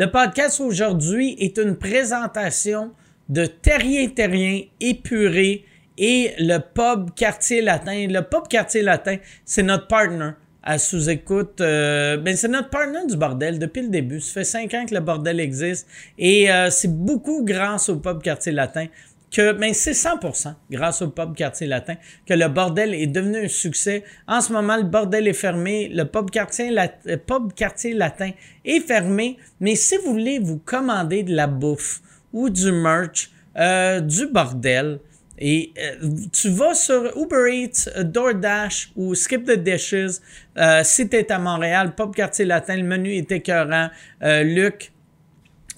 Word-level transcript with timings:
Le 0.00 0.06
podcast 0.06 0.60
aujourd'hui 0.60 1.34
est 1.40 1.58
une 1.58 1.74
présentation 1.74 2.92
de 3.28 3.46
Terrien 3.46 4.08
Terrien 4.08 4.62
épuré 4.78 5.64
et 5.98 6.34
le 6.38 6.58
pub 6.58 7.12
Quartier 7.16 7.60
Latin. 7.62 8.06
Le 8.06 8.20
pub 8.20 8.46
Quartier 8.48 8.82
Latin, 8.82 9.16
c'est 9.44 9.64
notre 9.64 9.88
partner 9.88 10.30
à 10.62 10.78
sous-écoute. 10.78 11.60
Euh, 11.60 12.16
ben 12.16 12.36
c'est 12.36 12.46
notre 12.46 12.70
partner 12.70 13.00
du 13.08 13.16
bordel 13.16 13.58
depuis 13.58 13.82
le 13.82 13.88
début. 13.88 14.20
Ça 14.20 14.34
fait 14.34 14.44
cinq 14.44 14.72
ans 14.74 14.86
que 14.86 14.94
le 14.94 15.00
bordel 15.00 15.40
existe 15.40 15.88
et 16.16 16.48
euh, 16.48 16.70
c'est 16.70 16.96
beaucoup 16.96 17.44
grâce 17.44 17.88
au 17.88 17.96
pub 17.96 18.22
Quartier 18.22 18.52
Latin 18.52 18.86
que, 19.30 19.52
mais 19.52 19.72
c'est 19.72 19.92
100% 19.92 20.54
grâce 20.70 21.02
au 21.02 21.08
pub 21.08 21.34
Quartier 21.34 21.66
Latin 21.66 21.94
que 22.26 22.34
le 22.34 22.48
bordel 22.48 22.94
est 22.94 23.06
devenu 23.06 23.44
un 23.44 23.48
succès. 23.48 24.04
En 24.26 24.40
ce 24.40 24.52
moment, 24.52 24.76
le 24.76 24.84
bordel 24.84 25.28
est 25.28 25.34
fermé, 25.34 25.88
le 25.88 26.04
pub 26.04 26.30
Quartier, 26.30 26.70
euh, 26.70 27.94
Latin 27.94 28.30
est 28.64 28.80
fermé, 28.80 29.36
mais 29.60 29.74
si 29.74 29.96
vous 29.98 30.12
voulez 30.12 30.38
vous 30.38 30.58
commander 30.58 31.22
de 31.22 31.34
la 31.34 31.46
bouffe 31.46 32.00
ou 32.32 32.48
du 32.48 32.72
merch, 32.72 33.30
euh, 33.58 34.00
du 34.00 34.26
bordel, 34.26 35.00
et 35.40 35.72
euh, 35.78 36.08
tu 36.32 36.48
vas 36.48 36.74
sur 36.74 37.16
Uber 37.16 37.48
Eats, 37.52 38.02
DoorDash 38.02 38.90
ou 38.96 39.14
Skip 39.14 39.44
the 39.44 39.56
Dishes. 39.56 40.20
Euh, 40.56 40.82
si 40.82 41.08
tu 41.08 41.16
es 41.16 41.30
à 41.30 41.38
Montréal, 41.38 41.94
Pub 41.94 42.12
Quartier 42.12 42.44
Latin, 42.44 42.76
le 42.76 42.82
menu 42.82 43.14
est 43.14 43.30
écœurant. 43.30 43.88
Luc, 44.20 44.90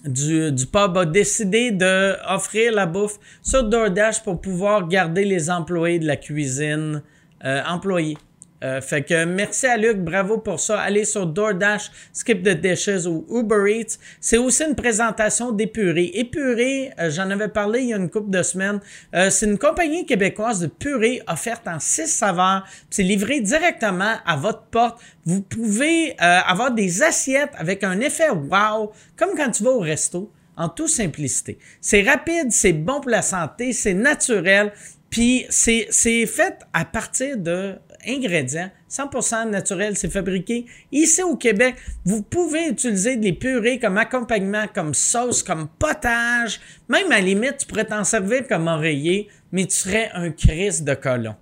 du, 0.04 0.52
du 0.52 0.66
pub 0.66 0.96
a 0.96 1.04
décidé 1.04 1.70
d'offrir 1.70 2.72
la 2.72 2.86
bouffe 2.86 3.18
sur 3.42 3.64
DoorDash 3.64 4.22
pour 4.22 4.40
pouvoir 4.40 4.88
garder 4.88 5.24
les 5.24 5.50
employés 5.50 5.98
de 5.98 6.06
la 6.06 6.16
cuisine 6.16 7.02
euh, 7.44 7.62
employés. 7.66 8.18
Euh, 8.62 8.80
fait 8.80 9.02
que 9.02 9.24
merci 9.24 9.66
à 9.66 9.76
Luc, 9.76 9.98
bravo 9.98 10.38
pour 10.38 10.60
ça. 10.60 10.80
Allez 10.80 11.04
sur 11.04 11.26
DoorDash, 11.26 11.90
Skip 12.12 12.42
the 12.42 12.60
Dishes 12.60 13.06
ou 13.06 13.26
Uber 13.30 13.72
Eats. 13.72 13.98
C'est 14.20 14.36
aussi 14.36 14.64
une 14.64 14.74
présentation 14.74 15.52
d'Épuré. 15.52 16.10
Épuré, 16.14 16.92
euh, 16.98 17.10
j'en 17.10 17.30
avais 17.30 17.48
parlé 17.48 17.80
il 17.80 17.88
y 17.88 17.94
a 17.94 17.96
une 17.96 18.10
couple 18.10 18.30
de 18.30 18.42
semaines. 18.42 18.80
Euh, 19.14 19.30
c'est 19.30 19.46
une 19.46 19.58
compagnie 19.58 20.04
québécoise 20.04 20.60
de 20.60 20.66
purée 20.66 21.22
offerte 21.26 21.66
en 21.66 21.80
six 21.80 22.08
saveurs. 22.08 22.66
C'est 22.90 23.02
livré 23.02 23.40
directement 23.40 24.16
à 24.26 24.36
votre 24.36 24.62
porte. 24.64 25.00
Vous 25.24 25.42
pouvez 25.42 26.16
avoir 26.18 26.72
des 26.72 27.02
assiettes 27.02 27.52
avec 27.56 27.84
un 27.84 28.00
effet 28.00 28.30
wow, 28.30 28.90
comme 29.16 29.36
quand 29.36 29.50
tu 29.50 29.62
vas 29.62 29.70
au 29.70 29.80
resto 29.80 30.32
en 30.56 30.68
toute 30.68 30.88
simplicité. 30.88 31.58
C'est 31.80 32.02
rapide, 32.02 32.50
c'est 32.50 32.72
bon 32.72 33.00
pour 33.00 33.10
la 33.10 33.22
santé, 33.22 33.72
c'est 33.72 33.94
naturel, 33.94 34.72
puis 35.08 35.46
c'est 35.48 35.86
fait 36.26 36.58
à 36.72 36.84
partir 36.84 37.36
de 37.38 37.76
ingrédients 38.06 38.70
100% 38.90 39.50
naturels. 39.50 39.96
C'est 39.96 40.10
fabriqué 40.10 40.66
ici 40.92 41.22
au 41.22 41.36
Québec. 41.36 41.76
Vous 42.04 42.22
pouvez 42.22 42.68
utiliser 42.68 43.16
des 43.16 43.32
purées 43.32 43.78
comme 43.78 43.98
accompagnement, 43.98 44.66
comme 44.74 44.94
sauce, 44.94 45.42
comme 45.42 45.68
potage. 45.78 46.60
Même 46.88 47.12
à 47.12 47.16
la 47.16 47.20
limite, 47.20 47.58
tu 47.58 47.66
pourrais 47.66 47.84
t'en 47.84 48.04
servir 48.04 48.46
comme 48.46 48.68
oreiller, 48.68 49.28
mais 49.52 49.66
tu 49.66 49.76
serais 49.76 50.10
un 50.14 50.30
Christ 50.30 50.84
de 50.84 50.94
colon. 50.94 51.34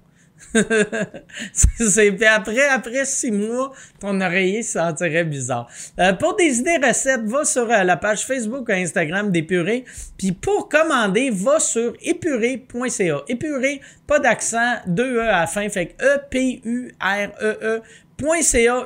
c'est, 1.52 2.26
après, 2.26 2.68
après 2.68 3.04
six 3.04 3.30
mois, 3.30 3.72
ton 4.00 4.20
oreiller 4.20 4.62
sentirait 4.62 5.24
bizarre. 5.24 5.68
Euh, 5.98 6.12
pour 6.14 6.36
des 6.36 6.58
idées 6.58 6.78
recettes, 6.82 7.24
va 7.24 7.44
sur 7.44 7.70
euh, 7.70 7.84
la 7.84 7.96
page 7.96 8.24
Facebook 8.26 8.68
ou 8.68 8.72
Instagram 8.72 9.30
d'Épuré. 9.30 9.84
Puis 10.16 10.32
pour 10.32 10.68
commander, 10.68 11.30
va 11.30 11.60
sur 11.60 11.94
épuré.ca. 12.02 13.22
Épuré, 13.28 13.80
pas 14.06 14.18
d'accent, 14.18 14.76
deux 14.86 15.16
E 15.16 15.22
à 15.22 15.40
la 15.40 15.46
fin, 15.46 15.68
fait 15.68 15.88
que 15.88 16.04
E-P-U-R-E-E.ca. 16.04 16.84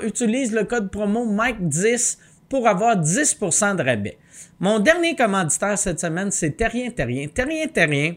Utilise 0.03 0.53
le 0.53 0.65
code 0.65 0.91
promo 0.91 1.25
Mike10 1.27 2.19
pour 2.49 2.69
avoir 2.69 2.97
10% 2.97 3.77
de 3.77 3.83
rabais. 3.83 4.19
Mon 4.61 4.79
dernier 4.79 5.17
commanditaire 5.17 5.79
cette 5.79 6.01
semaine, 6.01 6.31
c'est 6.31 6.53
Terrien 6.53 6.91
Terrien. 6.91 7.29
Terrien 7.29 7.67
Terrien 7.67 8.15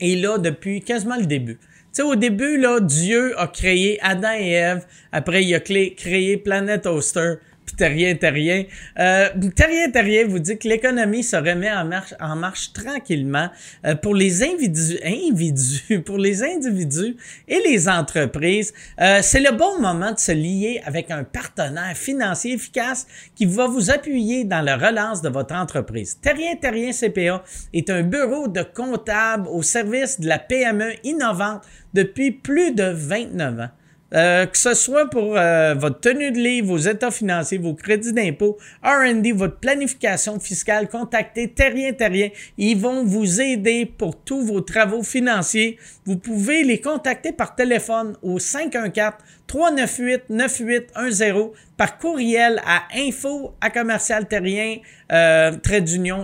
est 0.00 0.16
là 0.16 0.38
depuis 0.38 0.80
quasiment 0.80 1.16
le 1.16 1.26
début. 1.26 1.58
Tu 1.92 1.96
sais, 1.96 2.02
au 2.02 2.14
début, 2.14 2.56
là, 2.56 2.78
Dieu 2.78 3.36
a 3.36 3.48
créé 3.48 3.98
Adam 4.00 4.32
et 4.32 4.52
Ève. 4.52 4.86
Après, 5.10 5.42
il 5.42 5.52
a 5.54 5.60
créé 5.60 6.36
Planet 6.36 6.86
Oster 6.86 7.34
Terrien 7.80 8.14
Terrien. 8.14 8.64
Euh, 8.98 9.30
Terrien 9.56 9.90
Terrien 9.90 10.26
vous 10.26 10.38
dit 10.38 10.58
que 10.58 10.68
l'économie 10.68 11.22
se 11.24 11.36
remet 11.36 11.72
en 11.72 11.86
marche, 11.86 12.12
en 12.20 12.36
marche 12.36 12.74
tranquillement 12.74 13.48
euh, 13.86 13.94
pour 13.94 14.14
les 14.14 14.42
individus, 14.42 14.98
individus, 15.02 16.02
pour 16.04 16.18
les 16.18 16.42
individus 16.42 17.16
et 17.48 17.58
les 17.66 17.88
entreprises. 17.88 18.74
Euh, 19.00 19.20
c'est 19.22 19.40
le 19.40 19.56
bon 19.56 19.80
moment 19.80 20.12
de 20.12 20.18
se 20.18 20.32
lier 20.32 20.82
avec 20.84 21.10
un 21.10 21.24
partenaire 21.24 21.96
financier 21.96 22.52
efficace 22.52 23.06
qui 23.34 23.46
va 23.46 23.66
vous 23.66 23.90
appuyer 23.90 24.44
dans 24.44 24.60
la 24.60 24.76
relance 24.76 25.22
de 25.22 25.30
votre 25.30 25.54
entreprise. 25.54 26.18
Terrien 26.20 26.56
Terrien 26.56 26.90
CPA 26.92 27.42
est 27.72 27.88
un 27.88 28.02
bureau 28.02 28.46
de 28.46 28.60
comptable 28.60 29.48
au 29.48 29.62
service 29.62 30.20
de 30.20 30.28
la 30.28 30.38
PME 30.38 30.92
innovante 31.02 31.62
depuis 31.94 32.30
plus 32.30 32.72
de 32.72 32.84
29 32.84 33.60
ans. 33.60 33.70
Euh, 34.12 34.46
que 34.46 34.58
ce 34.58 34.74
soit 34.74 35.08
pour 35.08 35.36
euh, 35.36 35.74
votre 35.74 36.00
tenue 36.00 36.32
de 36.32 36.38
livre, 36.38 36.68
vos 36.68 36.78
états 36.78 37.12
financiers, 37.12 37.58
vos 37.58 37.74
crédits 37.74 38.12
d'impôt, 38.12 38.58
R&D, 38.82 39.32
votre 39.32 39.58
planification 39.58 40.40
fiscale, 40.40 40.88
contactez 40.88 41.48
Terrien 41.48 41.92
Terrien. 41.92 42.30
Ils 42.58 42.76
vont 42.76 43.04
vous 43.04 43.40
aider 43.40 43.86
pour 43.86 44.20
tous 44.20 44.44
vos 44.44 44.60
travaux 44.62 45.04
financiers. 45.04 45.78
Vous 46.06 46.16
pouvez 46.16 46.64
les 46.64 46.80
contacter 46.80 47.32
par 47.32 47.54
téléphone 47.54 48.16
au 48.22 48.38
514 48.38 49.14
398 49.46 50.30
9810 50.30 51.50
par 51.76 51.98
courriel 51.98 52.60
à 52.66 52.82
info 52.96 53.54
à 53.60 53.70
commercial 53.70 54.26
terrien 54.28 54.76
euh, 55.12 55.52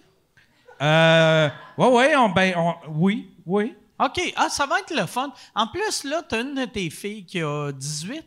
Euh, 0.81 1.49
ouais, 1.77 1.87
ouais, 1.87 2.33
ben, 2.33 2.53
oui, 2.89 3.31
oui. 3.45 3.75
OK. 3.99 4.33
Ah, 4.35 4.49
ça 4.49 4.65
va 4.65 4.79
être 4.79 4.93
le 4.93 5.05
fun. 5.05 5.31
En 5.53 5.67
plus, 5.67 6.03
là, 6.03 6.23
tu 6.27 6.35
as 6.35 6.39
une 6.41 6.55
de 6.55 6.65
tes 6.65 6.89
filles 6.89 7.23
qui 7.23 7.41
a 7.41 7.71
18. 7.71 8.25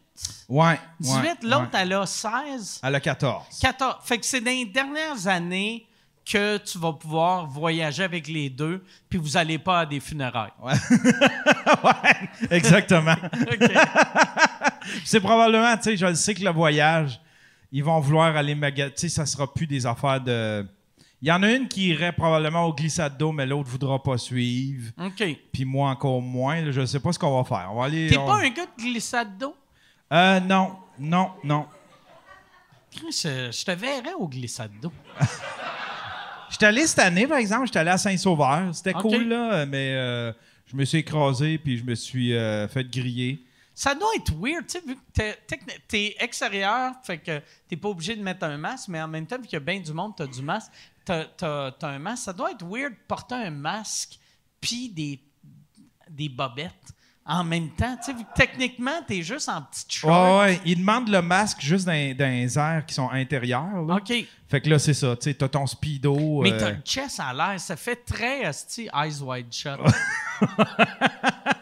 Ouais. 0.48 0.78
18, 1.00 1.42
l'autre, 1.42 1.70
elle 1.74 1.92
a 1.92 2.06
16. 2.06 2.80
Elle 2.84 2.94
a 2.94 3.00
14. 3.00 3.44
14. 3.60 3.96
Fait 4.04 4.18
que 4.18 4.24
c'est 4.24 4.40
dans 4.40 4.50
les 4.50 4.64
dernières 4.64 5.26
années 5.26 5.86
que 6.28 6.58
tu 6.58 6.78
vas 6.78 6.92
pouvoir 6.92 7.46
voyager 7.46 8.02
avec 8.02 8.26
les 8.26 8.50
deux, 8.50 8.84
puis 9.08 9.18
vous 9.18 9.36
allez 9.36 9.58
pas 9.58 9.80
à 9.80 9.86
des 9.86 10.00
funérailles. 10.00 10.50
Ouais, 10.62 10.72
exactement. 12.50 13.14
C'est 15.04 15.20
probablement, 15.20 15.76
tu 15.76 15.82
sais, 15.84 15.96
je 15.96 16.06
le 16.06 16.14
sais 16.14 16.34
que 16.34 16.42
le 16.44 16.50
voyage, 16.50 17.20
ils 17.72 17.82
vont 17.84 18.00
vouloir 18.00 18.36
aller 18.36 18.54
magasiner. 18.54 18.94
Tu 18.94 19.00
sais, 19.02 19.08
ça 19.08 19.26
sera 19.26 19.52
plus 19.52 19.66
des 19.66 19.86
affaires 19.86 20.20
de. 20.20 20.66
Il 21.22 21.28
y 21.28 21.32
en 21.32 21.42
a 21.42 21.50
une 21.50 21.66
qui 21.66 21.88
irait 21.88 22.12
probablement 22.12 22.64
au 22.64 22.74
glissade 22.74 23.16
d'eau, 23.16 23.32
mais 23.32 23.46
l'autre 23.46 23.68
voudra 23.68 24.02
pas 24.02 24.18
suivre. 24.18 24.92
OK. 25.00 25.24
Puis 25.52 25.64
moi 25.64 25.90
encore 25.90 26.20
moins. 26.20 26.60
là, 26.60 26.70
je 26.72 26.84
sais 26.86 27.00
pas 27.00 27.12
ce 27.12 27.18
qu'on 27.18 27.42
va 27.42 27.44
faire. 27.44 27.68
On 27.72 27.80
va 27.80 27.86
aller. 27.86 28.08
T'es 28.08 28.18
on- 28.18 28.26
pas 28.26 28.36
un 28.44 28.50
gars 28.50 28.66
de 28.66 28.82
glissade 28.82 29.38
d'eau? 29.38 29.56
Euh, 30.12 30.40
non, 30.40 30.76
non, 30.98 31.30
non. 31.42 31.66
Chris, 32.94 33.22
euh, 33.26 33.50
Je 33.50 33.64
te 33.64 33.70
verrais 33.72 34.12
au 34.18 34.28
glissade 34.28 34.72
d'eau. 34.80 34.92
J'étais 36.56 36.66
allé 36.68 36.86
cette 36.86 37.00
année, 37.00 37.26
par 37.26 37.36
exemple, 37.36 37.66
j'étais 37.66 37.80
allé 37.80 37.90
à 37.90 37.98
Saint-Sauveur. 37.98 38.74
C'était 38.74 38.94
cool, 38.94 39.28
là, 39.28 39.66
mais 39.66 39.92
euh, 39.92 40.32
je 40.64 40.74
me 40.74 40.86
suis 40.86 40.96
écrasé 40.96 41.58
puis 41.58 41.76
je 41.76 41.84
me 41.84 41.94
suis 41.94 42.32
euh, 42.32 42.66
fait 42.66 42.84
griller. 42.84 43.44
Ça 43.74 43.94
doit 43.94 44.08
être 44.16 44.32
weird, 44.40 44.66
tu 44.66 44.78
sais, 44.78 44.80
vu 44.86 44.96
que 44.96 45.80
t'es, 45.86 46.16
extérieur, 46.18 46.94
fait 47.02 47.18
que 47.18 47.42
t'es 47.68 47.76
pas 47.76 47.90
obligé 47.90 48.16
de 48.16 48.22
mettre 48.22 48.46
un 48.46 48.56
masque, 48.56 48.88
mais 48.88 49.02
en 49.02 49.06
même 49.06 49.26
temps, 49.26 49.36
vu 49.36 49.42
qu'il 49.42 49.52
y 49.52 49.56
a 49.56 49.60
bien 49.60 49.80
du 49.80 49.92
monde, 49.92 50.14
t'as 50.16 50.26
du 50.26 50.40
masque, 50.40 50.72
t'as 51.04 51.74
un 51.82 51.98
masque. 51.98 52.24
Ça 52.24 52.32
doit 52.32 52.52
être 52.52 52.64
weird 52.64 52.94
de 52.94 52.98
porter 53.06 53.34
un 53.34 53.50
masque 53.50 54.18
puis 54.58 54.88
des, 54.88 55.20
des 56.08 56.30
bobettes 56.30 56.94
en 57.28 57.44
même 57.44 57.70
temps. 57.70 57.96
Tu 58.04 58.12
sais, 58.12 58.18
techniquement, 58.34 59.02
t'es 59.06 59.22
juste 59.22 59.48
en 59.48 59.62
petite 59.62 59.92
short. 59.92 60.12
Ouais, 60.14 60.38
ouais, 60.38 60.60
ils 60.64 60.78
demandent 60.78 61.08
le 61.08 61.22
masque 61.22 61.60
juste 61.60 61.86
dans, 61.86 62.16
dans 62.16 62.30
les 62.30 62.58
airs 62.58 62.84
qui 62.86 62.94
sont 62.94 63.10
intérieurs. 63.10 63.82
là. 63.86 63.96
OK. 63.96 64.12
Fait 64.48 64.60
que 64.60 64.70
là, 64.70 64.78
c'est 64.78 64.94
ça. 64.94 65.16
Tu 65.16 65.24
sais, 65.24 65.34
t'as 65.34 65.48
ton 65.48 65.66
speedo. 65.66 66.42
Mais 66.42 66.52
euh, 66.52 66.58
t'as 66.58 66.70
le 66.70 66.80
chest 66.84 67.20
à 67.20 67.32
l'air, 67.32 67.58
ça 67.58 67.76
fait 67.76 67.96
très 67.96 68.42
esti, 68.42 68.88
eyes 68.94 69.20
wide 69.20 69.52
shut. 69.52 69.80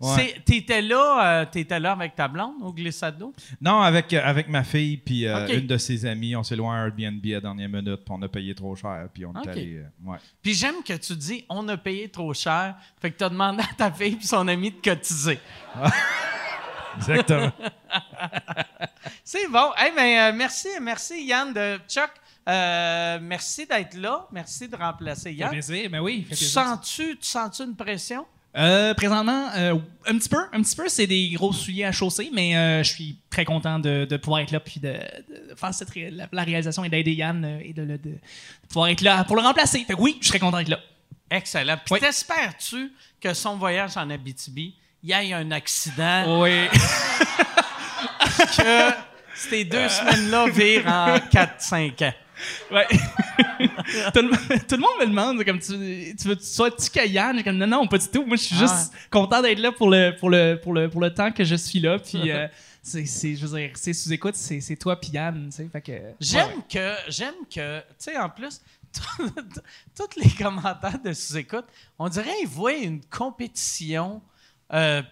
C'est- 0.00 0.44
T'étais 0.44 0.82
là, 0.82 1.40
euh, 1.42 1.44
t'étais 1.46 1.80
là 1.80 1.92
avec 1.92 2.14
ta 2.14 2.28
blonde 2.28 2.56
au 2.62 2.72
glissade 2.72 3.16
d'eau? 3.18 3.32
Non, 3.60 3.80
avec, 3.80 4.12
euh, 4.12 4.20
avec 4.24 4.48
ma 4.48 4.62
fille 4.64 4.96
puis 4.98 5.26
euh, 5.26 5.46
une 5.58 5.66
de 5.66 5.76
ses 5.78 6.04
amies. 6.06 6.36
On 6.36 6.42
s'est 6.42 6.56
loin 6.56 6.76
à 6.82 6.86
Airbnb 6.86 7.24
à 7.26 7.28
la 7.30 7.40
dernière 7.40 7.68
minute 7.68 7.96
puis 8.04 8.10
on 8.10 8.20
a 8.22 8.28
payé 8.28 8.54
trop 8.54 8.74
cher. 8.76 9.08
Puis 9.14 9.24
on 9.24 9.32
est 9.42 9.48
allé. 9.48 9.76
euh, 9.76 10.10
ouais. 10.10 10.18
Puis 10.42 10.54
j'aime 10.54 10.82
que 10.86 10.92
tu 10.94 11.16
dis 11.16 11.44
on 11.48 11.66
a 11.68 11.76
payé 11.76 12.08
trop 12.08 12.32
cher, 12.34 12.74
fait 13.00 13.10
que 13.10 13.16
t'as 13.16 13.28
demandé 13.30 13.62
à 13.62 13.74
ta 13.74 13.90
fille 13.90 14.18
et 14.20 14.24
son 14.26 14.46
ami 14.48 14.70
de 14.70 14.76
cotiser. 14.82 15.38
Exactement. 16.96 17.52
C'est 19.24 19.48
bon. 19.48 19.70
Hey, 19.76 19.92
mais, 19.94 20.20
euh, 20.20 20.32
merci, 20.34 20.68
merci 20.80 21.24
Yann 21.26 21.52
de 21.52 21.78
Chuck. 21.88 22.10
euh, 22.48 23.18
merci 23.20 23.66
d'être 23.66 23.94
là. 23.94 24.26
Merci 24.32 24.68
de 24.68 24.76
remplacer 24.76 25.30
fait 25.30 25.34
Yann. 25.34 25.50
plaisir, 25.50 25.88
mais 25.90 25.98
oui. 25.98 26.18
fait 26.28 26.34
Tu 26.34 26.44
plaisir. 26.44 26.62
sens-tu, 26.62 27.16
tu 27.18 27.26
sens-tu 27.26 27.62
une 27.64 27.76
pression? 27.76 28.24
Euh, 28.56 28.94
présentement, 28.94 29.48
euh, 29.56 29.74
un 30.06 30.16
petit 30.16 30.28
peu, 30.30 30.38
un 30.52 30.62
petit 30.62 30.74
peu, 30.76 30.88
c'est 30.88 31.06
des 31.06 31.28
gros 31.34 31.52
souliers 31.52 31.84
à 31.84 31.92
chausser, 31.92 32.30
mais 32.32 32.56
euh, 32.56 32.82
je 32.82 32.90
suis 32.94 33.18
très 33.28 33.44
content 33.44 33.78
de, 33.78 34.06
de 34.06 34.16
pouvoir 34.16 34.40
être 34.40 34.50
là 34.50 34.60
puis 34.60 34.80
de, 34.80 34.92
de 34.94 35.54
faire 35.54 35.74
cette 35.74 35.90
ré- 35.90 36.10
la, 36.10 36.26
la 36.32 36.42
réalisation 36.42 36.82
et 36.82 36.88
d'aider 36.88 37.12
Yann 37.12 37.44
euh, 37.44 37.58
et 37.62 37.74
de, 37.74 37.82
le- 37.82 37.98
de- 37.98 38.10
de 38.12 38.18
pouvoir 38.68 38.88
être 38.88 39.02
là 39.02 39.24
pour 39.24 39.36
le 39.36 39.42
remplacer. 39.42 39.84
Fait 39.84 39.92
que 39.94 40.00
oui, 40.00 40.16
je 40.22 40.28
serais 40.28 40.38
content 40.38 40.56
d'être 40.58 40.68
là. 40.70 40.80
Excellent. 41.30 41.76
Puis 41.84 41.94
Oui. 41.94 42.00
t'espères-tu 42.00 42.92
que 43.20 43.34
son 43.34 43.56
voyage 43.56 43.96
en 43.96 44.08
Abitibi, 44.08 44.74
il 45.02 45.10
y 45.10 45.12
ait 45.12 45.32
un 45.34 45.50
accident, 45.50 46.40
Oui. 46.40 46.66
que 48.56 48.90
ces 49.34 49.64
deux 49.64 49.88
semaines-là 49.88 50.48
virent 50.48 50.86
en 50.86 51.16
4-5 51.18 52.04
ans? 52.08 52.14
Ouais. 52.70 52.86
tout, 54.14 54.20
le, 54.20 54.58
tout 54.66 54.76
le 54.76 54.80
monde 54.80 55.00
me 55.00 55.06
demande 55.06 55.44
comme 55.44 55.58
tu, 55.58 56.14
tu 56.16 56.28
veux 56.28 56.36
tu 56.36 56.44
sois-tu 56.44 56.90
J'ai 56.94 57.42
comme 57.44 57.56
non 57.58 57.66
non 57.66 57.86
pas 57.86 57.98
du 57.98 58.08
tout. 58.08 58.24
Moi 58.24 58.36
je 58.36 58.42
suis 58.42 58.56
Ah 58.58 58.66
juste 58.66 58.92
content 59.10 59.42
d'être 59.42 59.58
là 59.60 59.72
pour 59.72 59.90
le 59.90 60.14
pour 60.18 60.30
le 60.30 60.58
pour 60.62 60.72
le 60.74 60.88
pour 60.90 61.00
le 61.00 61.12
temps 61.12 61.30
que 61.32 61.44
je 61.44 61.54
suis 61.54 61.80
là 61.80 61.98
puis 61.98 62.30
euh, 62.30 62.46
c'est 62.82 63.06
c'est 63.06 63.34
je 63.36 63.46
veux 63.46 63.58
dire 63.58 63.70
c'est 63.74 63.92
sous 63.92 64.12
écoute 64.12 64.34
c'est 64.36 64.60
c'est 64.60 64.76
toi 64.76 65.00
puis 65.00 65.10
Yann 65.12 65.48
tu 65.50 65.56
sais 65.56 65.68
fait 65.70 65.80
que 65.80 65.92
J'aime 66.20 66.46
ouais, 66.48 66.54
ouais. 66.56 66.62
que, 66.68 66.94
j'aime 67.10 67.34
que, 67.52 67.78
tu 67.80 67.84
sais, 67.98 68.16
en 68.18 68.28
plus, 68.30 68.60
tous 69.94 70.08
les 70.16 70.30
commentaires 70.30 70.98
de 71.04 71.12
sous-écoute, 71.12 71.66
on 71.98 72.08
dirait 72.08 72.34
qu'ils 72.38 72.48
voient 72.48 72.72
une 72.74 73.00
compétition. 73.04 74.22
euh, 74.72 75.02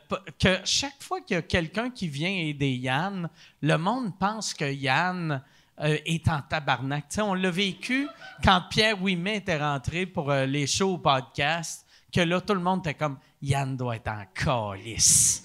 que 0.41 0.59
chaque 0.65 1.00
fois 1.00 1.21
qu'il 1.21 1.35
y 1.35 1.38
a 1.38 1.43
quelqu'un 1.43 1.91
qui 1.91 2.09
vient 2.09 2.31
aider 2.31 2.71
Yann, 2.73 3.29
le 3.62 3.76
monde 3.76 4.12
pense 4.19 4.53
que 4.55 4.65
Yann 4.73 5.43
euh, 5.82 5.97
est 6.06 6.29
en 6.29 6.41
tabarnak. 6.41 7.05
On 7.19 7.35
l'a 7.35 7.50
vécu 7.50 8.06
quand 8.44 8.62
Pierre 8.71 9.00
Ouimet 9.03 9.38
était 9.38 9.59
rentré 9.59 10.06
pour 10.06 10.31
euh, 10.31 10.47
les 10.47 10.67
shows 10.67 10.94
au 10.94 10.99
podcast, 10.99 11.85
que 12.12 12.21
là, 12.21 12.41
tout 12.41 12.55
le 12.55 12.61
monde 12.61 12.81
était 12.81 12.94
comme 12.94 13.19
Yann 13.43 13.76
doit 13.76 13.97
être 13.97 14.09
en 14.09 14.25
calice. 14.35 15.44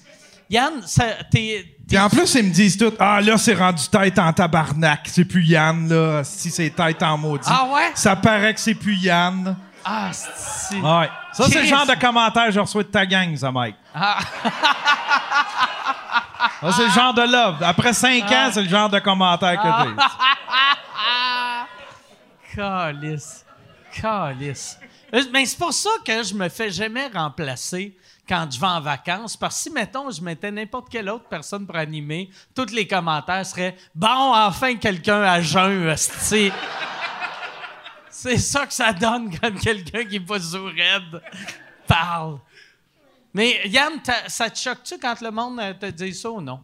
Yann, 0.49 0.81
t'es. 1.31 1.77
Puis 1.87 1.97
en 1.97 2.09
plus, 2.09 2.33
ils 2.35 2.45
me 2.45 2.51
disent 2.51 2.77
tout 2.77 2.93
Ah 2.99 3.21
là, 3.21 3.37
c'est 3.37 3.53
rendu 3.53 3.87
tête 3.87 4.17
en 4.19 4.33
tabarnak. 4.33 5.01
C'est 5.05 5.25
plus 5.25 5.45
Yann, 5.45 5.87
là. 5.87 6.23
Si 6.23 6.49
c'est 6.49 6.71
tête 6.71 7.01
en 7.03 7.17
maudit. 7.17 7.47
Ah 7.47 7.67
ouais? 7.73 7.91
Ça 7.95 8.15
paraît 8.15 8.53
que 8.53 8.59
c'est 8.59 8.75
plus 8.75 8.97
Yann. 8.97 9.55
Ah, 9.85 10.11
c'est. 10.11 10.75
Ouais. 10.75 11.09
Ça, 11.33 11.45
c'est 11.49 11.61
le 11.61 11.67
genre 11.67 11.85
de 11.85 11.95
commentaire 11.99 12.47
que 12.47 12.51
je 12.51 12.59
reçois 12.59 12.83
de 12.83 12.89
ta 12.89 13.05
gang, 13.05 13.35
ça, 13.35 13.51
Mike. 13.51 13.75
Ah. 13.93 14.19
Ça, 16.61 16.71
c'est 16.73 16.83
le 16.85 16.89
genre 16.91 17.13
de 17.13 17.21
love. 17.21 17.63
Après 17.63 17.93
cinq 17.93 18.23
Ah. 18.29 18.47
ans, 18.47 18.49
c'est 18.53 18.63
le 18.63 18.69
genre 18.69 18.89
de 18.89 18.99
commentaire 18.99 19.61
que 19.61 19.67
j'ai. 19.89 19.95
Calice. 22.55 23.45
Calice. 24.01 24.77
Euh, 25.13 25.23
Mais 25.31 25.45
c'est 25.45 25.57
pour 25.57 25.73
ça 25.73 25.89
que 26.05 26.23
je 26.23 26.33
me 26.33 26.49
fais 26.49 26.69
jamais 26.69 27.07
remplacer 27.07 27.95
quand 28.27 28.47
je 28.51 28.59
vais 28.59 28.67
en 28.67 28.81
vacances. 28.81 29.37
Parce 29.37 29.55
que 29.57 29.61
si, 29.63 29.69
mettons, 29.71 30.11
je 30.11 30.21
mettais 30.21 30.51
n'importe 30.51 30.89
quelle 30.89 31.09
autre 31.09 31.25
personne 31.29 31.65
pour 31.65 31.75
animer, 31.77 32.29
tous 32.55 32.71
les 32.73 32.87
commentaires 32.87 33.45
seraient 33.45 33.75
Bon, 33.95 34.33
enfin 34.35 34.75
quelqu'un 34.75 35.21
à 35.23 35.41
jeun. 35.41 35.95
C'est 35.97 36.51
ça 38.37 38.65
que 38.65 38.73
ça 38.73 38.91
donne 38.91 39.31
quand 39.39 39.57
quelqu'un 39.57 40.03
qui 40.05 40.17
est 40.17 40.19
pas 40.19 40.39
sous 40.39 40.65
raide 40.65 41.21
parle. 41.87 42.39
Mais 43.39 43.61
Yann, 43.69 43.93
t'as- 44.03 44.27
ça 44.27 44.49
te 44.49 44.59
choque-tu 44.59 44.97
quand 44.97 45.21
le 45.21 45.31
monde 45.31 45.61
euh, 45.61 45.73
te 45.73 45.85
dit 45.85 46.13
ça 46.13 46.29
ou 46.29 46.41
non? 46.41 46.59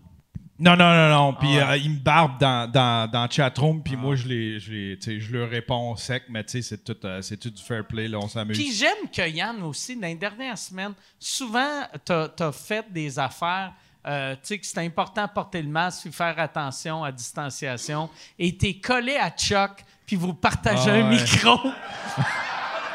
Non, 0.60 0.76
non, 0.76 0.94
non, 0.94 1.10
non. 1.10 1.34
Puis 1.34 1.58
Ah 1.58 1.70
ouais. 1.70 1.74
euh, 1.76 1.78
il 1.78 1.92
me 1.92 2.00
barbe 2.00 2.38
dans, 2.38 2.70
dans, 2.70 3.10
dans 3.10 3.24
le 3.24 3.32
chatroom, 3.32 3.82
puis 3.82 3.96
moi, 3.96 4.18
je, 4.18 4.28
les, 4.28 4.60
je, 4.60 4.72
les, 4.74 5.20
je 5.22 5.32
leur 5.34 5.50
réponds 5.50 5.96
sec, 5.96 6.24
mais 6.28 6.44
tu 6.44 6.52
sais, 6.52 6.62
c'est 6.62 6.84
tout, 6.84 6.98
euh, 7.06 7.22
c'est 7.22 7.38
tout 7.38 7.50
du 7.50 7.64
fair 7.64 7.88
play, 7.88 8.10
là, 8.10 8.18
on 8.22 8.28
s'amuse. 8.28 8.58
Puis 8.58 8.74
j'aime 8.74 9.10
que 9.10 9.26
Yann 9.26 9.64
aussi, 9.64 9.96
dans 9.96 10.06
les 10.08 10.16
dernières 10.16 10.58
semaines, 10.58 10.96
souvent, 11.18 11.84
tu 12.06 12.12
as, 12.12 12.52
fait 12.52 12.86
des 12.92 13.18
affaires. 13.18 13.72
euh, 14.06 14.34
tu 14.36 14.40
sais 14.44 14.60
que 14.60 14.66
c'est 14.66 14.80
important 14.80 15.24
de 15.28 15.32
porter 15.32 15.62
le 15.62 15.70
masque 15.70 16.02
puis 16.02 16.12
faire 16.12 16.38
attention 16.38 17.06
à 17.06 17.12
distanciation. 17.14 18.10
Et 18.38 18.58
tu 18.58 18.68
es 18.68 18.74
collé 18.82 19.16
à 19.16 19.30
Chuck, 19.30 19.72
puis 20.06 20.18
vous 20.18 20.34
partagez 20.34 20.92
Ah 20.92 21.06
un 21.06 21.10
micro. 21.10 21.58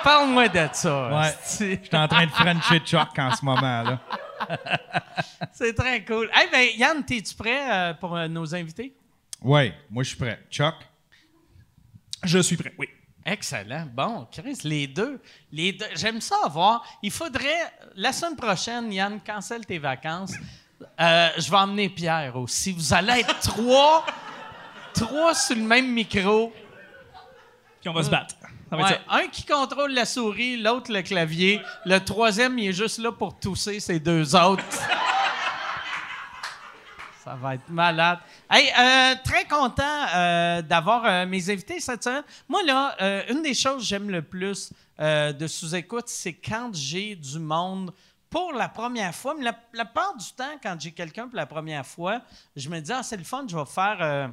Parle-moi 0.03 0.49
de 0.49 0.69
ça. 0.73 1.09
Ouais. 1.09 1.35
Je 1.43 1.87
suis 1.87 1.97
en 1.97 2.09
train 2.09 2.27
de 2.27 2.31
frencher 2.31 2.81
Chuck 2.81 3.19
en 3.19 3.35
ce 3.35 3.45
moment, 3.45 3.83
là. 3.83 4.01
C'est 5.53 5.75
très 5.75 6.05
cool. 6.05 6.31
Hey, 6.33 6.49
ben, 6.51 6.69
Yann, 6.77 7.05
es-tu 7.09 7.35
prêt 7.35 7.71
euh, 7.71 7.95
pour 7.95 8.17
euh, 8.17 8.27
nos 8.29 8.55
invités? 8.55 8.95
Ouais, 9.43 9.75
moi, 9.91 10.03
je 10.03 10.11
suis 10.11 10.19
prêt. 10.19 10.41
Chuck? 10.51 10.75
je 12.25 12.39
suis 12.39 12.57
prêt. 12.57 12.73
Oui. 12.79 12.89
Excellent. 13.25 13.87
Bon, 13.93 14.27
Chris, 14.33 14.61
les 14.65 14.87
deux. 14.87 15.21
Les 15.53 15.73
deux. 15.73 15.87
J'aime 15.95 16.21
ça 16.21 16.37
avoir. 16.45 16.85
Il 17.03 17.11
faudrait. 17.11 17.73
La 17.97 18.13
semaine 18.13 18.37
prochaine, 18.37 18.93
Yann, 18.93 19.21
cancelle 19.21 19.67
tes 19.67 19.79
vacances. 19.79 20.33
Euh, 20.99 21.29
je 21.37 21.51
vais 21.51 21.57
emmener 21.57 21.89
Pierre 21.91 22.37
aussi. 22.37 22.73
Vous 22.73 22.95
allez 22.95 23.21
être 23.21 23.39
trois. 23.41 24.07
trois 24.95 25.35
sur 25.35 25.57
le 25.57 25.63
même 25.63 25.93
micro. 25.93 26.53
Puis 27.81 27.89
on 27.89 27.93
va 27.93 28.03
se 28.03 28.11
battre. 28.11 28.35
Ouais, 28.73 29.01
un 29.09 29.27
qui 29.27 29.45
contrôle 29.45 29.93
la 29.93 30.05
souris, 30.05 30.57
l'autre 30.57 30.93
le 30.93 31.03
clavier. 31.03 31.61
Le 31.85 31.99
troisième, 31.99 32.59
il 32.59 32.69
est 32.69 32.73
juste 32.73 32.99
là 32.99 33.11
pour 33.11 33.39
tousser 33.39 33.81
ces 33.81 33.99
deux 33.99 34.37
autres. 34.37 34.65
Ça 37.25 37.35
va 37.35 37.55
être 37.55 37.69
malade. 37.69 38.21
Hey, 38.49 38.73
euh, 38.79 39.15
très 39.23 39.45
content 39.45 40.07
euh, 40.15 40.63
d'avoir 40.63 41.05
euh, 41.05 41.27
mes 41.27 41.51
invités 41.51 41.79
cette 41.81 42.03
semaine. 42.03 42.23
Moi, 42.49 42.63
là, 42.63 42.97
une 43.29 43.43
des 43.43 43.55
choses 43.55 43.83
que 43.83 43.89
j'aime 43.89 44.09
le 44.09 44.23
plus 44.23 44.73
de 44.99 45.47
sous-écoute, 45.47 46.09
c'est 46.09 46.35
quand 46.35 46.71
j'ai 46.73 47.15
du 47.17 47.39
monde 47.39 47.93
pour 48.29 48.53
la 48.53 48.69
première 48.69 49.15
fois. 49.15 49.35
Mais 49.37 49.45
la, 49.45 49.55
la 49.73 49.85
part 49.85 50.17
du 50.17 50.33
temps, 50.33 50.59
quand 50.63 50.77
j'ai 50.79 50.93
quelqu'un 50.93 51.27
pour 51.27 51.37
la 51.37 51.47
première 51.47 51.87
fois, 51.87 52.21
je 52.55 52.69
me 52.69 52.81
dis, 52.81 52.93
ah, 52.93 53.03
c'est 53.03 53.17
le 53.17 53.25
fun, 53.25 53.45
je 53.49 53.57
vais 53.57 53.67
faire. 53.67 54.31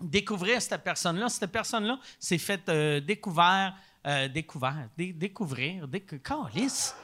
Euh, 0.00 0.04
découvrir 0.06 0.60
cette 0.62 0.82
personne-là. 0.82 1.28
Cette 1.28 1.50
personne-là 1.52 1.98
s'est 2.18 2.38
faite 2.38 2.68
euh, 2.68 3.00
découvert, 3.00 3.74
euh, 4.06 4.28
découvert, 4.28 4.88
dé- 4.96 5.12
découvrir, 5.12 5.86
déc 5.88 6.22
Calice. 6.22 6.94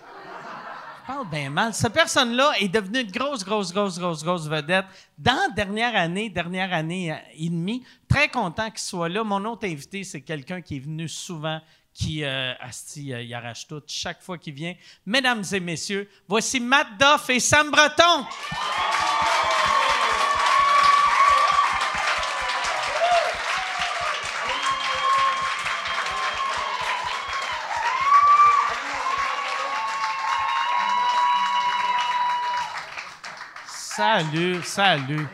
parle 1.06 1.28
bien 1.30 1.50
mal. 1.50 1.72
Cette 1.72 1.92
personne-là 1.92 2.52
est 2.58 2.68
devenue 2.68 3.00
une 3.00 3.10
grosse, 3.10 3.44
grosse, 3.44 3.72
grosse, 3.72 3.98
grosse, 3.98 4.24
grosse 4.24 4.48
vedette 4.48 4.86
dans 5.16 5.36
la 5.36 5.54
dernière 5.54 5.94
année, 5.94 6.28
dernière 6.30 6.72
année 6.72 7.16
et 7.34 7.48
demie. 7.48 7.84
Très 8.08 8.28
content 8.28 8.70
qu'il 8.70 8.80
soit 8.80 9.08
là. 9.08 9.22
Mon 9.22 9.44
autre 9.44 9.66
invité, 9.68 10.02
c'est 10.04 10.22
quelqu'un 10.22 10.60
qui 10.60 10.76
est 10.76 10.80
venu 10.80 11.08
souvent, 11.08 11.60
qui, 11.94 12.24
euh, 12.24 12.52
asti, 12.60 13.12
euh, 13.12 13.22
il 13.22 13.32
arrache 13.32 13.66
chaque 13.86 14.20
fois 14.20 14.36
qu'il 14.36 14.54
vient. 14.54 14.74
Mesdames 15.06 15.44
et 15.52 15.60
messieurs, 15.60 16.10
voici 16.28 16.58
Matt 16.60 16.88
Doff 16.98 17.30
et 17.30 17.40
Sam 17.40 17.70
Breton. 17.70 18.26
Salut, 33.96 34.62
salut. 34.62 35.26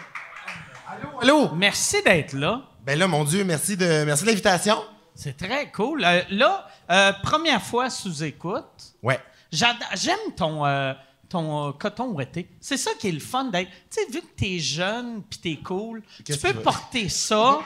Allô? 1.20 1.50
Merci 1.56 2.00
d'être 2.04 2.32
là. 2.34 2.62
Ben 2.86 2.96
là, 2.96 3.08
mon 3.08 3.24
Dieu, 3.24 3.42
merci 3.42 3.76
de, 3.76 4.04
merci 4.04 4.22
de 4.22 4.28
l'invitation. 4.28 4.76
C'est 5.16 5.36
très 5.36 5.72
cool. 5.72 6.04
Euh, 6.04 6.22
là, 6.30 6.68
euh, 6.88 7.12
première 7.24 7.60
fois 7.60 7.90
sous 7.90 8.22
écoute. 8.22 8.94
Ouais. 9.02 9.18
J'aime 9.50 10.16
ton, 10.36 10.64
euh, 10.64 10.92
ton 11.28 11.72
coton 11.72 12.10
ouetté. 12.10 12.48
C'est 12.60 12.76
ça 12.76 12.92
qui 12.96 13.08
est 13.08 13.12
le 13.12 13.18
fun 13.18 13.46
d'être. 13.46 13.68
Tu 13.90 14.00
sais, 14.00 14.06
vu 14.08 14.20
que 14.20 14.32
t'es 14.36 14.60
jeune 14.60 15.24
puis 15.28 15.40
t'es 15.40 15.56
cool, 15.60 16.00
tu 16.24 16.36
peux 16.38 16.54
porter 16.54 17.08
ça, 17.08 17.58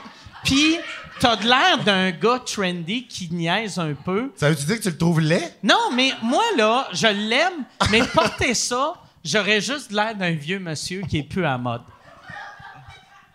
puis 0.44 0.78
t'as 1.20 1.36
de 1.36 1.46
l'air 1.46 1.84
d'un 1.84 2.10
gars 2.10 2.38
trendy 2.38 3.06
qui 3.06 3.28
niaise 3.34 3.78
un 3.78 3.92
peu. 3.92 4.32
Ça 4.34 4.48
veut-tu 4.48 4.64
dire 4.64 4.78
que 4.78 4.84
tu 4.84 4.90
le 4.90 4.96
trouves 4.96 5.20
laid? 5.20 5.56
Non, 5.62 5.90
mais 5.92 6.12
moi, 6.22 6.44
là, 6.56 6.88
je 6.94 7.06
l'aime, 7.06 7.66
mais 7.90 8.02
porter 8.14 8.54
ça, 8.54 8.94
j'aurais 9.26 9.60
juste 9.60 9.90
l'air 9.92 10.14
d'un 10.14 10.32
vieux 10.32 10.58
monsieur 10.58 11.02
qui 11.02 11.18
est 11.18 11.22
plus 11.22 11.44
à 11.44 11.58
mode. 11.58 11.82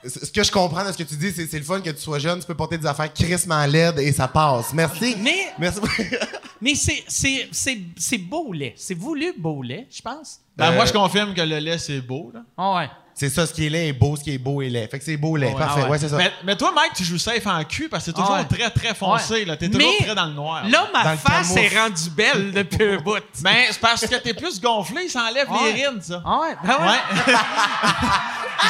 Ce 0.03 0.31
que 0.31 0.43
je 0.43 0.51
comprends 0.51 0.83
de 0.83 0.91
ce 0.91 0.97
que 0.97 1.03
tu 1.03 1.15
dis, 1.15 1.31
c'est 1.31 1.45
c'est 1.45 1.59
le 1.59 1.63
fun 1.63 1.79
que 1.79 1.91
tu 1.91 2.01
sois 2.01 2.17
jeune, 2.17 2.39
tu 2.39 2.47
peux 2.47 2.55
porter 2.55 2.75
des 2.79 2.87
affaires 2.87 3.13
crissement 3.13 3.63
laides 3.67 3.99
et 3.99 4.11
ça 4.11 4.27
passe. 4.27 4.73
Merci. 4.73 5.15
Mais- 5.19 5.53
Merci. 5.59 5.79
Mais 6.61 6.73
c'est- 6.75 7.03
c'est 7.07 7.47
c'est- 7.51 7.81
c'est 7.97 8.17
beau 8.17 8.51
lait. 8.51 8.73
C'est 8.77 8.95
voulu 8.95 9.31
beau 9.37 9.61
lait, 9.61 9.87
je 9.91 10.01
pense. 10.01 10.39
Ben, 10.57 10.71
Euh, 10.71 10.75
moi, 10.75 10.85
je 10.85 10.93
confirme 10.93 11.33
que 11.35 11.41
le 11.41 11.59
lait, 11.59 11.77
c'est 11.77 12.01
beau. 12.01 12.31
Là. 12.33 12.41
Ah 12.57 12.75
ouais. 12.77 12.89
C'est 13.21 13.29
ça, 13.29 13.45
ce 13.45 13.53
qui 13.53 13.67
est 13.67 13.69
laid 13.69 13.87
est 13.89 13.93
beau, 13.93 14.15
ce 14.15 14.23
qui 14.23 14.33
est 14.33 14.37
beau 14.39 14.61
est 14.63 14.69
laid. 14.69 14.87
Fait 14.89 14.97
que 14.97 15.05
c'est 15.05 15.15
beau 15.17 15.35
laid. 15.35 15.53
Parfait, 15.55 15.81
ah 15.81 15.83
ouais. 15.85 15.89
ouais, 15.91 15.99
c'est 15.99 16.09
ça. 16.09 16.17
Mais, 16.17 16.31
mais 16.43 16.55
toi, 16.55 16.71
Mike, 16.75 16.93
tu 16.95 17.03
joues 17.03 17.19
safe 17.19 17.45
en 17.45 17.63
cul 17.63 17.87
parce 17.87 18.03
que 18.03 18.11
c'est 18.11 18.15
toujours 18.17 18.35
Ah 18.35 18.41
ouais. 18.41 18.57
très, 18.57 18.69
très 18.71 18.95
foncé. 18.95 19.33
Ouais. 19.33 19.45
là. 19.45 19.57
T'es 19.57 19.69
toujours 19.69 19.91
Mais 19.99 20.05
très 20.05 20.15
dans 20.15 20.25
le 20.25 20.33
noir. 20.33 20.63
Là, 20.67 20.87
ma 20.91 21.03
Dans 21.03 21.17
face 21.17 21.55
est 21.55 21.77
rendue 21.77 22.09
belle 22.09 22.51
depuis 22.51 22.83
un 22.83 22.97
bout. 22.97 23.17
Ben, 23.41 23.55
c'est 23.69 23.79
parce 23.79 24.01
que 24.07 24.15
t'es 24.15 24.33
plus 24.33 24.59
gonflé, 24.59 25.07
ça 25.07 25.23
enlève 25.29 25.49
Ouais. 25.51 25.71
les 25.73 25.85
rines, 25.87 26.01
ça. 26.01 26.23
Ah 26.25 26.39
ouais, 26.41 26.55
ben 26.63 26.77
ouais. 26.79 26.87
Ouais. 26.87 27.35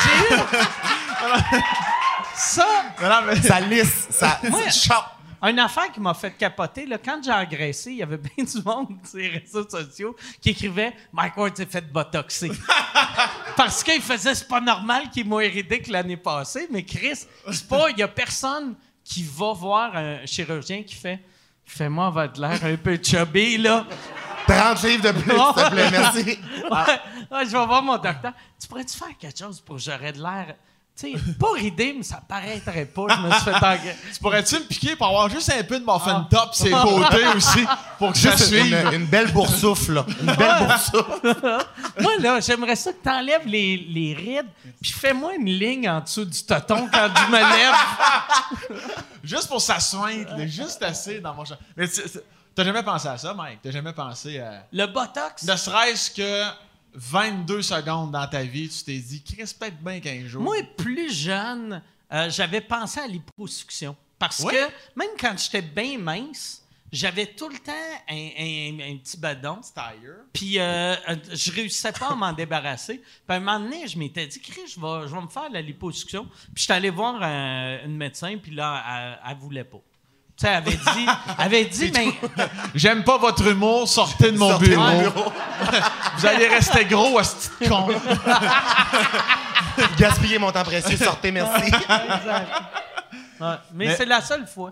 J'ai 0.04 0.36
eu. 0.36 0.40
Ça, 2.36 2.66
Mais 3.00 3.08
non, 3.10 3.16
mais- 3.28 3.42
Ça 3.42 3.60
lisse, 3.60 4.08
ça, 4.10 4.40
Ouais. 4.44 4.50
Une 5.50 5.60
affaire 5.60 5.92
qui 5.92 6.00
m'a 6.00 6.14
fait 6.14 6.32
capoter, 6.32 6.86
là, 6.86 6.98
quand 7.04 7.20
j'ai 7.24 7.32
engraissé, 7.32 7.92
il 7.92 7.98
y 7.98 8.04
avait 8.04 8.18
bien 8.38 8.44
du 8.44 8.62
monde 8.64 8.98
sur 9.04 9.18
les 9.18 9.30
réseaux 9.30 9.68
sociaux 9.68 10.16
qui 10.40 10.52
écrivait 10.52 10.94
Mike 11.12 11.38
Ward 11.38 11.58
s'est 11.58 11.66
fait 11.66 11.92
botoxer. 11.92 12.52
Parce 13.58 13.84
qu'il 13.84 14.02
faisait 14.02 14.36
c'est 14.36 14.48
pas 14.48 14.62
normal 14.62 15.10
qu'il 15.10 15.28
moins 15.28 15.48
ridé 15.48 15.82
que 15.82 15.92
l'année 15.92 16.18
passée, 16.18 16.68
mais 16.72 16.84
Chris, 16.84 17.26
c'est 17.52 17.68
pas, 17.68 17.90
il 17.90 17.98
y 17.98 18.04
a 18.04 18.08
personne 18.08 18.76
qui 19.04 19.24
va 19.24 19.54
voir 19.54 19.96
un 19.96 20.26
chirurgien 20.26 20.84
qui 20.84 20.96
fait 20.96 21.20
Fais-moi 21.66 22.08
avoir 22.08 22.32
de 22.32 22.42
l'air 22.42 22.64
un 22.66 22.76
peu 22.76 23.00
chubby, 23.02 23.58
là. 23.58 23.86
30 24.48 24.84
livres 24.84 25.04
de 25.04 25.12
plus, 25.12 25.32
s'il 25.32 25.64
te 25.64 25.70
plaît, 25.70 25.92
merci. 25.92 26.40
Ouais, 26.72 27.38
ouais, 27.38 27.46
je 27.46 27.52
vais 27.52 27.66
voir 27.66 27.82
mon 27.82 27.98
docteur. 27.98 28.34
Tu 28.60 28.68
pourrais-tu 28.68 28.98
faire 28.98 29.18
quelque 29.18 29.38
chose 29.40 29.62
pour 29.62 29.76
que 29.78 29.82
j'aurais 29.82 30.12
de 30.12 30.22
l'air. 30.22 30.56
Tu 31.02 31.14
sais, 31.14 31.34
pas 31.40 31.52
ridé, 31.56 31.94
mais 31.98 32.04
ça 32.04 32.22
paraîtrait 32.28 32.86
pas. 32.86 33.02
Je 33.10 33.22
me 33.22 33.32
suis 33.32 33.42
fait 33.44 33.96
tu 34.14 34.20
pourrais-tu 34.20 34.56
me 34.56 34.62
piquer 34.66 34.96
pour 34.96 35.08
avoir 35.08 35.30
juste 35.30 35.52
un 35.52 35.64
peu 35.64 35.80
de 35.80 35.86
muffin 35.86 36.28
top 36.30 36.54
ses 36.54 36.70
côtés 36.72 37.26
aussi 37.36 37.66
pour 37.98 38.12
que 38.12 38.18
ça 38.20 38.38
suive? 38.38 38.76
une, 38.94 39.02
une 39.02 39.06
belle 39.08 39.32
boursoufle, 39.32 39.94
là. 39.94 40.06
Une 40.20 40.26
belle 40.36 40.68
boursoufle. 40.68 41.38
Moi, 42.02 42.12
là, 42.20 42.40
j'aimerais 42.40 42.76
ça 42.76 42.92
que 42.94 43.04
t'enlèves 43.04 43.48
les, 43.48 43.78
les 43.78 44.14
rides, 44.14 44.48
puis 44.82 44.92
fais-moi 44.92 45.36
une 45.36 45.46
ligne 45.48 45.90
en 45.90 46.02
dessous 46.02 46.26
du 46.26 46.44
toton 46.44 46.88
quand 46.92 47.10
je 47.16 47.32
me 47.32 47.38
lève. 47.40 47.76
Juste 49.24 49.48
pour 49.48 49.62
ça 49.62 49.80
sointe, 49.80 50.30
là, 50.38 50.48
juste 50.48 50.82
assez 50.84 51.20
dans 51.20 51.34
mon 51.34 51.46
champ. 51.46 51.56
Mais 51.78 51.88
tu- 51.88 52.02
tu- 52.04 52.20
t'as 52.56 52.64
jamais 52.64 52.84
pensé 52.84 53.08
à 53.08 53.18
ça, 53.18 53.34
Mike? 53.34 53.60
T'as 53.64 53.72
jamais 53.72 53.94
pensé 53.94 54.40
à. 54.40 54.64
Le 54.72 54.86
botox? 54.88 55.44
Ne 55.44 55.56
serait-ce 55.56 56.12
que 56.12 56.44
22 56.94 57.62
secondes 57.62 58.12
dans 58.12 58.28
ta 58.28 58.44
vie, 58.44 58.70
tu 58.70 58.84
t'es 58.84 58.98
dit, 58.98 59.24
Chris, 59.24 59.54
peut-être 59.60 59.82
bien 59.82 60.00
qu'un 60.00 60.28
jour. 60.28 60.42
Moi, 60.42 60.58
plus 60.78 61.12
jeune, 61.14 61.82
euh, 62.12 62.30
j'avais 62.30 62.62
pensé 62.62 63.00
à 63.00 63.08
l'hyposuction. 63.08 63.96
Parce 64.20 64.40
Ouais. 64.42 64.54
que 64.54 65.00
même 65.00 65.10
quand 65.20 65.36
j'étais 65.38 65.62
bien 65.62 65.98
mince, 65.98 66.64
j'avais 66.92 67.26
tout 67.28 67.48
le 67.50 67.58
temps 67.58 67.72
un, 68.10 68.16
un- 68.16 68.94
un 68.94 68.98
petit 68.98 69.18
badon. 69.18 69.62
Puis 70.34 70.60
euh, 70.60 70.96
euh, 71.10 71.16
je 71.32 71.52
réussissais 71.52 71.94
pas 71.94 72.10
à 72.12 72.16
m'en 72.16 72.34
débarrasser. 72.34 72.98
Puis 72.98 73.06
à 73.30 73.34
un 73.36 73.40
moment 73.40 73.60
donné, 73.60 73.88
je 73.88 73.98
m'étais 73.98 74.28
dit, 74.28 74.40
Chris, 74.42 74.62
je 74.68 74.80
vais, 74.80 75.08
je 75.08 75.16
vais 75.16 75.22
me 75.22 75.30
faire 75.30 75.50
la 75.50 75.62
liposuction. 75.62 76.26
Puis 76.54 76.64
j'étais 76.64 76.74
allé 76.74 76.90
voir 76.90 77.22
un- 77.24 77.84
une 77.86 77.96
médecin, 77.96 78.38
puis 78.38 78.52
là, 78.54 78.84
elle, 79.26 79.32
elle 79.32 79.38
voulait 79.38 79.64
pas. 79.64 79.80
Tu 80.42 80.48
sais, 80.48 80.54
avait 80.54 80.72
dit, 80.72 81.06
avait 81.38 81.66
dit, 81.66 81.92
mais 81.94 82.08
J'aime 82.74 83.04
pas 83.04 83.20
votre 83.20 83.46
humour, 83.48 83.88
sortez 83.88 84.32
de 84.32 84.38
mon 84.40 84.50
Sortez 84.50 84.70
bureau. 84.70 84.82
Vous 86.18 86.26
allez 86.26 86.48
rester 86.48 86.86
gros, 86.86 87.20
à 87.20 87.24
ce 87.24 87.48
con. 87.70 87.88
Gaspiller 90.00 90.40
mon 90.40 90.52
temps 90.52 90.64
précieux, 90.64 90.98
sortez, 90.98 91.32
merci. 91.32 91.72
Ouais, 93.40 93.48
mais, 93.74 93.86
Mais- 93.86 93.96
c'est 93.96 94.06
la 94.06 94.22
seule 94.22 94.48
fois. 94.48 94.72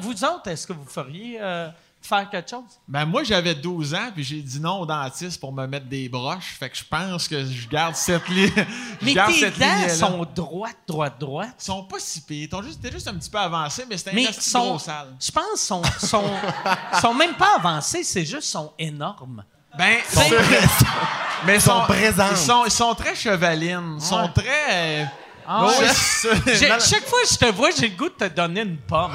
Vous 0.00 0.24
autres, 0.24 0.48
est-ce 0.48 0.66
que 0.66 0.74
vous 0.74 0.84
feriez 0.86 1.38
euh, 1.40 1.68
faire 2.08 2.28
quelque 2.30 2.48
chose? 2.50 2.62
Ben 2.88 3.04
moi, 3.04 3.22
j'avais 3.24 3.54
12 3.54 3.94
ans, 3.94 4.10
puis 4.14 4.24
j'ai 4.24 4.40
dit 4.40 4.58
non 4.60 4.80
au 4.80 4.86
dentiste 4.86 5.38
pour 5.40 5.52
me 5.52 5.66
mettre 5.66 5.86
des 5.86 6.08
broches. 6.08 6.56
Fait 6.58 6.70
que 6.70 6.76
je 6.76 6.84
pense 6.84 7.28
que 7.28 7.44
je 7.44 7.68
garde 7.68 7.94
cette 7.94 8.26
ligne. 8.28 8.50
je 9.00 9.04
Mais 9.06 9.14
garde 9.14 9.32
tes 9.32 9.40
cette 9.40 9.58
dents 9.58 9.88
sont 9.88 10.26
droites, 10.34 10.76
droites, 10.86 11.18
droites. 11.20 11.54
Ils 11.60 11.64
sont 11.64 11.84
pas 11.84 11.98
si 11.98 12.20
pires. 12.22 12.48
Ils 12.48 12.50
sont 12.50 12.62
juste, 12.62 12.80
t'es 12.82 12.90
juste 12.90 13.08
un 13.08 13.14
petit 13.14 13.30
peu 13.30 13.38
avancé, 13.38 13.84
mais 13.88 13.96
c'est 13.96 14.10
un 14.10 14.32
sont, 14.32 14.66
gros 14.70 14.78
sale. 14.78 15.14
je 15.20 15.30
pense 15.30 15.60
sont, 15.60 15.82
sont, 16.00 16.24
sont 17.00 17.14
même 17.14 17.34
pas 17.34 17.56
avancés, 17.56 18.02
c'est 18.04 18.24
juste 18.24 18.44
sont 18.48 18.72
énormes. 18.78 19.44
Ben, 19.76 19.98
Sont 20.10 20.20
mais 21.46 21.54
ils 21.56 21.60
sont 21.60 21.80
présents. 21.86 22.28
Ils 22.32 22.36
sont, 22.36 22.64
ils 22.64 22.70
sont 22.70 22.94
très 22.94 23.14
chevalines. 23.14 23.96
Ils 24.00 24.04
sont 24.04 24.22
Ouais. 24.22 24.32
très. 24.34 25.02
euh, 25.02 25.04
Ah 25.46 25.66
ouais, 25.66 25.78
ouais? 25.78 26.80
chaque 26.80 27.06
fois 27.06 27.20
que 27.22 27.28
je 27.30 27.36
te 27.38 27.52
vois, 27.52 27.70
j'ai 27.70 27.88
le 27.88 27.96
goût 27.96 28.08
de 28.08 28.14
te 28.14 28.34
donner 28.34 28.62
une 28.62 28.76
pomme. 28.78 29.14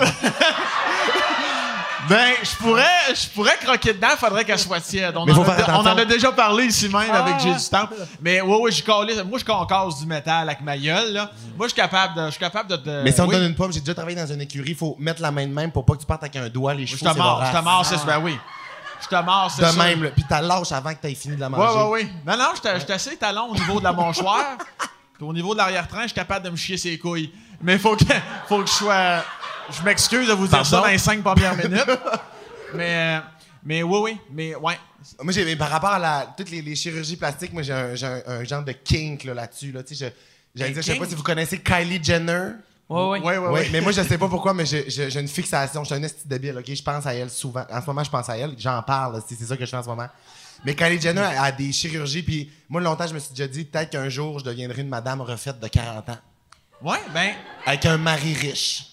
Ben, 2.10 2.34
je 2.44 2.56
pourrais, 2.58 2.84
je 3.16 3.30
pourrais 3.30 3.58
croquer 3.58 3.94
dedans, 3.94 4.10
faudrait 4.18 4.44
qu'elle 4.46 4.60
soit 4.60 4.82
tiède. 4.82 5.16
On, 5.16 5.22
en, 5.22 5.28
a, 5.28 5.46
faire 5.56 5.66
on 5.70 5.72
en 5.72 5.80
attention. 5.82 5.98
a 5.98 6.06
déjà 6.06 6.32
parlé 6.32 6.66
ici 6.66 6.90
même 6.90 7.10
Ah, 7.12 7.24
avec 7.24 7.40
J'ai 7.40 7.50
ouais. 7.52 7.56
du 7.58 7.70
temps. 7.70 7.88
Mais 8.22 8.42
ouais, 8.42 8.58
ouais, 8.58 8.72
je 8.72 8.84
calais- 8.84 9.24
moi 9.24 9.40
je 9.40 9.46
concasse 9.46 10.00
du 10.00 10.06
métal 10.06 10.50
avec 10.50 10.62
ma 10.62 10.78
gueule. 10.78 11.14
Là. 11.14 11.32
Moi, 11.58 11.68
je 11.68 11.74
suis 11.74 11.82
capable 11.82 12.16
de. 12.16 12.26
Je 12.26 12.32
suis 12.32 12.40
capable 12.40 12.70
de, 12.70 12.76
de- 12.78 13.02
Mais 13.04 13.12
si 13.12 13.22
on 13.22 13.28
te 13.28 13.32
donne 13.32 13.46
une 13.46 13.56
pomme, 13.56 13.72
j'ai 13.72 13.80
déjà 13.80 13.94
travaillé 13.94 14.16
dans 14.18 14.28
une 14.28 14.42
écurie, 14.42 14.72
il 14.72 14.76
faut 14.76 14.96
mettre 15.00 15.22
la 15.22 15.32
main 15.32 15.48
de 15.48 15.54
même 15.54 15.72
pour 15.72 15.86
pas 15.86 15.94
que 15.94 16.00
tu 16.00 16.06
partes 16.06 16.24
avec 16.24 16.36
un 16.36 16.50
doigt, 16.50 16.74
les 16.74 16.86
Je 16.86 16.96
cheveux, 16.98 17.10
te 17.10 17.14
c'est 17.14 17.20
mords, 17.20 17.44
je 17.46 17.58
te 17.58 17.64
mords, 17.64 17.86
c'est 17.86 18.06
ben 18.06 18.20
oui. 18.20 18.38
Je 19.02 19.08
te 19.08 19.22
mords, 19.24 19.52
c'est 19.54 19.62
De 19.64 19.68
ça. 19.68 19.84
même, 19.84 20.04
là. 20.04 20.10
Puis 20.12 20.24
t'as 20.28 20.42
lâche 20.42 20.72
avant 20.72 20.92
que 20.94 21.02
t'aies 21.02 21.14
fini 21.16 21.36
de 21.36 21.42
la 21.42 21.50
Ouais, 21.50 21.58
manger. 21.58 21.78
ouais, 21.80 21.90
ouais. 21.90 22.08
Non, 22.26 22.38
non, 22.38 22.50
j'étais 22.56 22.80
j'étais 22.80 22.94
assez 22.94 23.18
talon 23.18 23.50
au 23.52 23.54
niveau 23.54 23.80
de 23.80 23.84
la 23.84 23.92
mâchoire. 23.94 24.58
Puis 25.18 25.26
au 25.28 25.34
niveau 25.34 25.54
de 25.54 25.60
l'arrière-train, 25.60 26.04
je 26.04 26.08
suis 26.08 26.16
capable 26.16 26.46
de 26.46 26.50
me 26.52 26.56
chier 26.56 26.78
ses 26.78 26.98
couilles. 26.98 27.32
Mais 27.62 27.78
faut 27.78 27.96
que, 27.96 28.04
faut 28.48 28.60
que 28.60 28.68
je 28.68 28.74
sois. 28.74 29.24
Je 29.72 29.82
m'excuse 29.84 30.28
de 30.28 30.34
vous 30.34 30.48
dire 30.48 30.66
ça 30.66 30.78
dans 30.82 30.88
les 30.88 30.98
cinq 30.98 31.22
premières 31.24 31.56
minutes. 31.56 31.86
Mais, 32.76 33.18
euh, 33.18 33.20
mais 33.64 33.84
oui, 33.84 34.00
oui. 34.02 34.18
Mais 34.32 34.56
ouais. 34.56 34.78
Moi, 35.22 35.32
j'ai, 35.32 35.46
mais 35.46 35.56
par 35.56 35.70
rapport 35.70 35.92
à 35.92 36.00
la, 36.00 36.34
toutes 36.36 36.50
les, 36.50 36.62
les 36.62 36.76
chirurgies 36.76 37.18
plastiques, 37.18 37.54
moi, 37.54 37.62
j'ai 37.62 37.72
un, 37.74 37.94
j'ai 37.94 38.08
un- 38.08 38.22
un 38.26 38.44
genre 38.44 38.64
de 38.64 38.72
kink 38.72 39.26
là, 39.26 39.34
là-dessus. 39.36 39.72
Là, 39.72 39.84
Tu 39.84 39.94
sais, 39.96 40.06
je, 40.06 40.60
j'allais 40.60 40.72
dire, 40.74 40.82
je 40.82 40.92
sais 40.92 40.98
pas 40.98 41.06
si 41.08 41.14
vous 41.14 41.22
connaissez 41.24 41.60
Kylie 41.62 42.04
Jenner. 42.04 42.50
Ouais, 42.90 43.00
ouais. 43.10 43.20
Ouais, 43.20 43.38
ouais, 43.38 43.48
Oui, 43.48 43.54
ouais. 43.54 43.70
mais 43.72 43.80
moi, 43.80 43.92
je 43.92 44.02
sais 44.02 44.18
pas 44.18 44.28
pourquoi, 44.28 44.54
mais 44.56 44.66
j'ai, 44.66 44.90
j'ai- 44.90 45.10
j'ai 45.12 45.20
une 45.20 45.28
fixation. 45.28 45.84
Je 45.84 45.94
suis 45.94 45.96
un 45.96 46.02
esti 46.04 46.28
débile, 46.28 46.58
OK? 46.58 46.74
Je 46.74 46.82
pense 46.82 47.06
à 47.06 47.14
elle 47.14 47.30
souvent. 47.30 47.64
En 47.72 47.80
ce 47.82 47.86
moment, 47.86 48.04
je 48.04 48.10
pense 48.10 48.28
à 48.28 48.38
elle. 48.38 48.56
J'en 48.58 48.82
parle, 48.82 49.22
c'est, 49.28 49.36
c'est 49.36 49.46
ça 49.46 49.56
que 49.56 49.66
je 49.66 49.70
fais 49.70 49.78
en 49.78 49.84
ce 49.84 49.88
moment. 49.90 50.08
Mais 50.66 50.74
Kylie 50.76 51.00
Jenner 51.00 51.22
a, 51.22 51.44
a 51.44 51.52
des 51.52 51.72
chirurgies, 51.72 52.24
puis 52.24 52.52
moi, 52.70 52.82
longtemps, 52.82 53.06
je 53.08 53.14
me 53.14 53.20
suis 53.20 53.30
déjà 53.36 53.48
dit, 53.48 53.66
peut-être 53.66 53.92
qu'un 53.92 54.10
jour, 54.10 54.40
je 54.40 54.46
deviendrai 54.46 54.82
une 54.82 54.90
madame 54.90 55.22
refaite 55.22 55.60
de 55.60 55.68
40 55.68 56.10
ans. 56.10 56.18
Ouais, 56.82 56.98
ben. 57.14 57.34
Avec 57.68 57.86
un 57.86 57.98
mari 57.98 58.34
riche. 58.34 58.86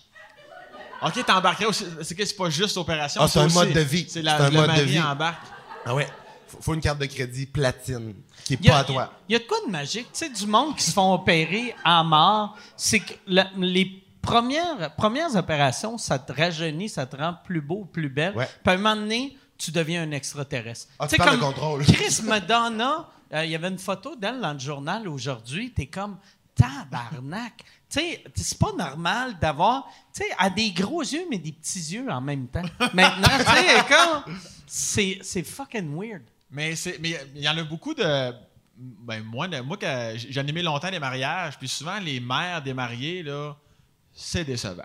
OK, 1.02 1.25
t'embarquerais 1.25 1.66
aussi. 1.66 1.87
C'est 2.02 2.14
que 2.14 2.25
c'est 2.25 2.37
pas 2.37 2.50
juste 2.50 2.76
opération. 2.76 3.21
Ah, 3.23 3.28
c'est 3.28 3.38
un 3.40 3.47
aussi- 3.47 3.54
mode 3.54 3.73
de 3.73 3.80
vie. 3.80 4.07
C'est 4.09 4.23
la, 4.23 4.42
un 4.42 4.50
le 4.50 4.57
mode 4.57 4.75
de 4.76 4.83
vie. 4.83 5.00
embarque. 5.00 5.40
Ah 5.85 5.95
ouais? 5.95 6.07
Faut, 6.49 6.59
faut 6.61 6.75
une 6.75 6.80
carte 6.80 6.99
de 6.99 7.07
crédit 7.07 7.47
platine, 7.47 8.14
qui 8.45 8.54
est 8.54 8.57
pas 8.69 8.78
à 8.78 8.85
toi. 8.85 9.12
il 9.28 9.33
y 9.33 9.37
a 9.37 9.38
de 9.38 9.45
quoi 9.45 9.59
de 9.66 9.71
magique? 9.71 10.07
Tu 10.12 10.19
sais, 10.19 10.28
du 10.28 10.47
monde 10.47 10.76
qui 10.76 10.83
se 10.85 10.90
font 10.92 11.14
opérer 11.14 11.75
en 11.85 12.04
mort, 12.04 12.57
c'est 12.76 13.00
que 13.00 13.14
les 13.57 14.02
premières, 14.21 14.95
premières 14.97 15.35
opérations, 15.37 15.97
ça 15.97 16.19
te 16.19 16.33
rajeunit, 16.33 16.88
ça 16.88 17.07
te 17.07 17.16
rend 17.16 17.35
plus 17.45 17.61
beau, 17.62 17.85
plus 17.90 18.09
belle. 18.11 18.37
Ouais. 18.37 18.47
Puis 18.62 18.71
à 18.71 18.73
un 18.73 18.76
moment 18.76 18.97
donné, 18.97 19.37
tu 19.57 19.71
deviens 19.71 20.02
un 20.02 20.11
extraterrestre. 20.11 20.88
Ah, 20.99 21.07
tu 21.07 21.12
sais, 21.12 21.16
parles 21.16 21.37
de 21.37 21.40
contrôle. 21.42 21.85
Chris 21.85 22.21
Madonna, 22.25 23.09
euh, 23.33 23.45
il 23.45 23.50
y 23.50 23.54
avait 23.54 23.69
une 23.69 23.78
photo 23.78 24.16
d'elle 24.16 24.40
dans 24.40 24.52
le 24.52 24.59
journal 24.59 25.07
aujourd'hui. 25.09 25.73
T'es 25.73 25.87
comme 25.87 26.16
tabarnak. 26.54 27.64
Tu 27.91 27.99
sais, 28.01 28.25
c'est 28.37 28.59
pas 28.59 28.73
normal 28.73 29.37
d'avoir. 29.41 29.89
Tu 30.15 30.23
sais, 30.23 30.29
a 30.39 30.49
des 30.49 30.71
gros 30.71 31.03
yeux, 31.03 31.27
mais 31.29 31.39
des 31.39 31.53
petits 31.53 31.81
yeux 31.95 32.09
en 32.09 32.21
même 32.21 32.47
temps. 32.49 32.63
Maintenant, 32.95 33.29
tu 33.39 33.45
sais, 33.45 33.85
comme. 33.89 34.37
C'est, 34.67 35.19
c'est 35.23 35.43
fucking 35.43 35.93
weird. 35.95 36.23
Mais 36.53 36.77
c'est 36.77 36.99
mais 37.01 37.17
il 37.35 37.43
y 37.43 37.49
en 37.49 37.57
a 37.59 37.63
beaucoup 37.65 37.93
de 37.95 38.33
ben 38.77 39.23
moi 39.23 39.47
de- 39.49 39.61
moi 39.61 39.77
j'ai 40.17 40.41
animé 40.41 40.63
longtemps 40.63 40.91
les 40.91 40.99
mariages, 40.99 41.59
puis 41.59 41.69
souvent 41.69 41.99
les 41.99 42.19
mères 42.21 42.63
des 42.63 42.73
mariés 42.75 43.23
là, 43.23 43.55
c'est 44.13 44.45
décevant. 44.45 44.83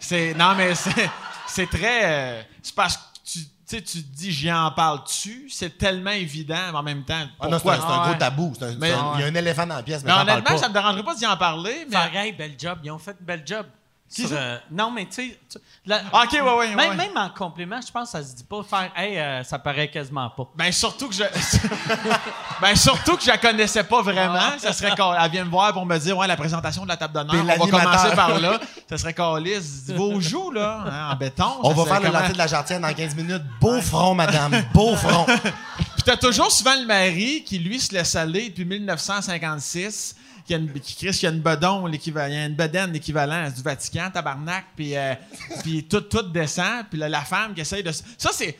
C'est 0.00 0.34
non 0.34 0.54
mais 0.56 0.74
c'est 0.74 1.10
c'est 1.46 1.66
très 1.68 2.04
euh, 2.04 2.42
c'est 2.62 2.74
parce 2.74 2.96
que 2.96 3.02
sais, 3.76 3.82
tu 3.82 4.02
te 4.02 4.16
dis 4.16 4.30
j'y 4.32 4.52
en 4.52 4.70
parle 4.72 5.00
tu, 5.04 5.48
c'est 5.50 5.76
tellement 5.78 6.10
évident 6.10 6.56
mais 6.72 6.78
en 6.78 6.82
même 6.82 7.04
temps 7.04 7.14
Ah 7.40 7.48
non, 7.48 7.58
c'est 7.58 7.62
pourquoi 7.62 7.74
un, 7.74 7.76
c'est 7.80 7.84
un 7.86 8.02
Ah 8.02 8.08
gros 8.08 8.18
tabou. 8.18 8.52
C'est 8.58 8.64
un- 8.64 8.74
Mais- 8.78 8.88
c'est 8.90 8.94
un- 8.94 9.12
Il 9.16 9.20
y 9.20 9.24
a 9.24 9.26
un 9.26 9.34
éléphant 9.34 9.66
dans 9.66 9.76
la 9.76 9.82
pièce, 9.82 10.02
mais 10.02 10.10
Mais 10.10 10.16
j'en 10.16 10.22
honnêtement, 10.22 10.50
pas. 10.52 10.58
ça 10.58 10.68
me 10.68 10.74
dérangerait 10.74 11.02
pas 11.04 11.14
d'y 11.14 11.26
en 11.26 11.36
parler, 11.36 11.86
mais 11.88 11.92
Pareil, 11.96 12.32
bel 12.32 12.54
job. 12.58 12.78
Ils 12.84 12.90
ont 12.90 12.98
fait 12.98 13.16
bel 13.20 13.42
job. 13.46 13.66
Qui 14.10 14.22
Sur, 14.22 14.30
ça? 14.30 14.36
euh, 14.36 14.58
non, 14.70 14.90
mais 14.90 15.04
tu 15.04 15.30
sais. 15.30 15.38
Ah, 15.90 16.22
OK, 16.24 16.32
ouais 16.32 16.40
ouais, 16.40 16.74
même, 16.74 16.90
ouais. 16.90 16.96
même 16.96 17.16
en 17.16 17.28
compliment, 17.28 17.78
je 17.86 17.92
pense 17.92 18.10
que 18.12 18.18
ça 18.18 18.24
se 18.24 18.34
dit 18.36 18.44
pas 18.44 18.62
faire 18.62 18.90
Hey, 18.96 19.18
euh, 19.18 19.44
ça 19.44 19.58
paraît 19.58 19.90
quasiment 19.90 20.30
pas. 20.30 20.48
Ben 20.56 20.72
surtout 20.72 21.08
que 21.08 21.14
je 21.14 21.24
Ben 22.60 22.74
surtout 22.74 23.16
que 23.16 23.22
je 23.22 23.28
la 23.28 23.38
connaissais 23.38 23.84
pas 23.84 24.00
vraiment, 24.02 24.58
ça 24.58 24.72
serait 24.72 24.94
qu'elle 24.94 25.04
elle 25.22 25.30
vient 25.30 25.44
me 25.44 25.50
voir 25.50 25.72
pour 25.72 25.84
me 25.84 25.98
dire 25.98 26.16
ouais 26.16 26.26
la 26.26 26.36
présentation 26.36 26.84
de 26.84 26.88
la 26.88 26.96
table 26.96 27.12
d'honneur, 27.14 27.44
on 27.60 27.66
va 27.66 27.78
commencer 27.82 28.14
par 28.16 28.38
là. 28.40 28.58
Ça 28.88 28.96
serait 28.96 29.14
calice, 29.14 29.84
vos 29.88 30.18
joues 30.20 30.50
là, 30.52 30.84
hein, 30.86 31.12
en 31.12 31.16
béton. 31.16 31.58
On 31.62 31.72
va 31.74 31.84
faire 31.84 32.00
le 32.00 32.06
comment- 32.06 32.20
lancer 32.20 32.32
de 32.32 32.38
la 32.38 32.46
jarretière 32.46 32.80
dans 32.80 32.92
15 32.92 33.14
minutes. 33.14 33.42
Beau 33.60 33.80
front, 33.82 34.14
madame. 34.14 34.62
Beau 34.72 34.96
front. 34.96 35.26
Puis 35.94 36.04
t'as 36.04 36.16
toujours 36.16 36.50
souvent 36.50 36.74
le 36.80 36.86
mari 36.86 37.42
qui, 37.44 37.58
lui, 37.58 37.78
se 37.78 37.92
laisse 37.92 38.14
aller 38.14 38.48
depuis 38.48 38.64
1956, 38.64 40.14
qui, 40.48 40.54
a 40.54 40.56
une, 40.56 40.72
qui 40.72 41.26
a 41.26 41.30
une 41.30 41.40
bedon, 41.40 41.86
l'équivalent, 41.86 42.32
il 42.32 42.34
y 42.34 42.38
a 42.38 42.46
une 42.46 42.54
bedaine, 42.54 42.90
l'équivalent 42.90 43.50
du 43.50 43.62
Vatican, 43.62 44.10
tabarnak, 44.12 44.64
puis, 44.74 44.96
euh, 44.96 45.14
puis 45.62 45.84
tout, 45.84 46.00
tout 46.00 46.22
descend, 46.22 46.86
puis 46.90 46.98
là, 46.98 47.08
la 47.08 47.20
femme 47.20 47.54
qui 47.54 47.60
essaye 47.60 47.82
de... 47.82 47.92
Ça, 47.92 48.30
c'est... 48.32 48.58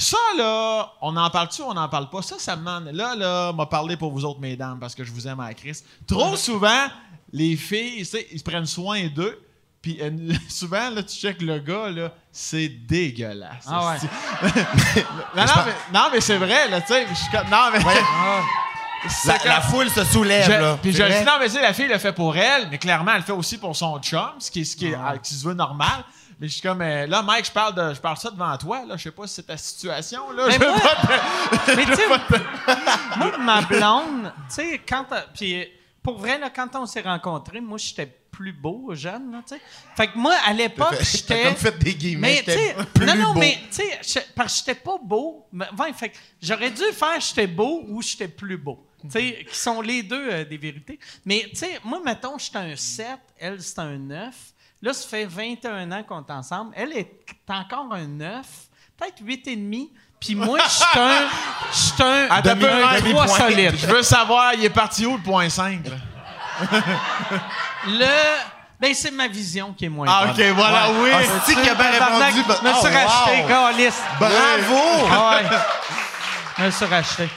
Ça, 0.00 0.16
là, 0.36 0.92
on 1.00 1.16
en 1.16 1.28
parle-tu 1.28 1.62
ou 1.62 1.66
on 1.66 1.74
n'en 1.74 1.88
parle 1.88 2.08
pas? 2.08 2.22
Ça, 2.22 2.36
ça 2.38 2.54
me 2.54 2.60
demande... 2.60 2.90
Là, 2.92 3.16
là, 3.16 3.52
m'a 3.52 3.66
parlé 3.66 3.96
pour 3.96 4.12
vous 4.12 4.24
autres, 4.24 4.40
mesdames, 4.40 4.78
parce 4.78 4.94
que 4.94 5.02
je 5.02 5.10
vous 5.10 5.26
aime 5.26 5.40
à 5.40 5.52
Christ. 5.54 5.84
Trop 6.06 6.36
souvent, 6.36 6.86
les 7.32 7.56
filles, 7.56 7.98
tu 7.98 8.04
sais, 8.04 8.26
ils 8.30 8.38
se 8.38 8.44
prennent 8.44 8.66
soin 8.66 9.06
d'eux, 9.08 9.40
puis 9.80 9.98
euh, 10.00 10.10
souvent, 10.48 10.90
là, 10.90 11.02
tu 11.02 11.16
checkes 11.16 11.42
le 11.42 11.58
gars, 11.60 11.90
là, 11.90 12.12
c'est 12.32 12.68
dégueulasse. 12.68 13.64
Ah 13.66 13.90
ouais. 13.90 13.98
non, 15.36 15.44
non, 15.44 15.52
mais, 15.66 15.98
non, 15.98 16.08
mais 16.12 16.20
c'est 16.20 16.38
vrai, 16.38 16.68
là, 16.68 16.80
tu 16.80 16.88
sais. 16.88 17.06
je 17.08 17.14
suis 17.14 17.30
comme- 17.30 17.48
Non, 17.48 17.70
mais. 17.72 17.78
La, 19.26 19.38
comme- 19.38 19.48
la 19.48 19.60
foule 19.60 19.90
se 19.90 20.04
soulève, 20.04 20.46
je- 20.46 20.52
là. 20.52 20.78
puis 20.82 20.92
C'est 20.92 20.98
je 20.98 21.02
le 21.04 21.18
dis, 21.20 21.24
non, 21.24 21.32
mais 21.38 21.46
tu 21.46 21.52
sais, 21.52 21.62
la 21.62 21.72
fille 21.72 21.86
le 21.88 21.98
fait 21.98 22.12
pour 22.12 22.36
elle, 22.36 22.68
mais 22.70 22.78
clairement, 22.78 23.12
elle 23.12 23.18
le 23.18 23.24
fait 23.24 23.32
aussi 23.32 23.58
pour 23.58 23.74
son 23.76 23.98
chum, 24.00 24.30
ce 24.38 24.50
qui, 24.50 24.60
est- 24.62 24.64
ce 24.64 24.76
qui, 24.76 24.86
est, 24.88 24.94
euh, 24.94 25.16
qui 25.22 25.34
se 25.34 25.44
veut 25.46 25.54
normal. 25.54 26.04
Mais 26.40 26.46
je 26.48 26.52
suis 26.54 26.62
comme, 26.62 26.82
euh, 26.82 27.06
là, 27.06 27.20
Mike, 27.22 27.46
je 27.46 27.50
parle, 27.52 27.74
de, 27.74 27.94
je 27.94 28.00
parle 28.00 28.16
ça 28.16 28.30
devant 28.30 28.56
toi, 28.56 28.84
là, 28.86 28.96
je 28.96 29.02
sais 29.04 29.10
pas 29.10 29.26
si 29.26 29.34
c'est 29.34 29.42
ta 29.46 29.56
situation, 29.56 30.30
là. 30.32 30.44
Mais 30.46 30.52
je 30.54 30.58
veux 30.60 30.66
moi- 30.68 30.80
pas 30.80 30.94
te- 31.66 31.76
Mais 31.76 31.84
tu 31.84 31.94
sais, 31.94 32.06
moi, 33.16 33.38
ma 33.38 33.60
blonde, 33.62 34.32
tu 34.48 34.54
sais, 34.54 34.80
quand. 34.88 35.06
euh, 35.12 35.20
Puis 35.34 35.66
pour 36.02 36.18
vrai, 36.18 36.38
là, 36.38 36.50
quand 36.54 36.68
on 36.76 36.86
s'est 36.86 37.00
rencontrés, 37.00 37.60
moi, 37.60 37.78
j'étais 37.78 38.06
plus 38.30 38.52
beau, 38.52 38.90
jeune, 38.92 39.32
là, 39.32 39.38
tu 39.48 39.54
sais. 39.56 39.60
Fait 39.96 40.06
que 40.08 40.16
moi, 40.18 40.34
à 40.46 40.52
l'époque, 40.52 40.94
j'étais. 41.00 41.42
comme 41.42 41.56
fait 41.56 41.76
des 41.78 41.94
guillemets. 41.94 42.42
Mais 42.46 42.84
plus 42.94 43.06
non, 43.06 43.14
non, 43.16 43.32
beau. 43.34 43.40
mais 43.40 43.58
tu 43.70 43.82
sais, 43.82 43.98
je- 44.06 44.32
parce 44.36 44.52
que 44.52 44.58
j'étais 44.66 44.80
pas 44.80 44.96
beau. 45.02 45.46
mais- 45.52 45.66
ouais, 45.78 45.92
fait 45.92 46.10
que 46.10 46.18
j'aurais 46.40 46.70
dû 46.70 46.82
faire 46.92 47.18
j'étais 47.20 47.48
beau 47.48 47.82
ou 47.88 48.00
j'étais 48.00 48.28
plus 48.28 48.56
beau. 48.56 48.84
Tu 49.02 49.10
sais, 49.10 49.46
qui 49.48 49.56
sont 49.56 49.80
les 49.80 50.02
deux 50.02 50.28
euh, 50.32 50.44
des 50.44 50.56
vérités. 50.58 50.98
Mais 51.24 51.46
tu 51.50 51.56
sais, 51.56 51.78
moi, 51.84 52.00
mettons, 52.04 52.36
j'étais 52.38 52.58
un 52.58 52.74
7, 52.76 53.06
elle, 53.38 53.62
c'est 53.62 53.78
un 53.78 53.96
9. 53.96 54.34
Là, 54.82 54.92
ça 54.92 55.08
fait 55.08 55.24
21 55.24 55.90
ans 55.92 56.02
qu'on 56.02 56.24
est 56.24 56.30
ensemble. 56.32 56.72
Elle 56.76 56.92
est 56.96 57.10
encore 57.48 57.92
un 57.92 58.06
9, 58.06 58.44
peut-être 58.98 59.20
8 59.22 59.46
et 59.48 59.56
demi. 59.56 59.92
Puis 60.20 60.34
moi, 60.34 60.58
je 60.64 60.70
suis 60.70 60.98
un, 60.98 61.28
je 61.72 61.76
suis 61.76 62.02
un, 62.02 62.26
un 62.30 62.42
peu, 62.42 62.50
un 62.70 62.80
Mike. 62.80 63.04
trois 63.10 63.24
demi-point. 63.26 63.26
solide. 63.28 63.74
Je 63.78 63.86
veux 63.86 64.02
savoir, 64.02 64.54
il 64.54 64.64
est 64.64 64.70
parti 64.70 65.06
où 65.06 65.16
le 65.16 65.22
point 65.22 65.48
5, 65.48 65.80
là? 65.86 65.96
Le, 67.86 68.06
ben, 68.80 68.92
c'est 68.94 69.12
ma 69.12 69.28
vision 69.28 69.72
qui 69.74 69.84
est 69.84 69.88
moins 69.88 70.06
Ah, 70.08 70.26
bonne. 70.26 70.30
ok, 70.50 70.54
voilà, 70.56 70.90
oui. 70.90 71.10
Ah, 71.14 71.20
c'est 71.46 71.54
qui 71.54 71.68
a 71.68 71.74
bien 71.74 71.90
répondu. 71.90 72.24
Je 72.34 72.68
me 72.68 72.74
suis 72.74 72.88
Oh, 72.88 73.06
racheté. 73.06 73.42
Bravo! 74.18 75.08
Ah 75.10 75.30
ouais. 75.36 75.58
Je 76.58 76.62
me 76.64 76.70
suis 76.72 76.84
racheté. 76.86 77.28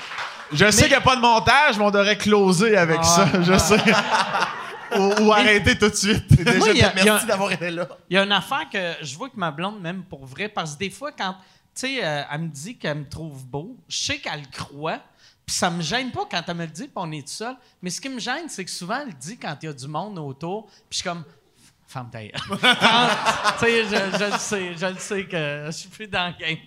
Je 0.53 0.69
sais 0.71 0.81
qu'il 0.83 0.89
n'y 0.91 0.95
a 0.95 1.01
pas 1.01 1.15
de 1.15 1.21
montage, 1.21 1.77
mais 1.77 1.83
on 1.85 1.91
devrait 1.91 2.17
closer 2.17 2.75
avec 2.77 2.99
Ah, 3.01 3.03
ça, 3.03 3.27
je 3.41 3.57
sais. 3.57 3.77
ou, 4.97 5.23
ou 5.23 5.31
arrêter 5.31 5.77
tout 5.77 5.89
de 5.89 5.95
suite. 5.95 6.27
Déjà, 6.43 6.57
Moi, 6.57 6.67
a- 6.83 6.87
a- 6.87 7.03
merci 7.03 7.25
d'avoir 7.25 7.51
été 7.51 7.71
là. 7.71 7.87
Il 8.09 8.15
y 8.15 8.17
a 8.17 8.23
une 8.23 8.31
affaire 8.31 8.67
que 8.71 8.93
je 9.01 9.15
vois 9.17 9.29
que 9.29 9.37
ma 9.37 9.51
blonde 9.51 9.79
m'aime 9.81 10.03
pour 10.03 10.25
vrai, 10.25 10.49
parce 10.49 10.73
que 10.73 10.79
des 10.79 10.89
fois, 10.89 11.11
quand, 11.11 11.33
tu 11.73 11.81
sais, 11.87 11.99
euh, 12.03 12.23
elle 12.31 12.41
me 12.41 12.47
dit 12.49 12.77
qu'elle 12.77 12.97
me 12.99 13.09
trouve 13.09 13.45
beau, 13.45 13.77
je 13.87 13.97
sais 13.97 14.17
qu'elle 14.17 14.41
le 14.41 14.47
croit, 14.51 14.99
puis 15.45 15.55
ça 15.55 15.69
me 15.69 15.81
gêne 15.81 16.11
pas 16.11 16.27
quand 16.29 16.41
elle 16.45 16.55
me 16.55 16.65
le 16.65 16.71
dit, 16.71 16.83
puis 16.83 16.91
on 16.95 17.11
est 17.11 17.21
tout 17.25 17.33
seul. 17.33 17.55
Mais 17.81 17.89
ce 17.89 18.01
qui 18.01 18.09
me 18.09 18.19
gêne, 18.19 18.47
c'est 18.49 18.65
que 18.65 18.71
souvent, 18.71 18.99
elle 19.01 19.07
le 19.07 19.13
dit 19.13 19.37
quand 19.37 19.55
il 19.61 19.65
y 19.67 19.69
a 19.69 19.73
du 19.73 19.87
monde 19.87 20.19
autour, 20.19 20.65
puis 20.67 20.75
je 20.91 20.95
suis 20.97 21.03
comme... 21.03 21.23
Femme 21.91 22.09
ta 22.09 22.21
gueule. 22.21 22.31
Quand- 22.49 22.57
Tu 23.59 23.65
sais, 23.65 23.83
je, 23.83 24.17
je 24.17 24.31
le 24.31 24.37
sais, 24.39 24.75
je 24.77 24.85
le 24.85 24.97
sais 24.97 25.25
que 25.25 25.63
je 25.65 25.71
suis 25.71 25.89
plus 25.89 26.07
dans 26.07 26.27
le 26.27 26.45
game. 26.45 26.57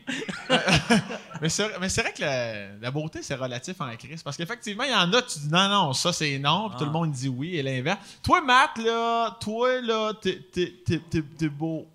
Mais 1.40 1.48
c'est, 1.48 1.78
mais 1.80 1.88
c'est 1.88 2.02
vrai 2.02 2.12
que 2.12 2.20
la, 2.20 2.76
la 2.80 2.90
beauté, 2.90 3.20
c'est 3.22 3.34
relatif 3.34 3.74
en 3.80 3.94
crise. 3.96 4.22
Parce 4.22 4.37
qu'effectivement, 4.37 4.84
il 4.84 4.90
y 4.90 4.94
en 4.94 5.12
a, 5.12 5.22
tu 5.22 5.38
dis 5.40 5.48
non, 5.50 5.68
non, 5.68 5.92
ça 5.92 6.12
c'est 6.12 6.38
non, 6.38 6.68
puis 6.68 6.78
tout 6.78 6.84
le 6.84 6.90
monde 6.90 7.10
dit 7.10 7.28
oui, 7.28 7.56
et 7.56 7.62
l'inverse. 7.62 7.98
Toi, 8.22 8.40
Matt, 8.42 8.78
là, 8.78 9.37
toi, 9.40 9.80
là, 9.82 10.12
t'es, 10.20 10.40
t'es, 10.52 10.74
t'es, 10.87 10.98
t'es, 11.10 11.22
t'es 11.22 11.48
beau. 11.48 11.87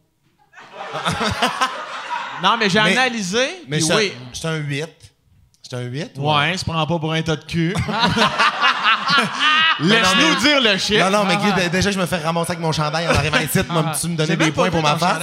non, 2.44 2.58
mais 2.58 2.70
j'ai 2.70 2.82
Mais- 2.82 2.92
analysé, 2.98 3.64
Mais 3.68 3.82
oui. 3.94 4.14
j'étais 4.34 4.48
un 4.48 4.58
8. 4.58 4.88
J'étais 5.64 5.76
un 5.76 5.82
8? 5.88 6.12
Ouais, 6.18 6.58
se 6.58 6.66
prend 6.66 6.86
pas 6.86 7.00
pour 7.00 7.14
un 7.14 7.22
tas 7.22 7.36
de 7.36 7.46
cul. 7.46 7.74
Laisse-nous 9.80 10.36
dire 10.42 10.62
le 10.62 10.78
shit. 10.78 11.00
Non, 11.00 11.10
non, 11.10 11.26
mais 11.26 11.38
Guy, 11.38 11.54
d- 11.54 11.70
déjà, 11.70 11.92
je 11.92 12.00
me 12.00 12.06
fais 12.06 12.18
ramasser 12.18 12.52
avec 12.52 12.62
mon 12.62 12.72
chandail 12.72 13.08
en 13.08 13.12
arrivant 13.16 13.38
ici. 13.40 13.60
Tu 14.02 14.08
me 14.10 14.16
donnais 14.16 14.28
J'ai 14.28 14.36
des 14.38 14.52
points 14.52 14.70
pour 14.70 14.82
ma 14.82 14.98
face. 14.98 15.20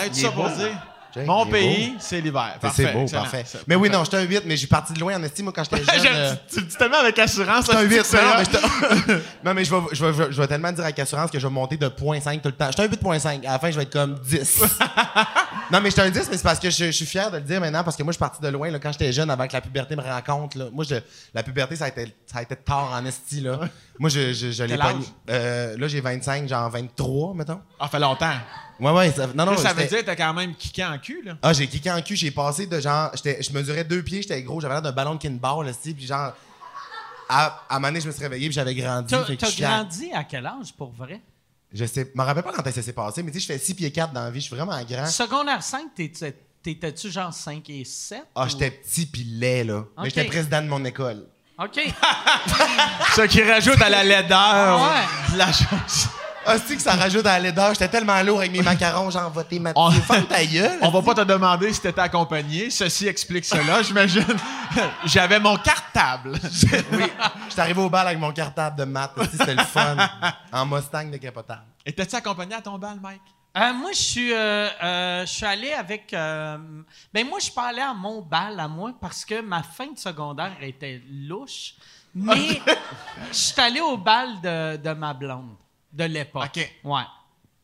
Mon 1.25 1.47
pays, 1.47 1.95
c'est 1.99 2.21
l'hiver. 2.21 2.59
C'est- 2.75 2.93
beau, 2.93 3.03
excellent. 3.03 3.23
parfait. 3.23 3.45
Mais 3.67 3.75
oui, 3.77 3.89
non, 3.89 4.05
j'étais 4.05 4.17
un 4.19 4.23
8, 4.23 4.43
mais 4.45 4.57
j'ai 4.57 4.67
parti 4.67 4.93
de 4.93 5.01
loin 5.01 5.17
en 5.17 5.23
estime, 5.23 5.45
moi, 5.47 5.53
quand 5.55 5.65
j'étais 5.65 5.85
jeune. 6.03 6.07
Euh, 6.15 6.35
tu, 6.53 6.61
le 6.61 6.67
dis 6.67 6.77
tellement 6.77 6.99
avec 6.99 7.19
assurance. 7.19 7.67
J'étais 7.67 7.79
un 7.79 7.83
8, 7.83 8.01
c'est 8.05 8.17
non, 8.23 8.31
mais 8.39 8.45
j'étais- 8.45 9.23
non, 9.45 9.55
mais 9.55 9.65
je 9.65 9.75
vais, 9.75 9.81
je, 9.93 10.05
vais, 10.05 10.33
je 10.33 10.41
vais 10.41 10.47
tellement 10.49 10.73
dire 10.73 10.85
avec 10.85 10.99
assurance 10.99 11.31
que 11.31 11.39
je 11.39 11.47
vais 11.47 11.53
monter 11.53 11.77
de 11.77 11.89
0.5 11.89 12.41
tout 12.41 12.49
le 12.49 12.53
temps. 12.55 12.67
J'étais 12.71 12.83
un 12.83 12.89
8.5. 12.89 13.47
À 13.47 13.53
la 13.53 13.59
fin, 13.59 13.71
je 13.71 13.77
vais 13.77 13.83
être 13.85 13.93
comme 13.93 14.15
10. 14.19 14.63
non, 15.73 15.81
mais 15.81 15.91
j'étais 15.91 16.03
un 16.03 16.11
10, 16.11 16.29
mais 16.31 16.37
c'est 16.37 16.43
parce 16.43 16.59
que 16.61 16.71
je, 16.71 16.87
je 16.87 16.91
suis 16.91 17.07
fier 17.07 17.31
de 17.31 17.37
le 17.37 17.43
dire 17.43 17.61
maintenant, 17.61 17.85
parce 17.85 17.97
que 17.97 18.03
moi, 18.03 18.13
je 18.13 18.17
suis 18.17 18.21
parti 18.21 18.43
de 18.43 18.49
loin 18.49 18.71
là, 18.71 18.79
quand 18.79 18.93
j'étais 18.93 19.13
jeune, 19.13 19.31
avant 19.31 19.47
que 19.47 19.53
la 19.53 19.61
puberté 19.61 19.97
me 19.97 20.03
rencontre. 20.03 20.59
Là. 20.59 20.67
Moi, 20.73 20.85
je, 20.89 20.97
la 21.35 21.43
puberté, 21.43 21.77
ça 21.77 21.87
a, 21.87 21.89
été, 21.89 22.15
ça 22.27 22.39
a 22.39 22.43
été 22.43 22.57
tard 22.57 22.93
en 22.93 23.05
esti. 23.07 23.41
Là. 23.41 23.61
Moi, 23.99 24.11
je, 24.11 24.33
je, 24.33 24.51
je 24.51 24.63
l'ai 24.65 24.71
Quel 24.71 24.79
pas. 24.79 24.87
âge? 24.91 24.95
Euh, 25.31 25.77
là, 25.79 25.89
j'ai 25.89 26.01
25, 26.01 26.49
genre 26.49 26.69
23, 26.71 27.35
mettons. 27.35 27.61
Ah, 27.81 27.89
fait 27.89 27.99
longtemps. 27.99 28.33
Ouais, 28.79 28.91
ouais. 28.93 29.11
Ça, 29.13 29.27
non, 29.29 29.47
non, 29.47 29.53
Là, 29.53 29.57
ça 29.59 29.73
veut 29.73 29.87
dire 29.87 29.99
que 30.01 30.05
t'as 30.05 30.17
quand 30.17 30.35
même 30.35 30.55
kické 30.55 30.85
en 30.85 30.99
cul, 30.99 31.23
là. 31.25 31.37
Ah, 31.43 31.53
j'ai 31.53 31.67
kické 31.67 31.91
en 31.91 32.03
cul, 32.03 32.15
j'ai 32.17 32.31
passé 32.31 32.67
de 32.67 32.79
genre. 32.81 33.11
Je 33.15 33.53
mesurais 33.53 33.85
deux 33.85 34.03
pieds, 34.03 34.23
j'étais 34.23 34.43
gros, 34.43 34.61
j'avais 34.61 34.75
l'air 34.75 34.83
d'un 34.83 34.93
ballon 34.93 35.15
de 35.15 35.19
kinball, 35.21 35.65
là, 35.67 35.73
puis 35.83 36.07
genre. 36.07 36.33
À, 37.29 37.47
à 37.69 37.77
un 37.77 37.79
moment 37.81 37.89
donné, 37.89 38.01
je 38.01 38.07
me 38.07 38.13
suis 38.13 38.23
réveillé, 38.23 38.47
puis 38.49 38.55
j'avais 38.55 38.75
grandi. 38.75 39.13
T'as 39.39 39.51
grandi 39.59 40.13
à 40.13 40.23
quel 40.25 40.47
âge, 40.47 40.73
pour 40.77 40.93
vrai? 40.93 41.21
Je 41.73 41.85
sais, 41.85 42.11
je 42.15 42.19
me 42.21 42.25
rappelle 42.25 42.45
pas 42.45 42.53
quand 42.53 42.71
ça 42.71 42.83
s'est 42.83 42.93
passé, 42.93 43.23
mais 43.25 43.33
tu 43.33 43.41
sais, 43.41 43.47
je 43.49 43.53
fais 43.53 43.59
6 43.59 43.75
pieds 43.75 43.91
4 43.91 44.13
dans 44.13 44.23
la 44.23 44.31
vie, 44.31 44.41
je 44.41 44.47
suis 44.47 44.55
vraiment 44.55 44.81
grand. 44.85 45.07
Secondaire 45.07 45.63
5, 45.63 45.95
t'étais- 45.95 46.37
t'étais-tu 46.63 47.11
genre 47.11 47.33
5 47.35 47.69
et 47.71 47.85
7? 47.85 48.23
Ah, 48.35 48.45
ou- 48.45 48.49
j'étais 48.49 48.71
petit 48.71 49.07
pis 49.07 49.25
laid, 49.25 49.65
là. 49.65 49.85
Mais 49.99 50.05
j'étais 50.11 50.25
président 50.25 50.63
de 50.63 50.69
mon 50.69 50.85
école. 50.85 51.27
OK. 51.59 51.81
Ce 53.17 53.23
qui 53.27 53.43
rajoute 53.43 53.81
à 53.83 53.89
la 53.91 54.05
laideur 54.05 54.81
Ouais. 54.83 55.37
la 55.37 55.53
chose. 55.53 56.09
Ah, 56.47 56.57
c'est 56.65 56.77
que 56.77 56.83
ça 56.83 56.93
rajoute 56.95 57.27
à 57.27 57.33
la 57.33 57.41
laideur. 57.41 57.73
J'étais 57.73 57.89
tellement 57.89 58.23
lourd 58.23 58.39
avec 58.39 58.53
mes 58.53 58.63
macarons, 58.63 59.11
genre 59.11 59.31
voté 59.31 59.59
ma 59.59 59.73
On- 59.75 59.91
Ferme 59.91 60.27
ta 60.27 60.45
gueule. 60.45 60.79
On 60.83 60.91
va 60.91 61.03
pas 61.03 61.15
te 61.15 61.23
demander 61.23 61.73
si 61.73 61.81
t'étais 61.81 62.01
accompagné. 62.01 62.71
Ceci 62.71 63.07
explique 63.09 63.45
cela, 63.45 63.83
j'imagine. 63.85 64.25
J'avais 65.05 65.41
mon 65.41 65.57
cartable. 65.57 66.39
J'étais 66.53 67.61
arrivé 67.61 67.81
au 67.81 67.91
bal 67.91 68.07
avec 68.07 68.19
mon 68.19 68.33
cartable 68.33 68.77
de 68.79 68.85
maths. 68.85 69.13
C'était 69.33 69.55
le 69.55 69.65
fun. 69.65 69.97
en 70.53 70.67
Mustang 70.67 71.07
décapotable. 71.11 71.65
Étais-tu 71.85 72.15
accompagné 72.17 72.55
à 72.55 72.61
ton 72.63 72.79
bal, 72.79 72.99
Mike? 73.03 73.21
Euh, 73.59 73.73
moi, 73.73 73.91
je 73.93 73.99
suis, 74.03 74.33
euh, 74.35 74.69
euh, 74.85 75.27
je 75.27 75.33
suis 75.33 75.47
allé 75.47 75.73
avec. 75.73 76.13
euh, 76.13 76.59
ben, 77.13 77.27
moi, 77.27 77.39
je 77.39 77.45
suis 77.45 77.55
pas 77.55 77.69
allé 77.69 77.81
à 77.81 77.95
mon 77.95 78.21
bal 78.21 78.61
à 78.61 78.69
moi 78.69 78.93
parce 79.01 79.25
que 79.25 79.41
ma 79.41 79.63
fin 79.63 79.87
de 79.93 79.99
secondaire 79.99 80.53
était 80.61 81.01
louche. 81.11 81.75
Mais 82.15 82.61
je 83.31 83.37
suis 83.37 83.61
allé 83.61 83.81
au 83.81 83.97
bal 83.97 84.41
de, 84.43 84.77
de 84.77 84.91
ma 84.93 85.13
blonde 85.15 85.55
de 85.97 86.05
l'époque. 86.05 86.45
OK. 86.57 86.71
Ouais. 86.85 87.03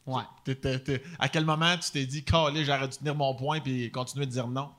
Ouais. 0.07 0.23
T'es- 0.45 1.03
à 1.18 1.29
quel 1.29 1.45
moment 1.45 1.77
tu 1.77 1.90
t'es 1.90 2.05
dit, 2.07 2.25
calé, 2.25 2.64
j'aurais 2.64 2.88
dû 2.88 2.99
tenir 2.99 3.14
mon 3.14 3.35
point 3.37 3.61
puis 3.61 3.90
continuer 3.90 4.27
de 4.27 4.33
dire 4.33 4.49
non? 4.49 4.71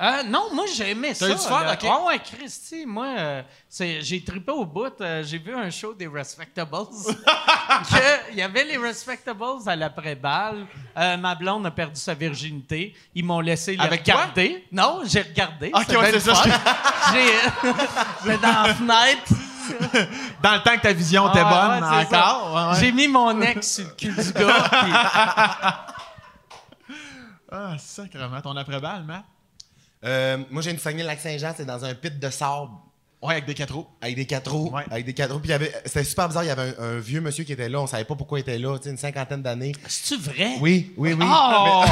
Euh, 0.00 0.22
non, 0.22 0.54
moi 0.54 0.64
j'ai 0.74 0.90
aimé 0.90 1.12
ça. 1.14 1.28
eu 1.28 1.32
du 1.32 1.38
fun, 1.38 1.72
ok. 1.72 1.84
Ah 1.84 2.04
ouais, 2.06 2.18
Christy, 2.20 2.86
moi 2.86 3.06
euh, 3.18 3.42
c'est- 3.68 4.00
j'ai 4.02 4.22
trippé 4.22 4.52
au 4.52 4.64
bout. 4.64 4.92
euh, 5.00 5.22
j'ai 5.24 5.36
vu 5.38 5.54
un 5.54 5.68
show 5.70 5.92
des 5.94 6.06
Respectables. 6.06 6.76
Il 8.30 8.36
y 8.38 8.42
avait 8.42 8.64
les 8.64 8.76
Respectables 8.76 9.42
à 9.66 9.76
l'après-balle. 9.76 10.66
Ma 10.96 11.34
blonde 11.34 11.66
a 11.66 11.70
perdu 11.70 12.00
sa 12.00 12.14
virginité. 12.14 12.94
Ils 13.14 13.24
m'ont 13.24 13.40
laissé 13.40 13.76
le 13.76 13.82
Avec 13.82 14.00
regarder. 14.02 14.64
Non, 14.72 15.00
j'ai 15.04 15.22
regardé. 15.22 15.70
Ok, 15.74 15.88
ouais, 15.88 16.12
c'est 16.12 16.20
ça. 16.20 16.42
J'ai- 17.12 17.70
J'étais 18.30 18.38
dans 18.38 18.62
la 18.62 18.74
fenêtre. 18.74 19.32
Dans 20.42 20.52
le 20.54 20.62
temps 20.62 20.76
que 20.76 20.82
ta 20.82 20.92
vision 20.92 21.28
était 21.30 21.42
Ah, 21.44 21.78
bonne, 21.80 21.90
ouais, 21.90 22.04
encore. 22.06 22.54
ouais, 22.54 22.72
ouais. 22.72 22.80
J'ai 22.80 22.92
mis 22.92 23.08
mon 23.08 23.40
ex 23.42 23.74
sur 23.74 23.84
le 23.84 23.90
cul 23.92 24.08
du 24.12 24.32
gars. 24.32 24.68
puis- 24.70 24.92
Ah, 27.52 27.76
sacrément. 27.78 28.40
Ton 28.40 28.56
après-balle, 28.56 29.02
Matt? 29.04 29.24
Euh, 30.04 30.38
moi, 30.50 30.62
j'ai 30.62 30.70
une 30.70 30.78
Saguenay-Lac-Saint-Jean, 30.78 31.52
c'est 31.56 31.64
dans 31.66 31.84
un 31.84 31.94
pit 31.94 32.18
de 32.18 32.30
sable. 32.30 32.70
Ouais, 33.22 33.34
avec 33.34 33.44
des 33.44 33.52
quatre 33.54 33.74
roues. 33.74 33.86
Avec 34.00 34.16
des 34.16 34.24
quatre 34.24 34.50
roues. 34.50 34.70
Ouais. 34.72 34.82
Avec 34.90 35.04
des 35.04 35.12
quatre 35.12 35.34
roues. 35.34 35.40
Puis 35.40 35.52
c'était 35.84 36.04
super 36.04 36.28
bizarre. 36.28 36.42
Il 36.44 36.46
y 36.46 36.50
avait 36.50 36.74
un, 36.78 36.82
un 36.82 36.98
vieux 37.00 37.20
monsieur 37.20 37.44
qui 37.44 37.52
était 37.52 37.68
là. 37.68 37.78
On 37.80 37.86
savait 37.86 38.04
pas 38.06 38.14
pourquoi 38.14 38.38
il 38.38 38.42
était 38.42 38.58
là. 38.58 38.78
Une 38.86 38.96
cinquantaine 38.96 39.42
d'années. 39.42 39.72
C'est-tu 39.86 40.22
vrai? 40.22 40.56
Oui, 40.60 40.94
oui, 40.96 41.12
oui. 41.12 41.26
Oh! 41.28 41.84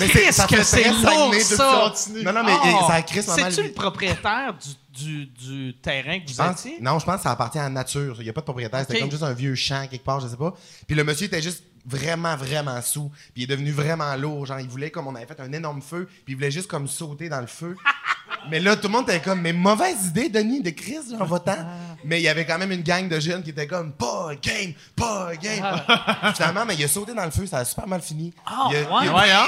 Mais 0.00 0.06
Christ 0.08 0.32
ça 0.32 0.46
que 0.48 0.60
c'est 0.64 0.88
lourd, 0.88 1.32
ça! 1.40 1.92
Non, 2.24 2.32
non, 2.32 2.42
mais 2.44 2.52
Oh! 2.64 2.84
ça 2.88 2.94
a 2.94 3.02
crisse. 3.02 3.26
C'est-tu 3.30 3.62
le 3.62 3.72
propriétaire 3.72 4.54
du, 4.92 5.04
du, 5.04 5.26
du 5.26 5.74
terrain 5.80 6.18
que 6.18 6.28
vous 6.28 6.34
pense- 6.36 6.66
étiez? 6.66 6.78
non, 6.80 6.98
je 6.98 7.04
pense 7.06 7.16
que 7.18 7.22
ça 7.22 7.30
appartient 7.30 7.58
à 7.58 7.64
la 7.64 7.68
nature. 7.70 8.16
Il 8.18 8.24
n'y 8.24 8.30
a 8.30 8.32
pas 8.32 8.40
de 8.40 8.46
propriétaire. 8.46 8.80
C'était 8.80 8.98
comme 8.98 9.10
juste 9.10 9.22
un 9.22 9.34
vieux 9.34 9.54
champ 9.54 9.86
quelque 9.88 10.04
part, 10.04 10.18
je 10.18 10.26
sais 10.26 10.36
pas. 10.36 10.52
Puis 10.88 10.96
le 10.96 11.04
monsieur 11.04 11.26
était 11.26 11.42
juste 11.42 11.62
vraiment, 11.86 12.36
vraiment 12.36 12.82
sous. 12.82 13.08
Puis 13.34 13.42
il 13.42 13.42
est 13.44 13.46
devenu 13.46 13.70
vraiment 13.70 14.16
lourd. 14.16 14.46
Genre, 14.46 14.58
il 14.58 14.68
voulait, 14.68 14.90
comme 14.90 15.06
on 15.06 15.14
avait 15.14 15.26
fait 15.26 15.38
un 15.40 15.52
énorme 15.52 15.80
feu, 15.80 16.08
puis 16.24 16.32
il 16.32 16.34
voulait 16.34 16.50
juste 16.50 16.66
comme 16.68 16.88
sauter 16.88 17.28
dans 17.28 17.40
le 17.40 17.46
feu. 17.46 17.76
mais 18.50 18.60
là, 18.60 18.76
tout 18.76 18.88
le 18.88 18.92
monde 18.92 19.08
était 19.08 19.20
comme, 19.20 19.40
mais 19.40 19.52
mauvaise 19.52 20.06
idée, 20.06 20.28
Denis, 20.28 20.62
de 20.62 20.70
Chris, 20.70 20.98
en 21.18 21.24
votant. 21.24 21.56
mais 22.04 22.20
il 22.20 22.24
y 22.24 22.28
avait 22.28 22.44
quand 22.44 22.58
même 22.58 22.72
une 22.72 22.82
gang 22.82 23.08
de 23.08 23.18
jeunes 23.20 23.42
qui 23.42 23.50
étaient 23.50 23.66
comme, 23.66 23.92
pas 23.92 24.30
game, 24.42 24.72
pas 24.96 25.30
game. 25.36 25.64
Finalement, 26.34 26.64
mais 26.66 26.74
il 26.74 26.84
a 26.84 26.88
sauté 26.88 27.14
dans 27.14 27.24
le 27.24 27.30
feu, 27.30 27.46
ça 27.46 27.58
a 27.58 27.64
super 27.64 27.86
mal 27.86 28.00
fini. 28.02 28.32
Ah, 28.46 28.68
Il 28.70 28.76
a- 28.76 28.80
ouais? 28.80 28.86
il 29.04 29.08
a- 29.08 29.14
Ouais, 29.14 29.30
hein? 29.30 29.46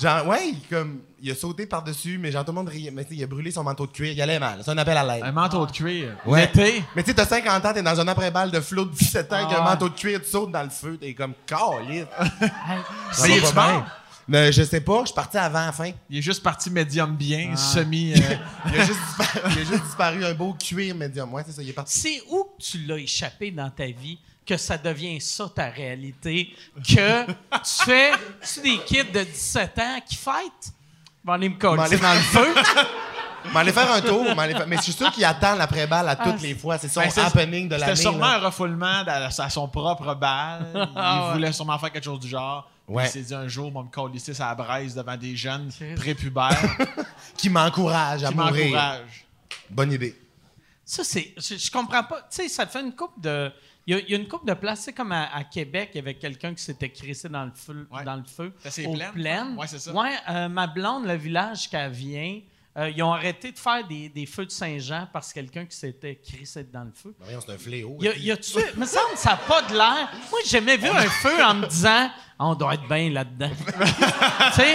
Genre, 0.00 0.26
ouais, 0.26 0.48
il, 0.48 0.60
comme, 0.68 1.02
il 1.22 1.30
a 1.30 1.36
sauté 1.36 1.66
par-dessus, 1.66 2.18
mais 2.18 2.32
genre, 2.32 2.44
tout 2.44 2.50
le 2.50 2.56
monde 2.56 2.68
riait. 2.68 2.90
Mais 2.90 3.04
tu 3.04 3.10
sais, 3.10 3.16
il 3.16 3.22
a 3.22 3.28
brûlé 3.28 3.52
son 3.52 3.62
manteau 3.62 3.86
de 3.86 3.92
cuir, 3.92 4.10
il 4.12 4.20
allait 4.20 4.40
mal. 4.40 4.60
C'est 4.64 4.70
un 4.72 4.78
appel 4.78 4.96
à 4.96 5.04
l'aide. 5.04 5.22
Un 5.24 5.30
manteau 5.30 5.64
de 5.66 5.70
cuir. 5.70 6.16
Ouais. 6.26 6.40
L'été. 6.52 6.82
Mais 6.96 7.04
tu 7.04 7.10
sais, 7.10 7.14
t'as 7.14 7.26
50 7.26 7.64
ans, 7.64 7.72
t'es 7.72 7.80
dans 7.82 8.00
un 8.00 8.08
après-balle 8.08 8.50
de 8.50 8.58
flot 8.60 8.86
de 8.86 8.90
17 8.92 9.32
ans 9.32 9.36
avec 9.36 9.48
Ah 9.52 9.54
un 9.54 9.58
ouais. 9.64 9.70
manteau 9.70 9.88
de 9.88 9.94
cuir, 9.94 10.20
tu 10.20 10.28
sautes 10.28 10.50
dans 10.50 10.64
le 10.64 10.70
feu, 10.70 10.98
t'es 11.00 11.14
comme 11.14 11.32
calice. 11.46 12.06
Mais 13.22 13.28
il 13.28 13.44
est 13.44 13.54
mort? 13.54 13.84
Mais 14.26 14.52
je 14.52 14.62
sais 14.62 14.80
pas, 14.80 15.00
je 15.00 15.06
suis 15.06 15.14
parti 15.14 15.36
avant 15.36 15.66
la 15.66 15.72
fin. 15.72 15.90
Il 16.08 16.18
est 16.18 16.22
juste 16.22 16.42
parti 16.42 16.70
médium 16.70 17.14
bien, 17.14 17.50
Ah. 17.52 17.56
semi. 17.56 18.12
euh, 18.14 18.16
Il 18.72 18.80
a 18.80 18.84
juste 18.86 18.98
disparu, 19.00 19.40
il 19.52 19.58
a 19.60 19.64
juste 19.64 19.84
disparu 19.84 20.24
un 20.24 20.34
beau 20.34 20.54
cuir 20.54 20.94
médium. 20.94 21.32
Ouais, 21.34 21.42
c'est 21.46 21.52
ça, 21.52 21.62
il 21.62 21.68
est 21.68 21.72
parti. 21.74 21.98
C'est 21.98 22.22
où 22.30 22.44
que 22.44 22.62
tu 22.62 22.78
l'as 22.86 22.98
échappé 22.98 23.50
dans 23.50 23.68
ta 23.70 23.86
vie 23.86 24.18
que 24.46 24.56
ça 24.56 24.76
devient 24.78 25.20
ça 25.20 25.50
ta 25.54 25.68
réalité? 25.68 26.54
Que 26.76 27.26
tu 27.26 27.84
fais 27.84 28.12
tu 28.54 28.60
des 28.60 28.78
kids 28.84 29.10
de 29.12 29.24
17 29.24 29.78
ans 29.78 29.98
qui 30.06 30.16
fêtent? 30.16 30.72
Bon, 31.22 31.32
aller 31.34 31.48
me 31.48 31.58
coller 31.58 31.82
aller- 31.82 31.96
dans 31.98 32.14
le 32.14 32.20
feu. 32.20 32.54
Mais 33.52 33.60
aller 33.60 33.72
faire 33.72 33.90
un 33.92 34.00
tour, 34.00 34.24
faire- 34.24 34.66
mais 34.66 34.76
je 34.76 34.82
suis 34.82 34.92
sûr 34.92 35.10
qu'il 35.12 35.24
attend 35.24 35.54
l'après-balle 35.54 36.08
à 36.08 36.16
toutes 36.16 36.34
Ah, 36.38 36.42
les 36.42 36.54
fois. 36.54 36.78
C'est 36.78 36.88
son 36.88 37.00
ben, 37.00 37.10
c'est- 37.10 37.20
happening 37.20 37.68
de 37.68 37.74
l'année. 37.76 37.94
C'était 37.94 38.02
sûrement 38.02 38.26
là. 38.26 38.36
un 38.36 38.46
refoulement 38.46 39.02
à, 39.06 39.26
à 39.26 39.50
son 39.50 39.68
propre 39.68 40.14
balle. 40.14 40.66
Il 40.74 40.88
Ah, 40.96 41.26
ouais. 41.28 41.32
voulait 41.34 41.52
sûrement 41.52 41.78
faire 41.78 41.92
quelque 41.92 42.04
chose 42.04 42.20
du 42.20 42.28
genre. 42.28 42.70
Ouais. 42.88 43.04
Il 43.06 43.10
s'est 43.10 43.22
dit 43.22 43.34
un 43.34 43.48
jour, 43.48 43.70
on 43.74 43.82
me 43.84 43.88
coller 43.88 44.16
ici 44.16 44.30
à 44.42 44.48
la 44.48 44.54
braise 44.54 44.94
devant 44.94 45.16
des 45.16 45.36
jeunes 45.36 45.70
prépubères 45.96 46.76
Qui 47.36 47.48
m'encourage 47.50 48.24
à 48.24 48.28
qui 48.28 48.34
mourir. 48.34 48.64
m'encouragent. 48.66 49.24
Bonne 49.70 49.92
idée. 49.92 50.18
Ça, 50.84 51.02
c'est. 51.04 51.32
Je, 51.38 51.56
je 51.56 51.70
comprends 51.70 52.02
pas. 52.04 52.20
Tu 52.30 52.42
sais, 52.42 52.48
ça 52.48 52.66
fait 52.66 52.80
une 52.80 52.94
coupe 52.94 53.18
de. 53.20 53.50
Il 53.86 53.94
y, 53.94 53.98
a- 53.98 54.00
il 54.02 54.10
y 54.10 54.14
a 54.14 54.18
une 54.18 54.28
coupe 54.28 54.46
de 54.46 54.54
place, 54.54 54.80
c'est 54.80 54.92
comme 54.94 55.12
à, 55.12 55.34
à 55.34 55.44
Québec, 55.44 55.90
il 55.94 55.96
y 55.96 56.00
avait 56.00 56.14
quelqu'un 56.14 56.54
qui 56.54 56.62
s'était 56.62 56.88
crissé 56.90 57.28
dans 57.28 57.44
le 57.44 57.52
feu. 57.54 57.86
Ouais. 57.90 58.02
Dans 58.04 58.16
le 58.16 58.24
feu 58.24 58.52
c'est 58.64 58.86
aux 58.86 58.94
Plaines, 58.94 59.12
plaines. 59.12 59.56
ouais, 59.58 59.66
c'est 59.66 59.78
ça. 59.78 59.92
Ouais, 59.92 60.14
euh, 60.30 60.48
ma 60.48 60.66
blonde, 60.66 61.06
le 61.06 61.14
village 61.14 61.68
qu'elle 61.68 61.90
vient, 61.92 62.40
euh, 62.76 62.90
ils 62.90 63.00
ont 63.02 63.12
arrêté 63.12 63.52
de 63.52 63.58
faire 63.58 63.86
des, 63.86 64.08
des 64.08 64.26
feux 64.26 64.46
de 64.46 64.50
Saint-Jean 64.50 65.06
parce 65.12 65.28
que 65.28 65.34
quelqu'un 65.34 65.64
qui 65.64 65.76
s'était 65.76 66.16
crissé 66.16 66.64
dans 66.64 66.82
le 66.82 66.90
feu. 66.92 67.14
Ben 67.20 67.38
c'est 67.40 67.52
un 67.52 67.58
fléau. 67.58 67.96
Y 68.00 68.08
a, 68.08 68.16
y 68.16 68.32
a-tu. 68.32 68.58
me 68.76 68.84
semble 68.84 69.12
que 69.12 69.18
ça 69.18 69.30
n'a 69.30 69.36
pas 69.36 69.62
de 69.62 69.74
l'air. 69.74 70.10
Moi, 70.30 70.40
j'ai 70.44 70.58
jamais 70.58 70.76
vu 70.76 70.88
un 70.88 71.08
feu 71.08 71.44
en 71.44 71.54
me 71.54 71.66
disant 71.66 72.10
Ah, 72.38 72.46
on 72.46 72.54
doit 72.56 72.74
être 72.74 72.88
bien 72.88 73.10
là-dedans. 73.10 73.50
tu 74.54 74.54
sais? 74.54 74.74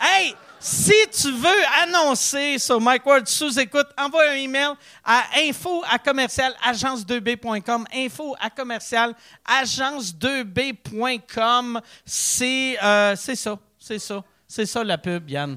Hey! 0.00 0.34
Si 0.60 0.92
tu 1.12 1.30
veux 1.30 1.64
annoncer 1.82 2.58
sur 2.58 2.80
Mike 2.80 3.06
Ward 3.06 3.28
sous 3.28 3.60
écoute, 3.60 3.86
envoie 3.96 4.30
un 4.30 4.34
email 4.34 4.72
à 5.04 5.22
info 5.36 5.84
à 5.88 6.00
commercial 6.00 6.52
agence2b.com. 6.68 7.86
Info 7.94 8.34
à 8.40 8.50
commercial 8.50 9.14
agence2b.com. 9.46 11.80
C'est 12.04 12.76
euh, 12.82 13.14
c'est 13.14 13.36
ça. 13.36 13.56
C'est 13.78 14.00
ça. 14.00 14.24
C'est 14.48 14.66
ça 14.66 14.82
la 14.82 14.98
pub, 14.98 15.30
Yann. 15.30 15.56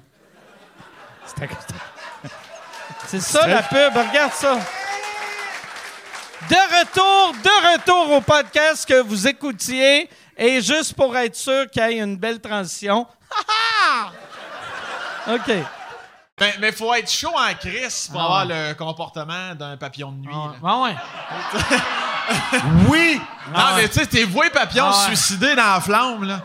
C'est 3.07 3.19
ça 3.19 3.47
la 3.47 3.63
pub. 3.63 3.93
Regarde 3.95 4.33
ça. 4.33 4.55
De 6.49 6.55
retour, 6.79 7.33
de 7.43 7.73
retour 7.73 8.11
au 8.17 8.21
podcast 8.21 8.87
que 8.87 9.01
vous 9.01 9.27
écoutiez. 9.27 10.09
Et 10.37 10.61
juste 10.61 10.93
pour 10.95 11.15
être 11.17 11.35
sûr 11.35 11.69
qu'il 11.69 11.83
y 11.83 11.85
ait 11.85 11.99
une 11.99 12.17
belle 12.17 12.39
transition. 12.39 13.05
OK. 15.27 15.51
Ben, 16.37 16.53
mais 16.59 16.71
faut 16.71 16.91
être 16.95 17.11
chaud 17.11 17.33
en 17.37 17.53
crise 17.53 18.07
pour 18.11 18.19
Ah 18.19 18.23
avoir 18.23 18.47
ouais. 18.47 18.69
le 18.69 18.73
comportement 18.73 19.53
d'un 19.53 19.77
papillon 19.77 20.11
de 20.11 20.17
nuit. 20.17 20.33
Ah 20.63 20.79
ouais. 20.81 20.95
Oui! 22.89 23.19
Non, 23.53 23.75
mais 23.75 23.87
tu 23.89 23.99
sais, 23.99 24.05
t'es 24.05 24.23
voué 24.23 24.49
papillon 24.49 24.85
Ah 24.87 24.89
ouais. 25.09 25.15
suicidé 25.15 25.53
dans 25.55 25.73
la 25.73 25.81
flamme, 25.81 26.23
là. 26.23 26.39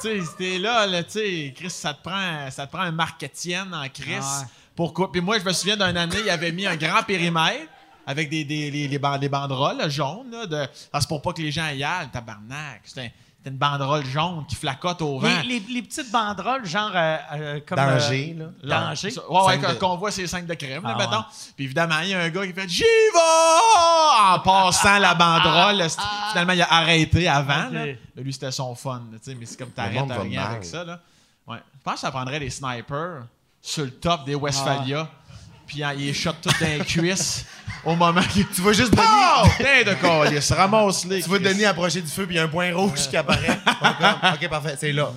Tu 0.00 0.24
sais, 0.24 0.32
t'es 0.38 0.58
là, 0.58 0.86
là, 0.86 1.02
tu 1.02 1.10
sais, 1.12 1.52
Chris, 1.56 1.70
ça 1.70 1.92
te 1.94 2.02
prend, 2.02 2.50
ça 2.50 2.66
te 2.66 2.72
prend 2.72 2.82
un 2.82 2.92
Marc 2.92 3.22
Étienne 3.22 3.74
en 3.74 3.88
Chris. 3.88 4.14
Ah 4.20 4.40
ouais. 4.42 4.46
Pourquoi? 4.76 5.10
Puis 5.10 5.20
moi, 5.20 5.38
je 5.38 5.44
me 5.44 5.52
souviens 5.52 5.76
d'une 5.76 5.96
année, 5.96 6.18
il 6.22 6.30
avait 6.30 6.52
mis 6.52 6.66
un 6.66 6.76
grand 6.76 7.02
périmètre 7.02 7.66
avec 8.06 8.30
des, 8.30 8.44
des, 8.44 8.70
les, 8.70 8.86
les 8.88 8.98
ban- 8.98 9.18
des 9.18 9.28
banderoles 9.28 9.76
là, 9.78 9.88
jaunes, 9.88 10.30
là, 10.30 10.46
de, 10.46 10.66
c'est 10.92 11.08
pour 11.08 11.20
pas 11.20 11.32
que 11.32 11.42
les 11.42 11.50
gens 11.50 11.68
y 11.68 11.82
aillent, 11.82 12.10
tabarnak. 12.12 12.80
C'était 12.84 13.02
c'était 13.02 13.12
une 13.48 13.56
banderole 13.56 14.04
jaune 14.06 14.44
qui 14.48 14.54
flacote 14.54 15.02
au 15.02 15.18
vent. 15.18 15.28
Les, 15.42 15.60
les- 15.60 15.74
les 15.74 15.82
petites 15.82 16.10
banderoles, 16.10 16.64
genre 16.66 16.90
euh, 16.94 17.16
euh, 17.34 17.60
comme. 17.66 17.76
Danger, 17.78 18.36
euh, 18.38 18.48
là. 18.62 18.80
Danger. 18.88 19.10
Ça- 19.10 19.30
Ouais, 19.30 19.42
ouais, 19.46 19.58
de- 19.58 19.74
qu'on 19.78 19.96
voit 19.96 20.10
ces 20.10 20.26
cinq 20.26 20.46
de 20.46 20.54
crème, 20.54 20.82
là, 20.84 20.94
Ah, 20.94 20.98
mettons. 20.98 21.18
ouais. 21.18 21.24
Puis 21.56 21.64
évidemment, 21.66 21.98
il 22.02 22.08
y 22.10 22.14
a 22.14 22.20
un 22.20 22.28
gars 22.28 22.46
qui 22.46 22.52
fait 22.52 22.68
J'y 22.68 22.82
vais! 22.82 24.30
En 24.34 24.38
passant 24.40 24.98
la 24.98 25.14
banderole. 25.14 25.80
esti. 25.80 26.02
Finalement, 26.30 26.52
il 26.52 26.62
a 26.62 26.72
arrêté 26.72 27.28
avant. 27.28 27.66
Ah. 27.68 27.70
Là? 27.70 27.84
Mais 28.16 28.22
lui, 28.22 28.32
c'était 28.32 28.50
son 28.50 28.74
fun. 28.74 29.02
tu 29.12 29.18
sais, 29.22 29.36
Mais 29.38 29.46
c'est 29.46 29.58
comme 29.58 29.70
t'arrêtes 29.70 30.10
à 30.10 30.20
rien 30.20 30.42
avec 30.44 30.64
ça. 30.64 30.84
Là. 30.84 31.00
Ouais. 31.46 31.58
Je 31.76 31.82
pense 31.82 31.94
que 31.94 32.00
ça 32.00 32.10
prendrait 32.10 32.40
des 32.40 32.50
snipers 32.50 33.22
sur 33.62 33.84
le 33.84 33.90
top 33.92 34.24
des 34.24 34.34
Westphalia. 34.34 35.08
Puis 35.68 35.84
hein, 35.84 35.92
il 35.96 36.06
les 36.06 36.14
shot 36.14 36.32
tout 36.42 36.48
dans 36.60 36.66
les 36.66 36.84
cuisses 36.84 37.44
au 37.84 37.94
moment 37.94 38.22
que. 38.22 38.40
Tu 38.54 38.60
vois 38.60 38.72
juste 38.72 38.92
Denis, 38.92 39.02
Oh! 39.06 39.46
Putain 39.56 39.84
de 39.84 39.94
calice, 39.94 40.50
ramasse-les. 40.50 41.22
tu 41.22 41.28
vois. 41.28 41.38
Denis 41.38 41.66
approcher 41.66 42.00
du 42.00 42.08
feu, 42.10 42.26
puis 42.26 42.34
il 42.36 42.38
y 42.38 42.40
a 42.40 42.44
un 42.44 42.48
point 42.48 42.74
rouge 42.74 43.08
qui 43.08 43.16
apparaît. 43.16 43.60
Ok, 44.34 44.48
parfait, 44.48 44.76
c'est 44.80 44.92
là. 44.92 45.12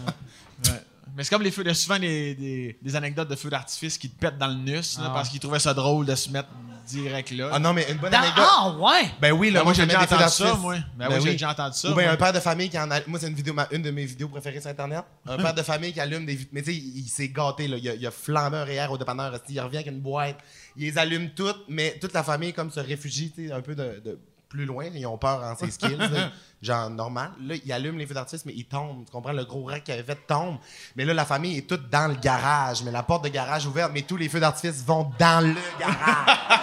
Mais 1.21 1.25
c'est 1.25 1.29
comme 1.35 1.43
les 1.43 1.51
feux, 1.51 1.61
il 1.61 1.67
y 1.67 1.69
a 1.69 1.75
souvent 1.75 1.99
des, 1.99 2.33
des, 2.33 2.79
des 2.81 2.95
anecdotes 2.95 3.27
de 3.29 3.35
feux 3.35 3.51
d'artifice 3.51 3.95
qui 3.99 4.09
te 4.09 4.19
pètent 4.19 4.39
dans 4.39 4.47
le 4.47 4.55
nus 4.55 4.97
là, 4.97 5.03
Ah. 5.05 5.11
parce 5.13 5.29
qu'ils 5.29 5.39
trouvaient 5.39 5.59
ça 5.59 5.71
drôle 5.71 6.03
de 6.07 6.15
se 6.15 6.29
mettre 6.31 6.49
direct 6.87 7.29
là. 7.29 7.49
Ah 7.53 7.59
non, 7.59 7.73
mais 7.73 7.85
une 7.91 7.99
bonne 7.99 8.09
Dans- 8.11 8.17
anecdote. 8.17 8.43
ah, 8.49 8.75
ouais! 8.79 9.11
Ben 9.21 9.31
oui, 9.31 9.51
là, 9.51 9.59
Ben, 9.59 9.65
moi, 9.65 9.73
j'ai 9.73 9.85
déjà 9.85 10.01
entendu 10.01 10.23
ça, 10.29 10.55
moi. 10.55 10.77
Ben 10.97 11.09
oui, 11.11 11.19
j'ai 11.21 11.31
déjà 11.33 11.51
entendu 11.51 11.77
ça, 11.77 11.91
Ou 11.91 11.93
bien 11.93 12.05
moi. 12.05 12.13
un 12.13 12.17
père 12.17 12.33
de 12.33 12.39
famille 12.39 12.69
qui 12.71 12.79
en 12.79 12.89
a... 12.89 13.01
Moi, 13.05 13.19
c'est 13.19 13.27
une 13.27 13.35
vidéo, 13.35 13.53
ma- 13.53 13.67
une 13.69 13.83
de 13.83 13.91
mes 13.91 14.03
vidéos 14.05 14.29
préférées 14.29 14.59
sur 14.61 14.71
Internet. 14.71 15.03
Un 15.27 15.37
père 15.37 15.53
de 15.53 15.61
famille 15.61 15.93
qui 15.93 15.99
allume 15.99 16.25
des... 16.25 16.39
Mais 16.51 16.63
tu 16.63 16.71
sais, 16.71 16.77
il, 16.77 16.97
il 17.05 17.07
s'est 17.07 17.29
gâté, 17.29 17.67
là. 17.67 17.77
Il 17.77 17.87
a, 17.87 17.93
il 17.93 18.07
a 18.07 18.09
flambé 18.11 18.57
un 18.57 18.63
REER 18.63 18.87
au 18.89 18.97
dépanneur. 18.97 19.31
Il 19.47 19.59
revient 19.61 19.77
avec 19.77 19.87
une 19.93 20.01
boîte. 20.01 20.37
Il 20.75 20.85
les 20.85 20.97
allume 20.97 21.29
toutes, 21.35 21.65
mais 21.69 21.99
toute 22.01 22.13
la 22.13 22.23
famille, 22.23 22.51
comme 22.51 22.71
se 22.71 22.79
réfugie, 22.79 23.31
tu 23.31 23.47
sais, 23.47 23.53
un 23.53 23.61
peu 23.61 23.75
de... 23.75 24.01
de 24.03 24.17
plus 24.51 24.65
loin, 24.65 24.85
ils 24.93 25.05
ont 25.07 25.17
peur 25.17 25.41
en 25.43 25.55
ses 25.55 25.71
skills, 25.71 25.95
là. 25.97 26.29
genre 26.61 26.89
normal. 26.89 27.31
Là, 27.41 27.55
il 27.63 27.71
allume 27.71 27.97
les 27.97 28.05
feux 28.05 28.13
d'artifice, 28.13 28.45
mais 28.45 28.53
il 28.55 28.65
tombe. 28.65 29.05
Tu 29.05 29.11
comprends? 29.11 29.31
Le 29.31 29.45
gros 29.45 29.63
rack 29.63 29.85
qu'il 29.85 29.93
avait 29.93 30.03
fait 30.03 30.19
tombe. 30.27 30.57
Mais 30.97 31.05
là, 31.05 31.13
la 31.13 31.25
famille 31.25 31.57
est 31.59 31.67
toute 31.67 31.89
dans 31.89 32.07
le 32.09 32.15
garage, 32.15 32.83
mais 32.83 32.91
la 32.91 33.01
porte 33.03 33.23
de 33.23 33.29
garage 33.29 33.65
ouverte, 33.65 33.91
mais 33.93 34.01
tous 34.01 34.17
les 34.17 34.27
feux 34.29 34.39
d'artifice 34.41 34.83
vont 34.85 35.09
dans 35.17 35.45
le 35.47 35.55
garage. 35.79 36.37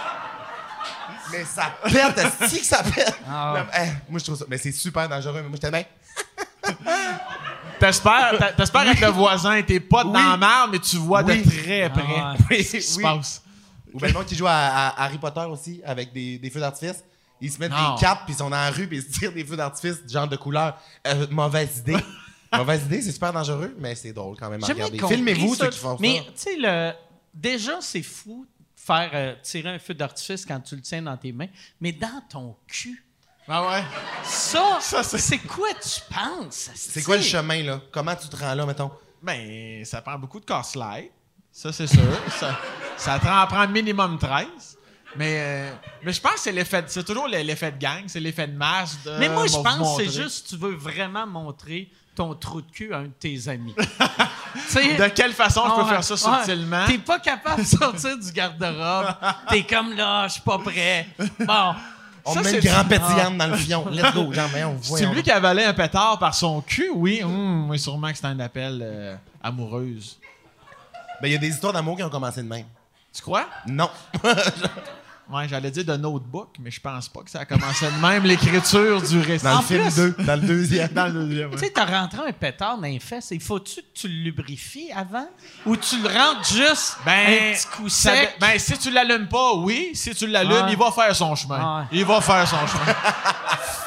Mais 1.31 1.45
ça 1.45 1.75
pète, 1.83 2.17
est 2.17 2.59
que 2.59 2.65
ça 2.65 2.83
pète? 2.83 3.19
Ah 3.29 3.53
ouais. 3.53 3.93
Moi, 4.09 4.19
je 4.19 4.25
trouve 4.25 4.39
ça. 4.39 4.47
Mais 4.49 4.57
c'est 4.57 4.73
super 4.73 5.07
dangereux. 5.11 5.43
Mais 5.43 5.49
moi, 5.49 5.57
j'étais 5.61 5.71
bien. 5.71 5.85
T'espères, 7.79 8.55
t'espères 8.57 8.95
que 8.99 9.05
le 9.05 9.11
voisin, 9.11 9.61
t'es 9.63 9.79
pas 9.79 10.05
dans 10.05 10.11
Oui. 10.15 10.23
la 10.27 10.37
merde, 10.39 10.71
mais 10.73 10.79
tu 10.79 10.97
vois 10.97 11.23
Oui. 11.23 11.43
de 11.43 11.49
très 11.51 11.91
près 11.91 12.03
Ah 12.19 12.35
Oui, 12.51 12.65
ce 12.65 12.77
qui 12.79 12.83
se 12.83 13.01
passe. 13.01 13.43
Ou 13.93 13.99
bien 13.99 14.09
le 14.09 14.15
monde 14.15 14.25
qui 14.27 14.35
joue 14.37 14.47
à, 14.47 14.53
à 14.53 15.05
Harry 15.05 15.19
Potter 15.19 15.45
aussi, 15.51 15.81
avec 15.85 16.13
des, 16.13 16.39
des 16.39 16.51
feux 16.51 16.61
d'artifice. 16.61 17.05
Ils 17.41 17.53
se 17.53 17.59
mettent 17.59 17.71
Non. 17.73 17.95
des 17.95 18.01
capes, 18.01 18.25
puis 18.25 18.35
ils 18.35 18.39
sont 18.39 18.51
dans 18.51 18.57
la 18.57 18.71
rue, 18.71 18.87
puis 18.89 18.99
ils 18.99 19.03
se 19.03 19.19
tirent 19.19 19.33
des 19.33 19.45
feux 19.45 19.57
d'artifice, 19.57 19.99
genre 20.09 20.27
de 20.29 20.37
couleur. 20.37 20.77
Euh, 21.07 21.27
mauvaise 21.31 21.79
idée. 21.79 21.97
Mauvaise 22.53 22.83
idée, 22.87 23.03
c'est 23.03 23.13
super 23.13 23.31
dangereux, 23.33 23.75
mais 23.79 23.95
c'est 23.95 24.13
drôle 24.13 24.35
quand 24.39 24.49
même 24.49 24.65
à 24.65 24.67
regarder. 24.67 24.99
Filmez-vous 24.99 25.55
ceux 25.55 25.69
qui 25.69 25.79
font 25.79 25.99
Mais 26.01 26.17
ça. 26.17 26.23
tu 26.25 26.31
sais, 26.37 26.57
le... 26.59 26.93
déjà, 27.35 27.79
c'est 27.83 28.03
fou 28.03 28.47
de 28.47 28.81
faire 28.83 29.11
euh, 29.13 29.35
tirer 29.43 29.69
un 29.69 29.79
feu 29.79 29.93
d'artifice 29.93 30.47
quand 30.47 30.59
tu 30.61 30.75
le 30.75 30.81
tiens 30.81 31.03
dans 31.03 31.17
tes 31.19 31.31
mains, 31.31 31.49
mais 31.79 31.93
dans 31.93 32.23
ton 32.31 32.57
cul. 32.67 33.05
Ah 33.47 33.69
ouais? 33.69 33.85
Ça, 34.25 34.79
Ça, 34.81 35.03
c'est- 35.03 35.39
quoi 35.39 35.69
tu 35.75 36.01
penses? 36.11 36.71
C'est 36.75 37.03
quoi 37.03 37.17
le 37.19 37.23
chemin, 37.23 37.63
là? 37.63 37.83
Comment 37.93 38.17
tu 38.17 38.29
te 38.29 38.37
rends 38.37 38.55
là, 38.55 38.65
mettons? 38.65 38.91
Ben, 39.23 39.85
ça 39.85 40.01
prend 40.01 40.19
beaucoup 40.19 40.41
de 40.41 40.45
casse-light. 40.47 41.11
Ça, 41.53 41.71
c'est 41.71 41.87
sûr. 41.87 42.01
ça, 42.39 42.59
ça 42.97 43.19
te 43.19 43.27
en 43.27 43.47
prend 43.47 43.69
minimum 43.69 44.19
13. 44.19 44.78
Mais, 45.17 45.37
euh, 45.41 45.71
mais 46.05 46.13
je 46.13 46.21
pense 46.21 46.35
que 46.35 46.41
c'est 46.41 46.53
l'effet. 46.53 46.85
C'est 46.87 47.05
toujours 47.05 47.27
l'effet 47.29 47.73
de 47.73 47.79
gang, 47.79 48.03
c'est 48.07 48.21
l'effet 48.21 48.47
de 48.47 48.57
masse. 48.57 48.97
de- 49.05 49.17
Mais 49.19 49.29
moi, 49.29 49.47
je 49.47 49.57
pense 49.57 49.97
que 49.99 50.05
c'est 50.05 50.13
juste 50.23 50.49
tu 50.51 50.57
veux 50.57 50.75
vraiment 50.75 51.27
montrer 51.27 51.89
ton 52.15 52.35
trou 52.35 52.61
de 52.61 52.71
cul 52.71 52.93
à 52.93 52.99
un 52.99 53.03
de 53.05 53.13
tes 53.19 53.49
amis. 53.49 53.75
De 54.75 55.09
quelle 55.09 55.33
façon 55.35 55.63
je 55.69 55.75
peux 55.77 55.83
Ouais, 55.83 55.89
faire 55.89 56.05
ça 56.05 56.15
ouais. 56.15 56.37
subtilement? 56.45 56.85
T'es 56.87 56.99
pas 56.99 57.19
capable 57.21 57.63
de 57.63 57.67
sortir 57.67 58.19
du 58.19 58.33
garde-robe. 58.33 59.15
T'es 59.49 59.63
comme 59.63 59.93
là, 59.95 60.27
je 60.27 60.33
suis 60.35 60.41
pas 60.43 60.59
prêt. 60.59 61.07
Bon. 61.41 61.75
On 62.25 62.35
Ça, 62.35 62.43
met 62.43 62.53
le 62.53 62.61
c'est- 62.61 62.69
grand 62.69 62.85
pétillant 62.85 63.31
dans 63.31 63.47
le 63.47 63.57
fion. 63.57 63.89
Let's 63.91 64.13
go, 64.15 64.33
Jean, 64.33 64.49
voyons, 64.49 64.79
C'est 64.83 64.89
voyons. 64.89 65.13
lui 65.13 65.23
qui 65.23 65.31
avalait 65.31 65.65
un 65.65 65.75
pétard 65.75 66.19
par 66.19 66.35
son 66.35 66.61
cul, 66.61 66.91
oui. 66.95 67.23
Oui, 67.25 67.79
sûrement 67.79 68.09
que 68.11 68.17
c'était 68.17 68.29
un 68.29 68.41
appel 68.41 68.81
euh, 68.83 69.17
amoureuse. 69.43 70.19
Ben, 71.23 71.29
il 71.29 71.33
y 71.33 71.37
a 71.37 71.39
des 71.39 71.49
histoires 71.49 71.73
d'amour 71.73 71.97
qui 71.97 72.03
ont 72.03 72.11
commencé 72.11 72.43
de 72.43 72.49
même. 72.49 72.67
Tu 73.15 73.23
crois? 73.23 73.47
Non. 73.67 73.91
Ouais, 75.31 75.47
j'allais 75.47 75.71
dire 75.71 75.85
de 75.85 75.95
notebook, 75.97 76.57
mais 76.59 76.71
je 76.71 76.81
pense 76.81 77.07
pas 77.09 77.21
que 77.21 77.29
ça 77.31 77.41
a 77.41 77.45
commencé 77.45 77.85
de 77.85 78.01
même, 78.01 78.25
l'écriture 78.25 79.03
du 79.03 79.21
récit. 79.21 79.45
Dans 79.45 79.57
En 79.57 79.59
le 79.59 79.63
film 79.65 79.83
plus- 79.83 79.95
2, 79.97 80.15
dans 80.25 80.41
le 80.41 80.47
deuxième. 80.47 80.89
Dans 80.89 81.07
le 81.07 81.13
deuxième, 81.13 81.51
Tu 81.51 81.59
sais, 81.59 81.71
t'as 81.71 81.85
rentré 81.85 82.21
un 82.29 82.33
pétard 82.33 82.77
dans 82.79 82.83
les 82.87 82.99
fesses. 82.99 83.29
Il 83.33 83.43
faut-tu 83.43 83.83
que 83.83 83.87
tu 83.95 84.09
le 84.09 84.15
lubrifies 84.25 84.91
avant? 84.91 85.29
Ou 85.67 85.77
tu 85.77 86.01
le 86.01 86.09
rentres 86.09 86.47
juste 86.51 86.97
Ben, 87.05 87.51
un 87.51 87.53
petit 87.53 87.67
coup 87.67 87.89
sec? 87.91 88.37
ben, 88.41 88.59
si 88.59 88.79
tu 88.79 88.91
l'allumes 88.91 89.29
pas, 89.29 89.53
oui. 89.57 89.91
Si 89.95 90.15
tu 90.15 90.27
l'allumes, 90.27 90.67
il 90.71 90.77
va 90.79 90.91
faire 90.91 91.15
son 91.15 91.35
chemin. 91.35 91.87
Il 91.93 92.07
va 92.07 92.21
faire 92.23 92.49
son 92.49 92.67
chemin. 92.67 92.95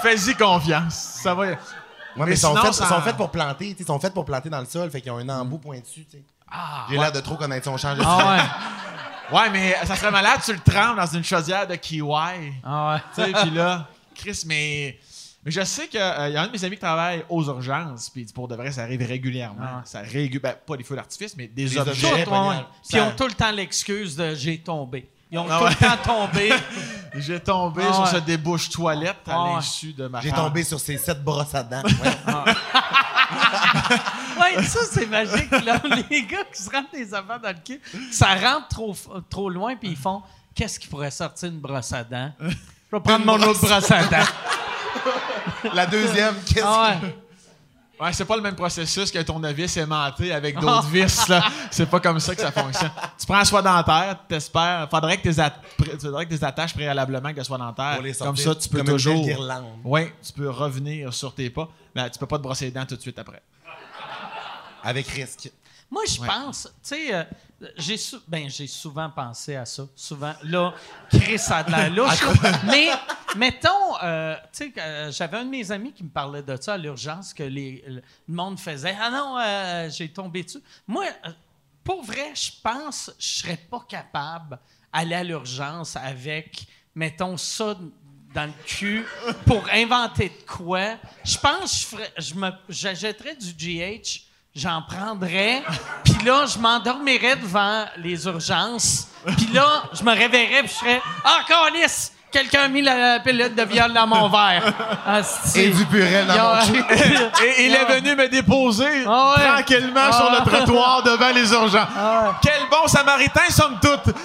Fais-y 0.04 0.36
confiance. 0.36 0.94
Ça 1.24 1.34
va. 1.34 1.42
Ouais, 1.42 1.58
mais, 2.18 2.26
Mais 2.26 2.32
ils 2.34 2.38
sont, 2.38 2.56
faits, 2.56 2.74
ça- 2.74 2.88
sont 2.88 3.02
faits 3.02 3.16
pour 3.18 3.32
planter. 3.32 3.76
Ils 3.80 3.86
sont 3.86 4.00
faits 4.00 4.14
pour 4.14 4.26
planter 4.26 4.50
dans 4.50 4.60
le 4.60 4.66
sol. 4.66 4.92
Fait 4.92 5.02
qu'ils 5.02 5.12
ont 5.12 5.18
un 5.18 5.30
embout 5.30 5.60
pointu. 5.60 6.06
tu 6.06 6.12
sais. 6.12 6.24
Ah, 6.52 6.86
J'ai 6.90 6.98
l'air 6.98 7.12
de 7.12 7.20
trop 7.22 7.36
connaître 7.36 7.64
son 7.66 7.76
de 7.96 8.02
ah 8.06 8.36
ouais. 8.36 8.42
Ouais, 9.32 9.50
mais 9.52 9.76
ça 9.86 9.96
serait 9.96 10.12
malade, 10.12 10.40
tu 10.44 10.54
le 10.54 10.60
trempes 10.60 10.98
dans 10.98 11.06
une 11.06 11.24
chaudière 11.24 11.66
de 11.68 11.76
kiwi. 11.76 12.54
Ah 12.64 12.94
ouais. 12.94 13.02
Tu 13.16 13.24
sais, 13.34 13.42
puis 13.42 13.52
là, 13.52 13.88
Chris, 14.16 14.44
mais. 14.46 15.00
Mais 15.44 15.50
je 15.50 15.64
sais 15.64 15.88
qu'il 15.88 16.00
y 16.00 16.04
a 16.04 16.42
un 16.42 16.46
de 16.48 16.52
mes 16.52 16.64
amis 16.64 16.76
qui 16.76 16.82
travaille 16.82 17.26
aux 17.28 17.44
urgences, 17.46 18.12
puis 18.12 18.26
pour 18.32 18.48
de 18.48 18.56
vrai, 18.56 18.72
ça 18.72 18.84
arrive 18.84 19.02
régulièrement. 19.08 19.64
Ah. 19.64 19.82
Ça 19.86 20.02
régule. 20.02 20.40
Ben, 20.40 20.54
pas 20.68 20.78
des 20.78 20.84
feux 20.84 20.96
d'artifice, 20.96 21.36
mais 21.36 21.48
des, 21.48 21.66
Des 21.66 21.78
objets. 21.80 22.26
Puis 22.26 22.94
ils 22.94 23.00
ont 23.00 23.12
tout 23.18 23.26
le 23.26 23.34
temps 23.34 23.50
l'excuse 23.52 24.16
de 24.16 24.36
j'ai 24.36 24.60
tombé. 24.60 25.10
Ils 25.32 25.40
ont 25.40 25.48
Ah 25.50 25.58
tout 25.60 25.64
ouais. 25.64 25.70
le 25.72 25.76
temps 25.88 25.98
tombé. 26.04 26.54
J'ai 27.16 27.40
tombé 27.42 27.84
Ah 27.90 27.94
sur 27.94 28.04
ouais. 28.04 28.10
ce 28.12 28.18
débouche 28.18 28.70
toilette 28.70 29.28
à 29.28 29.34
Ah 29.34 29.44
ouais. 29.46 29.54
l'insu 29.56 29.92
de 29.94 30.08
ma 30.08 30.22
J'ai 30.22 30.32
tombé 30.32 30.64
sur 30.64 30.80
ces 30.80 30.98
sept 30.98 31.22
brosses 31.24 31.56
à 31.56 31.64
dents. 31.64 31.84
Ouais. 31.84 32.54
Ouais, 34.42 34.64
ça, 34.64 34.80
c'est 34.90 35.06
magique. 35.06 35.52
Là. 35.52 35.82
Les 36.10 36.24
gars 36.24 36.44
qui 36.54 36.62
se 36.62 36.70
rentrent 36.70 36.92
des 36.92 37.14
affaires 37.14 37.40
dans 37.40 37.50
le 37.50 37.64
cul, 37.64 37.80
ça 38.12 38.36
rentre 38.36 38.68
trop, 38.70 38.96
trop 39.30 39.50
loin, 39.50 39.76
puis 39.76 39.90
ils 39.90 39.98
font 39.98 40.22
Qu'est-ce 40.54 40.80
qui 40.80 40.88
pourrait 40.88 41.12
sortir 41.12 41.50
une 41.50 41.60
brosse 41.60 41.94
à 41.94 42.04
dents? 42.04 42.32
Je 42.42 42.98
vais 42.98 43.02
prendre 43.02 43.26
mon 43.26 43.42
autre 43.42 43.62
brosse 43.62 43.92
à 43.92 44.04
dents. 44.04 44.28
La 45.74 45.86
deuxième, 45.86 46.36
qu'est-ce 46.46 46.66
Ah 46.66 46.98
que... 47.00 47.06
ouais. 47.06 47.16
Ouais, 48.02 48.12
c'est 48.14 48.26
pas 48.26 48.36
le 48.36 48.42
même 48.42 48.56
processus 48.56 49.12
qu'un 49.12 49.24
tournevis 49.24 49.78
aimanté 49.78 50.34
avec 50.34 50.58
d'autres 50.60 50.88
vis, 50.88 51.28
là. 51.28 51.44
C'est 51.70 51.88
pas 51.88 52.00
comme 52.00 52.20
ça 52.20 52.34
que 52.34 52.42
ça 52.42 52.52
fonctionne. 52.52 52.90
Tu 53.16 53.28
prends 53.28 53.38
un 53.38 53.46
soie 53.46 53.62
dentaire, 53.62 54.18
t'espères. 54.28 54.88
Faudrait 54.90 55.18
que 55.18 55.30
tu 55.30 56.00
faudrait 56.00 56.26
que 56.26 56.34
t'es 56.34 56.44
attaches 56.44 56.74
préalablement 56.74 57.26
avec 57.26 57.38
le 57.38 57.44
soie 57.44 57.60
dentaire. 57.60 57.98
Pour 57.98 58.04
les 58.04 58.14
comme 58.16 58.36
ça, 58.36 58.56
tu 58.56 58.68
peux 58.70 58.80
comme 58.80 58.88
toujours. 58.88 59.24
Oui, 59.84 60.08
tu 60.26 60.34
peux 60.34 60.50
revenir 60.50 61.14
sur 61.14 61.36
tes 61.36 61.52
pas. 61.52 61.70
Mais 61.96 62.10
tu 62.10 62.18
peux 62.18 62.26
pas 62.26 62.40
te 62.40 62.44
brosser 62.44 62.66
les 62.66 62.72
dents 62.72 62.86
tout 62.88 62.96
de 62.96 63.02
suite 63.02 63.20
après. 63.20 63.44
Avec 64.84 65.08
risque. 65.08 65.52
Moi, 65.90 66.04
je 66.08 66.20
pense, 66.26 66.64
tu 66.82 66.96
sais, 66.96 67.14
euh, 67.14 67.24
j'ai 67.78 67.98
sou- 67.98 68.22
ben, 68.26 68.50
j'ai 68.50 68.68
souvent 68.68 69.10
pensé 69.10 69.56
à 69.58 69.66
ça. 69.66 69.84
Souvent. 69.94 70.34
Là, 70.44 70.74
Chris 71.10 71.42
a 71.50 71.64
de 71.64 71.72
la 71.72 71.90
louche. 71.90 72.24
Mais, 72.66 72.88
mettons, 73.36 73.98
euh, 74.02 74.36
tu 74.54 74.72
sais, 74.72 74.74
euh, 74.78 75.12
j'avais 75.12 75.38
un 75.38 75.44
de 75.46 75.50
mes 75.50 75.70
amis 75.70 75.92
qui 75.92 76.04
me 76.06 76.10
parlait 76.10 76.44
de 76.44 76.56
ça 76.62 76.76
à 76.76 76.78
l'urgence, 76.78 77.34
que 77.34 77.44
les, 77.44 77.84
le 77.88 78.02
monde 78.30 78.58
faisait 78.58 78.96
Ah 79.00 79.10
non, 79.10 79.90
j'ai 79.90 80.08
tombé 80.10 80.44
dessus. 80.44 80.62
Moi, 80.88 81.06
pour 81.84 82.04
vrai, 82.04 82.32
je 82.36 82.52
pense 82.64 83.12
je 83.20 83.28
serais 83.42 83.58
pas 83.58 83.84
capable 83.88 84.60
d'aller 84.94 85.16
à 85.16 85.24
l'urgence 85.26 85.98
avec, 85.98 86.66
mettons, 86.96 87.36
ça 87.36 87.78
dans 88.34 88.46
le 88.46 88.54
cul 88.66 89.06
pour 89.46 89.68
inventer 89.74 90.30
de 90.30 90.46
quoi. 90.48 90.98
Je 91.26 91.38
pense 91.38 91.72
que 91.72 91.78
je 91.80 91.86
ferais, 91.86 92.14
je 92.18 92.34
me, 92.36 93.34
du 93.42 93.54
GH, 93.54 94.22
j'en 94.56 94.82
prendrais, 94.82 95.64
puis 96.04 96.18
là, 96.26 96.46
je 96.46 96.58
m'endormirais 96.60 97.36
devant 97.38 97.86
les 97.98 98.26
urgences, 98.26 99.08
puis 99.26 99.50
là, 99.54 99.84
je 99.94 100.04
me 100.04 100.12
réveillerais, 100.12 100.64
puis 100.64 100.72
je 100.74 100.80
serais 100.80 101.02
«Ah, 101.26 101.40
calice! 101.48 102.12
Quelqu'un 102.32 102.62
a 102.62 102.68
mis 102.70 102.82
la 102.82 103.20
pilule 103.20 103.54
de 103.54 103.64
viol 103.64 103.92
dans 103.92 104.08
mon 104.08 104.30
verre. 104.30 104.64
Asti. 105.06 105.60
Et 105.60 105.70
du 105.70 105.86
purel 105.86 106.26
dans 106.28 106.56
mon 106.56 106.62
cul. 106.66 106.82
Et 107.44 107.66
il 107.66 107.76
est 107.76 107.84
venu 107.94 108.16
me 108.16 108.30
déposer 108.30 109.04
Ah 109.06 109.34
ouais. 109.38 109.46
tranquillement 109.46 110.00
Ah. 110.10 110.14
sur 110.14 110.32
le 110.32 110.38
trottoir 110.50 111.04
devant 111.04 111.30
les 111.36 111.52
urgences. 111.52 111.90
Ah 111.94 112.40
Quel 112.42 112.70
bon 112.72 112.88
samaritain, 112.88 113.50
somme 113.50 113.78
toute! 113.82 114.16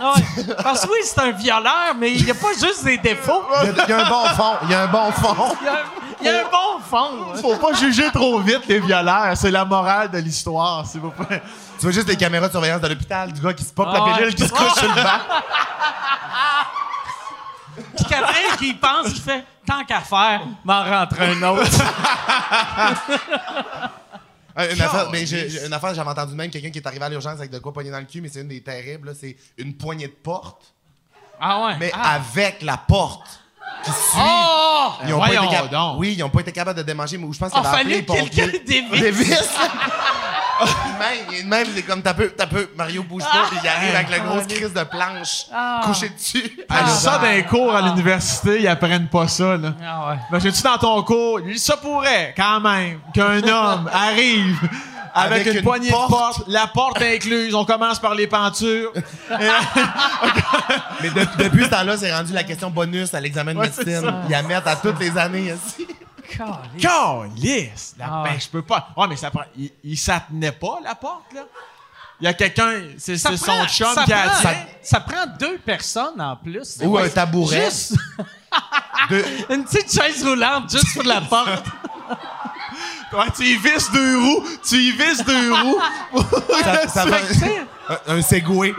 Ah 0.00 0.14
ouais. 0.16 0.54
Parce 0.62 0.86
que 0.86 0.90
oui, 0.90 0.98
c'est 1.04 1.20
un 1.20 1.32
violeur, 1.32 1.94
mais 1.98 2.12
il 2.12 2.24
n'y 2.24 2.30
a 2.30 2.34
pas 2.34 2.54
juste 2.58 2.82
des 2.82 2.96
défauts. 2.96 3.44
Il 3.62 3.66
y, 3.66 3.80
a, 3.80 3.84
il 3.86 3.90
y 3.90 3.92
a 3.92 4.06
un 4.06 4.08
bon 4.08 4.24
fond. 4.28 4.54
Il 4.62 4.70
y 4.70 4.74
a 4.74 4.80
un 4.84 4.86
bon 4.86 5.12
fond. 5.12 5.56
Il 5.60 5.66
y 5.66 5.68
a, 5.68 5.82
il 6.24 6.26
y 6.26 6.30
a 6.30 6.40
un 6.40 6.50
bon 6.50 6.80
fond. 6.82 7.32
hein. 7.34 7.38
Faut 7.40 7.56
pas 7.56 7.72
juger 7.74 8.10
trop 8.12 8.38
vite 8.40 8.62
les 8.68 8.80
violeurs. 8.80 9.36
C'est 9.36 9.50
la 9.50 9.64
morale 9.64 10.10
de 10.10 10.18
l'histoire, 10.18 10.86
s'il 10.86 11.00
vous 11.00 11.10
plaît. 11.10 11.42
Tu 11.78 11.82
vois 11.86 11.92
juste 11.92 12.08
les 12.08 12.16
caméras 12.16 12.46
de 12.46 12.52
surveillance 12.52 12.80
de 12.80 12.88
l'hôpital 12.88 13.32
du 13.32 13.40
gars 13.40 13.52
qui 13.52 13.64
se 13.64 13.72
pop 13.72 13.86
Ah 13.90 13.94
la 13.98 14.04
ouais. 14.04 14.14
pilule 14.16 14.34
qui 14.34 14.46
se 14.46 14.52
couche 14.52 14.74
sur 14.74 14.88
le 14.88 14.94
banc. 15.02 15.10
Puis 17.96 18.04
quelqu'un 18.04 18.56
qui 18.58 18.74
pense, 18.74 19.08
il 19.08 19.20
fait 19.20 19.44
tant 19.66 19.84
qu'à 19.84 20.00
faire, 20.00 20.42
m'en 20.64 20.84
rentre 20.84 21.20
un 21.20 21.42
autre. 21.42 21.70
Euh, 24.56 24.72
Une 24.72 24.80
affaire, 24.82 25.08
mais 25.10 25.26
j'ai- 25.26 25.50
j'ai- 25.50 25.66
une 25.66 25.72
affaire, 25.72 25.92
j'avais 25.94 26.10
entendu 26.10 26.32
même 26.36 26.48
quelqu'un 26.48 26.70
qui 26.70 26.78
est 26.78 26.86
arrivé 26.86 27.04
à 27.04 27.08
l'urgence 27.08 27.40
avec 27.40 27.50
de 27.50 27.58
quoi 27.58 27.72
pogner 27.72 27.90
dans 27.90 27.98
le 27.98 28.04
cul, 28.04 28.20
mais 28.20 28.28
c'est 28.28 28.40
une 28.40 28.46
des 28.46 28.62
terribles. 28.62 29.08
là, 29.08 29.12
C'est 29.18 29.34
une 29.58 29.74
poignée 29.76 30.06
de 30.06 30.12
porte, 30.12 30.72
Ah 31.40 31.64
ouais. 31.66 31.76
mais 31.80 31.90
ah. 31.92 32.14
avec 32.14 32.62
la 32.62 32.76
porte 32.76 33.40
qui 33.84 33.90
suit. 33.90 34.18
Oh! 34.18 34.92
Ils 35.06 35.12
ont 35.14 35.20
pas 35.20 35.26
été 35.28 35.36
voyons 35.36 35.50
cap- 35.50 35.70
donc. 35.70 35.94
Oui, 35.98 36.14
ils 36.16 36.20
n'ont 36.20 36.30
pas 36.30 36.40
été 36.40 36.52
capables 36.52 36.78
de 36.78 36.82
démanger, 36.84 37.18
mais 37.18 37.26
je 37.32 37.38
pense 37.38 37.50
Ah, 37.54 37.58
qu'il 37.58 37.66
avait 37.66 37.76
fallait 37.78 37.98
appelé 38.00 38.20
les 38.22 38.28
que 38.30 38.34
quelqu'un 38.34 38.58
dévisse. 39.00 39.48
Même, 41.00 41.18
il 41.32 41.38
est 41.38 41.42
même, 41.42 41.66
c'est 41.74 41.82
comme 41.82 42.00
t'as 42.00 42.14
peu, 42.14 42.28
t'as 42.30 42.46
peu, 42.46 42.70
Mario 42.76 43.02
bouge 43.02 43.24
pas, 43.24 43.48
puis 43.50 43.58
il 43.62 43.68
arrive 43.68 43.94
avec 43.94 44.08
la 44.08 44.20
grosse 44.20 44.46
crise 44.46 44.72
de 44.72 44.84
planche 44.84 45.46
Ah. 45.52 45.80
couché 45.84 46.08
dessus. 46.10 46.58
Ah, 46.70 46.84
À 46.84 46.88
ça, 46.88 47.18
d'un 47.18 47.42
cours 47.42 47.74
à 47.74 47.82
l'université, 47.82 48.60
ils 48.60 48.68
apprennent 48.68 49.08
pas 49.08 49.26
ça, 49.26 49.56
là. 49.56 49.72
Ah 49.84 50.10
ouais. 50.10 50.16
Imagine-tu 50.30 50.62
dans 50.62 50.78
ton 50.78 51.02
cours, 51.02 51.40
il 51.40 51.54
dit, 51.54 51.58
ça 51.58 51.76
pourrait, 51.76 52.32
quand 52.36 52.60
même, 52.60 53.00
qu'un 53.12 53.42
homme 53.48 53.90
arrive 53.92 54.56
avec, 55.16 55.32
Avec 55.42 55.46
une, 55.52 55.58
une 55.58 55.62
poignée 55.62 55.90
porte. 55.90 56.10
de 56.10 56.14
porte, 56.16 56.42
la 56.48 56.66
porte 56.66 57.00
incluse, 57.02 57.54
on 57.54 57.64
commence 57.64 58.00
par 58.00 58.14
les 58.14 58.26
pentures. 58.26 58.92
Mais 61.00 61.10
de- 61.10 61.42
depuis 61.44 61.64
ce 61.64 61.70
temps-là, 61.70 61.96
c'est 61.96 62.12
rendu 62.14 62.32
la 62.32 62.42
question 62.44 62.70
bonus 62.70 63.14
à 63.14 63.20
l'examen 63.20 63.54
de 63.54 63.58
Ouais, 63.58 63.66
médecine. 63.66 64.12
Ils 64.26 64.30
la 64.32 64.42
mettent 64.42 64.66
à 64.66 64.76
toutes 64.76 64.98
les 64.98 65.16
années 65.16 65.52
ici. 65.54 65.86
Calisse! 66.80 67.94
La- 67.98 68.06
Ah 68.10 68.22
ben, 68.24 68.40
je 68.40 68.48
peux 68.48 68.62
pas. 68.62 68.88
Ouais, 68.96 69.06
mais 69.08 69.16
ça 69.16 69.30
prend. 69.30 69.44
Il, 69.56 69.70
il 69.84 69.96
s'attenait 69.98 70.52
pas, 70.52 70.78
la 70.82 70.94
porte, 70.94 71.32
là? 71.34 71.42
Il 72.20 72.24
y 72.24 72.28
a 72.28 72.32
quelqu'un, 72.34 72.72
c'est 72.96 73.18
son 73.18 73.36
prend- 73.36 73.66
chum 73.66 73.92
ça 73.94 74.04
qui 74.04 74.12
a 74.12 74.28
prend- 74.28 74.48
dit. 74.50 74.56
Ça 74.82 75.00
prend 75.00 75.26
deux 75.38 75.58
personnes 75.58 76.20
en 76.20 76.36
plus. 76.36 76.78
Ou 76.82 76.96
un 76.96 77.08
tabouret. 77.08 77.64
Juste 77.66 77.96
De- 79.10 79.24
une 79.54 79.64
petite 79.64 79.92
chaise 79.92 80.24
roulante 80.24 80.70
juste 80.70 80.94
pour 80.94 81.02
la 81.02 81.20
porte. 81.20 81.64
Ouais, 83.14 83.30
tu 83.36 83.44
y 83.44 83.56
visses 83.56 83.90
deux 83.92 84.18
roues, 84.18 84.44
tu 84.66 84.76
y 84.76 84.92
visses 84.92 85.24
deux 85.24 85.52
roues. 85.62 85.80
ça, 86.62 86.88
ça 86.88 87.04
un, 87.88 88.16
un 88.16 88.22
Segway. 88.22 88.74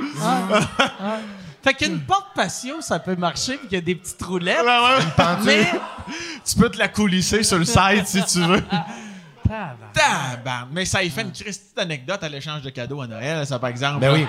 Fait 1.63 1.73
qu'une 1.73 1.99
porte 2.01 2.27
patio, 2.35 2.81
ça 2.81 2.99
peut 2.99 3.15
marcher, 3.15 3.57
puis 3.57 3.67
qu'il 3.67 3.75
y 3.75 3.79
a 3.79 3.81
des 3.81 3.95
petites 3.95 4.21
roulettes. 4.21 4.61
Ouais, 4.61 4.67
ouais. 4.67 5.25
Mais. 5.45 5.71
Tu 6.45 6.55
peux 6.55 6.69
te 6.69 6.77
la 6.77 6.87
coulisser 6.87 7.41
sur 7.43 7.57
le 7.57 7.65
site 7.65 8.05
si 8.05 8.23
tu 8.25 8.39
veux. 8.45 8.63
Tabarn. 9.47 10.69
Mais 10.71 10.85
ça, 10.85 11.03
il 11.03 11.11
fait 11.11 11.21
une 11.21 11.31
Christie 11.31 11.73
d'anecdote 11.75 12.23
à 12.23 12.29
l'échange 12.29 12.61
de 12.61 12.69
cadeaux 12.69 13.01
à 13.01 13.07
Noël, 13.07 13.45
ça, 13.45 13.57
par 13.57 13.69
exemple. 13.69 13.99
Ben 13.99 14.13
oui. 14.13 14.27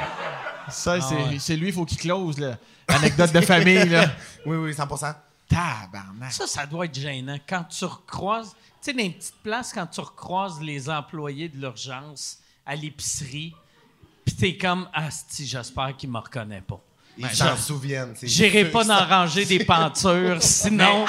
Ça, 0.71 1.01
c'est 1.01 1.15
ouais. 1.15 1.37
c'est 1.39 1.57
lui, 1.57 1.69
il 1.69 1.73
faut 1.75 1.85
qu'il 1.85 1.99
close, 1.99 2.39
là. 2.39 2.57
Anecdote 2.89 3.33
de 3.33 3.41
famille, 3.41 3.89
là. 3.89 4.07
Oui, 4.45 4.57
oui, 4.57 4.73
100% 4.73 5.15
Tabarnak. 5.49 6.33
Ça, 6.33 6.47
ça 6.47 6.67
doit 6.67 6.87
être 6.87 6.99
gênant. 6.99 7.39
Quand 7.49 7.65
tu 7.65 7.85
recroises, 7.85 8.55
sais, 8.87 8.93
dans 8.93 9.03
les 9.03 9.11
petites 9.11 9.43
places, 9.43 9.73
quand 9.73 9.87
tu 9.87 10.01
recroises 10.01 10.61
les 10.61 10.89
employés 10.91 11.49
de 11.49 11.57
l'urgence 11.59 12.39
à 12.65 12.75
l'épicerie, 12.75 13.55
puis 14.25 14.35
t'es 14.35 14.57
comme, 14.57 14.89
asti, 14.93 15.47
j'espère 15.47 15.97
qu'il 15.97 16.11
me 16.11 16.19
reconnaît 16.19 16.63
pas. 16.63 16.81
Ils 17.19 17.29
s'en 17.31 17.57
souviennent. 17.57 18.15
J'irai 18.23 18.67
pas 18.71 18.85
d'en 18.85 19.07
ranger 19.07 19.45
des 19.47 19.65
pentures, 19.65 20.37
sinon. 20.43 21.07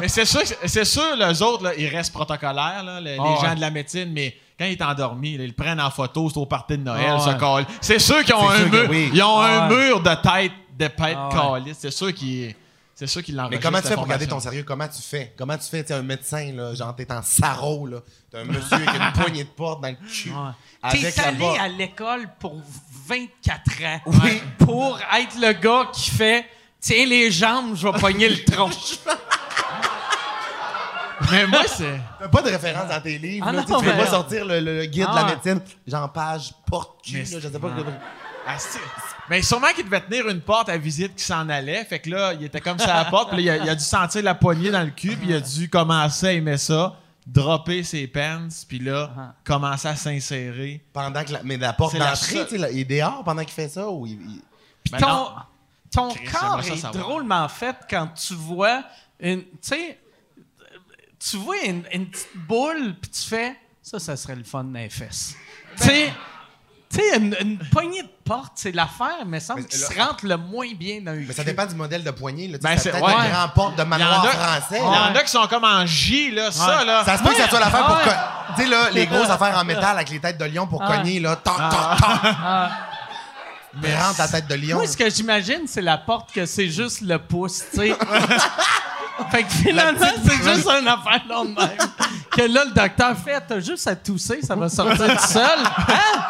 Mais 0.00 0.08
c'est 0.08 0.24
sûr, 0.24 0.40
que- 0.42 0.66
c'est 0.68 0.84
sûr, 0.84 1.14
les 1.16 1.42
autres, 1.42 1.62
là, 1.64 1.74
ils 1.76 1.86
restent 1.88 2.12
protocolaires, 2.12 2.82
là, 2.82 3.00
les, 3.00 3.12
les 3.12 3.18
Ah 3.20 3.22
ouais. 3.40 3.48
gens 3.48 3.54
de 3.54 3.60
la 3.60 3.70
médecine, 3.70 4.10
mais 4.12 4.36
quand 4.58 4.64
il 4.64 4.72
est 4.72 4.82
endormi, 4.82 5.36
là, 5.36 5.44
ils 5.44 5.48
le 5.48 5.52
prennent 5.52 5.80
en 5.80 5.90
photo, 5.90 6.28
c'est 6.28 6.38
au 6.38 6.46
party 6.46 6.78
de 6.78 6.82
Noël, 6.82 7.04
Ah 7.08 7.20
ce 7.20 7.44
ouais. 7.44 7.64
C'est 7.80 7.98
sûr 8.00 8.24
qu'ils 8.24 8.34
ont 8.34 8.48
un 8.48 8.56
sûr 8.58 8.68
mur, 8.70 8.86
oui. 8.90 9.10
ils 9.12 9.22
ont 9.22 9.38
Ah 9.38 9.66
un 9.66 9.68
ouais. 9.70 9.76
mur 9.88 10.00
de 10.00 10.14
tête, 10.14 10.52
de 10.76 10.88
Ah 10.98 11.28
calice. 11.32 11.76
C'est 11.78 11.90
sûr 11.92 12.12
qu'ils, 12.12 12.54
c'est 12.96 13.06
sûr 13.06 13.22
qu'ils 13.22 13.34
Mais 13.36 13.42
l'enregistrent. 13.42 13.62
comment 13.68 13.80
tu 13.82 13.88
fais 13.88 13.94
pour 13.94 14.06
garder 14.06 14.26
ton 14.26 14.40
sérieux? 14.40 14.64
Comment 14.66 14.88
tu 14.88 15.02
fais? 15.02 15.34
Comment 15.36 15.58
tu 15.58 15.68
fais? 15.68 15.84
Tu 15.84 15.92
un 15.92 16.02
médecin, 16.02 16.50
là, 16.54 16.74
genre, 16.74 16.96
t'es 16.96 17.12
en 17.12 17.20
sarreau, 17.22 17.86
là. 17.86 17.98
T'as 18.32 18.40
un 18.40 18.44
monsieur 18.44 18.74
avec 18.76 18.88
une 18.88 19.12
poignée 19.12 19.44
de 19.44 19.48
porte 19.50 19.82
dans 19.82 19.88
le 19.90 19.96
cul. 20.08 20.30
Ouais. 20.30 20.90
T'es 20.90 21.20
allé 21.20 21.58
à 21.60 21.68
l'école 21.68 22.26
pour 22.40 22.56
24 23.06 23.84
ans. 23.84 24.00
Oui. 24.06 24.42
Pour 24.58 24.98
être 25.14 25.36
le 25.38 25.52
gars 25.52 25.90
qui 25.92 26.10
fait 26.10 26.46
Tiens 26.80 27.06
les 27.06 27.30
jambes, 27.30 27.74
je 27.74 27.88
vais 27.88 27.98
pogner 27.98 28.28
le 28.28 28.44
tronc. 28.44 28.70
Mais 31.32 31.46
moi, 31.46 31.62
c'est. 31.66 31.98
T'as 32.20 32.28
pas 32.28 32.42
de 32.42 32.50
référence 32.50 32.88
dans 32.88 33.00
tes 33.00 33.18
livres, 33.18 33.46
Ah 33.48 33.52
là. 33.52 33.64
Tu 33.64 33.72
non, 33.72 33.80
mais- 33.82 33.96
pas 33.96 34.06
sortir 34.06 34.44
le, 34.44 34.84
guide 34.84 35.06
Ah 35.08 35.10
de 35.10 35.16
la 35.16 35.24
ouais. 35.24 35.30
médecine, 35.34 35.60
genre 35.86 36.12
page 36.12 36.52
porte-cul, 36.66 37.18
Mais 37.18 37.24
je 37.24 37.40
sais 37.48 37.58
pas. 37.58 37.70
Ah, 37.76 37.80
Mais 39.28 39.42
sûrement 39.42 39.68
qu'il 39.74 39.84
devait 39.84 40.00
tenir 40.00 40.28
une 40.28 40.40
porte 40.40 40.68
à 40.68 40.76
visite 40.78 41.14
qui 41.16 41.24
s'en 41.24 41.48
allait. 41.48 41.84
Fait 41.84 41.98
que 41.98 42.10
là, 42.10 42.32
il 42.34 42.44
était 42.44 42.60
comme 42.60 42.78
ça 42.78 42.94
à 42.96 43.04
la 43.04 43.10
porte. 43.10 43.30
Puis 43.34 43.44
là, 43.44 43.56
il 43.56 43.60
a, 43.60 43.64
il 43.64 43.70
a 43.70 43.74
dû 43.74 43.84
sentir 43.84 44.22
la 44.22 44.34
poignée 44.34 44.70
dans 44.70 44.82
le 44.84 44.90
cul. 44.90 45.16
Puis 45.16 45.28
il 45.30 45.34
a 45.34 45.40
dû 45.40 45.68
commencer 45.68 46.26
à 46.28 46.32
aimer 46.32 46.56
ça, 46.58 46.96
dropper 47.26 47.82
ses 47.82 48.06
pants. 48.06 48.46
Puis 48.68 48.78
là, 48.78 49.10
Ah. 49.18 49.34
commencer 49.44 49.88
à 49.88 49.96
s'insérer. 49.96 50.84
Pendant 50.92 51.24
que 51.24 51.32
la, 51.32 51.42
mais 51.42 51.56
la 51.56 51.72
porte 51.72 51.92
C'est 51.92 51.98
la 51.98 52.10
d'entrée, 52.12 52.46
il 52.72 52.78
est 52.80 52.84
dehors 52.84 53.24
pendant 53.24 53.42
qu'il 53.42 53.52
fait 53.54 53.68
ça 53.68 53.88
ou 53.90 54.06
il, 54.06 54.12
il- 54.12 54.42
Puis 54.84 54.92
Ben 54.92 54.98
ton, 54.98 55.06
non. 55.08 55.30
ton 55.92 56.08
Chris, 56.14 56.26
corps 56.28 56.60
est 56.60 56.76
savoir. 56.76 56.92
drôlement 57.04 57.48
fait 57.48 57.76
quand 57.90 58.06
tu 58.14 58.34
vois 58.34 58.84
une. 59.18 59.42
Tu 59.42 59.48
sais, 59.62 59.98
tu 61.18 61.36
vois 61.38 61.56
une, 61.64 61.82
une 61.92 62.06
petite 62.08 62.36
boule, 62.46 62.94
puis 63.00 63.10
tu 63.10 63.22
fais 63.22 63.56
ça, 63.82 63.98
ça 63.98 64.16
serait 64.16 64.36
le 64.36 64.44
fun 64.44 64.66
fesses. 64.90 65.34
Tu 65.78 65.84
sais, 65.84 66.12
tu 66.88 66.98
sais, 67.00 67.16
une, 67.16 67.36
une 67.40 67.58
poignée 67.58 68.02
de 68.02 68.08
porte, 68.24 68.52
c'est 68.56 68.72
l'affaire, 68.72 69.24
mais 69.26 69.40
semble 69.40 69.62
là- 69.62 69.66
se 69.70 69.98
rentre 69.98 70.24
le 70.26 70.36
moins 70.36 70.68
bien 70.78 71.00
dans 71.02 71.12
le 71.12 71.20
Mais 71.26 71.32
ça 71.34 71.42
dépend 71.44 71.66
du 71.66 71.74
modèle 71.74 72.04
de 72.04 72.10
poignée, 72.12 72.46
là. 72.48 72.58
Ben, 72.62 72.76
c'est 72.78 72.90
peut-être 72.90 73.04
ouais. 73.04 73.12
une 73.26 73.32
grande 73.32 73.54
porte 73.54 73.76
de 73.76 73.82
Il 73.82 73.88
manoir 73.88 74.24
a- 74.24 74.28
français, 74.28 74.78
Il 74.80 74.84
y 74.84 75.12
en 75.12 75.14
a 75.14 75.22
qui 75.22 75.30
sont 75.30 75.46
comme 75.48 75.64
en 75.64 75.84
J, 75.84 76.30
là. 76.30 76.50
Ça, 76.52 76.84
là. 76.84 77.04
Ça 77.04 77.18
se 77.18 77.22
peut 77.22 77.30
que 77.30 77.36
ça 77.36 77.48
soit 77.48 77.60
l'affaire 77.60 77.86
pour... 77.86 77.96
Ouais. 77.96 78.02
Tu 78.56 78.62
sais, 78.62 78.68
là, 78.68 78.90
les 78.92 79.06
grosses 79.06 79.28
affaires 79.30 79.58
en 79.58 79.64
métal 79.64 79.96
avec 79.96 80.10
les 80.10 80.20
têtes 80.20 80.38
de 80.38 80.44
lion 80.44 80.66
pour 80.66 80.82
Ah. 80.82 80.96
cogner, 80.96 81.18
là. 81.20 81.36
Toc, 81.36 81.56
toc. 81.56 82.70
Mais 83.82 83.94
rentre 84.00 84.18
la 84.20 84.28
tête 84.28 84.46
de 84.46 84.54
lion. 84.54 84.76
Moi, 84.78 84.86
ce 84.86 84.96
que 84.96 85.10
j'imagine, 85.10 85.62
c'est 85.66 85.82
la 85.82 85.98
porte 85.98 86.32
que 86.32 86.46
c'est 86.46 86.68
juste 86.70 87.02
le 87.02 87.18
pouce, 87.18 87.62
tu 87.72 87.80
sais. 87.80 87.88
fait 89.30 89.42
que 89.42 89.50
finalement, 89.52 90.06
c'est 90.24 90.42
juste 90.54 90.66
une 90.68 90.88
affaire 90.88 91.22
là 91.28 91.44
même. 91.44 91.56
Que 92.30 92.42
là, 92.42 92.64
le 92.64 92.72
docteur 92.72 93.14
fait, 93.18 93.42
t'as 93.46 93.60
juste 93.60 93.86
à 93.86 93.94
tousser, 93.96 94.40
ça 94.42 94.54
va 94.54 94.68
sortir 94.70 95.06
tout 95.18 95.26
seul. 95.26 95.58
Hein? 95.88 96.24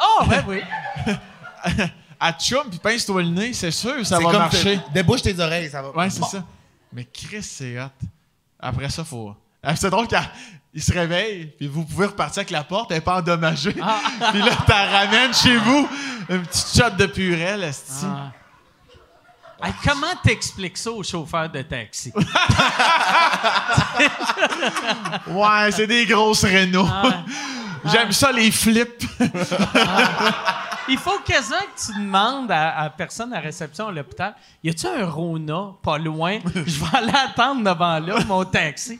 Oh, 0.00 0.24
ben 0.26 0.44
oui. 0.48 0.62
À 2.18 2.32
chum, 2.34 2.68
puis 2.68 2.78
pince-toi 2.78 3.22
le 3.22 3.28
nez, 3.30 3.52
c'est 3.52 3.70
sûr, 3.70 4.04
ça 4.06 4.16
C'est 4.18 4.24
va 4.24 4.30
comme 4.30 4.40
marcher. 4.40 4.78
te- 4.78 4.92
Débouche 4.92 5.22
tes 5.22 5.38
oreilles, 5.40 5.70
ça 5.70 5.80
va. 5.82 5.90
Ouais, 5.90 6.10
c'est 6.10 6.20
Bon. 6.20 6.26
ça. 6.26 6.44
Mais 6.92 7.04
Chris, 7.12 7.42
c'est 7.42 7.80
hot. 7.80 7.88
Après 8.58 8.88
ça, 8.90 9.04
faut. 9.04 9.34
Ah, 9.62 9.74
C'est 9.76 9.88
drôle 9.90 10.06
qu'il 10.06 10.82
se 10.82 10.92
réveille, 10.92 11.46
puis 11.58 11.66
vous 11.66 11.84
pouvez 11.84 12.06
repartir 12.06 12.40
avec 12.40 12.50
la 12.50 12.64
porte, 12.64 12.90
elle 12.90 12.98
n'est 12.98 13.00
pas 13.02 13.16
endommagée. 13.18 13.72
Puis 13.72 13.82
là, 14.42 14.50
t'en 14.66 14.90
ramènes 14.90 15.32
chez 15.34 15.56
vous, 15.56 15.88
une 16.28 16.42
petite 16.42 16.76
shot 16.76 16.90
de 16.90 17.06
purée, 17.06 17.60
esti. 17.62 18.06
Hey, 19.62 19.72
comment 19.84 20.06
t'expliques 20.22 20.78
ça 20.78 20.90
au 20.90 21.02
chauffeur 21.02 21.48
de 21.50 21.60
taxi? 21.62 22.12
Ouais, 25.26 25.70
c'est 25.72 25.86
des 25.86 26.06
grosses 26.06 26.44
Renault. 26.44 26.86
J'aime 27.86 28.12
ça, 28.12 28.30
les 28.32 28.50
flips. 28.50 29.04
Il 30.88 30.98
faut 30.98 31.18
quasiment 31.20 31.56
que 31.58 31.86
tu 31.86 31.98
demandes 32.00 32.50
à, 32.50 32.90
personne 32.90 33.32
à 33.32 33.38
réception 33.40 33.88
à 33.88 33.92
l'hôpital 33.92 34.34
Y 34.64 34.70
a-tu 34.70 34.86
un 34.86 35.06
Rona 35.06 35.74
pas 35.82 35.98
loin? 35.98 36.38
Je 36.54 36.60
vais 36.84 36.96
aller 36.96 37.12
attendre 37.14 37.62
devant 37.62 37.98
là 38.00 38.24
mon 38.24 38.44
taxi. 38.44 38.98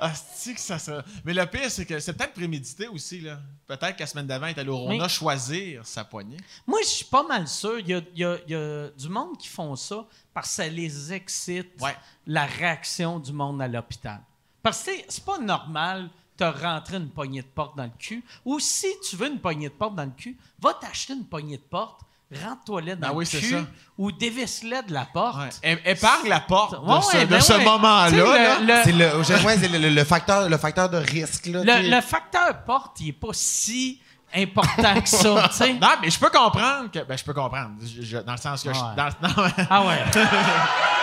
Ah, 0.00 0.10
que 0.10 0.60
ça, 0.60 0.78
ça. 0.78 1.04
Mais 1.24 1.34
le 1.34 1.44
pire, 1.46 1.70
c'est 1.70 1.84
que 1.84 1.98
c'est 2.00 2.14
peut-être 2.14 2.32
prémédité 2.32 2.88
aussi, 2.88 3.20
là. 3.20 3.38
Peut-être 3.66 3.96
qu'à 3.96 4.04
la 4.04 4.06
semaine 4.06 4.26
d'avant, 4.26 4.46
il 4.46 4.50
est 4.56 4.58
allé 4.58 4.70
au 4.70 4.78
Rona 4.78 5.02
Mais- 5.04 5.08
choisir 5.10 5.86
sa 5.86 6.04
poignée. 6.04 6.38
Moi, 6.66 6.78
je 6.82 6.88
suis 6.88 7.04
pas 7.04 7.22
mal 7.22 7.46
sûr. 7.46 7.78
Il 7.80 7.88
y 7.88 7.94
a, 7.94 8.00
il 8.14 8.18
y 8.20 8.24
a- 8.24 8.38
il 8.46 8.52
y 8.52 8.54
a 8.54 8.88
du 8.88 9.08
monde 9.10 9.36
qui 9.38 9.48
font 9.48 9.76
ça 9.76 10.04
parce 10.32 10.48
que 10.48 10.54
ça 10.54 10.68
les 10.68 11.12
excite, 11.12 11.68
Ouais. 11.82 11.94
la 12.26 12.46
réaction 12.46 13.18
du 13.18 13.32
monde 13.32 13.60
à 13.60 13.68
l'hôpital. 13.68 14.20
Parce 14.62 14.78
que 14.78 14.84
c'est- 14.92 15.04
c'est 15.08 15.24
pas 15.24 15.38
normal 15.38 16.08
de 16.38 16.44
rentrer 16.44 16.96
une 16.96 17.10
poignée 17.10 17.42
de 17.42 17.46
porte 17.46 17.76
dans 17.76 17.84
le 17.84 17.90
cul. 17.98 18.24
Ou 18.44 18.58
si 18.58 18.86
tu 19.08 19.16
veux 19.16 19.28
une 19.28 19.38
poignée 19.40 19.68
de 19.68 19.74
porte 19.74 19.94
dans 19.94 20.04
le 20.04 20.10
cul, 20.16 20.36
va 20.60 20.74
t'acheter 20.74 21.12
une 21.12 21.24
poignée 21.26 21.56
de 21.58 21.62
porte, 21.62 22.00
rentre-toi-la 22.42 22.94
dans 22.96 23.00
Ben 23.00 23.08
le 23.08 23.14
oui, 23.18 23.26
c'est 23.26 23.40
cul 23.40 23.56
ou 23.98 24.10
dévisse-la 24.10 24.82
de 24.82 24.92
la 24.94 25.04
porte. 25.04 25.60
Ouais. 25.62 25.80
Épargne 25.84 26.28
la 26.28 26.40
porte 26.40 26.72
de 26.72 26.76
ce, 27.02 27.16
ouais, 27.16 27.26
ben 27.26 27.40
ce 27.40 27.52
moment-là. 27.62 28.58
le- 28.60 28.66
le- 28.66 28.80
C'est 28.84 28.92
le, 28.92 29.14
au- 29.16 29.46
ouais, 29.46 29.58
c'est 29.58 29.68
le, 29.68 29.78
le- 29.78 29.90
le 29.90 30.04
facteur, 30.04 30.48
le 30.48 30.56
facteur 30.56 30.88
de 30.88 30.96
risque, 30.96 31.46
là. 31.46 31.62
Le, 31.62 31.90
le 31.94 32.00
facteur 32.00 32.64
porte, 32.64 32.98
il 33.00 33.08
est 33.08 33.12
pas 33.12 33.28
si 33.32 34.00
important 34.34 35.00
que 35.02 35.08
ça, 35.10 35.48
tu 35.50 35.56
sais. 35.56 35.72
Non, 35.80 35.88
mais 36.00 36.08
je 36.10 36.18
peux 36.18 36.30
comprendre 36.30 36.90
que. 36.90 37.00
Ben, 37.04 37.18
je 37.18 37.22
peux 37.24 37.34
comprendre. 37.34 37.72
Je- 37.82 38.00
je- 38.02 38.16
dans 38.18 38.32
le 38.32 38.38
sens 38.38 38.62
que. 38.62 38.72
je- 38.72 38.78
dans- 38.78 39.10
non, 39.22 39.50
Ah 39.68 39.82
ouais. 39.86 39.98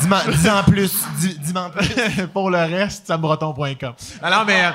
Dis-moi 0.00 0.22
dis 0.42 0.50
en 0.50 0.62
plus. 0.64 0.92
Dis- 1.18 1.38
Dis-moi 1.38 1.62
en 1.62 1.70
plus. 1.70 2.26
pour 2.32 2.50
le 2.50 2.58
reste, 2.58 3.06
sambreton.com. 3.06 3.94
Alors, 4.22 4.44
mais. 4.44 4.64
euh, 4.66 4.70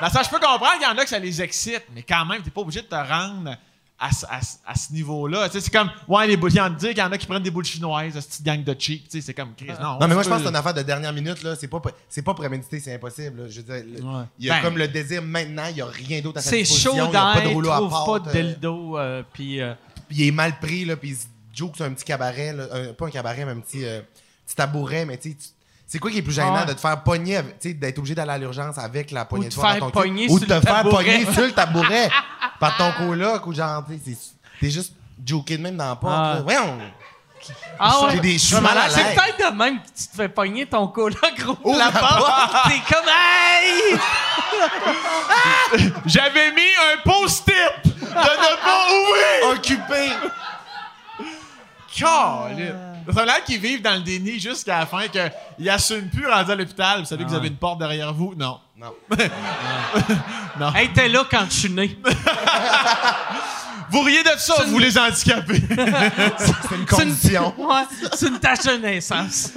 dans 0.00 0.06
le 0.08 0.12
sens, 0.12 0.26
je 0.26 0.30
peux 0.30 0.38
comprendre 0.38 0.74
qu'il 0.74 0.82
y 0.82 0.86
en 0.86 0.96
a 0.98 1.02
que 1.04 1.08
ça 1.08 1.18
les 1.18 1.40
excite, 1.40 1.84
mais 1.94 2.02
quand 2.02 2.24
même, 2.26 2.42
t'es 2.42 2.50
pas 2.50 2.60
obligé 2.60 2.82
de 2.82 2.86
te 2.86 2.94
rendre 2.94 3.56
à, 3.98 4.10
ce- 4.12 4.26
à 4.28 4.42
ce- 4.42 4.56
à 4.66 4.74
ce 4.74 4.92
niveau-là. 4.92 5.48
Tu 5.48 5.54
sais, 5.54 5.60
c'est 5.62 5.70
comme. 5.70 5.88
Ouais, 6.06 6.26
les 6.26 6.36
boules. 6.36 6.50
Il 6.52 6.56
y 6.56 6.60
en 6.60 6.64
a 6.66 6.70
dire 6.70 6.90
qu'il 6.90 6.98
y 6.98 7.02
en 7.02 7.10
a 7.12 7.16
qui 7.16 7.26
prennent 7.26 7.42
des 7.42 7.50
boules 7.50 7.64
chinoises, 7.64 8.12
cette 8.14 8.26
petite 8.28 8.42
gang 8.44 8.62
de 8.62 8.76
cheap. 8.78 9.04
Tu 9.04 9.10
sais, 9.12 9.20
c'est 9.26 9.32
comme. 9.34 9.54
Chris, 9.56 9.68
non, 9.80 9.98
Non, 9.98 10.06
mais 10.08 10.14
moi, 10.14 10.22
je 10.22 10.28
pense 10.28 10.38
que 10.38 10.44
c'est 10.44 10.50
une 10.50 10.56
affaire 10.56 10.74
de 10.74 10.82
dernière 10.82 11.12
minute, 11.14 11.42
là. 11.42 11.54
C'est 11.56 11.68
pas, 11.68 11.80
c'est 12.08 12.22
pas 12.22 12.34
prémédité, 12.34 12.78
c'est 12.80 12.94
impossible, 12.94 13.42
là. 13.42 13.48
Je 13.48 13.56
veux 13.60 13.62
dire, 13.62 13.84
le- 13.86 14.24
il 14.38 14.46
y 14.46 14.50
a 14.50 14.56
Ben. 14.56 14.62
comme 14.62 14.76
le 14.76 14.88
désir 14.88 15.22
maintenant, 15.22 15.64
il 15.70 15.76
y 15.76 15.82
a 15.82 15.86
rien 15.86 16.20
d'autre 16.20 16.38
à 16.38 16.42
sa 16.42 16.50
C'est 16.50 16.58
disposition. 16.58 16.90
chaud 16.92 16.96
il 17.10 17.14
y 17.14 17.16
a 17.16 17.22
pas 17.32 17.34
de 17.40 17.44
d'air, 17.44 17.52
rouleau 17.54 17.70
à 17.70 17.76
trouve 17.76 18.04
pas 18.04 18.18
de 18.18 18.28
euh, 18.28 18.42
dildo, 18.42 18.98
euh, 18.98 19.22
puis... 19.32 19.60
euh, 19.62 19.72
Puis 20.08 20.18
il 20.18 20.28
est 20.28 20.32
mal 20.32 20.58
pris, 20.58 20.84
là, 20.84 20.96
puis 20.96 21.10
il 21.10 21.16
se 21.16 21.24
que 21.70 21.78
c'est 21.78 21.84
un 21.84 21.92
petit 21.92 22.04
cabaret, 22.04 22.52
là, 22.52 22.64
un- 22.72 22.92
pas 22.92 23.06
un 23.06 23.10
cabaret, 23.10 23.44
mais 23.44 23.52
un 23.52 23.60
petit, 23.60 23.84
euh, 23.84 24.00
petit 24.46 24.56
tabouret, 24.56 25.04
mais 25.04 25.16
tu 25.18 25.36
c'est 25.88 25.98
quoi 26.00 26.10
qui 26.10 26.18
est 26.18 26.22
plus 26.22 26.32
gênant 26.32 26.54
Ah 26.56 26.60
ouais. 26.62 26.66
de 26.66 26.72
te 26.72 26.80
faire 26.80 27.00
pogner, 27.04 27.40
d'être 27.62 27.98
obligé 27.98 28.14
d'aller 28.16 28.32
à 28.32 28.38
l'urgence 28.38 28.76
avec 28.78 29.10
la 29.12 29.24
poignée 29.24 29.48
de 29.48 29.54
dans 29.54 29.62
ton 29.78 29.86
cul, 29.86 29.92
pogner 29.92 30.26
ou 30.28 30.38
de 30.40 30.44
te 30.44 30.60
faire 30.60 30.82
pogner 30.82 31.24
sur 31.32 31.42
le 31.42 31.52
tabouret 31.52 32.10
par 32.60 32.76
ton 32.76 32.90
coloc, 32.92 33.46
ou 33.46 33.52
genre, 33.54 33.84
t'es 34.60 34.70
juste 34.70 34.92
joké 35.24 35.56
de 35.58 35.62
même 35.62 35.76
dans 35.76 35.88
la 35.90 35.96
porte, 35.96 36.12
Ah. 36.14 36.38
là. 36.46 36.66
Ah 37.78 38.00
ouais. 38.02 38.12
J'ai 38.14 38.20
des- 38.20 38.32
je 38.38 38.46
suis 38.46 38.60
mal 38.60 38.76
à 38.76 38.88
C'est 38.90 39.14
peut-être 39.14 39.52
de 39.52 39.56
même 39.56 39.80
que 39.80 39.86
tu 39.96 40.08
te 40.08 40.16
fais 40.16 40.28
pogner 40.28 40.66
ton 40.66 40.88
coloc 40.88 41.20
gros 41.38 41.56
Ouvre 41.62 41.78
la 41.78 41.84
la 41.84 41.92
porte. 41.92 42.52
T'es 42.66 42.94
comme 42.94 43.04
hey! 43.08 43.98
J'avais 46.06 46.50
mis 46.52 46.60
un 46.62 47.02
post-it 47.04 47.84
de 47.84 47.98
ne 48.00 48.56
pas 48.64 48.86
ouvrir! 48.90 49.56
Occupé! 49.58 50.10
Caliste. 51.96 52.74
Ça 53.14 53.22
a 53.22 53.24
l'air 53.24 53.44
qu'ils 53.44 53.60
vivent 53.60 53.82
dans 53.82 53.94
le 53.94 54.00
déni 54.00 54.40
jusqu'à 54.40 54.80
la 54.80 54.86
fin, 54.86 55.02
qu'ils 55.08 55.70
assument 55.70 56.08
plus 56.08 56.26
rendu 56.26 56.50
à 56.50 56.54
l'hôpital. 56.56 57.00
Vous 57.00 57.06
savez 57.06 57.24
que 57.24 57.28
vous 57.28 57.36
avez 57.36 57.48
une 57.48 57.56
porte 57.56 57.78
derrière 57.78 58.12
vous? 58.12 58.34
Non. 58.78 58.92
Non. 60.60 60.74
Hey, 60.74 60.92
t'es 60.92 61.08
là 61.08 61.24
quand 61.30 61.46
je 61.48 61.54
suis 61.54 61.70
né. 61.70 61.98
Vous 63.90 64.02
riez 64.02 64.22
de 64.22 64.30
ça, 64.36 64.64
vous 64.66 64.78
les 64.78 64.98
handicapés. 64.98 65.62
C'est 66.38 66.74
une 66.74 66.84
condition. 66.84 67.54
Ouais, 67.56 67.84
c'est 68.12 68.26
une 68.28 68.38
tâche 68.40 68.64
de 68.64 68.72
naissance. 68.72 69.52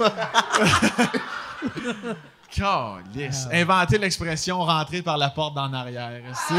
Calisse. 2.50 3.48
Inventer 3.52 3.98
l'expression 3.98 4.60
rentrer 4.60 5.02
par 5.02 5.18
la 5.18 5.30
porte 5.30 5.54
d'en 5.54 5.72
arrière. 5.72 6.22
C'est 6.48 6.54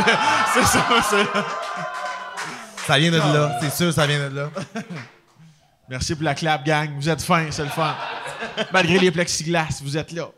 c'est 0.54 0.66
ça, 0.66 0.86
c'est. 1.10 1.26
Ça 2.86 3.00
vient 3.00 3.12
de 3.12 3.18
là, 3.18 3.58
c'est 3.62 3.74
sûr, 3.74 3.94
ça 3.94 4.06
vient 4.06 4.30
de 4.30 4.36
là. 4.36 4.50
Merci 5.92 6.16
pour 6.16 6.24
la 6.24 6.34
clap, 6.34 6.66
gang. 6.66 6.90
Vous 6.96 7.10
êtes 7.10 7.22
fins, 7.22 7.52
c'est 7.52 7.66
le 7.66 7.70
fun. 7.70 7.94
Malgré 8.72 8.98
les 8.98 9.12
plexiglas, 9.12 9.82
vous 9.84 9.98
êtes 9.98 10.14
là. 10.14 10.30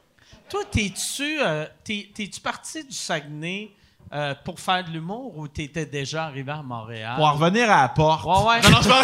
Toi, 0.50 0.62
t'es-tu 0.66 1.40
euh, 1.44 1.68
t'es- 1.84 2.10
parti 2.44 2.84
du 2.84 2.92
Saguenay 2.96 3.70
euh, 4.14 4.36
pour 4.46 4.60
faire 4.60 4.84
de 4.84 4.92
l'humour 4.92 5.38
ou 5.38 5.48
t'étais 5.48 5.86
déjà 5.86 6.26
arrivé 6.26 6.52
à 6.52 6.62
Montréal? 6.62 7.16
Pour 7.16 7.26
en 7.26 7.34
revenir 7.34 7.70
à 7.72 7.82
la 7.84 7.90
porte. 7.90 8.26
Ouais, 8.26 8.50
ouais. 8.50 8.62
Non, 8.62 8.70
non. 8.70 8.96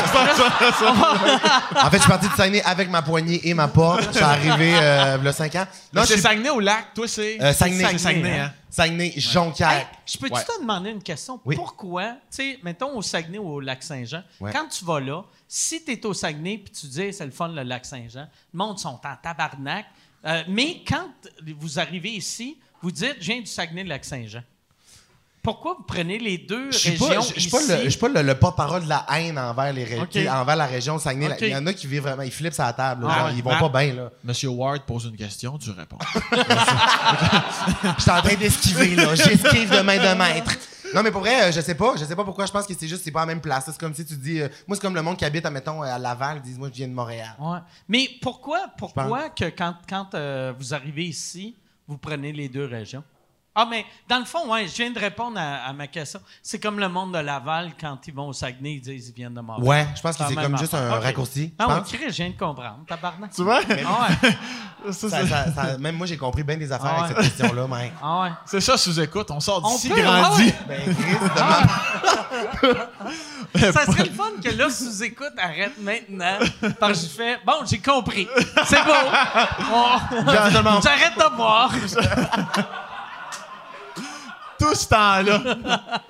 En 1.82 1.89
fait, 1.89 1.97
je 1.97 2.01
suis 2.01 2.10
parti 2.10 2.28
de 2.30 2.34
Saguenay 2.34 2.62
avec 2.64 2.89
ma 2.89 3.01
poignée 3.01 3.47
et 3.47 3.53
ma 3.53 3.68
porte. 3.68 4.03
Je 4.12 4.12
suis 4.18 4.24
arrivé 4.24 4.74
euh, 4.76 5.18
a 5.24 5.34
5 5.34 5.55
ans. 5.55 5.66
Non, 5.93 6.03
c'est 6.05 6.18
Saguenay 6.18 6.49
au 6.49 6.60
lac. 6.60 6.93
Toi, 6.93 7.07
c'est. 7.07 7.41
euh, 7.41 7.53
Saguenay. 7.53 7.86
C'est 7.91 7.97
Saguenay, 7.97 8.39
hein. 8.39 8.53
Saguenay, 8.70 9.14
Jonquière. 9.18 9.70
Hey, 9.72 9.86
je 10.05 10.18
peux-tu 10.18 10.34
Ouais. 10.36 10.43
te 10.43 10.62
demander 10.62 10.91
une 10.91 11.01
question? 11.01 11.39
Oui. 11.43 11.55
Pourquoi, 11.55 12.12
tu 12.12 12.18
sais, 12.30 12.60
mettons 12.64 12.95
au 12.95 13.01
Saguenay 13.01 13.39
ou 13.39 13.49
au 13.53 13.60
Lac-Saint-Jean, 13.60 14.22
Ouais. 14.39 14.51
quand 14.53 14.68
tu 14.68 14.86
vas 14.86 14.99
là, 14.99 15.24
si 15.47 15.84
tu 15.84 15.91
es 15.93 16.05
au 16.05 16.14
Saguenay 16.14 16.60
puis 16.60 16.72
tu 16.72 16.86
dis 16.88 17.12
c'est 17.12 17.26
le 17.26 17.32
fun 17.32 17.47
le 17.47 17.64
Lac-Saint-Jean, 17.64 18.28
le 18.53 18.57
monde 18.57 18.78
sont 18.78 18.89
en 19.03 19.16
tabarnak. 19.22 19.86
Euh, 20.26 20.43
mais 20.49 20.84
quand 20.88 21.07
vous 21.57 21.80
arrivez 21.80 22.10
ici, 22.12 22.57
vous 22.82 22.91
dites 22.91 23.16
Je 23.20 23.26
viens 23.32 23.39
du 23.39 23.45
Saguenay-Lac-Saint-Jean. 23.47 24.41
Pourquoi 25.42 25.76
vous 25.78 25.84
prenez 25.84 26.20
les 26.20 26.38
deux 26.38 26.72
Je 26.72 26.78
suis 26.78 26.92
pas, 26.98 27.06
régions 27.08 27.22
je- 27.22 27.28
suis 27.28 27.42
ici? 27.42 27.50
pas 27.50 27.60
le, 27.78 27.84
je 27.86 27.90
suis 27.90 28.00
pas 28.00 28.10
le, 28.10 28.22
le 28.22 28.36
porte-parole 28.36 28.84
de 28.84 28.90
la 28.90 29.06
haine 29.14 29.38
envers 29.40 29.72
les 29.74 29.88
envers 30.30 30.56
la 30.56 30.66
région 30.66 31.00
Saguenay. 31.00 31.38
Il 31.42 31.48
y 31.50 31.56
en 31.56 31.66
a 31.66 31.74
qui 31.74 31.88
vivent 31.88 32.02
vraiment, 32.04 32.24
ils 32.24 32.32
flippent 32.32 32.54
sa 32.54 32.72
table. 32.74 33.04
là. 33.06 33.10
Ah 33.12 33.20
Genre. 33.20 33.32
Ils 33.38 33.44
vont 33.44 33.52
Ah. 33.54 33.70
pas 33.70 33.84
bien 33.84 33.94
là. 33.94 34.12
Monsieur 34.24 34.50
Ward 34.50 34.82
pose 34.86 35.06
une 35.06 35.16
question, 35.16 35.58
tu 35.58 35.72
réponds. 35.72 35.98
Je 37.98 38.02
suis 38.02 38.12
en 38.12 38.22
train 38.22 38.36
d'esquiver 38.36 38.96
là. 38.96 39.16
J'esquive 39.16 39.70
de 39.72 39.82
main 39.82 39.98
de 39.98 40.18
maître. 40.18 40.52
Non 40.94 41.04
mais 41.04 41.12
pour 41.12 41.22
vrai, 41.22 41.44
euh, 41.44 41.52
je 41.52 41.62
sais 41.62 41.76
pas, 41.76 41.94
je 41.98 42.04
sais 42.04 42.16
pas 42.16 42.24
pourquoi. 42.24 42.46
Je 42.48 42.52
pense 42.52 42.66
que 42.66 42.74
c'est 42.78 42.88
juste 42.88 43.04
c'est 43.04 43.12
pas 43.12 43.20
la 43.20 43.28
même 43.28 43.42
place. 43.42 43.66
C'est 43.68 43.78
comme 43.78 43.94
si 43.94 44.04
tu 44.06 44.16
dis, 44.16 44.42
euh, 44.42 44.48
moi 44.68 44.76
c'est 44.76 44.82
comme 44.82 44.96
le 44.96 45.04
monde 45.04 45.18
qui 45.18 45.26
habite, 45.26 45.46
admettons, 45.46 45.84
à 45.84 46.00
Laval, 46.00 46.38
ils 46.38 46.42
disent 46.42 46.58
moi 46.58 46.70
je 46.72 46.78
viens 46.78 46.88
de 46.88 46.94
Montréal. 46.94 47.36
Ouais. 47.40 47.60
Mais 47.88 48.10
pourquoi, 48.22 48.62
pourquoi 48.78 49.30
que 49.30 49.46
quand, 49.50 49.76
quand 49.88 50.16
euh, 50.16 50.52
vous 50.58 50.74
arrivez 50.74 51.06
ici, 51.06 51.56
vous 51.88 51.98
prenez 51.98 52.32
les 52.34 52.50
deux 52.50 52.66
régions? 52.66 53.04
Ah, 53.56 53.66
mais 53.70 53.84
dans 54.08 54.20
le 54.20 54.26
fond, 54.26 54.50
ouais, 54.52 54.68
je 54.68 54.76
viens 54.76 54.91
de 54.91 55.00
répondre 55.00 55.38
à, 55.38 55.68
à 55.68 55.74
ma 55.74 55.88
question. 55.88 56.22
C'est 56.41 56.60
comme 56.60 56.80
le 56.80 56.88
monde 56.88 57.14
de 57.14 57.20
Laval, 57.20 57.72
quand 57.82 57.97
ils 58.08 58.14
vont 58.14 58.28
au 58.28 58.34
Saguenay, 58.34 58.76
ils 58.76 58.82
disent 58.82 59.06
qu'ils 59.08 59.16
viennent 59.16 59.34
de 59.34 59.41
Montréal. 59.41 59.68
Ouais, 59.68 59.88
je 59.97 60.02
pense 60.02 60.16
que 60.16 60.24
c'est 60.28 60.36
comme 60.36 60.58
juste 60.58 60.74
un 60.76 60.95
Ok. 60.97 61.04
raccourci. 61.04 61.54
Ah. 61.60 61.84
Chris, 61.86 61.97
je 62.08 62.16
viens 62.16 62.30
de 62.30 62.38
comprendre, 62.38 62.86
tabarnak. 62.88 63.32
tu 63.34 63.43
vois? 63.43 63.60
Ah 63.68 64.08
ouais, 64.24 64.30
Ça, 64.93 65.10
Ça- 65.10 65.22
c'est- 65.22 65.28
ça- 65.28 65.52
ça- 65.54 65.78
même 65.78 65.95
moi, 65.97 66.08
j'ai 66.08 66.16
compris 66.16 66.43
bien 66.43 66.56
des 66.56 66.72
affaires 66.72 66.93
Ah 67.00 67.04
avec 67.04 67.18
cette 67.18 67.36
question-là, 67.36 67.68
mec. 67.68 67.91
ah 68.02 68.22
ouais. 68.22 68.30
C'est 68.45 68.62
ça, 68.62 68.78
sous-écoute. 68.78 69.30
On 69.32 69.41
sort 69.41 69.62
On 69.66 69.74
d'ici 69.76 69.89
peut, 69.89 70.02
grandi. 70.02 70.43
ouais, 70.45 70.56
Ben, 70.66 70.95
Ah. 71.38 71.64
Ça 73.74 73.86
serait 73.88 74.04
le 74.06 74.12
fun 74.12 74.30
que 74.41 74.50
là, 74.56 74.70
sous-écoute, 74.70 75.34
arrête 75.38 75.74
maintenant. 75.82 76.38
Parce 76.80 77.02
que 77.02 77.08
je 77.08 77.12
fais, 77.12 77.38
bon, 77.45 77.66
j'ai 77.70 77.80
compris. 77.80 78.28
C'est 78.66 78.84
beau. 78.86 78.91
J'arrête 80.82 81.18
de 81.18 81.36
boire. 81.36 81.72
Tout 84.60 84.76
ce 84.76 84.88
temps-là. 84.89 86.01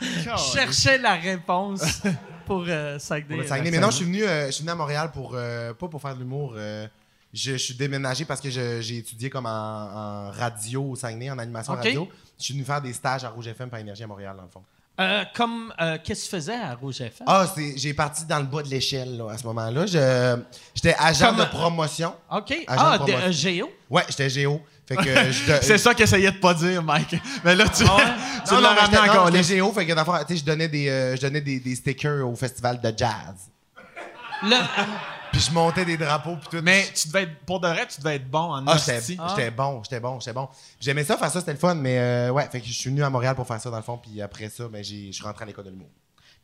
Je 0.00 0.36
cherchais 0.52 0.98
la 0.98 1.14
réponse 1.14 2.02
pour 2.46 2.64
euh, 2.68 2.98
Saguenay. 2.98 3.28
Pour 3.28 3.42
le 3.42 3.46
Saguenay. 3.48 3.70
Mais 3.70 3.78
non, 3.78 3.90
je 3.90 3.96
suis 3.96 4.04
venu, 4.04 4.22
euh, 4.24 4.46
je 4.46 4.50
suis 4.52 4.62
venu 4.62 4.72
à 4.72 4.74
Montréal 4.74 5.10
pour 5.12 5.32
euh, 5.34 5.72
pas 5.72 5.88
pour 5.88 6.00
faire 6.00 6.14
de 6.14 6.20
l'humour. 6.20 6.54
euh, 6.56 6.86
je, 7.32 7.52
je 7.52 7.56
suis 7.56 7.74
déménagé 7.74 8.24
parce 8.24 8.40
que 8.40 8.48
j'ai 8.50 8.98
étudié 8.98 9.28
comme 9.30 9.46
en, 9.46 9.48
en 9.48 10.30
radio 10.30 10.90
au 10.90 10.96
Saguenay, 10.96 11.30
en 11.30 11.38
animation 11.38 11.72
radio. 11.74 12.08
Je 12.38 12.44
suis 12.44 12.54
venu 12.54 12.64
faire 12.64 12.80
des 12.82 12.92
stages 12.92 13.24
à 13.24 13.28
Rouge 13.30 13.46
FM 13.48 13.70
par 13.70 13.80
Énergie 13.80 14.04
à 14.04 14.06
Montréal, 14.06 14.34
dans 14.36 14.42
le 14.44 14.48
fond. 14.48 14.62
Euh, 15.00 15.24
comme, 15.34 15.74
euh, 15.80 15.98
qu'est-ce 16.04 16.26
que 16.26 16.30
tu 16.30 16.36
faisais 16.36 16.54
à 16.54 16.74
Rouge 16.76 17.00
FM? 17.00 17.26
Ah, 17.26 17.46
c'est, 17.52 17.76
j'ai 17.76 17.92
parti 17.94 18.24
dans 18.26 18.38
le 18.38 18.44
bas 18.44 18.62
de 18.62 18.68
l'échelle 18.68 19.20
à 19.28 19.36
ce 19.36 19.44
moment-là. 19.46 19.86
Je, 19.86 20.36
j'étais 20.76 20.94
agent 20.96 21.26
Comme- 21.26 21.38
de 21.38 21.44
promotion. 21.46 22.14
OK. 22.30 22.52
Agent 22.52 22.64
Ah, 22.68 22.98
de 22.98 23.04
de, 23.04 23.10
promotion. 23.10 23.28
euh, 23.28 23.32
Géo? 23.32 23.72
Ouais, 23.90 24.02
j'étais 24.08 24.30
géo. 24.30 24.60
Fait 24.86 24.96
que 24.96 25.32
je, 25.32 25.52
C'est 25.62 25.78
ça 25.78 25.94
qu'essayait 25.94 26.30
de 26.32 26.36
pas 26.38 26.52
dire, 26.54 26.82
Mike. 26.82 27.16
Mais 27.44 27.54
là, 27.54 27.68
tu, 27.68 27.84
tu 27.84 27.84
Non, 27.84 27.96
l'as 27.96 28.04
non, 28.60 28.60
mais 28.74 28.80
ramené 28.80 28.98
encore. 29.10 29.26
j'étais 29.28 29.42
géo, 29.42 29.72
fait 29.72 29.86
que 29.86 29.92
tu 29.92 29.98
sais, 30.28 30.36
je 30.36 30.44
donnais 30.44 30.68
des, 30.68 30.88
euh, 30.88 31.16
je 31.16 31.20
donnais 31.22 31.40
des, 31.40 31.58
des 31.60 31.74
stickers 31.74 32.26
au 32.28 32.34
festival 32.36 32.80
de 32.80 32.92
jazz. 32.96 33.34
Le- 34.42 34.56
Puis 35.32 35.40
je 35.40 35.50
montais 35.52 35.84
des 35.86 35.96
drapeaux 35.96 36.36
puis 36.36 36.48
tout. 36.58 36.62
Mais 36.62 36.86
tu 36.94 37.08
devais 37.08 37.22
être, 37.22 37.36
pour 37.46 37.60
de 37.60 37.68
vrai, 37.68 37.86
tu 37.86 37.98
devais 38.00 38.16
être 38.16 38.28
bon 38.30 38.52
en 38.52 38.66
Ah, 38.66 38.76
j'étais 38.76 39.00
j'étais 39.00 39.50
bon, 39.50 39.82
j'étais 39.82 40.00
bon, 40.00 40.20
j'étais 40.20 40.32
bon. 40.34 40.48
J'aimais 40.78 41.04
ça, 41.04 41.16
faire 41.16 41.30
ça, 41.30 41.40
c'était 41.40 41.52
le 41.54 41.58
fun, 41.58 41.74
mais 41.74 41.98
euh, 41.98 42.30
ouais, 42.30 42.46
fait 42.52 42.60
que 42.60 42.66
je 42.66 42.72
suis 42.72 42.90
venu 42.90 43.02
à 43.02 43.08
Montréal 43.10 43.34
pour 43.34 43.46
faire 43.46 43.60
ça 43.60 43.70
dans 43.70 43.76
le 43.78 43.82
fond, 43.82 43.96
puis 43.98 44.20
après 44.20 44.50
ça, 44.50 44.68
ben, 44.68 44.84
j'ai- 44.84 45.06
je 45.08 45.12
suis 45.12 45.24
rentré 45.24 45.44
à 45.44 45.46
l'école 45.46 45.64
de 45.64 45.70
l'humour. 45.70 45.88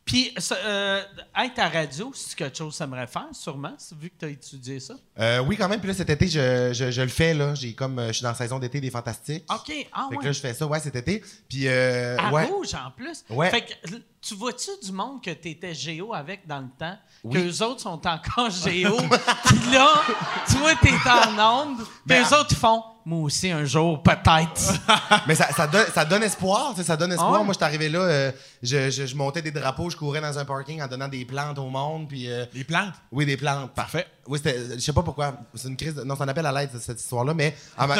Puis, 0.03 0.33
ça, 0.37 0.55
euh, 0.55 1.01
être 1.43 1.59
à 1.59 1.69
radio, 1.69 2.11
c'est 2.13 2.35
quelque 2.35 2.57
chose 2.57 2.73
que 2.73 2.77
tu 2.77 2.83
aimerais 2.83 3.07
faire, 3.07 3.27
sûrement, 3.33 3.73
vu 3.99 4.09
que 4.09 4.15
tu 4.19 4.25
as 4.25 4.29
étudié 4.29 4.79
ça? 4.79 4.95
Euh, 5.19 5.39
oui, 5.39 5.55
quand 5.55 5.69
même, 5.69 5.79
puis 5.79 5.87
là, 5.89 5.93
cet 5.93 6.09
été, 6.09 6.27
je, 6.27 6.71
je, 6.73 6.91
je 6.91 7.01
le 7.01 7.07
fais, 7.07 7.33
là. 7.33 7.53
J'ai 7.55 7.73
comme, 7.73 7.99
euh, 7.99 8.07
je 8.07 8.13
suis 8.13 8.23
dans 8.23 8.29
la 8.29 8.35
saison 8.35 8.57
d'été 8.59 8.81
des 8.81 8.89
Fantastiques. 8.89 9.45
OK. 9.49 9.71
Ah, 9.93 10.07
Fait 10.09 10.15
que 10.15 10.19
ouais. 10.21 10.25
là, 10.25 10.31
je 10.31 10.39
fais 10.39 10.53
ça, 10.53 10.65
ouais, 10.65 10.79
cet 10.79 10.95
été. 10.95 11.23
Puis, 11.47 11.67
euh, 11.67 12.17
à 12.17 12.31
ouais. 12.31 12.45
Rouge, 12.45 12.73
en 12.73 12.89
plus. 12.91 13.23
Ouais. 13.29 13.49
Fait 13.51 13.61
que, 13.61 13.73
tu 14.21 14.35
vois-tu 14.35 14.69
du 14.83 14.91
monde 14.91 15.21
que 15.23 15.31
tu 15.31 15.49
étais 15.49 15.73
géo 15.73 16.13
avec 16.13 16.45
dans 16.47 16.59
le 16.59 16.69
temps, 16.77 16.97
Oui. 17.23 17.33
qu'eux 17.35 17.63
autres 17.63 17.81
sont 17.81 18.05
encore 18.05 18.49
géo, 18.65 18.97
puis 18.97 19.71
là, 19.71 20.01
tu 20.49 20.57
vois, 20.57 20.75
t'es 20.75 20.91
en 21.07 21.67
onde, 21.67 21.77
puis 21.77 21.87
Ben, 22.07 22.23
eux 22.23 22.35
autres, 22.35 22.49
ils 22.51 22.57
font 22.57 22.83
«Moi 23.05 23.19
aussi, 23.21 23.49
un 23.51 23.65
jour, 23.65 24.01
peut-être. 24.03 24.73
Mais 25.27 25.35
ça, 25.35 25.47
ça, 25.51 25.65
donne, 25.67 25.85
ça 25.93 26.05
donne 26.05 26.23
espoir, 26.23 26.73
ça 26.83 26.95
donne 26.95 27.11
espoir. 27.11 27.31
Ouais? 27.31 27.43
Moi, 27.43 27.53
je 27.53 27.57
suis 27.57 27.63
arrivé 27.65 27.89
là, 27.89 27.99
euh, 27.99 28.31
je, 28.61 28.89
je, 28.91 29.05
je 29.07 29.15
montais 29.15 29.41
des 29.41 29.51
drapeaux, 29.51 29.89
je 29.89 29.97
courais 29.97 30.21
dans 30.21 30.37
un 30.37 30.45
parking 30.45 30.81
en 30.81 30.87
donnant 30.87 31.07
des 31.07 31.25
plantes 31.25 31.57
au 31.57 31.69
monde, 31.69 32.07
puis... 32.07 32.29
euh, 32.29 32.45
Les 32.53 32.63
plantes? 32.63 32.93
oui, 33.11 33.25
des 33.25 33.37
plantes. 33.37 33.71
Parfait. 33.73 34.05
Oui, 34.27 34.37
c'était, 34.43 34.75
je 34.75 34.79
sais 34.79 34.93
pas 34.93 35.01
pourquoi, 35.03 35.33
c'est 35.55 35.67
une 35.67 35.75
crise, 35.77 35.95
de- 35.95 36.03
non, 36.03 36.15
c'est 36.15 36.23
un 36.23 36.27
appel 36.27 36.45
à 36.45 36.51
l'aide, 36.51 36.69
cette 36.79 36.99
histoire-là, 37.01 37.33
mais 37.33 37.55
un, 37.77 37.87
ma- 37.87 37.95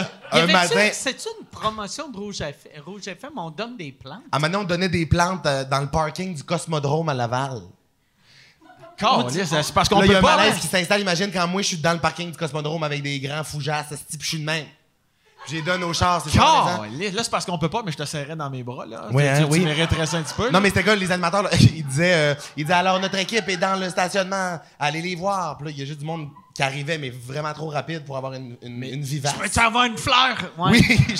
matin... 0.47 0.89
C'est-tu 0.93 1.27
une 1.39 1.47
promotion 1.47 2.09
de 2.09 2.17
Rouge 2.17 2.41
FM? 2.41 2.71
Rouge 2.85 3.07
FM, 3.07 3.31
on 3.37 3.49
donne 3.49 3.75
des 3.77 3.91
plantes? 3.91 4.21
À 4.31 4.39
donné, 4.39 4.55
on 4.57 4.63
donnait 4.63 4.89
des 4.89 5.05
plantes 5.07 5.45
euh, 5.45 5.63
dans 5.65 5.81
le 5.81 5.87
parking 5.87 6.35
du 6.35 6.43
Cosmodrome 6.43 7.09
à 7.09 7.13
Laval. 7.13 7.61
C'est 8.97 9.73
parce 9.73 9.89
qu'on 9.89 10.03
il 10.03 10.11
y 10.11 10.15
a 10.15 10.19
peut 10.19 10.27
un 10.27 10.29
pas. 10.29 10.37
malaise 10.37 10.59
qui 10.59 10.67
s'installe. 10.67 11.01
Imagine 11.01 11.31
quand 11.31 11.47
moi, 11.47 11.63
je 11.63 11.67
suis 11.69 11.77
dans 11.77 11.93
le 11.93 11.99
parking 11.99 12.29
du 12.31 12.37
Cosmodrome 12.37 12.83
avec 12.83 13.01
des 13.01 13.19
grands 13.19 13.43
fougasses, 13.43 13.91
esti, 13.91 14.15
puis 14.17 14.23
je 14.25 14.27
suis 14.27 14.39
de 14.39 14.45
même. 14.45 14.65
J'ai 15.49 15.61
donné 15.61 15.83
au 15.83 15.93
char, 15.93 16.21
c'est 16.23 16.29
ça. 16.37 16.81
Là, 16.91 17.09
c'est 17.23 17.29
parce 17.31 17.45
qu'on 17.45 17.57
peut 17.57 17.69
pas, 17.69 17.81
mais 17.83 17.91
je 17.91 17.97
te 17.97 18.05
serrais 18.05 18.35
dans 18.35 18.49
mes 18.49 18.63
bras, 18.63 18.85
là. 18.85 19.07
Oui, 19.11 19.23
tu, 19.23 19.29
hein, 19.29 19.37
tu, 19.39 19.43
oui. 19.45 19.59
tu 19.59 19.65
mériterais 19.65 20.05
ça 20.05 20.17
un 20.17 20.21
petit 20.21 20.33
peu. 20.35 20.45
Non, 20.45 20.51
là. 20.53 20.59
mais 20.59 20.69
c'était 20.69 20.83
quoi, 20.83 20.95
les 20.95 21.11
animateurs, 21.11 21.41
là, 21.43 21.49
ils 21.59 21.83
disaient, 21.85 22.13
euh, 22.13 22.35
ils 22.55 22.63
disaient, 22.63 22.75
alors 22.75 22.99
notre 22.99 23.17
équipe 23.17 23.47
est 23.49 23.57
dans 23.57 23.79
le 23.79 23.89
stationnement, 23.89 24.59
allez 24.79 25.01
les 25.01 25.15
voir. 25.15 25.57
Puis 25.57 25.65
là, 25.65 25.71
il 25.71 25.79
y 25.79 25.81
a 25.81 25.85
juste 25.85 25.99
du 25.99 26.05
monde 26.05 26.29
qui 26.53 26.61
arrivait, 26.61 26.97
mais 26.97 27.09
vraiment 27.09 27.53
trop 27.53 27.69
rapide 27.69 28.05
pour 28.05 28.17
avoir 28.17 28.33
une, 28.33 28.55
une, 28.61 28.83
une 28.83 29.01
vivace. 29.01 29.33
Peux-tu 29.33 29.59
avoir 29.59 29.85
une 29.85 29.97
fleur? 29.97 30.35
Ouais. 30.57 30.71
Oui, 30.73 30.99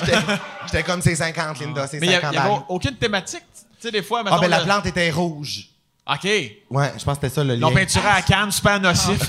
j'étais 0.66 0.84
comme 0.84 1.02
c'est 1.02 1.16
50, 1.16 1.60
Linda, 1.60 1.88
c'est 1.88 2.00
Mais 2.00 2.08
il 2.08 2.14
50 2.14 2.32
n'y 2.32 2.38
avait 2.38 2.56
aucune 2.70 2.96
thématique. 2.96 3.44
Tu 3.54 3.88
sais, 3.88 3.92
des 3.92 4.04
fois, 4.04 4.24
mettons, 4.24 4.36
Ah, 4.36 4.40
ben 4.40 4.50
la 4.50 4.60
plante 4.60 4.86
était 4.86 5.10
rouge. 5.10 5.68
OK. 6.08 6.24
Ouais, 6.26 6.94
je 6.98 7.04
pense 7.04 7.18
que 7.18 7.22
c'était 7.28 7.30
ça 7.30 7.44
le 7.44 7.54
Ils 7.56 7.60
lien. 7.60 7.68
l'ont 7.70 7.74
peinturé 7.74 8.08
à 8.08 8.22
Cannes, 8.22 8.52
super 8.52 8.80
nocif. 8.82 9.20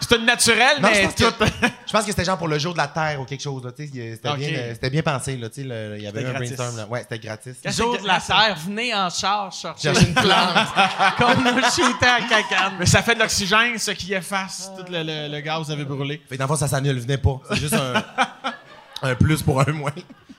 C'est 0.00 0.16
une 0.16 0.24
naturelle, 0.26 0.80
Non, 0.80 0.88
je 0.88 0.94
mais 0.94 1.02
pense, 1.04 1.14
tout. 1.14 1.32
que, 1.38 1.44
je 1.86 1.92
pense 1.92 2.02
que 2.04 2.10
c'était 2.10 2.24
genre 2.24 2.38
pour 2.38 2.48
le 2.48 2.58
jour 2.58 2.72
de 2.72 2.78
la 2.78 2.88
Terre 2.88 3.20
ou 3.20 3.24
quelque 3.24 3.42
chose. 3.42 3.62
C'était 3.76 3.86
bien, 4.36 4.74
c'était 4.74 4.90
bien 4.90 5.02
pensé. 5.02 5.36
Là, 5.36 5.48
le- 5.56 5.96
il 5.98 6.02
y 6.02 6.06
avait 6.06 6.18
C'était 6.20 6.28
un 6.28 6.32
gratis. 6.32 6.56
brainstorm. 6.56 6.76
Là. 6.76 6.86
Ouais, 6.88 7.00
c'était 7.02 7.18
gratis. 7.18 7.56
Le 7.64 7.70
jour 7.70 7.98
de 8.00 8.06
la 8.06 8.20
Terre, 8.20 8.56
venez 8.64 8.94
en 8.94 9.10
charge 9.10 9.56
chercher 9.80 10.06
une 10.06 10.14
plante. 10.14 10.68
Comme 11.18 11.44
nous 11.44 11.62
shooter 11.62 12.06
à 12.06 12.20
cacane. 12.28 12.74
Mais 12.78 12.86
ça 12.86 13.02
fait 13.02 13.14
de 13.14 13.20
l'oxygène, 13.20 13.78
ce 13.78 13.90
qui 13.92 14.12
efface 14.14 14.70
tout 14.76 14.84
le, 14.90 15.02
le- 15.02 15.28
le 15.34 15.40
gaz 15.40 15.60
que 15.60 15.64
vous 15.66 15.70
avez 15.72 15.84
brûlé. 15.84 16.20
Fait 16.28 16.34
que 16.36 16.38
dans 16.38 16.44
le 16.44 16.48
fond, 16.48 16.56
ça 16.56 16.68
s'annule, 16.68 16.98
venait 16.98 17.18
pas. 17.18 17.40
C'est 17.50 17.56
juste 17.56 17.74
un, 17.74 18.02
un 19.02 19.14
plus 19.14 19.42
pour 19.42 19.60
un 19.60 19.72
moins. 19.72 19.92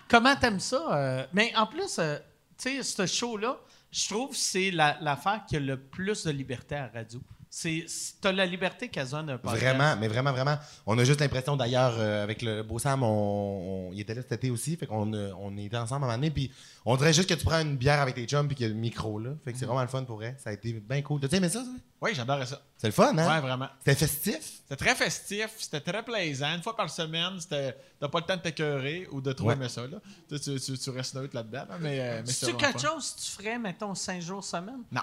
Comment 0.07 0.35
t'aimes 0.35 0.59
ça? 0.59 0.81
euh, 0.91 1.25
mais 1.33 1.53
en 1.55 1.65
plus, 1.67 1.97
euh, 1.99 2.17
tu 2.61 2.81
sais, 2.81 2.83
ce 2.83 3.05
show-là, 3.05 3.55
je 3.91 4.07
trouve 4.09 4.31
que 4.31 4.35
c'est 4.37 4.71
la- 4.71 4.97
l'affaire 5.01 5.41
qui 5.47 5.55
a 5.55 5.59
le 5.59 5.77
plus 5.77 6.23
de 6.25 6.31
liberté 6.31 6.75
à 6.75 6.89
la 6.93 6.99
radio. 7.01 7.21
C'est, 7.53 7.85
t'as 8.21 8.31
la 8.31 8.45
liberté 8.45 8.87
quasiment 8.87 9.23
d'un 9.23 9.37
podcast. 9.37 9.61
Vraiment, 9.61 9.97
mais 9.97 10.07
vraiment, 10.07 10.31
vraiment. 10.31 10.57
On 10.85 10.97
a 10.97 11.03
juste 11.03 11.19
l'impression 11.19 11.57
d'ailleurs, 11.57 11.95
euh, 11.97 12.23
avec 12.23 12.41
le 12.43 12.63
beau 12.63 12.79
Sam, 12.79 13.03
on, 13.03 13.89
on- 13.89 13.91
il 13.91 13.99
était 13.99 14.13
là 14.13 14.21
cet 14.21 14.31
été 14.31 14.49
aussi. 14.49 14.77
Fait 14.77 14.87
qu'on 14.87 15.11
a- 15.13 15.33
on 15.37 15.57
était 15.57 15.75
ensemble 15.75 16.05
à 16.05 16.07
un 16.07 16.11
moment 16.11 16.17
donné. 16.17 16.31
Puis 16.31 16.49
on 16.85 16.95
dirait 16.95 17.11
juste 17.11 17.27
que 17.27 17.33
tu 17.33 17.43
prends 17.43 17.59
une 17.59 17.75
bière 17.75 17.99
avec 17.99 18.15
tes 18.15 18.25
chums 18.25 18.47
puis 18.47 18.55
qu'il 18.55 18.67
y 18.67 18.69
a 18.69 18.73
le 18.73 18.79
micro 18.79 19.19
là. 19.19 19.31
Fait 19.43 19.51
que 19.51 19.59
c'est 19.59 19.65
vraiment 19.65 19.81
le 19.81 19.89
fun 19.89 20.05
pour 20.05 20.15
vrai. 20.15 20.37
Ça 20.41 20.49
a 20.51 20.53
été 20.53 20.71
bien 20.71 21.01
cool. 21.01 21.19
T'as 21.19 21.27
aimé 21.35 21.49
ça, 21.49 21.59
ça? 21.59 21.69
Oui, 21.99 22.11
j'adorais 22.15 22.45
ça. 22.45 22.61
C'est 22.77 22.87
le 22.87 22.93
fun, 22.93 23.17
hein? 23.17 23.27
Ouais, 23.35 23.41
vraiment. 23.41 23.67
C'était 23.79 23.95
festif? 23.95 24.39
C'était 24.63 24.77
très 24.77 24.95
festif, 24.95 25.49
c'était 25.57 25.81
très 25.81 26.03
plaisant. 26.03 26.55
Une 26.55 26.63
fois 26.63 26.77
par 26.77 26.89
semaine, 26.89 27.37
c'était 27.37 27.75
t'as 27.99 28.07
pas 28.07 28.19
le 28.21 28.25
temps 28.27 28.37
de 28.37 28.41
t'écœurer 28.43 29.09
ou 29.11 29.19
de 29.19 29.33
trop 29.33 29.47
Ouais. 29.49 29.55
aimer 29.55 29.67
ça. 29.67 29.85
Là. 29.87 29.97
Tu, 30.29 30.39
tu, 30.39 30.57
tu- 30.57 30.77
tu 30.77 30.89
restes 30.89 31.15
neutre 31.15 31.35
là-dedans, 31.35 31.65
là, 31.69 31.77
mais, 31.81 31.99
euh, 31.99 32.21
mais 32.25 32.31
C'est 32.31 32.55
quelque 32.55 32.79
fun. 32.79 32.87
chose 32.95 33.13
que 33.13 33.19
tu 33.25 33.31
ferais, 33.31 33.59
mettons, 33.59 33.93
cinq 33.93 34.21
jours 34.21 34.41
semaine? 34.41 34.83
Non. 34.89 35.01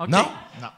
Non? 0.00 0.28
Non. 0.60 0.68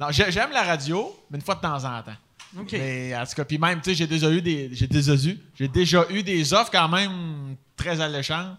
Non, 0.00 0.08
j'ai- 0.10 0.30
j'aime 0.30 0.50
la 0.52 0.62
radio, 0.62 1.14
mais 1.30 1.38
une 1.38 1.44
fois 1.44 1.54
de 1.56 1.60
temps 1.60 1.84
en 1.84 2.02
temps. 2.02 2.16
OK. 2.58 2.72
Mais 2.72 3.14
en 3.16 3.24
tout 3.26 3.34
cas, 3.34 3.44
puis 3.44 3.58
même, 3.58 3.80
tu 3.80 3.90
sais, 3.90 3.96
j'ai 3.96 4.06
déjà 4.06 4.30
eu 4.30 4.40
des. 4.40 4.70
J'ai 4.72 4.86
déjà 4.86 5.14
eu. 5.14 5.38
J'ai 5.58 5.68
déjà 5.68 6.04
eu 6.10 6.22
des 6.22 6.52
offres 6.54 6.70
quand 6.70 6.88
même 6.88 7.56
très 7.76 8.00
alléchantes. 8.00 8.56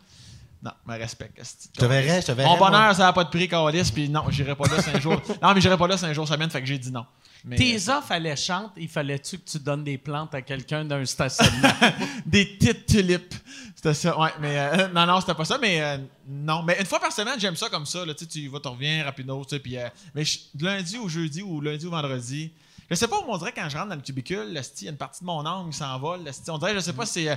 Non, 0.61 0.71
me 0.85 0.97
respecte. 0.97 1.39
Je 1.73 1.79
te 1.79 1.85
verrais, 1.85 2.21
je 2.21 2.27
te 2.27 2.31
verrais. 2.33 2.49
Mon 2.49 2.57
moi. 2.57 2.69
bonheur, 2.69 2.93
ça 2.93 3.03
n'a 3.03 3.13
pas 3.13 3.23
de 3.23 3.29
prix, 3.29 3.47
Calis, 3.47 3.89
puis 3.93 4.09
non, 4.09 4.29
j'irai 4.29 4.55
pas 4.55 4.65
là 4.67 4.81
cinq 4.81 4.99
jours. 5.01 5.21
Non, 5.41 5.53
mais 5.53 5.61
j'irai 5.61 5.77
pas 5.77 5.87
là 5.87 5.95
cinq 5.97 6.11
jours 6.13 6.27
semaine, 6.27 6.49
fait 6.49 6.59
que 6.59 6.67
j'ai 6.67 6.77
dit 6.77 6.91
non. 6.91 7.05
Mais, 7.45 7.55
Tes 7.55 7.89
euh, 7.89 7.97
offres 7.97 8.11
alléchantes, 8.11 8.71
il 8.75 8.89
fallait-tu 8.89 9.37
que 9.37 9.49
tu 9.49 9.59
donnes 9.59 9.83
des 9.83 9.97
plantes 9.97 10.35
à 10.35 10.41
quelqu'un 10.41 10.83
d'un 10.83 11.05
stationnement? 11.05 11.69
des 12.25 12.45
petites 12.45 12.85
tulipes. 12.85 13.33
C'était 13.75 13.93
ça, 13.93 14.19
ouais, 14.19 14.29
mais 14.41 14.57
euh, 14.59 14.87
non, 14.93 15.05
non, 15.05 15.21
c'était 15.21 15.33
pas 15.35 15.45
ça, 15.45 15.57
mais 15.57 15.81
euh, 15.81 15.97
non. 16.27 16.63
Mais 16.63 16.77
une 16.79 16.85
fois 16.85 16.99
par 16.99 17.13
semaine, 17.13 17.39
j'aime 17.39 17.55
ça 17.55 17.69
comme 17.69 17.85
ça, 17.85 18.05
là, 18.05 18.13
tu 18.13 18.25
vas, 18.49 18.59
tu 18.59 18.67
reviens 18.67 19.05
rapido, 19.05 19.41
tu 19.45 19.55
sais, 19.55 19.59
puis 19.61 19.77
euh, 19.77 19.87
mais 20.13 20.25
je- 20.25 20.39
lundi 20.59 20.97
ou 20.97 21.07
jeudi 21.07 21.41
ou 21.41 21.61
lundi 21.61 21.85
ou 21.85 21.91
vendredi, 21.91 22.51
je 22.89 22.95
sais 22.95 23.07
pas, 23.07 23.15
on 23.25 23.37
dirait 23.37 23.53
quand 23.53 23.69
je 23.69 23.77
rentre 23.77 23.89
dans 23.89 23.95
le 23.95 24.01
cubicule, 24.01 24.51
là, 24.51 24.61
il 24.79 24.83
y 24.83 24.87
a 24.87 24.91
une 24.91 24.97
partie 24.97 25.21
de 25.21 25.25
mon 25.25 25.45
âme 25.45 25.69
qui 25.69 25.77
s'envole, 25.77 26.23
là, 26.25 26.31
on 26.49 26.57
dirait, 26.57 26.73
je 26.75 26.79
sais 26.81 26.91
pas, 26.93 27.05
c'est... 27.05 27.29
euh, 27.29 27.35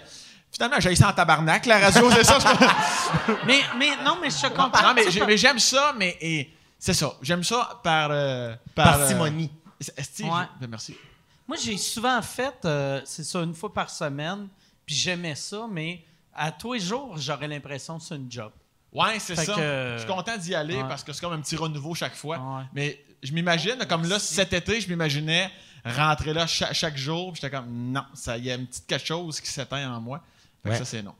finalement, 0.50 0.80
j'ai 0.80 0.96
ça 0.96 1.10
en 1.10 1.12
tabarnak, 1.12 1.64
la 1.66 1.78
radio, 1.78 2.10
c'est 2.10 2.24
ça? 2.24 2.38
je- 2.40 3.32
mais, 3.46 3.60
mais 3.78 3.90
non, 4.04 4.16
mais 4.20 4.30
je 4.30 4.48
comprends. 4.48 4.82
non, 4.82 4.94
mais, 4.94 5.36
j'aime 5.36 5.60
ça, 5.60 5.94
mais 5.96 6.50
c'est 6.76 6.94
ça, 6.94 7.12
j'aime 7.22 7.44
ça 7.44 7.80
par... 7.84 8.08
par 8.74 8.98
Parcimonie. 8.98 9.48
Esti, 9.96 10.24
Ouais. 10.24 10.44
ben, 10.60 10.66
merci. 10.68 10.96
Moi, 11.48 11.56
j'ai 11.62 11.76
souvent 11.76 12.20
fait, 12.22 12.54
euh, 12.64 13.00
c'est 13.04 13.24
ça, 13.24 13.40
une 13.40 13.54
fois 13.54 13.72
par 13.72 13.90
semaine, 13.90 14.48
puis 14.86 14.94
j'aimais 14.94 15.34
ça, 15.34 15.66
mais 15.70 16.04
à 16.34 16.52
tous 16.52 16.74
les 16.74 16.80
jours, 16.80 17.16
j'aurais 17.18 17.48
l'impression 17.48 17.98
que 17.98 18.04
c'est 18.04 18.16
une 18.16 18.30
job. 18.30 18.52
Ouais, 18.92 19.18
c'est 19.18 19.34
ça. 19.36 19.54
que- 19.54 19.94
Je 19.94 19.98
suis 20.04 20.08
content 20.12 20.36
d'y 20.36 20.54
aller 20.54 20.76
Ouais. 20.76 20.88
parce 20.88 21.02
que 21.02 21.12
c'est 21.12 21.20
comme 21.20 21.32
un 21.32 21.40
petit 21.40 21.56
renouveau 21.56 21.94
chaque 21.94 22.14
fois. 22.14 22.38
Ouais. 22.38 22.64
Mais 22.74 23.04
je 23.22 23.32
m'imagine, 23.32 23.76
comme 23.88 24.04
là, 24.04 24.18
cet 24.18 24.52
été, 24.52 24.80
je 24.80 24.88
m'imaginais 24.88 25.50
rentrer 25.84 26.32
là 26.32 26.46
cha- 26.46 26.72
chaque, 26.72 26.96
jour. 26.96 27.32
puis 27.32 27.40
J'étais 27.42 27.54
comme, 27.56 27.68
non, 27.90 28.04
ça 28.14 28.38
y 28.38 28.50
a 28.50 28.54
une 28.54 28.66
petite 28.66 28.86
quelque 28.86 29.06
chose 29.06 29.40
qui 29.40 29.50
s'éteint 29.50 29.92
en 29.92 30.00
moi. 30.00 30.22
Fait 30.62 30.70
que 30.70 30.76
ça, 30.76 30.84
c'est 30.84 31.02
non. 31.02 31.14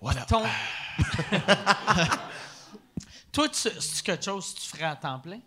Voilà. 0.00 0.22
Ton... 0.22 0.42
Toi, 3.32 3.48
tu- 3.48 3.68
c'est 3.80 4.02
quelque 4.02 4.24
chose 4.24 4.54
que 4.54 4.60
tu 4.60 4.66
ferais 4.68 4.84
à 4.84 4.96
temps 4.96 5.18
plein? 5.18 5.40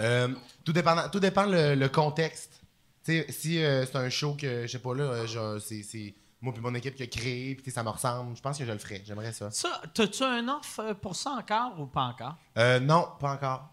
Euh, 0.00 0.28
tout, 0.64 0.72
dépend, 0.72 1.08
tout 1.08 1.20
dépend 1.20 1.46
le, 1.46 1.74
le 1.74 1.88
contexte. 1.88 2.60
Si 3.02 3.62
euh, 3.62 3.84
c'est 3.84 3.96
un 3.96 4.08
show 4.10 4.34
que, 4.34 4.62
je 4.66 4.72
sais 4.72 4.78
pas, 4.78 4.94
là, 4.94 5.04
euh, 5.04 5.58
c'est, 5.60 6.14
moi 6.40 6.52
puis 6.52 6.62
mon 6.62 6.74
équipe 6.74 6.94
qui 6.94 7.02
a 7.02 7.06
créé, 7.06 7.54
puis 7.54 7.70
ça 7.70 7.82
me 7.82 7.90
ressemble, 7.90 8.36
je 8.36 8.40
pense 8.40 8.58
que 8.58 8.64
je 8.64 8.72
le 8.72 8.78
ferais. 8.78 9.02
J'aimerais 9.06 9.32
ça. 9.32 9.50
Ça, 9.50 9.82
t'as-tu 9.92 10.22
un 10.22 10.48
offre 10.48 10.94
pour 10.94 11.14
ça 11.14 11.30
encore 11.32 11.78
ou 11.78 11.86
pas 11.86 12.02
encore? 12.04 12.36
Euh, 12.58 12.80
non, 12.80 13.08
pas 13.20 13.32
encore. 13.32 13.70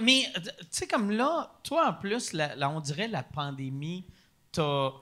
Mais, 0.00 0.24
tu 0.34 0.50
sais, 0.70 0.86
comme 0.86 1.10
là, 1.10 1.52
toi, 1.62 1.88
en 1.88 1.92
plus, 1.94 2.32
la, 2.32 2.54
la- 2.56 2.68
on 2.68 2.80
dirait 2.80 3.08
la 3.08 3.22
pandémie 3.22 4.04
t'a 4.52 4.92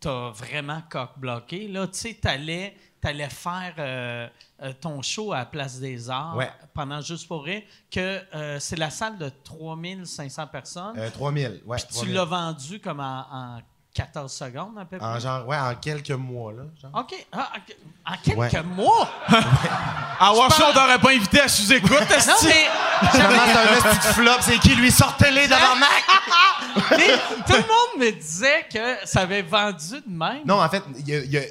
t'as 0.00 0.30
vraiment 0.30 0.80
coq-bloqué. 0.88 1.66
Là, 1.66 1.88
tu 1.88 1.98
sais, 1.98 2.14
t'allais 2.14 2.76
t'allais 3.00 3.28
faire 3.28 3.74
euh, 3.78 4.28
euh, 4.62 4.72
ton 4.80 5.02
show 5.02 5.32
à 5.32 5.38
la 5.38 5.44
Place 5.46 5.78
des 5.78 6.10
Arts 6.10 6.36
Ouais. 6.36 6.50
pendant 6.74 7.00
Juste 7.00 7.28
pour 7.28 7.44
rire, 7.44 7.62
que 7.90 8.20
euh, 8.34 8.58
c'est 8.60 8.76
la 8.76 8.90
salle 8.90 9.18
de 9.18 9.30
3500 9.44 10.46
personnes. 10.48 10.94
Euh, 10.98 11.10
3000, 11.10 11.62
ouais. 11.66 11.78
Tu 11.78 11.86
3000. 11.86 12.14
l'as 12.14 12.24
vendu 12.24 12.80
comme 12.80 13.00
en, 13.00 13.24
en 13.30 13.58
14 13.94 14.32
secondes, 14.32 14.78
à 14.78 14.84
peu 14.84 14.98
près? 14.98 15.06
En 15.06 15.18
genre, 15.18 15.46
ouais, 15.48 15.56
en 15.58 15.74
quelques 15.74 16.10
mois, 16.10 16.52
là. 16.52 16.62
Genre. 16.80 16.90
OK. 16.94 17.26
Ah, 17.32 17.50
ok. 17.56 17.76
en 18.06 18.16
quelques 18.22 18.38
Ouais. 18.54 18.62
mois? 18.62 19.08
Ah, 19.28 20.32
ouais, 20.34 20.50
ça, 20.50 20.66
on 20.70 20.72
t'aurait 20.72 20.98
pas 20.98 21.10
invité 21.12 21.40
à 21.40 21.48
sous-écoute, 21.48 21.90
non, 21.90 22.06
mais, 22.08 22.20
c'est 22.20 22.66
un 22.66 23.94
petit 23.94 24.08
flop? 24.14 24.30
C'est 24.40 24.58
qui, 24.58 24.74
lui? 24.76 24.90
Sortez-les 24.90 25.46
devant 25.48 25.76
Mac! 25.76 26.90
mais 26.90 27.08
tout 27.46 27.52
le 27.54 27.58
monde 27.62 28.06
me 28.06 28.10
disait 28.12 28.66
que 28.72 29.06
ça 29.06 29.22
avait 29.22 29.42
vendu 29.42 30.00
de 30.06 30.12
même. 30.12 30.42
Non, 30.44 30.62
en 30.62 30.68
fait, 30.68 30.82
il 30.98 31.08
y 31.08 31.14
a- 31.16 31.24
il 31.24 31.30
y 31.32 31.38
a- 31.38 31.42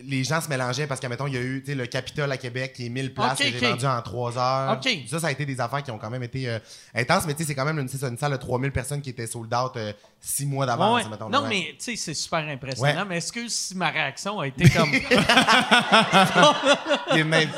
les 0.00 0.24
gens 0.24 0.40
se 0.40 0.48
mélangeaient 0.48 0.86
parce 0.86 1.00
qu'à 1.00 1.08
mettons, 1.08 1.26
il 1.26 1.34
y 1.34 1.36
a 1.36 1.40
eu 1.40 1.60
tu 1.60 1.72
sais, 1.72 1.74
le 1.74 1.86
Capitole 1.86 2.30
à 2.30 2.36
Québec 2.36 2.72
qui 2.74 2.86
est 2.86 2.88
1000 2.88 3.14
places 3.14 3.40
Ok, 3.40 3.52
que 3.52 3.58
j'ai 3.58 3.66
ok. 3.66 3.70
vendu 3.72 3.86
en 3.86 4.00
3 4.02 4.38
heures. 4.38 4.78
Ok. 4.78 4.88
Ça, 5.08 5.20
ça 5.20 5.26
a 5.26 5.30
été 5.32 5.44
des 5.44 5.60
affaires 5.60 5.82
qui 5.82 5.90
ont 5.90 5.98
quand 5.98 6.10
même 6.10 6.22
été 6.22 6.48
euh, 6.48 6.58
intenses, 6.94 7.24
mais 7.26 7.34
tu 7.34 7.42
sais, 7.42 7.48
c'est 7.48 7.54
quand 7.54 7.64
même 7.64 7.78
une, 7.78 7.88
salle 7.88 8.32
de 8.32 8.36
3000 8.36 8.70
personnes 8.72 9.02
qui 9.02 9.10
était 9.10 9.26
sold 9.26 9.52
out 9.54 9.76
6 10.20 10.46
mois 10.46 10.60
Ouais, 10.60 10.66
d'avance, 10.66 11.02
ouais. 11.04 11.10
non, 11.30 11.42
ouais. 11.42 11.48
mais 11.48 11.74
tu 11.78 11.84
sais, 11.84 11.96
c'est 11.96 12.14
super 12.14 12.40
impressionnant. 12.48 13.00
Ouais. 13.00 13.04
Mais 13.08 13.16
excuse 13.16 13.54
si 13.54 13.76
ma 13.76 13.90
réaction 13.90 14.40
a 14.40 14.46
été 14.46 14.68
comme. 14.70 14.90
Il 17.12 17.18
est 17.18 17.24
même. 17.24 17.48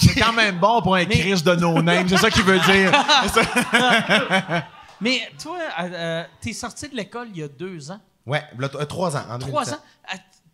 C'est 0.00 0.20
quand 0.20 0.32
même 0.32 0.58
bon 0.58 0.82
pour 0.82 0.94
un 0.96 1.04
Chris 1.04 1.42
de 1.42 1.54
no-name, 1.54 2.08
c'est 2.08 2.16
ça 2.18 2.30
qu'il 2.30 2.42
veut 2.44 2.60
dire. 2.60 2.92
mais 5.00 5.20
toi, 5.42 5.58
euh, 5.80 5.88
euh, 5.92 6.24
t'es 6.40 6.52
sorti 6.52 6.88
de 6.88 6.96
l'école 6.96 7.28
il 7.30 7.38
y 7.38 7.42
a 7.42 7.48
deux 7.48 7.90
ans, 7.90 8.00
Ouais, 8.26 8.42
euh, 8.60 8.84
trois 8.86 9.16
ans, 9.16 9.24
en 9.30 9.38
trois 9.38 9.64
2017. 9.64 9.74
ans. 9.74 9.78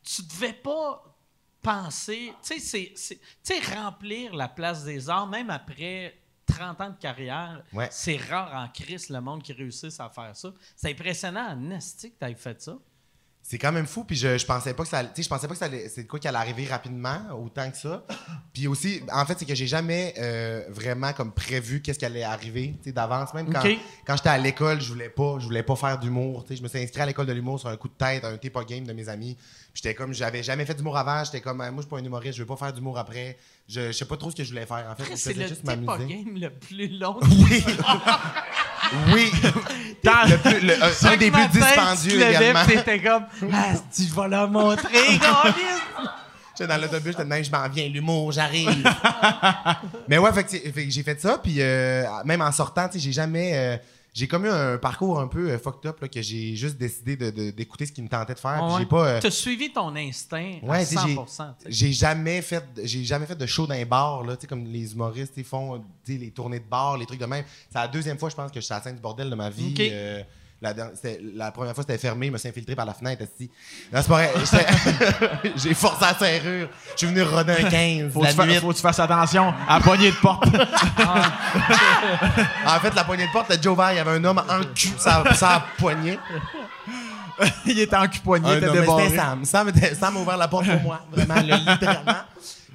Tu 0.02 0.22
devais 0.22 0.52
pas 0.54 1.04
penser. 1.62 2.32
Tu 2.42 2.58
sais, 2.58 2.92
tu 2.94 3.14
remplir 3.74 4.34
la 4.34 4.48
place 4.48 4.84
des 4.84 5.08
arts, 5.10 5.26
même 5.26 5.50
après 5.50 6.16
30 6.46 6.80
ans 6.80 6.90
de 6.90 6.96
carrière, 6.96 7.62
Ouais. 7.72 7.88
c'est 7.92 8.16
rare 8.16 8.54
en 8.54 8.68
crise 8.68 9.08
le 9.10 9.20
monde 9.20 9.42
qui 9.42 9.52
réussisse 9.52 10.00
à 10.00 10.08
faire 10.08 10.34
ça. 10.36 10.52
C'est 10.74 10.90
impressionnant 10.90 11.50
en 11.50 11.70
que 12.10 12.18
t'aies 12.18 12.34
fait 12.34 12.60
ça. 12.60 12.76
C'est 13.50 13.58
quand 13.58 13.72
même 13.72 13.86
fou, 13.88 14.04
puis 14.04 14.14
je, 14.14 14.38
je 14.38 14.46
pensais 14.46 14.74
pas 14.74 14.84
que 14.84 14.88
ça 14.88 14.98
allait- 14.98 15.08
tu 15.08 15.16
sais, 15.16 15.22
je 15.24 15.28
pensais 15.28 15.48
pas 15.48 15.54
que 15.54 15.58
ça 15.58 15.66
c'est 15.88 16.04
de 16.04 16.08
quoi 16.08 16.20
qui 16.20 16.28
allait 16.28 16.38
arriver 16.38 16.66
rapidement, 16.66 17.18
autant 17.36 17.68
que 17.68 17.76
ça. 17.76 18.04
Puis 18.52 18.68
aussi, 18.68 19.02
en 19.12 19.26
fait, 19.26 19.36
c'est 19.40 19.44
que 19.44 19.56
j'ai 19.56 19.66
jamais 19.66 20.14
euh, 20.18 20.62
vraiment 20.68 21.12
comme 21.12 21.32
prévu 21.32 21.82
qu'est-ce 21.82 21.98
qui 21.98 22.04
allait 22.04 22.22
arriver, 22.22 22.76
tu 22.80 22.84
sais, 22.90 22.92
d'avance. 22.92 23.34
Même 23.34 23.52
quand, 23.52 24.16
j'étais 24.16 24.28
à 24.28 24.38
l'école, 24.38 24.80
je 24.80 24.86
voulais 24.92 25.08
pas, 25.08 25.40
je 25.40 25.46
voulais 25.46 25.64
pas 25.64 25.74
faire 25.74 25.98
d'humour. 25.98 26.44
tu 26.44 26.50
sais. 26.50 26.58
Je 26.58 26.62
me 26.62 26.68
suis 26.68 26.78
inscrit 26.78 27.00
à 27.00 27.06
l'école 27.06 27.26
de 27.26 27.32
l'humour 27.32 27.58
sur 27.58 27.68
un 27.70 27.76
coup 27.76 27.88
de 27.88 27.94
tête, 27.94 28.24
un 28.24 28.36
pas 28.36 28.62
game 28.62 28.84
de 28.84 28.92
mes 28.92 29.08
amis. 29.08 29.36
J'étais 29.74 29.94
comme, 29.94 30.14
j'avais 30.14 30.44
jamais 30.44 30.64
fait 30.64 30.74
d'humour 30.74 30.96
avant. 30.96 31.24
J'étais 31.24 31.40
comme, 31.40 31.60
Ah, 31.60 31.72
moi, 31.72 31.82
je 31.82 31.88
suis 31.88 31.90
pas 31.90 31.98
un 31.98 32.04
humoriste, 32.04 32.34
je 32.34 32.42
veux 32.42 32.46
pas 32.46 32.56
faire 32.56 32.72
d'humour 32.72 32.98
après. 32.98 33.36
Je, 33.72 33.86
je 33.88 33.92
sais 33.92 34.04
pas 34.04 34.16
trop 34.16 34.30
ce 34.32 34.36
que 34.36 34.42
je 34.42 34.48
voulais 34.48 34.66
faire. 34.66 34.84
En 34.90 34.96
fait, 34.96 35.10
je 35.12 35.16
c'est 35.16 35.32
le 35.34 35.46
juste 35.46 35.64
game 35.64 36.36
le 36.36 36.50
plus 36.50 36.88
long. 36.98 37.18
Oui. 39.12 39.30
oui. 39.30 39.30
le 40.28 40.36
plus, 40.38 40.60
le- 40.66 40.82
un- 40.82 41.12
un 41.12 41.16
des 41.16 41.30
plus 41.30 41.42
tu 41.42 41.48
te 41.50 41.56
dispendieux 41.58 42.18
levais, 42.18 42.30
également. 42.30 42.64
T'étais 42.66 43.00
comme, 43.00 43.24
ah, 43.52 43.72
tu 43.94 44.02
vas 44.06 44.26
leur 44.26 44.50
montrer. 44.50 45.20
J'étais 46.58 46.66
dans 46.66 46.76
l'autobus, 46.80 47.12
j'étais 47.12 47.22
de 47.24 47.28
même, 47.28 47.44
je 47.44 47.50
m'en 47.52 47.68
viens, 47.68 47.88
l'humour, 47.88 48.32
j'arrive. 48.32 48.82
mais 50.08 50.18
ouais, 50.18 50.32
fait 50.32 50.48
fait 50.72 50.90
j'ai 50.90 51.02
fait 51.04 51.20
ça, 51.20 51.38
puis 51.38 51.56
euh, 51.60 52.04
même 52.24 52.40
en 52.42 52.50
sortant, 52.52 52.88
tu 52.88 52.98
j'ai 52.98 53.12
jamais. 53.12 53.52
euh, 53.54 53.76
j'ai 54.12 54.26
comme 54.28 54.44
eu 54.46 54.48
un 54.50 54.76
parcours 54.78 55.20
un 55.20 55.28
peu 55.28 55.50
euh, 55.50 55.58
fucked 55.58 55.86
up, 55.86 56.00
là, 56.00 56.08
que 56.08 56.20
j'ai 56.20 56.56
juste 56.56 56.76
décidé 56.76 57.16
d'écouter 57.52 57.86
ce 57.86 57.92
qui 57.92 58.02
me 58.02 58.08
tentait 58.08 58.34
de 58.34 58.38
faire. 58.38 58.62
Ouais. 58.64 58.80
J'ai 58.80 58.86
pas. 58.86 59.06
euh, 59.08 59.20
T'as 59.20 59.30
suivi 59.30 59.72
ton 59.72 59.94
instinct 59.96 60.54
à 60.62 60.66
Ouais, 60.66 60.86
tu 60.86 60.96
sais, 60.96 61.14
100%. 61.14 61.54
j'ai- 61.66 61.92
jamais 61.92 62.42
fait 62.42 62.64
de- 62.74 62.82
j'ai 62.84 63.04
jamais 63.04 63.26
fait 63.26 63.36
de 63.36 63.46
show 63.46 63.66
dans 63.66 63.74
les 63.74 63.84
bars 63.84 64.24
là, 64.24 64.36
tu 64.36 64.42
sais 64.42 64.46
comme 64.46 64.64
les 64.64 64.92
humoristes 64.92 65.34
ils 65.36 65.44
font 65.44 65.82
les 66.06 66.30
tournées 66.30 66.60
de 66.60 66.64
bars, 66.68 66.96
les 66.98 67.06
trucs 67.06 67.20
de 67.20 67.26
même. 67.26 67.44
C'est 67.70 67.78
la 67.78 67.88
deuxième 67.88 68.18
fois 68.18 68.28
je 68.30 68.34
pense 68.36 68.50
que 68.50 68.60
je 68.60 68.64
suis 68.64 68.72
à 68.74 68.78
la 68.78 68.82
scène 68.82 68.96
du 68.96 69.00
bordel 69.02 69.30
de 69.30 69.34
ma 69.34 69.48
vie. 69.50 69.74
Euh, 69.92 70.22
la, 70.62 70.74
c'était- 70.94 71.20
première 71.54 71.74
fois 71.74 71.82
c'était 71.86 71.96
fermé, 71.98 72.26
je 72.26 72.32
me 72.32 72.38
suis 72.38 72.48
infiltré 72.48 72.74
par 72.76 72.84
la 72.86 72.92
fenêtre. 72.94 73.24
Non, 73.40 73.48
c'est 74.02 74.08
pas 74.08 74.14
vrai. 74.14 74.30
J'ai 75.56 75.72
forcé 75.74 76.04
la 76.04 76.14
serrure. 76.14 76.68
Je 76.92 76.98
suis 76.98 77.06
venu 77.06 77.22
roder 77.22 77.52
un 77.64 77.70
15 77.70 78.12
Faut, 78.12 78.20
que 78.20 78.24
la 78.26 78.30
tu 78.32 78.36
fa- 78.36 78.46
nuit. 78.46 78.54
faut 78.56 78.68
que 78.70 78.74
tu 78.76 78.82
fasses 78.82 78.98
attention 79.00 79.54
à 79.68 79.78
la 79.78 79.80
poignée 79.84 80.10
de 80.10 80.16
porte. 80.16 80.44
En 82.66 82.78
fait, 82.80 82.94
la 82.94 83.04
poignée 83.04 83.26
de 83.26 83.32
porte, 83.32 83.54
le 83.54 83.60
Joe 83.62 83.76
Vert, 83.76 83.92
il 83.92 83.96
y 83.96 83.98
avait 83.98 84.10
un 84.12 84.24
homme 84.24 84.38
en 84.38 84.60
cul, 84.74 84.90
ça, 84.98 85.22
ça 85.34 85.64
poignée. 85.78 86.18
il 87.66 87.78
était 87.80 87.96
en 87.96 88.06
cul 88.06 88.20
il 88.24 88.52
était 88.56 88.70
débarré. 88.70 89.04
c'était 89.04 89.16
Sam. 89.16 89.44
Sam, 89.44 89.68
était- 89.68 89.94
Sam 89.94 90.16
a 90.16 90.20
ouvert 90.20 90.36
la 90.36 90.48
porte 90.48 90.66
pour 90.70 90.80
moi, 90.82 91.00
vraiment, 91.10 91.34
là, 91.34 91.56
littéralement. 91.56 92.14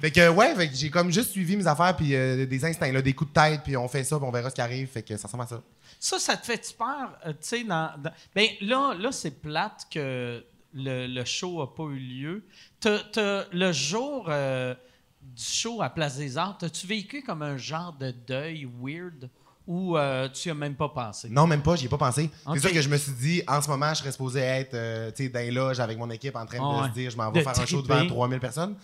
Fait 0.00 0.10
que, 0.10 0.28
ouais, 0.28 0.54
fait 0.54 0.68
que 0.68 0.74
j'ai 0.76 0.90
comme 0.90 1.10
juste 1.10 1.30
suivi 1.30 1.56
mes 1.56 1.66
affaires, 1.66 1.96
puis 1.96 2.14
euh, 2.14 2.44
des 2.46 2.64
instincts, 2.64 2.92
là, 2.92 3.00
des 3.00 3.14
coups 3.14 3.32
de 3.32 3.40
tête, 3.40 3.60
puis 3.64 3.76
on 3.76 3.88
fait 3.88 4.04
ça, 4.04 4.16
puis 4.18 4.26
on 4.28 4.30
verra 4.30 4.50
ce 4.50 4.54
qui 4.54 4.60
arrive. 4.60 4.88
Fait 4.92 5.02
que 5.02 5.16
ça 5.16 5.26
ressemble 5.26 5.44
à 5.44 5.46
ça. 5.46 5.60
Ça, 6.08 6.20
ça 6.20 6.36
te 6.36 6.46
fait-tu 6.46 6.72
peur? 6.74 7.18
euh, 7.26 7.30
tu 7.32 7.36
sais, 7.40 7.64
dans, 7.64 7.90
dans- 7.98 8.12
Ben 8.34 8.48
là, 8.60 8.94
là 8.94 9.10
c'est 9.10 9.40
plate 9.42 9.86
que 9.90 10.44
le, 10.72 11.06
le 11.08 11.24
show 11.24 11.58
n'a 11.60 11.66
pas 11.66 11.82
eu 11.92 11.98
lieu. 11.98 12.44
T'as- 12.78 13.00
t'as- 13.12 13.46
le 13.50 13.72
jour 13.72 14.26
euh, 14.28 14.74
du 15.20 15.42
show 15.42 15.82
à 15.82 15.90
Place 15.90 16.16
des 16.18 16.38
Arts, 16.38 16.58
as-tu 16.62 16.86
vécu 16.86 17.22
comme 17.22 17.42
un 17.42 17.56
genre 17.56 17.92
de 17.92 18.12
deuil 18.12 18.68
weird 18.80 19.28
ou 19.66 19.96
euh, 19.98 20.28
tu 20.28 20.46
y 20.48 20.50
as 20.52 20.54
même 20.54 20.76
pas 20.76 20.88
pensé? 20.90 21.28
Non, 21.28 21.48
même 21.48 21.62
pas, 21.62 21.74
j'y 21.74 21.86
ai 21.86 21.88
pas 21.88 21.98
pensé. 21.98 22.30
Ok. 22.46 22.54
C'est 22.54 22.60
sûr 22.60 22.72
que 22.72 22.82
je 22.82 22.88
me 22.88 22.96
suis 22.98 23.12
dit, 23.12 23.42
en 23.48 23.60
ce 23.60 23.68
moment, 23.68 23.92
je 23.92 23.98
serais 23.98 24.12
supposé 24.12 24.38
être 24.38 24.74
euh, 24.74 25.10
tu 25.10 25.24
sais, 25.24 25.28
dans 25.28 25.40
les 25.40 25.50
loges 25.50 25.80
avec 25.80 25.98
mon 25.98 26.08
équipe 26.10 26.36
en 26.36 26.46
train 26.46 26.58
de 26.58 26.62
Ah 26.64 26.82
ouais. 26.82 26.88
se 26.88 26.94
dire, 26.94 27.10
je 27.10 27.16
m'en 27.16 27.32
vais 27.32 27.40
De 27.40 27.44
faire 27.44 27.58
un 27.60 27.66
show 27.66 27.82
devant 27.82 28.06
3000 28.06 28.38
personnes. 28.38 28.76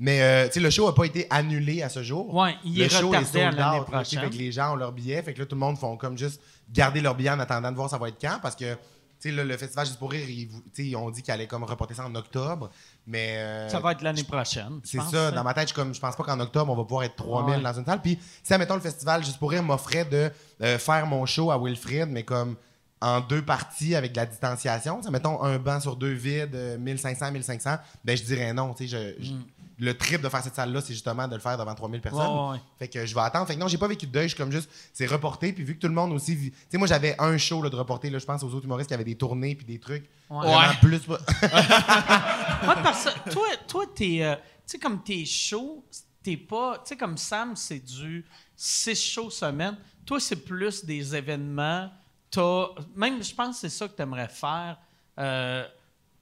Mais 0.00 0.22
euh, 0.22 0.48
le 0.54 0.70
show 0.70 0.86
n'a 0.86 0.92
pas 0.92 1.04
été 1.04 1.26
annulé 1.28 1.82
à 1.82 1.88
ce 1.88 2.02
jour. 2.02 2.32
Ouais, 2.34 2.54
il 2.64 2.78
le 2.78 2.84
est 2.84 2.88
show 2.88 3.08
retardé 3.08 3.40
à 3.42 3.50
sold 3.50 3.58
l'année 3.58 3.80
prochaine. 3.84 4.20
Fait 4.20 4.30
que 4.30 4.34
les 4.36 4.52
gens 4.52 4.72
ont 4.72 4.76
leur 4.76 4.92
billet. 4.92 5.20
Fait 5.22 5.34
que 5.34 5.40
là, 5.40 5.46
tout 5.46 5.56
le 5.56 5.60
monde 5.60 5.76
font 5.76 5.96
comme 5.96 6.16
juste 6.16 6.40
garder 6.72 7.00
leur 7.00 7.14
billet 7.16 7.30
en 7.30 7.40
attendant 7.40 7.70
de 7.72 7.76
voir 7.76 7.90
ça 7.90 7.98
va 7.98 8.08
être 8.08 8.20
quand. 8.20 8.38
Parce 8.40 8.54
que, 8.54 8.74
tu 8.74 8.78
sais, 9.18 9.30
là, 9.32 9.42
le 9.42 9.56
festival 9.56 9.86
Juste 9.86 9.98
pour 9.98 10.12
rire, 10.12 10.28
ils, 10.78 10.94
ont 10.96 11.10
dit 11.10 11.22
qu'ils 11.22 11.32
allaient 11.34 11.48
comme 11.48 11.64
reporter 11.64 11.94
ça 11.94 12.06
en 12.06 12.14
octobre. 12.14 12.70
Mais. 13.08 13.38
euh, 13.38 13.68
Ça 13.68 13.80
va 13.80 13.90
être 13.90 14.02
l'année 14.02 14.22
prochaine. 14.22 14.78
c'est 14.84 15.00
ça, 15.00 15.28
hein. 15.28 15.32
dans 15.32 15.42
ma 15.42 15.52
tête, 15.52 15.68
je, 15.70 15.74
comme, 15.74 15.92
je 15.92 15.98
pense 15.98 16.14
pas 16.14 16.22
qu'en 16.22 16.38
octobre, 16.38 16.72
on 16.72 16.76
va 16.76 16.84
pouvoir 16.84 17.02
être 17.02 17.16
3000 17.16 17.56
Ouais. 17.56 17.60
dans 17.62 17.72
une 17.76 17.84
salle. 17.84 18.00
Puis, 18.00 18.20
si, 18.44 18.54
admettons, 18.54 18.74
le 18.76 18.80
festival 18.80 19.24
Juste 19.24 19.38
pour 19.40 19.50
rire 19.50 19.64
m'offrait 19.64 20.04
de 20.04 20.30
euh, 20.62 20.78
faire 20.78 21.06
mon 21.08 21.26
show 21.26 21.50
à 21.50 21.58
Wilfrid, 21.58 22.06
mais 22.08 22.22
comme 22.22 22.54
en 23.00 23.20
deux 23.20 23.42
parties 23.42 23.94
avec 23.96 24.12
de 24.12 24.16
la 24.16 24.26
distanciation, 24.26 25.00
mettons 25.10 25.42
un 25.42 25.58
banc 25.58 25.80
sur 25.80 25.96
deux 25.96 26.12
vide, 26.12 26.54
euh, 26.54 26.78
1500, 26.78 27.30
1500, 27.32 27.76
ben 28.04 28.16
je 28.16 28.22
dirais 28.24 28.52
non. 28.52 28.74
tu 28.74 28.88
sais, 28.88 29.14
Je, 29.18 29.24
je- 29.24 29.32
le 29.80 29.96
trip 29.96 30.20
de 30.20 30.28
faire 30.28 30.42
cette 30.42 30.56
salle-là, 30.56 30.80
c'est 30.80 30.92
justement 30.92 31.28
de 31.28 31.34
le 31.34 31.40
faire 31.40 31.56
devant 31.56 31.74
3000 31.74 32.00
personnes. 32.00 32.50
Ouais. 32.50 32.58
Fait 32.78 32.88
que 32.88 33.06
je 33.06 33.14
vais 33.14 33.20
attendre. 33.20 33.46
Fait 33.46 33.54
que 33.54 33.60
non, 33.60 33.68
j'ai 33.68 33.78
pas 33.78 33.86
vécu 33.86 34.06
de 34.06 34.12
deuil. 34.12 34.24
Je 34.24 34.34
suis 34.34 34.36
comme 34.36 34.50
juste, 34.50 34.68
c'est 34.92 35.06
reporté. 35.06 35.52
Puis 35.52 35.62
vu 35.62 35.76
que 35.76 35.80
tout 35.80 35.88
le 35.88 35.94
monde 35.94 36.12
aussi. 36.12 36.36
Tu 36.36 36.52
sais, 36.68 36.78
moi, 36.78 36.88
j'avais 36.88 37.14
un 37.20 37.38
show 37.38 37.62
là, 37.62 37.70
de 37.70 37.76
reporter. 37.76 38.10
Là, 38.10 38.18
je 38.18 38.24
pense 38.26 38.42
aux 38.42 38.52
autres 38.54 38.64
humoristes 38.64 38.88
qui 38.88 38.94
avaient 38.94 39.04
des 39.04 39.14
tournées 39.14 39.54
puis 39.54 39.64
des 39.64 39.78
trucs. 39.78 40.08
Ouais. 40.30 40.46
Plus. 40.80 41.00
Ouais, 42.60 42.74
parce 42.82 43.04
que 43.04 43.30
toi, 43.30 43.46
toi 43.68 43.84
t'es. 43.94 44.18
euh, 44.22 44.34
tu 44.34 44.42
sais, 44.66 44.78
comme 44.78 45.02
t'es 45.02 45.24
chaud, 45.24 45.84
t'es 46.22 46.36
pas. 46.36 46.78
Tu 46.78 46.88
sais, 46.88 46.96
comme 46.96 47.16
Sam, 47.16 47.54
c'est 47.54 47.78
du 47.78 48.24
6 48.56 48.94
shows 49.00 49.30
semaine. 49.30 49.76
Toi, 50.04 50.18
c'est 50.18 50.44
plus 50.44 50.84
des 50.84 51.14
événements. 51.14 51.88
T'as. 52.30 52.66
Même, 52.96 53.22
je 53.22 53.32
pense 53.34 53.56
que 53.56 53.60
c'est 53.68 53.76
ça 53.76 53.86
que 53.86 53.92
t'aimerais 53.94 54.28
faire. 54.28 54.76
Euh, 55.18 55.64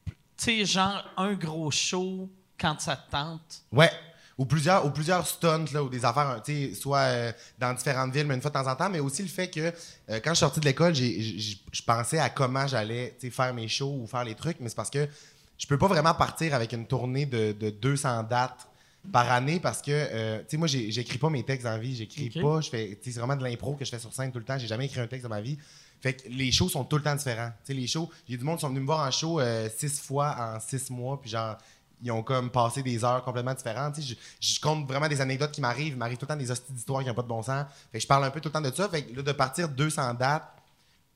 tu 0.05 0.15
sais, 0.37 0.65
genre, 0.67 1.03
un 1.17 1.33
gros 1.35 1.71
show 1.71 2.29
quand 2.61 2.81
ça 2.81 2.97
te 2.97 3.11
tente. 3.11 3.63
Ouais. 3.73 3.91
Ou 4.39 4.45
plusieurs, 4.45 4.85
ou 4.85 4.91
plusieurs 4.91 5.27
stunts, 5.27 5.65
là, 5.73 5.83
ou 5.83 5.89
des 5.89 6.05
affaires, 6.05 6.43
tu 6.45 6.69
sais, 6.69 6.75
soit 6.75 6.99
euh, 6.99 7.33
dans 7.59 7.73
différentes 7.73 8.13
villes, 8.13 8.27
mais 8.27 8.35
une 8.35 8.43
fois 8.43 8.51
de 8.51 8.55
temps 8.57 8.71
en 8.71 8.77
temps, 8.77 8.91
mais 8.91 9.01
aussi 9.01 9.23
le 9.23 9.29
fait 9.29 9.49
que 9.49 9.61
euh, 9.61 10.21
quand 10.23 10.31
je 10.31 10.35
suis 10.35 10.41
sorti 10.41 10.61
de 10.61 10.67
l'école, 10.67 10.95
je 10.95 11.83
pensais 11.87 12.19
à 12.19 12.29
comment 12.29 12.67
j'allais 12.67 13.17
tu 13.19 13.29
sais, 13.29 13.31
faire 13.33 13.55
mes 13.55 13.67
shows 13.67 13.99
ou 14.03 14.07
faire 14.07 14.25
les 14.25 14.35
trucs, 14.35 14.59
mais 14.61 14.69
c'est 14.69 14.75
parce 14.75 14.91
que 14.91 15.09
je 15.57 15.67
peux 15.67 15.79
pas 15.79 15.87
vraiment 15.89 16.13
partir 16.13 16.53
avec 16.55 16.73
une 16.75 16.87
tournée 16.87 17.25
de, 17.25 17.53
de 17.53 17.71
200 17.71 18.25
dates 18.25 18.69
par 19.11 19.31
année 19.33 19.59
parce 19.59 19.81
que, 19.81 19.91
euh, 19.93 20.39
tu 20.41 20.45
sais, 20.49 20.57
moi, 20.59 20.67
j'écris 20.69 21.17
pas 21.17 21.31
mes 21.31 21.43
textes 21.43 21.67
en 21.67 21.79
vie, 21.79 21.97
j'écris 21.97 22.31
Ok. 22.37 22.43
pas, 22.43 22.61
je 22.61 22.69
fais, 22.69 22.99
c'est 23.03 23.13
vraiment 23.13 23.37
de 23.37 23.43
l'impro 23.45 23.75
que 23.75 23.87
je 23.87 23.91
fais 23.91 23.99
sur 23.99 24.13
scène 24.13 24.33
tout 24.33 24.39
le 24.39 24.45
temps, 24.45 24.59
j'ai 24.59 24.67
jamais 24.67 24.85
écrit 24.85 25.01
un 25.01 25.07
texte 25.07 25.25
de 25.25 25.31
ma 25.31 25.41
vie. 25.41 25.57
Fait 26.03 26.13
que 26.13 26.29
les 26.29 26.53
shows 26.53 26.69
sont 26.69 26.85
tout 26.85 26.97
le 26.97 27.03
temps 27.03 27.15
différents. 27.15 27.51
Tu 27.65 27.73
sais, 27.73 27.75
les 27.75 27.87
shows, 27.87 28.11
j'ai 28.29 28.37
du 28.37 28.45
monde 28.45 28.57
qui 28.57 28.61
sont 28.63 28.69
venus 28.69 28.83
me 28.83 28.87
voir 28.87 29.07
en 29.07 29.11
show 29.11 29.41
euh, 29.41 29.69
six 29.75 29.99
fois 29.99 30.37
en 30.39 30.61
six 30.61 30.91
mois, 30.91 31.19
puis 31.19 31.31
genre, 31.31 31.57
ils 32.03 32.11
ont 32.13 32.23
comme 32.23 32.51
passé 32.51 32.83
des 32.83 33.05
heures 33.05 33.23
complètement 33.25 33.55
différentes. 33.55 33.95
Tu 33.95 34.03
sais, 34.03 34.17
je, 34.41 34.55
je 34.55 34.61
compte 34.61 34.87
vraiment 34.87 35.09
des 35.09 35.21
anecdotes 35.21 35.53
qui 35.53 35.61
m'arrivent. 35.61 35.95
Il 35.95 35.97
m'arrive 35.97 36.19
tout 36.19 36.25
le 36.27 36.29
temps 36.29 36.37
des 36.37 36.51
hosties 36.51 36.73
d'histoires 36.73 37.03
qui 37.03 37.09
n'ont 37.09 37.15
pas 37.15 37.23
de 37.23 37.29
bon 37.29 37.43
sens. 37.43 37.65
Fait 37.93 37.99
que 37.99 38.03
je 38.03 38.07
parle 38.07 38.25
un 38.25 38.31
peu 38.31 38.41
tout 38.41 38.49
le 38.49 38.53
temps 38.53 38.61
de 38.61 38.71
ça. 38.75 38.89
Fait 38.89 39.03
que 39.05 39.17
là, 39.17 39.23
de 39.23 39.33
partir 39.33 39.69
200 39.69 40.15
dates, 40.15 40.53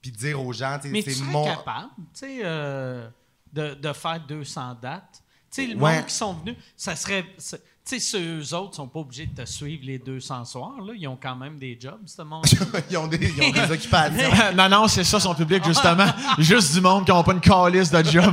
puis 0.01 0.11
de 0.11 0.17
dire 0.17 0.41
aux 0.43 0.53
gens, 0.53 0.79
tu 0.83 0.91
sais, 1.03 1.11
c'est 1.13 1.23
mon. 1.25 1.45
capable, 1.45 1.89
tu 2.15 2.21
sais, 2.21 2.41
euh, 2.43 3.09
de, 3.53 3.75
de 3.75 3.93
faire 3.93 4.21
200 4.27 4.77
dates? 4.81 5.23
Tu 5.53 5.67
sais, 5.67 5.67
le 5.75 5.79
Ouais. 5.81 5.97
monde 5.97 6.07
qui 6.07 6.15
sont 6.15 6.33
venus, 6.35 6.57
ça 6.77 6.97
serait. 6.97 7.25
Tu 7.37 7.99
sais, 7.99 7.99
ceux 7.99 8.39
eux 8.41 8.55
autres 8.55 8.77
sont 8.77 8.87
pas 8.87 9.01
obligés 9.01 9.27
de 9.27 9.43
te 9.43 9.45
suivre 9.49 9.83
les 9.85 9.99
200 9.99 10.45
soirs. 10.45 10.81
Là. 10.81 10.93
Ils 10.97 11.09
ont 11.09 11.17
quand 11.21 11.35
même 11.35 11.59
des 11.59 11.77
jobs, 11.81 12.01
ce 12.07 12.23
monde. 12.23 12.45
ils, 12.91 12.97
ont 12.97 13.07
des, 13.09 13.17
ils 13.17 13.43
ont 13.43 13.51
des 13.51 13.71
occupations. 13.73 14.31
non, 14.55 14.69
non, 14.69 14.87
c'est 14.89 15.03
ça 15.03 15.19
son 15.19 15.35
public, 15.35 15.65
justement. 15.65 16.07
Juste 16.39 16.73
du 16.75 16.81
monde 16.81 17.05
qui 17.05 17.11
n'a 17.13 17.23
pas 17.23 17.33
une 17.33 17.41
calice 17.41 17.91
de 17.91 18.03
job. 18.05 18.33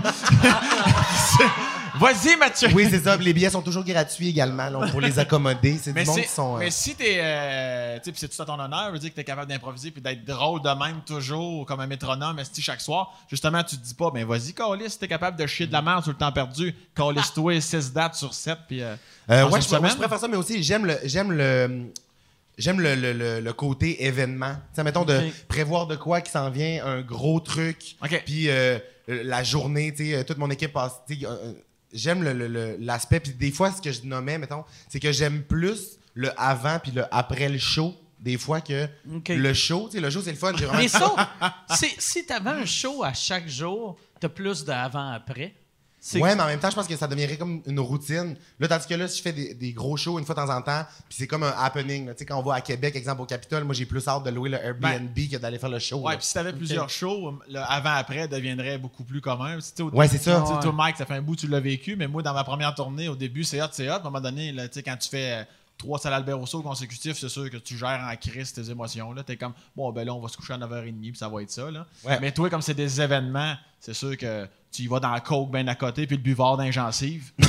Vas-y, 1.99 2.35
Mathieu. 2.37 2.69
oui, 2.73 2.87
c'est 2.89 2.99
ça. 3.03 3.15
Les 3.17 3.33
billets 3.33 3.49
sont 3.49 3.61
toujours 3.61 3.83
gratuits 3.83 4.29
également 4.29 4.69
là, 4.69 4.87
pour 4.91 5.01
les 5.01 5.17
accommoder. 5.19 5.77
C'est 5.81 5.93
Mais, 5.93 6.03
du 6.03 6.09
monde 6.09 6.21
qui 6.21 6.27
sont. 6.27 6.55
euh, 6.55 6.59
mais 6.59 6.71
si 6.71 6.95
t'es. 6.95 7.17
Euh, 7.19 7.99
tu 8.03 8.09
sais, 8.11 8.15
c'est 8.15 8.27
tout 8.35 8.41
à 8.41 8.45
ton 8.45 8.59
honneur, 8.59 8.91
veut 8.91 8.99
dire 8.99 9.09
que 9.09 9.15
t'es 9.15 9.23
capable 9.23 9.49
d'improviser 9.51 9.91
puis 9.91 10.01
d'être 10.01 10.23
drôle 10.25 10.61
de 10.61 10.69
même 10.69 11.01
toujours, 11.05 11.65
comme 11.65 11.79
un 11.79 11.87
métronome, 11.87 12.39
esti, 12.39 12.61
chaque 12.61 12.81
soir. 12.81 13.13
Justement, 13.29 13.63
tu 13.63 13.77
te 13.77 13.83
dis 13.85 13.93
pas, 13.93 14.11
ben 14.11 14.25
vas-y, 14.25 14.53
Calis, 14.53 14.89
si 14.91 14.99
t'es 14.99 15.07
capable 15.07 15.37
de 15.37 15.45
chier 15.47 15.67
de 15.67 15.73
la 15.73 15.81
merde 15.81 16.03
sur 16.03 16.11
le 16.11 16.17
temps 16.17 16.31
perdu, 16.31 16.73
Calis-toi 16.95 17.59
6 17.61 17.93
dates 17.93 18.15
sur 18.15 18.33
7, 18.33 18.57
puis. 18.67 18.81
Euh, 18.81 18.95
Euh, 19.29 19.47
ouais, 19.49 19.59
je, 19.61 19.75
moi, 19.77 19.89
je 19.89 19.95
préfère 19.95 20.19
ça, 20.19 20.27
mais 20.27 20.37
aussi, 20.37 20.63
j'aime 20.63 20.85
le, 20.85 20.97
j'aime 21.03 21.31
le, 21.33 21.91
j'aime 22.57 22.79
le, 22.79 22.95
le- 22.95 23.11
le- 23.13 23.39
le 23.41 23.53
côté 23.53 24.05
événement. 24.05 24.55
Sais, 24.73 24.83
mettons, 24.83 25.03
de 25.03 25.19
prévoir 25.47 25.85
de 25.87 25.95
quoi 25.95 26.21
qui 26.21 26.31
s'en 26.31 26.49
vient, 26.49 26.85
un 26.85 27.01
gros 27.01 27.39
truc. 27.41 27.97
OK. 28.03 28.23
Puis 28.25 28.49
euh, 28.49 28.79
la 29.07 29.43
journée, 29.43 29.93
tu 29.93 30.11
sais, 30.11 30.23
toute 30.23 30.37
mon 30.37 30.49
équipe 30.49 30.71
passe. 30.73 31.01
tu 31.07 31.19
sais, 31.19 31.25
euh, 31.25 31.53
J'aime 31.93 32.23
le- 32.23 32.33
le- 32.33 32.47
le- 32.47 32.77
l'aspect. 32.79 33.19
Puis 33.19 33.33
des 33.33 33.51
fois, 33.51 33.71
ce 33.71 33.81
que 33.81 33.91
je 33.91 34.01
nommais, 34.03 34.37
mettons, 34.37 34.63
c'est 34.89 34.99
que 34.99 35.11
j'aime 35.11 35.43
plus 35.43 35.97
le 36.13 36.29
avant 36.39 36.79
puis 36.79 36.91
le 36.91 37.05
après 37.13 37.49
le 37.49 37.57
show. 37.57 37.95
Des 38.19 38.37
fois 38.37 38.61
que 38.61 38.87
le 39.35 39.53
show, 39.53 39.85
tu 39.89 39.97
sais, 39.97 40.01
le 40.01 40.09
show, 40.09 40.21
c'est 40.21 40.31
le 40.31 40.37
fun. 40.37 40.51
Mais 40.75 40.87
ça, 40.87 41.13
si 41.99 42.25
tu 42.25 42.33
avais 42.33 42.49
un 42.49 42.65
show 42.65 43.03
à 43.03 43.13
chaque 43.13 43.47
jour, 43.47 43.95
tu 44.19 44.25
as 44.25 44.29
plus 44.29 44.65
d'avant-après. 44.65 45.53
Ouais, 46.15 46.35
mais 46.35 46.41
en 46.41 46.47
même 46.47 46.59
temps, 46.59 46.69
je 46.69 46.75
pense 46.75 46.87
que 46.87 46.95
ça 46.95 47.07
deviendrait 47.07 47.37
comme 47.37 47.61
une 47.65 47.79
routine. 47.79 48.35
Là, 48.59 48.67
tandis 48.67 48.87
que 48.87 48.93
là, 48.93 49.07
si 49.07 49.17
je 49.17 49.21
fais 49.21 49.33
des, 49.33 49.53
des 49.53 49.73
gros 49.73 49.97
shows 49.97 50.17
une 50.19 50.25
fois 50.25 50.35
de 50.35 50.39
temps 50.41 50.55
en 50.55 50.61
temps, 50.61 50.85
puis 51.09 51.17
c'est 51.19 51.27
comme 51.27 51.43
un 51.43 51.53
happening. 51.57 52.07
Tu 52.11 52.19
sais, 52.19 52.25
quand 52.25 52.39
on 52.39 52.43
va 52.43 52.55
à 52.55 52.61
Québec, 52.61 52.95
exemple 52.95 53.21
au 53.21 53.25
Capitole, 53.25 53.63
moi, 53.63 53.73
j'ai 53.75 53.85
plus 53.85 54.07
hâte 54.07 54.23
de 54.23 54.29
louer 54.29 54.49
le 54.49 54.57
Airbnb 54.57 55.15
que 55.31 55.37
d'aller 55.37 55.59
faire 55.59 55.69
le 55.69 55.79
show. 55.79 55.97
Ouais, 55.99 56.15
puis 56.17 56.25
si 56.25 56.33
t'avais 56.33 56.53
plusieurs 56.53 56.89
shows, 56.89 57.39
le 57.49 57.59
avant-après 57.59 58.27
deviendrait 58.27 58.77
beaucoup 58.77 59.03
plus 59.03 59.21
commun. 59.21 59.57
Tu 59.75 59.81
au- 59.81 59.89
Ouais, 59.91 60.07
c'est 60.07 60.17
ça. 60.17 60.43
tu 60.47 60.53
Ouais. 60.53 60.59
Toi, 60.61 60.71
Mike, 60.71 60.97
ça 60.97 61.05
fait 61.05 61.15
un 61.15 61.21
bout 61.21 61.35
que 61.35 61.41
tu 61.41 61.47
l'as 61.47 61.59
vécu, 61.59 61.95
mais 61.95 62.07
moi, 62.07 62.21
dans 62.23 62.33
ma 62.33 62.43
première 62.43 62.73
tournée, 62.75 63.07
au 63.09 63.15
début, 63.15 63.43
c'est 63.43 63.61
hot, 63.61 63.67
c'est 63.71 63.89
hot. 63.89 63.93
À 63.93 63.99
un 63.99 64.03
moment 64.03 64.21
donné, 64.21 64.51
là, 64.51 64.67
tu 64.67 64.75
sais, 64.75 64.83
quand 64.83 64.95
tu 64.97 65.09
fais 65.09 65.33
euh, 65.33 65.43
trois 65.77 65.99
salles 65.99 66.13
Albert 66.13 66.37
Rousseau 66.39 66.61
consécutifs, 66.61 67.17
c'est 67.19 67.29
sûr 67.29 67.49
que 67.49 67.57
tu 67.57 67.77
gères 67.77 68.07
en 68.11 68.15
crise 68.15 68.51
tes 68.53 68.69
émotions. 68.69 69.11
Là. 69.13 69.23
T'es 69.23 69.37
comme, 69.37 69.53
bon, 69.75 69.91
ben 69.91 70.05
là, 70.05 70.13
on 70.13 70.19
va 70.19 70.27
se 70.29 70.37
coucher 70.37 70.53
à 70.53 70.57
9h30, 70.57 70.99
puis 71.01 71.15
ça 71.17 71.27
va 71.29 71.41
être 71.41 71.51
ça. 71.51 71.69
Là. 71.69 71.85
Ouais. 72.03 72.17
Mais 72.21 72.31
toi, 72.31 72.49
comme 72.49 72.61
c'est 72.61 72.73
des 72.73 72.99
événements, 73.01 73.55
c'est 73.79 73.93
sûr 73.93 74.17
que 74.17 74.47
tu 74.77 74.83
y 74.83 74.87
vas 74.87 74.99
dans 74.99 75.09
la 75.09 75.21
coke 75.21 75.49
bien 75.49 75.67
à 75.67 75.73
côté, 75.73 76.05
puis 76.05 76.17
le 76.17 76.21
buvard 76.21 76.55
dans 76.55 76.63
les 76.63 76.71
gencives. 76.71 77.31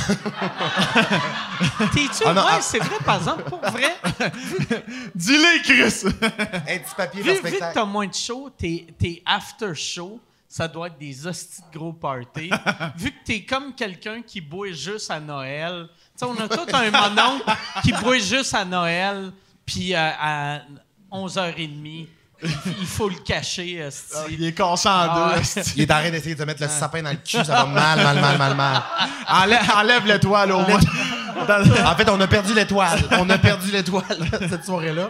T'es-tu? 1.93 2.23
Ah 2.25 2.33
ouais, 2.33 2.41
ah. 2.43 2.59
c'est 2.59 2.79
vrai, 2.79 2.97
par 3.05 3.17
exemple, 3.17 3.43
pour 3.43 3.59
vrai? 3.59 3.95
Dis-le, 5.15 5.61
Chris! 5.61 6.07
Un 6.07 6.79
petit 6.79 6.95
papier 6.97 7.21
Vu, 7.21 7.33
vu 7.33 7.41
que 7.41 7.59
t'as 7.71 7.85
moins 7.85 8.07
de 8.07 8.15
shows, 8.15 8.49
tes, 8.57 8.87
tes 8.97 9.21
after 9.27 9.75
shows, 9.75 10.19
ça 10.47 10.67
doit 10.67 10.87
être 10.87 10.97
des 10.97 11.27
hosties 11.27 11.61
de 11.71 11.77
gros 11.77 11.93
parties. 11.93 12.49
vu 12.97 13.11
que 13.11 13.23
t'es 13.23 13.43
comme 13.43 13.75
quelqu'un 13.75 14.23
qui 14.23 14.41
boit 14.41 14.71
juste 14.71 15.11
à 15.11 15.19
Noël. 15.19 15.87
Tu 15.87 15.97
sais, 16.15 16.25
on 16.25 16.35
a 16.35 16.47
tout 16.47 16.65
un 16.73 16.89
mononcle 16.89 17.45
qui 17.83 17.91
boit 17.93 18.17
juste 18.17 18.55
à 18.55 18.65
Noël, 18.65 19.31
puis 19.67 19.93
euh, 19.93 20.09
à 20.19 20.61
11h30, 21.11 22.07
il 22.41 22.85
faut 22.87 23.09
le 23.09 23.15
cacher. 23.15 23.83
hostie. 23.85 24.15
Il 24.31 24.45
est 24.45 24.53
cassé 24.53 24.87
en 24.87 24.91
Ah 24.91 25.31
deux. 25.33 25.39
ouais. 25.39 25.63
Il 25.75 25.81
est 25.83 25.91
en 25.91 25.99
train 25.99 26.09
d'essayer 26.09 26.35
de 26.35 26.39
te 26.39 26.45
mettre 26.45 26.61
le 26.61 26.69
sapin 26.69 27.01
dans 27.01 27.11
le 27.11 27.17
cul, 27.17 27.43
ça 27.43 27.43
va 27.43 27.65
mal, 27.65 28.01
mal, 28.01 28.19
mal, 28.19 28.37
mal, 28.37 28.55
mal. 28.55 28.81
enlève, 29.27 29.71
enlève 29.75 30.05
l'étoile 30.05 30.51
au 30.51 30.59
moins. 30.59 30.79
En 31.85 31.95
fait, 31.95 32.09
on 32.09 32.19
a 32.21 32.27
perdu 32.27 32.53
l'étoile. 32.53 32.99
On 33.19 33.29
a 33.29 33.37
perdu 33.37 33.71
l'étoile 33.71 34.17
cette 34.49 34.65
soirée-là. 34.65 35.09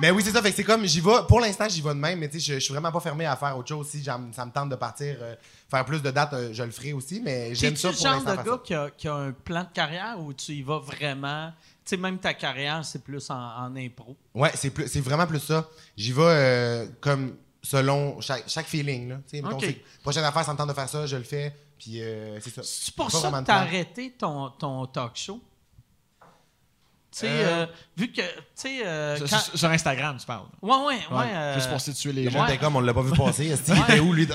Mais 0.00 0.10
oui, 0.10 0.22
c'est 0.24 0.30
ça. 0.30 0.40
Fait 0.42 0.50
que 0.50 0.56
c'est 0.56 0.64
comme, 0.64 0.84
j'y 0.86 1.00
vais. 1.00 1.10
Pour 1.28 1.40
l'instant, 1.40 1.68
j'y 1.68 1.80
vais 1.82 1.90
de 1.90 1.94
même, 1.94 2.18
mais 2.18 2.28
tu 2.28 2.40
sais, 2.40 2.54
je, 2.54 2.58
je 2.58 2.64
suis 2.64 2.72
vraiment 2.72 2.90
pas 2.90 3.00
fermé 3.00 3.26
à 3.26 3.36
faire 3.36 3.56
autre 3.56 3.68
chose. 3.68 3.86
Si 3.88 4.02
ça 4.02 4.16
me 4.18 4.50
tente 4.52 4.70
de 4.70 4.76
partir, 4.76 5.16
euh, 5.20 5.34
faire 5.70 5.84
plus 5.84 6.00
de 6.02 6.10
dates, 6.10 6.32
euh, 6.32 6.50
je 6.52 6.62
le 6.62 6.70
ferai 6.70 6.92
aussi. 6.92 7.20
Mais 7.20 7.54
j'aime 7.54 7.74
T'es-tu 7.74 7.82
ça 7.82 7.88
le 7.88 7.94
pour 7.94 8.02
genre 8.02 8.12
l'instant. 8.14 8.30
de 8.30 8.34
faire 8.36 8.44
gars 8.44 8.52
ça. 8.52 8.58
qui 8.64 8.74
a, 8.74 8.90
qui 8.90 9.08
a 9.08 9.14
un 9.14 9.32
plan 9.32 9.62
de 9.64 9.68
carrière 9.74 10.16
où 10.20 10.32
tu 10.32 10.52
y 10.52 10.62
vas 10.62 10.78
vraiment? 10.78 11.52
Tu 11.84 11.90
sais, 11.90 11.96
même 11.96 12.18
ta 12.18 12.34
carrière, 12.34 12.84
c'est 12.84 13.02
plus 13.02 13.28
en, 13.30 13.34
en 13.34 13.76
impro. 13.76 14.16
Ouais, 14.34 14.50
c'est 14.54 14.70
plus, 14.70 14.88
c'est 14.88 15.00
vraiment 15.00 15.26
plus 15.26 15.40
ça. 15.40 15.68
J'y 15.96 16.12
vais 16.12 16.22
euh, 16.24 16.86
comme 17.00 17.36
selon 17.62 18.20
chaque, 18.20 18.44
chaque 18.48 18.66
feeling. 18.66 19.08
Là. 19.10 19.16
Tu 19.28 19.36
sais, 19.36 19.42
mettons, 19.42 19.56
Ok. 19.56 19.64
c'est- 19.66 19.82
prochaine 20.02 20.24
affaire, 20.24 20.44
ça 20.44 20.52
me 20.52 20.58
tente 20.58 20.68
de 20.68 20.74
faire 20.74 20.88
ça, 20.88 21.06
je 21.06 21.16
le 21.16 21.24
fais. 21.24 21.54
Puis 21.78 22.02
euh, 22.02 22.38
c'est 22.40 22.54
ça. 22.54 22.62
C'est 22.64 22.94
pour 22.94 23.06
Pas 23.06 23.12
ça 23.12 23.18
vraiment 23.18 23.36
que 23.38 23.42
de 23.42 23.46
t'as 23.46 23.58
plan. 23.58 23.66
arrêté 23.66 24.14
ton, 24.18 24.50
ton 24.50 24.86
talk 24.86 25.12
show? 25.16 25.40
Tu 27.12 27.18
sais, 27.18 27.26
Euh, 27.28 27.62
euh, 27.62 27.66
vu 27.96 28.12
que, 28.12 28.20
tu 28.22 28.22
sais, 28.54 28.86
euh, 28.86 29.16
Sur- 29.16 29.28
quand... 29.30 29.38
sur, 29.40 29.58
sur 29.58 29.68
Instagram, 29.70 30.16
tu 30.20 30.24
parles. 30.26 30.44
Ouais, 30.62 30.70
ouais, 30.70 30.84
ouais. 31.10 31.16
Ouais, 31.18 31.24
euh, 31.34 31.54
Juste 31.56 31.68
pour 31.68 31.80
situer 31.80 32.12
les 32.12 32.24
Le 32.24 32.30
gens. 32.30 32.38
monde 32.38 32.48
était 32.50 32.58
comme, 32.58 32.76
on 32.76 32.80
l'a 32.80 32.94
pas 32.94 33.02
vu 33.02 33.10
passer. 33.16 33.46
Est-ce 33.50 33.72
Ouais. 33.72 33.78
était 33.80 33.98
où, 33.98 34.12
lui? 34.12 34.28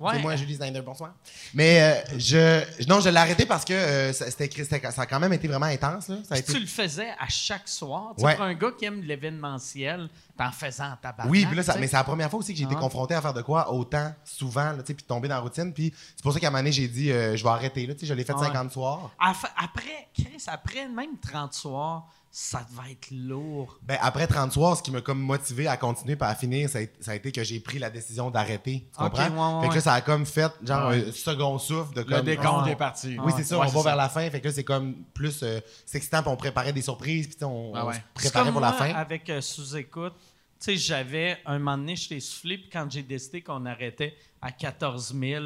ouais. 0.00 0.12
C'est 0.14 0.18
moi, 0.18 0.34
Julie 0.34 0.56
Snyder, 0.56 0.80
bonsoir. 0.80 1.12
Mais 1.54 1.80
euh, 1.80 2.18
je, 2.18 2.84
non, 2.88 2.98
je 3.00 3.08
l'ai 3.10 3.16
arrêté 3.16 3.46
parce 3.46 3.64
que 3.64 3.72
euh, 3.74 4.12
ça, 4.12 4.26
ça 4.30 5.02
a 5.02 5.06
quand 5.06 5.20
même 5.20 5.32
été 5.32 5.46
vraiment 5.46 5.66
intense. 5.66 6.08
Là. 6.08 6.16
Ça 6.28 6.34
a 6.34 6.38
Puis 6.38 6.40
été... 6.40 6.52
tu 6.54 6.60
le 6.60 6.66
faisais 6.66 7.10
à 7.10 7.28
chaque 7.28 7.68
soir. 7.68 8.12
Tu 8.16 8.22
sais, 8.22 8.26
Ouais. 8.26 8.34
Pour 8.34 8.44
un 8.44 8.54
gars 8.54 8.70
qui 8.76 8.84
aime 8.86 9.00
l'événementiel, 9.02 10.08
t'en 10.36 10.50
faisais 10.50 10.82
en 10.82 10.96
tabac. 11.00 11.26
Oui, 11.28 11.46
puis 11.46 11.56
là, 11.56 11.62
ça- 11.62 11.76
mais 11.78 11.86
c'est 11.86 11.96
la 11.96 12.04
première 12.04 12.28
fois 12.30 12.40
aussi 12.40 12.52
que 12.52 12.58
j'ai 12.58 12.64
été 12.64 12.74
Ah. 12.76 12.80
confronté 12.80 13.14
à 13.14 13.20
faire 13.22 13.32
de 13.34 13.42
quoi 13.42 13.72
autant 13.72 14.12
souvent, 14.24 14.74
puis 14.84 14.94
tomber 15.06 15.28
dans 15.28 15.36
la 15.36 15.40
routine. 15.40 15.72
Puis 15.72 15.92
c'est 16.16 16.22
pour 16.22 16.32
ça 16.32 16.40
qu'à 16.40 16.48
un 16.48 16.50
moment 16.50 16.60
donné, 16.60 16.72
j'ai 16.72 16.88
dit, 16.88 17.10
euh, 17.12 17.36
je 17.36 17.42
vais 17.44 17.50
arrêter. 17.50 17.86
Là, 17.86 17.94
je 18.00 18.12
l'ai 18.14 18.24
fait 18.24 18.32
Ah 18.36 18.40
ouais. 18.40 18.46
50 18.46 18.72
soirs. 18.72 19.10
Après, 19.18 20.08
Chris, 20.14 20.42
après 20.46 20.88
même 20.88 21.18
30 21.20 21.52
soirs, 21.52 22.06
ça 22.36 22.66
devait 22.68 22.90
être 22.90 23.12
lourd. 23.12 23.78
Ben, 23.84 23.96
après 24.00 24.26
30 24.26 24.50
soirs, 24.52 24.76
ce 24.76 24.82
qui 24.82 24.90
m'a 24.90 25.00
comme 25.00 25.20
motivé 25.20 25.68
à 25.68 25.76
continuer 25.76 26.16
puis 26.16 26.28
à 26.28 26.34
finir, 26.34 26.68
ça 26.68 26.80
a, 26.80 26.82
ça 27.00 27.12
a 27.12 27.14
été 27.14 27.30
que 27.30 27.44
j'ai 27.44 27.60
pris 27.60 27.78
la 27.78 27.90
décision 27.90 28.28
d'arrêter. 28.28 28.88
Tu 28.90 28.98
comprends? 28.98 29.22
ouais, 29.22 29.54
ouais, 29.58 29.62
fait 29.62 29.68
que 29.68 29.74
là, 29.76 29.80
ça 29.80 29.92
a 29.92 30.00
comme 30.00 30.26
fait 30.26 30.50
genre 30.66 30.88
Ouais. 30.88 31.06
un 31.08 31.12
second 31.12 31.56
souffle 31.60 31.94
de 31.94 32.00
Le 32.00 32.06
comme. 32.06 32.24
décompte 32.24 32.64
Ah, 32.66 32.70
est 32.70 32.74
parti. 32.76 33.16
Oui, 33.22 33.32
c'est 33.36 33.44
ça, 33.44 33.60
on 33.60 33.64
va 33.64 33.82
vers 33.82 33.94
la 33.94 34.08
fin. 34.08 34.28
Fait 34.30 34.40
que 34.40 34.48
là, 34.48 34.52
c'est 34.52 34.64
comme 34.64 34.96
plus. 35.14 35.44
euh, 35.44 35.60
c'est 35.86 35.98
excitant, 35.98 36.22
puis 36.22 36.32
on 36.32 36.36
préparait 36.36 36.72
des 36.72 36.82
surprises, 36.82 37.28
puis 37.28 37.36
on, 37.44 37.72
se 37.92 37.98
préparait 38.14 38.44
comme 38.46 38.52
pour 38.54 38.60
moi, 38.62 38.70
la 38.72 38.76
fin. 38.78 38.92
avec 38.94 39.30
euh, 39.30 39.40
sous-écoute. 39.40 40.14
Tu 40.58 40.72
sais, 40.72 40.76
j'avais, 40.76 41.38
un 41.46 41.58
moment 41.60 41.78
donné, 41.78 41.94
je 41.94 42.08
t'ai 42.08 42.18
soufflé, 42.18 42.58
puis 42.58 42.68
quand 42.72 42.90
j'ai 42.90 43.02
décidé 43.04 43.42
qu'on 43.42 43.64
arrêtait 43.64 44.16
à 44.42 44.50
14 44.50 45.14
000, 45.16 45.44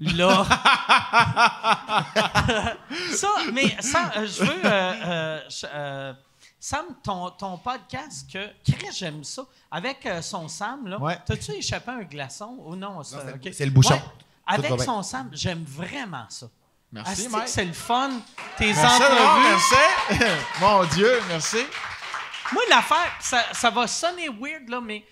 là... 0.00 0.44
ça, 3.14 3.28
mais 3.52 3.76
ça, 3.80 4.10
euh, 4.16 4.26
je 4.26 4.44
veux... 4.44 4.64
euh, 4.64 4.92
euh, 5.04 5.40
je- 5.48 5.66
euh, 5.72 6.12
Sam, 6.62 6.84
ton, 7.02 7.30
ton 7.30 7.56
podcast, 7.58 8.30
que 8.30 8.46
Chris, 8.70 8.88
j'aime 8.94 9.24
ça. 9.24 9.42
Avec 9.70 10.06
son 10.20 10.46
Sam, 10.48 10.86
là, 10.88 10.98
Ouais. 10.98 11.18
t'as-tu 11.24 11.52
échappé 11.52 11.90
un 11.90 12.02
glaçon? 12.02 12.56
Ou 12.66 12.76
non? 12.76 13.02
ça, 13.02 13.18
c'est- 13.52 13.64
le 13.64 13.70
bouchon. 13.70 13.94
Ouais. 13.94 14.02
Avec 14.46 14.74
bien. 14.74 14.84
son 14.84 15.02
Sam, 15.02 15.30
j'aime 15.32 15.64
vraiment 15.64 16.26
ça. 16.28 16.46
Merci, 16.92 17.28
Mike. 17.28 17.48
c'est 17.48 17.64
le 17.64 17.72
fun. 17.72 18.10
Tes 18.58 18.74
Merci, 18.74 19.02
merci. 19.42 20.24
Mon 20.60 20.84
Dieu, 20.86 21.22
merci. 21.28 21.64
Moi, 22.52 22.62
l'affaire, 22.68 23.12
ça, 23.20 23.44
ça 23.52 23.70
va 23.70 23.86
sonner 23.86 24.28
weird, 24.28 24.68
là, 24.68 24.80
mais 24.80 24.98
euh, 24.98 25.02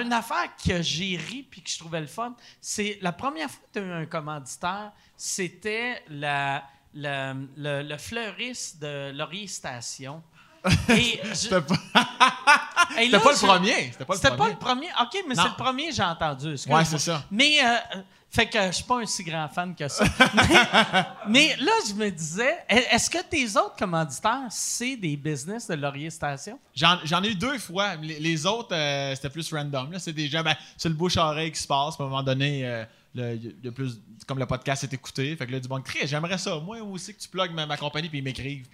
une 0.00 0.12
affaire 0.12 0.48
que 0.64 0.82
j'ai 0.82 1.16
ri 1.16 1.42
puis 1.50 1.62
que 1.62 1.70
je 1.70 1.78
trouvais 1.78 2.00
le 2.00 2.06
fun, 2.06 2.34
c'est 2.60 2.98
la 3.02 3.12
première 3.12 3.50
fois 3.50 3.60
que 3.72 3.78
tu 3.78 3.84
as 3.84 3.86
eu 3.86 3.92
un 3.92 4.06
commanditaire, 4.06 4.92
c'était 5.16 6.02
la, 6.08 6.64
la- 6.94 7.34
le, 7.56 7.82
le 7.82 7.98
fleuriste 7.98 8.80
de 8.80 9.12
Laurier 9.12 9.46
Station. 9.46 10.22
C'était 11.34 11.60
pas, 11.60 11.76
pas 13.20 13.32
le 13.32 13.46
premier. 13.46 13.92
C'était 13.92 14.04
pas 14.06 14.14
le 14.14 14.18
premier. 14.30 14.36
pas 14.38 14.48
le 14.48 14.56
premier. 14.56 14.88
OK, 15.02 15.24
mais 15.28 15.34
c'est 15.34 15.42
le 15.44 15.56
premier 15.62 15.88
que 15.88 15.94
j'ai 15.94 16.02
entendu. 16.02 16.56
Ouais, 16.68 16.84
c'est 16.86 16.98
ça. 16.98 17.22
Mais, 17.30 17.58
euh, 17.62 17.76
fait 18.34 18.46
que 18.46 18.66
je 18.66 18.72
suis 18.72 18.84
pas 18.84 18.98
un 18.98 19.06
si 19.06 19.22
grand 19.22 19.48
fan 19.48 19.76
que 19.76 19.86
ça. 19.86 20.04
mais, 20.34 21.24
mais 21.28 21.56
là, 21.58 21.70
je 21.86 21.94
me 21.94 22.10
disais, 22.10 22.58
est-ce 22.68 23.08
que 23.08 23.22
tes 23.22 23.46
autres 23.56 23.76
commanditaires, 23.78 24.48
c'est 24.50 24.96
des 24.96 25.16
business 25.16 25.68
de 25.68 25.74
Laurier 25.74 26.10
Station? 26.10 26.58
J'en, 26.74 26.98
ai 27.22 27.28
eu 27.28 27.36
deux 27.36 27.58
fois. 27.58 27.94
Les, 27.94 28.18
les 28.18 28.44
autres, 28.44 28.74
euh, 28.74 29.14
c'était 29.14 29.30
plus 29.30 29.52
random. 29.52 29.92
Là. 29.92 30.00
C'est 30.00 30.18
gens, 30.26 30.42
ben, 30.42 30.56
c'est 30.76 30.88
le 30.88 30.96
bouche-oreille 30.96 31.52
qui 31.52 31.60
se 31.60 31.68
passe. 31.68 31.94
À 32.00 32.02
un 32.02 32.06
moment 32.06 32.24
donné, 32.24 32.66
euh, 32.66 32.84
le- 33.14 33.70
plus, 33.70 34.00
comme 34.26 34.40
le 34.40 34.46
podcast 34.46 34.82
est 34.82 34.92
écouté, 34.92 35.36
fait 35.36 35.46
que 35.46 35.52
là, 35.52 35.60
du 35.60 35.68
bon 35.68 35.80
cri, 35.80 36.00
j'aimerais 36.02 36.38
ça. 36.38 36.58
Moi 36.58 36.82
aussi 36.82 37.14
que 37.14 37.20
tu 37.20 37.28
plugues 37.28 37.52
ma, 37.52 37.66
ma 37.66 37.76
compagnie 37.76 38.08
puis 38.08 38.18
ils 38.18 38.24
m'écrivent. 38.24 38.66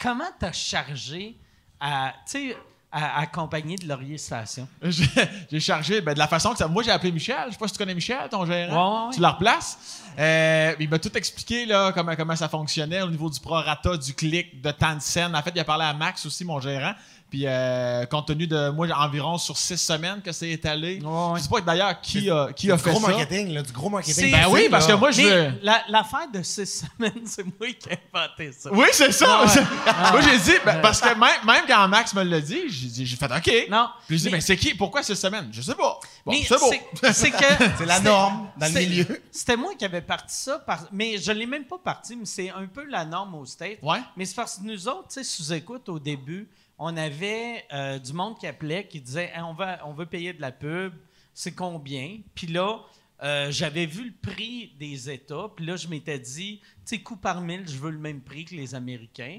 comment 0.00 0.30
t'as 0.38 0.52
chargé 0.52 1.36
à, 1.80 2.14
tu 2.24 2.50
sais, 2.50 2.56
accompagner 2.92 3.76
de 3.76 3.88
Laurier 3.88 4.18
Station? 4.18 4.68
J'ai 5.50 5.60
chargé 5.60 6.00
ben, 6.00 6.14
de 6.14 6.18
la 6.18 6.28
façon 6.28 6.52
que 6.52 6.58
ça. 6.58 6.68
Moi, 6.68 6.82
j'ai 6.82 6.90
appelé 6.90 7.10
Michel. 7.10 7.36
Je 7.46 7.52
sais 7.52 7.58
pas 7.58 7.66
si 7.66 7.72
tu 7.72 7.78
connais 7.78 7.94
Michel, 7.94 8.28
ton 8.30 8.44
gérant. 8.44 8.72
Ouais, 8.72 9.00
ouais, 9.00 9.06
ouais. 9.06 9.14
Tu 9.14 9.20
le 9.20 9.26
replaces. 9.26 10.02
Euh, 10.18 10.74
il 10.78 10.88
m'a 10.88 10.98
tout 10.98 11.16
expliqué 11.16 11.64
là, 11.66 11.92
comment, 11.92 12.14
comment 12.14 12.36
ça 12.36 12.48
fonctionnait 12.48 13.02
au 13.02 13.08
niveau 13.08 13.30
du 13.30 13.40
prorata, 13.40 13.96
du 13.96 14.14
clic, 14.14 14.60
de 14.60 14.70
temps 14.70 14.94
de 14.94 15.00
scène. 15.00 15.34
En 15.34 15.42
fait, 15.42 15.52
il 15.54 15.60
a 15.60 15.64
parlé 15.64 15.84
à 15.84 15.94
Max 15.94 16.26
aussi, 16.26 16.44
mon 16.44 16.60
gérant. 16.60 16.92
Puis, 17.32 17.44
euh, 17.46 18.04
compte 18.04 18.26
tenu 18.26 18.46
de 18.46 18.68
moi, 18.68 18.86
environ 18.94 19.38
sur 19.38 19.56
six 19.56 19.78
semaines 19.78 20.20
que 20.20 20.32
c'est 20.32 20.50
étalé. 20.50 21.00
Ouais, 21.00 21.08
ouais. 21.08 21.38
Je 21.38 21.44
sais 21.44 21.48
pas 21.48 21.62
d'ailleurs 21.62 21.98
qui 22.02 22.28
a, 22.28 22.52
qui 22.52 22.70
a 22.70 22.76
du 22.76 22.82
fait 22.82 22.90
gros 22.90 23.00
ça? 23.00 23.08
marketing, 23.08 23.54
là, 23.54 23.62
du 23.62 23.72
gros 23.72 23.88
marketing. 23.88 24.24
C'est- 24.26 24.30
Ben 24.30 24.48
oui, 24.50 24.68
parce 24.70 24.86
que 24.86 24.92
moi, 24.92 25.10
je 25.12 25.22
veux. 25.22 25.52
la- 25.62 25.82
l'affaire 25.88 26.30
de 26.30 26.42
six 26.42 26.66
semaines, 26.98 27.22
c'est 27.24 27.42
moi 27.42 27.72
qui 27.72 27.88
ai 27.88 27.98
inventé 28.12 28.52
ça. 28.52 28.68
Oui, 28.70 28.84
c'est 28.92 29.12
ça. 29.12 29.44
Ouais. 29.46 29.46
moi, 30.12 30.20
j'ai 30.20 30.38
dit, 30.40 30.58
ben, 30.62 30.82
parce 30.82 31.00
que 31.00 31.08
même, 31.08 31.46
même 31.46 31.64
quand 31.66 31.88
Max 31.88 32.12
me 32.14 32.22
l'a 32.22 32.38
dit, 32.42 32.64
j'ai 32.68 32.88
dit- 32.88 33.06
j'ai 33.06 33.16
fait 33.16 33.24
OK. 33.34 33.66
Non. 33.70 33.88
Puis 34.06 34.18
j'ai 34.18 34.24
dit, 34.24 34.26
mais- 34.26 34.32
ben, 34.32 34.40
c'est 34.42 34.56
qui? 34.58 34.74
Pourquoi 34.74 35.02
cette 35.02 35.16
semaine? 35.16 35.48
Je 35.52 35.62
sais 35.62 35.74
pas. 35.74 35.98
Bon, 36.26 36.32
mais 36.32 36.42
c'est 36.46 36.58
bon. 36.60 36.70
c'est- 37.14 37.30
que. 37.30 37.64
C'est 37.78 37.86
la 37.86 38.00
norme 38.00 38.48
dans 38.58 38.66
le 38.66 38.78
milieu. 38.78 39.22
C'était 39.30 39.56
moi 39.56 39.72
qui 39.78 39.86
avais 39.86 40.02
parti 40.02 40.36
ça, 40.36 40.58
par- 40.58 40.84
mais 40.92 41.16
je 41.16 41.32
l'ai 41.32 41.46
même 41.46 41.64
pas 41.64 41.78
parti, 41.82 42.14
mais 42.14 42.26
c'est 42.26 42.50
un 42.50 42.66
peu 42.66 42.84
la 42.84 43.06
norme 43.06 43.34
au 43.36 43.46
States. 43.46 43.78
Ouais. 43.80 44.00
Mais 44.18 44.26
c'est 44.26 44.34
parce 44.34 44.58
que 44.58 44.64
nous 44.64 44.86
autres, 44.86 45.08
tu 45.08 45.14
sais, 45.14 45.24
sous-écoute, 45.24 45.88
au 45.88 45.98
début, 45.98 46.46
on 46.84 46.96
avait 46.96 47.64
euh, 47.72 48.00
du 48.00 48.12
monde 48.12 48.36
qui 48.38 48.46
appelait, 48.46 48.88
qui 48.88 49.00
disait 49.00 49.30
Hey, 49.32 49.42
on, 49.42 49.54
va, 49.54 49.86
on 49.86 49.92
veut 49.92 50.06
payer 50.06 50.32
de 50.32 50.40
la 50.40 50.50
pub, 50.50 50.92
c'est 51.32 51.54
combien? 51.54 52.18
Puis 52.34 52.48
là, 52.48 52.80
euh, 53.22 53.52
j'avais 53.52 53.86
vu 53.86 54.06
le 54.06 54.12
prix 54.12 54.74
des 54.80 55.08
États, 55.08 55.48
puis 55.54 55.64
là, 55.64 55.76
je 55.76 55.86
m'étais 55.86 56.18
dit, 56.18 56.60
tu 56.60 56.66
sais, 56.84 56.98
coup 56.98 57.16
par 57.16 57.40
mille, 57.40 57.68
je 57.68 57.78
veux 57.78 57.92
le 57.92 57.98
même 57.98 58.20
prix 58.20 58.44
que 58.44 58.56
les 58.56 58.74
Américains. 58.74 59.38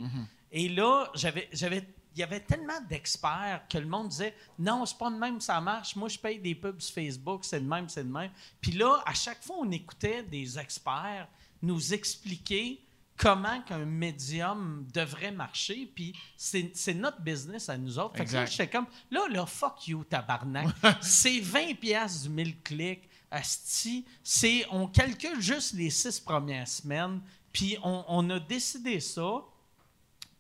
Et 0.54 0.70
là, 0.70 1.10
j'avais. 1.16 1.50
j'avais 1.52 1.84
il 2.16 2.20
y 2.20 2.24
avait 2.24 2.42
tellement 2.42 2.80
d'experts 2.88 3.64
que 3.68 3.80
le 3.80 3.88
monde 3.88 4.10
disait 4.10 4.36
non, 4.60 4.86
c'est 4.86 5.00
pas 5.00 5.10
de 5.10 5.16
même, 5.16 5.42
ça 5.42 5.60
marche. 5.60 5.96
Moi, 5.96 6.10
je 6.10 6.20
paye 6.20 6.38
des 6.38 6.54
pubs 6.54 6.80
sur 6.80 6.94
Facebook, 6.94 7.44
c'est 7.44 7.60
de 7.60 7.68
même, 7.68 7.90
c'est 7.90 8.04
de 8.04 8.12
même. 8.12 8.30
Puis 8.62 8.74
là, 8.74 9.02
à 9.04 9.16
chaque 9.16 9.44
fois, 9.44 9.56
on 9.60 9.72
écoutait 9.72 10.22
des 10.22 10.60
experts 10.60 11.28
nous 11.64 11.94
expliquer 11.94 12.80
comment 13.18 13.62
qu'un 13.62 13.86
médium 13.86 14.86
devrait 14.94 15.32
marcher, 15.32 15.92
puis 15.94 16.14
c'est 16.36 16.94
notre 16.94 17.22
business 17.22 17.70
à 17.70 17.78
nous 17.78 17.98
autres. 18.00 18.18
Fait 18.18 18.26
que 18.26 18.34
là, 18.34 18.46
j'étais 18.46 18.68
comme, 18.68 18.88
là, 19.12 19.22
là, 19.30 19.46
fuck 19.46 19.88
you, 19.88 20.04
tabarnak. 20.04 20.68
c'est 21.02 21.40
20 21.40 21.76
pièces 21.80 22.24
du 22.24 22.30
1000 22.30 22.62
clics, 22.62 23.10
asti. 23.32 24.06
C'est, 24.24 24.66
on 24.72 24.88
calcule 24.88 25.42
juste 25.42 25.74
les 25.74 25.90
six 25.90 26.20
premières 26.20 26.68
semaines, 26.68 27.22
puis 27.52 27.78
on, 27.84 28.04
on 28.08 28.30
a 28.30 28.40
décidé 28.40 29.00
ça, 29.00 29.42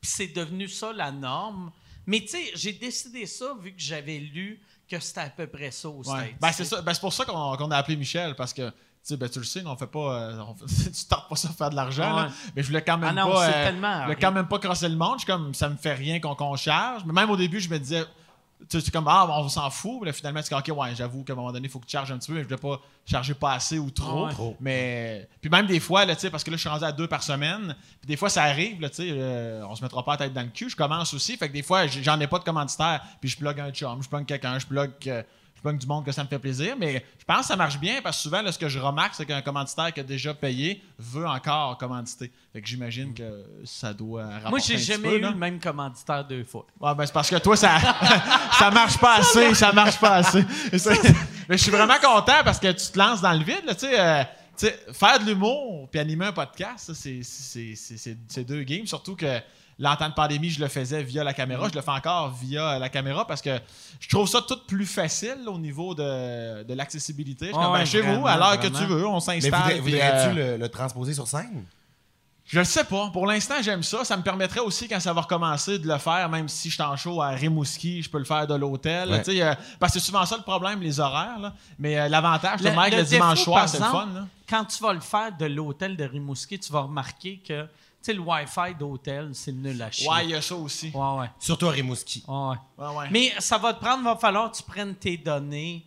puis 0.01 0.11
c'est 0.11 0.27
devenu 0.27 0.67
ça 0.67 0.91
la 0.91 1.11
norme. 1.11 1.71
Mais 2.05 2.21
tu 2.21 2.29
sais, 2.29 2.51
j'ai 2.55 2.73
décidé 2.73 3.25
ça 3.25 3.53
vu 3.59 3.71
que 3.71 3.79
j'avais 3.79 4.19
lu 4.19 4.59
que 4.89 4.99
c'était 4.99 5.21
à 5.21 5.29
peu 5.29 5.47
près 5.47 5.71
ça 5.71 5.89
au 5.89 5.99
Ouais. 5.99 6.03
States. 6.03 6.39
Ben, 6.41 6.51
c'est 6.51 6.65
ça. 6.65 6.81
Ben, 6.81 6.93
c'est 6.93 6.99
pour 6.99 7.13
ça 7.13 7.23
qu'on 7.25 7.71
a 7.71 7.77
appelé 7.77 7.95
Michel, 7.95 8.35
parce 8.35 8.53
que, 8.53 8.71
sais, 9.03 9.17
ben, 9.17 9.29
tu 9.29 9.39
le 9.39 9.45
sais, 9.45 9.63
on 9.65 9.75
fait 9.75 9.87
pas. 9.87 9.99
euh, 10.21 10.39
on 10.47 10.55
fait- 10.55 10.91
tu 10.91 11.05
tapes 11.05 11.27
pas 11.29 11.35
ça 11.35 11.47
pour 11.49 11.57
faire 11.57 11.69
de 11.69 11.75
l'argent, 11.75 12.15
Ouais. 12.15 12.23
là. 12.23 12.29
Mais 12.55 12.61
je 12.63 12.67
voulais 12.67 12.81
quand 12.83 12.97
même 12.97 13.09
Ah 13.17 13.25
non, 13.25 13.31
pas. 13.31 13.47
euh, 13.49 13.65
tellement 13.65 13.97
je 13.99 14.03
voulais 14.03 14.15
quand 14.15 14.31
même 14.31 14.47
pas 14.47 14.59
crosser 14.59 14.89
le 14.89 14.95
monde. 14.95 15.15
Je 15.19 15.23
suis 15.25 15.31
comme, 15.31 15.53
ça 15.53 15.69
me 15.69 15.75
fait 15.75 15.93
rien 15.93 16.19
qu'on 16.19 16.35
qu'on 16.35 16.55
charge. 16.55 17.03
Mais 17.05 17.13
même 17.13 17.29
au 17.29 17.37
début, 17.37 17.59
je 17.59 17.69
me 17.69 17.77
disais. 17.79 18.05
Tu 18.69 18.79
sais, 18.79 18.91
comme, 18.91 19.09
ah, 19.09 19.27
on 19.29 19.49
s'en 19.49 19.69
fout. 19.69 19.97
Mais 19.99 20.05
là, 20.07 20.13
finalement, 20.13 20.39
c'est 20.41 20.47
comme, 20.49 20.59
OK, 20.65 20.77
ouais, 20.81 20.95
j'avoue 20.95 21.25
qu'à 21.25 21.33
un 21.33 21.35
moment 21.35 21.51
donné, 21.51 21.67
il 21.67 21.69
faut 21.69 21.79
que 21.79 21.85
tu 21.85 21.91
charges 21.91 22.13
un 22.13 22.17
petit 22.17 22.27
peu. 22.31 22.35
Mais 22.37 22.43
je 22.43 22.47
voulais 22.47 22.55
pas 22.57 22.79
charger 23.05 23.33
pas 23.33 23.51
assez 23.55 23.77
ou 23.77 23.91
trop. 23.91 24.27
Ouais. 24.27 24.55
Mais. 24.61 25.27
Puis 25.41 25.49
même 25.49 25.65
des 25.65 25.81
fois, 25.81 26.05
là, 26.05 26.15
tu 26.15 26.21
sais, 26.21 26.29
parce 26.29 26.45
que 26.45 26.49
là, 26.49 26.55
je 26.55 26.61
suis 26.61 26.69
rendu 26.69 26.85
à 26.85 26.93
deux 26.93 27.07
par 27.09 27.21
semaine. 27.23 27.75
Puis 27.99 28.07
des 28.07 28.15
fois, 28.15 28.29
ça 28.29 28.43
arrive, 28.43 28.79
là, 28.79 28.89
tu 28.89 28.95
sais, 28.95 29.09
euh, 29.11 29.67
on 29.67 29.75
se 29.75 29.83
mettra 29.83 30.01
pas 30.05 30.11
la 30.13 30.17
tête 30.19 30.33
dans 30.33 30.43
le 30.43 30.47
cul. 30.47 30.69
Je 30.69 30.77
commence 30.77 31.13
aussi. 31.13 31.35
Fait 31.35 31.49
que 31.49 31.53
des 31.53 31.61
fois, 31.61 31.87
j'en 31.87 32.17
ai 32.21 32.27
pas 32.27 32.39
de 32.39 32.45
commanditaire. 32.45 33.01
Puis 33.19 33.31
je 33.31 33.37
plug 33.37 33.59
un 33.59 33.71
chum, 33.71 34.01
je 34.01 34.07
plug 34.07 34.25
quelqu'un, 34.25 34.57
je 34.57 34.65
plug. 34.65 34.91
Plug 35.63 35.77
du 35.79 35.87
monde 35.87 36.05
que 36.05 36.11
ça 36.11 36.23
me 36.23 36.27
fait 36.27 36.37
plaisir, 36.39 36.75
mais 36.77 37.03
je 37.17 37.25
pense 37.25 37.39
que 37.39 37.45
ça 37.45 37.55
marche 37.55 37.79
bien 37.79 38.01
parce 38.03 38.17
que 38.17 38.23
souvent, 38.23 38.41
là, 38.41 38.51
ce 38.51 38.59
que 38.59 38.67
je 38.69 38.77
remarque, 38.77 39.15
c'est 39.15 39.25
qu'un 39.25 39.41
commanditaire 39.41 39.91
qui 39.93 40.01
a 40.01 40.03
déjà 40.03 40.33
payé 40.33 40.83
veut 40.99 41.25
encore 41.25 41.77
commanditer. 41.77 42.31
Fait 42.51 42.61
que 42.61 42.67
j'imagine 42.67 43.13
que 43.13 43.43
ça 43.63 43.93
doit 43.93 44.25
rapporter 44.25 44.49
Moi, 44.49 44.59
j'ai 44.59 44.77
jamais 44.77 45.09
peu, 45.09 45.17
eu 45.17 45.21
là. 45.21 45.29
le 45.31 45.37
même 45.37 45.59
commanditaire 45.59 46.25
deux 46.25 46.43
fois. 46.43 46.67
Ouais, 46.79 46.93
ben 46.93 47.05
c'est 47.05 47.13
parce 47.13 47.29
que 47.29 47.37
toi, 47.37 47.55
ça, 47.55 47.79
ça 48.59 48.69
marche 48.69 48.97
pas 48.99 49.15
assez, 49.15 49.53
ça 49.55 49.71
marche 49.71 49.99
pas 49.99 50.15
assez. 50.17 50.43
Mais 51.49 51.57
je 51.57 51.63
suis 51.63 51.71
vraiment 51.71 51.97
content 52.01 52.43
parce 52.43 52.59
que 52.59 52.71
tu 52.71 52.91
te 52.91 52.99
lances 52.99 53.21
dans 53.21 53.33
le 53.33 53.43
vide, 53.43 53.63
là, 53.65 53.73
tu 53.73 53.87
sais. 53.87 53.99
euh, 53.99 54.23
faire 54.93 55.19
de 55.19 55.25
l'humour 55.25 55.87
puis 55.89 55.99
animer 55.99 56.27
un 56.27 56.31
podcast, 56.33 56.91
c'est 56.93 58.43
deux 58.43 58.63
games. 58.63 58.85
Surtout 58.85 59.15
que 59.15 59.39
l'entente 59.79 60.09
de 60.09 60.13
pandémie, 60.15 60.49
je 60.49 60.59
le 60.59 60.67
faisais 60.67 61.03
via 61.03 61.23
la 61.23 61.33
caméra. 61.33 61.67
Je 61.69 61.75
le 61.75 61.81
fais 61.81 61.91
encore 61.91 62.31
via 62.31 62.77
la 62.79 62.89
caméra 62.89 63.25
parce 63.27 63.41
que 63.41 63.59
je 63.99 64.09
trouve 64.09 64.27
ça 64.27 64.41
tout 64.41 64.59
plus 64.67 64.85
facile 64.85 65.39
au 65.47 65.57
niveau 65.57 65.93
de, 65.95 66.63
de 66.63 66.73
l'accessibilité. 66.73 67.47
Je 67.47 67.51
suis 67.51 67.57
Ouais, 67.57 67.63
comme, 67.65 67.73
ben, 67.73 67.85
chez 67.85 68.01
vous, 68.01 68.27
à 68.27 68.37
l'heure 68.37 68.59
que 68.59 68.67
tu 68.67 68.85
veux, 68.85 69.07
on 69.07 69.15
Mais 69.15 69.41
s'installe. 69.41 69.79
voudrais-tu 69.79 70.39
euh, 70.39 70.51
le, 70.53 70.57
le 70.63 70.69
transposer 70.69 71.13
sur 71.13 71.27
scène? 71.27 71.63
je 72.45 72.59
le 72.59 72.65
sais 72.65 72.83
pas. 72.83 73.09
Pour 73.11 73.25
l'instant, 73.25 73.55
j'aime 73.61 73.81
ça. 73.83 74.03
Ça 74.03 74.15
me 74.17 74.21
permettrait 74.21 74.59
aussi, 74.59 74.87
quand 74.87 74.99
ça 74.99 75.13
va 75.13 75.21
recommencer, 75.21 75.79
de 75.79 75.87
le 75.87 75.97
faire, 75.97 76.27
même 76.29 76.47
si 76.49 76.69
je 76.69 76.73
suis 76.75 76.83
en 76.83 76.95
show 76.97 77.21
à 77.21 77.29
Rimouski, 77.29 78.03
je 78.03 78.09
peux 78.09 78.17
le 78.19 78.25
faire 78.25 78.45
de 78.45 78.53
l'hôtel. 78.53 79.09
Ouais. 79.09 79.23
Tu 79.23 79.31
sais, 79.31 79.41
euh, 79.41 79.55
parce 79.79 79.93
que 79.93 79.99
c'est 79.99 80.05
souvent 80.05 80.25
ça 80.25 80.35
le 80.37 80.43
problème, 80.43 80.81
les 80.81 80.99
horaires. 80.99 81.39
là. 81.39 81.53
Mais 81.79 81.97
euh, 81.97 82.09
l'avantage, 82.09 82.59
le, 82.61 82.69
mec, 82.71 82.91
le, 82.91 82.97
défaut, 82.97 83.09
dimanche 83.09 83.41
soir, 83.43 83.67
c'est 83.67 83.79
le 83.79 83.85
fun. 83.85 84.09
là. 84.13 84.27
Quand 84.47 84.65
tu 84.65 84.83
vas 84.83 84.93
le 84.93 84.99
faire 84.99 85.35
de 85.35 85.45
l'hôtel 85.45 85.95
de 85.95 86.03
Rimouski, 86.03 86.59
tu 86.59 86.71
vas 86.71 86.81
remarquer 86.81 87.41
que 87.47 87.65
sais, 88.03 88.13
le 88.13 88.19
Wi-Fi 88.21 88.75
d'hôtel, 88.77 89.29
c'est 89.33 89.51
nul 89.51 89.81
à 89.81 89.89
chier. 89.91 90.07
Ouais, 90.09 90.23
il 90.25 90.29
y 90.31 90.35
a 90.35 90.41
ça 90.41 90.55
aussi. 90.55 90.91
ouais, 90.93 91.19
ouais. 91.19 91.29
Surtout 91.39 91.67
à 91.67 91.71
Rimouski. 91.71 92.23
ouais, 92.27 92.35
ouais. 92.35 92.55
Ouais, 92.87 92.95
ouais. 92.95 93.05
Mais 93.11 93.33
ça 93.39 93.57
va 93.57 93.73
te 93.73 93.79
prendre, 93.83 94.03
va 94.03 94.15
falloir 94.15 94.51
que 94.51 94.57
tu 94.57 94.63
prennes 94.63 94.95
tes 94.95 95.17
données. 95.17 95.85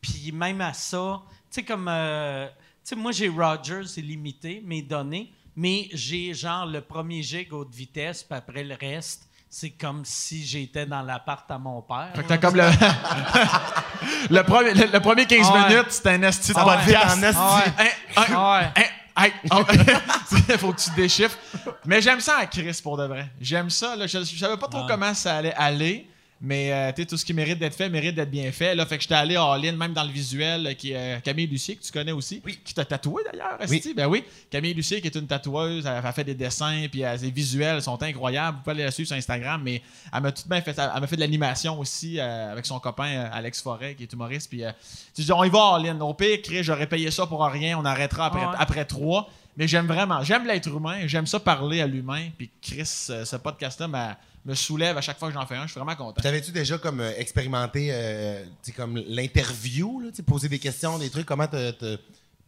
Puis 0.00 0.30
même 0.32 0.60
à 0.60 0.72
ça, 0.72 1.20
tu 1.50 1.60
sais, 1.60 1.62
comme. 1.64 1.86
euh, 1.88 2.46
tu 2.48 2.90
sais, 2.90 2.96
moi, 2.96 3.10
j'ai 3.12 3.28
Rogers 3.28 3.82
illimité, 3.96 4.62
mes 4.64 4.82
données, 4.82 5.32
mais 5.56 5.88
j'ai 5.92 6.32
genre 6.34 6.66
le 6.66 6.80
premier 6.80 7.22
gig 7.22 7.52
haute 7.52 7.74
vitesse, 7.74 8.22
puis 8.22 8.38
après 8.38 8.62
le 8.62 8.76
reste, 8.80 9.28
c'est 9.50 9.70
comme 9.70 10.04
si 10.04 10.44
j'étais 10.44 10.86
dans 10.86 11.02
l'appart 11.02 11.50
à 11.50 11.58
mon 11.58 11.80
père. 11.82 12.10
Fait 12.14 12.22
que 12.22 12.28
t'as 12.28 12.38
comme 12.38 12.56
le. 12.56 12.62
le, 14.30 14.42
premier, 14.42 14.74
le, 14.74 14.86
le 14.92 15.00
premier 15.00 15.26
15 15.26 15.46
Ah 15.48 15.52
ouais. 15.54 15.68
minutes, 15.68 15.90
c'était 15.90 16.10
un 16.10 16.22
esti 16.22 16.48
de 16.50 16.54
Ça 16.54 16.64
va 16.64 16.76
vite 16.76 16.94
podcast. 16.94 17.18
en 17.18 17.22
esti. 17.22 17.40
Ah 17.40 17.56
ouais. 17.56 17.72
Hein, 17.78 17.90
hein, 18.16 18.24
Ah 18.34 18.70
hein, 19.16 19.28
oh. 19.50 19.62
faut 20.58 20.72
que 20.72 20.80
tu 20.80 20.90
déchiffres. 20.96 21.38
Mais 21.84 22.00
j'aime 22.00 22.20
ça 22.20 22.38
à 22.38 22.46
Chris 22.46 22.80
pour 22.82 22.96
de 22.96 23.04
vrai. 23.04 23.28
J'aime 23.40 23.70
ça. 23.70 23.96
Là. 23.96 24.06
Je, 24.06 24.18
je 24.18 24.38
savais 24.38 24.56
pas 24.56 24.68
trop 24.68 24.86
comment 24.86 25.14
ça 25.14 25.36
allait 25.36 25.54
aller. 25.54 26.08
Mais 26.40 26.70
euh, 26.70 26.92
tu 26.92 27.00
sais, 27.02 27.06
tout 27.06 27.16
ce 27.16 27.24
qui 27.24 27.32
mérite 27.32 27.58
d'être 27.58 27.74
fait 27.74 27.88
mérite 27.88 28.14
d'être 28.14 28.30
bien 28.30 28.52
fait. 28.52 28.74
Là, 28.74 28.84
fait 28.84 28.96
que 28.98 29.02
j'étais 29.02 29.14
allé 29.14 29.36
all-in, 29.36 29.72
même 29.72 29.94
dans 29.94 30.04
le 30.04 30.10
visuel, 30.10 30.66
euh, 30.66 30.74
qui 30.74 30.92
est 30.92 31.16
euh, 31.16 31.20
Camille 31.20 31.46
Lucier, 31.46 31.76
que 31.76 31.82
tu 31.82 31.90
connais 31.90 32.12
aussi. 32.12 32.42
Qui 32.62 32.74
t'a 32.74 32.84
tatoué 32.84 33.22
d'ailleurs, 33.24 33.56
esti. 33.60 33.94
Ben 33.94 34.06
oui. 34.06 34.22
Camille 34.50 34.74
Lucier, 34.74 35.00
qui 35.00 35.06
est 35.06 35.14
une 35.16 35.26
tatoueuse, 35.26 35.86
elle 35.86 36.04
a 36.04 36.12
fait 36.12 36.24
des 36.24 36.34
dessins, 36.34 36.86
puis 36.90 37.02
ses 37.16 37.30
visuels 37.30 37.80
sont 37.80 38.02
incroyables. 38.02 38.58
Vous 38.58 38.62
pouvez 38.64 38.74
aller 38.74 38.84
la 38.84 38.90
suivre 38.90 39.06
sur 39.08 39.16
Instagram, 39.16 39.62
mais 39.64 39.80
elle 40.12 40.20
m'a 40.20 40.30
tout 40.32 40.42
bien 40.46 40.60
fait. 40.60 40.78
Elle 40.78 41.00
m'a 41.00 41.06
fait 41.06 41.16
de 41.16 41.20
l'animation 41.22 41.78
aussi 41.78 42.20
euh, 42.20 42.52
avec 42.52 42.66
son 42.66 42.78
copain 42.80 43.08
euh, 43.08 43.28
Alex 43.32 43.62
Forêt, 43.62 43.94
qui 43.94 44.02
est 44.02 44.12
humoriste. 44.12 44.50
Puis 44.50 44.62
euh, 44.62 44.72
tu 45.14 45.22
dis, 45.22 45.32
on 45.32 45.42
y 45.42 45.48
va 45.48 45.76
all-in. 45.76 45.98
Au 46.00 46.12
pire, 46.12 46.38
Chris, 46.42 46.62
j'aurais 46.62 46.86
payé 46.86 47.10
ça 47.10 47.26
pour 47.26 47.42
rien. 47.46 47.78
On 47.78 47.84
arrêtera 47.86 48.26
après, 48.26 48.44
ouais. 48.44 48.54
après 48.58 48.84
trois. 48.84 49.30
Mais 49.56 49.66
j'aime 49.66 49.86
vraiment, 49.86 50.22
j'aime 50.22 50.46
l'être 50.46 50.68
humain, 50.68 51.06
j'aime 51.06 51.26
ça 51.26 51.40
parler 51.40 51.80
à 51.80 51.86
l'humain. 51.86 52.28
Puis 52.36 52.50
Chris, 52.60 53.06
euh, 53.08 53.24
ce 53.24 53.36
podcast-là 53.36 53.88
m'a- 53.88 54.18
me 54.46 54.54
soulève 54.54 54.96
à 54.96 55.00
chaque 55.00 55.18
fois 55.18 55.28
que 55.28 55.34
j'en 55.34 55.44
fais 55.44 55.56
un. 55.56 55.66
Je 55.66 55.72
suis 55.72 55.80
vraiment 55.80 55.96
content. 55.96 56.22
T'avais-tu 56.22 56.52
déjà 56.52 56.78
comme 56.78 57.00
euh, 57.00 57.12
expérimenté 57.18 57.88
euh, 57.90 58.44
comme 58.76 58.96
l'interview, 59.08 60.02
poser 60.26 60.48
des 60.48 60.58
questions, 60.60 60.98
des 60.98 61.10
trucs, 61.10 61.26
comment 61.26 61.48
te, 61.48 61.72
te- 61.72 61.98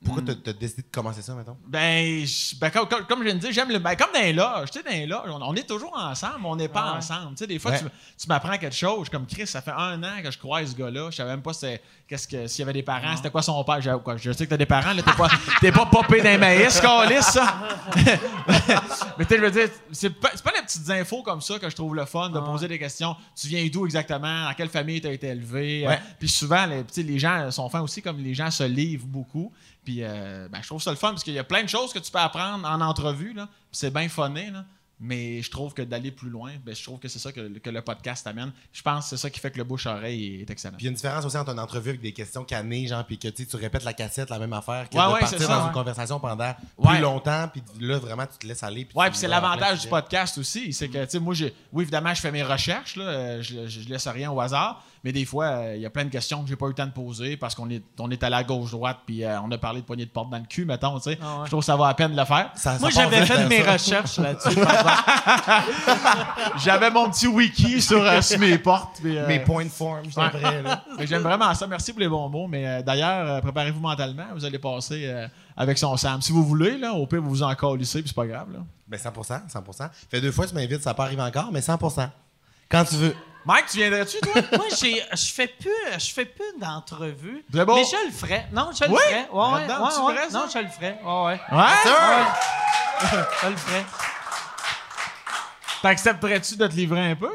Pourquoi 0.04 0.22
t'as 0.24 0.34
t'as 0.36 0.52
décidé 0.52 0.82
de 0.82 0.88
commencer 0.92 1.22
ça, 1.22 1.34
mettons? 1.34 1.56
Ben, 1.66 2.24
je- 2.24 2.54
ben, 2.56 2.70
comme, 2.70 2.86
comme, 2.88 3.04
comme 3.04 3.18
je 3.18 3.24
viens 3.24 3.34
de 3.34 3.40
dire, 3.40 3.50
j'aime 3.52 3.68
le. 3.70 3.80
Ben, 3.80 3.96
comme 3.96 4.12
dans 4.14 4.20
les 4.20 4.32
loges, 4.32 4.70
tu 4.70 4.78
sais, 4.78 4.84
dans 4.84 4.90
les 4.92 5.06
loges, 5.06 5.28
on, 5.28 5.42
on 5.42 5.54
est 5.56 5.66
toujours 5.68 5.92
ensemble, 5.98 6.44
on 6.44 6.54
n'est 6.54 6.68
pas 6.68 6.92
Ouais. 6.92 6.98
ensemble. 6.98 7.30
Tu 7.30 7.38
sais, 7.38 7.46
des 7.48 7.58
fois, 7.58 7.72
Ouais. 7.72 7.80
tu, 7.80 7.84
tu 8.16 8.28
m'apprends 8.28 8.56
quelque 8.58 8.76
chose. 8.76 8.98
Je 9.00 9.04
suis 9.04 9.10
comme 9.10 9.26
Chris, 9.26 9.48
ça 9.48 9.60
fait 9.60 9.72
un 9.72 10.00
an 10.04 10.22
que 10.22 10.30
je 10.30 10.38
croise 10.38 10.70
ce 10.70 10.76
gars-là. 10.76 11.10
Je 11.10 11.16
savais 11.16 11.30
même 11.30 11.42
pas 11.42 11.52
c'est- 11.52 11.82
qu'est-ce 12.06 12.28
que, 12.28 12.46
s'il 12.46 12.60
y 12.60 12.62
avait 12.62 12.72
des 12.74 12.84
parents, 12.84 13.16
c'était 13.16 13.30
quoi 13.30 13.42
son 13.42 13.62
père? 13.64 13.80
Quoi, 14.04 14.16
Je 14.16 14.30
sais 14.30 14.44
que 14.44 14.50
t'as 14.50 14.56
des 14.56 14.66
parents, 14.66 14.92
là, 14.92 15.02
t'es 15.02 15.12
pas, 15.12 15.28
t'es 15.60 15.72
pas 15.72 15.86
popé 15.86 16.18
dans 16.22 16.30
les 16.30 16.38
maïs, 16.38 16.80
câlisse, 16.80 17.26
ça. 17.32 17.58
mais 19.18 19.24
tu 19.24 19.34
sais, 19.34 19.36
je 19.36 19.42
veux 19.44 19.50
dire, 19.50 19.68
c'est 19.92 20.10
pas, 20.10 20.30
pas 20.42 20.52
les 20.56 20.62
petites 20.62 20.88
infos 20.90 21.22
comme 21.22 21.40
ça 21.40 21.58
que 21.58 21.68
je 21.68 21.74
trouve 21.74 21.94
le 21.96 22.04
fun 22.04 22.30
de 22.30 22.38
poser 22.40 22.68
des 22.68 22.78
questions. 22.78 23.16
Tu 23.34 23.48
viens 23.48 23.66
d'où 23.72 23.84
exactement? 23.84 24.44
Dans 24.48 24.54
quelle 24.54 24.68
famille 24.68 25.00
t'as 25.00 25.10
été 25.12 25.26
élevé? 25.28 25.86
Euh, 25.86 25.94
Puis 26.18 26.28
souvent, 26.28 26.66
les, 26.66 26.78
tu 26.84 26.94
sais, 26.94 27.02
les 27.02 27.18
gens 27.18 27.50
sont 27.50 27.68
fins 27.68 27.80
aussi 27.80 28.00
comme 28.00 28.18
les 28.22 28.34
gens 28.34 28.50
se 28.50 28.64
livrent 28.64 29.06
beaucoup. 29.06 29.52
Puis 29.88 30.00
euh, 30.02 30.48
ben, 30.52 30.60
je 30.60 30.66
trouve 30.66 30.82
ça 30.82 30.90
le 30.90 30.98
fun 30.98 31.12
parce 31.12 31.24
qu'il 31.24 31.32
y 31.32 31.38
a 31.38 31.44
plein 31.44 31.62
de 31.62 31.68
choses 31.70 31.94
que 31.94 31.98
tu 31.98 32.12
peux 32.12 32.18
apprendre 32.18 32.68
en 32.68 32.78
entrevue. 32.82 33.32
Là, 33.32 33.46
puis 33.46 33.54
c'est 33.72 33.90
bien 33.90 34.06
funné. 34.10 34.50
Là. 34.50 34.66
Mais 35.00 35.40
je 35.40 35.50
trouve 35.50 35.72
que 35.72 35.80
d'aller 35.80 36.10
plus 36.10 36.28
loin, 36.28 36.50
ben, 36.62 36.74
je 36.74 36.82
trouve 36.82 36.98
que 36.98 37.08
c'est 37.08 37.18
ça 37.18 37.32
que, 37.32 37.58
que 37.58 37.70
le 37.70 37.80
podcast 37.80 38.26
amène. 38.26 38.52
Je 38.70 38.82
pense 38.82 39.04
que 39.04 39.10
c'est 39.10 39.16
ça 39.16 39.30
qui 39.30 39.40
fait 39.40 39.50
que 39.50 39.56
le 39.56 39.64
bouche-oreille 39.64 40.42
est 40.42 40.50
excellent. 40.50 40.76
Puis 40.76 40.82
il 40.82 40.86
y 40.86 40.88
a 40.88 40.90
une 40.90 40.96
différence 40.96 41.24
aussi 41.24 41.38
entre 41.38 41.52
une 41.52 41.58
entrevue 41.58 41.88
avec 41.88 42.02
des 42.02 42.12
questions 42.12 42.44
cannées, 42.44 42.86
genre, 42.86 43.02
puis 43.06 43.16
que 43.16 43.28
tu 43.28 43.46
répètes 43.56 43.84
la 43.84 43.94
cassette, 43.94 44.28
la 44.28 44.38
même 44.38 44.52
affaire, 44.52 44.90
que 44.90 44.96
Ouais, 44.98 45.06
de 45.06 45.12
ouais, 45.14 45.20
partir 45.20 45.38
c'est 45.38 45.46
dans 45.46 45.60
ça, 45.60 45.66
une 45.68 45.72
conversation 45.72 46.20
pendant 46.20 46.52
plus 46.82 47.00
longtemps, 47.00 47.48
puis 47.50 47.62
là, 47.80 47.98
vraiment, 47.98 48.26
tu 48.26 48.36
te 48.36 48.46
laisses 48.46 48.62
aller. 48.62 48.84
puis 48.84 48.98
Ouais, 48.98 49.08
puis 49.08 49.18
c'est 49.18 49.28
l'avantage 49.28 49.80
du 49.80 49.88
podcast 49.88 50.36
aussi. 50.36 50.74
C'est 50.74 50.88
que, 50.90 51.02
tu 51.04 51.10
sais, 51.12 51.18
moi, 51.18 51.32
j'ai, 51.32 51.54
oui, 51.72 51.84
évidemment, 51.84 52.12
je 52.12 52.20
fais 52.20 52.32
mes 52.32 52.42
recherches, 52.42 52.96
là, 52.96 53.04
euh, 53.04 53.42
je, 53.42 53.66
je, 53.68 53.80
je 53.80 53.88
laisse 53.88 54.06
rien 54.08 54.30
au 54.30 54.38
hasard, 54.38 54.84
mais 55.04 55.12
des 55.12 55.24
fois, 55.24 55.44
euh, 55.46 55.72
il 55.76 55.82
y 55.82 55.86
a 55.86 55.90
plein 55.90 56.04
de 56.04 56.10
questions 56.10 56.42
que 56.42 56.48
j'ai 56.48 56.56
pas 56.56 56.66
eu 56.66 56.70
le 56.70 56.74
temps 56.74 56.86
de 56.86 56.92
poser 56.92 57.36
parce 57.36 57.54
qu'on 57.54 57.68
est, 57.70 57.82
on 57.98 58.10
est 58.10 58.22
allé 58.22 58.36
à 58.36 58.44
gauche-droite, 58.44 58.98
puis 59.06 59.24
euh, 59.24 59.40
on 59.42 59.50
a 59.52 59.58
parlé 59.58 59.80
de 59.80 59.86
poignée 59.86 60.04
de 60.06 60.10
porte 60.10 60.30
dans 60.30 60.38
le 60.38 60.44
cul, 60.44 60.64
mettons, 60.64 60.98
tu 60.98 61.10
sais. 61.10 61.18
Ah 61.22 61.36
ouais. 61.38 61.44
Je 61.44 61.50
trouve 61.50 61.60
que 61.60 61.66
ça 61.66 61.76
va 61.76 61.88
à 61.88 61.94
peine 61.94 62.12
de 62.12 62.16
le 62.16 62.24
faire. 62.24 62.50
Ça- 62.56 62.78
Moi, 62.80 62.90
j'avais 62.90 63.24
fait 63.24 63.34
hein, 63.34 63.46
mes 63.48 63.62
ça. 63.62 63.72
recherches 63.72 64.18
là-dessus. 64.18 64.58
J'avais 66.58 66.90
mon 66.90 67.10
petit 67.10 67.26
wiki 67.26 67.80
sur, 67.80 68.02
euh, 68.02 68.20
sur 68.20 68.38
mes 68.38 68.58
portes. 68.58 68.98
puis, 69.00 69.16
euh, 69.16 69.26
Mes 69.26 69.40
points 69.40 69.68
form, 69.68 70.02
c'est 70.10 70.20
Ouais. 70.20 70.28
vrai, 70.30 70.62
là. 70.62 70.84
mais 70.98 71.06
J'aime 71.06 71.22
vraiment 71.22 71.52
ça. 71.54 71.66
Merci 71.66 71.92
pour 71.92 72.00
les 72.00 72.08
bons 72.08 72.28
mots. 72.28 72.46
Mais 72.48 72.66
euh, 72.66 72.82
d'ailleurs, 72.82 73.26
euh, 73.28 73.40
préparez-vous 73.40 73.80
mentalement. 73.80 74.24
Vous 74.34 74.44
allez 74.44 74.58
passer 74.58 75.02
euh, 75.06 75.26
avec 75.56 75.78
son 75.78 75.96
Sam. 75.96 76.20
Si 76.22 76.32
vous 76.32 76.44
voulez, 76.44 76.78
là, 76.78 76.92
au 76.92 77.06
pire, 77.06 77.22
vous 77.22 77.30
vous 77.30 77.42
en 77.42 77.54
calissez, 77.54 78.00
puis 78.00 78.08
c'est 78.08 78.14
pas 78.16 78.26
grave. 78.26 78.52
Là. 78.52 78.60
Ben 78.86 78.98
100%, 78.98 79.42
100%. 79.48 79.88
Fait 80.10 80.20
deux 80.20 80.32
fois, 80.32 80.46
tu 80.46 80.54
m'invites, 80.54 80.82
ça 80.82 80.94
peut 80.94 81.02
arriver 81.02 81.22
encore, 81.22 81.50
mais 81.52 81.60
100%. 81.60 82.08
Quand 82.70 82.84
tu 82.84 82.96
veux. 82.96 83.14
Mike, 83.48 83.64
tu 83.70 83.78
viendrais-tu, 83.78 84.18
toi? 84.20 84.42
Moi, 84.58 84.66
j'ai, 84.78 85.02
je 85.10 85.32
fais 85.32 85.46
plus, 85.46 85.70
je 85.98 86.12
fais 86.12 86.26
plus 86.26 86.52
d'entrevues. 86.60 87.42
Mais 87.50 87.62
je 87.64 88.06
le 88.06 88.12
ferais. 88.12 88.46
Non, 88.52 88.68
je 88.78 88.84
le 88.84 88.90
Oui? 88.90 88.98
ferais. 89.06 89.26
Ouais, 89.32 89.42
ouais, 89.52 89.60
Là-dedans, 89.66 89.84
ouais, 89.86 89.90
tu 89.94 90.00
ouais. 90.02 90.14
ferais 90.14 90.30
ça? 90.30 90.38
Non, 90.38 90.44
je 90.52 90.58
le 90.58 90.68
ferais. 90.68 90.98
Ouais, 91.02 91.24
ouais. 91.24 91.40
Ouais? 91.58 93.20
Je 93.42 93.48
le 93.48 93.56
ferais. 93.56 93.84
T'accepterais-tu 95.80 96.56
de 96.56 96.66
te 96.66 96.74
livrer 96.74 97.10
un 97.12 97.16
peu? 97.16 97.30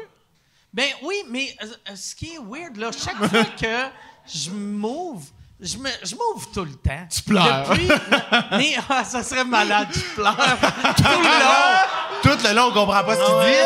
Ben 0.72 0.86
oui, 1.02 1.16
mais 1.30 1.56
euh, 1.64 1.66
euh, 1.90 1.96
ce 1.96 2.14
qui 2.14 2.34
est 2.34 2.38
weird, 2.38 2.76
là, 2.76 2.90
chaque 2.92 3.16
fois 3.16 3.44
que 3.60 3.86
je 4.32 4.50
m'ouvre, 4.50 5.24
je 5.60 5.78
me, 5.78 5.88
je 6.04 6.14
m'ouvre 6.14 6.48
tout 6.52 6.64
le 6.64 6.74
temps. 6.74 7.08
Tu 7.10 7.22
pleures. 7.22 7.68
Depuis, 7.70 7.88
mais 8.52 8.76
ah, 8.88 9.02
ça 9.04 9.24
serait 9.24 9.44
malade, 9.44 9.88
tu 9.92 9.98
pleures 10.00 10.36
tout 10.36 11.02
le 11.02 11.40
long. 11.40 12.22
Tout 12.22 12.38
le 12.46 12.54
long, 12.54 12.66
on 12.68 12.72
comprend 12.72 13.02
pas 13.02 13.16
ce 13.16 13.20
qu'il 13.20 13.52
dit. 13.52 13.58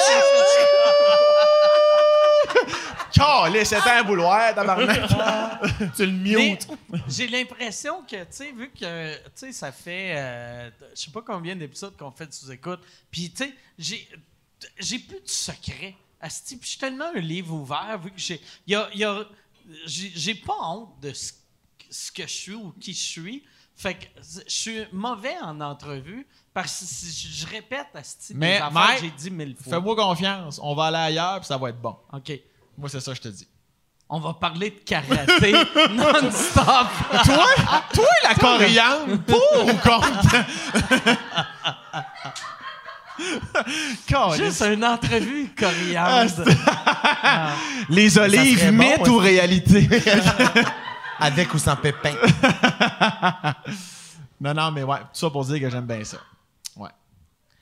Calais, 3.18 3.64
c'était 3.64 3.90
un 3.90 4.04
bouloir, 4.04 4.54
tabarnak. 4.54 5.08
tu 5.96 6.06
le 6.06 6.12
Mais 6.12 6.50
mutes. 6.50 6.68
j'ai 7.08 7.28
l'impression 7.28 8.02
que, 8.02 8.16
tu 8.16 8.26
sais, 8.30 8.52
vu 8.52 8.70
que, 8.70 9.16
tu 9.16 9.22
sais, 9.34 9.52
ça 9.52 9.72
fait, 9.72 10.14
euh, 10.16 10.70
je 10.94 11.02
sais 11.02 11.10
pas 11.10 11.22
combien 11.22 11.56
d'épisodes 11.56 11.96
qu'on 11.96 12.10
fait 12.10 12.26
de 12.26 12.32
sous-écoute, 12.32 12.80
puis, 13.10 13.30
tu 13.30 13.44
sais, 13.44 13.54
j'ai, 13.78 14.08
j'ai 14.78 14.98
plus 14.98 15.20
de 15.20 15.28
secret. 15.28 15.94
Asti, 16.20 16.56
puis 16.56 16.64
je 16.64 16.70
suis 16.70 16.80
tellement 16.80 17.12
un 17.14 17.20
livre 17.20 17.54
ouvert, 17.54 17.98
vu 18.02 18.10
que 18.10 18.18
j'ai, 18.18 18.40
y 18.66 18.74
a, 18.74 18.88
y 18.94 19.04
a- 19.04 19.24
j'ai, 19.86 20.34
pas 20.34 20.56
honte 20.62 20.98
de 21.00 21.12
ce, 21.12 21.32
ce 21.90 22.10
que 22.10 22.22
je 22.22 22.32
suis 22.32 22.54
ou 22.54 22.72
qui 22.80 22.92
je 22.92 23.02
suis. 23.02 23.44
Fait 23.76 23.94
que 23.94 24.06
je 24.22 24.40
suis 24.48 24.80
mauvais 24.90 25.36
en 25.40 25.60
entrevue 25.60 26.26
parce 26.52 26.80
que 26.80 26.84
si 26.86 27.30
je, 27.30 27.46
répète 27.46 27.86
Asti, 27.94 28.32
des 28.32 28.38
Mais, 28.40 28.56
affaires 28.56 28.72
Mike, 28.72 28.96
que 28.96 29.04
j'ai 29.04 29.10
dit 29.12 29.30
mille 29.30 29.54
fois. 29.54 29.74
Fais-moi 29.74 29.94
confiance. 29.94 30.58
On 30.60 30.74
va 30.74 30.86
aller 30.86 30.96
ailleurs, 30.96 31.38
puis 31.38 31.46
ça 31.46 31.56
va 31.56 31.68
être 31.68 31.80
bon. 31.80 31.96
OK. 32.12 32.32
Moi, 32.78 32.88
c'est 32.88 33.00
ça, 33.00 33.12
je 33.12 33.20
te 33.20 33.26
dis. 33.28 33.46
On 34.08 34.20
va 34.20 34.32
parler 34.34 34.70
de 34.70 34.76
karaté 34.76 35.52
non-stop. 35.90 36.86
toi, 37.24 37.46
toi, 37.92 38.06
la 38.22 38.34
coriandre, 38.36 39.18
pour 39.26 39.66
ou 39.66 39.76
contre? 39.78 40.36
Juste 44.36 44.62
une 44.62 44.84
entrevue 44.84 45.52
coriandre. 45.58 46.44
Les 47.88 48.10
Ça 48.10 48.22
olives, 48.22 48.64
bon, 48.70 48.72
mythe 48.78 48.98
ouais. 49.00 49.08
ou 49.08 49.18
réalité? 49.18 49.88
Avec 51.18 51.52
ou 51.52 51.58
sans 51.58 51.74
pépin. 51.76 52.14
non, 54.40 54.54
non, 54.54 54.70
mais 54.70 54.84
ouais, 54.84 54.98
tout 55.00 55.06
ça 55.14 55.30
pour 55.30 55.44
dire 55.44 55.60
que 55.60 55.68
j'aime 55.68 55.84
bien 55.86 56.04
ça. 56.04 56.18
Ouais. 56.76 56.90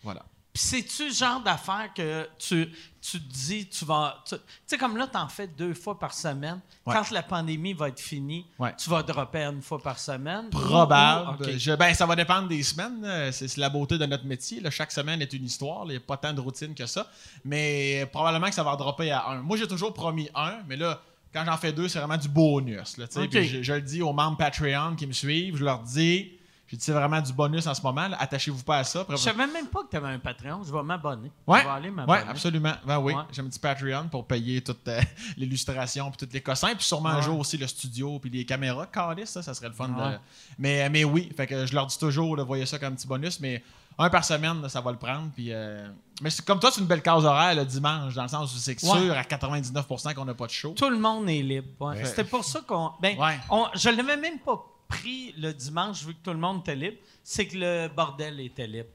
Voilà. 0.04 0.22
Puis 0.56 0.64
c'est-tu 0.64 1.08
le 1.08 1.12
genre 1.12 1.42
d'affaire 1.42 1.90
que 1.94 2.26
tu, 2.38 2.70
tu 3.02 3.20
te 3.20 3.30
dis, 3.32 3.68
tu 3.68 3.84
vas. 3.84 4.22
Tu 4.26 4.36
tu 4.36 4.40
sais, 4.66 4.78
comme 4.78 4.96
là, 4.96 5.06
t'en 5.06 5.28
fais 5.28 5.46
deux 5.46 5.74
fois 5.74 5.98
par 5.98 6.14
semaine. 6.14 6.60
Ouais. 6.86 6.94
Quand 6.94 7.10
la 7.10 7.22
pandémie 7.22 7.74
va 7.74 7.88
être 7.88 8.00
finie, 8.00 8.46
Ouais. 8.58 8.74
tu 8.78 8.88
vas 8.88 9.02
dropper 9.02 9.42
une 9.42 9.60
fois 9.60 9.82
par 9.82 9.98
semaine? 9.98 10.48
Probable. 10.48 11.58
Je- 11.58 11.72
ben, 11.74 11.92
ça 11.92 12.06
va 12.06 12.16
dépendre 12.16 12.48
des 12.48 12.62
semaines. 12.62 13.30
C'est 13.32 13.54
la 13.58 13.68
beauté 13.68 13.98
de 13.98 14.06
notre 14.06 14.24
métier. 14.24 14.60
là. 14.60 14.70
Chaque 14.70 14.92
semaine 14.92 15.20
est 15.20 15.32
une 15.34 15.44
histoire. 15.44 15.82
Il 15.84 15.90
n'y 15.90 15.96
a 15.96 16.00
pas 16.00 16.16
tant 16.16 16.32
de 16.32 16.40
routine 16.40 16.74
que 16.74 16.86
ça. 16.86 17.06
Mais 17.44 18.08
probablement 18.10 18.48
que 18.48 18.54
ça 18.54 18.62
va 18.62 18.74
dropper 18.76 19.10
à 19.10 19.28
un. 19.28 19.42
Moi, 19.42 19.58
j'ai 19.58 19.68
toujours 19.68 19.92
promis 19.92 20.30
un, 20.34 20.60
mais 20.66 20.76
là, 20.76 21.02
quand 21.34 21.44
j'en 21.44 21.58
fais 21.58 21.72
deux, 21.74 21.88
c'est 21.88 21.98
vraiment 21.98 22.16
du 22.16 22.28
bonus. 22.30 22.96
Là, 22.96 23.06
tu 23.06 23.20
je, 23.30 23.62
je 23.62 23.72
le 23.74 23.82
dis 23.82 24.00
aux 24.00 24.14
membres 24.14 24.38
Patreon 24.38 24.96
qui 24.96 25.06
me 25.06 25.12
suivent. 25.12 25.56
Je 25.58 25.64
leur 25.66 25.80
dis, 25.80 26.32
j'ai 26.68 26.76
dit, 26.76 26.82
c'est 26.84 26.92
vraiment 26.92 27.20
du 27.20 27.32
bonus 27.32 27.66
en 27.66 27.74
ce 27.74 27.82
moment. 27.82 28.08
Attachez-vous 28.18 28.62
pas 28.64 28.78
à 28.78 28.84
ça. 28.84 29.00
Après- 29.02 29.16
Je 29.16 29.22
savais 29.22 29.46
même 29.46 29.66
pas 29.68 29.82
que 29.84 29.90
tu 29.90 29.96
avais 29.96 30.08
un 30.08 30.18
Patreon. 30.18 30.62
Je 30.64 30.72
vais 30.72 30.82
m'abonner. 30.82 31.30
Ouais, 31.46 31.60
Je 31.60 31.64
vais 31.64 31.70
aller 31.70 31.88
ouais, 31.88 31.94
m'abonner. 31.94 32.22
absolument. 32.28 32.72
Ben 32.84 32.98
oui, 32.98 33.14
Ouais. 33.14 33.22
j'ai 33.30 33.40
un 33.42 33.46
petit 33.46 33.58
Patreon 33.60 34.08
pour 34.08 34.26
payer 34.26 34.60
toute 34.62 34.86
euh, 34.88 35.00
l'illustration 35.36 36.10
puis 36.10 36.26
tous 36.26 36.32
les 36.32 36.40
cossins, 36.40 36.74
puis 36.74 36.84
sûrement 36.84 37.10
un 37.10 37.16
Ouais. 37.16 37.22
jour 37.22 37.38
aussi 37.38 37.56
le 37.56 37.66
studio 37.66 38.18
puis 38.18 38.30
les 38.30 38.44
caméras. 38.44 38.86
Calice, 38.86 39.30
ça, 39.30 39.42
ça 39.42 39.54
serait 39.54 39.68
le 39.68 39.74
fun. 39.74 39.88
de- 39.88 39.94
Ouais. 40.00 40.18
Mais, 40.58 40.88
mais 40.90 41.04
oui, 41.04 41.30
fait 41.36 41.46
que 41.46 41.66
je 41.66 41.74
leur 41.74 41.86
dis 41.86 41.98
toujours 41.98 42.36
de 42.36 42.42
voyez 42.42 42.66
ça 42.66 42.78
comme 42.78 42.92
un 42.92 42.96
petit 42.96 43.06
bonus, 43.06 43.38
mais 43.40 43.62
un 43.98 44.10
par 44.10 44.24
semaine, 44.24 44.60
là, 44.60 44.68
ça 44.68 44.80
va 44.82 44.90
le 44.92 44.98
prendre. 44.98 45.30
Puis, 45.34 45.52
euh, 45.52 45.88
Mais 46.20 46.30
c'est- 46.30 46.44
comme 46.44 46.58
toi, 46.60 46.70
c'est 46.72 46.80
une 46.80 46.86
belle 46.86 47.00
case 47.02 47.24
horaire 47.24 47.54
le 47.54 47.64
dimanche, 47.64 48.14
dans 48.14 48.22
le 48.24 48.28
sens 48.28 48.54
où 48.54 48.58
c'est 48.58 48.82
Ouais. 48.84 48.98
sûr 49.00 49.16
à 49.16 49.22
99% 49.24 50.14
qu'on 50.14 50.24
n'a 50.24 50.34
pas 50.34 50.46
de 50.46 50.50
show. 50.52 50.74
Tout 50.76 50.90
le 50.90 50.98
monde 50.98 51.28
est 51.30 51.42
libre. 51.42 51.68
ouais. 51.80 52.04
C'était 52.04 52.24
pour 52.24 52.44
ça 52.44 52.60
qu'on. 52.66 52.90
Ben, 53.00 53.16
Ouais. 53.18 53.38
on- 53.50 53.66
je 53.74 53.88
l'avais 53.88 54.16
même 54.16 54.38
pas 54.40 54.62
pris 54.88 55.32
le 55.32 55.52
dimanche 55.52 56.04
vu 56.04 56.14
que 56.14 56.20
tout 56.22 56.30
le 56.32 56.38
monde 56.38 56.60
était 56.60 56.76
libre. 56.76 56.98
C'est 57.22 57.46
que 57.46 57.56
le 57.56 57.88
bordel 57.88 58.40
était 58.40 58.66
libre. 58.66 58.88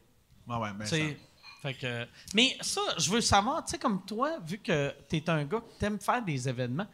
Ouais, 0.48 0.58
ouais, 0.58 0.74
ben 0.74 0.86
fait 1.62 1.74
que, 1.76 2.08
mais 2.34 2.58
ça, 2.62 2.82
je 2.98 3.12
veux 3.12 3.22
savoir, 3.22 3.64
tu 3.64 3.72
sais, 3.72 3.78
comme 3.78 4.04
toi, 4.06 4.40
vu 4.40 4.58
que 4.58 4.94
tu 5.08 5.18
es 5.18 5.30
un 5.30 5.44
gars 5.46 5.62
qui 5.78 5.86
aime 5.86 6.00
faire 6.00 6.24
des 6.24 6.50
événements, 6.50 6.88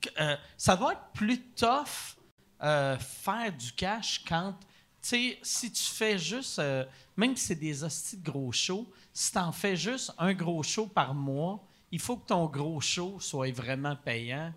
que- 0.00 0.08
euh, 0.20 0.36
ça 0.56 0.76
doit 0.76 0.92
être 0.92 1.08
plus 1.12 1.40
tough 1.56 2.16
euh, 2.62 2.96
faire 2.98 3.52
du 3.52 3.72
cash 3.72 4.22
quand, 4.28 4.52
tu 5.02 5.08
sais, 5.08 5.38
si 5.42 5.72
tu 5.72 5.82
fais 5.82 6.18
juste, 6.18 6.58
euh, 6.60 6.84
même 7.16 7.34
si 7.36 7.46
c'est 7.46 7.54
des 7.56 7.82
hosties 7.82 8.18
de 8.18 8.30
gros 8.30 8.52
shows, 8.52 8.86
si 9.12 9.32
tu 9.32 9.38
en 9.38 9.50
fais 9.50 9.74
juste 9.76 10.12
un 10.18 10.32
gros 10.34 10.62
show 10.62 10.86
par 10.86 11.12
mois, 11.14 11.58
il 11.90 11.98
faut 11.98 12.16
que 12.16 12.26
ton 12.26 12.46
gros 12.46 12.80
show 12.80 13.18
soit 13.18 13.50
vraiment 13.52 13.96
payant. 13.96 14.52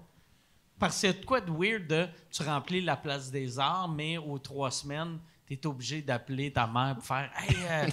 Parce 0.83 0.99
qu'il 0.99 1.09
y 1.09 1.13
a 1.13 1.15
de 1.19 1.25
quoi 1.25 1.41
de 1.41 1.51
weird 1.51 1.87
de 1.87 2.07
tu 2.31 2.43
remplis 2.43 2.81
la 2.81 2.95
place 2.95 3.31
des 3.31 3.57
arts, 3.59 3.89
mais 3.89 4.17
aux 4.17 4.37
trois 4.37 4.71
semaines, 4.71 5.17
tu 5.47 5.53
es 5.53 5.65
obligé 5.65 6.01
d'appeler 6.01 6.51
ta 6.51 6.67
mère 6.67 6.95
pour 6.95 7.05
faire 7.05 7.29
Hey, 7.37 7.55
euh, 7.69 7.87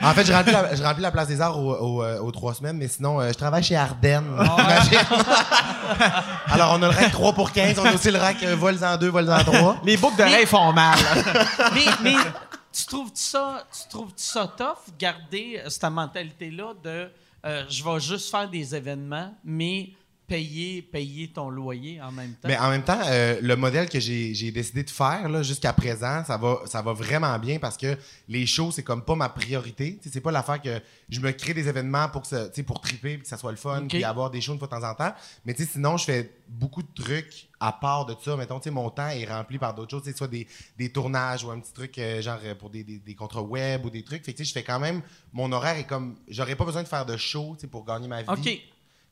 En 0.02 0.12
fait, 0.12 0.24
je 0.24 0.32
remplis 0.32 0.52
la, 0.52 0.74
je 0.74 0.82
remplis 0.82 1.02
la 1.02 1.10
place 1.10 1.28
des 1.28 1.40
arts 1.40 1.58
aux, 1.58 1.74
aux, 1.74 2.02
euh, 2.02 2.20
aux 2.20 2.30
trois 2.30 2.54
semaines, 2.54 2.76
mais 2.76 2.88
sinon, 2.88 3.20
euh, 3.20 3.28
je 3.28 3.34
travaille 3.34 3.62
chez 3.62 3.76
Ardennes. 3.76 4.26
Imagine. 4.38 4.98
Alors, 6.46 6.72
on 6.72 6.82
a 6.82 6.88
le 6.88 6.94
rack 6.94 7.12
3 7.12 7.32
pour 7.32 7.52
15, 7.52 7.78
on 7.78 7.84
a 7.84 7.94
aussi 7.94 8.10
le 8.10 8.18
rack 8.18 8.42
euh, 8.42 8.56
vols 8.56 8.82
en 8.84 8.96
2, 8.96 9.08
vols 9.08 9.30
en 9.30 9.44
3. 9.44 9.80
Les 9.84 9.96
boucles 9.96 10.16
d'oreilles 10.16 10.46
font 10.46 10.72
mal. 10.72 10.98
mais, 11.74 11.86
mais 12.02 12.16
tu 12.72 12.86
trouves 12.86 13.10
ça, 13.14 13.64
tu 13.72 13.88
trouves 13.88 14.12
ça 14.16 14.46
tough 14.56 14.94
garder 14.98 15.60
euh, 15.64 15.68
cette 15.68 15.84
mentalité-là 15.84 16.74
de 16.82 17.10
euh, 17.46 17.64
je 17.68 17.84
vais 17.84 18.00
juste 18.00 18.30
faire 18.30 18.48
des 18.48 18.74
événements, 18.74 19.32
mais 19.44 19.90
payer, 20.28 20.82
payer 20.82 21.28
ton 21.28 21.48
loyer 21.48 22.00
en 22.00 22.12
même 22.12 22.32
temps? 22.34 22.48
Mais 22.48 22.58
en 22.58 22.68
même 22.70 22.84
temps, 22.84 23.00
euh, 23.06 23.38
le 23.40 23.56
modèle 23.56 23.88
que 23.88 23.98
j'ai 23.98 24.52
décidé 24.52 24.84
de 24.84 24.90
faire 24.90 25.42
jusqu'à 25.42 25.72
présent, 25.72 26.22
ça 26.24 26.36
va, 26.36 26.60
ça 26.66 26.82
va 26.82 26.92
vraiment 26.92 27.36
bien 27.38 27.58
parce 27.58 27.76
que 27.76 27.96
les 28.28 28.46
shows, 28.46 28.70
c'est 28.70 28.82
comme 28.82 29.02
pas 29.04 29.14
ma 29.16 29.30
priorité. 29.30 29.98
C'est 30.04 30.20
pas 30.20 30.30
l'affaire 30.30 30.60
que 30.60 30.80
je 31.08 31.20
me 31.20 31.32
crée 31.32 31.54
des 31.54 31.66
événements 31.66 32.08
pour, 32.10 32.22
que 32.22 32.60
pour 32.60 32.80
triper 32.80 33.14
puis 33.14 33.22
que 33.22 33.28
ça 33.28 33.38
soit 33.38 33.50
le 33.50 33.56
fun 33.56 33.82
Ok. 33.82 33.88
puis 33.88 34.04
avoir 34.04 34.30
des 34.30 34.40
shows 34.40 34.52
une 34.52 34.58
fois 34.58 34.68
de 34.68 34.72
temps 34.72 34.88
en 34.88 34.94
temps. 34.94 35.14
Mais 35.44 35.54
sinon, 35.56 35.96
je 35.96 36.04
fais 36.04 36.30
beaucoup 36.48 36.82
de 36.82 36.92
trucs 36.94 37.48
à 37.58 37.72
part 37.72 38.04
de 38.06 38.14
ça. 38.22 38.36
Mettons, 38.36 38.60
mon 38.70 38.90
temps 38.90 39.08
est 39.08 39.24
rempli 39.24 39.58
par 39.58 39.74
d'autres 39.74 39.90
choses. 39.90 40.14
Soit 40.14 40.28
des, 40.28 40.46
des 40.76 40.92
tournages 40.92 41.42
ou 41.44 41.50
un 41.50 41.58
petit 41.58 41.72
truc 41.72 41.98
euh, 41.98 42.20
genre 42.20 42.38
euh, 42.44 42.54
pour 42.54 42.70
des, 42.70 42.84
des, 42.84 42.98
des 42.98 43.14
contrats 43.14 43.42
web 43.42 43.84
ou 43.86 43.90
des 43.90 44.04
trucs. 44.04 44.24
Fait 44.24 44.34
que 44.34 44.44
je 44.44 44.52
fais 44.52 44.62
quand 44.62 44.78
même... 44.78 45.00
Mon 45.32 45.50
horaire 45.52 45.78
est 45.78 45.86
comme... 45.86 46.16
J'aurais 46.28 46.54
pas 46.56 46.64
besoin 46.64 46.82
de 46.82 46.88
faire 46.88 47.06
de 47.06 47.16
show 47.16 47.56
pour 47.70 47.84
gagner 47.84 48.08
ma 48.08 48.22
vie. 48.22 48.60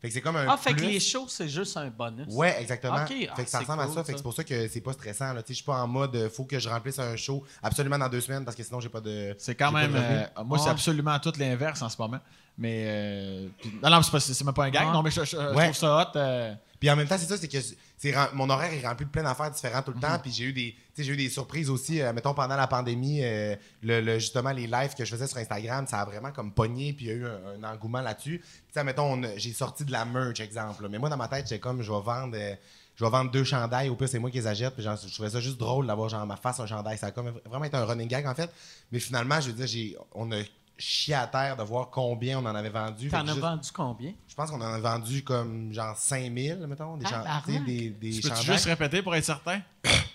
Fait 0.00 0.08
que 0.08 0.14
c'est 0.14 0.20
comme 0.20 0.36
un 0.36 0.46
Ah, 0.48 0.56
fait 0.58 0.74
que 0.74 0.80
les 0.82 1.00
shows, 1.00 1.26
c'est 1.28 1.48
juste 1.48 1.76
un 1.76 1.88
bonus. 1.88 2.26
Ouais, 2.30 2.54
exactement. 2.60 2.96
Ok, 2.96 3.08
Fait 3.08 3.28
ah, 3.34 3.42
que 3.44 3.48
ça 3.50 3.60
ressemble 3.60 3.82
à 3.82 3.88
ça. 3.88 4.04
Fait 4.04 4.12
que 4.12 4.18
c'est 4.18 4.22
pour 4.22 4.34
ça 4.34 4.44
que 4.44 4.68
c'est 4.68 4.80
pas 4.82 4.92
stressant. 4.92 5.32
Là. 5.32 5.42
Tu 5.42 5.48
sais, 5.48 5.52
Je 5.54 5.56
suis 5.56 5.64
pas 5.64 5.82
en 5.82 5.86
mode 5.88 6.14
euh, 6.16 6.28
faut 6.28 6.44
que 6.44 6.58
je 6.58 6.68
remplisse 6.68 6.98
un 6.98 7.16
show 7.16 7.42
absolument 7.62 7.96
dans 7.98 8.08
deux 8.08 8.20
semaines 8.20 8.44
parce 8.44 8.56
que 8.56 8.62
sinon 8.62 8.78
j'ai 8.80 8.90
pas 8.90 9.00
de. 9.00 9.34
C'est 9.38 9.54
quand 9.54 9.68
j'ai 9.68 9.72
pas 9.72 9.86
de 9.86 9.92
même. 9.92 10.02
euh, 10.38 10.44
moi, 10.44 10.58
c'est 10.58 10.64
Ouais. 10.66 10.70
absolument 10.70 11.18
tout 11.18 11.32
l'inverse 11.38 11.80
en 11.82 11.88
ce 11.88 11.96
moment. 12.00 12.18
Mais. 12.58 12.84
euh, 12.86 13.48
non, 13.82 13.90
non, 13.90 14.02
c'est 14.02 14.10
pas- 14.10 14.20
c'est 14.20 14.44
même 14.44 14.54
pas 14.54 14.64
un 14.64 14.70
gag. 14.70 14.86
Ouais. 14.86 14.92
Non, 14.92 15.02
mais 15.02 15.10
je, 15.10 15.24
je- 15.24 15.30
je 15.36 15.54
Ouais. 15.54 15.64
trouve 15.64 15.76
ça 15.76 15.96
hot. 16.14 16.16
euh, 16.18 16.54
Puis 16.78 16.90
en 16.90 16.96
même 16.96 17.06
temps, 17.08 17.16
c'est 17.18 17.26
ça, 17.26 17.36
c'est 17.36 17.48
que 17.48 17.58
c'est 17.96 18.14
mon 18.34 18.50
horaire 18.50 18.72
est 18.72 18.86
rempli 18.86 19.06
de 19.06 19.10
plein 19.10 19.22
d'affaires 19.22 19.50
différentes 19.50 19.84
tout 19.86 19.92
le 19.92 19.96
Mhm. 19.96 20.02
temps. 20.02 20.18
Puis 20.18 20.30
j'ai 20.32 20.44
eu 20.44 20.52
des, 20.52 20.74
j'ai 20.96 21.12
eu 21.12 21.16
des 21.16 21.28
surprises 21.30 21.70
aussi. 21.70 22.00
euh, 22.02 22.12
mettons 22.12 22.34
pendant 22.34 22.56
la 22.56 22.66
pandémie, 22.66 23.20
euh, 23.24 23.56
le, 23.82 24.00
le- 24.00 24.18
justement 24.18 24.50
les 24.52 24.66
lives 24.66 24.94
que 24.94 25.04
je 25.04 25.10
faisais 25.10 25.26
sur 25.26 25.38
Instagram, 25.38 25.86
ça 25.86 26.00
a 26.00 26.04
vraiment 26.04 26.32
comme 26.32 26.52
pogné. 26.52 26.92
Puis 26.92 27.06
il 27.06 27.08
y 27.08 27.10
a 27.12 27.14
eu 27.14 27.26
un, 27.26 27.62
un 27.62 27.72
engouement 27.72 28.00
là-dessus. 28.02 28.42
Puis 28.72 28.84
mettons, 28.84 29.20
j'ai 29.36 29.52
sorti 29.52 29.84
de 29.84 29.92
la 29.92 30.04
merch, 30.04 30.40
exemple. 30.40 30.82
là. 30.82 30.88
Mais 30.90 30.98
moi 30.98 31.08
dans 31.08 31.16
ma 31.16 31.28
tête, 31.28 31.46
j'étais 31.48 31.58
comme, 31.60 31.80
je 31.82 31.90
vais 31.90 32.00
vendre. 32.02 32.36
euh, 32.36 32.54
je 32.98 33.04
vais 33.04 33.10
vendre 33.10 33.30
deux 33.30 33.44
chandails, 33.44 33.90
au 33.90 33.94
pire 33.94 34.08
c'est 34.08 34.18
moi 34.18 34.30
qui 34.30 34.38
les 34.38 34.46
achète, 34.46 34.72
puis 34.72 34.82
genre, 34.82 34.96
je 34.96 35.12
trouvais 35.12 35.28
ça 35.28 35.38
juste 35.38 35.58
drôle 35.58 35.86
d'avoir 35.86 36.08
genre 36.08 36.24
ma 36.24 36.36
face 36.36 36.58
un 36.60 36.66
chandail. 36.66 36.96
Ça 36.96 37.08
a 37.08 37.10
comme 37.10 37.30
vraiment 37.44 37.66
été 37.66 37.76
un 37.76 37.84
running 37.84 38.08
gag 38.08 38.26
en 38.26 38.34
fait. 38.34 38.50
Mais 38.90 39.00
finalement, 39.00 39.38
je 39.38 39.48
veux 39.48 39.52
dire, 39.52 39.66
j'ai, 39.66 39.96
on 40.14 40.32
a 40.32 40.36
chié 40.78 41.14
à 41.14 41.26
terre 41.26 41.56
de 41.56 41.62
voir 41.62 41.88
combien 41.90 42.38
on 42.38 42.44
en 42.46 42.54
avait 42.54 42.68
vendu. 42.70 43.08
T'en 43.08 43.20
as 43.22 43.26
juste- 43.26 43.38
vendu 43.38 43.68
combien? 43.74 44.12
je 44.28 44.34
pense 44.34 44.50
qu'on 44.50 44.60
en 44.60 44.72
a 44.74 44.78
vendu 44.78 45.22
comme 45.24 45.72
genre 45.72 45.96
5000, 45.96 46.66
mettons, 46.68 46.96
des, 46.98 47.06
sais, 47.06 47.58
des, 47.66 47.88
des 47.90 48.10
Tu 48.10 48.22
chandails. 48.28 48.44
juste 48.44 48.64
répéter 48.66 49.00
pour 49.02 49.14
être 49.14 49.24
certain? 49.24 49.60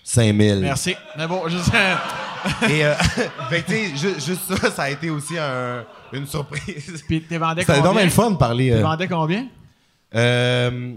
5000. 0.04 0.60
Merci. 0.60 0.94
Mais 1.16 1.26
bon, 1.26 1.48
juste. 1.48 1.70
Et 2.68 2.84
euh, 2.84 2.94
fait 3.50 3.62
que, 3.62 3.72
juste 3.96 4.56
ça, 4.56 4.70
ça 4.70 4.82
a 4.84 4.90
été 4.90 5.10
aussi 5.10 5.36
un- 5.38 5.84
une 6.12 6.26
surprise. 6.26 7.02
Puis 7.08 7.22
t'es 7.22 7.38
vendais 7.38 7.62
C'était 7.62 7.74
combien? 7.74 7.84
donc 7.90 7.96
bien 7.96 8.04
le 8.04 8.10
fun 8.10 8.30
de 8.30 8.36
parler. 8.36 8.70
T'es 8.70 8.76
euh, 8.76 8.82
vendais 8.82 9.08
combien? 9.08 9.46
euh, 10.14 10.94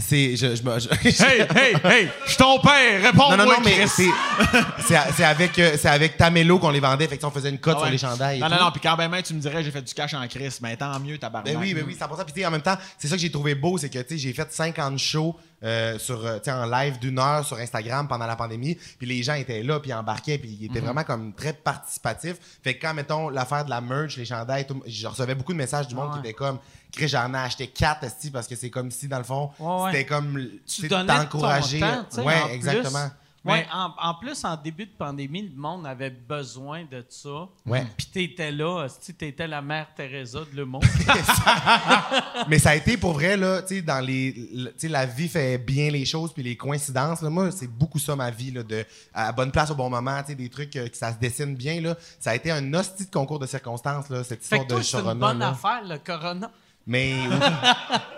c'est. 0.00 0.36
Je, 0.36 0.54
je, 0.56 0.62
me- 0.62 0.78
je- 0.78 0.88
Hey, 1.24 1.40
hey, 1.54 1.74
hey! 1.84 2.08
Je 2.24 2.28
suis 2.30 2.36
ton 2.38 2.58
père! 2.60 3.02
Réponds-moi, 3.02 3.36
non, 3.36 3.44
non, 3.44 3.50
non, 3.52 3.56
mais 3.64 3.86
c'est, 3.86 5.24
avec, 5.24 5.58
euh, 5.58 5.76
avec 5.84 6.16
Tamelo 6.16 6.58
qu'on 6.58 6.70
les 6.70 6.80
vendait. 6.80 7.06
Fait 7.08 7.18
que, 7.18 7.26
on 7.26 7.30
faisait 7.30 7.50
une 7.50 7.58
cote 7.58 7.76
Ah 7.78 7.82
sur 7.84 7.90
les 7.90 7.98
chandails. 7.98 8.38
et 8.38 8.40
Non, 8.40 8.48
non, 8.48 8.56
tout. 8.56 8.64
non, 8.64 8.70
puis 8.72 8.80
quand 8.82 8.96
ben 8.96 9.08
même 9.08 9.22
tu 9.22 9.34
me 9.34 9.40
dirais 9.40 9.62
j'ai 9.62 9.70
fait 9.70 9.82
du 9.82 9.94
cash 9.94 10.14
en 10.14 10.26
Chris, 10.28 10.56
ben 10.60 10.76
tant 10.76 10.98
mieux, 11.00 11.18
tabarnak. 11.18 11.52
Ben 11.52 11.60
oui, 11.60 11.74
ben 11.74 11.84
oui, 11.86 11.96
100%. 11.98 12.24
Puis 12.32 12.44
en 12.46 12.50
même 12.50 12.62
temps, 12.62 12.76
c'est 12.98 13.08
ça 13.08 13.14
que 13.16 13.20
j'ai 13.20 13.30
trouvé 13.30 13.54
beau, 13.54 13.78
c'est 13.78 13.88
que 13.90 13.98
tu 13.98 14.14
sais, 14.14 14.18
j'ai 14.18 14.32
fait 14.32 14.52
50 14.52 14.98
shows 14.98 15.36
euh, 15.62 15.98
sur, 15.98 16.24
euh, 16.24 16.38
en 16.48 16.66
live 16.66 16.98
d'une 16.98 17.18
heure 17.18 17.44
sur 17.44 17.58
Instagram 17.58 18.08
pendant 18.08 18.26
la 18.26 18.36
pandémie. 18.36 18.76
Puis 18.98 19.06
les 19.06 19.22
gens 19.22 19.34
étaient 19.34 19.62
là, 19.62 19.78
puis 19.80 19.92
embarquaient, 19.92 20.38
puis 20.38 20.56
ils 20.60 20.66
étaient 20.66 20.80
vraiment 20.80 21.04
comme 21.04 21.32
très 21.34 21.52
participatifs. 21.52 22.36
Fait 22.62 22.74
que 22.76 22.86
quand, 22.86 22.94
mettons, 22.94 23.28
l'affaire 23.28 23.64
de 23.64 23.70
la 23.70 23.80
merch, 23.80 24.16
les 24.16 24.24
chandails, 24.24 24.66
tout, 24.66 24.82
je 24.86 25.06
recevais 25.06 25.34
beaucoup 25.34 25.52
de 25.52 25.58
messages 25.58 25.86
du 25.88 25.94
monde 25.94 26.08
Ouais. 26.08 26.14
qui 26.14 26.18
étaient 26.20 26.32
comme, 26.34 26.58
Chris, 26.92 27.08
j'en 27.08 27.32
ai 27.34 27.38
acheté 27.38 27.66
4 27.68 28.04
esti, 28.04 28.30
parce 28.30 28.46
que 28.46 28.56
c'est 28.56 28.70
comme 28.70 28.90
si, 28.90 29.06
dans 29.06 29.18
le 29.18 29.24
fond, 29.24 29.50
Ouais, 29.58 29.66
ouais. 29.84 29.90
c'était 29.92 30.06
comme, 30.06 30.48
Tu 30.66 30.88
t'encourager. 30.88 31.82
Ouais, 32.18 32.54
exactement. 32.54 33.10
Ouais, 33.42 33.66
en, 33.72 33.90
en 33.98 34.14
plus, 34.16 34.44
en 34.44 34.54
début 34.54 34.84
de 34.84 34.90
pandémie, 34.98 35.42
le 35.48 35.58
monde 35.58 35.86
avait 35.86 36.10
besoin 36.10 36.84
de 36.84 37.02
ça. 37.08 37.48
Ouais. 37.64 37.86
Puis 37.96 38.06
t'étais 38.12 38.52
là, 38.52 38.86
tu 39.02 39.14
t'étais 39.14 39.46
la 39.46 39.62
mère 39.62 39.86
Teresa 39.96 40.40
de 40.40 40.54
le 40.56 40.66
monde. 40.66 40.84
Mais 42.48 42.58
ça 42.58 42.70
a 42.70 42.74
été 42.76 42.96
pour 42.96 43.12
vrai, 43.14 43.36
là, 43.36 43.62
tu 43.62 43.76
sais, 43.76 43.82
dans 43.82 44.00
les. 44.04 44.32
le- 44.52 44.70
Tu 44.72 44.80
sais, 44.80 44.88
la 44.88 45.06
vie 45.06 45.28
fait 45.28 45.58
bien 45.58 45.90
les 45.90 46.04
choses, 46.04 46.32
puis 46.32 46.42
les 46.42 46.56
coïncidences, 46.56 47.22
là. 47.22 47.30
Moi, 47.30 47.50
c'est 47.50 47.66
beaucoup 47.70 47.98
ça, 47.98 48.14
ma 48.16 48.30
vie, 48.30 48.50
là, 48.50 48.62
de. 48.62 48.84
À 49.14 49.32
bonne 49.32 49.50
place 49.50 49.70
au 49.70 49.74
bon 49.74 49.88
moment, 49.90 50.20
tu 50.20 50.28
sais, 50.28 50.34
des 50.34 50.48
trucs 50.48 50.74
euh, 50.76 50.88
que 50.88 50.96
ça 50.96 51.12
se 51.12 51.18
dessine 51.18 51.54
bien, 51.54 51.80
là. 51.80 51.96
Ça 52.18 52.30
a 52.30 52.34
été 52.34 52.50
un 52.50 52.74
hostie 52.74 53.06
de 53.06 53.10
concours 53.10 53.38
de 53.38 53.46
circonstances, 53.46 54.08
là, 54.10 54.22
cette 54.24 54.44
fait 54.44 54.56
histoire 54.56 54.62
que 54.64 54.68
toi, 54.68 54.78
de 54.78 54.84
c'est 54.84 54.96
une 54.98 55.02
Corona, 55.02 55.26
bonne 55.28 55.38
là. 55.38 55.48
affaire, 55.50 55.80
le 55.84 55.98
Corona. 55.98 56.50
Mais. 56.90 57.14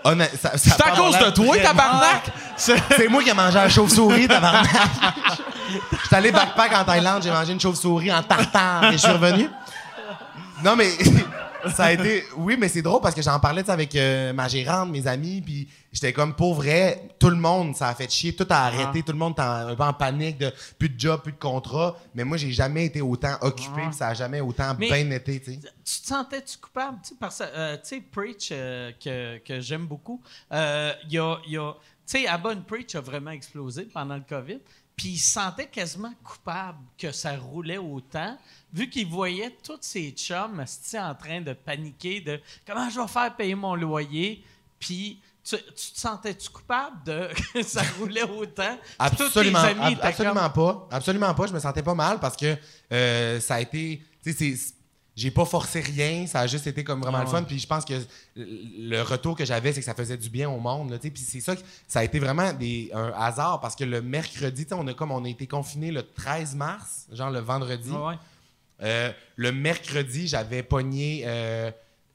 honnête- 0.03 0.31
ça- 0.41 0.57
ça 0.57 0.57
C'est 0.57 0.81
à 0.81 0.91
cause 0.95 1.15
de 1.19 1.29
toi, 1.29 1.55
tabarnak! 1.59 2.23
C'est- 2.57 3.07
moi 3.07 3.21
qui 3.21 3.29
ai 3.29 3.33
mangé 3.35 3.53
la 3.53 3.69
chauve-souris, 3.69 4.27
tabarnak. 4.27 4.67
J'étais 6.03 6.15
allé 6.15 6.31
backpack 6.31 6.73
en 6.75 6.83
Thaïlande, 6.83 7.21
j'ai 7.23 7.29
mangé 7.29 7.53
une 7.53 7.59
chauve-souris 7.59 8.11
en 8.11 8.23
tartare 8.23 8.85
et 8.85 8.93
je 8.93 8.97
suis 8.97 9.11
revenu. 9.11 9.47
Non, 10.63 10.75
mais 10.75 10.89
ça 11.75 11.85
a 11.85 11.91
été. 11.91 12.25
Oui, 12.35 12.57
mais 12.59 12.67
c'est 12.67 12.81
drôle 12.81 12.99
parce 13.01 13.13
que 13.13 13.21
j'en 13.21 13.39
parlais 13.39 13.69
avec 13.69 13.95
euh, 13.95 14.33
ma 14.33 14.47
gérante, 14.47 14.89
mes 14.89 15.05
amis, 15.05 15.41
puis 15.45 15.67
j'étais 15.93 16.11
comme 16.11 16.35
pour 16.35 16.55
vrai, 16.55 17.07
tout 17.19 17.29
le 17.29 17.37
monde, 17.37 17.73
ça 17.75 17.87
a 17.87 17.95
fait 17.95 18.11
chier, 18.11 18.35
tout 18.35 18.47
a 18.49 18.55
arrêté, 18.65 19.01
tout 19.03 19.13
le 19.13 19.17
monde 19.17 19.35
un 19.39 19.73
peu 19.75 19.83
en 19.83 19.93
panique 19.93 20.39
de 20.39 20.51
plus 20.77 20.89
de 20.89 20.99
job, 20.99 21.21
plus 21.21 21.31
de 21.31 21.37
contrat. 21.37 21.95
Mais 22.15 22.25
moi, 22.25 22.35
j'ai 22.35 22.51
jamais 22.51 22.85
été 22.87 22.99
autant 23.01 23.37
occupé, 23.41 23.83
puis 23.85 23.93
ça 23.93 24.09
a 24.09 24.13
jamais 24.13 24.41
autant 24.41 24.75
Mais- 24.77 24.87
bien 24.87 25.09
été, 25.11 25.39
tu 25.39 25.53
sais. 25.53 25.59
Tu 25.85 26.01
te 26.01 26.07
sentais-tu 26.07 26.57
coupable? 26.57 26.97
Tu 27.03 27.09
sais, 27.09 27.15
parce 27.17 27.37
que, 27.39 27.43
euh, 27.45 27.75
tu 27.77 27.81
sais, 27.83 28.01
Preach, 28.01 28.49
euh, 28.51 28.91
que, 29.01 29.37
que 29.37 29.61
j'aime 29.61 29.85
beaucoup, 29.85 30.21
euh, 30.51 30.91
il 31.05 31.13
y 31.13 31.19
a. 31.19 31.37
y 31.47 31.57
a- 31.57 31.73
tu 32.05 32.19
sais, 32.19 32.27
Abba 32.27 32.53
Preach 32.57 32.95
a 32.95 33.01
vraiment 33.01 33.31
explosé 33.31 33.83
pendant 33.85 34.15
le 34.15 34.23
COVID. 34.27 34.59
Puis 34.95 35.09
il 35.09 35.17
se 35.17 35.31
sentait 35.31 35.65
quasiment 35.67 36.13
coupable 36.23 36.77
que 36.99 37.11
ça 37.11 37.35
roulait 37.35 37.77
autant, 37.79 38.37
vu 38.73 38.89
qu'il 38.89 39.07
voyait 39.07 39.55
tous 39.63 39.77
ses 39.81 40.11
chums 40.11 40.63
en 40.99 41.15
train 41.15 41.41
de 41.41 41.53
paniquer 41.53 42.21
de 42.21 42.39
comment 42.67 42.89
je 42.89 42.99
vais 42.99 43.07
faire 43.07 43.35
payer 43.35 43.55
mon 43.55 43.73
loyer. 43.73 44.43
Puis 44.79 45.19
tu, 45.43 45.57
tu 45.57 45.91
te 45.93 45.99
sentais-tu 45.99 46.49
coupable 46.49 46.97
de 47.05 47.29
que 47.53 47.63
ça 47.63 47.81
roulait 47.99 48.23
autant? 48.23 48.77
Tous 49.11 49.15
tes 49.17 49.23
Absolument, 49.23 49.59
amis 49.59 49.81
ab- 49.95 49.99
absolument 50.01 50.49
pas. 50.49 50.87
Absolument 50.91 51.33
pas. 51.33 51.47
Je 51.47 51.53
me 51.53 51.59
sentais 51.59 51.83
pas 51.83 51.95
mal 51.95 52.19
parce 52.19 52.35
que 52.37 52.55
euh, 52.91 53.39
ça 53.39 53.55
a 53.55 53.61
été. 53.61 54.01
Tu 54.23 54.33
sais, 54.33 54.55
j'ai 55.15 55.29
pas 55.29 55.45
forcé 55.45 55.79
rien. 55.81 56.25
Ça 56.25 56.39
a 56.39 56.47
juste 56.47 56.65
été 56.65 56.83
comme 56.83 57.01
vraiment 57.01 57.19
le 57.21 57.27
fun. 57.27 57.43
Puis 57.43 57.59
je 57.59 57.67
pense 57.67 57.85
que 57.85 57.93
le 58.35 59.01
retour 59.01 59.35
que 59.35 59.45
j'avais, 59.45 59.71
c'est 59.73 59.79
que 59.81 59.85
ça 59.85 59.93
faisait 59.93 60.17
du 60.17 60.29
bien 60.29 60.49
au 60.49 60.59
monde. 60.59 60.89
là. 60.91 60.97
Puis 60.97 61.11
c'est 61.17 61.39
ça, 61.41 61.55
que- 61.55 61.61
ça 61.87 61.99
a 61.99 62.03
été 62.03 62.19
vraiment 62.19 62.51
des, 62.53 62.89
un 62.93 63.11
hasard 63.15 63.59
parce 63.59 63.75
que 63.75 63.83
le 63.83 64.01
mercredi, 64.01 64.63
tu 64.63 64.69
sais, 64.69 64.75
on 64.75 64.87
a 64.87 64.93
comme 64.93 65.11
on 65.11 65.23
a 65.23 65.29
été 65.29 65.45
confiné 65.45 65.91
le 65.91 66.01
13 66.03 66.55
mars, 66.55 67.05
genre 67.11 67.29
le 67.29 67.39
vendredi. 67.39 67.91
ouais. 67.91 68.15
Euh, 68.81 69.11
le 69.35 69.51
mercredi, 69.51 70.27
j'avais 70.27 70.63
pogné 70.63 71.21
euh, 71.25 71.69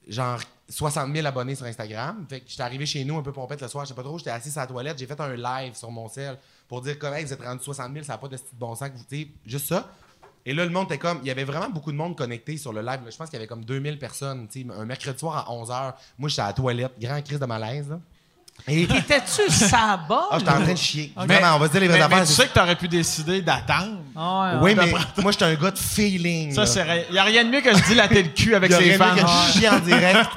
genre 0.08 0.40
60 0.68 1.14
000 1.14 1.26
abonnés 1.26 1.54
sur 1.54 1.66
Instagram. 1.66 2.26
Fait 2.28 2.40
que 2.40 2.48
j'étais 2.48 2.62
arrivé 2.62 2.84
chez 2.86 3.04
nous 3.04 3.16
un 3.16 3.22
peu 3.22 3.32
pompette 3.32 3.62
le 3.62 3.68
soir, 3.68 3.84
je 3.84 3.88
sais 3.88 3.94
pas 3.94 4.02
trop, 4.02 4.18
j'étais 4.18 4.30
assis 4.30 4.56
à 4.56 4.62
la 4.62 4.66
toilette, 4.66 4.98
j'ai 4.98 5.06
fait 5.06 5.20
un 5.20 5.34
live 5.34 5.74
sur 5.74 5.90
mon 5.90 6.08
sel 6.08 6.38
pour 6.68 6.82
dire 6.82 6.98
comme 6.98 7.14
Hey, 7.14 7.24
vous 7.24 7.32
êtes 7.32 7.42
rendu 7.42 7.62
60 7.62 7.92
000, 7.92 8.04
ça 8.04 8.12
n'a 8.12 8.18
pas 8.18 8.28
de 8.28 8.36
style 8.36 8.58
bon 8.58 8.74
sens 8.74 8.90
que 8.90 8.96
vous 8.96 9.04
sais, 9.08 9.28
juste 9.46 9.66
ça. 9.66 9.90
Et 10.44 10.54
là, 10.54 10.64
le 10.64 10.70
monde 10.70 10.86
était 10.86 10.98
comme, 10.98 11.18
il 11.22 11.28
y 11.28 11.30
avait 11.30 11.44
vraiment 11.44 11.68
beaucoup 11.68 11.92
de 11.92 11.96
monde 11.96 12.16
connecté 12.16 12.56
sur 12.56 12.72
le 12.72 12.80
live. 12.80 13.00
Je 13.10 13.16
pense 13.16 13.28
qu'il 13.28 13.34
y 13.34 13.36
avait 13.36 13.46
comme 13.46 13.64
2000 13.64 13.98
personnes, 13.98 14.48
un 14.74 14.84
mercredi 14.86 15.18
soir 15.18 15.46
à 15.46 15.52
11h. 15.52 15.94
Moi, 16.16 16.28
j'étais 16.30 16.42
à 16.42 16.46
la 16.46 16.52
toilette, 16.54 16.92
grand 16.98 17.20
crise 17.22 17.38
de 17.38 17.44
malaise. 17.44 17.90
Là. 17.90 18.00
Et 18.66 18.86
T'étais-tu 18.86 19.50
sabbat? 19.50 20.26
ah, 20.30 20.36
j'étais 20.38 20.50
en 20.50 20.60
train 20.60 20.72
de 20.72 20.76
chier. 20.78 21.12
Mais- 21.16 21.26
Vraiment, 21.26 21.56
on 21.56 21.58
va 21.58 21.66
se 21.68 21.72
dire 21.72 21.80
les 21.80 21.88
vraies 21.88 21.98
mais, 22.00 22.08
mais 22.08 22.14
affaires. 22.16 22.26
tu 22.26 22.32
sais 22.34 22.46
que 22.48 22.52
t'aurais 22.52 22.76
pu 22.76 22.86
décider 22.88 23.40
d'attendre. 23.40 23.98
Ah 24.14 24.58
oui, 24.60 24.74
mais 24.74 24.90
moi, 25.22 25.32
j'étais 25.32 25.44
un 25.46 25.54
gars 25.54 25.70
de 25.70 25.78
feeling. 25.78 26.54
Ça, 26.54 26.66
c'est. 26.66 27.06
Il 27.08 27.14
y 27.14 27.18
a 27.18 27.24
rien 27.24 27.44
de 27.44 27.50
mieux 27.50 27.60
que 27.62 27.74
se 27.74 27.82
dilater 27.84 28.22
le 28.22 28.28
cul 28.30 28.54
avec 28.54 28.70
Il 28.70 28.74
y 28.74 28.78
ses 28.78 28.84
aurait 28.88 28.98
fans. 28.98 29.14
mieux 29.14 29.22
que 29.22 29.28
je 29.52 29.58
chie 29.58 29.68
en 29.68 29.78
direct. 29.78 30.30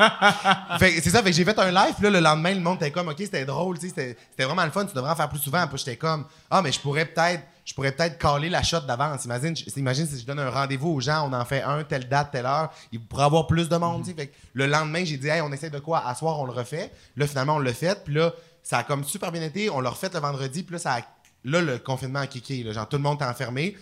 Fait 0.79 0.93
que 0.95 1.01
c'est 1.03 1.09
ça, 1.09 1.21
fait 1.23 1.31
que 1.31 1.35
j'ai 1.35 1.43
fait 1.45 1.59
un 1.59 1.71
live, 1.71 1.93
puis 1.95 2.03
là, 2.03 2.09
le 2.09 2.19
lendemain, 2.19 2.53
le 2.53 2.61
monde 2.61 2.77
était 2.77 2.91
comme, 2.91 3.09
OK, 3.09 3.15
c'était 3.19 3.43
drôle, 3.45 3.77
c'était 3.81 4.15
vraiment 4.39 4.63
le 4.65 4.71
fun, 4.71 4.85
tu 4.85 4.93
devrais 4.95 5.11
en 5.11 5.15
faire 5.15 5.29
plus 5.29 5.39
souvent. 5.39 5.65
Puis 5.67 5.77
j'étais 5.79 5.97
comme, 5.97 6.25
ah, 6.49 6.61
mais 6.61 6.71
je 6.71 6.79
pourrais 6.79 7.05
peut-être, 7.05 7.43
je 7.65 7.73
pourrais 7.73 7.91
peut-être 7.91 8.17
caler 8.17 8.49
la 8.49 8.63
shot 8.63 8.81
d'avance. 8.81 9.25
Imagine, 9.25 9.53
imagine 9.77 10.05
si 10.07 10.19
je 10.19 10.25
donne 10.25 10.39
un 10.39 10.49
rendez-vous 10.49 10.89
aux 10.89 10.99
gens, 10.99 11.27
on 11.29 11.33
en 11.33 11.45
fait 11.45 11.61
un, 11.61 11.83
telle 11.83 12.07
date, 12.09 12.31
telle 12.31 12.45
heure, 12.45 12.71
il 12.91 12.99
pourrait 12.99 13.23
avoir 13.25 13.47
plus 13.47 13.69
de 13.69 13.75
monde. 13.77 14.05
Fait 14.05 14.27
que 14.27 14.35
le 14.53 14.65
lendemain, 14.67 15.03
j'ai 15.05 15.17
dit, 15.17 15.27
hey, 15.27 15.41
on 15.41 15.51
essaie 15.51 15.69
de 15.69 15.79
quoi? 15.79 16.05
À 16.07 16.15
soir, 16.15 16.39
on 16.39 16.45
le 16.45 16.51
refait. 16.51 16.91
Là, 17.15 17.27
finalement, 17.27 17.55
on 17.55 17.59
l'a 17.59 17.73
fait, 17.73 18.03
puis 18.03 18.13
là, 18.15 18.33
ça 18.63 18.79
a 18.79 18.83
comme 18.83 19.03
super 19.03 19.31
bien 19.31 19.41
été, 19.41 19.69
on 19.69 19.79
l'a 19.79 19.89
refait 19.89 20.09
le 20.13 20.19
vendredi, 20.19 20.63
puis 20.63 20.73
là, 20.73 20.79
ça 20.79 20.93
a- 20.95 21.01
là, 21.43 21.61
le 21.61 21.77
confinement 21.79 22.19
a 22.19 22.27
kické, 22.27 22.63
là, 22.63 22.71
genre, 22.73 22.87
tout 22.89 22.97
le 22.97 23.03
monde 23.03 23.15
était 23.15 23.25
enfermé. 23.25 23.75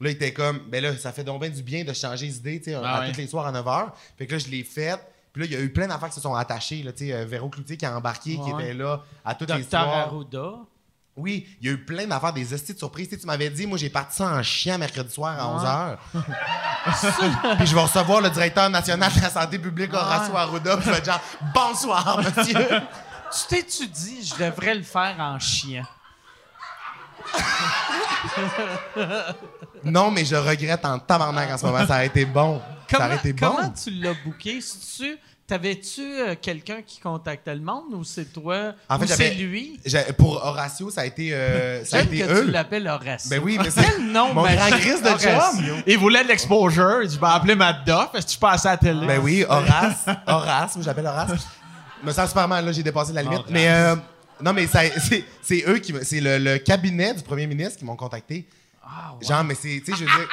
Là, 0.00 0.08
il 0.10 0.12
était 0.14 0.32
comme, 0.32 0.60
ben 0.68 0.82
là, 0.82 0.96
ça 0.96 1.12
fait 1.12 1.24
donc 1.24 1.40
bien 1.42 1.50
du 1.50 1.62
bien 1.62 1.84
de 1.84 1.92
changer 1.92 2.26
les 2.26 2.36
idées, 2.38 2.58
tu 2.60 2.70
sais, 2.70 2.74
Ah 2.74 2.96
à 2.96 3.00
ouais. 3.00 3.10
tous 3.12 3.18
les 3.18 3.26
soirs 3.26 3.46
à 3.46 3.52
9h. 3.52 3.90
Fait 4.16 4.26
que 4.26 4.32
là, 4.32 4.38
je 4.38 4.48
l'ai 4.48 4.64
fait. 4.64 4.98
Puis 5.32 5.42
là, 5.42 5.46
il 5.46 5.52
y 5.52 5.56
a 5.56 5.60
eu 5.60 5.70
plein 5.72 5.86
d'affaires 5.86 6.08
qui 6.08 6.14
se 6.14 6.20
sont 6.22 6.34
attachées. 6.34 6.82
Là, 6.82 6.92
tu 6.92 7.06
sais, 7.06 7.12
euh, 7.12 7.24
Véro 7.24 7.48
Cloutier 7.50 7.76
qui 7.76 7.84
a 7.86 7.96
embarqué, 7.96 8.36
qui 8.36 8.50
était 8.50 8.72
là 8.74 9.02
à 9.24 9.34
toutes 9.34 9.50
les 9.50 9.58
Docteur 9.60 9.82
soirs. 9.84 9.96
Arruda. 10.08 10.52
Oui, 11.16 11.46
il 11.60 11.66
y 11.66 11.70
a 11.70 11.72
eu 11.74 11.84
plein 11.84 12.06
d'affaires, 12.06 12.32
des 12.32 12.54
hosties 12.54 12.72
de 12.72 12.78
surprises. 12.78 13.08
Tu 13.08 13.14
sais, 13.16 13.20
tu 13.20 13.26
m'avais 13.26 13.50
dit, 13.50 13.66
moi, 13.66 13.76
j'ai 13.76 13.90
parti 13.90 14.16
ça 14.16 14.28
en 14.28 14.42
chien 14.42 14.78
mercredi 14.78 15.12
soir 15.12 15.36
à 15.38 15.98
11h. 16.14 17.56
puis 17.58 17.66
je 17.66 17.74
vais 17.74 17.80
recevoir 17.82 18.20
le 18.22 18.30
directeur 18.30 18.70
national 18.70 19.12
de 19.12 19.20
la 19.20 19.28
santé 19.30 19.58
publique, 19.58 19.92
Horacio 19.92 20.34
Arruda, 20.36 20.76
puis 20.76 20.86
je 20.86 20.90
vais 20.90 20.98
être 20.98 21.04
genre, 21.04 21.20
bonsoir, 21.54 22.18
monsieur. 22.18 22.54
Tu 23.32 23.46
t'es-tu 23.48 23.86
dit, 23.86 24.24
je 24.24 24.42
devrais 24.44 24.74
le 24.74 24.82
faire 24.82 25.16
en 25.18 25.38
chien? 25.38 25.84
Non, 29.84 30.10
mais 30.10 30.24
je 30.24 30.36
regrette 30.36 30.84
en 30.84 30.98
tabarnak 30.98 31.50
en 31.50 31.58
ce 31.58 31.66
moment. 31.66 31.86
Ça 31.86 31.96
a 31.96 32.04
été 32.04 32.24
bon. 32.24 32.60
ça 32.90 32.98
Comment, 32.98 33.10
a 33.10 33.14
été 33.14 33.32
bon. 33.32 33.46
comment 33.50 33.70
tu 33.70 33.90
l'as 33.90 34.14
booké? 34.24 34.60
Si-tu- 34.60 35.18
T'avais-tu 35.50 36.00
euh, 36.00 36.36
quelqu'un 36.40 36.80
qui 36.86 37.00
contactait 37.00 37.56
le 37.56 37.60
monde 37.60 37.92
ou 37.92 38.04
c'est 38.04 38.32
toi? 38.32 38.72
En 38.88 38.98
fait, 39.00 39.04
ou 39.04 39.08
c'est 39.08 39.30
lui? 39.34 39.80
J'ai- 39.84 40.04
Pour 40.16 40.36
Horatio, 40.36 40.90
ça 40.90 41.00
a 41.00 41.06
été, 41.06 41.34
euh, 41.34 41.84
ça 41.84 41.96
a 41.96 42.00
J'aime 42.04 42.14
été 42.14 42.24
que 42.24 42.32
eux. 42.32 42.44
tu 42.44 42.50
l'appelles 42.52 42.86
Horace. 42.86 43.28
Ben 43.28 43.40
oui, 43.42 43.58
mais 43.60 43.68
c'est 43.70 43.82
Quel 43.82 44.06
nom 44.12 44.32
mon 44.32 44.42
grand 44.42 44.54
magique, 44.70 44.78
Chris 44.78 45.02
de 45.02 45.18
chum. 45.18 45.82
Il 45.88 45.98
voulait 45.98 46.22
de 46.22 46.28
l'exposure. 46.28 47.02
Il 47.02 47.08
dit, 47.08 47.16
je 47.16 47.20
vais 47.20 47.26
appeler 47.26 47.56
Matt 47.56 47.84
Duff. 47.84 48.10
Est-ce 48.14 48.26
que 48.26 48.30
tu 48.30 48.38
passes 48.38 48.64
à 48.64 48.70
la 48.70 48.76
télé? 48.76 49.04
Ben 49.08 49.18
oui, 49.20 49.44
Horace. 49.48 50.06
Horace, 50.24 50.76
moi 50.76 50.84
j'appelle 50.84 51.06
Horace. 51.06 51.32
Je 52.00 52.06
me 52.06 52.12
sens 52.12 52.28
super 52.28 52.46
mal, 52.46 52.64
là, 52.64 52.70
j'ai 52.70 52.84
dépassé 52.84 53.12
la 53.12 53.22
limite. 53.22 53.42
Mais 53.50 53.68
euh, 53.70 53.96
non, 54.40 54.52
mais 54.52 54.68
ça- 54.68 54.82
c'est 55.04 55.24
c'est 55.42 55.64
eux 55.66 55.78
qui 55.78 55.92
me- 55.92 56.04
c'est 56.04 56.20
le, 56.20 56.38
le 56.38 56.58
cabinet 56.58 57.12
du 57.12 57.22
premier 57.24 57.48
ministre 57.48 57.76
qui 57.80 57.84
m'ont 57.84 57.96
contacté. 57.96 58.46
Genre, 59.20 59.42
mais 59.42 59.54
c'est, 59.56 59.82
tu 59.84 59.90
sais, 59.92 59.98
je 59.98 60.04
veux 60.04 60.10
dire. 60.10 60.28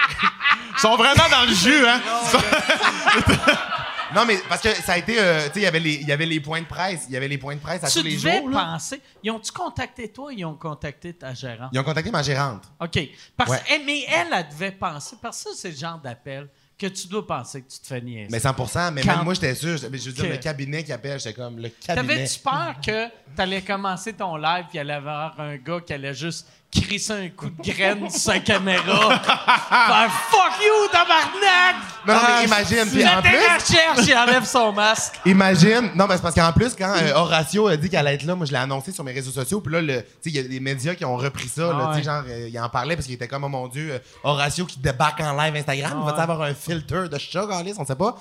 Ils 0.76 0.80
sont 0.80 0.96
vraiment 0.96 1.28
dans 1.32 1.44
le 1.50 1.54
jus, 1.56 1.88
hein? 1.88 2.02
non, 4.16 4.26
mais 4.26 4.38
parce 4.50 4.62
que 4.62 4.70
ça 4.74 4.94
a 4.94 4.98
été, 4.98 5.20
euh, 5.20 5.48
tu 5.48 5.54
sais, 5.54 5.60
il 5.60 5.62
y 5.64 6.12
avait 6.12 6.26
les- 6.26 6.40
points 6.40 6.62
de 6.62 6.66
presse, 6.68 7.06
il 7.08 7.14
y 7.14 7.18
avait 7.18 7.28
les 7.28 7.38
points 7.38 7.56
de 7.56 7.60
presse 7.62 7.84
à 7.84 7.90
Tu 7.90 8.00
tous 8.00 8.06
les 8.06 8.18
jours. 8.18 8.50
là. 8.50 8.72
penser. 8.74 9.02
Ils 9.24 9.32
ont-tu 9.32 9.52
contacté 9.52 10.08
toi 10.10 10.32
ils 10.34 10.46
ont 10.46 10.56
contacté 10.56 11.14
ta 11.14 11.34
gérante? 11.34 11.70
Ils 11.74 11.80
ont 11.80 11.84
contacté 11.84 12.12
ma 12.12 12.24
gérante. 12.24 12.64
OK. 12.80 13.00
Parce, 13.36 13.50
Ouais. 13.52 13.62
eh, 13.74 13.80
mais 13.86 14.04
elle, 14.08 14.28
elle 14.34 14.48
devait 14.50 14.72
penser, 14.72 15.16
parce 15.22 15.44
que 15.44 15.50
c'est 15.56 15.72
le 15.72 15.76
genre 15.78 15.98
d'appel 16.00 16.48
que 16.78 16.86
tu 16.88 17.08
dois 17.08 17.26
penser 17.26 17.64
que 17.64 17.70
tu 17.72 17.80
te 17.80 17.88
fais 17.88 18.02
niaiser. 18.02 18.28
Mais 18.30 18.40
100% 18.40 18.92
mais 18.92 19.02
Quand- 19.02 19.16
même 19.16 19.24
moi, 19.26 19.34
j'étais 19.34 19.56
sûr. 19.56 19.78
Je, 19.78 19.88
je 19.88 19.88
veux 19.88 19.98
dire, 20.14 20.24
Que- 20.26 20.30
le 20.30 20.38
cabinet 20.38 20.84
qui 20.84 20.92
appelle, 20.94 21.20
j'étais 21.20 21.34
comme, 21.34 21.58
le 21.58 21.70
cabinet. 21.70 22.08
T'avais-tu 22.16 22.40
peur 22.40 22.76
que 22.86 23.08
t'allais 23.36 23.62
commencer 23.64 24.14
ton 24.14 24.36
live 24.38 24.66
puis 24.70 24.78
il 24.78 24.80
allait 24.82 24.94
avoir 24.94 25.40
un 25.40 25.58
gars 25.58 25.80
qui 25.82 25.94
allait 25.94 26.14
juste 26.14 26.48
crisser 26.72 27.14
un 27.14 27.30
coup 27.30 27.50
de 27.50 27.64
graine 27.74 28.10
sur 28.10 28.20
sa 28.34 28.40
caméra? 28.40 29.20
faire 29.20 30.12
fuck 30.30 30.54
you, 30.64 30.88
tabarnak! 30.92 31.76
Non, 32.06 32.14
non, 32.14 32.20
mais 32.22 32.34
Ah, 32.38 32.44
imagine, 32.46 32.86
puis 32.90 33.06
en 33.06 33.22
plus- 33.22 33.32
recherches, 33.36 34.08
il 34.08 34.16
enlève 34.16 34.46
son 34.46 34.72
masque. 34.72 35.20
Imagine. 35.26 35.92
Non, 35.96 36.08
mais 36.08 36.16
c'est 36.16 36.22
parce 36.22 36.36
qu'en 36.36 36.54
plus, 36.54 36.74
quand 36.74 36.94
euh, 36.96 37.14
Horatio 37.16 37.68
a 37.68 37.76
dit 37.76 37.90
qu'elle 37.90 38.00
allait 38.08 38.16
être 38.16 38.24
là, 38.24 38.36
moi, 38.36 38.46
je 38.46 38.52
l'ai 38.52 38.58
annoncé 38.58 38.92
sur 38.94 39.04
mes 39.04 39.12
réseaux 39.12 39.32
sociaux. 39.32 39.60
Puis 39.60 39.74
là, 39.74 39.82
le- 39.82 40.02
tu 40.02 40.08
sais, 40.22 40.30
il 40.30 40.36
y 40.36 40.40
a 40.40 40.44
des 40.44 40.60
médias 40.62 40.96
qui 40.96 41.04
ont 41.04 41.18
repris 41.18 41.50
ça. 41.50 41.64
là, 41.64 41.88
Ah 41.88 41.92
tu 41.94 41.98
sais, 42.00 42.04
genre, 42.06 42.24
euh, 42.30 42.48
il 42.50 42.58
en 42.60 42.70
parlait 42.70 42.96
parce 42.96 43.06
qu'il 43.08 43.16
était 43.16 43.28
comme, 43.28 43.44
oh 43.44 43.50
mon 43.50 43.68
Dieu, 43.68 43.92
euh, 43.94 44.00
Horatio 44.24 44.66
qui 44.66 44.80
débarque 44.80 45.20
en 45.20 45.34
live 45.36 45.56
Instagram. 45.56 46.00
il 46.02 46.06
va 46.16 46.22
avoir 46.22 46.42
un 46.44 46.54
filter 46.54 47.10
de 47.12 47.18
chat, 47.18 47.46
Alice, 47.52 47.76
on 47.78 47.86
sait 47.86 47.96
pas. 47.96 48.16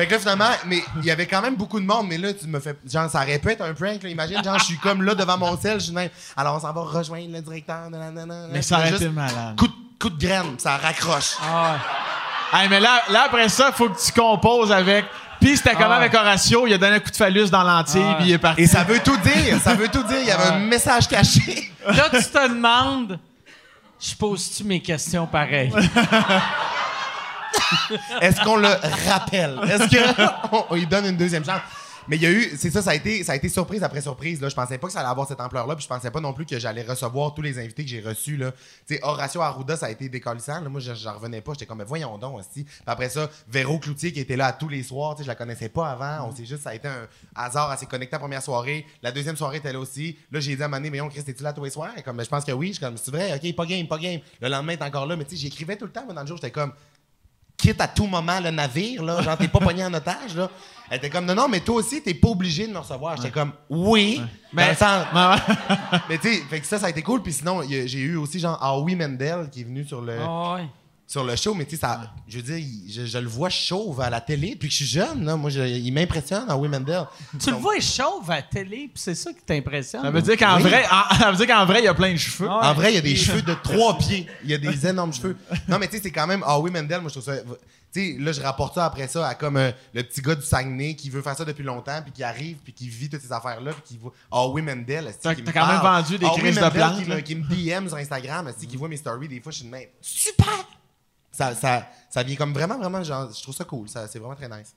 Fait 0.00 0.06
que 0.06 0.12
là, 0.12 0.18
finalement, 0.18 0.48
mais 0.64 0.82
il 0.96 1.04
y 1.04 1.10
avait 1.10 1.26
quand 1.26 1.42
même 1.42 1.56
beaucoup 1.56 1.78
de 1.78 1.84
monde, 1.84 2.06
mais 2.08 2.16
là, 2.16 2.32
tu 2.32 2.46
me 2.46 2.58
fais. 2.58 2.74
Genre, 2.90 3.10
ça 3.10 3.28
être 3.28 3.60
un 3.60 3.74
prank, 3.74 4.02
là. 4.02 4.08
Imagine, 4.08 4.42
genre, 4.42 4.58
je 4.58 4.64
suis 4.64 4.78
comme 4.78 5.02
là 5.02 5.14
devant 5.14 5.36
mon 5.36 5.60
sel, 5.60 5.78
je 5.78 5.84
suis 5.84 5.92
même. 5.92 6.08
Alors, 6.38 6.56
on 6.56 6.60
s'en 6.60 6.72
va 6.72 6.80
rejoindre 6.80 7.30
le 7.30 7.42
directeur. 7.42 7.90
nanana. 7.90 8.46
Mais 8.50 8.62
ça 8.62 8.78
aurait 8.78 8.94
été 8.94 9.10
malade. 9.10 9.58
Coup 9.58 9.66
de, 9.66 9.74
coup 10.00 10.08
de 10.08 10.18
graine, 10.18 10.54
ça 10.56 10.78
raccroche. 10.78 11.36
Hey, 12.50 12.70
mais 12.70 12.80
là, 12.80 13.02
là, 13.10 13.24
après 13.26 13.50
ça, 13.50 13.66
il 13.68 13.74
faut 13.74 13.90
que 13.90 14.02
tu 14.02 14.10
composes 14.18 14.72
avec. 14.72 15.04
Puis 15.38 15.58
c'était 15.58 15.74
comment 15.74 15.90
avec 15.90 16.14
Horatio? 16.14 16.66
Il 16.66 16.72
a 16.72 16.78
donné 16.78 16.96
un 16.96 17.00
coup 17.00 17.10
de 17.10 17.16
phallus 17.16 17.50
dans 17.50 17.62
l'entier, 17.62 18.02
puis 18.20 18.28
il 18.28 18.32
est 18.32 18.38
parti. 18.38 18.62
Et 18.62 18.66
ça 18.66 18.84
veut 18.84 19.00
tout 19.00 19.18
dire, 19.18 19.60
ça 19.60 19.74
veut 19.74 19.88
tout 19.88 20.02
dire. 20.04 20.20
Il 20.22 20.28
y 20.28 20.30
avait 20.30 20.54
un 20.54 20.60
message 20.60 21.08
caché. 21.08 21.70
Là, 21.86 22.08
tu 22.10 22.24
te 22.24 22.48
demandes, 22.48 23.18
je 24.00 24.14
pose-tu 24.14 24.64
mes 24.64 24.80
questions 24.80 25.26
pareilles? 25.26 25.74
Est-ce 28.20 28.40
qu'on 28.44 28.56
le 28.56 28.68
rappelle? 29.08 29.58
Est-ce 29.68 29.88
qu'on 30.50 30.64
on 30.70 30.74
lui 30.74 30.86
donne 30.86 31.06
une 31.06 31.16
deuxième 31.16 31.44
chance? 31.44 31.60
Mais 32.08 32.16
il 32.16 32.22
y 32.22 32.26
a 32.26 32.30
eu, 32.32 32.56
c'est 32.58 32.70
ça, 32.70 32.82
ça 32.82 32.90
a 32.90 32.94
été, 32.96 33.48
surprise 33.48 33.84
après 33.84 34.00
surprise. 34.00 34.40
Là. 34.40 34.48
Je 34.48 34.54
pensais 34.54 34.78
pas 34.78 34.88
que 34.88 34.92
ça 34.92 34.98
allait 35.00 35.10
avoir 35.10 35.28
cette 35.28 35.40
ampleur-là, 35.40 35.76
puis 35.76 35.84
je 35.84 35.88
pensais 35.88 36.10
pas 36.10 36.18
non 36.18 36.32
plus 36.32 36.44
que 36.44 36.58
j'allais 36.58 36.82
recevoir 36.82 37.34
tous 37.34 37.42
les 37.42 37.56
invités 37.58 37.84
que 37.84 37.88
j'ai 37.90 38.00
reçus. 38.00 38.36
Là. 38.36 38.50
Tu 38.88 38.94
sais, 38.96 39.00
Horacio 39.04 39.40
Arruda, 39.42 39.76
ça 39.76 39.86
a 39.86 39.90
été 39.90 40.08
décollissant. 40.08 40.60
Là. 40.60 40.68
Moi, 40.68 40.80
je- 40.80 40.94
j'en 40.94 41.12
revenais 41.12 41.40
pas. 41.40 41.52
J'étais 41.52 41.66
comme, 41.66 41.78
mais 41.78 41.84
voyons 41.84 42.18
donc 42.18 42.40
aussi. 42.40 42.66
Après 42.84 43.10
ça, 43.10 43.28
Véro 43.48 43.78
Cloutier 43.78 44.12
qui 44.12 44.18
était 44.18 44.34
là 44.34 44.52
tous 44.52 44.68
les 44.68 44.82
soirs. 44.82 45.14
Je 45.20 45.26
la 45.26 45.36
connaissais 45.36 45.68
pas 45.68 45.90
avant. 45.90 46.28
On 46.28 46.34
s'est 46.34 46.46
juste, 46.46 46.62
ça 46.64 46.70
a 46.70 46.74
été 46.74 46.88
un 46.88 47.06
hasard. 47.36 47.70
Elle 47.70 47.78
s'est 47.78 47.86
connectée 47.86 48.14
la 48.16 48.18
première 48.18 48.42
soirée. 48.42 48.86
La 49.02 49.12
deuxième 49.12 49.36
soirée 49.36 49.58
était 49.58 49.72
là 49.72 49.78
aussi. 49.78 50.18
Là, 50.32 50.40
j'ai 50.40 50.56
dit 50.56 50.62
à 50.64 50.68
Mané, 50.68 50.90
mais 50.90 51.00
on, 51.02 51.08
Chris, 51.10 51.22
es-tu 51.28 51.44
là 51.44 51.52
tous 51.52 51.62
les 51.64 51.70
soirs? 51.70 51.90
Comme, 52.04 52.20
je 52.24 52.28
pense 52.28 52.44
que 52.44 52.52
oui. 52.52 52.68
Je 52.68 52.72
suis 52.72 52.84
comme, 52.84 52.96
c'est 52.96 53.10
vrai, 53.12 53.34
ok, 53.34 53.54
pas 53.54 53.66
game, 53.66 53.86
pas 53.86 53.98
game. 53.98 54.20
Le 54.40 54.48
lendemain, 54.48 54.74
t'es 54.76 54.84
encore 54.84 55.06
là. 55.06 55.14
Mais 55.16 55.24
tu 55.26 55.36
sais, 55.36 55.42
j'écrivais 55.42 55.76
tout 55.76 55.84
le 55.84 55.92
temps, 55.92 56.06
moi, 56.06 56.20
le 56.20 56.26
jour. 56.26 56.38
J'étais 56.38 56.50
comme, 56.50 56.72
quitte 57.60 57.80
à 57.80 57.88
tout 57.88 58.06
moment 58.06 58.40
le 58.40 58.50
navire, 58.50 59.02
là, 59.02 59.22
genre 59.22 59.36
t'es 59.36 59.48
pas 59.48 59.60
pogné 59.60 59.84
en 59.84 59.92
otage, 59.94 60.34
là. 60.36 60.50
Elle 60.90 60.96
était 60.96 61.10
comme, 61.10 61.24
non, 61.24 61.36
non, 61.36 61.48
mais 61.48 61.60
toi 61.60 61.76
aussi, 61.76 62.02
t'es 62.02 62.14
pas 62.14 62.28
obligé 62.28 62.66
de 62.66 62.72
me 62.72 62.78
recevoir. 62.78 63.16
J'étais 63.16 63.30
comme, 63.30 63.52
oui, 63.68 64.20
mais 64.52 64.70
ouais. 64.70 64.76
mais 66.08 66.18
tu 66.18 66.28
sais, 66.28 66.42
fait 66.50 66.60
que 66.60 66.66
ça, 66.66 66.80
ça 66.80 66.86
a 66.86 66.90
été 66.90 67.00
cool. 67.00 67.22
Puis 67.22 67.34
sinon, 67.34 67.62
j'ai 67.62 68.00
eu 68.00 68.16
aussi, 68.16 68.40
genre, 68.40 68.58
Howie 68.60 68.96
Mendel 68.96 69.48
qui 69.52 69.60
est 69.60 69.64
venu 69.64 69.84
sur 69.84 70.00
le, 70.00 70.18
Ah 70.20 70.54
ouais. 70.54 70.68
Sur 71.10 71.24
le 71.24 71.34
show, 71.34 71.54
mais 71.54 71.64
tu 71.64 71.72
sais, 71.74 71.80
ça, 71.80 72.02
je 72.28 72.36
veux 72.38 72.42
dire, 72.56 72.64
je, 72.88 73.04
je 73.04 73.18
le 73.18 73.26
vois 73.26 73.48
chauve 73.50 74.00
à 74.00 74.08
la 74.10 74.20
télé 74.20 74.50
depuis 74.54 74.68
que 74.68 74.72
je 74.72 74.84
suis 74.84 74.86
jeune, 74.86 75.24
là. 75.24 75.34
Moi, 75.34 75.50
je- 75.50 75.60
il 75.60 75.90
m'impressionne, 75.92 76.48
Howie 76.48 76.68
Mendel. 76.68 77.04
Tu 77.42 77.50
le 77.50 77.56
vois 77.56 77.80
chauve 77.80 78.30
à 78.30 78.36
la 78.36 78.42
télé, 78.42 78.88
puis 78.94 79.02
c'est 79.02 79.16
ça 79.16 79.32
qui 79.32 79.42
t'impressionne. 79.42 80.02
Ça 80.02 80.10
veut 80.12 80.22
dire 80.22 80.36
qu'en 80.36 80.58
Oui. 80.58 80.62
vrai, 80.62 80.84
en- 80.86 81.14
ça 81.18 81.32
veut 81.32 81.36
dire 81.44 81.48
qu'en 81.48 81.66
vrai, 81.66 81.80
il 81.80 81.86
y 81.86 81.88
a 81.88 81.94
plein 81.94 82.12
de 82.12 82.16
cheveux. 82.16 82.46
Ah. 82.48 82.70
En 82.70 82.74
vrai, 82.74 82.92
il 82.92 82.94
y 82.94 82.98
a 82.98 83.00
des 83.00 83.16
cheveux 83.16 83.42
de 83.42 83.54
trois 83.54 83.98
pieds. 83.98 84.24
Il 84.44 84.50
y 84.50 84.54
a 84.54 84.58
des 84.58 84.86
énormes 84.86 85.12
cheveux. 85.12 85.36
Non, 85.66 85.80
mais 85.80 85.88
tu 85.88 85.96
sais, 85.96 86.02
c'est 86.04 86.12
quand 86.12 86.28
même 86.28 86.44
Howie 86.46 86.70
Mendel, 86.70 87.00
moi, 87.00 87.08
je 87.12 87.18
trouve 87.20 87.24
ça. 87.34 87.40
Tu 87.92 88.12
sais, 88.14 88.16
là, 88.20 88.30
je 88.30 88.40
rapporte 88.40 88.76
ça 88.76 88.84
après 88.84 89.08
ça 89.08 89.26
à 89.26 89.34
comme 89.34 89.56
euh, 89.56 89.72
le 89.92 90.04
petit 90.04 90.22
gars 90.22 90.36
du 90.36 90.42
Saguenay 90.46 90.94
qui 90.94 91.10
veut 91.10 91.22
faire 91.22 91.36
ça 91.36 91.44
depuis 91.44 91.64
longtemps, 91.64 92.00
puis 92.04 92.12
qui 92.12 92.22
arrive, 92.22 92.58
puis 92.62 92.72
qui 92.72 92.88
vit 92.88 93.08
toutes 93.10 93.20
ces 93.20 93.32
affaires-là, 93.32 93.72
puis 93.72 93.82
qui 93.84 93.98
voit 93.98 94.12
Howie 94.30 94.62
Mendel. 94.62 95.08
esti, 95.08 95.22
T'as- 95.22 95.34
quand 95.34 95.66
même 95.66 95.80
vendu 95.80 96.16
des 96.18 96.24
Howie 96.26 96.38
crises 96.40 96.54
de 96.54 96.60
Mendel 96.60 96.78
plantes, 96.80 97.02
Qui, 97.02 97.10
me- 97.10 97.14
là. 97.16 97.20
qui 97.22 97.34
me 97.34 97.42
DM 97.48 97.88
sur 97.88 97.96
Instagram, 97.96 98.46
esti, 98.46 98.68
qui 98.68 98.76
voit 98.76 98.88
mes 98.88 98.96
stories, 98.96 99.26
des 99.26 99.40
fois, 99.40 99.50
je 99.50 99.56
suis 99.56 99.66
de 99.66 99.72
même. 99.72 99.88
Super! 100.00 100.46
Ça, 101.32 101.54
ça, 101.54 101.86
ça 102.10 102.22
vient 102.22 102.36
comme 102.36 102.52
vraiment, 102.52 102.78
vraiment, 102.78 103.02
genre, 103.04 103.32
je 103.32 103.42
trouve 103.42 103.54
ça 103.54 103.64
cool. 103.64 103.88
Ça, 103.88 104.08
c'est 104.08 104.18
vraiment 104.18 104.34
très 104.34 104.48
nice. 104.48 104.74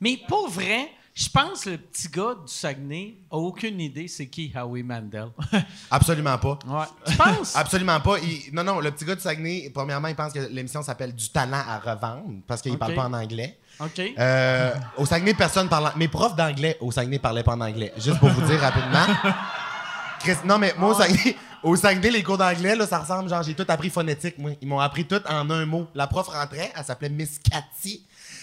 Mais 0.00 0.18
pour 0.28 0.48
vrai, 0.48 0.88
je 1.12 1.28
pense 1.28 1.62
que 1.64 1.70
le 1.70 1.78
petit 1.78 2.08
gars 2.08 2.34
du 2.34 2.52
Saguenay 2.52 3.16
a 3.30 3.36
aucune 3.36 3.78
idée 3.80 4.08
c'est 4.08 4.28
qui 4.28 4.50
Howie 4.56 4.82
Mandel. 4.82 5.28
Absolument 5.90 6.38
pas. 6.38 6.58
Ouais. 6.66 6.84
Tu 7.06 7.16
penses? 7.16 7.54
Absolument 7.56 8.00
pas. 8.00 8.18
Il- 8.20 8.54
non, 8.54 8.64
non, 8.64 8.80
le 8.80 8.90
petit 8.92 9.04
gars 9.04 9.14
du 9.16 9.20
Saguenay, 9.20 9.70
premièrement, 9.74 10.08
il 10.08 10.14
pense 10.16 10.32
que 10.32 10.38
l'émission 10.38 10.82
s'appelle 10.82 11.14
Du 11.14 11.28
talent 11.30 11.62
à 11.68 11.78
revendre 11.78 12.40
parce 12.46 12.62
qu'il 12.62 12.72
Ok. 12.72 12.78
parle 12.78 12.94
pas 12.94 13.04
en 13.06 13.12
anglais. 13.12 13.58
OK. 13.80 14.00
Euh, 14.18 14.72
au 14.96 15.04
Saguenay, 15.04 15.34
personne 15.34 15.68
parle. 15.68 15.92
Mes 15.96 16.08
profs 16.08 16.36
d'anglais 16.36 16.76
au 16.80 16.90
Saguenay 16.92 17.18
parlaient 17.18 17.42
pas 17.44 17.54
en 17.54 17.60
anglais. 17.60 17.92
Juste 17.98 18.18
pour 18.20 18.30
vous 18.30 18.42
dire 18.46 18.60
rapidement. 18.60 19.06
Chris- 20.20 20.44
non, 20.46 20.58
mais 20.58 20.74
moi, 20.78 20.90
au 20.90 20.94
Saguenay, 20.94 21.36
au 21.62 21.76
Saguenay, 21.76 22.10
les 22.10 22.22
cours 22.22 22.38
d'anglais, 22.38 22.74
là, 22.74 22.86
ça 22.86 22.98
ressemble, 22.98 23.28
genre, 23.28 23.42
j'ai 23.42 23.54
tout 23.54 23.66
appris 23.68 23.90
phonétique, 23.90 24.38
moi. 24.38 24.52
Ils 24.60 24.68
m'ont 24.68 24.80
appris 24.80 25.04
tout 25.04 25.20
en 25.28 25.50
un 25.50 25.66
mot. 25.66 25.86
La 25.94 26.06
prof 26.06 26.28
rentrait, 26.28 26.72
elle 26.74 26.84
s'appelait 26.84 27.08
Miss 27.10 27.38
Cathy. 27.38 28.02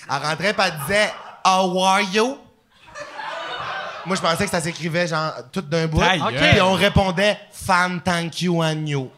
Elle 0.09 0.25
rentrait, 0.25 0.53
puis 0.53 0.63
elle 0.65 0.79
disait 0.81 1.13
How 1.45 1.83
are 1.83 2.01
you? 2.01 2.37
Moi, 4.05 4.15
je 4.15 4.21
pensais 4.21 4.45
que 4.45 4.51
ça 4.51 4.61
s'écrivait, 4.61 5.07
genre, 5.07 5.33
tout 5.51 5.61
d'un 5.61 5.87
bout. 5.87 5.99
Gueule. 5.99 6.51
Puis 6.51 6.61
on 6.61 6.73
répondait 6.73 7.37
Fan, 7.51 7.99
thank 8.01 8.41
you, 8.41 8.63
and 8.63 8.85
you. 8.85 9.11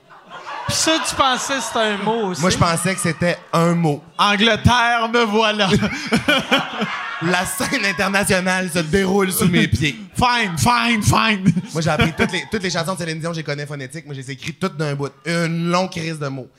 Puis 0.67 0.75
ça, 0.77 0.91
tu 1.07 1.15
pensais 1.15 1.55
que 1.55 1.61
c'était 1.61 1.79
un 1.79 1.97
mot 1.97 2.27
aussi? 2.27 2.41
Moi, 2.41 2.49
je 2.51 2.57
pensais 2.57 2.95
que 2.95 3.01
c'était 3.01 3.37
un 3.53 3.75
mot. 3.75 4.03
Angleterre, 4.17 5.09
me 5.11 5.23
voilà. 5.23 5.67
La 7.21 7.45
scène 7.45 7.83
internationale 7.85 8.69
se 8.69 8.79
déroule 8.79 9.31
sous 9.31 9.47
mes 9.47 9.67
pieds. 9.67 9.99
fine, 10.15 10.57
fine, 10.57 11.03
fine. 11.03 11.53
Moi, 11.73 11.81
j'ai 11.81 11.89
appris 11.89 12.13
toutes 12.13 12.31
les, 12.31 12.45
toutes 12.49 12.63
les 12.63 12.69
chansons 12.69 12.93
de 12.93 12.99
Céline 12.99 13.19
Dion, 13.19 13.33
je 13.33 13.37
les 13.37 13.43
connais 13.43 13.65
phonétique. 13.65 14.05
Moi, 14.05 14.15
je 14.15 14.21
les 14.21 14.29
ai 14.31 14.33
écrites 14.33 14.59
toutes 14.59 14.77
d'un 14.77 14.95
bout. 14.95 15.11
Une 15.25 15.69
longue 15.69 15.89
crise 15.89 16.17
de 16.17 16.27
mots. 16.27 16.49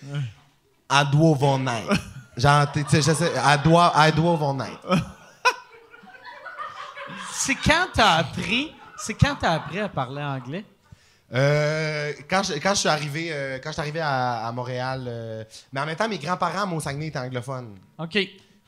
I 0.91 1.05
do 1.11 1.35
von 1.35 1.61
night. 1.61 1.89
Genre, 2.37 2.71
tu 2.73 2.85
sais, 2.89 3.01
je 3.01 3.13
sais, 3.15 3.33
I 3.37 3.57
do, 3.65 3.75
I 3.77 4.13
do 4.15 4.37
von 4.37 4.55
night. 4.55 4.79
C'est 7.33 7.55
quand 7.55 7.89
t'as 7.95 8.17
appris... 8.17 8.73
C'est 8.99 9.15
quand 9.15 9.35
t'as 9.41 9.53
appris 9.55 9.79
à 9.79 9.89
parler 9.89 10.23
anglais? 10.23 10.65
Euh, 11.33 12.13
quand, 12.29 12.43
je, 12.43 12.55
quand 12.55 12.75
je 12.75 12.81
suis 12.81 12.89
arrivé, 12.89 13.29
euh, 13.31 13.59
quand 13.63 13.71
je 13.71 13.75
suis 13.75 13.81
arrivé 13.81 14.01
à, 14.01 14.47
à 14.47 14.53
Montréal, 14.53 15.05
euh, 15.07 15.45
mais 15.73 15.81
en 15.81 15.87
même 15.87 15.97
temps, 15.97 16.09
mes 16.09 16.19
grands-parents, 16.19 16.67
mon 16.67 16.81
Saguenay, 16.81 17.07
étaient 17.07 17.19
anglophones. 17.19 17.79
OK. 17.99 18.19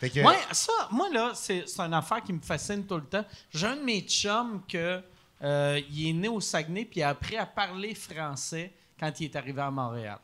Fait 0.02 0.10
que, 0.10 0.20
Ouais, 0.20 0.34
ça, 0.50 0.72
moi, 0.90 1.08
là, 1.12 1.30
c'est 1.34 1.62
c'est 1.66 1.80
une 1.80 1.94
affaire 1.94 2.20
qui 2.22 2.32
me 2.32 2.40
fascine 2.40 2.84
tout 2.84 2.96
le 2.96 3.04
temps. 3.04 3.24
J'ai 3.54 3.66
un 3.68 3.76
de 3.76 3.82
mes 3.82 4.00
chums 4.00 4.60
que, 4.68 5.00
euh, 5.44 5.80
il 5.90 6.08
est 6.08 6.12
né 6.12 6.28
au 6.28 6.40
Saguenay 6.40 6.84
puis 6.84 7.00
il 7.00 7.02
a 7.04 7.10
appris 7.10 7.36
à 7.36 7.46
parler 7.46 7.94
français 7.94 8.72
quand 8.98 9.12
il 9.20 9.24
est 9.26 9.36
arrivé 9.36 9.60
à 9.62 9.70
Montréal. 9.70 10.18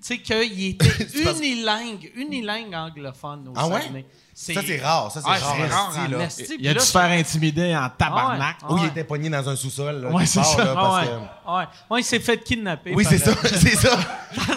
Tu 0.00 0.06
sais 0.06 0.18
qu'il 0.18 0.68
était 0.70 1.04
unilingue, 1.32 2.12
unilingue 2.14 2.72
anglophone 2.72 3.48
au 3.48 3.52
Ah 3.56 3.66
ouais? 3.66 3.80
Saguenay. 3.82 4.06
ça, 4.32 4.60
c'est 4.64 4.78
rare. 4.80 5.10
Ça, 5.10 5.20
c'est 5.20 5.26
Ah, 5.28 5.32
rare. 5.32 5.56
c'est 5.56 5.66
rare 5.66 6.08
là. 6.10 6.28
Il 6.60 6.68
a 6.68 6.74
dû 6.74 6.78
se 6.80 6.92
faire 6.92 7.10
intimider 7.10 7.76
en 7.76 7.90
tabarnak. 7.90 8.58
Ah 8.62 8.70
Ou 8.70 8.74
ouais. 8.76 8.80
il 8.84 8.86
était 8.90 9.02
pogné 9.02 9.28
dans 9.28 9.48
un 9.48 9.56
sous-sol. 9.56 10.00
là, 10.02 10.08
Ouais, 10.10 10.18
quelque 10.24 10.28
c'est 10.28 10.44
ça. 10.44 10.64
là, 10.64 10.74
Ah 10.76 10.80
parce 10.80 11.06
ouais. 11.06 11.12
que- 11.12 11.50
Ouais. 11.52 11.64
Ouais, 11.90 12.00
il 12.00 12.04
s'est 12.04 12.20
fait 12.20 12.38
kidnapper. 12.44 12.94
Oui, 12.94 13.04
c'est 13.04 13.18
ça. 13.18 13.32
C'est 13.42 13.74
ça. 13.74 13.98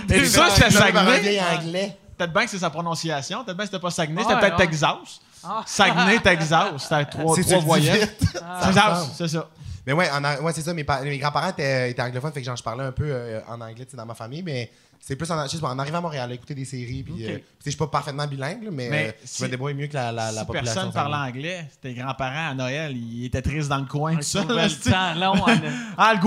Et 0.09 0.17
Il 0.17 0.27
ça, 0.27 0.49
s'est 0.51 0.69
c'était 0.69 0.77
fait 0.91 2.00
Peut-être 2.22 2.34
bien 2.34 2.43
que 2.45 2.52
c'est 2.52 2.60
sa 2.60 2.69
prononciation. 2.69 3.43
Peut-être 3.43 3.57
bien 3.57 3.65
que 3.65 3.72
c'était 3.72 3.81
pas 3.81 3.89
Saguenay. 3.89 4.22
Ouais, 4.22 4.27
C'était 4.27 4.39
peut-être 4.39 4.60
ouais. 4.60 4.65
Texas. 4.68 5.22
Saguenay, 5.65 6.19
Texas. 6.19 6.68
C'était 6.77 7.06
trois, 7.10 7.35
C'est 7.35 7.43
trois 7.43 7.60
voyelles. 7.60 8.15
Texas, 8.15 9.11
c'est 9.18 9.27
ça. 9.27 9.48
Mais 9.88 9.93
ouais, 9.93 10.07
ouais 10.41 10.53
c'est 10.53 10.61
ça. 10.61 10.73
Mes, 10.73 10.84
pa- 10.84 11.02
mes 11.02 11.18
grands-parents 11.18 11.49
étaient, 11.49 11.89
étaient 11.89 12.02
anglophones, 12.03 12.31
fait 12.31 12.41
que 12.41 12.45
genre, 12.45 12.56
je 12.56 12.61
parlais 12.61 12.84
un 12.84 12.91
peu 12.91 13.06
euh, 13.07 13.39
en 13.48 13.60
anglais 13.60 13.88
dans 13.93 14.06
ma 14.06 14.14
famille, 14.14 14.43
mais 14.43 14.72
c'est 15.03 15.15
plus 15.15 15.29
en, 15.31 15.35
en 15.35 15.79
arrivant 15.79 15.97
à 15.97 16.01
Montréal, 16.01 16.29
à 16.29 16.33
écouter 16.35 16.53
des 16.53 16.63
séries, 16.63 17.01
puis 17.03 17.25
euh, 17.25 17.27
tu 17.29 17.33
sais, 17.33 17.43
je 17.65 17.69
suis 17.71 17.77
pas 17.77 17.87
parfaitement 17.87 18.27
bilingue, 18.27 18.69
mais, 18.71 18.87
Mais 18.89 19.07
euh, 19.07 19.11
si- 19.25 19.39
je 19.39 19.45
me 19.45 19.49
débrouille 19.49 19.73
mieux 19.73 19.87
que 19.87 19.95
la, 19.95 20.11
la, 20.11 20.31
la 20.31 20.41
si 20.41 20.45
population. 20.45 20.73
personne 20.73 20.91
ça. 20.93 21.23
anglais, 21.27 21.67
tes 21.81 21.93
grands-parents 21.95 22.51
à 22.51 22.53
Noël, 22.53 22.95
ils 22.95 23.25
étaient 23.25 23.41
tristes 23.41 23.67
dans 23.67 23.79
le 23.79 23.85
coin, 23.85 24.13
tout 24.13 24.19
Ils 24.19 24.23
ça. 24.23 24.43
là, 24.43 24.67
le 24.67 24.91
temps 24.91 25.13
long. 25.19 25.41
en- 25.43 25.57
Ah, 25.97 26.13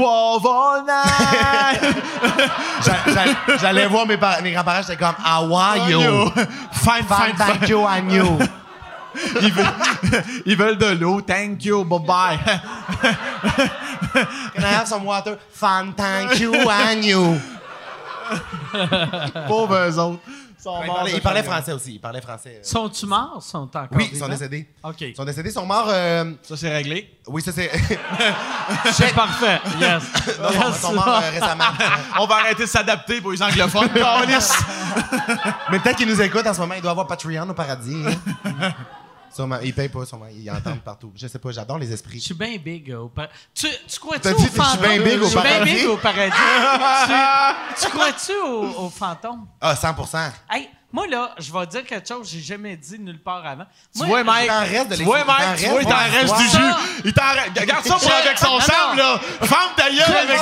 j'a- 2.85 3.57
J'allais 3.61 3.87
voir 3.87 4.07
mes, 4.07 4.19
mes 4.43 4.53
grands-parents, 4.53 4.83
j'étais 4.83 4.97
comme 4.97 5.15
Hawaii. 5.25 5.93
Fine, 5.93 6.45
fine, 6.73 7.07
fine. 7.07 7.37
Fandango 7.37 7.87
agneau. 7.87 8.39
Ils 9.41 9.53
veulent, 9.53 9.65
ils 10.45 10.57
veulent 10.57 10.77
de 10.77 10.87
l'eau. 10.87 11.21
Thank 11.21 11.65
you. 11.65 11.85
Bye-bye. 11.85 12.37
Can 14.53 14.63
I 14.65 14.75
have 14.75 14.89
some 14.89 15.05
water? 15.05 15.39
Fandango 15.53 16.69
agneau. 16.69 17.37
Pauvres 19.49 19.89
eux 19.89 19.99
autres. 19.99 20.21
Ils 20.27 20.63
sont 20.63 20.81
Ils 20.83 20.87
morts 20.87 21.09
ils 21.09 21.21
faim. 21.21 21.43
français 21.43 21.73
aussi. 21.73 21.95
Ils 21.97 21.99
parlaient 22.01 22.23
français. 22.23 22.57
euh. 22.61 22.65
Sont-tu 22.65 23.05
morts? 23.05 23.43
Sont 23.43 23.59
encore 23.59 23.87
Oui, 23.93 24.09
ils 24.13 24.19
sont 24.19 24.29
décédés. 24.29 24.67
OK. 24.83 25.01
Ils 25.03 25.15
sont 25.15 25.25
décédés, 25.27 25.51
ils 25.51 25.53
sont 25.53 25.67
morts. 25.67 25.89
euh, 25.91 26.33
Ça, 26.43 26.57
c'est 26.57 26.73
réglé. 26.73 27.11
Oui, 27.27 27.43
ça 27.43 27.53
c'est. 27.53 27.71
C'est 28.93 29.15
parfait. 29.15 29.61
Yes. 29.79 30.03
non, 30.41 30.49
ils 30.69 30.75
sont 30.75 30.95
morts 30.95 31.21
euh, 31.23 31.31
récemment. 31.31 31.65
On 32.19 32.27
va 32.27 32.37
arrêter 32.37 32.63
de 32.63 32.69
s'adapter 32.69 33.21
pour 33.21 33.33
les 33.33 33.43
anglophones. 33.43 33.91
Mais 35.71 35.79
peut-être 35.81 35.97
qu'ils 35.99 36.09
nous 36.09 36.21
écoutent 36.23 36.47
en 36.47 36.55
ce 36.55 36.61
moment. 36.61 36.75
Il 36.77 36.81
doit 36.83 36.93
avoir 36.93 37.07
Patreon 37.07 37.47
au 37.49 37.53
paradis. 37.55 38.03
hein. 38.07 38.71
Sûrement. 39.35 39.59
Ils 39.63 39.75
payent 39.75 39.89
pas, 39.89 40.07
sûrement. 40.07 40.27
Ils 40.33 40.51
entendent 40.51 40.81
partout. 40.81 41.13
Je 41.17 41.27
sais 41.27 41.39
pas, 41.39 41.51
j'adore 41.51 41.79
les 41.79 41.89
Je 41.89 41.93
esprits. 41.93 42.21
suis 42.21 42.35
bien 42.35 42.57
big 42.57 42.91
au 42.95 43.09
paradis. 43.09 43.33
Tu, 43.55 43.67
tu 43.89 43.99
crois-tu 44.01 44.21
T'as 44.23 44.33
au 44.33 44.37
dit 44.37 44.43
que 44.45 44.49
je 44.49 44.53
suis 44.53 44.61
fantôme? 44.63 44.83
bien 44.83 45.01
big 45.01 45.21
au 45.21 45.25
Je 45.25 45.31
suis 45.31 45.41
bien 45.41 45.51
paradis? 45.51 45.75
big 45.75 45.87
au 45.89 45.97
paradis. 45.97 46.37
tu 47.79 47.85
tu 47.85 47.91
crois-tu 47.91 48.33
au, 48.33 48.85
au 48.85 48.91
fantôme? 48.91 49.47
Ah, 49.61 49.75
100% 49.75 50.31
Hey, 50.51 50.69
moi, 50.93 51.09
là, 51.09 51.35
je 51.39 51.53
vais 51.53 51.67
dire 51.67 51.85
quelque 51.85 52.07
chose 52.07 52.21
que 52.23 52.29
j'ai 52.37 52.41
jamais 52.41 52.77
dit 52.77 52.99
nulle 53.01 53.21
part 53.21 53.45
avant. 53.45 53.65
Tu 53.93 53.99
Moi, 53.99 54.07
vois, 54.07 54.23
Mike. 54.25 54.45
il 54.45 54.49
t'en 54.49 54.61
reste 54.61 54.89
de 54.91 54.97
Tu 54.97 55.03
vois, 55.03 55.25
Mike. 55.25 55.57
Tu 55.59 55.67
vois, 55.69 55.83
il 55.83 55.89
t'en 55.89 55.97
reste, 55.97 56.37
du 56.37 56.45
jus. 56.45 56.75
Il 57.07 57.13
t'en 57.13 57.33
reste. 57.33 57.59
Regarde 57.59 57.85
ça 57.85 57.95
pour 57.95 58.09
Je- 58.09 58.13
avec 58.29 58.39
son 58.39 58.61
sable, 58.61 58.97
là. 58.99 59.21
Gueule 59.77 59.93
Je 59.97 60.13
avec 60.13 60.39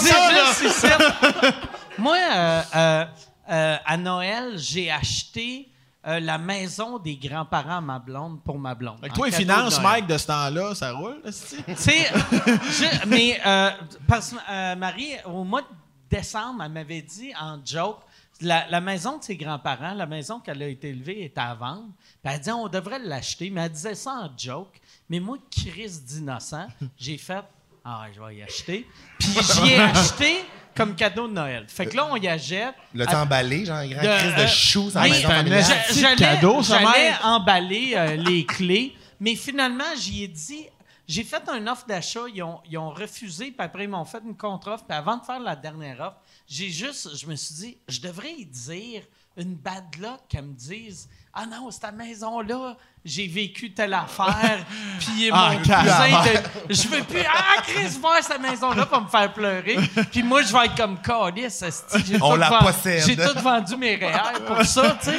ça, 0.73 0.99
là. 0.99 1.51
Moi, 1.99 2.17
euh, 2.17 2.63
euh, 2.77 3.05
euh, 3.51 3.77
à 3.85 3.97
Noël, 3.97 4.53
j'ai 4.57 4.91
acheté 4.91 5.69
euh, 6.07 6.19
la 6.21 6.37
maison 6.39 6.99
des 6.99 7.17
grands-parents 7.17 7.77
à 7.79 7.81
ma 7.81 7.99
blonde 7.99 8.41
pour 8.43 8.59
ma 8.59 8.75
blonde. 8.75 8.99
Fait 9.01 9.09
que 9.09 9.15
toi, 9.15 9.27
les 9.27 9.33
finances. 9.33 9.81
Mike, 9.81 10.07
de 10.07 10.19
ce 10.19 10.27
temps-là, 10.27 10.75
ça 10.75 10.93
roule? 10.93 11.21
Tu 11.25 11.31
sais, 11.77 12.07
je- 12.13 13.07
mais 13.09 13.41
euh, 13.47 13.71
parce 14.09 14.31
que 14.33 14.37
euh, 14.51 14.77
Marie, 14.77 15.13
au 15.27 15.45
mois 15.45 15.63
de 15.63 15.67
décembre, 16.11 16.63
elle 16.65 16.73
m'avait 16.73 17.03
dit 17.03 17.33
en 17.41 17.59
joke, 17.65 18.01
la, 18.41 18.67
la 18.69 18.81
maison 18.81 19.19
de 19.19 19.23
ses 19.25 19.37
grands-parents, 19.37 19.95
la 19.95 20.07
maison 20.07 20.41
qu'elle 20.41 20.61
a 20.63 20.67
été 20.67 20.89
élevée, 20.89 21.25
est 21.25 21.39
à 21.39 21.55
vendre. 21.55 21.89
Puis 22.25 22.35
elle 22.35 22.41
dit, 22.41 22.51
on 22.51 22.67
devrait 22.69 22.99
l'acheter. 22.99 23.51
Mais 23.51 23.63
elle 23.63 23.71
disait 23.73 23.95
ça 23.95 24.11
en 24.25 24.31
joke. 24.37 24.81
Mais 25.09 25.21
moi, 25.21 25.39
Chris 25.51 25.93
d'innocent, 26.09 26.67
j'ai 26.99 27.19
fait, 27.19 27.45
ah, 27.85 28.07
je 28.13 28.21
vais 28.21 28.37
y 28.37 28.43
acheter. 28.43 28.89
Puis 29.21 29.31
j'y 29.41 29.73
ai 29.75 29.81
acheté 29.81 30.45
comme 30.75 30.95
cadeau 30.95 31.29
de 31.29 31.33
Noël. 31.35 31.65
Fait 31.69 31.87
que 31.87 31.97
là, 31.97 32.07
on 32.11 32.17
y 32.17 32.29
achète. 32.29 32.75
L'as-tu 32.95 33.15
emballé, 33.15 33.65
genre, 33.65 33.77
un 33.77 33.89
grand 33.89 34.03
De- 34.03 34.19
crise 34.19 34.35
de 34.37 34.41
euh, 34.41 34.47
choux 34.49 34.91
dans 34.91 35.01
la 35.01 35.07
oui, 35.07 35.11
maison 35.13 35.29
c'est 35.29 35.35
familiale? 35.35 35.65
J'allais 35.95 36.17
cadeau, 36.17 36.63
ça, 36.63 36.79
j'allais 36.79 37.11
Mike. 37.11 37.25
emballer 37.25 37.93
euh, 37.97 38.17
les 38.17 38.47
clés, 38.47 38.95
mais 39.21 39.35
finalement, 39.35 39.85
j'y 39.97 40.25
ai 40.25 40.29
dit. 40.29 40.67
J'ai 41.09 41.25
fait 41.25 41.43
un 41.49 41.67
offre 41.67 41.85
d'achat, 41.87 42.21
ils 42.33 42.43
ont, 42.43 42.61
ils 42.71 42.79
ont 42.79 42.91
refusé, 42.91 43.47
puis 43.47 43.57
après, 43.59 43.85
ils 43.85 43.91
m'ont 43.91 44.05
fait 44.05 44.23
une 44.25 44.37
contre-offre. 44.37 44.85
Puis 44.85 44.97
avant 44.97 45.17
de 45.19 45.25
faire 45.25 45.41
la 45.41 45.57
dernière 45.57 46.01
offre, 46.01 46.17
j'ai 46.47 46.71
juste, 46.71 47.17
je 47.17 47.27
me 47.27 47.35
suis 47.35 47.55
dit, 47.57 47.79
je 47.89 48.01
devrais 48.01 48.33
y 48.33 48.47
dire 48.47 49.03
une 49.37 49.55
bad 49.55 49.85
luck 50.01 50.21
qu'elle 50.29 50.45
me 50.45 50.55
dise 50.55 51.09
Ah 51.35 51.45
non, 51.45 51.71
cette 51.71 51.93
maison-là, 51.95 52.77
j'ai 53.05 53.27
vécu 53.27 53.73
telle 53.73 53.95
affaire, 53.95 54.61
puis 55.01 55.31
Ah, 55.33 55.51
mon 55.53 55.59
cousin, 55.59 55.75
calvaire. 55.75 56.43
de- 56.69 56.75
je 56.75 56.89
veux 56.89 57.03
plus, 57.03 57.21
ah, 57.27 57.61
Chris, 57.63 57.99
voir 58.01 58.19
cette 58.23 58.41
maison-là 58.41 58.87
pour 58.87 59.01
me 59.03 59.09
faire 59.09 59.33
pleurer. 59.33 59.77
Puis 60.11 60.23
moi, 60.23 60.43
je 60.43 60.53
vais 60.53 60.67
être 60.67 60.77
comme 60.77 60.99
Calice, 61.01 61.65
j'ai 62.07 62.19
On 62.23 62.37
la 62.37 62.49
vend- 62.49 62.59
possède. 62.61 63.05
J'ai 63.05 63.17
tout 63.17 63.39
vendu 63.41 63.77
mes 63.77 63.97
réels 63.97 64.45
pour 64.47 64.63
ça, 64.65 64.97
tu 65.03 65.11
sais. 65.11 65.19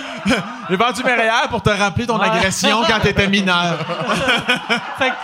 J'ai 0.70 0.76
vendu 0.78 1.04
mes 1.04 1.14
réels 1.14 1.50
pour 1.50 1.62
te 1.62 1.70
rappeler 1.72 2.08
ton 2.08 2.18
Ouais. 2.20 2.30
agression 2.30 2.84
quand 2.88 3.00
t'étais 3.02 3.28
mineur. 3.28 3.78
fait 4.98 5.10
que, 5.10 5.16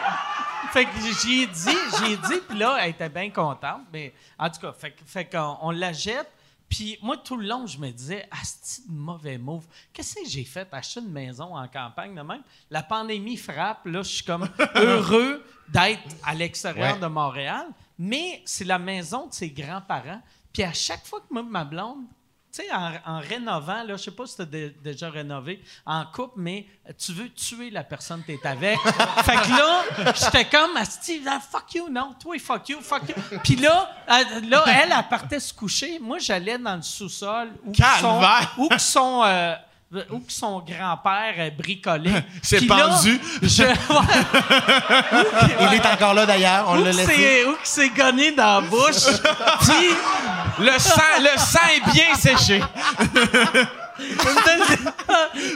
fait 0.73 0.85
que 0.85 0.89
j'y 1.21 1.43
ai 1.43 1.47
dit, 1.47 1.77
j'y 1.97 2.11
ai 2.13 2.17
dit, 2.17 2.41
puis 2.47 2.57
là, 2.59 2.77
elle 2.81 2.89
était 2.91 3.09
bien 3.09 3.29
contente. 3.29 3.81
Mais 3.93 4.13
en 4.37 4.49
tout 4.49 4.59
cas, 4.61 4.73
fait 5.05 5.25
qu'on 5.25 5.57
on 5.61 5.71
la 5.71 5.93
jette. 5.93 6.29
Puis 6.69 6.97
moi, 7.01 7.17
tout 7.17 7.35
le 7.35 7.47
long, 7.47 7.65
je 7.65 7.79
me 7.79 7.89
disais, 7.89 8.27
ah, 8.31 8.37
c'est 8.43 8.87
de 8.87 8.93
mauvais 8.93 9.37
move. 9.39 9.65
Qu'est-ce 9.91 10.15
que 10.15 10.27
j'ai 10.27 10.43
fait? 10.43 10.67
Acheter 10.71 10.99
une 10.99 11.09
maison 11.11 11.55
en 11.57 11.67
campagne 11.67 12.13
de 12.15 12.21
même? 12.21 12.43
La 12.69 12.83
pandémie 12.83 13.37
frappe. 13.37 13.85
Là, 13.85 14.03
je 14.03 14.09
suis 14.09 14.23
comme 14.23 14.47
heureux 14.75 15.43
d'être 15.69 16.15
à 16.23 16.35
l'extérieur 16.35 16.93
Ouais. 16.93 16.99
de 16.99 17.07
Montréal. 17.07 17.65
Mais 17.97 18.41
c'est 18.45 18.65
la 18.65 18.77
maison 18.79 19.27
de 19.27 19.33
ses 19.33 19.49
grands-parents. 19.49 20.21
Puis 20.53 20.63
à 20.63 20.71
chaque 20.73 21.05
fois 21.05 21.21
que 21.21 21.41
ma 21.41 21.63
blonde, 21.65 22.05
tu 22.51 22.63
sais, 22.63 22.73
en, 22.73 22.91
en 23.05 23.19
rénovant, 23.19 23.83
là, 23.83 23.95
je 23.95 24.03
sais 24.03 24.11
pas 24.11 24.25
si 24.25 24.35
tu 24.35 24.41
as 24.41 24.45
déjà 24.45 25.09
rénové 25.09 25.61
en 25.85 26.05
couple, 26.05 26.35
mais 26.37 26.65
tu 26.97 27.13
veux 27.13 27.29
tuer 27.29 27.69
la 27.69 27.83
personne 27.83 28.21
que 28.21 28.31
tu 28.31 28.33
es 28.33 28.47
avec. 28.47 28.79
fait 29.23 29.35
que 29.35 29.49
là, 29.49 30.13
j'étais 30.13 30.45
comme, 30.45 30.71
Steve, 30.85 31.27
ah, 31.29 31.39
fuck 31.39 31.73
you, 31.75 31.89
non, 31.89 32.15
toi, 32.19 32.37
fuck 32.39 32.69
you, 32.69 32.79
fuck 32.81 33.03
you. 33.09 33.15
Puis 33.43 33.55
là, 33.55 33.91
elle, 34.07 34.49
là, 34.49 34.63
elle, 34.67 34.93
elle 34.97 35.07
partait 35.09 35.39
se 35.39 35.53
coucher. 35.53 35.99
Moi, 35.99 36.17
j'allais 36.19 36.57
dans 36.57 36.75
le 36.75 36.81
sous-sol 36.81 37.51
où 37.63 37.71
que 37.71 37.77
son, 37.77 38.19
Calvaire! 38.19 38.55
où 38.57 38.67
que 38.69 38.79
son, 38.79 39.23
euh, 39.23 39.55
où 40.11 40.19
que 40.19 40.31
son 40.31 40.59
grand-père 40.59 41.51
bricolait. 41.57 42.23
C'est 42.43 42.67
pendu. 42.67 43.19
Je, 43.41 43.63
Il 45.61 45.73
est 45.73 45.85
encore 45.85 46.13
là, 46.13 46.25
d'ailleurs. 46.25 46.65
On 46.69 46.79
où 46.79 46.83
l'a 46.83 46.91
que 46.91 46.97
laissé. 46.97 47.15
c'est- 47.15 47.45
où 47.45 47.53
que 47.53 47.57
c'est 47.63 47.89
gonné 47.89 48.31
dans 48.31 48.61
la 48.61 48.67
bouche. 48.67 49.05
Puis... 49.61 49.89
Le 50.59 50.77
sang, 50.77 51.01
le 51.19 51.39
sang 51.39 51.59
est 51.75 51.91
bien 51.91 52.13
séché. 52.15 52.61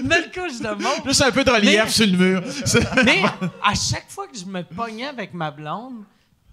une 0.02 0.08
belle 0.08 0.32
couche 0.32 0.60
de 0.60 0.70
monde. 0.70 1.02
Juste 1.06 1.22
un 1.22 1.32
peu 1.32 1.44
de 1.44 1.52
relief 1.52 1.84
Mais- 1.84 1.90
sur 1.90 2.08
le 2.08 2.18
mur. 2.18 2.42
Mais 3.06 3.24
à 3.64 3.74
chaque 3.76 4.10
fois 4.10 4.28
que 4.28 4.38
je 4.38 4.46
me 4.46 4.64
pognais 4.64 5.08
avec 5.08 5.34
ma 5.34 5.52
blonde, 5.52 6.04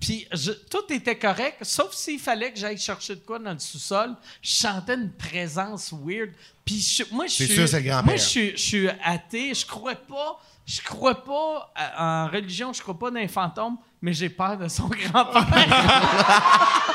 puis 0.01 0.27
je- 0.33 0.53
tout 0.53 0.91
était 0.91 1.17
correct, 1.19 1.59
sauf 1.63 1.93
s'il 1.93 2.19
fallait 2.19 2.51
que 2.53 2.59
j'aille 2.59 2.79
chercher 2.79 3.15
de 3.17 3.21
quoi 3.21 3.39
dans 3.39 3.53
le 3.53 3.59
sous-sol, 3.59 4.15
je 4.43 4.51
sentais 4.51 4.95
une 4.95 5.13
présence 5.13 5.93
weird. 5.93 6.31
Puis 6.65 6.81
je- 6.81 7.15
moi, 7.15 7.27
je 7.27 7.33
suis, 7.35 7.47
sûr, 7.47 8.03
moi, 8.05 8.17
je 8.17 8.23
suis, 8.23 8.51
je 8.53 8.63
suis 8.63 8.89
athée, 9.05 9.53
je 9.55 9.67
crois 9.67 9.95
pas, 9.95 10.41
je 10.67 10.81
crois 10.83 11.23
pas 11.23 11.71
à- 11.75 12.25
en 12.27 12.29
religion, 12.31 12.73
je 12.73 12.81
crois 12.81 12.99
pas 12.99 13.11
dans 13.11 13.21
les 13.21 13.29
fantômes, 13.29 13.77
mais 14.01 14.13
j'ai 14.15 14.31
peur 14.31 14.57
de 14.57 14.69
son 14.69 14.89
grand-père. 15.13 15.47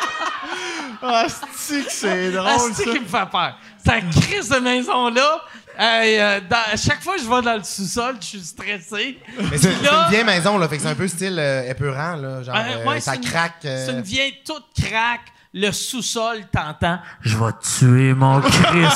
Ah, 1.07 1.27
c'est 1.53 1.83
que 1.85 1.91
c'est 1.91 2.35
Ah, 2.37 2.55
drôle, 2.57 2.73
c'est 2.73 2.83
ça? 2.85 2.91
qui 2.91 2.99
me 2.99 3.05
fait 3.05 3.29
peur? 3.29 3.59
Cette 3.85 4.09
crise 4.21 4.49
de 4.49 4.57
maison-là, 4.57 5.41
hey, 5.77 6.19
euh, 6.19 6.39
dans- 6.49 6.73
à 6.73 6.75
chaque 6.77 7.01
fois 7.03 7.15
que 7.15 7.21
je 7.21 7.27
vais 7.27 7.41
dans 7.41 7.55
le 7.57 7.63
sous-sol, 7.63 8.15
je 8.21 8.25
suis 8.25 8.39
stressé. 8.41 9.19
Mais 9.51 9.57
c'est 9.57 9.81
là- 9.81 10.05
une 10.05 10.09
vieille 10.11 10.23
maison, 10.23 10.57
là. 10.57 10.67
Fait 10.67 10.77
que 10.77 10.83
c'est 10.83 10.89
un 10.89 10.95
peu 10.95 11.07
style 11.07 11.37
euh, 11.39 11.69
épeurant, 11.69 12.15
là. 12.15 12.43
Genre, 12.43 12.55
Euh, 12.55 12.59
euh, 12.79 12.85
ouais, 12.85 12.99
ça 12.99 13.11
c'est 13.13 13.17
une- 13.17 13.25
craque. 13.29 13.53
euh, 13.65 13.85
C'est 13.85 13.91
une 13.93 14.01
vieille 14.01 14.37
toute 14.45 14.65
craque. 14.79 15.31
Le 15.57 15.71
sous-sol, 15.71 16.41
t'entends. 16.51 16.99
Je 17.21 17.37
vais 17.37 17.51
tuer 17.61 18.13
mon 18.13 18.41
Chris. 18.41 18.87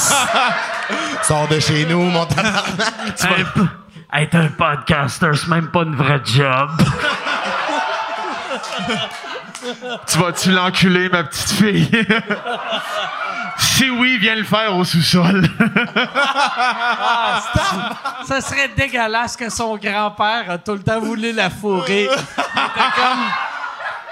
Sors 1.24 1.48
de 1.48 1.58
chez 1.60 1.86
nous, 1.86 2.02
mon 2.04 2.26
tabarnak. 2.26 2.66
Être 4.12 4.36
un 4.36 4.48
podcaster, 4.50 5.32
c'est 5.36 5.48
même 5.48 5.70
pas 5.72 5.84
une 5.84 5.96
vraie 5.96 6.20
job. 6.26 6.70
Tu 10.08 10.18
vas-tu 10.18 10.52
l'enculer, 10.52 11.10
ma 11.10 11.24
petite 11.24 11.52
fille? 11.52 11.92
si 13.60 13.90
oui, 13.90 14.18
viens 14.20 14.36
le 14.36 14.44
faire 14.44 14.76
au 14.76 14.84
sous-sol. 14.84 15.48
Ça 18.26 18.42
serait 18.42 18.70
dégueulasse 18.76 19.36
que 19.38 19.50
son 19.50 19.78
grand-père 19.78 20.46
a 20.50 20.58
tout 20.58 20.74
le 20.74 20.84
temps 20.84 21.00
voulu 21.00 21.32
la 21.34 21.50
fourrer. 21.50 22.04
Il 22.04 22.12
était 22.12 22.92
comme. 22.96 23.26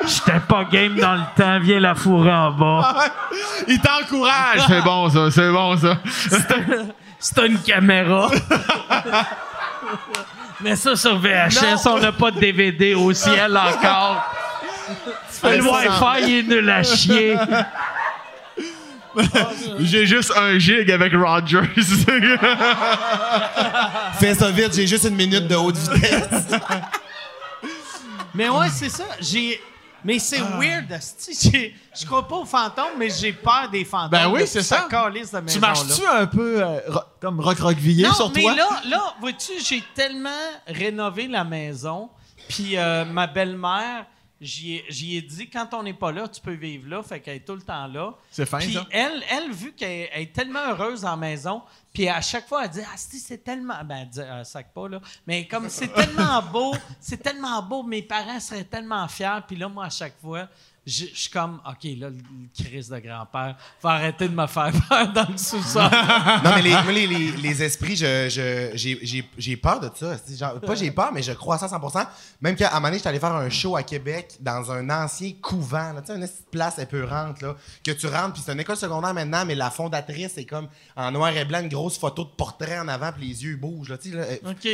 J'étais 0.05 0.39
pas 0.39 0.63
game 0.65 0.95
dans 0.95 1.15
le 1.15 1.23
temps, 1.35 1.59
viens 1.59 1.79
la 1.79 1.95
fourrer 1.95 2.31
en 2.31 2.51
bas. 2.51 2.95
Il 3.67 3.79
t'encourage. 3.79 4.61
C'est 4.67 4.81
bon, 4.81 5.09
ça. 5.09 5.31
C'est 5.31 5.51
bon, 5.51 5.75
ça. 5.77 5.97
C'est 7.19 7.45
une 7.47 7.59
caméra. 7.59 8.29
Mais 10.61 10.75
ça, 10.75 10.95
sur 10.95 11.17
VHS, 11.19 11.85
on 11.87 11.99
n'a 11.99 12.11
pas 12.11 12.31
de 12.31 12.39
DVD 12.39 12.93
au 12.93 13.11
ciel 13.13 13.57
encore. 13.57 14.23
Le 15.43 15.61
Wi-Fi 15.61 16.23
il 16.23 16.39
est 16.39 16.43
nul 16.43 16.69
à 16.69 16.83
chier. 16.83 17.35
J'ai 19.79 20.05
juste 20.05 20.31
un 20.35 20.59
gig 20.59 20.91
avec 20.91 21.13
Rogers. 21.13 21.61
Fais 24.19 24.35
ça 24.35 24.51
vite, 24.51 24.73
j'ai 24.73 24.87
juste 24.87 25.05
une 25.05 25.15
minute 25.15 25.47
de 25.47 25.55
haute 25.55 25.77
vitesse. 25.77 26.47
Mais 28.33 28.49
ouais, 28.49 28.69
c'est 28.69 28.89
ça. 28.89 29.05
J'ai. 29.19 29.61
Mais 30.03 30.19
c'est 30.19 30.39
weird, 30.39 30.91
asti. 30.91 31.35
J'ai- 31.51 31.75
Je 31.99 32.05
crois 32.05 32.27
pas 32.27 32.35
aux 32.35 32.45
fantômes, 32.45 32.93
mais 32.99 33.09
j'ai 33.09 33.33
peur 33.33 33.67
des 33.71 33.83
fantômes. 33.83 34.11
Ben 34.11 34.29
oui, 34.29 34.41
c'est 34.45 34.61
ça. 34.61 34.87
de 34.89 35.51
tu 35.51 35.59
marches-tu 35.59 36.05
un 36.07 36.27
peu 36.27 36.61
euh, 36.63 36.79
ro- 36.87 36.99
comme 37.19 37.39
recroquevillé 37.39 38.07
sur 38.13 38.31
mais 38.33 38.41
toi? 38.43 38.53
là, 38.55 38.67
là 38.87 39.15
vois-tu, 39.19 39.53
j'ai 39.59 39.83
tellement 39.95 40.29
rénové 40.67 41.27
la 41.27 41.43
maison, 41.43 42.09
puis 42.47 42.77
euh, 42.77 43.05
ma 43.05 43.25
belle-mère, 43.25 44.05
j'y 44.39 45.17
ai, 45.17 45.21
dit, 45.21 45.49
quand 45.49 45.73
on 45.73 45.83
n'est 45.83 45.93
pas 45.93 46.11
là, 46.11 46.27
tu 46.27 46.41
peux 46.41 46.53
vivre 46.53 46.89
là, 46.89 47.01
fait 47.01 47.19
qu'elle 47.19 47.37
est 47.37 47.45
tout 47.45 47.55
le 47.55 47.61
temps 47.61 47.87
là. 47.87 48.13
C'est 48.29 48.45
fin, 48.45 48.59
Puis 48.59 48.73
ça. 48.73 48.85
elle, 48.91 49.23
elle, 49.29 49.51
vu 49.51 49.73
qu'elle 49.73 50.09
elle 50.11 50.21
est 50.21 50.33
tellement 50.33 50.67
heureuse 50.69 51.05
en 51.05 51.17
maison, 51.17 51.61
puis 51.93 52.07
à 52.07 52.21
chaque 52.21 52.47
fois, 52.47 52.65
elle 52.65 52.71
dit, 52.71 52.81
ah, 52.83 52.95
si, 52.95 53.19
c'est 53.19 53.43
tellement, 53.43 53.83
ben, 53.83 53.97
elle 54.01 54.09
dit, 54.09 54.19
euh, 54.19 54.43
sac 54.43 54.73
pas, 54.73 54.87
là, 54.87 55.01
mais 55.25 55.47
comme 55.47 55.69
c'est 55.69 55.91
tellement 55.93 56.41
beau, 56.43 56.75
c'est 56.99 57.21
tellement 57.21 57.61
beau, 57.63 57.83
mes 57.83 58.03
parents 58.03 58.39
seraient 58.39 58.63
tellement 58.63 59.07
fiers, 59.07 59.39
puis 59.47 59.55
là, 59.55 59.67
moi, 59.67 59.85
à 59.85 59.89
chaque 59.89 60.19
fois, 60.19 60.47
je 60.87 61.05
suis 61.13 61.29
comme, 61.29 61.59
OK, 61.67 61.83
là, 61.97 62.09
le 62.09 62.15
crise 62.63 62.87
de 62.89 62.97
grand-père 62.99 63.57
va 63.83 63.89
arrêter 63.89 64.27
de 64.29 64.33
me 64.33 64.47
faire 64.47 64.71
peur 64.89 65.11
dans 65.11 65.27
le 65.29 65.37
sous-sol. 65.37 65.83
non, 66.43 66.51
mais 66.55 66.61
les, 66.61 66.69
moi, 66.71 66.91
les, 66.91 67.07
les, 67.07 67.31
les 67.37 67.63
esprits, 67.63 67.95
je, 67.97 68.29
je- 68.29 68.71
j'ai, 68.75 68.99
j'ai, 69.01 69.29
j'ai 69.37 69.57
peur 69.57 69.79
de 69.81 69.89
ça. 69.93 70.15
Genre, 70.33 70.59
pas 70.61 70.75
j'ai 70.75 70.91
peur, 70.91 71.11
mais 71.13 71.21
je 71.21 71.33
crois 71.33 71.55
à 71.55 71.57
ça 71.59 71.65
à 71.65 71.77
100% 71.79 72.07
Même 72.41 72.55
qu'à 72.55 72.69
un 72.69 72.75
moment 72.75 72.87
donné, 72.87 72.97
j'étais 72.97 73.09
allé 73.09 73.19
faire 73.19 73.35
un 73.35 73.49
show 73.49 73.75
à 73.75 73.83
Québec 73.83 74.37
dans 74.39 74.71
un 74.71 74.89
ancien 74.89 75.33
couvent. 75.41 75.91
là. 75.93 76.01
Tu 76.01 76.13
sais, 76.13 76.17
une 76.17 76.27
place 76.51 76.79
épeurante, 76.79 77.41
là, 77.41 77.55
que 77.83 77.91
tu 77.91 78.07
rentres, 78.07 78.33
puis 78.33 78.41
c'est 78.45 78.53
une 78.53 78.59
école 78.61 78.77
secondaire 78.77 79.13
maintenant, 79.13 79.43
mais 79.45 79.55
la 79.55 79.69
fondatrice 79.69 80.37
est 80.37 80.45
comme 80.45 80.69
en 80.95 81.11
noir 81.11 81.35
et 81.35 81.43
blanc, 81.43 81.59
une 81.61 81.67
grosse 81.69 81.97
photo 81.97 82.23
de 82.23 82.29
portrait 82.29 82.79
en 82.79 82.87
avant, 82.87 83.11
puis 83.11 83.27
les 83.27 83.43
yeux 83.43 83.57
bougent. 83.57 83.89
Là, 83.89 83.97
tu 83.97 84.11
sais, 84.11 84.15
là, 84.15 84.23
euh, 84.23 84.51
OK. 84.51 84.67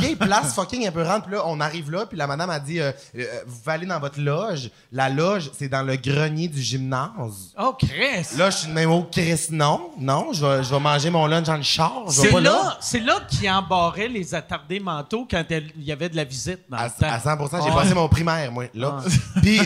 vieille 0.00 0.16
place 0.16 0.54
fucking 0.54 0.86
épeurante. 0.86 1.24
Puis 1.24 1.32
là, 1.34 1.42
on 1.46 1.58
arrive 1.60 1.90
là, 1.90 2.04
puis 2.04 2.18
la 2.18 2.26
madame 2.26 2.50
a 2.50 2.60
dit 2.60 2.80
euh, 2.80 2.92
euh, 3.16 3.24
Vous 3.46 3.70
aller 3.70 3.86
dans 3.86 3.98
votre 4.00 4.20
loge. 4.20 4.70
La 4.92 5.08
loge, 5.08 5.50
c'est 5.56 5.68
dans 5.68 5.82
le 5.82 5.96
grenier 5.96 6.48
du 6.48 6.60
gymnase. 6.60 7.52
Oh, 7.58 7.74
Chris! 7.78 8.36
Là, 8.36 8.50
je 8.50 8.56
suis 8.58 8.68
de 8.68 8.72
même 8.72 8.90
au 8.90 9.02
Chris, 9.04 9.46
non, 9.50 9.90
non, 9.98 10.32
je 10.32 10.44
vais, 10.44 10.62
je 10.64 10.70
vais 10.70 10.80
manger 10.80 11.10
mon 11.10 11.26
lunch 11.26 11.46
dans 11.46 11.56
le 11.56 11.62
char. 11.62 12.02
Je 12.10 12.20
vais 12.22 12.26
C'est 12.28 12.32
pas 12.32 12.40
là. 12.40 12.50
là, 12.50 12.76
c'est 12.80 13.00
là 13.00 13.20
qu'ils 13.28 13.50
embarraient 13.50 14.08
les 14.08 14.34
attardés 14.34 14.80
mentaux 14.80 15.26
quand 15.30 15.44
elle- 15.50 15.70
il 15.76 15.84
y 15.84 15.92
avait 15.92 16.08
de 16.08 16.16
la 16.16 16.24
visite 16.24 16.60
dans 16.68 16.76
À, 16.78 16.84
le 16.86 16.90
temps. 16.90 17.06
à 17.12 17.18
100 17.20 17.36
j'ai 17.64 17.70
Ah. 17.70 17.74
passé 17.74 17.94
mon 17.94 18.08
primaire, 18.08 18.50
moi, 18.52 18.64
là. 18.74 18.98
Puis, 19.42 19.60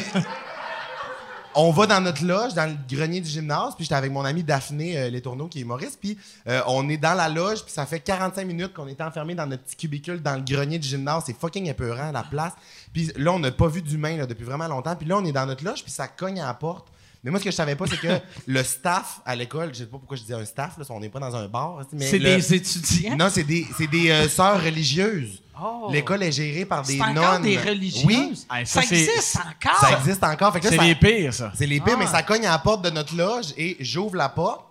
on 1.60 1.72
va 1.72 1.86
dans 1.88 2.00
notre 2.00 2.24
loge, 2.24 2.54
dans 2.54 2.66
le 2.70 2.76
grenier 2.88 3.20
du 3.20 3.28
gymnase, 3.28 3.74
puis 3.74 3.84
j'étais 3.84 3.96
avec 3.96 4.12
mon 4.12 4.24
ami 4.24 4.44
Daphné 4.44 4.96
euh, 4.96 5.10
Les 5.10 5.20
Tourneaux, 5.20 5.48
qui 5.48 5.58
est 5.58 5.62
humoriste, 5.62 5.98
puis 6.00 6.16
euh, 6.46 6.60
on 6.68 6.88
est 6.88 6.96
dans 6.96 7.14
la 7.14 7.28
loge, 7.28 7.64
puis 7.64 7.72
ça 7.72 7.84
fait 7.84 7.98
45 7.98 8.46
minutes 8.46 8.72
qu'on 8.72 8.86
est 8.86 9.00
enfermé 9.00 9.34
dans 9.34 9.44
notre 9.46 9.64
petit 9.64 9.74
cubicule 9.76 10.22
dans 10.22 10.36
le 10.36 10.42
grenier 10.42 10.78
du 10.78 10.86
gymnase. 10.86 11.24
C'est 11.26 11.36
fucking 11.36 11.66
épeurant, 11.68 12.12
la 12.12 12.22
place. 12.22 12.52
Puis 12.92 13.10
là, 13.16 13.32
on 13.32 13.40
n'a 13.40 13.50
pas 13.50 13.66
vu 13.66 13.82
d'humain 13.82 14.16
là, 14.18 14.26
depuis 14.26 14.44
vraiment 14.44 14.68
longtemps. 14.68 14.94
Puis 14.94 15.08
là, 15.08 15.16
on 15.18 15.24
est 15.24 15.32
dans 15.32 15.46
notre 15.46 15.64
loge, 15.64 15.82
puis 15.82 15.90
ça 15.90 16.06
cogne 16.06 16.40
à 16.40 16.46
la 16.46 16.54
porte. 16.54 16.86
Mais 17.24 17.32
moi, 17.32 17.40
ce 17.40 17.44
que 17.46 17.50
je 17.50 17.56
savais 17.56 17.74
pas, 17.74 17.86
c'est 17.88 17.98
que 17.98 18.20
le 18.46 18.62
staff 18.62 19.20
à 19.26 19.34
l'école, 19.34 19.70
je 19.74 19.80
sais 19.80 19.86
pas 19.86 19.98
pourquoi 19.98 20.16
je 20.16 20.22
dis 20.22 20.32
un 20.32 20.44
staff, 20.44 20.78
là, 20.78 20.84
on 20.90 21.00
n'est 21.00 21.08
pas 21.08 21.18
dans 21.18 21.34
un 21.34 21.48
bar, 21.48 21.80
mais 21.92 22.06
C'est 22.06 22.20
le- 22.20 22.36
des 22.36 22.54
étudiants? 22.54 23.16
non, 23.16 23.28
c'est 23.28 23.42
des, 23.42 23.66
c'est 23.76 23.88
des 23.88 24.10
euh, 24.10 24.28
sœurs 24.28 24.62
religieuses. 24.62 25.42
Oh. 25.60 25.88
L'école 25.90 26.22
est 26.22 26.32
gérée 26.32 26.64
par 26.64 26.82
des 26.82 27.00
encore 27.00 27.14
nonnes. 27.14 27.42
des 27.42 27.58
religieuses? 27.58 28.04
Oui, 28.04 28.38
Hey, 28.50 28.66
ça, 28.66 28.82
existe 28.82 29.36
encore? 29.36 29.78
ça 29.80 29.98
existe 29.98 30.22
encore. 30.24 30.54
C'est 30.62 30.76
les 30.80 30.94
pires, 30.94 31.34
ça. 31.34 31.52
C'est 31.54 31.66
les 31.66 31.80
pires, 31.80 31.94
Ah. 31.96 32.00
mais 32.00 32.06
ça 32.06 32.22
cogne 32.22 32.46
à 32.46 32.50
la 32.52 32.58
porte 32.58 32.82
de 32.82 32.90
notre 32.90 33.14
loge 33.16 33.46
et 33.56 33.76
j'ouvre 33.80 34.16
la 34.16 34.28
porte. 34.28 34.64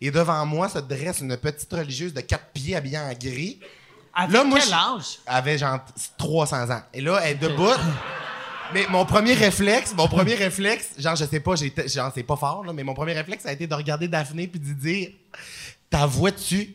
Et 0.00 0.10
devant 0.12 0.46
moi 0.46 0.68
se 0.68 0.78
dresse 0.78 1.20
une 1.20 1.36
petite 1.36 1.72
religieuse 1.72 2.14
de 2.14 2.20
quatre 2.20 2.46
pieds 2.52 2.76
habillée 2.76 2.98
en 2.98 3.12
gris. 3.12 3.58
Avec 4.14 4.32
Là, 4.32 4.44
moi, 4.44 4.58
quel 4.62 4.72
âge? 4.72 5.18
Elle 5.26 5.34
avait 5.34 5.58
genre 5.58 5.80
300 6.16 6.70
ans. 6.70 6.82
Et 6.94 7.00
là, 7.00 7.20
elle 7.24 7.32
est 7.32 7.34
debout. 7.36 7.68
Mais 8.74 8.86
mon 8.90 9.04
premier 9.06 9.32
réflexe, 9.34 9.94
mon 9.96 10.08
premier 10.08 10.34
réflexe, 10.34 10.88
genre, 10.98 11.16
je 11.16 11.24
sais 11.24 11.40
pas, 11.40 11.54
genre, 11.56 12.12
c'est 12.14 12.22
pas 12.22 12.36
fort, 12.36 12.62
là, 12.64 12.72
mais 12.72 12.84
mon 12.84 12.94
premier 12.94 13.14
réflexe, 13.14 13.42
ça 13.44 13.48
a 13.48 13.52
été 13.52 13.66
de 13.66 13.74
regarder 13.74 14.06
Daphné 14.08 14.46
puis 14.46 14.60
de 14.60 14.72
dire 14.72 15.08
Ta 15.90 16.04
voix 16.06 16.30
dessus. 16.30 16.74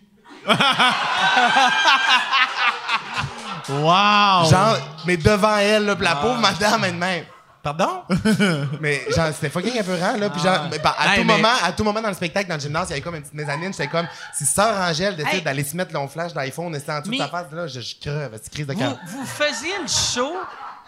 Wow! 3.69 4.49
Genre, 4.49 4.77
mais 5.05 5.17
devant 5.17 5.57
elle, 5.57 5.85
là, 5.85 5.95
puis 5.95 6.03
la 6.05 6.15
pauvre 6.15 6.39
madame 6.39 6.83
elle-même. 6.83 7.25
Pardon? 7.61 8.03
mais 8.81 9.05
genre, 9.15 9.29
c'était 9.33 9.49
fucking 9.49 9.77
épeurant, 9.77 10.17
là. 10.17 10.29
Puis 10.29 10.41
genre, 10.41 10.65
mais, 10.69 10.79
bah, 10.79 10.95
à, 10.97 11.13
Hey, 11.13 11.21
tout 11.21 11.27
mais- 11.27 11.35
moment, 11.37 11.53
à 11.63 11.71
tout 11.71 11.83
moment 11.85 12.01
dans 12.01 12.09
le 12.09 12.13
spectacle, 12.13 12.49
dans 12.49 12.55
le 12.55 12.61
gymnase, 12.61 12.87
il 12.87 12.89
y 12.89 12.93
avait 12.95 13.01
comme 13.01 13.15
une 13.15 13.21
petite 13.21 13.33
mezzanine. 13.35 13.71
J'étais 13.71 13.87
comme, 13.87 14.05
si 14.33 14.45
Sœur 14.45 14.77
Angèle 14.81 15.15
décide 15.15 15.35
Hey. 15.35 15.41
d'aller 15.43 15.63
se 15.63 15.77
mettre 15.77 15.93
long 15.93 16.09
flash 16.09 16.33
d'iPhone, 16.33 16.73
c'était 16.77 16.91
en 16.91 16.99
dessous 16.99 17.11
de 17.11 17.15
Mais- 17.15 17.23
sa 17.23 17.29
face, 17.29 17.45
là, 17.53 17.67
je, 17.67 17.79
je 17.79 17.95
creve, 18.01 18.37
c'est 18.43 18.51
crise 18.51 18.67
de 18.67 18.73
Vous, 18.73 18.79
calme. 18.79 18.97
vous 19.07 19.25
faisiez 19.25 19.71
le 19.81 19.87
show, 19.87 20.33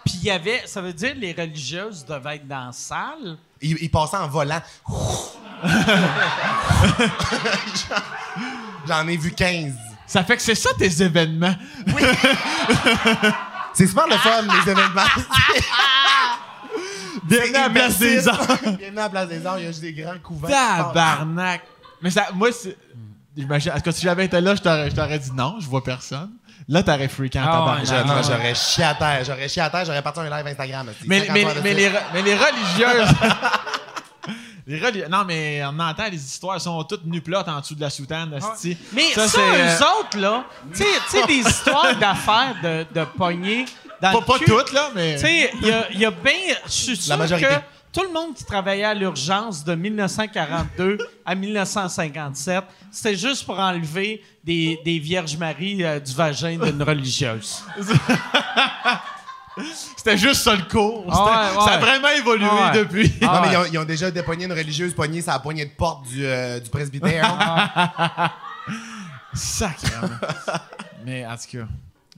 puis 0.03 0.15
il 0.15 0.23
y 0.25 0.31
avait... 0.31 0.63
Ça 0.65 0.81
veut 0.81 0.91
dire 0.91 1.13
les 1.15 1.31
religieuses 1.31 2.03
devaient 2.05 2.35
être 2.35 2.47
dans 2.47 2.65
la 2.65 2.71
salle? 2.73 3.37
Il, 3.61 3.77
il 3.79 3.89
passait 3.89 4.17
en 4.17 4.27
volant. 4.27 4.59
J'en 8.87 9.07
ai 9.07 9.17
vu 9.17 9.31
15. 9.31 9.73
Ça 10.07 10.23
fait 10.23 10.37
que 10.37 10.41
c'est 10.41 10.55
ça 10.55 10.69
tes 10.77 11.01
événements. 11.03 11.55
C'est 13.73 13.87
super 13.87 14.07
le 14.07 14.15
fun, 14.15 14.41
les 14.43 14.71
événements. 14.71 15.01
Bienvenue 17.23 17.55
à 17.55 17.61
la 17.63 17.69
place 17.69 17.99
des 17.99 18.25
arts. 18.27 18.47
Bienvenue 18.63 18.99
à 18.99 19.03
la 19.03 19.09
place 19.09 19.27
des 19.27 19.45
arts, 19.45 19.59
il 19.59 19.63
y 19.63 19.67
a 19.67 19.71
juste 19.71 19.81
des 19.81 19.91
grands 19.93 20.17
couverts. 20.23 20.49
Tabarnak! 20.49 21.61
Mais 22.01 22.09
ça, 22.09 22.27
moi, 22.33 22.49
c'est. 22.53 22.77
J'imagine. 23.35 23.73
Est-ce 23.75 23.83
que 23.83 23.91
si 23.91 24.01
j'avais 24.03 24.25
été 24.25 24.39
là, 24.39 24.55
je 24.55 24.61
t'aurais, 24.61 24.89
je 24.89 24.95
t'aurais 24.95 25.19
dit 25.19 25.31
non, 25.33 25.57
je 25.59 25.67
vois 25.67 25.83
personne. 25.83 26.31
Là, 26.69 26.83
t'aurais 26.83 27.09
freaké 27.09 27.37
en 27.39 27.43
Ah 27.45 27.75
non. 28.05 28.21
J'aurais 28.23 28.55
chié 28.55 28.85
à 28.85 28.95
terre, 28.95 29.23
j'aurais 29.25 29.49
chié 29.49 29.61
à 29.61 29.69
terre, 29.69 29.83
j'aurais 29.85 30.01
parti 30.01 30.21
un 30.21 30.29
live 30.29 30.47
Instagram. 30.47 30.87
aussi. 30.87 30.99
Mais, 31.07 31.19
50 31.25 31.33
mais, 31.33 31.45
heures 31.45 31.55
de 31.55 31.59
mais, 31.61 31.73
suite. 31.73 31.77
les, 31.77 31.89
re- 31.89 32.03
mais 32.13 32.21
les 32.21 32.35
religieuses. 32.35 33.09
Les 34.67 34.79
reli- 34.79 35.07
Non, 35.09 35.23
mais 35.25 35.63
on 35.65 35.79
entend 35.79 36.05
les 36.11 36.23
histoires, 36.23 36.55
elles 36.55 36.61
sont 36.61 36.83
toutes 36.83 37.05
nu 37.05 37.21
plottes 37.21 37.47
en 37.47 37.59
dessous 37.59 37.75
de 37.75 37.81
la 37.81 37.89
soutane. 37.89 38.33
asti. 38.33 38.77
Mais 38.93 39.11
ça, 39.13 39.27
c'est, 39.27 39.39
euh, 39.39 39.77
eux 39.77 39.83
autres, 40.01 40.17
là, 40.17 40.45
tu 40.75 40.83
sais- 41.09 41.25
des 41.27 41.33
histoires 41.47 41.95
d'affaires 41.97 42.55
de, 42.63 42.85
de 42.99 43.05
pogner 43.17 43.65
dans 44.01 44.11
Pas, 44.11 44.19
le 44.19 44.25
pas 44.25 44.39
cul. 44.39 44.45
toutes, 44.45 44.71
là, 44.73 44.89
mais. 44.95 45.15
Tu 45.15 45.21
sais, 45.21 45.51
il 45.61 45.67
y 45.67 45.71
a, 45.71 45.91
il 45.91 45.99
y 45.99 46.05
a 46.05 46.11
bien... 46.11 46.33
Je 46.65 46.71
suis 46.71 46.97
sûr 46.97 47.17
majorité. 47.17 47.47
que 47.47 47.53
tout 47.93 48.03
le 48.03 48.11
monde 48.11 48.33
qui 48.35 48.43
travaillait 48.43 48.83
à 48.83 48.93
l'urgence 48.93 49.63
de 49.63 49.73
1942 49.73 50.97
à 51.25 51.33
1957, 51.33 52.63
c'était 52.91 53.15
juste 53.15 53.45
pour 53.45 53.57
enlever 53.57 54.21
des, 54.43 54.79
des 54.83 54.99
Vierges 54.99 55.37
Marie 55.37 55.81
euh, 55.83 55.99
du 55.99 56.13
vagin 56.13 56.57
d'une 56.57 56.83
religieuse. 56.83 57.63
C'était 59.97 60.17
juste 60.17 60.41
ça 60.43 60.55
le 60.55 60.63
cours. 60.63 61.05
Ah 61.11 61.51
ouais, 61.57 61.65
Ça 61.65 61.71
a 61.73 61.77
vraiment 61.77 62.09
évolué 62.09 62.47
Ah 62.49 62.71
ouais. 62.71 62.79
depuis. 62.79 63.13
Non, 63.21 63.29
Ah 63.31 63.41
mais 63.41 63.47
ouais. 63.47 63.53
ils 63.53 63.57
ont, 63.57 63.71
ils 63.73 63.77
ont 63.79 63.85
déjà 63.85 64.11
dépogné 64.11 64.45
une 64.45 64.51
religieuse 64.53 64.93
poignée 64.93 65.21
sur 65.21 65.31
la 65.31 65.39
poignée 65.39 65.65
de 65.65 65.71
porte 65.71 66.05
du, 66.07 66.25
euh, 66.25 66.59
du 66.59 66.69
presbytère. 66.69 68.31
Sacrément. 69.33 70.09
mais 71.05 71.25
en 71.25 71.35
tout 71.35 71.57
cas. 71.57 71.65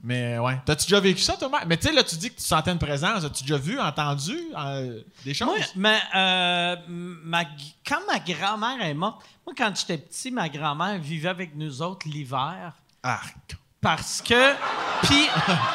Mais 0.02 0.38
ouais. 0.38 0.60
T'as-tu 0.64 0.86
déjà 0.86 1.00
vécu 1.00 1.20
ça, 1.22 1.34
Thomas? 1.36 1.64
Mais 1.66 1.76
tu 1.76 1.88
sais, 1.88 1.92
là, 1.92 2.04
tu 2.04 2.14
dis 2.16 2.30
que 2.30 2.36
tu 2.36 2.44
sentais 2.46 2.70
une 2.70 2.78
présence. 2.78 3.24
As-tu 3.24 3.42
déjà 3.42 3.56
vu, 3.58 3.80
entendu 3.80 4.38
euh, 4.56 5.00
des 5.24 5.34
choses? 5.34 5.48
Moi, 5.48 5.56
ma, 5.74 5.96
euh, 6.14 6.76
ma, 6.88 7.44
quand 7.86 7.98
ma 8.06 8.20
grand-mère 8.20 8.80
est 8.86 8.94
morte, 8.94 9.20
moi, 9.44 9.54
quand 9.58 9.72
j'étais 9.76 9.98
petit, 9.98 10.30
ma 10.30 10.48
grand-mère 10.48 10.98
vivait 11.00 11.28
avec 11.28 11.56
nous 11.56 11.82
autres 11.82 12.06
l'hiver. 12.08 12.72
Arc. 13.02 13.56
Parce 13.80 14.20
que. 14.22 14.54
Puis. 15.02 15.28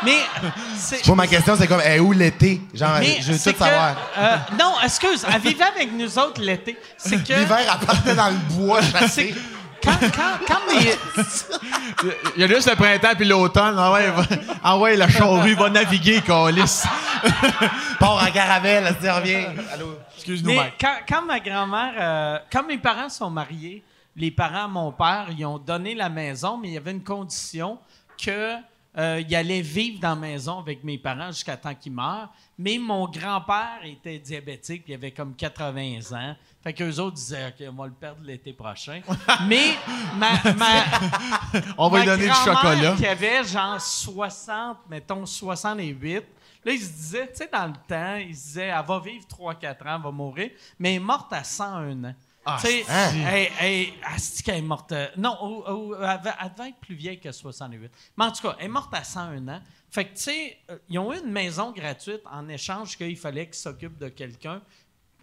Mais. 0.04 0.18
c'est- 0.76 1.06
Moi, 1.08 1.16
ma 1.16 1.28
question, 1.28 1.56
c'est 1.58 1.68
comme, 1.68 1.80
est 1.82 2.00
où 2.00 2.12
l'été? 2.12 2.62
Genre, 2.74 2.98
mais 3.00 3.22
je 3.22 3.32
veux 3.32 3.38
tout 3.40 3.54
que- 3.54 3.64
savoir. 3.64 3.96
euh, 4.18 4.36
non, 4.60 4.74
excuse, 4.84 5.26
elle 5.34 5.40
vivait 5.42 5.64
avec 5.64 5.92
nous 5.94 6.20
autres 6.20 6.42
l'été? 6.42 6.78
C'est 6.98 7.24
que. 7.24 7.34
L'hiver, 7.34 7.60
elle 7.60 7.86
partait 7.88 8.16
dans 8.16 8.28
le 8.30 8.36
bois 8.56 8.82
C'est 8.82 8.92
chassé. 9.00 9.36
quand, 9.82 9.98
quand, 10.02 10.46
quand 10.48 10.60
mes- 10.74 12.12
Il 12.36 12.42
y 12.42 12.44
a 12.44 12.48
juste 12.48 12.70
le 12.70 12.76
printemps 12.76 13.16
puis 13.16 13.26
l'automne. 13.26 13.76
Ah 13.78 13.94
ouais, 13.94 14.10
va- 14.12 14.24
ah 14.64 14.78
ouais, 14.78 14.96
la 14.98 15.08
charrue 15.08 15.56
va 15.56 15.70
naviguer, 15.70 16.22
Calis. 16.22 16.84
Part 18.00 18.22
en 18.28 18.32
caravelle, 18.32 18.96
elle 19.02 19.12
reviens. 19.12 19.54
Allô? 19.74 19.98
Excuse-nous, 20.18 20.54
Mike. 20.54 20.74
quand, 20.80 20.96
quand 21.08 21.22
ma 21.26 21.40
grand-mère, 21.40 21.94
euh, 22.00 22.38
quand 22.52 22.64
mes 22.66 22.78
parents 22.78 23.10
sont 23.10 23.30
mariés, 23.30 23.84
les 24.16 24.32
parents 24.32 24.66
à 24.66 24.68
mon 24.68 24.92
père, 24.92 25.26
ils 25.38 25.46
ont 25.46 25.58
donné 25.58 25.96
la 25.96 26.08
maison, 26.10 26.58
mais 26.58 26.68
il 26.70 26.74
y 26.76 26.78
avait 26.78 26.92
une 26.92 27.04
condition 27.04 27.78
que 28.24 28.56
euh, 28.96 29.24
il 29.28 29.36
allait 29.36 29.62
vivre 29.62 30.00
dans 30.00 30.10
la 30.10 30.16
maison 30.16 30.60
avec 30.60 30.84
mes 30.84 31.00
parents 31.00 31.32
jusqu'à 31.32 31.58
temps 31.58 31.74
qu'ils 31.74 31.94
meurent. 31.94 32.32
Mais 32.60 32.78
mon 32.78 33.08
grand-père 33.08 33.80
était 33.84 34.20
diabétique, 34.20 34.84
puis 34.84 34.94
il 34.94 34.96
avait 34.96 35.12
comme 35.12 35.36
80 35.36 36.00
ans. 36.12 36.36
Fait 36.62 36.74
qu'eux 36.74 37.00
autres 37.00 37.16
disaient, 37.16 37.48
OK, 37.48 37.66
on 37.72 37.82
va 37.82 37.88
le 37.88 37.94
perdre 37.94 38.22
l'été 38.24 38.54
prochain. 38.54 39.02
mais 39.48 39.74
ma, 40.16 40.34
ma, 40.54 40.84
On 41.78 41.90
va 41.90 42.00
lui 42.00 42.06
donner 42.06 42.28
du 42.28 42.34
chocolat. 42.34 42.96
qui 42.96 43.08
avait 43.08 43.44
genre 43.44 43.82
60, 43.82 44.78
mettons 44.90 45.26
68. 45.26 46.24
Là, 46.66 46.72
il 46.72 46.80
se 46.80 46.92
disait, 46.92 47.28
tu 47.28 47.38
sais, 47.38 47.50
dans 47.52 47.66
le 47.66 47.74
temps, 47.88 48.16
il 48.16 48.36
se 48.36 48.44
disait, 48.44 48.68
elle 48.68 48.86
va 48.86 49.00
vivre 49.00 49.26
3-4 49.28 49.44
ans, 49.44 49.96
elle 49.96 50.02
va 50.04 50.12
mourir, 50.12 50.52
mais 50.80 50.92
elle 50.92 50.96
est 51.02 51.06
morte 51.06 51.34
à 51.34 51.44
101 51.44 52.04
ans. 52.06 52.16
Ah, 52.46 52.58
Tu 52.62 52.68
sais, 52.84 54.44
qu'elle 54.44 54.56
est 54.58 54.62
morte. 54.62 54.94
non, 55.18 55.38
ou- 55.42 55.64
ou- 55.72 55.96
elle, 55.96 56.20
elle 56.42 56.52
devait 56.58 56.70
être 56.70 56.78
plus 56.82 56.96
vieille 56.96 57.20
que 57.20 57.32
68. 57.32 57.92
Mais 58.18 58.26
en 58.26 58.32
tout 58.32 58.42
cas, 58.42 58.56
elle 58.60 58.66
est 58.66 58.70
morte 58.70 58.94
à 58.94 59.04
101 59.04 59.48
ans. 59.48 59.62
Fait 59.90 60.06
que, 60.06 60.16
tu 60.16 60.22
sais, 60.24 60.58
euh, 60.70 60.78
ils 60.90 61.00
ont 61.00 61.14
eu 61.14 61.20
une 61.20 61.32
maison 61.32 61.72
gratuite 61.72 62.22
en 62.32 62.48
échange 62.50 62.98
qu'il 62.98 63.16
fallait 63.18 63.46
qu'ils 63.46 63.56
s'occupent 63.56 63.98
de 64.00 64.10
quelqu'un. 64.10 64.62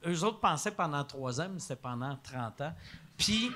Eux 0.07 0.25
autres 0.25 0.41
pensaient 0.41 0.71
pendant 0.71 1.05
trois 1.05 1.41
ans, 1.41 1.49
mais 1.53 1.61
c'était 1.61 1.77
pendant 1.77 2.17
30 2.23 2.61
ans. 2.63 2.73
Puis, 3.19 3.51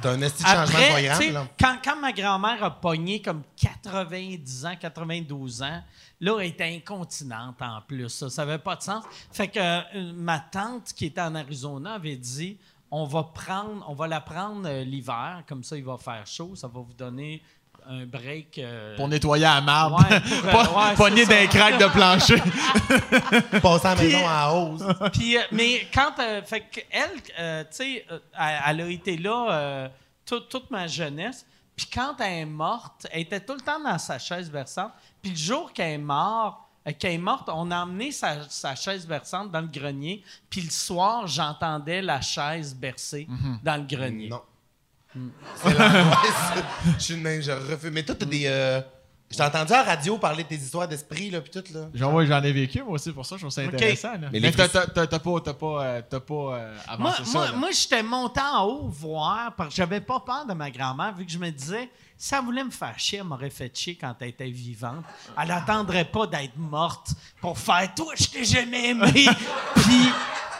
D'un 0.00 0.18
esti 0.22 0.42
de 0.42 0.48
changement 0.48 0.78
de 0.78 0.84
programme, 0.86 1.32
là. 1.34 1.46
quand, 1.60 1.76
quand 1.84 1.96
ma 2.00 2.12
grand-mère 2.12 2.64
a 2.64 2.70
pogné 2.80 3.20
comme 3.20 3.42
90 3.56 4.64
ans, 4.64 4.74
92 4.80 5.62
ans, 5.62 5.82
là, 6.20 6.38
elle 6.40 6.46
était 6.46 6.64
incontinente 6.74 7.60
en 7.60 7.82
plus. 7.82 8.08
Ça 8.28 8.46
n'avait 8.46 8.58
pas 8.62 8.76
de 8.76 8.82
sens. 8.82 9.04
Fait 9.30 9.48
que 9.48 9.58
euh, 9.60 10.12
ma 10.14 10.38
tante 10.40 10.94
qui 10.94 11.06
était 11.06 11.20
en 11.20 11.34
Arizona 11.34 11.94
avait 11.94 12.16
dit 12.16 12.56
on 12.94 13.04
va 13.06 13.24
prendre, 13.24 13.84
on 13.88 13.94
va 13.94 14.06
la 14.06 14.20
prendre 14.20 14.68
euh, 14.68 14.84
l'hiver, 14.84 15.42
comme 15.48 15.64
ça 15.64 15.76
il 15.76 15.84
va 15.84 15.96
faire 15.98 16.24
chaud, 16.26 16.52
ça 16.54 16.68
va 16.68 16.78
vous 16.80 16.92
donner 16.96 17.42
un 17.88 18.04
break. 18.06 18.58
euh, 18.58 18.94
Pour 18.96 19.08
nettoyer 19.08 19.42
la 19.42 19.60
marbre. 19.60 19.98
Ouais, 19.98 20.20
pour, 20.20 20.60
euh, 20.78 20.88
ouais, 20.90 20.94
pogner 20.94 21.26
d'un 21.26 21.46
crack 21.48 21.78
de 21.78 21.86
plancher. 21.86 22.36
Passer 23.60 23.86
à 23.86 23.94
la 23.94 24.02
maison 24.02 24.26
en 24.28 24.50
hausse. 24.74 24.82
Puis, 25.12 25.36
euh, 25.36 25.40
mais 25.52 25.88
quand. 25.92 26.12
euh, 26.20 26.42
fait 26.42 26.64
elle, 26.90 27.10
euh, 27.38 27.62
tu 27.64 27.68
sais, 27.70 28.06
euh, 28.10 28.18
elle, 28.38 28.60
elle 28.68 28.80
a 28.82 28.88
été 28.88 29.16
là 29.16 29.46
euh, 29.50 29.88
toute- 30.24 30.48
toute 30.48 30.70
ma 30.70 30.86
jeunesse. 30.86 31.44
Puis 31.74 31.86
quand 31.92 32.14
elle 32.20 32.32
est 32.40 32.44
morte, 32.46 33.06
elle 33.10 33.22
était 33.22 33.40
tout 33.40 33.54
le 33.54 33.60
temps 33.62 33.82
dans 33.82 33.98
sa 33.98 34.18
chaise 34.18 34.50
versante. 34.50 34.92
Puis 35.20 35.30
le 35.32 35.36
jour 35.36 35.72
qu'elle 35.72 35.92
est 35.94 35.98
morte, 35.98 36.58
euh, 36.86 36.92
qu'elle 36.98 37.12
est 37.12 37.18
morte, 37.18 37.48
on 37.52 37.70
a 37.70 37.82
emmené 37.84 38.12
sa, 38.12 38.48
sa 38.48 38.74
chaise 38.74 39.06
berçante 39.06 39.50
dans 39.50 39.60
le 39.60 39.68
grenier. 39.68 40.22
Puis 40.50 40.62
le 40.62 40.70
soir, 40.70 41.26
j'entendais 41.26 42.02
la 42.02 42.20
chaise 42.20 42.74
bercer 42.74 43.26
dans 43.62 43.76
le 43.76 43.86
grenier. 43.86 44.28
Non. 44.28 44.42
C'est 45.56 45.74
l'angoisse. 45.74 46.64
Je 46.98 47.02
suis 47.02 47.14
le 47.16 47.20
même, 47.20 47.42
je 47.42 47.50
refuse. 47.52 47.90
Mais 47.92 48.02
toi, 48.02 48.14
t'as 48.14 48.24
des. 48.24 48.44
euh, 48.46 48.80
J'ai 49.34 49.42
entendu 49.42 49.72
à 49.72 49.78
la 49.78 49.82
radio 49.82 50.18
parler 50.18 50.42
de 50.44 50.48
tes 50.48 50.56
histoires 50.56 50.86
d'esprit, 50.86 51.30
là, 51.30 51.40
puis 51.40 51.50
tout, 51.50 51.64
là. 51.72 51.86
Genre, 51.94 52.12
ouais, 52.12 52.26
j'en 52.26 52.42
ai 52.42 52.52
vécu, 52.52 52.82
moi 52.82 52.92
aussi, 52.94 53.10
pour 53.12 53.24
ça, 53.24 53.36
je 53.36 53.40
trouve 53.40 53.50
ça 53.50 53.62
intéressant. 53.62 54.12
là. 54.12 54.28
Mais 54.32 54.40
Mais, 54.40 54.52
t'as 54.52 54.68
t'as- 54.68 54.86
t'as- 54.86 55.06
t'as 55.06 55.18
pas, 55.18 55.40
t'as 55.42 55.54
pas, 55.54 55.82
euh, 55.84 56.02
t'as 56.08 56.20
pas 56.20 56.34
euh, 56.34 56.74
Moi, 56.98 57.10
avancé 57.12 57.24
ça. 57.24 57.38
moi, 57.38 57.46
là. 57.46 57.52
moi, 57.52 57.68
j'étais 57.72 58.02
monté 58.02 58.40
en 58.40 58.64
haut 58.64 58.88
voir 58.88 59.54
parce 59.56 59.70
que 59.70 59.74
j'avais 59.76 60.00
pas 60.00 60.20
peur 60.20 60.44
de 60.46 60.52
ma 60.52 60.70
grand-mère 60.70 61.14
vu 61.16 61.24
que 61.24 61.32
je 61.32 61.38
me 61.38 61.50
disais 61.50 61.88
si 62.18 62.34
elle 62.34 62.42
voulait 62.44 62.62
me 62.64 62.70
faire 62.70 62.94
chier, 62.98 63.18
elle 63.18 63.24
m'aurait 63.24 63.50
fait 63.50 63.74
chier 63.76 63.96
quand 64.00 64.14
elle 64.20 64.28
était 64.28 64.50
vivante. 64.50 65.04
Elle 65.42 65.50
attendrait 65.50 66.04
pas 66.04 66.26
d'être 66.26 66.56
morte 66.56 67.08
pour 67.40 67.58
faire 67.58 67.92
toi, 67.96 68.12
je 68.16 68.26
t'ai 68.26 68.44
jamais 68.44 68.90
aimé. 68.90 69.06
Puis 69.74 70.08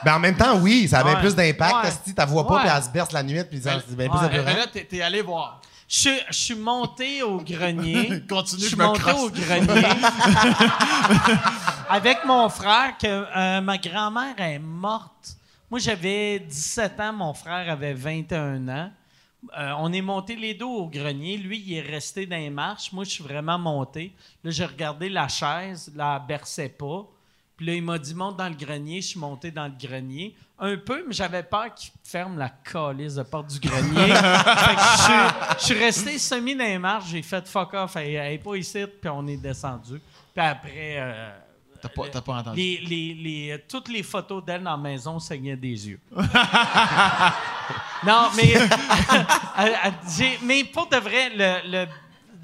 Ben, 0.04 0.16
en 0.16 0.18
même 0.18 0.36
temps, 0.36 0.58
oui, 0.58 0.88
ça 0.88 0.98
avait 0.98 1.14
Ouais. 1.14 1.20
plus 1.20 1.36
d'impact. 1.36 1.74
Ouais. 1.84 1.90
Si 2.04 2.12
ta 2.14 2.24
voix 2.24 2.44
pas, 2.46 2.54
Ouais. 2.54 2.60
puis 2.62 2.70
elle 2.74 2.82
se 2.82 2.88
berce 2.88 3.12
la 3.12 3.22
nuit, 3.22 3.44
puis 3.44 3.60
ça, 3.62 3.80
c'est 3.86 3.94
bien 3.96 4.08
plus 4.08 4.18
Ouais. 4.18 4.42
Là, 4.42 4.66
t'es 4.72 4.84
t'es 4.84 5.00
allé 5.00 5.22
voir. 5.22 5.60
Je, 5.92 6.08
je 6.28 6.32
suis 6.32 6.54
monté 6.54 7.22
au 7.22 7.36
grenier. 7.36 8.22
Continue, 8.28 8.62
je 8.62 8.68
suis 8.68 8.76
monté 8.76 9.00
crosse. 9.00 9.24
au 9.24 9.30
grenier 9.30 9.84
avec 11.90 12.24
mon 12.24 12.48
frère 12.48 12.96
que 12.96 13.06
euh, 13.06 13.60
ma 13.60 13.76
grand-mère 13.76 14.40
est 14.40 14.58
morte. 14.58 15.36
Moi, 15.70 15.80
j'avais 15.80 16.38
17 16.38 16.98
ans, 16.98 17.12
mon 17.12 17.34
frère 17.34 17.70
avait 17.70 17.92
21 17.92 18.68
ans. 18.68 18.90
Euh, 19.58 19.72
on 19.80 19.92
est 19.92 20.00
monté 20.00 20.34
les 20.34 20.54
deux 20.54 20.64
au 20.64 20.86
grenier. 20.86 21.36
Lui, 21.36 21.62
il 21.66 21.74
est 21.74 21.82
resté 21.82 22.24
dans 22.24 22.36
les 22.36 22.48
marches. 22.48 22.90
Moi, 22.92 23.04
je 23.04 23.10
suis 23.10 23.24
vraiment 23.24 23.58
monté. 23.58 24.14
Là, 24.42 24.50
j'ai 24.50 24.64
regardé 24.64 25.10
la 25.10 25.28
chaise. 25.28 25.92
Là, 25.94 26.18
elle 26.18 26.26
berçait 26.26 26.70
pas. 26.70 27.06
Puis 27.56 27.66
là, 27.66 27.74
il 27.74 27.82
m'a 27.82 27.98
dit, 27.98 28.14
monte 28.14 28.38
dans 28.38 28.48
le 28.48 28.54
grenier. 28.54 29.02
Je 29.02 29.08
suis 29.08 29.20
monté 29.20 29.50
dans 29.50 29.66
le 29.66 29.74
grenier. 29.78 30.34
Un 30.64 30.76
peu, 30.76 31.04
mais 31.08 31.12
j'avais 31.12 31.42
peur 31.42 31.74
qu'il 31.74 31.90
ferme 32.04 32.38
la 32.38 32.48
calice 32.48 33.16
de 33.16 33.24
porte 33.24 33.48
du 33.48 33.58
grenier. 33.68 34.14
fait 34.14 34.74
que 34.76 34.80
je 34.80 35.02
suis- 35.02 35.58
je 35.58 35.64
suis 35.64 35.74
resté 35.84 36.18
semi 36.18 36.54
dans 36.54 36.62
les 36.64 36.78
marches. 36.78 37.08
J'ai 37.10 37.22
fait 37.22 37.46
fuck 37.48 37.74
off. 37.74 37.96
Elle, 37.96 38.14
elle 38.14 38.32
est 38.34 38.38
pas 38.38 38.54
ici. 38.54 38.84
Puis 39.00 39.10
on 39.10 39.26
est 39.26 39.36
descendu. 39.38 40.00
Puis 40.34 40.44
après... 40.44 40.94
euh, 40.98 41.30
T'as 41.80 41.88
pas, 41.88 42.02
t'as 42.12 42.20
pas 42.20 42.34
entendu. 42.34 42.56
les, 42.60 42.78
les, 42.78 43.14
les- 43.14 43.64
toutes 43.68 43.88
les 43.88 44.04
photos 44.04 44.44
d'elle 44.44 44.62
dans 44.62 44.70
la 44.70 44.76
maison 44.76 45.18
saignaient 45.18 45.56
des 45.56 45.88
yeux. 45.88 45.98
non, 48.06 48.28
mais, 48.36 48.50
elle- 48.52 48.68
elle- 49.84 49.94
j'ai- 50.16 50.38
mais 50.42 50.62
pour 50.64 50.86
de 50.88 50.96
vrai, 50.96 51.30
le, 51.30 51.56
le, 51.70 51.86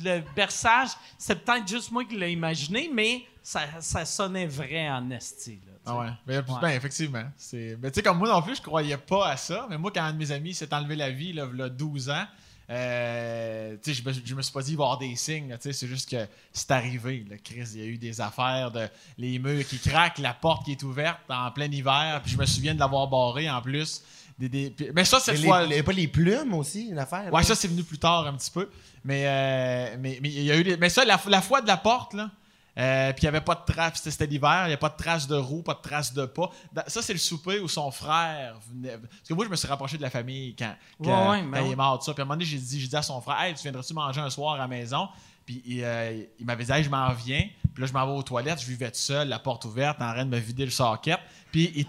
le 0.04 0.22
berçage, 0.34 0.88
c'est 1.16 1.44
peut-être 1.44 1.68
juste 1.68 1.90
moi 1.92 2.04
qui 2.04 2.16
l'ai 2.16 2.32
imaginé, 2.32 2.90
mais 2.92 3.26
ça, 3.42 3.60
ça 3.80 4.04
sonnait 4.04 4.46
vrai 4.46 4.88
en 4.90 5.08
esti. 5.12 5.60
là. 5.66 5.67
Ah 5.88 5.98
ouais. 5.98 6.06
Ouais. 6.54 6.60
Ben, 6.60 6.68
effectivement. 6.70 7.24
C'est... 7.36 7.76
Mais 7.82 7.90
tu 7.90 7.96
sais, 7.96 8.02
comme 8.02 8.18
moi 8.18 8.28
non 8.28 8.42
plus, 8.42 8.56
je 8.56 8.62
croyais 8.62 8.96
pas 8.96 9.28
à 9.30 9.36
ça. 9.36 9.66
Mais 9.70 9.78
moi, 9.78 9.90
quand 9.94 10.02
un 10.02 10.12
de 10.12 10.18
mes 10.18 10.30
amis 10.32 10.54
s'est 10.54 10.72
enlevé 10.74 10.96
la 10.96 11.10
vie, 11.10 11.32
là, 11.32 11.46
il 11.52 11.58
12 11.76 12.10
ans, 12.10 12.24
euh, 12.70 13.76
tu 13.82 13.94
sais, 13.94 14.02
je, 14.02 14.06
me, 14.08 14.12
je 14.24 14.34
me 14.34 14.42
suis 14.42 14.52
pas 14.52 14.60
dit 14.62 14.72
il 14.72 14.76
va 14.76 14.82
y 14.84 14.86
avoir 14.86 14.98
des 14.98 15.16
signes. 15.16 15.48
là, 15.48 15.56
tu 15.56 15.64
sais, 15.64 15.72
C'est 15.72 15.86
juste 15.86 16.10
que 16.10 16.26
c'est 16.52 16.70
arrivé. 16.70 17.24
Chris, 17.42 17.64
il 17.74 17.80
y 17.80 17.82
a 17.82 17.86
eu 17.86 17.98
des 17.98 18.20
affaires 18.20 18.70
de 18.70 18.86
les 19.16 19.38
murs 19.38 19.66
qui 19.66 19.78
craquent, 19.78 20.18
la 20.18 20.34
porte 20.34 20.64
qui 20.66 20.72
est 20.72 20.82
ouverte 20.82 21.18
en 21.28 21.50
plein 21.50 21.70
hiver. 21.70 22.20
Puis 22.22 22.32
je 22.32 22.38
me 22.38 22.44
souviens 22.46 22.74
de 22.74 22.80
l'avoir 22.80 23.08
barré 23.08 23.48
en 23.50 23.62
plus. 23.62 24.02
Des, 24.38 24.48
des- 24.48 24.92
Mais 24.94 25.04
ça, 25.04 25.18
cette 25.18 25.42
fois. 25.42 25.66
les, 25.66 25.82
pas 25.82 25.92
les 25.92 26.06
plumes 26.08 26.54
aussi, 26.54 26.90
l'affaire? 26.92 27.24
Ouais, 27.32 27.40
là? 27.40 27.42
ça, 27.42 27.54
c'est 27.56 27.66
venu 27.68 27.82
plus 27.82 27.98
tard 27.98 28.26
un 28.26 28.34
petit 28.34 28.50
peu. 28.52 28.68
Mais 29.04 29.24
euh, 29.26 29.96
mais 29.98 30.18
mais 30.22 30.28
il 30.28 30.42
y 30.44 30.52
a 30.52 30.56
eu 30.56 30.62
des- 30.62 30.76
mais 30.76 30.90
ça 30.90 31.04
la, 31.04 31.18
la 31.26 31.40
fois 31.40 31.60
de 31.60 31.66
la 31.66 31.76
porte 31.76 32.14
là. 32.14 32.30
Euh, 32.78 33.12
puis 33.12 33.22
il 33.22 33.24
n'y 33.24 33.28
avait 33.28 33.40
pas 33.40 33.54
de 33.54 33.72
traces, 33.72 34.00
c'était- 34.02 34.26
l'hiver, 34.26 34.62
il 34.66 34.68
n'y 34.68 34.74
a 34.74 34.78
pas 34.78 34.88
de 34.88 34.96
traces 34.96 35.26
de 35.26 35.34
roues, 35.36 35.62
pas 35.62 35.74
de 35.74 35.80
traces 35.80 36.14
de 36.14 36.26
pas. 36.26 36.50
Ça, 36.86 37.02
c'est 37.02 37.12
le 37.12 37.18
souper 37.18 37.58
où 37.60 37.68
son 37.68 37.90
frère 37.90 38.56
venait. 38.70 38.96
Parce 38.98 39.28
que 39.28 39.34
moi, 39.34 39.44
je 39.44 39.50
me 39.50 39.56
suis 39.56 39.66
rapproché 39.68 39.96
de 39.96 40.02
la 40.02 40.10
famille 40.10 40.54
quand, 40.56 40.74
quand, 41.02 41.30
Ouais, 41.30 41.38
ouais, 41.38 41.42
quand 41.42 41.50
ben 41.50 41.62
il 41.66 41.72
est 41.72 41.76
mort 41.76 41.98
de 41.98 42.04
ça. 42.04 42.12
Puis 42.14 42.20
à 42.20 42.22
un 42.22 42.26
moment 42.26 42.34
donné, 42.36 42.44
j'ai 42.44 42.58
dit, 42.58 42.86
dit 42.88 42.96
à 42.96 43.02
son 43.02 43.20
frère 43.20 43.40
Hey, 43.40 43.54
tu 43.54 43.62
viendrais-tu 43.62 43.94
manger 43.94 44.20
un 44.20 44.30
soir 44.30 44.54
à 44.54 44.58
la 44.58 44.68
maison? 44.68 45.08
Puis 45.44 45.62
il, 45.64 45.82
euh, 45.82 46.22
il 46.38 46.44
m'avait 46.46 46.64
dit 46.64 46.70
Hey, 46.72 46.84
je 46.84 46.90
m'en 46.90 47.10
viens. 47.12 47.48
Puis 47.74 47.80
là, 47.82 47.86
je 47.86 47.92
m'en 47.92 48.04
vais 48.06 48.12
aux 48.12 48.22
toilettes, 48.22 48.60
je 48.60 48.66
vivais 48.66 48.90
tout 48.90 48.98
seul, 48.98 49.28
la 49.28 49.38
porte 49.38 49.64
ouverte, 49.64 50.00
en 50.02 50.12
train 50.12 50.24
de 50.24 50.30
me 50.30 50.38
vider 50.38 50.64
le 50.64 50.70
socket. 50.70 51.18
Puis 51.50 51.72
il, 51.74 51.86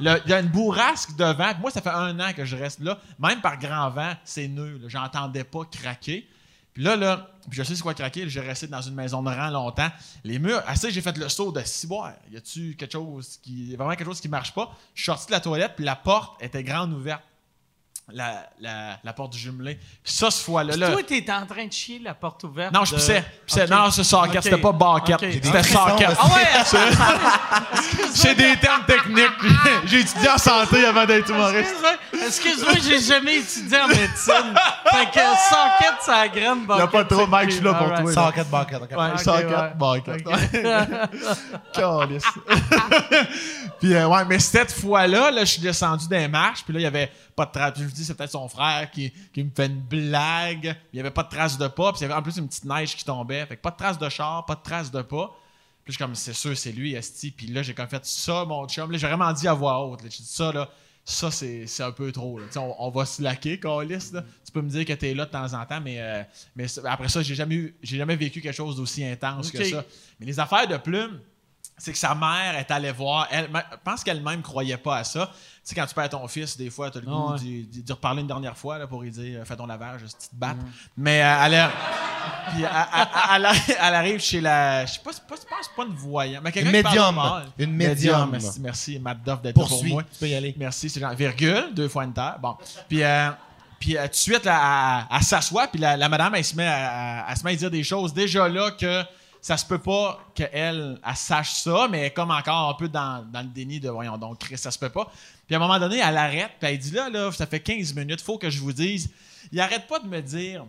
le- 0.00 0.20
il 0.24 0.30
y 0.30 0.32
a 0.34 0.40
une 0.40 0.48
bourrasque 0.48 1.14
devant. 1.16 1.52
Puis 1.52 1.60
moi, 1.60 1.70
ça 1.70 1.80
fait 1.80 1.90
un 1.90 2.18
an 2.20 2.32
que 2.34 2.44
je 2.44 2.56
reste 2.56 2.80
là. 2.80 2.98
Même 3.18 3.40
par 3.40 3.58
grand 3.58 3.88
vent, 3.90 4.12
c'est 4.24 4.48
nœud. 4.48 4.80
J'entendais 4.88 5.44
pas 5.44 5.60
craquer. 5.70 6.28
Puis 6.78 6.84
là, 6.84 6.94
là, 6.94 7.28
puis 7.50 7.58
je 7.58 7.64
sais 7.64 7.74
c'est 7.74 7.82
quoi 7.82 7.92
craquer. 7.92 8.28
J'ai 8.28 8.38
resté 8.38 8.68
dans 8.68 8.80
une 8.80 8.94
maison 8.94 9.20
de 9.20 9.28
rang 9.28 9.50
longtemps. 9.50 9.88
Les 10.22 10.38
murs, 10.38 10.62
assez, 10.64 10.92
j'ai 10.92 11.00
fait 11.00 11.18
le 11.18 11.28
saut 11.28 11.50
de 11.50 11.60
ciboire. 11.62 12.12
Y 12.30 12.36
a-tu 12.36 12.76
quelque 12.76 12.92
chose 12.92 13.40
qui. 13.42 13.74
Vraiment 13.74 13.96
quelque 13.96 14.06
chose 14.06 14.20
qui 14.20 14.28
marche 14.28 14.54
pas? 14.54 14.70
Je 14.94 15.02
suis 15.02 15.06
sorti 15.06 15.26
de 15.26 15.32
la 15.32 15.40
toilette, 15.40 15.72
puis 15.74 15.84
la 15.84 15.96
porte 15.96 16.40
était 16.40 16.62
grande 16.62 16.92
ouverte. 16.92 17.24
La, 18.10 18.48
la, 18.60 18.98
la 19.04 19.12
porte 19.12 19.32
du 19.32 19.38
jumelé. 19.38 19.74
Puis 20.02 20.12
ça, 20.14 20.30
ce 20.30 20.42
fois-là. 20.42 20.76
Là, 20.76 20.92
toi, 20.92 21.02
t'étais 21.02 21.30
en 21.30 21.44
train 21.44 21.66
de 21.66 21.72
chier 21.72 21.98
la 21.98 22.14
porte 22.14 22.42
ouverte. 22.44 22.72
non, 22.72 22.84
je 22.84 22.94
pissais. 22.94 23.22
Je 23.42 23.46
pissais. 23.46 23.64
Ok. 23.64 23.70
Non, 23.70 23.90
c'est 23.90 24.04
socket. 24.04 24.36
Ok. 24.36 24.42
C'était 24.44 24.56
pas 24.56 24.72
banquette. 24.72 25.20
C'était 25.20 25.62
socket. 25.62 26.16
Ah 26.18 26.26
ouais! 26.26 26.88
C'est 28.14 28.34
des 28.34 28.56
termes 28.56 28.84
techniques. 28.86 29.26
J'ai 29.86 30.00
étudié 30.00 30.28
en 30.30 30.38
santé 30.38 30.86
avant 30.86 31.04
d'être 31.04 31.28
humoriste. 31.30 31.74
Excuse-moi, 32.12 32.74
j'ai 32.82 33.00
jamais 33.00 33.36
étudié 33.36 33.78
en 33.80 33.88
médecine. 33.88 34.54
fait 34.90 35.06
que 35.06 35.20
socket, 35.20 36.00
ça 36.00 36.16
a 36.16 36.28
grande 36.28 36.64
Y 36.68 36.80
a 36.80 36.86
pas 36.86 37.04
trop, 37.04 37.26
Mike, 37.26 37.50
je 37.50 37.54
suis 37.56 37.64
là 37.64 37.74
pour 37.74 37.88
toi. 37.88 38.12
Socket, 38.12 38.46
ok. 38.52 38.98
Ouais, 38.98 39.18
socket, 39.18 39.46
ouais. 39.46 39.74
banquette. 39.76 40.24
Calisse. 41.72 42.24
puis 43.80 43.94
euh, 43.94 44.08
ouais, 44.08 44.24
mais 44.26 44.38
cette 44.38 44.72
fois-là, 44.72 45.30
là, 45.30 45.40
je 45.44 45.52
suis 45.52 45.62
descendu 45.62 46.08
des 46.08 46.26
marches, 46.28 46.64
puis 46.64 46.74
là, 46.74 46.80
il 46.80 46.84
y 46.84 46.86
avait 46.86 47.10
pas 47.36 47.46
de 47.46 47.52
traces. 47.52 47.74
Je 47.78 47.84
c'est 48.04 48.14
peut-être 48.14 48.32
son 48.32 48.48
frère 48.48 48.90
qui, 48.90 49.12
qui 49.32 49.42
me 49.44 49.50
fait 49.54 49.66
une 49.66 49.80
blague. 49.80 50.76
Il 50.92 50.96
y 50.96 51.00
avait 51.00 51.10
pas 51.10 51.22
de 51.22 51.28
traces 51.28 51.58
de 51.58 51.68
pas, 51.68 51.92
puis 51.92 52.00
il 52.00 52.02
y 52.02 52.04
avait 52.06 52.14
en 52.14 52.22
plus 52.22 52.36
une 52.36 52.48
petite 52.48 52.64
neige 52.64 52.96
qui 52.96 53.04
tombait. 53.04 53.44
Fait 53.46 53.56
que 53.56 53.62
pas 53.62 53.70
de 53.70 53.76
traces 53.76 53.98
de 53.98 54.08
char, 54.08 54.44
pas 54.46 54.54
de 54.54 54.62
traces 54.62 54.90
de 54.90 55.02
pas. 55.02 55.28
Puis 55.84 55.92
je 55.92 55.92
suis 55.92 55.98
comme, 56.04 56.14
c'est 56.14 56.34
sûr, 56.34 56.56
c'est 56.56 56.72
lui, 56.72 56.94
Esti. 56.94 57.30
Puis 57.30 57.46
là, 57.46 57.62
j'ai 57.62 57.74
comme 57.74 57.88
fait 57.88 58.04
ça, 58.04 58.44
mon 58.44 58.66
chum. 58.68 58.90
Là, 58.90 58.98
j'ai 58.98 59.06
vraiment 59.06 59.32
dit 59.32 59.48
à 59.48 59.54
voix 59.54 59.84
haute. 59.86 60.00
J'ai 60.02 60.08
dit 60.08 60.24
ça, 60.24 60.52
là. 60.52 60.68
Ça, 61.04 61.30
c'est 61.30 61.66
c'est 61.66 61.82
un 61.82 61.92
peu 61.92 62.12
trop. 62.12 62.38
Là. 62.38 62.44
Tu 62.52 62.58
On, 62.58 62.74
on 62.86 62.90
va 62.90 63.06
se 63.06 63.22
laquer, 63.22 63.58
Calis. 63.58 64.10
Tu 64.44 64.52
peux 64.52 64.60
me 64.60 64.68
dire 64.68 64.84
que 64.84 64.92
t'es 64.92 65.14
là 65.14 65.24
de 65.24 65.30
temps 65.30 65.54
en 65.54 65.64
temps, 65.64 65.80
mais, 65.80 65.96
euh, 65.98 66.22
mais 66.54 66.66
après 66.84 67.08
ça, 67.08 67.22
j'ai 67.22 67.34
jamais, 67.34 67.54
eu- 67.54 67.74
j'ai 67.82 67.96
jamais 67.96 68.14
vécu 68.16 68.42
quelque 68.42 68.54
chose 68.54 68.76
d'aussi 68.76 69.02
intense 69.02 69.50
que 69.50 69.64
ça. 69.70 69.84
Mais 70.20 70.26
les 70.26 70.38
affaires 70.38 70.68
de 70.68 70.76
plumes, 70.76 71.18
c'est 71.78 71.92
que 71.92 71.98
sa 71.98 72.14
mère 72.14 72.56
est 72.58 72.70
allée 72.70 72.92
voir. 72.92 73.26
Elle, 73.30 73.48
je 73.52 73.76
pense 73.84 74.02
qu'elle-même 74.04 74.42
croyait 74.42 74.76
pas 74.76 74.96
à 74.98 75.04
ça. 75.04 75.26
Tu 75.32 75.34
sais, 75.62 75.74
quand 75.74 75.86
tu 75.86 75.94
perds 75.94 76.08
ton 76.10 76.26
fils, 76.28 76.56
des 76.56 76.70
fois, 76.70 76.90
tu 76.90 76.98
as 76.98 77.00
le 77.02 77.06
goût 77.06 77.32
ouais. 77.32 77.38
d'y- 77.38 77.84
reparler 77.92 78.22
une 78.22 78.26
dernière 78.26 78.56
fois 78.56 78.78
là, 78.78 78.86
pour 78.86 79.02
lui 79.02 79.10
dire 79.10 79.42
Fais 79.44 79.54
ton 79.56 79.66
lavage, 79.66 80.00
ce 80.06 80.16
petite 80.16 80.34
batte. 80.34 80.56
Mm. 80.56 80.70
Mais 80.96 81.22
euh, 81.22 81.44
elle, 81.44 81.54
a- 81.56 81.70
puis 82.50 82.62
elle, 82.64 83.44
elle- 83.46 83.76
elle 83.80 83.94
arrive- 83.94 84.20
chez 84.20 84.40
la. 84.40 84.86
Je 84.86 84.94
sais 84.94 85.00
pas, 85.04 85.10
pas, 85.10 85.36
c'est 85.38 85.74
pas, 85.76 85.84
une 85.84 85.94
voyante. 85.94 86.42
Mais 86.42 86.52
quelqu'un 86.52 86.70
Une 86.70 86.82
médium. 86.82 87.14
mal. 87.14 87.46
Une 87.58 87.72
médium. 87.72 88.30
Merci, 88.32 88.60
merci, 88.60 88.98
Matt 88.98 89.22
Duff, 89.22 89.42
d'être 89.42 89.58
là 89.58 89.66
pour 89.66 89.84
moi. 89.84 90.02
tu 90.02 90.18
peux 90.18 90.28
y 90.28 90.34
aller. 90.34 90.54
Merci, 90.58 90.88
c'est 90.90 91.00
genre 91.00 91.14
virgule, 91.14 91.68
deux 91.74 91.88
fois 91.88 92.04
une 92.04 92.12
terre. 92.14 92.36
Bon. 92.40 92.56
Puis, 92.88 93.02
euh, 93.02 93.30
puis 93.78 93.96
euh, 93.96 94.02
tout 94.04 94.08
de 94.10 94.14
suite, 94.14 94.44
là, 94.44 95.06
elle, 95.10 95.22
s'assoit, 95.22 95.68
puis 95.68 95.78
la, 95.80 95.96
la 95.96 96.08
madame, 96.08 96.34
elle 96.34 96.44
se, 96.44 96.56
met 96.56 96.66
à, 96.66 97.32
se 97.36 97.44
met 97.44 97.52
à 97.52 97.56
dire 97.56 97.70
des 97.70 97.84
choses 97.84 98.12
déjà 98.14 98.48
là 98.48 98.70
que 98.72 99.02
ça 99.40 99.56
se 99.56 99.64
peut 99.64 99.78
pas 99.78 100.20
qu'elle 100.34 100.50
elle 100.52 101.16
sache 101.16 101.52
ça, 101.52 101.88
mais 101.90 102.10
comme 102.10 102.30
encore 102.30 102.70
un 102.70 102.74
peu 102.74 102.88
dans, 102.88 103.24
dans 103.30 103.42
le 103.42 103.48
déni 103.48 103.80
de 103.80 103.88
voyons 103.88 104.18
donc, 104.18 104.38
Chris, 104.38 104.58
ça 104.58 104.70
se 104.70 104.78
peut 104.78 104.88
pas. 104.88 105.10
Puis 105.46 105.54
à 105.54 105.58
un 105.58 105.60
moment 105.60 105.78
donné, 105.78 105.98
elle 105.98 106.16
arrête, 106.16 106.52
puis 106.58 106.70
elle 106.70 106.78
dit 106.78 106.90
là, 106.90 107.08
là, 107.08 107.32
ça 107.32 107.46
fait 107.46 107.60
15 107.60 107.94
minutes, 107.94 108.20
faut 108.20 108.38
que 108.38 108.50
je 108.50 108.60
vous 108.60 108.72
dise. 108.72 109.10
Il 109.52 109.60
arrête 109.60 109.86
pas 109.86 109.98
de 109.98 110.08
me 110.08 110.20
dire 110.20 110.66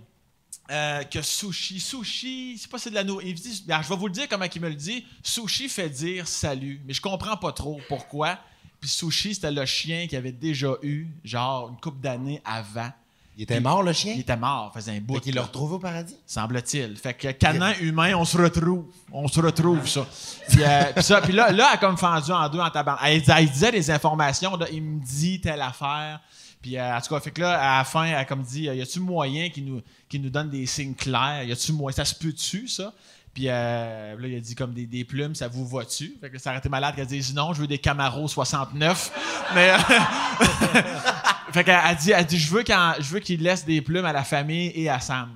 euh, 0.72 1.04
que 1.04 1.22
sushi, 1.22 1.80
sushi, 1.80 2.58
c'est 2.60 2.70
pas 2.70 2.78
c'est 2.78 2.92
de 2.92 2.96
la 2.96 3.04
nourriture. 3.04 3.30
Il 3.30 3.42
dit, 3.42 3.64
ben, 3.68 3.82
je 3.82 3.90
vais 3.90 3.96
vous 3.96 4.08
le 4.08 4.14
dire 4.14 4.28
comment 4.30 4.46
il 4.46 4.62
me 4.62 4.70
le 4.70 4.76
dit. 4.76 5.06
Sushi 5.24 5.68
fait 5.68 5.90
dire 5.90 6.28
salut, 6.28 6.82
mais 6.86 6.94
je 6.94 7.02
comprends 7.02 7.38
pas 7.38 7.52
trop 7.52 7.82
pourquoi. 7.88 8.38
Puis 8.80 8.90
sushi, 8.90 9.36
c'était 9.36 9.52
le 9.52 9.66
chien 9.66 10.08
qu'il 10.08 10.18
avait 10.18 10.32
déjà 10.32 10.76
eu, 10.84 11.08
genre 11.24 11.70
une 11.70 11.78
couple 11.78 12.00
d'années 12.00 12.42
avant. 12.46 12.92
Il 13.40 13.44
était 13.44 13.62
mort, 13.62 13.84
le 13.84 13.94
chien? 13.94 14.16
Il 14.16 14.20
était 14.20 14.36
mort, 14.36 14.70
faisait 14.74 14.98
un 14.98 15.00
bout. 15.00 15.14
Fait 15.14 15.22
qu'il 15.22 15.36
l'a 15.36 15.40
là. 15.40 15.48
retrouvé 15.48 15.76
au 15.76 15.80
paradis? 15.80 16.14
Semble-t-il. 16.26 16.98
Fait 16.98 17.14
que 17.14 17.32
canin 17.32 17.74
humain, 17.80 18.14
on 18.18 18.26
se 18.26 18.38
retrouve. 18.38 18.88
On 19.14 19.30
se 19.30 19.40
retrouve, 19.40 19.88
ça. 19.88 20.06
Puis, 20.50 20.62
euh, 20.62 20.84
puis 20.94 21.04
ça, 21.06 21.22
puis 21.22 21.32
là, 21.32 21.50
là, 21.50 21.70
elle 21.70 21.76
a 21.76 21.78
comme 21.78 21.98
fendu 21.98 22.34
en 22.34 22.50
deux 22.50 22.60
en 22.60 22.70
tabac. 22.70 23.00
Elle, 23.02 23.24
elle 23.26 23.50
disait 23.50 23.72
des 23.72 23.90
informations, 23.92 24.58
là, 24.58 24.66
il 24.70 24.84
me 24.84 25.00
dit 25.00 25.40
telle 25.40 25.62
affaire. 25.62 26.20
Puis, 26.62 26.78
euh, 26.78 26.98
en 26.98 27.00
tout 27.00 27.14
cas, 27.14 27.22
fait 27.22 27.32
que 27.32 27.40
là, 27.40 27.76
à 27.76 27.78
la 27.78 27.84
fin, 27.86 28.04
elle 28.04 28.16
a 28.16 28.26
comme 28.26 28.44
dit, 28.44 28.64
y 28.64 28.82
a-tu 28.82 29.00
moyen 29.00 29.50
qui 29.50 29.62
nous, 29.62 29.82
nous 30.16 30.30
donne 30.30 30.50
des 30.50 30.66
signes 30.66 30.94
clairs? 30.94 31.44
Y 31.44 31.54
a-tu 31.54 31.72
moyen? 31.72 31.96
Ça 31.96 32.04
se 32.04 32.16
peut-tu, 32.16 32.68
ça? 32.68 32.94
Puis 33.34 33.46
euh, 33.48 34.20
là, 34.20 34.28
il 34.28 34.36
a 34.36 34.40
dit 34.42 34.54
comme 34.54 34.74
des, 34.74 34.86
des 34.86 35.06
plumes, 35.06 35.34
ça 35.34 35.48
vous 35.48 35.66
va-tu? 35.66 36.18
Fait 36.20 36.30
que 36.30 36.38
ça 36.40 36.50
aurait 36.50 36.60
été 36.60 36.68
malade 36.68 36.94
qu'elle 36.94 37.08
dise 37.08 37.34
non, 37.34 37.54
je 37.54 37.62
veux 37.62 37.68
des 37.68 37.78
Camaro 37.78 38.28
69. 38.28 39.12
Mais. 39.56 39.72
fait 41.52 41.64
qu'elle 41.64 41.80
elle 41.86 41.96
dit, 41.98 42.12
elle 42.12 42.26
dit 42.26 42.40
je 42.40 42.50
veux 42.50 43.20
qu'il 43.20 43.42
laisse 43.42 43.66
des 43.66 43.82
plumes 43.82 44.06
à 44.06 44.14
la 44.14 44.24
famille 44.24 44.72
et 44.76 44.90
à 44.90 45.00
Sam. 45.00 45.30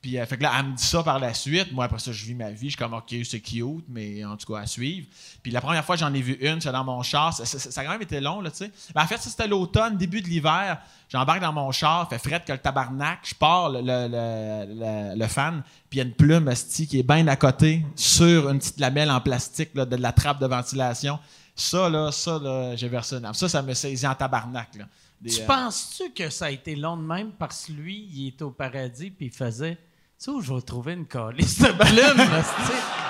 Puis 0.00 0.18
euh, 0.18 0.26
fait 0.26 0.36
que 0.36 0.42
là, 0.42 0.50
elle 0.58 0.66
me 0.66 0.76
dit 0.76 0.82
ça 0.84 1.04
par 1.04 1.20
la 1.20 1.32
suite. 1.32 1.70
Moi, 1.72 1.84
après 1.84 2.00
ça, 2.00 2.10
je 2.10 2.24
vis 2.24 2.34
ma 2.34 2.50
vie. 2.50 2.70
Je 2.70 2.70
suis 2.70 2.76
comme, 2.76 2.92
OK, 2.92 3.14
c'est 3.24 3.38
cute, 3.38 3.84
mais 3.88 4.24
en 4.24 4.36
tout 4.36 4.52
cas, 4.52 4.58
à 4.62 4.66
suivre. 4.66 5.06
Puis 5.44 5.52
la 5.52 5.60
première 5.60 5.84
fois 5.84 5.94
j'en 5.94 6.12
ai 6.12 6.20
vu 6.20 6.32
une, 6.40 6.60
c'est 6.60 6.72
dans 6.72 6.82
mon 6.82 7.02
char. 7.04 7.32
Ça, 7.32 7.80
a 7.80 7.84
quand 7.84 7.92
même 7.92 8.02
été 8.02 8.20
long, 8.20 8.40
là, 8.40 8.50
tu 8.50 8.56
sais. 8.58 8.72
En 8.96 9.06
fait, 9.06 9.18
ça, 9.18 9.30
c'était 9.30 9.46
l'automne, 9.46 9.96
début 9.96 10.20
de 10.20 10.26
l'hiver. 10.26 10.78
J'embarque 11.08 11.40
dans 11.40 11.52
mon 11.52 11.70
char, 11.70 12.08
fait 12.08 12.18
fret 12.18 12.42
que 12.44 12.50
le 12.50 12.58
tabarnak. 12.58 13.20
Je 13.22 13.34
pars, 13.36 13.70
le, 13.70 13.80
le, 13.80 14.08
le- 14.08 15.16
le- 15.16 15.26
fan, 15.28 15.62
puis 15.88 15.98
il 16.00 16.02
y 16.02 16.04
a 16.04 16.04
une 16.08 16.14
plume, 16.14 16.48
esti, 16.48 16.88
qui 16.88 16.98
est 16.98 17.04
bien 17.04 17.28
à 17.28 17.36
côté, 17.36 17.84
sur 17.94 18.50
une 18.50 18.58
petite 18.58 18.80
lamelle 18.80 19.10
en 19.10 19.20
plastique, 19.20 19.70
là, 19.74 19.84
de 19.84 19.94
la 19.94 20.10
trappe 20.12 20.40
de 20.40 20.46
ventilation. 20.46 21.20
Ça, 21.54 21.88
là, 21.88 22.10
ça, 22.10 22.40
là, 22.42 22.74
j'ai 22.74 22.88
versé 22.88 23.16
une 23.18 23.24
âme. 23.24 23.34
Ça, 23.34 23.48
ça 23.48 23.62
me 23.62 23.72
saisit 23.72 24.06
en 24.06 24.16
tabarnak, 24.16 24.74
là. 24.76 24.86
Des, 25.22 25.30
Tu 25.30 25.40
euh, 25.42 25.46
penses-tu 25.46 26.10
que 26.10 26.30
ça 26.30 26.46
a 26.46 26.50
été 26.50 26.74
long 26.74 26.96
de 26.96 27.02
même 27.02 27.30
parce 27.38 27.66
que 27.66 27.72
lui, 27.72 28.08
il 28.12 28.28
était 28.28 28.42
au 28.42 28.50
paradis 28.50 29.10
puis 29.10 29.26
il 29.26 29.32
faisait. 29.32 29.76
Tu 29.76 30.24
sais 30.24 30.30
où 30.32 30.40
je 30.40 30.52
vais 30.52 30.62
trouver 30.62 30.94
une 30.94 31.06
calice 31.06 31.60
de 31.60 31.66
sais? 31.66 31.72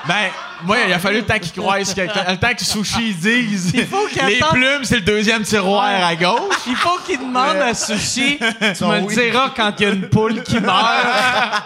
Ben, 0.09 0.31
moi, 0.65 0.79
il 0.87 0.93
a 0.93 0.99
fallu 0.99 1.19
le 1.19 1.27
temps 1.27 1.39
qu'il 1.39 1.53
croise, 1.53 1.95
quelqu'un- 1.95 2.25
le 2.33 2.37
temps 2.37 2.53
que 2.55 2.65
Sushi 2.65 3.15
dise. 3.15 3.71
Il 3.73 3.87
faut 3.87 4.09
qu'il 4.09 4.25
Les 4.27 4.41
plumes, 4.51 4.83
c'est 4.83 4.97
le 4.97 5.03
deuxième 5.03 5.43
tiroir 5.45 5.85
à 5.85 6.17
gauche. 6.17 6.57
Il 6.67 6.75
faut 6.75 6.99
qu'il 7.07 7.21
demande 7.21 7.57
à 7.59 7.73
Sushi. 7.73 8.39
Tu 8.77 8.85
me 8.85 9.01
le 9.01 9.15
diras 9.15 9.51
quand 9.55 9.73
il 9.79 9.83
y 9.83 9.87
a 9.87 9.91
une 9.91 10.09
poule 10.09 10.43
qui 10.43 10.59
meurt. 10.59 11.63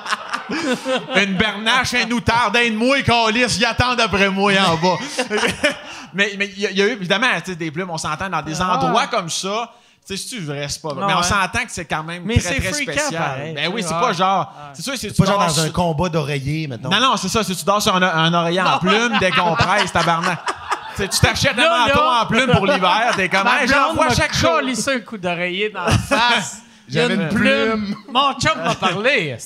Une 1.16 1.36
bernache, 1.36 1.94
un 1.94 2.08
outarde, 2.12 2.56
un 2.56 2.70
de 2.70 2.76
moi, 2.76 3.02
calice, 3.02 3.56
ils 3.56 3.64
attendent 3.64 4.00
après 4.00 4.28
moi 4.30 4.52
en 4.52 4.76
bas. 4.76 4.96
mais 6.14 6.34
mais 6.38 6.52
il 6.56 6.58
y, 6.70 6.72
y 6.74 6.82
a 6.82 6.86
eu, 6.86 6.90
évidemment, 6.90 7.26
des 7.44 7.70
plumes, 7.72 7.90
on 7.90 7.98
s'entend 7.98 8.28
dans 8.28 8.42
des 8.42 8.60
endroits 8.60 9.08
comme 9.08 9.28
ça. 9.28 9.72
Tu 10.06 10.16
sais, 10.16 10.22
si 10.22 10.28
tu 10.36 10.40
vrai, 10.42 10.66
c'est 10.68 10.80
pas 10.80 10.90
vrai? 10.90 11.00
Non, 11.00 11.06
Mais 11.08 11.14
on 11.14 11.16
ouais. 11.16 11.22
s'entend 11.24 11.64
que 11.64 11.70
c'est 11.70 11.84
quand 11.84 12.04
même 12.04 12.22
Mais 12.24 12.34
très, 12.38 12.54
c'est 12.54 12.60
très 12.60 12.72
spécial. 12.74 13.12
pareil. 13.12 13.54
Ben 13.54 13.70
oui, 13.74 13.82
c'est 13.82 13.92
Ouais. 13.92 14.00
pas 14.00 14.12
genre. 14.12 14.52
C'est 14.72 14.82
sûr, 14.82 14.92
c'est 14.96 15.08
C'est 15.08 15.16
pas 15.16 15.24
genre 15.24 15.38
dans 15.44 15.60
un 15.60 15.70
combat 15.70 16.08
d'oreiller, 16.08 16.68
mettons. 16.68 16.88
Non, 16.90 17.00
non, 17.00 17.16
c'est 17.16 17.28
ça. 17.28 17.42
Si 17.42 17.56
tu 17.56 17.64
dors 17.64 17.82
sur 17.82 17.96
un, 17.96 18.02
un 18.02 18.32
oreiller 18.32 18.62
en 18.62 18.78
plume, 18.78 19.18
décompresse, 19.18 19.92
tabarnak. 19.92 20.38
Tu 20.94 21.02
sais, 21.02 21.08
tu 21.08 21.18
t'achètes 21.18 21.58
un 21.58 21.86
manteau 21.88 22.00
en 22.00 22.24
plume 22.26 22.50
pour 22.52 22.66
l'hiver, 22.66 23.12
t'es 23.16 23.28
comme, 23.28 23.48
j'envoie 23.66 24.14
chaque 24.14 24.34
chose. 24.34 24.88
un 24.88 25.00
coup 25.00 25.18
d'oreiller 25.18 25.70
dans 25.70 25.84
la 25.84 25.98
face. 25.98 26.62
J'avais 26.88 27.14
une 27.14 27.20
une 27.22 27.28
plume. 27.28 27.84
plume. 27.86 27.96
Mon 28.10 28.32
chum 28.38 28.58
m'a 28.62 28.74
parlé. 28.74 29.36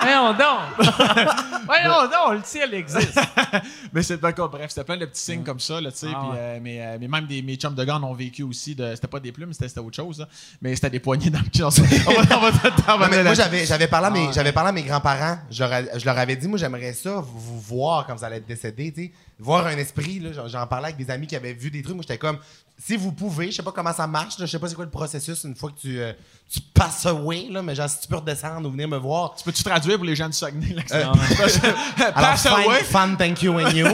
Voyons 0.00 0.32
donc. 0.32 0.86
Voyons 1.66 2.02
donc, 2.04 2.34
le 2.34 2.40
ciel 2.44 2.72
existe. 2.74 3.18
Mais 3.92 4.02
c'est 4.02 4.18
pas 4.18 4.32
quoi. 4.32 4.48
Bref, 4.48 4.66
c'était 4.70 4.84
plein 4.84 4.96
de 4.96 5.06
petits 5.06 5.20
signes 5.22 5.42
comme 5.44 5.60
ça, 5.60 5.80
là, 5.80 5.90
tu 5.92 5.98
sais. 5.98 6.06
Ah 6.14 6.18
puis, 6.20 6.28
ouais. 6.30 6.36
euh, 6.38 6.58
mais, 6.62 6.80
euh, 6.80 6.96
mais 7.00 7.08
même 7.08 7.26
des, 7.26 7.42
mes 7.42 7.56
chums 7.56 7.74
de 7.74 7.84
gars 7.84 7.96
ont 8.00 8.14
vécu 8.14 8.42
aussi. 8.42 8.74
De, 8.74 8.94
c'était 8.94 9.06
pas 9.08 9.20
des 9.20 9.32
plumes, 9.32 9.52
c'était, 9.52 9.68
c'était 9.68 9.80
autre 9.80 9.96
chose. 9.96 10.20
là. 10.20 10.28
Mais 10.60 10.74
c'était 10.74 10.90
des 10.90 11.00
poignées 11.00 11.30
dans 11.30 11.38
le 11.40 11.44
cul. 11.50 11.62
Moi, 13.24 13.34
j'avais, 13.34 13.64
j'avais, 13.66 13.86
parlé 13.88 14.06
à 14.06 14.10
mes, 14.10 14.32
j'avais 14.32 14.52
parlé 14.52 14.70
à 14.70 14.72
mes 14.72 14.82
grands-parents. 14.82 15.38
Je 15.50 15.62
leur, 15.62 15.72
a- 15.72 15.98
je 15.98 16.04
leur 16.04 16.18
avais 16.18 16.36
dit, 16.36 16.48
moi, 16.48 16.58
j'aimerais 16.58 16.92
ça, 16.92 17.16
vous, 17.20 17.38
vous 17.38 17.60
voir 17.60 18.06
quand 18.06 18.14
vous 18.14 18.24
allez 18.24 18.36
être 18.36 18.46
décédé, 18.46 18.92
tu 18.92 19.04
sais. 19.04 19.12
Voir 19.38 19.66
un 19.66 19.76
esprit, 19.76 20.20
là. 20.20 20.30
J'en 20.46 20.66
parlais 20.66 20.86
avec 20.88 20.96
des 20.96 21.10
amis 21.10 21.26
qui 21.26 21.36
avaient 21.36 21.52
vu 21.52 21.70
des 21.70 21.82
trucs. 21.82 21.94
Moi, 21.96 22.02
j'étais 22.02 22.18
comme, 22.18 22.38
si 22.84 22.96
vous 22.96 23.12
pouvez, 23.12 23.50
je 23.50 23.56
sais 23.56 23.62
pas 23.62 23.70
comment 23.72 23.92
ça 23.92 24.06
marche, 24.06 24.38
là, 24.38 24.46
je 24.46 24.50
sais 24.50 24.58
pas 24.58 24.68
c'est 24.68 24.74
quoi 24.74 24.84
le 24.84 24.90
processus 24.90 25.44
une 25.44 25.54
fois 25.54 25.70
que 25.70 25.80
tu, 25.80 26.00
euh, 26.00 26.12
tu 26.52 26.60
passes 26.74 27.06
away, 27.06 27.46
là, 27.48 27.62
mais 27.62 27.74
genre, 27.76 27.88
si 27.88 28.00
tu 28.00 28.08
peux 28.08 28.16
redescendre 28.16 28.68
ou 28.68 28.72
venir 28.72 28.88
me 28.88 28.96
voir. 28.96 29.34
Tu 29.36 29.44
peux-tu 29.44 29.62
traduire 29.62 29.96
pour 29.96 30.04
les 30.04 30.16
gens 30.16 30.26
du 30.26 30.32
Saguenay? 30.32 30.74
Là, 30.74 30.82
Alors, 30.90 31.16
Pass 32.14 32.42
fine, 32.42 32.52
away. 32.66 32.82
fun, 32.82 33.14
thank 33.16 33.42
you 33.42 33.58
and 33.58 33.70
you. 33.70 33.86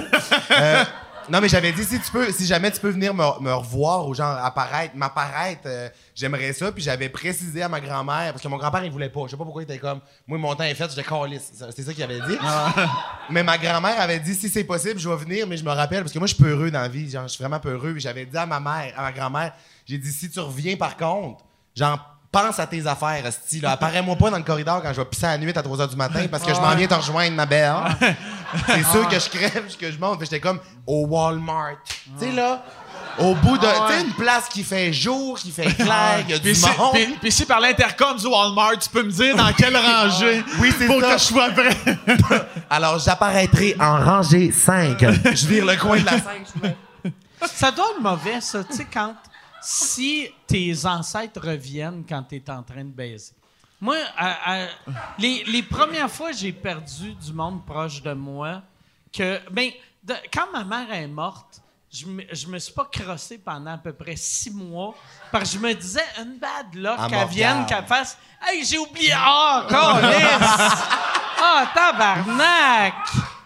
Euh, 0.51 0.85
non, 1.31 1.41
mais 1.41 1.49
j'avais 1.49 1.73
dit, 1.73 1.85
si 1.85 2.01
tu 2.01 2.11
peux, 2.11 2.33
si 2.33 2.47
jamais 2.47 2.71
tu 2.71 2.81
peux 2.81 2.89
venir 2.89 3.13
me, 3.13 3.23
me 3.41 3.53
revoir 3.53 4.07
ou 4.09 4.15
genre 4.15 4.37
apparaître, 4.45 4.97
m'apparaître, 4.97 5.63
euh, 5.67 5.89
j'aimerais 6.15 6.53
ça. 6.53 6.73
Puis 6.73 6.83
j'avais 6.83 7.09
précisé 7.09 7.63
à 7.63 7.69
ma 7.69 7.81
grand-mère, 7.81 8.33
parce 8.33 8.43
que 8.43 8.49
mon 8.49 8.57
grand-père, 8.57 8.85
il 8.85 8.91
voulait 8.91 9.11
pas. 9.11 9.23
Je 9.27 9.33
sais 9.33 9.37
pas 9.37 9.45
pourquoi 9.45 9.63
il 9.63 9.65
était 9.65 9.79
comme, 9.79 10.01
moi, 10.27 10.39
mon 10.39 10.55
temps 10.55 10.65
est 10.65 10.75
fait, 10.75 10.89
j'étais 10.89 11.03
calisse. 11.03 11.53
C'est 11.75 11.83
ça 11.83 11.93
qu'il 11.93 12.03
avait 12.03 12.21
dit. 12.21 12.39
mais 13.31 13.43
ma 13.43 13.59
grand-mère 13.59 14.01
avait 14.01 14.21
dit, 14.21 14.35
si 14.35 14.49
c'est 14.49 14.65
possible, 14.65 14.99
je 14.99 15.09
vais 15.09 15.17
venir, 15.17 15.47
mais 15.47 15.57
je 15.57 15.65
me 15.65 15.71
rappelle, 15.71 16.01
parce 16.01 16.13
que 16.13 16.19
moi, 16.19 16.27
je 16.27 16.35
suis 16.35 16.43
peureux 16.43 16.71
dans 16.71 16.81
la 16.81 16.89
vie. 16.89 17.11
Genre, 17.11 17.25
je 17.25 17.35
suis 17.35 17.43
vraiment 17.43 17.61
peureux. 17.61 17.93
Puis 17.93 18.01
j'avais 18.01 18.25
dit 18.25 18.37
à 18.37 18.47
ma 18.47 18.61
mère, 18.61 18.95
à 18.97 19.03
ma 19.03 19.13
grand-mère, 19.13 19.53
j'ai 19.87 19.99
dit, 19.99 20.11
si 20.11 20.31
tu 20.31 20.41
reviens 20.41 20.77
par 20.77 20.97
contre, 20.97 21.45
genre, 21.75 22.18
pense 22.31 22.59
à 22.59 22.67
tes 22.67 22.87
affaires, 22.87 23.25
style. 23.33 23.65
Apparais-moi 23.67 24.17
pas 24.17 24.31
dans 24.31 24.37
le 24.37 24.43
corridor 24.43 24.83
quand 24.83 24.93
je 24.93 25.01
vais 25.01 25.05
pisser 25.07 25.27
à 25.27 25.31
la 25.33 25.39
nuit 25.39 25.53
à 25.57 25.63
3 25.63 25.77
h 25.79 25.89
du 25.91 25.97
matin 25.97 26.27
parce 26.31 26.43
que 26.45 26.55
je 26.55 26.61
m'en 26.61 26.75
viens 26.75 26.87
te 26.87 26.95
rejoindre, 26.95 27.35
ma 27.37 27.47
belle. 27.47 27.73
C'est 28.67 28.85
sûr 28.85 29.09
que 29.09 29.19
je 29.19 29.29
crève, 29.29 29.65
que 29.79 29.91
je 29.91 29.99
monte. 29.99 30.21
J'étais 30.21 30.41
comme 30.41 30.61
au 30.87 31.07
Walmart. 31.07 31.77
Tu 32.19 32.27
sais, 32.27 32.33
là, 32.33 32.63
au 33.19 33.35
bout 33.35 33.59
de. 33.59 33.67
Tu 33.67 33.93
sais, 33.95 34.03
une 34.05 34.13
place 34.13 34.49
qui 34.49 34.63
fait 34.63 34.93
jour, 34.93 35.39
qui 35.39 35.51
fait 35.51 35.73
clair, 35.75 36.21
il 36.21 36.31
y 36.31 36.35
a 36.35 36.39
du 36.39 36.55
si, 36.55 36.65
monde. 36.79 36.93
puis- 36.93 37.17
puis 37.21 37.33
si 37.33 37.45
par 37.47 37.61
l'intercom 37.61 38.17
du 38.17 38.27
Walmart, 38.27 38.79
tu 38.81 38.89
peux 38.89 39.03
me 39.03 39.11
dire 39.11 39.35
dans 39.37 39.53
quelle 39.53 39.77
rangée 39.77 40.45
Oui, 40.61 40.73
c'est 40.79 40.87
pour 40.87 41.01
ça. 41.01 41.07
que 41.15 41.19
je 41.19 41.25
sois 41.25 41.51
prêt. 41.51 41.77
Alors, 42.71 42.99
j'apparaîtrai 42.99 43.77
en 43.81 44.03
rangée 44.05 44.51
5. 44.53 44.99
je 45.35 45.47
vire 45.47 45.65
le 45.67 45.77
coin 45.77 45.99
de 45.99 46.05
la 46.07 46.13
5. 46.13 46.23
Ça 47.47 47.71
doit 47.71 47.87
être 47.97 48.03
mauvais, 48.03 48.41
ça. 48.41 48.65
Tu 48.65 48.77
sais, 48.77 48.87
quand. 48.93 49.15
Si 49.61 50.29
tes 50.47 50.87
ancêtres 50.87 51.41
reviennent 51.41 52.05
quand 52.09 52.23
tu 52.23 52.37
es 52.37 52.51
en 52.51 52.63
train 52.63 52.85
de 52.85 52.91
baiser. 52.91 53.33
Moi, 53.81 53.97
à- 54.17 54.55
à- 54.65 54.67
les, 55.19 55.45
les 55.45 55.63
premières 55.63 56.11
fois 56.11 56.33
j'ai 56.33 56.53
perdu 56.53 57.13
du 57.15 57.33
monde 57.33 57.65
proche 57.65 58.03
de 58.03 58.13
moi, 58.13 58.63
que. 59.13 59.41
Ben, 59.51 59.71
de- 60.03 60.15
quand 60.33 60.47
ma 60.53 60.65
mère 60.65 60.93
est 60.93 61.07
morte, 61.07 61.61
je 61.93 62.07
me, 62.07 62.23
je 62.33 62.47
me 62.49 62.59
suis 62.59 62.73
pas 62.73 62.85
crossé 62.91 63.39
pendant 63.39 63.73
à 63.73 63.79
peu 63.79 63.93
près 63.93 64.17
six 64.17 64.51
mois, 64.51 64.95
parce 65.33 65.51
que 65.53 65.57
je 65.59 65.63
me 65.63 65.73
disais, 65.75 66.05
une 66.19 66.39
bad 66.39 66.75
luck 66.75 66.97
Ah, 66.99 67.07
qu'elle 67.09 67.29
vienne, 67.29 67.67
qu'elle 67.67 67.87
fasse. 67.87 68.19
Hey, 68.43 68.65
j'ai 68.65 68.79
oublié. 68.79 69.13
Ah, 69.15 69.67
câlisse! 69.69 70.83
Ah, 71.41 71.71
tabarnak! 71.75 72.95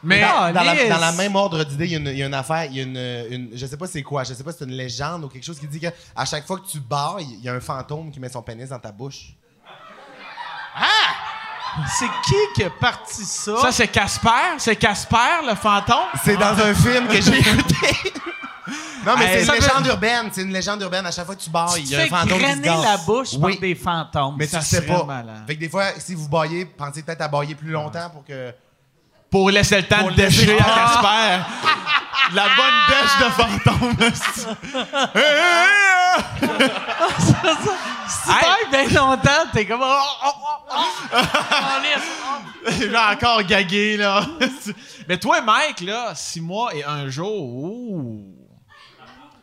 Mais 0.04 0.20
dans 0.20 0.50
la, 0.50 0.88
dans 0.88 0.98
la 0.98 1.12
même 1.12 1.36
ordre 1.36 1.62
d'idée, 1.64 1.86
il 1.86 1.92
y, 1.92 1.94
a 1.94 1.98
une- 1.98 2.06
il 2.08 2.18
y 2.18 2.22
a 2.22 2.26
une 2.26 2.34
affaire, 2.34 2.64
il 2.64 2.76
y 2.76 2.80
a 2.80 2.82
une, 2.82 2.96
une- 3.30 3.50
je 3.56 3.66
sais 3.66 3.76
pas 3.76 3.86
c'est 3.86 4.02
quoi, 4.02 4.24
je 4.24 4.34
sais 4.34 4.42
pas 4.42 4.50
si 4.52 4.58
c'est 4.58 4.64
une 4.64 4.72
légende 4.76 5.24
ou 5.24 5.28
quelque 5.28 5.44
chose 5.44 5.58
qui 5.60 5.68
dit 5.68 5.78
que 5.80 5.86
à 6.16 6.24
chaque 6.24 6.46
fois 6.46 6.58
que 6.58 6.66
tu 6.66 6.80
bailles, 6.80 7.28
il 7.38 7.44
y 7.44 7.48
a 7.48 7.52
un 7.54 7.60
fantôme 7.60 8.10
qui 8.10 8.18
met 8.18 8.28
son 8.28 8.42
pénis 8.42 8.68
dans 8.68 8.78
ta 8.80 8.90
bouche. 8.92 9.34
C'est 11.98 12.06
qui 12.26 12.34
qui 12.54 12.64
a 12.64 12.70
parti 12.70 13.24
ça? 13.24 13.56
Ça, 13.56 13.72
c'est 13.72 13.88
Casper? 13.88 14.28
C'est 14.58 14.76
Casper, 14.76 15.46
le 15.48 15.54
fantôme? 15.54 16.04
C'est 16.22 16.36
dans 16.36 16.52
un 16.58 16.74
film 16.74 17.08
que 17.08 17.20
j'ai 17.20 17.38
écouté. 17.38 17.76
non, 19.06 19.14
mais 19.18 19.24
Hey, 19.24 19.40
c'est 19.40 19.44
ça 19.46 19.54
une 19.56 19.60
veut- 19.62 19.66
légende 19.68 19.86
urbaine. 19.86 20.28
C'est 20.32 20.42
une 20.42 20.52
légende 20.52 20.82
urbaine. 20.82 21.06
À 21.06 21.10
chaque 21.10 21.24
fois 21.24 21.34
que 21.34 21.40
tu 21.40 21.48
bailles, 21.48 21.80
il 21.82 21.88
y 21.90 21.96
a 21.96 22.00
un 22.02 22.06
fantôme 22.08 22.38
qui 22.40 22.52
se 22.52 22.60
gasse. 22.60 22.84
la 22.84 22.96
bouche 22.98 23.28
Oui. 23.38 23.52
par 23.52 23.60
des 23.60 23.74
fantômes. 23.74 24.36
Mais 24.38 24.46
Ça 24.46 24.58
tu 24.58 24.66
sais 24.66 24.82
pas. 24.82 25.04
malade. 25.04 25.44
Fait 25.46 25.54
que 25.54 25.60
des 25.60 25.68
fois, 25.70 25.86
si 25.98 26.14
vous 26.14 26.28
baillez, 26.28 26.66
pensez 26.66 27.02
peut-être 27.02 27.22
à 27.22 27.28
bailler 27.28 27.54
plus 27.54 27.70
longtemps 27.70 28.10
pour 28.10 28.24
que. 28.24 28.52
Pour 29.32 29.50
laisser 29.50 29.78
le 29.78 29.88
temps 29.88 29.98
Pour 30.00 30.10
de 30.10 30.16
déchirer 30.16 30.58
à 30.58 30.64
Casper. 30.64 31.40
La 32.34 32.44
bonne 32.56 32.78
dèche 32.88 33.18
de 33.18 33.30
fantôme. 33.30 33.96
Hey, 35.14 35.22
hey, 35.22 36.18
hey, 36.18 37.08
si 38.06 38.22
tu 38.22 38.28
bailles 38.28 38.70
bien 38.70 39.00
longtemps, 39.00 39.44
t'es 39.52 39.64
comme... 39.64 39.80
Oh, 39.82 40.00
oh, 40.24 40.30
oh, 40.70 40.76
oh. 40.76 41.16
Hey. 42.70 42.94
Encore 42.94 43.42
gagué, 43.42 43.96
là. 43.96 44.24
Mais 45.08 45.16
toi, 45.18 45.40
Mike, 45.40 45.80
là, 45.80 46.12
six 46.14 46.40
mois 46.40 46.74
et 46.74 46.84
un 46.84 47.08
jour. 47.08 47.42
ouh. 47.42 48.41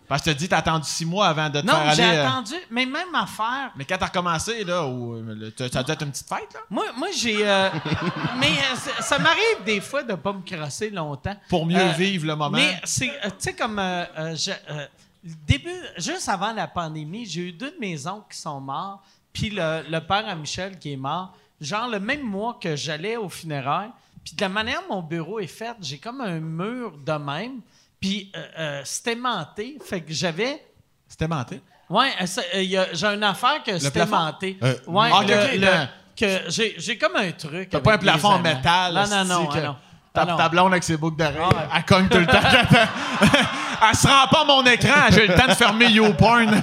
Parce 0.09 0.21
que 0.23 0.31
tu 0.31 0.35
te 0.35 0.39
dis, 0.39 0.49
t'as 0.49 0.57
attendu 0.57 0.85
six 0.89 1.05
mois 1.05 1.27
avant 1.27 1.49
de 1.49 1.61
te 1.61 1.65
Non, 1.65 1.73
faire 1.73 1.93
j'ai 1.93 2.03
euh, 2.03 2.27
attendu, 2.27 2.55
mais 2.71 2.85
même 2.85 3.13
affaire. 3.15 3.71
Mais 3.77 3.85
quand 3.85 3.97
t'as 3.97 4.07
recommencé, 4.07 4.63
là, 4.65 4.85
ou, 4.85 5.13
euh, 5.13 5.51
ça 5.71 5.83
doit 5.83 5.93
être 5.93 6.01
une 6.03 6.11
petite 6.11 6.27
fête, 6.27 6.51
là? 6.53 6.59
Moi, 6.69 6.85
moi 6.97 7.07
j'ai. 7.15 7.47
euh, 7.47 7.69
mais 8.39 8.47
euh, 8.49 8.75
ça- 9.01 9.19
m'arrive 9.19 9.63
des 9.65 9.79
fois 9.79 10.03
de 10.03 10.15
pas 10.15 10.33
me 10.33 10.41
crosser 10.41 10.89
longtemps. 10.89 11.35
Pour 11.47 11.65
mieux 11.65 11.77
Euh, 11.79 11.91
vivre 11.91 12.25
le 12.25 12.35
moment. 12.35 12.57
Mais 12.57 12.79
c'est, 12.83 13.09
euh, 13.23 13.29
tu 13.29 13.35
sais, 13.37 13.53
comme 13.53 13.77
euh, 13.79 14.03
euh, 14.17 14.35
je- 14.35 14.51
euh, 14.71 14.85
le 15.23 15.33
début, 15.47 15.79
juste 15.97 16.27
avant 16.27 16.51
la 16.53 16.67
pandémie, 16.67 17.25
j'ai 17.25 17.41
eu 17.49 17.51
deux 17.51 17.71
de 17.71 17.77
mes 17.79 18.07
oncles 18.07 18.25
qui 18.33 18.37
sont 18.39 18.59
morts, 18.59 19.03
puis 19.31 19.51
le, 19.51 19.83
le 19.89 19.99
père 19.99 20.27
à 20.27 20.33
Michel 20.35 20.79
qui 20.79 20.93
est 20.93 20.97
mort, 20.97 21.33
genre 21.61 21.87
le 21.87 21.99
même 21.99 22.23
mois 22.23 22.57
que 22.59 22.75
j'allais 22.75 23.15
au 23.15 23.29
funérailles. 23.29 23.91
Puis 24.23 24.33
de 24.35 24.41
la 24.41 24.49
manière 24.49 24.81
dont 24.89 24.95
mon 24.95 25.01
bureau 25.01 25.39
est 25.39 25.47
fait, 25.47 25.75
j'ai 25.81 25.97
comme 25.97 26.21
un 26.21 26.39
mur 26.39 26.93
de 27.05 27.11
même, 27.13 27.59
puis 27.99 28.31
euh, 28.35 28.45
euh, 28.57 28.81
c'était 28.85 29.15
menté, 29.15 29.77
fait 29.85 30.01
que 30.01 30.13
j'avais. 30.13 30.63
C'était 31.07 31.27
menté? 31.27 31.61
Ouais, 31.89 32.11
euh, 32.21 32.85
j'ai 32.93 33.05
une 33.07 33.23
affaire 33.23 33.63
que 33.65 33.77
c'était 33.79 34.05
menté. 34.05 34.57
Euh, 34.63 34.75
ouais, 34.87 35.09
ah, 35.13 35.21
le- 35.27 35.57
le- 35.59 35.87
que 36.15 36.49
j'ai, 36.49 36.97
comme 36.97 37.15
un 37.15 37.31
truc. 37.31 37.69
T'as 37.69 37.79
pas 37.79 37.93
un 37.93 37.97
plafond 37.97 38.29
en 38.33 38.39
métal. 38.39 38.93
Non, 38.93 39.07
non, 39.07 39.25
non. 39.25 39.45
que 39.47 39.57
non. 39.59 39.75
Ta, 40.13 40.21
Ah, 40.21 40.25
non. 40.25 40.37
ta 40.37 40.49
blonde 40.49 40.71
avec 40.73 40.83
ses 40.83 40.97
boucles 40.97 41.17
d'oreilles, 41.17 41.37
Ah, 41.39 41.47
ouais. 41.55 41.67
elle 41.77 41.83
cogne 41.85 42.07
tout 42.09 42.17
le 42.17 42.25
temps. 42.25 42.39
elle 43.89 43.95
se 43.95 44.07
rend 44.07 44.27
pas 44.27 44.41
à 44.41 44.45
mon 44.45 44.63
écran, 44.65 45.05
j'ai 45.11 45.27
le 45.27 45.35
temps 45.35 45.47
de 45.47 45.53
fermer 45.53 45.85
YouPorn. 45.87 46.61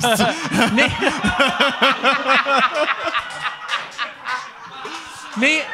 Mais. 0.75 0.89
Mais 5.39 5.65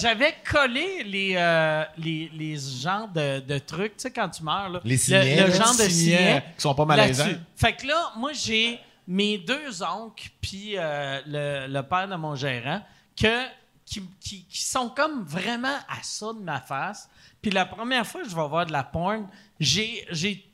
j'avais, 0.00 0.34
collé 0.48 1.04
les, 1.04 1.34
euh, 1.36 1.84
les, 1.98 2.30
les 2.34 2.56
genres 2.56 3.08
de, 3.08 3.40
de 3.40 3.58
trucs, 3.58 3.96
tu 3.96 4.02
sais, 4.02 4.10
quand 4.10 4.28
tu 4.28 4.42
meurs, 4.42 4.68
là. 4.68 4.80
Les 4.84 4.94
Le- 4.94 4.98
signets, 5.00 5.46
Le, 5.46 5.52
genre 5.52 5.76
de 5.76 5.82
Signets 5.88 6.44
qui 6.56 6.62
sont 6.62 6.74
pas 6.74 6.84
malaisants. 6.84 7.24
Fait 7.56 7.72
que 7.74 7.86
là, 7.86 8.12
moi, 8.16 8.32
j'ai 8.32 8.78
mes 9.08 9.38
deux 9.38 9.82
oncles, 9.82 10.28
puis 10.40 10.72
euh, 10.76 11.20
le, 11.26 11.66
le 11.72 11.82
père 11.82 12.08
de 12.08 12.16
mon 12.16 12.34
gérant, 12.34 12.82
que, 13.16 13.44
qui, 13.84 14.02
qui, 14.20 14.44
qui 14.44 14.62
sont 14.62 14.88
comme 14.90 15.22
vraiment 15.24 15.76
à 15.88 16.02
ça 16.02 16.26
de 16.32 16.40
ma 16.40 16.60
face. 16.60 17.08
Puis 17.40 17.50
la 17.50 17.64
première 17.66 18.06
fois 18.06 18.22
que 18.22 18.28
je 18.28 18.34
vais 18.34 18.48
voir 18.48 18.66
de 18.66 18.72
la 18.72 18.82
porn, 18.82 19.28
j'ai. 19.60 20.04
j'ai 20.10 20.44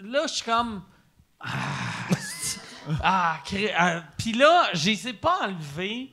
là, 0.00 0.26
je 0.26 0.32
suis 0.34 0.44
comme. 0.44 0.82
Ah, 1.38 1.48
ah, 3.02 3.36
cré- 3.44 3.72
ah. 3.76 4.02
Puis 4.18 4.32
là, 4.32 4.70
je 4.74 4.86
les 4.90 5.08
ai 5.08 5.12
pas 5.12 5.40
enlevés. 5.44 6.10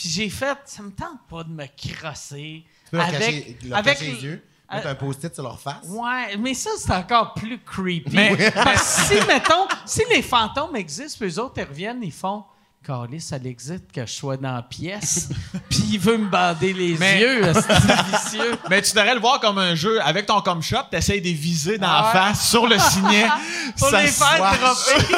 Puis 0.00 0.08
j'ai 0.08 0.30
fait, 0.30 0.56
ça 0.64 0.82
me 0.82 0.92
tente 0.92 1.18
pas 1.28 1.44
de 1.44 1.50
me 1.50 1.66
crosser. 1.66 2.64
Tu 2.86 2.90
peux 2.90 2.96
leur 2.96 3.06
avec, 3.06 3.18
cacher, 3.20 3.58
leur 3.68 3.78
avec 3.78 3.98
cacher 3.98 4.12
les 4.12 4.24
yeux, 4.24 4.42
mettre 4.72 4.86
un 4.86 4.94
post-it 4.94 5.34
sur 5.34 5.44
leur 5.44 5.60
face. 5.60 5.84
Ouais, 5.88 6.38
mais 6.38 6.54
ça, 6.54 6.70
c'est 6.78 6.90
encore 6.92 7.34
plus 7.34 7.58
creepy. 7.58 8.08
Mais- 8.16 8.50
Parce 8.52 9.08
que 9.10 9.14
si, 9.20 9.26
mettons, 9.26 9.68
si 9.84 10.00
les 10.10 10.22
fantômes 10.22 10.74
existent, 10.76 11.18
puis 11.20 11.28
eux 11.34 11.38
autres, 11.38 11.52
ils 11.58 11.64
reviennent, 11.64 12.02
ils 12.02 12.10
font 12.12 12.44
Carlis, 12.82 13.20
ça 13.20 13.36
existe 13.44 13.92
que 13.92 14.06
je 14.06 14.10
sois 14.10 14.38
dans 14.38 14.54
la 14.54 14.62
pièce, 14.62 15.28
puis 15.68 15.82
il 15.92 15.98
veut 15.98 16.16
me 16.16 16.28
bander 16.30 16.72
les 16.72 16.94
Mais- 16.96 17.20
yeux, 17.20 17.42
c'est 17.52 18.16
vicieux. 18.16 18.56
Mais 18.70 18.80
tu 18.80 18.94
devrais 18.94 19.12
le 19.14 19.20
voir 19.20 19.38
comme 19.38 19.58
un 19.58 19.74
jeu. 19.74 20.00
Avec 20.00 20.24
ton 20.24 20.40
com 20.40 20.62
shot, 20.62 20.84
t'essayes 20.90 21.20
de 21.20 21.26
les 21.26 21.34
viser 21.34 21.76
dans 21.76 21.88
Ah 21.90 22.10
la 22.14 22.20
face, 22.22 22.48
sur 22.48 22.66
le 22.66 22.78
signet. 22.78 23.26
Pour 23.78 23.90
ça 23.90 24.00
les 24.00 24.08
faire 24.08 24.56
dropper. 24.58 25.16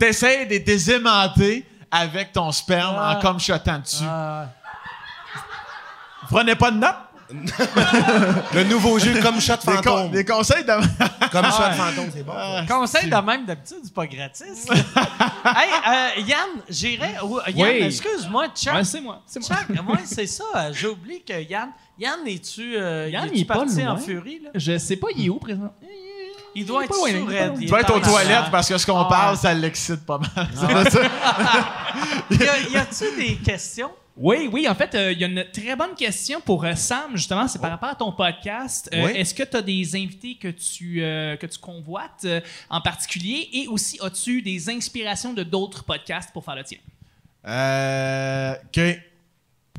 T'essayes 0.00 0.46
de 0.48 0.64
les 0.66 0.90
aimanter 0.90 1.64
avec 1.92 2.32
ton 2.32 2.50
sperme 2.50 2.96
Ah. 2.98 3.16
en 3.16 3.20
com 3.20 3.38
shotant 3.38 3.78
dessus. 3.78 4.02
Ah, 4.08 4.46
Vous 6.22 6.36
prenez 6.36 6.54
pas 6.56 6.70
de 6.70 6.78
notes? 6.78 6.96
Le 8.54 8.64
nouveau 8.64 8.98
jeu 8.98 9.18
comme 9.22 9.40
shot 9.40 9.54
Des, 9.56 9.64
con- 9.66 9.72
fantôme. 9.82 10.10
des 10.10 10.24
conseils 10.24 10.64
de... 10.64 11.28
Comme 11.30 11.44
shot 11.46 11.72
fantôme, 11.76 12.10
c'est 12.12 12.22
bon. 12.22 12.32
ça. 12.34 12.64
conseil 12.68 13.08
de 13.08 13.16
même, 13.16 13.46
d'habitude, 13.46 13.78
c'est 13.84 13.94
pas 13.94 14.06
gratis. 14.06 14.66
hey, 14.70 15.70
euh, 16.18 16.20
Yann, 16.26 16.48
j'irais. 16.68 17.14
ou- 17.22 17.40
Yann, 17.48 17.54
Oui. 17.56 17.84
excuse-moi, 17.84 18.48
Chuck. 18.54 18.74
Ouais, 18.74 18.84
c'est 18.84 19.00
moi. 19.00 19.22
C'est 19.26 19.40
moi. 19.48 19.58
Chuck, 19.58 19.88
ouais, 19.88 19.98
c'est 20.04 20.26
ça. 20.26 20.44
euh, 20.56 20.70
J'ai 20.74 20.88
oublié 20.88 21.20
que 21.26 21.42
Yann. 21.42 21.70
Yann, 21.98 22.20
es-tu 22.26 22.76
euh, 22.76 23.08
Yann, 23.08 23.24
es-tu 23.26 23.36
il 23.36 23.40
est 23.42 23.44
pas 23.46 23.54
parti 23.54 23.82
en 23.82 23.94
loin. 23.94 23.96
furie, 23.96 24.40
là? 24.44 24.50
Je 24.54 24.76
sais 24.76 24.96
pas, 24.96 25.06
il 25.16 25.26
est 25.26 25.28
où 25.30 25.38
présent? 25.38 25.72
Il 25.82 25.88
Il 26.54 26.70
est 26.70 26.84
être 26.84 26.94
sous 26.94 27.06
il 27.08 27.32
est 27.74 27.80
être 27.80 27.94
aux 27.96 28.00
toilettes 28.00 28.50
parce 28.50 28.68
que 28.68 28.76
ce 28.78 28.86
qu'on 28.86 29.00
Ah. 29.00 29.06
parle, 29.08 29.36
ça 29.36 29.54
l'excite 29.54 30.04
pas 30.04 30.18
mal. 30.18 30.48
C'est 30.54 30.90
ça. 30.90 31.00
Y 32.70 32.76
a-tu 32.76 33.16
des 33.16 33.34
questions? 33.36 33.90
Oui, 34.16 34.48
oui, 34.52 34.68
en 34.68 34.74
fait, 34.74 34.94
euh, 34.94 35.12
il 35.12 35.18
y 35.20 35.24
a 35.24 35.26
une 35.26 35.44
très 35.52 35.74
bonne 35.74 35.94
question 35.94 36.40
pour 36.42 36.64
euh, 36.64 36.74
Sam, 36.74 37.12
justement, 37.14 37.48
c'est 37.48 37.58
par 37.60 37.70
rapport 37.70 37.88
à 37.88 37.94
ton 37.94 38.12
podcast. 38.12 38.90
Euh, 38.92 39.06
Oui. 39.06 39.12
Est-ce 39.14 39.34
que 39.34 39.42
tu 39.42 39.56
as 39.56 39.62
des 39.62 39.94
invités 39.96 40.36
que 40.38 40.48
tu, 40.48 41.02
euh, 41.02 41.36
que 41.36 41.46
tu 41.46 41.58
convoites 41.58 42.24
euh, 42.26 42.40
en 42.68 42.82
particulier? 42.82 43.48
Et 43.54 43.68
aussi 43.68 43.98
as-tu 44.02 44.42
des 44.42 44.68
inspirations 44.68 45.32
de 45.32 45.42
d'autres 45.42 45.82
podcasts 45.84 46.30
pour 46.32 46.44
faire 46.44 46.56
le 46.56 46.64
tien? 46.64 46.78
Euh, 47.46 48.54
OK. 48.54 48.78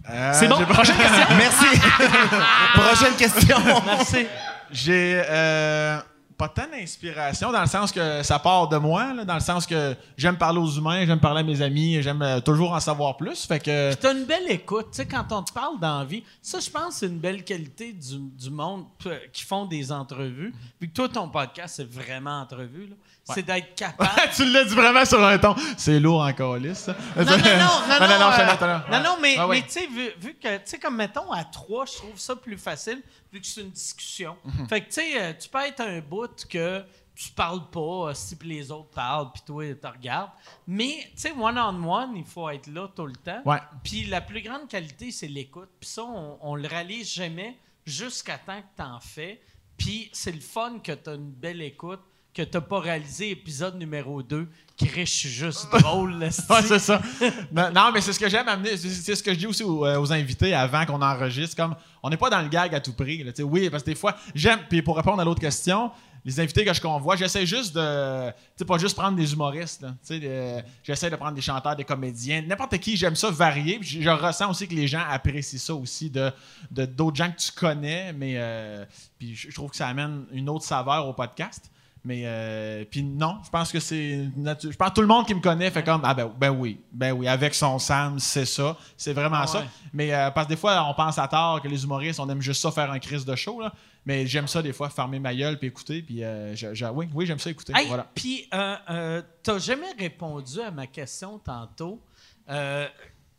Euh, 0.10 0.32
C'est 0.34 0.48
bon, 0.48 0.64
prochaine 0.66 0.98
question. 0.98 1.26
Merci. 1.38 1.80
Prochaine 2.74 3.16
question. 3.16 3.58
Merci. 3.86 4.26
J'ai 4.72 5.22
euh, 5.30 6.00
pas 6.38 6.50
tant 6.50 6.68
d'inspiration 6.70 7.52
dans 7.52 7.62
le 7.62 7.68
sens 7.68 7.92
que 7.92 8.24
ça 8.24 8.40
part 8.40 8.68
de 8.68 8.78
moi, 8.78 9.24
dans 9.26 9.36
le 9.36 9.40
sens 9.40 9.66
que 9.66 9.96
j'aime 10.18 10.38
parler 10.38 10.60
aux 10.60 10.70
humains, 10.70 11.06
j'aime 11.06 11.20
parler 11.20 11.42
à 11.42 11.44
mes 11.44 11.62
amis, 11.62 12.02
j'aime 12.02 12.22
euh, 12.22 12.40
toujours 12.40 12.74
en 12.74 12.80
savoir 12.80 13.18
plus. 13.18 13.46
Fait 13.46 13.60
que 13.60 13.94
T'as 13.94 14.14
une 14.14 14.26
belle 14.26 14.50
écoute. 14.50 14.88
Tu 14.92 14.98
sais, 14.98 15.06
quand 15.06 15.32
on 15.32 15.44
te 15.44 15.54
parle 15.54 15.80
d'envie, 15.80 16.24
ça, 16.42 16.60
je 16.60 16.70
pense, 16.70 16.96
c'est 16.96 17.08
une 17.08 17.20
belle 17.20 17.44
qualité 17.44 17.94
du, 17.94 18.18
du 18.18 18.50
monde 18.50 18.86
euh, 19.06 19.18
qui 19.32 19.44
font 19.44 19.66
des 19.66 19.92
entrevues. 19.92 20.54
Vu 20.82 20.90
que 20.90 20.94
toi, 20.94 21.10
ton 21.10 21.30
podcast, 21.30 21.76
c'est 21.78 21.90
vraiment 21.90 22.42
entrevue. 22.42 22.90
C'est 23.26 23.44
d'être 23.44 23.74
capable. 23.78 24.12
tu 24.36 24.46
l'as 24.52 24.66
dit 24.66 24.76
vraiment 24.76 25.06
sur 25.06 25.24
un 25.24 25.38
ton. 25.38 25.56
C'est 25.78 26.00
lourd 26.00 26.22
encore, 26.22 26.58
lisse. 26.58 26.88
Non, 27.16 27.24
non, 27.24 27.38
non, 27.38 27.38
non, 27.38 28.08
non, 28.08 28.20
non, 28.20 28.32
euh, 28.32 28.46
note, 28.46 28.62
non. 28.62 28.82
non, 28.98 29.04
non, 29.04 29.18
mais, 29.22 29.36
Ah 29.38 29.48
ouais. 29.48 29.58
mais 29.62 29.66
tu 29.66 29.72
sais, 29.72 29.88
vu, 29.88 30.10
vu 30.20 30.34
que, 30.36 30.56
tu 30.58 30.62
sais, 30.66 30.80
comme 30.80 30.98
mettons 30.98 31.32
à 31.32 31.44
trois, 31.46 31.86
je 31.86 31.94
trouve 31.94 32.18
ça 32.20 32.36
plus 32.36 32.58
facile, 32.58 33.02
vu 33.32 33.40
que 33.40 33.48
c'est 33.48 33.62
une 33.62 33.70
discussion. 33.72 34.36
Mhm. 34.44 34.68
Fait 34.68 34.82
que, 34.82 34.88
tu 34.88 34.94
sais, 34.94 35.22
euh, 35.22 35.34
tu 35.40 35.48
peux 35.48 35.60
être 35.60 35.80
un 35.82 36.00
bout 36.02 36.46
que 36.50 36.84
tu 37.16 37.30
parles 37.32 37.70
pas, 37.70 38.10
euh, 38.10 38.14
si 38.14 38.36
les 38.44 38.72
autres 38.72 38.90
parlent, 38.90 39.32
puis 39.32 39.44
toi, 39.46 39.64
tu 39.74 39.88
regardes. 39.88 40.32
Mais, 40.68 40.98
tu 41.16 41.22
sais, 41.22 41.32
one-on-one, 41.32 42.18
il 42.18 42.26
faut 42.26 42.50
être 42.50 42.68
là 42.68 42.90
tout 42.94 43.06
le 43.06 43.16
temps. 43.16 43.42
Puis 43.84 44.06
la 44.06 44.20
plus 44.22 44.42
grande 44.42 44.68
qualité, 44.68 45.12
c'est 45.12 45.28
l'écoute. 45.28 45.70
Puis 45.80 45.90
ça, 45.90 46.04
on, 46.04 46.38
on 46.42 46.56
le 46.56 46.68
réalise 46.68 47.14
jamais 47.14 47.58
jusqu'à 47.86 48.38
temps 48.38 48.60
que 48.62 48.82
t'en 48.84 49.00
fais. 49.00 49.40
Puis 49.78 50.10
c'est 50.12 50.32
le 50.32 50.42
fun 50.42 50.80
que 50.84 50.92
t'as 50.92 51.16
une 51.16 51.32
belle 51.32 51.62
écoute, 51.62 52.02
que 52.34 52.42
t'as 52.42 52.62
pas 52.62 52.80
réalisé 52.80 53.30
épisode 53.32 53.76
numéro 53.78 54.24
2, 54.24 54.48
qui 54.76 54.88
je 54.90 55.04
suis 55.06 55.30
juste 55.30 55.68
drôle, 55.80 56.14
là, 56.18 56.28
Ouais, 56.50 56.62
c'est 56.64 56.80
ça. 56.80 57.00
non, 57.52 57.70
non, 57.72 57.92
mais 57.94 58.02
c'est 58.02 58.12
ce 58.14 58.20
que 58.20 58.28
j'aime 58.30 58.48
amener. 58.48 58.76
C'est 58.76 59.16
ce 59.16 59.22
que 59.22 59.34
je 59.34 59.40
dis 59.40 59.46
aussi 59.48 59.64
aux, 59.64 59.86
euh, 59.86 60.00
aux 60.00 60.12
invités 60.12 60.54
avant 60.54 60.84
qu'on 60.86 61.02
enregistre. 61.02 61.56
Comme, 61.56 61.76
on 62.02 62.10
n'est 62.10 62.18
pas 62.18 62.30
dans 62.32 62.42
le 62.42 62.48
gag 62.50 62.74
à 62.74 62.80
tout 62.80 62.94
prix. 62.94 63.24
là, 63.24 63.32
oui, 63.44 63.70
parce 63.70 63.84
que 63.84 63.92
des 63.92 63.96
fois, 63.96 64.16
j'aime. 64.34 64.60
Puis 64.70 64.82
pour 64.82 64.98
répondre 64.98 65.22
à 65.22 65.26
l'autre 65.26 65.42
question, 65.42 65.92
les 66.26 66.40
invités 66.40 66.66
que 66.66 66.74
je 66.74 66.82
convoie, 66.82 67.16
j'essaie 67.18 67.46
juste 67.46 67.76
de. 67.76 68.30
Tu 68.30 68.36
sais, 68.58 68.66
pas 68.66 68.78
juste 68.80 68.96
prendre 68.96 69.16
des 69.16 69.32
humoristes. 69.34 69.82
là. 69.84 69.90
Tu 69.90 70.20
sais, 70.20 70.22
euh, 70.24 70.62
j'essaie 70.82 71.10
de 71.12 71.16
prendre 71.18 71.34
des 71.36 71.42
chanteurs, 71.42 71.76
des 71.76 71.84
comédiens, 71.84 72.42
n'importe 72.42 72.78
qui. 72.80 72.98
J'aime 72.98 73.16
ça 73.16 73.30
varier. 73.30 73.78
Je, 73.82 74.02
je 74.02 74.10
ressens 74.10 74.50
aussi 74.50 74.68
que 74.68 74.74
les 74.74 74.88
gens 74.88 75.04
apprécient 75.08 75.60
ça 75.60 75.76
aussi 75.76 76.10
de 76.10 76.32
de- 76.72 76.86
d'autres 76.86 77.18
gens 77.18 77.30
que 77.30 77.38
tu 77.38 77.52
connais. 77.52 78.12
Mais 78.14 78.34
euh, 78.38 78.86
puis 79.20 79.36
je, 79.36 79.50
je 79.52 79.54
trouve 79.56 79.70
que 79.70 79.76
ça 79.78 79.88
amène 79.88 80.26
une 80.32 80.50
autre 80.50 80.66
saveur 80.66 81.08
au 81.08 81.14
podcast. 81.14 81.70
Mais 82.06 82.24
euh, 82.26 82.84
puis 82.90 83.02
non, 83.02 83.38
je 83.46 83.50
pense 83.50 83.72
que 83.72 83.80
c'est 83.80 84.26
je 84.36 84.76
pense 84.76 84.90
que 84.90 84.94
tout 84.94 85.02
le 85.02 85.08
monde 85.08 85.26
qui 85.26 85.34
me 85.34 85.40
connaît 85.40 85.72
fait 85.72 85.84
comme 85.84 86.02
ah 86.04 86.14
ben, 86.14 86.30
ben 86.38 86.50
oui, 86.50 86.82
ben 86.92 87.14
oui, 87.14 87.30
avec 87.30 87.54
son 87.54 87.80
Sam, 87.80 88.20
c'est 88.20 88.46
ça, 88.46 88.76
c'est 88.98 89.14
vraiment 89.14 89.48
ça. 89.48 89.60
ouais. 89.60 89.66
Mais 89.94 90.14
euh, 90.14 90.30
parce 90.32 90.48
que 90.48 90.52
des 90.52 90.58
fois 90.58 90.86
on 90.90 90.94
pense 90.94 91.18
à 91.18 91.30
tort 91.30 91.62
que 91.62 91.68
les 91.70 91.82
humoristes 91.86 92.20
on 92.20 92.30
aime 92.30 92.42
juste 92.42 92.62
ça 92.62 92.72
faire 92.72 92.92
un 92.92 93.00
crise 93.00 93.24
de 93.24 93.36
show 93.38 93.62
là, 93.62 93.72
mais 94.06 94.28
j'aime 94.28 94.48
ça 94.48 94.62
des 94.62 94.74
fois 94.74 94.90
fermer 94.90 95.18
ma 95.20 95.34
gueule 95.34 95.58
puis 95.58 95.70
écouter 95.70 96.02
puis 96.02 96.24
euh, 96.24 96.54
oui, 96.94 97.08
oui, 97.14 97.26
j'aime 97.26 97.40
ça 97.40 97.50
écouter. 97.50 97.72
Hey, 97.74 97.88
voilà. 97.88 98.06
Puis, 98.14 98.50
t'as 98.52 99.58
jamais 99.60 99.92
répondu 99.98 100.60
à 100.60 100.72
ma 100.72 100.88
question 100.88 101.40
tantôt. 101.40 102.02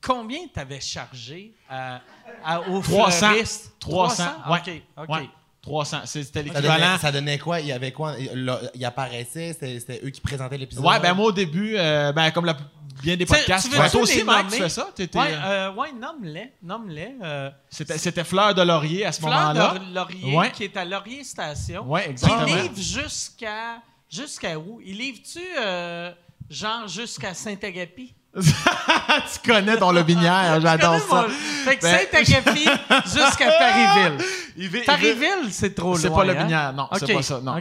Combien 0.00 0.40
t'avais 0.52 0.80
chargé 0.80 1.54
à, 1.68 2.00
à, 2.44 2.60
au 2.60 2.80
300. 2.82 3.26
fleuriste? 3.28 3.72
300, 3.80 4.24
ouais. 4.50 4.58
OK, 4.58 4.82
OK. 4.98 5.08
Ouais. 5.08 5.30
300, 5.64 6.00
c'était 6.04 6.40
Ça 6.40 6.42
l'équivalent. 6.42 6.74
donnait, 6.86 6.98
ça 6.98 7.12
donnait 7.12 7.38
quoi? 7.38 7.60
Il 7.60 7.66
y 7.68 7.72
avait 7.72 7.90
quoi? 7.92 8.14
Il, 8.18 8.52
il 8.74 8.84
apparaissait? 8.84 9.52
C'était 9.58 10.00
eux 10.04 10.10
qui 10.10 10.20
présentaient 10.20 10.58
l'épisode? 10.58 10.84
Ouais, 10.84 11.00
ben 11.00 11.14
moi 11.14 11.26
au 11.26 11.32
début 11.32 11.74
euh, 11.76 12.12
ben 12.12 12.30
comme 12.32 12.44
la, 12.44 12.54
bien 13.02 13.16
des 13.16 13.24
podcasts. 13.24 13.66
tu 13.66 13.72
veux 13.74 13.78
Ouais, 13.80 13.86
tous 13.86 13.92
toi 13.92 14.00
aussi 14.02 14.24
tu 14.50 14.56
fais 14.62 14.68
ça, 14.68 14.88
T'étais, 14.94 15.18
Ouais, 15.18 15.32
euh, 15.32 15.70
euh, 15.70 15.72
ouais, 15.72 15.92
nomme-les, 15.92 16.52
nomme-les. 16.62 17.14
Euh, 17.22 17.50
c'était, 17.70 17.96
c'était 17.96 18.24
Fleur 18.24 18.54
de 18.54 18.60
Laurier 18.62 19.06
à 19.06 19.12
ce 19.12 19.20
Fleur 19.20 19.32
moment-là. 19.32 19.78
de 19.78 19.94
Laurier, 19.94 20.36
Ouais. 20.36 20.50
qui 20.52 20.64
est 20.64 20.76
à 20.76 20.84
Laurier 20.84 21.24
Station. 21.24 21.82
Ouais, 21.90 22.04
Qui 22.04 22.10
exactement. 22.10 22.44
livre 22.44 22.76
jusqu'à 22.76 23.80
jusqu'à 24.10 24.58
où? 24.58 24.80
Il 24.84 24.98
livre-tu 24.98 25.40
euh, 25.60 26.12
Genre 26.50 26.86
jusqu'à 26.88 27.32
Saint-Agapi? 27.32 28.14
tu 28.42 29.50
connais 29.50 29.76
ton 29.76 29.92
lobinière, 29.92 30.60
j'adore 30.60 30.98
ça. 30.98 31.22
mon- 31.22 31.28
Fait 31.28 31.76
que 31.76 31.82
Ben- 31.82 31.98
Saint-Agapi 32.10 32.68
jusqu'à 33.04 33.50
Parisville. 33.50 34.84
Parisville, 34.84 35.50
c'est 35.52 35.74
trop 35.74 35.92
loin. 35.92 35.98
C'est 36.00 36.10
pas 36.10 36.22
hein? 36.22 36.24
Lobinière, 36.24 36.72
non, 36.72 36.88
c'est 36.98 37.12
pas 37.12 37.22
ça, 37.22 37.40
non. 37.40 37.54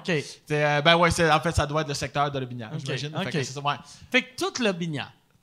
Euh, 0.52 0.82
ben 0.82 0.96
ouais, 0.96 1.10
en 1.32 1.40
fait, 1.40 1.52
ça 1.52 1.66
doit 1.66 1.82
être 1.82 1.88
le 1.88 1.94
secteur 1.94 2.32
de 2.32 2.40
Lobinière, 2.40 2.72
j'imagine. 2.78 3.10
Fait 3.10 3.38
ouais. 3.62 3.76
Fait 4.12 4.22
que 4.24 4.36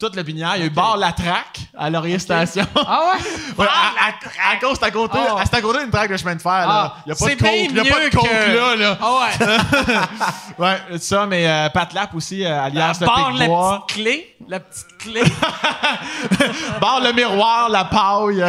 toute 0.00 0.16
le 0.16 0.22
binière. 0.22 0.52
Il 0.56 0.60
y 0.60 0.62
a 0.62 0.66
eu 0.66 0.70
bar 0.70 0.96
La 0.96 1.12
Traque 1.12 1.60
à 1.76 1.90
Laurier 1.90 2.18
Station. 2.18 2.66
Ah 2.74 3.12
ouais? 3.12 3.24
Ouais, 3.58 3.66
à, 3.66 4.56
cause, 4.56 4.78
c'est 4.80 4.86
à 4.86 4.90
côté, 4.90 5.18
c'est 5.44 5.54
à 5.54 5.60
côté 5.60 5.80
d'une 5.80 5.90
traque 5.90 6.10
de 6.10 6.16
chemin 6.16 6.34
de 6.34 6.40
fer, 6.40 6.50
là. 6.50 6.94
Ah, 6.96 6.96
Il 7.04 7.10
y 7.10 7.12
a 7.12 7.14
pas 7.14 7.26
de 7.26 7.34
coke, 7.34 7.50
il 7.70 7.78
a 7.78 7.84
pas 7.84 8.04
de 8.04 8.10
coke 8.10 8.30
là, 8.30 8.76
là. 8.76 8.98
Ah 9.00 9.12
ouais. 9.18 10.58
Ouais, 10.58 10.98
ça, 10.98 11.26
mais 11.26 11.46
euh, 11.46 11.68
Pat 11.68 11.92
Lap 11.92 12.14
aussi, 12.14 12.44
euh, 12.44 12.62
alias 12.62 12.96
le 13.00 13.06
Barre 13.06 13.32
la 13.32 13.46
petite 13.46 13.86
clé. 13.94 14.36
La 14.48 14.60
petite 14.60 14.98
clé. 14.98 15.22
Barre 16.80 17.00
le 17.02 17.12
miroir, 17.12 17.68
la 17.68 17.84
paille, 17.84 18.44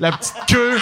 la 0.00 0.12
petite 0.12 0.46
queue, 0.48 0.78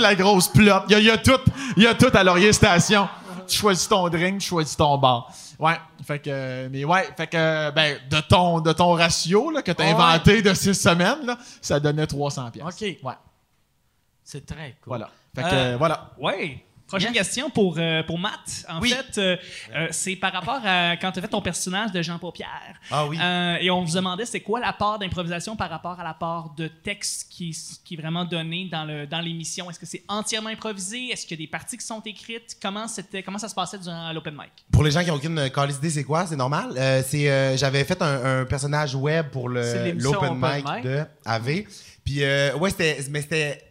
la 0.00 0.14
grosse 0.14 0.48
plotte. 0.48 0.84
Il 0.88 0.92
y 0.92 0.94
a, 0.94 0.98
il 1.00 1.06
y 1.06 1.10
a 1.10 1.18
tout, 1.18 1.40
il 1.76 1.82
y 1.82 1.86
a 1.86 1.94
tout 1.94 2.10
à 2.14 2.24
Laurier 2.24 2.52
Station. 2.54 3.08
Tu 3.46 3.58
choisis 3.58 3.86
ton 3.88 4.08
drink, 4.08 4.40
tu 4.40 4.48
choisis 4.48 4.76
ton 4.76 4.96
bar. 4.96 5.28
Ouais, 5.58 5.74
fait 6.06 6.20
que, 6.20 6.68
mais 6.68 6.84
ouais, 6.84 7.08
fait 7.16 7.26
que, 7.26 7.70
ben, 7.72 7.98
de 8.08 8.20
ton, 8.20 8.60
de 8.60 8.72
ton 8.72 8.92
ratio, 8.92 9.50
là, 9.50 9.60
que 9.62 9.72
t'as 9.72 9.84
Ouais. 9.84 9.90
inventé 9.90 10.40
de 10.40 10.54
six 10.54 10.74
semaines, 10.74 11.26
là, 11.26 11.36
ça 11.60 11.80
donnait 11.80 12.06
300 12.06 12.50
pièces. 12.52 12.64
OK. 12.64 12.96
Ouais, 13.02 13.14
C'est 14.22 14.46
très 14.46 14.76
cool. 14.82 14.86
voilà. 14.86 15.10
Fait 15.34 15.42
que, 15.42 15.48
euh, 15.54 15.76
voilà. 15.76 16.10
Ouais. 16.18 16.64
Prochaine 16.88 17.12
question 17.12 17.50
pour, 17.50 17.76
euh, 17.78 18.02
pour 18.02 18.18
Matt. 18.18 18.64
En 18.68 18.80
Oui. 18.80 18.90
fait, 18.90 19.18
euh, 19.18 19.36
euh, 19.74 19.88
c'est 19.90 20.16
par 20.16 20.32
rapport 20.32 20.60
à 20.64 20.96
quand 20.96 21.12
tu 21.12 21.18
as 21.18 21.22
fait 21.22 21.28
ton 21.28 21.42
personnage 21.42 21.92
de 21.92 22.00
Jean 22.02 22.18
Paupière. 22.18 22.48
Ah 22.90 23.06
oui. 23.06 23.18
Et 23.60 23.70
on 23.70 23.84
vous 23.84 23.94
demandait 23.94 24.24
c'est 24.24 24.40
quoi 24.40 24.58
la 24.58 24.72
part 24.72 24.98
d'improvisation 24.98 25.54
par 25.54 25.68
rapport 25.70 26.00
à 26.00 26.04
la 26.04 26.14
part 26.14 26.54
de 26.56 26.66
texte 26.68 27.28
qui, 27.30 27.56
qui 27.84 27.94
est 27.94 27.96
vraiment 28.00 28.24
donnée 28.24 28.68
dans 28.72 28.84
le 28.84 29.06
dans 29.06 29.20
l'émission? 29.20 29.70
Est-ce 29.70 29.78
que 29.78 29.86
c'est 29.86 30.02
entièrement 30.08 30.48
improvisé? 30.48 31.08
Est-ce 31.12 31.26
qu'il 31.26 31.38
y 31.38 31.42
a 31.42 31.44
des 31.44 31.50
parties 31.50 31.76
qui 31.76 31.84
sont 31.84 32.00
écrites? 32.06 32.56
Comment, 32.60 32.88
c'était, 32.88 33.22
comment 33.22 33.38
ça 33.38 33.48
se 33.48 33.54
passait 33.54 33.78
durant 33.78 34.10
l'open 34.12 34.34
mic? 34.34 34.50
Pour 34.72 34.82
les 34.82 34.90
gens 34.90 35.00
qui 35.02 35.08
n'ont 35.08 35.16
aucune 35.16 35.50
calice 35.50 35.76
idée, 35.76 35.90
c'est 35.90 36.04
quoi? 36.04 36.26
C'est 36.26 36.36
normal. 36.36 36.72
C'est, 37.06 37.56
j'avais 37.58 37.84
fait 37.84 38.00
un, 38.00 38.40
un 38.40 38.44
personnage 38.46 38.94
web 38.94 39.28
pour 39.30 39.48
le, 39.50 39.92
l'open 39.92 40.30
Open 40.30 40.34
mic 40.56 40.64
Mic. 40.66 40.84
de 40.84 41.04
AV. 41.26 41.64
Puis, 42.04 42.20
ouais, 42.22 42.70
c'était, 42.70 42.98
mais 43.10 43.20
c'était, 43.20 43.62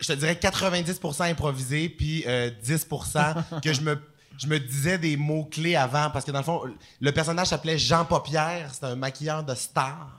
je 0.00 0.06
te 0.06 0.12
dirais 0.14 0.34
90% 0.34 1.30
improvisé, 1.30 1.88
puis 1.88 2.24
euh, 2.26 2.50
10% 2.64 3.60
que 3.62 3.72
je 3.72 3.80
me, 3.82 3.98
je 4.38 4.46
me 4.46 4.58
disais 4.58 4.98
des 4.98 5.16
mots-clés 5.16 5.76
avant. 5.76 6.10
Parce 6.10 6.24
que 6.24 6.30
dans 6.30 6.38
le 6.38 6.44
fond, 6.44 6.62
le 7.00 7.12
personnage 7.12 7.48
s'appelait 7.48 7.78
Jean 7.78 8.04
Paupière. 8.04 8.70
C'était 8.72 8.86
un 8.86 8.96
maquilleur 8.96 9.44
de 9.44 9.54
star. 9.54 10.18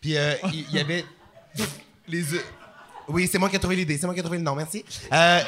Puis, 0.00 0.16
euh, 0.16 0.34
il 0.52 0.66
il 0.68 0.74
y 0.74 0.78
avait 0.80 1.04
les... 2.08 2.24
Oui, 3.10 3.28
c'est 3.30 3.38
moi 3.38 3.48
qui 3.48 3.56
ai 3.56 3.58
trouvé 3.58 3.76
l'idée. 3.76 3.96
C'est 3.98 4.06
moi 4.06 4.14
qui 4.14 4.20
ai 4.20 4.22
trouvé 4.22 4.38
le 4.38 4.44
nom. 4.44 4.54
Merci. 4.54 4.84
Euh, 5.12 5.40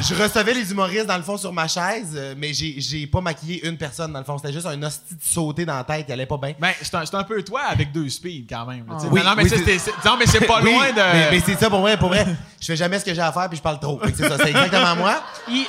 je 0.00 0.14
recevais 0.14 0.54
les 0.54 0.70
humoristes, 0.70 1.06
dans 1.06 1.16
le 1.16 1.22
fond, 1.22 1.36
sur 1.36 1.52
ma 1.52 1.68
chaise, 1.68 2.12
euh, 2.14 2.34
mais 2.36 2.54
j'ai, 2.54 2.80
j'ai 2.80 3.06
pas 3.06 3.20
maquillé 3.20 3.66
une 3.66 3.76
personne, 3.76 4.12
dans 4.12 4.18
le 4.18 4.24
fond. 4.24 4.38
C'était 4.38 4.52
juste 4.52 4.66
un 4.66 4.82
hostie 4.82 5.14
de 5.14 5.22
sauté 5.22 5.64
dans 5.66 5.76
la 5.76 5.84
tête 5.84 6.06
qui 6.06 6.12
allait 6.12 6.26
pas 6.26 6.38
bien. 6.38 6.54
Ben, 6.58 6.72
c'est 6.80 6.94
un, 6.94 7.04
c'est 7.04 7.14
un 7.16 7.24
peu 7.24 7.42
toi 7.42 7.62
avec 7.68 7.92
deux 7.92 8.08
speeds, 8.08 8.46
quand 8.48 8.64
même. 8.66 8.86
là, 8.88 8.94
tu 8.96 9.02
sais. 9.06 9.08
Oui, 9.12 9.20
non, 9.20 9.30
non, 9.30 9.36
mais 9.36 9.42
oui, 9.44 9.48
c'est, 9.50 9.58
c'est- 9.58 9.64
c'est- 9.78 9.78
c'est- 9.90 10.08
non, 10.08 10.16
mais 10.18 10.26
c'est 10.26 10.46
pas 10.46 10.60
Oui, 10.62 10.72
loin 10.72 10.90
de... 10.90 10.96
Mais, 10.96 11.30
mais 11.32 11.40
c'est 11.44 11.56
ça 11.58 11.68
pour 11.68 11.80
vrai, 11.80 11.96
pour 11.98 12.08
vrai. 12.08 12.26
Je 12.60 12.66
fais 12.66 12.76
jamais 12.76 12.98
ce 12.98 13.04
que 13.04 13.12
j'ai 13.14 13.20
à 13.20 13.32
faire 13.32 13.48
puis 13.48 13.58
je 13.58 13.62
parle 13.62 13.78
trop. 13.78 13.98
Fait 14.00 14.10
que 14.12 14.16
c'est 14.16 14.28
ça, 14.28 14.38
c'est 14.38 14.50
exactement 14.50 14.96
moi. 14.96 15.22
Il, 15.48 15.66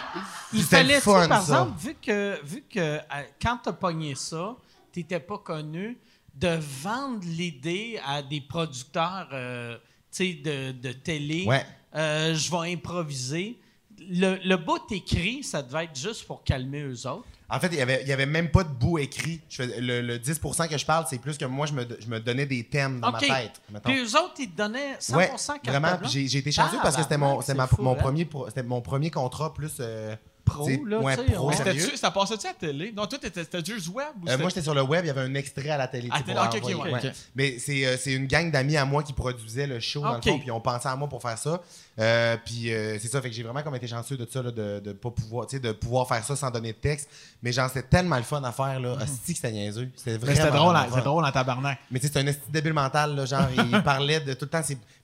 il 0.54 0.64
C'était 0.64 0.84
le 0.84 0.90
fallait, 0.90 1.02
fun, 1.02 1.28
par 1.28 1.42
ça. 1.42 1.54
exemple, 1.62 1.80
vu 1.82 1.96
que, 2.02 2.40
vu 2.46 2.64
que 2.74 2.80
euh, 2.80 3.00
quand 3.42 3.58
t'as 3.64 3.74
pogné 3.74 4.16
ça, 4.16 4.56
t'étais 4.94 5.20
pas 5.20 5.38
connu, 5.40 5.98
de 6.34 6.58
vendre 6.84 7.20
l'idée 7.24 8.00
à 8.06 8.22
des 8.22 8.42
producteurs 8.42 9.28
euh, 9.34 9.78
de, 10.24 10.72
de 10.72 10.92
télé. 10.92 11.46
Ouais. 11.46 11.66
Euh, 11.96 12.34
je 12.36 12.52
vais 12.52 12.74
improviser. 12.74 13.58
Le, 14.10 14.38
le 14.46 14.58
bout 14.58 14.82
écrit, 14.92 15.44
ça 15.44 15.62
devait 15.62 15.86
être 15.86 15.98
juste 15.98 16.26
pour 16.28 16.44
calmer 16.44 16.82
eux 16.82 17.08
autres. 17.08 17.26
En 17.50 17.60
fait, 17.60 17.68
il 17.68 17.76
y 17.76 17.82
avait, 17.82 18.02
il 18.02 18.08
y 18.08 18.12
avait 18.12 18.26
même 18.26 18.50
pas 18.50 18.64
de 18.64 18.70
bout 18.74 18.98
écrit. 18.98 19.40
Je 19.50 19.64
fais- 19.64 19.80
le, 19.80 20.02
le 20.02 20.18
10% 20.18 20.68
que 20.68 20.78
je 20.78 20.86
parle, 20.86 21.06
c'est 21.10 21.20
plus 21.20 21.38
que 21.38 21.46
moi, 21.46 21.66
je 21.68 21.74
me, 21.74 21.86
je 22.00 22.08
me 22.08 22.20
donnais 22.20 22.46
des 22.48 22.64
thèmes 22.64 23.00
dans 23.00 23.12
ma 23.12 23.20
tête. 23.20 23.62
mettons. 23.72 23.90
Puis 23.90 24.00
eux 24.00 24.16
autres, 24.18 24.34
ils 24.40 24.50
te 24.50 24.58
donnaient 24.58 24.96
100% 25.00 25.16
Ouais, 25.16 25.32
vraiment. 25.66 25.98
Puis 26.02 26.10
j'ai, 26.10 26.28
j'ai 26.28 26.40
été 26.40 26.52
chanceux 26.52 26.78
parce 26.82 26.96
que 26.96 27.04
c'était 27.04 27.18
mon, 27.18 27.40
Tabarnak, 27.40 27.46
c'était 27.46 27.58
ma- 27.58 27.68
c'est 27.68 27.76
fou, 27.76 27.82
mon, 27.84 27.92
hein? 27.94 27.96
premier, 27.96 28.28
c'était 28.48 28.64
mon 28.64 28.82
premier 28.82 29.12
contrat 29.12 29.54
plus. 29.54 29.74
euh, 29.80 30.16
Pro, 30.46 30.70
là, 30.86 31.00
ouais, 31.00 31.18
pro, 31.18 31.48
ouais. 31.48 31.56
sérieux? 31.56 31.80
C'était-tu, 31.80 31.98
ça 31.98 32.12
passait-tu 32.12 32.46
à 32.46 32.52
la 32.52 32.56
télé? 32.56 32.94
Non, 32.96 33.08
toi, 33.08 33.18
t'étais, 33.20 33.44
juste 33.66 33.88
web? 33.90 34.06
Ou 34.24 34.30
Euh, 34.30 34.38
moi, 34.38 34.50
j'étais 34.50 34.62
sur 34.62 34.76
le 34.76 34.84
web, 34.84 35.04
il 35.04 35.08
y 35.08 35.10
avait 35.10 35.22
un 35.22 35.34
extrait 35.34 35.70
à 35.72 35.78
la 35.78 35.88
télé. 35.88 36.08
À 36.12 36.22
télé, 36.22 36.36
pour 36.36 36.44
ok, 36.46 36.56
ok, 36.56 36.74
envoyer, 36.74 36.94
ouais, 36.94 37.06
ok. 37.08 37.12
Mais 37.36 37.58
c'est, 37.58 37.86
euh, 37.86 37.98
c'est 37.98 38.14
une 38.14 38.28
gang 38.28 38.52
d'amis 38.52 38.78
à 38.78 38.86
moi 38.86 39.04
qui 39.04 39.14
produisait 39.14 39.68
le 39.68 39.80
show, 39.80 40.02
dans 40.02 40.16
le 40.16 40.22
fond, 40.22 40.40
puis 40.40 40.52
on 40.52 40.62
pensait 40.62 40.88
à 40.88 40.96
moi 40.96 41.10
pour 41.10 41.22
faire 41.22 41.38
ça. 41.38 41.62
Euh, 41.98 42.36
puis 42.46 42.74
euh, 42.74 43.00
c'est 43.00 43.08
ça, 43.08 43.22
fait 43.22 43.30
que 43.30 43.36
j'ai 43.36 43.44
vraiment 43.44 43.64
comme 43.64 43.76
été 43.76 43.88
chanceux 43.88 44.18
de 44.18 44.28
ça, 44.30 44.42
là, 44.44 44.52
de, 44.52 44.82
de 44.84 44.92
pas 44.94 45.12
pouvoir, 45.12 45.48
tu 45.48 45.56
sais, 45.56 45.62
de 45.62 45.72
pouvoir 45.72 46.08
faire 46.08 46.24
ça 46.24 46.36
sans 46.36 46.52
donner 46.52 46.74
de 46.74 46.78
texte. 46.78 47.10
Mais 47.42 47.52
genre, 47.52 47.70
c'était 47.70 47.88
tellement 47.88 48.18
le 48.18 48.24
fun 48.24 48.44
à 48.44 48.52
faire, 48.52 48.80
là. 48.80 48.98
Hostie 49.02 49.34
que 49.34 49.38
c'était 49.40 49.52
niaiseux. 49.52 49.90
C'était 49.96 50.12
Mais 50.12 50.18
vraiment. 50.18 50.36
c'était 50.36 50.92
drôle, 50.92 51.04
drôle 51.04 51.26
en 51.26 51.32
tabarnak. 51.32 51.80
Mais 51.90 52.00
tu 52.00 52.08
sais, 52.08 52.14
c'est 52.14 52.20
un 52.20 52.28
esti 52.28 52.44
débile 52.50 52.74
mental, 52.74 53.16
là, 53.16 53.26
genre, 53.26 53.48
il 53.58 53.82
parlait 53.84 54.20
de 54.20 54.34
tout 54.34 54.46
le 54.46 54.50
temps. 54.50 54.62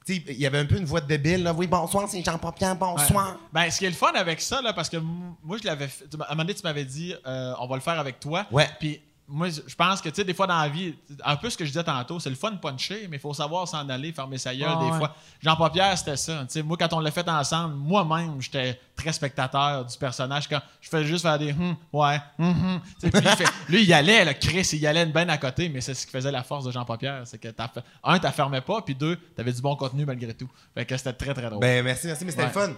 Il 0.07 0.40
y 0.40 0.45
avait 0.45 0.57
un 0.60 0.65
peu 0.65 0.78
une 0.78 0.86
voix 0.86 1.02
de 1.02 1.07
débile, 1.07 1.44
là. 1.44 1.53
Oui, 1.53 1.68
bonsoir, 1.68 2.07
c'est 2.10 2.23
Jean 2.23 2.38
Papier, 2.38 2.73
bonsoir. 2.80 3.38
Ben, 3.53 3.69
ce 3.69 3.78
qui 3.78 3.86
est 3.86 3.90
le 3.90 3.95
fun 3.95 4.11
avec 4.15 4.41
ça, 4.41 4.61
là, 4.61 4.73
parce 4.73 4.90
que 4.90 4.98
moi, 4.98 5.57
je 5.61 5.68
l'avais 5.68 5.88
fait. 5.88 6.06
À 6.19 6.26
un 6.26 6.30
moment 6.32 6.44
donné, 6.44 6.53
tu 6.56 6.64
m'avais 6.64 6.86
dit, 6.86 7.14
euh, 7.26 7.53
on 7.60 7.68
va 7.68 7.76
le 7.76 7.82
faire 7.82 7.99
avec 7.99 8.19
toi. 8.19 8.45
Ouais. 8.52 8.68
Puis, 8.80 8.99
moi, 9.28 9.48
je 9.49 9.76
pense 9.76 10.02
que, 10.02 10.10
tu 10.10 10.15
sais, 10.15 10.23
des 10.26 10.34
fois 10.34 10.45
dans 10.48 10.60
la 10.60 10.68
vie, 10.68 10.94
un 11.23 11.38
peu 11.38 11.49
ce 11.49 11.56
que 11.56 11.64
je 11.64 11.69
disais 11.69 11.84
tantôt, 11.84 12.19
c'est 12.19 12.30
le 12.30 12.36
fun 12.36 12.52
de 12.52 12.57
puncher, 12.57 13.07
mais 13.10 13.15
il 13.18 13.19
faut 13.19 13.34
savoir 13.34 13.65
s'en 13.68 13.88
aller, 13.88 14.11
fermer 14.11 14.38
sa 14.38 14.53
gueule, 14.53 14.68
Ah, 14.69 14.84
des 14.84 14.91
ouais. 14.91 14.98
fois. 14.98 15.15
Jean 15.41 15.56
Pierre 15.69 15.98
c'était 15.98 16.18
ça. 16.18 16.45
Moi, 16.65 16.76
quand 16.78 16.91
on 16.94 16.99
l'a 16.99 17.11
fait 17.11 17.28
ensemble, 17.30 17.76
moi-même, 17.76 18.41
j'étais 18.41 18.78
très 19.02 19.14
spectateur 19.14 19.86
du 19.86 19.98
personnage. 19.98 20.48
Quand 20.48 20.60
je 20.82 20.90
faisais 20.90 21.06
juste 21.06 21.23
faire 21.23 21.38
des 21.40 21.52
hum, 21.52 21.76
ouais, 21.94 22.18
hum, 22.40 22.49
hum. 22.49 22.80
Puis 23.02 23.11
il 23.14 23.22
fait- 23.36 23.44
lui, 23.69 23.82
il 23.82 23.88
y 23.88 23.94
allait, 23.94 24.23
là, 24.26 24.34
Chris, 24.34 24.68
il 24.73 24.80
y 24.80 24.88
allait 24.88 25.03
une 25.03 25.11
benne 25.11 25.30
à 25.30 25.38
côté, 25.38 25.69
mais 25.69 25.82
c'est 25.82 25.94
ce 25.94 26.06
qui 26.06 26.11
faisait 26.11 26.32
la 26.32 26.44
force 26.44 26.65
de 26.65 26.72
Jean 26.72 26.86
Pierre 26.86 27.22
C'est 27.26 27.38
que, 27.40 27.48
t'as 27.49 27.68
fait- 27.68 27.84
un, 28.03 28.19
t'affermais 28.19 28.61
pas, 28.61 28.82
puis 28.82 28.95
deux, 28.95 29.15
t'avais 29.36 29.52
du 29.53 29.61
bon 29.61 29.76
contenu 29.76 30.06
malgré 30.06 30.34
tout. 30.34 30.49
Fait 30.76 30.86
que 30.86 30.95
c'était 30.98 31.14
très, 31.14 31.34
très 31.34 31.49
drôle. 31.49 31.60
Ben, 31.60 31.84
merci, 31.84 32.07
merci, 32.07 32.26
mais 32.26 32.32
c'était 32.32 32.44
Ouais. 32.44 32.49
le 32.53 32.61
fun. 32.68 32.73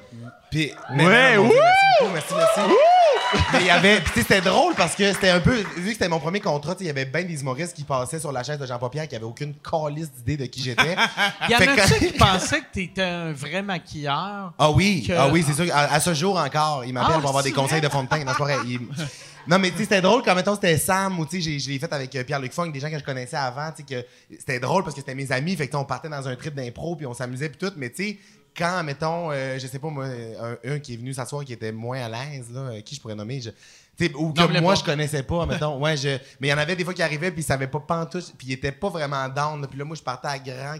Puis, 0.52 0.72
Ouais, 0.95 1.38
mon 1.38 1.48
Dieu, 1.48 1.58
merci 1.62 1.86
beaucoup, 2.00 2.14
merci, 2.14 2.34
merci. 2.36 2.74
Mais 3.52 3.62
il 3.62 3.66
y 3.66 3.70
avait, 3.72 3.95
puis 4.00 4.12
tu 4.14 4.20
sais, 4.20 4.22
c'était 4.22 4.41
drôle 4.41 4.76
parce 4.76 4.94
que 4.94 5.12
c'était 5.12 5.30
un 5.30 5.40
peu, 5.40 5.56
vu 5.78 5.88
que 5.88 5.94
c'était 5.94 6.08
mon 6.08 6.20
premier 6.20 6.40
contrat, 6.40 6.76
il 6.80 6.86
y 6.86 6.90
avait 6.91 7.06
bien 7.06 7.24
des 7.24 7.41
humoristes 7.41 7.76
qui 7.76 7.84
passaient 7.84 8.20
sur 8.20 8.32
la 8.32 8.44
chaise 8.44 8.60
de 8.60 8.66
Jean 8.68 8.78
Paupière 8.78 9.08
qui 9.08 9.16
avaient 9.16 9.26
aucune 9.26 9.56
calice 9.56 10.12
d'idée 10.12 10.38
de 10.38 10.45
qui 10.45 10.62
j'étais. 10.62 10.95
Il 11.50 11.52
y 11.52 11.56
en 11.56 11.60
a 11.60 11.66
que- 11.66 11.98
qui 11.98 12.14
pensaient 12.14 12.60
que 12.62 12.72
t'étais 12.72 13.02
un 13.02 13.32
vrai 13.34 13.64
maquilleur? 13.64 14.54
Ah 14.60 14.70
oui, 14.70 15.04
que- 15.08 15.14
ah 15.14 15.30
oui, 15.32 15.44
c'est 15.48 15.54
sûr. 15.54 15.74
À, 15.76 15.94
à 15.95 16.00
ce 16.00 16.12
jour 16.14 16.38
encore, 16.38 16.84
il 16.85 16.94
m'appelle 16.94 17.15
Ah, 17.18 17.19
pour 17.19 17.30
avoir 17.30 17.44
des 17.44 17.52
conseils 17.52 17.81
de 17.81 17.90
fond 17.90 18.03
de 18.03 18.10
teint. 18.10 18.23
Non, 18.23 18.31
c'est 18.31 18.38
pas 18.38 18.44
vrai. 18.44 18.57
Il- 18.65 18.80
Non, 19.48 19.60
mais 19.60 19.72
tu 19.72 19.77
sais, 19.77 19.84
c'était 19.84 20.02
drôle 20.02 20.22
quand, 20.23 20.34
mettons, 20.35 20.56
c'était 20.56 20.77
Sam 20.77 21.19
ou 21.19 21.26
tu 21.26 21.41
sais, 21.41 21.60
je 21.60 21.69
l'ai 21.69 21.77
fait 21.77 21.91
avec 21.91 22.15
euh, 22.15 22.23
Pierre-Luc 22.23 22.53
Funk, 22.53 22.72
des 22.72 22.80
gens 22.80 22.90
que 22.90 22.98
je 22.98 23.03
connaissais 23.03 23.35
avant, 23.35 23.72
tu 23.72 23.84
sais, 23.85 24.02
que 24.02 24.07
c'était 24.38 24.60
drôle 24.60 24.84
parce 24.84 24.95
que 24.95 25.02
c'était 25.02 25.15
mes 25.15 25.30
amis, 25.34 25.56
fait 25.57 25.65
que 25.68 25.72
tu 25.72 25.77
sais, 25.77 25.81
on 25.81 25.85
partait 25.85 26.07
dans 26.07 26.26
un 26.27 26.35
trip 26.38 26.53
d'impro 26.56 26.95
puis 26.95 27.06
on 27.06 27.14
s'amusait 27.14 27.49
puis 27.49 27.57
tout, 27.57 27.73
mais 27.76 27.90
tu 27.90 28.03
sais, 28.03 28.18
quand, 28.57 28.84
mettons, 28.84 29.31
euh, 29.31 29.60
je 29.60 29.68
sais 29.68 29.80
pas, 29.80 29.90
moi, 29.90 30.06
un, 30.06 30.57
un 30.76 30.80
qui 30.80 30.94
est 30.94 30.98
venu 30.98 31.14
s'asseoir 31.14 31.44
qui 31.44 31.52
était 31.52 31.72
moins 31.73 31.99
à 32.02 32.07
l'aise, 32.07 32.52
là, 32.53 32.60
euh, 32.61 32.81
qui 32.81 32.95
je 32.95 33.02
pourrais 33.02 33.15
nommer, 33.15 33.41
je- 33.41 33.49
ou 34.15 34.34
que 34.34 34.60
moi 34.60 34.74
pas. 34.74 34.80
je 34.80 34.84
connaissais 34.84 35.24
pas, 35.24 35.45
mettons, 35.45 35.80
ouais, 35.80 35.95
je, 35.95 36.10
mais 36.40 36.48
il 36.48 36.52
y 36.52 36.53
en 36.53 36.57
avait 36.57 36.76
des 36.76 36.84
fois 36.84 36.94
qui 36.94 37.03
arrivaient 37.03 37.32
puis 37.32 37.41
ils 37.41 37.45
savaient 37.45 37.68
pas 37.68 37.80
pantoute, 37.80 38.34
puis 38.38 38.48
ils 38.48 38.53
étaient 38.53 38.72
pas 38.72 38.90
vraiment 38.90 39.30
down, 39.30 39.65
puis 39.68 39.78
là, 39.78 39.86
moi, 39.86 39.95
je 39.95 40.02
partais 40.02 40.30
à 40.30 40.40
grand, 40.40 40.76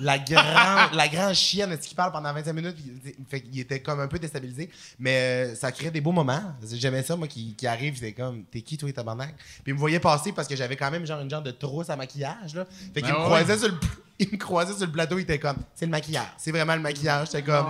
la 0.00 0.18
grande, 0.18 0.94
la 0.94 1.08
grande 1.08 1.34
chienne, 1.34 1.76
qu'il 1.78 1.96
parle 1.96 2.12
pendant 2.12 2.32
25 2.32 2.52
minutes, 2.52 2.76
puis, 2.76 3.14
fait 3.28 3.40
qu'il 3.40 3.58
était 3.58 3.80
comme 3.80 4.00
un 4.00 4.06
peu 4.06 4.18
déstabilisé, 4.18 4.70
mais 4.98 5.16
euh, 5.16 5.54
ça 5.56 5.72
créait 5.72 5.90
des 5.90 6.00
beaux 6.00 6.12
moments, 6.12 6.42
j'aimais 6.72 7.02
ça, 7.02 7.16
moi, 7.16 7.26
qui, 7.26 7.54
qui 7.56 7.66
arrive, 7.66 7.94
c'était 7.94 8.12
comme, 8.12 8.44
t'es 8.44 8.62
qui, 8.62 8.78
toi, 8.78 8.92
tabarnak? 8.92 9.34
Puis 9.36 9.62
il 9.68 9.74
me 9.74 9.78
voyait 9.78 10.00
passer 10.00 10.32
parce 10.32 10.46
que 10.46 10.54
j'avais 10.54 10.76
quand 10.76 10.90
même 10.90 11.04
genre 11.04 11.20
une 11.20 11.30
genre 11.30 11.42
de 11.42 11.50
trousse 11.50 11.90
à 11.90 11.96
maquillage, 11.96 12.54
là, 12.54 12.64
fait 12.94 13.02
qu'il 13.02 13.12
Ben 13.12 13.18
me 13.18 13.28
ouais. 13.28 13.58
sur 13.58 13.68
le, 13.68 13.74
il 14.20 14.28
me 14.30 14.36
croisait 14.36 14.74
sur 14.74 14.86
le 14.86 14.92
plateau, 14.92 15.18
il 15.18 15.22
était 15.22 15.40
comme, 15.40 15.56
c'est 15.74 15.86
le 15.86 15.90
maquillage, 15.90 16.32
c'est 16.38 16.52
vraiment 16.52 16.76
le 16.76 16.80
maquillage, 16.80 17.26
j'étais 17.32 17.42
comme, 17.42 17.66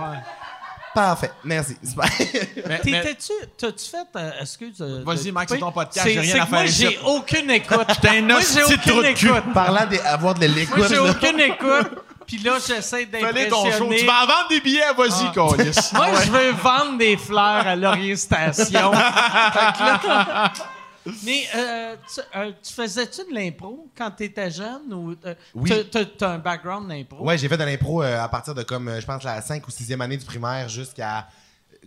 parfait, 0.93 1.31
merci, 1.43 1.75
T'étais-tu, 2.83 3.31
t'as-tu 3.57 3.85
fait, 3.89 4.07
euh, 4.19 4.31
excuse. 4.41 4.75
euh, 4.81 5.03
Vas-y, 5.05 5.31
Max, 5.31 5.51
c'est 5.51 5.59
ton 5.59 5.71
podcast, 5.71 6.07
j'ai 6.07 6.19
rien 6.19 6.33
c'est 6.33 6.39
à 6.39 6.45
que 6.45 6.49
moi, 6.49 6.59
faire 6.59 6.67
ici. 6.69 6.81
j'ai 6.89 6.99
aucune 7.05 7.49
écoute. 7.51 7.87
T'es 8.01 8.09
un 8.09 8.21
moi, 8.21 8.39
j'ai 8.41 8.61
hostie 8.63 8.77
de 8.77 8.81
trou 8.81 8.99
aucune 8.99 9.11
de 9.13 9.17
cul. 9.17 9.27
écoute. 9.27 9.53
Parlant 9.53 9.85
d'avoir 9.85 10.33
de 10.35 10.45
l'écoute, 10.45 10.77
Moi, 10.77 10.87
j'ai 10.87 10.95
là. 10.95 11.03
aucune 11.03 11.39
écoute. 11.39 11.91
Puis 12.27 12.37
là, 12.37 12.53
j'essaie 12.65 13.05
ton 13.05 13.19
show. 13.19 13.25
d'impressionner. 13.33 13.97
Tu 13.97 14.05
vas 14.05 14.23
en 14.23 14.27
vendre 14.27 14.47
des 14.49 14.61
billets, 14.61 14.93
vas-y, 14.97 15.31
câlisse. 15.33 15.91
Moi, 15.93 16.07
je 16.25 16.31
veux 16.31 16.51
vendre 16.51 16.97
des 16.97 17.17
fleurs 17.17 17.67
à 17.67 17.75
Laurier 17.75 18.15
Station. 18.15 18.63
Fait 18.93 19.73
que 19.73 20.07
là- 20.07 20.53
Mais 21.23 21.43
euh, 21.55 21.95
tu, 22.13 22.21
euh, 22.35 22.51
tu 22.61 22.73
faisais-tu 22.73 23.29
de 23.29 23.33
l'impro 23.35 23.87
quand 23.97 24.11
tu 24.11 24.23
étais 24.23 24.49
jeune? 24.51 24.93
Ou, 24.93 25.15
euh, 25.25 25.35
Oui. 25.55 25.69
t'as- 25.69 25.83
t'as- 25.83 26.05
T'as 26.17 26.29
un 26.33 26.37
background 26.39 26.87
d'impro? 26.89 27.23
Ouais, 27.25 27.37
j'ai 27.37 27.47
fait 27.49 27.57
de 27.57 27.63
l'impro 27.63 28.01
à 28.01 28.27
partir 28.29 28.53
de 28.55 28.63
comme, 28.63 28.99
je 28.99 29.05
pense, 29.05 29.23
la 29.23 29.41
5 29.41 29.67
ou 29.67 29.71
6e 29.71 29.99
année 30.01 30.17
du 30.17 30.25
primaire 30.25 30.69
jusqu'à 30.69 31.27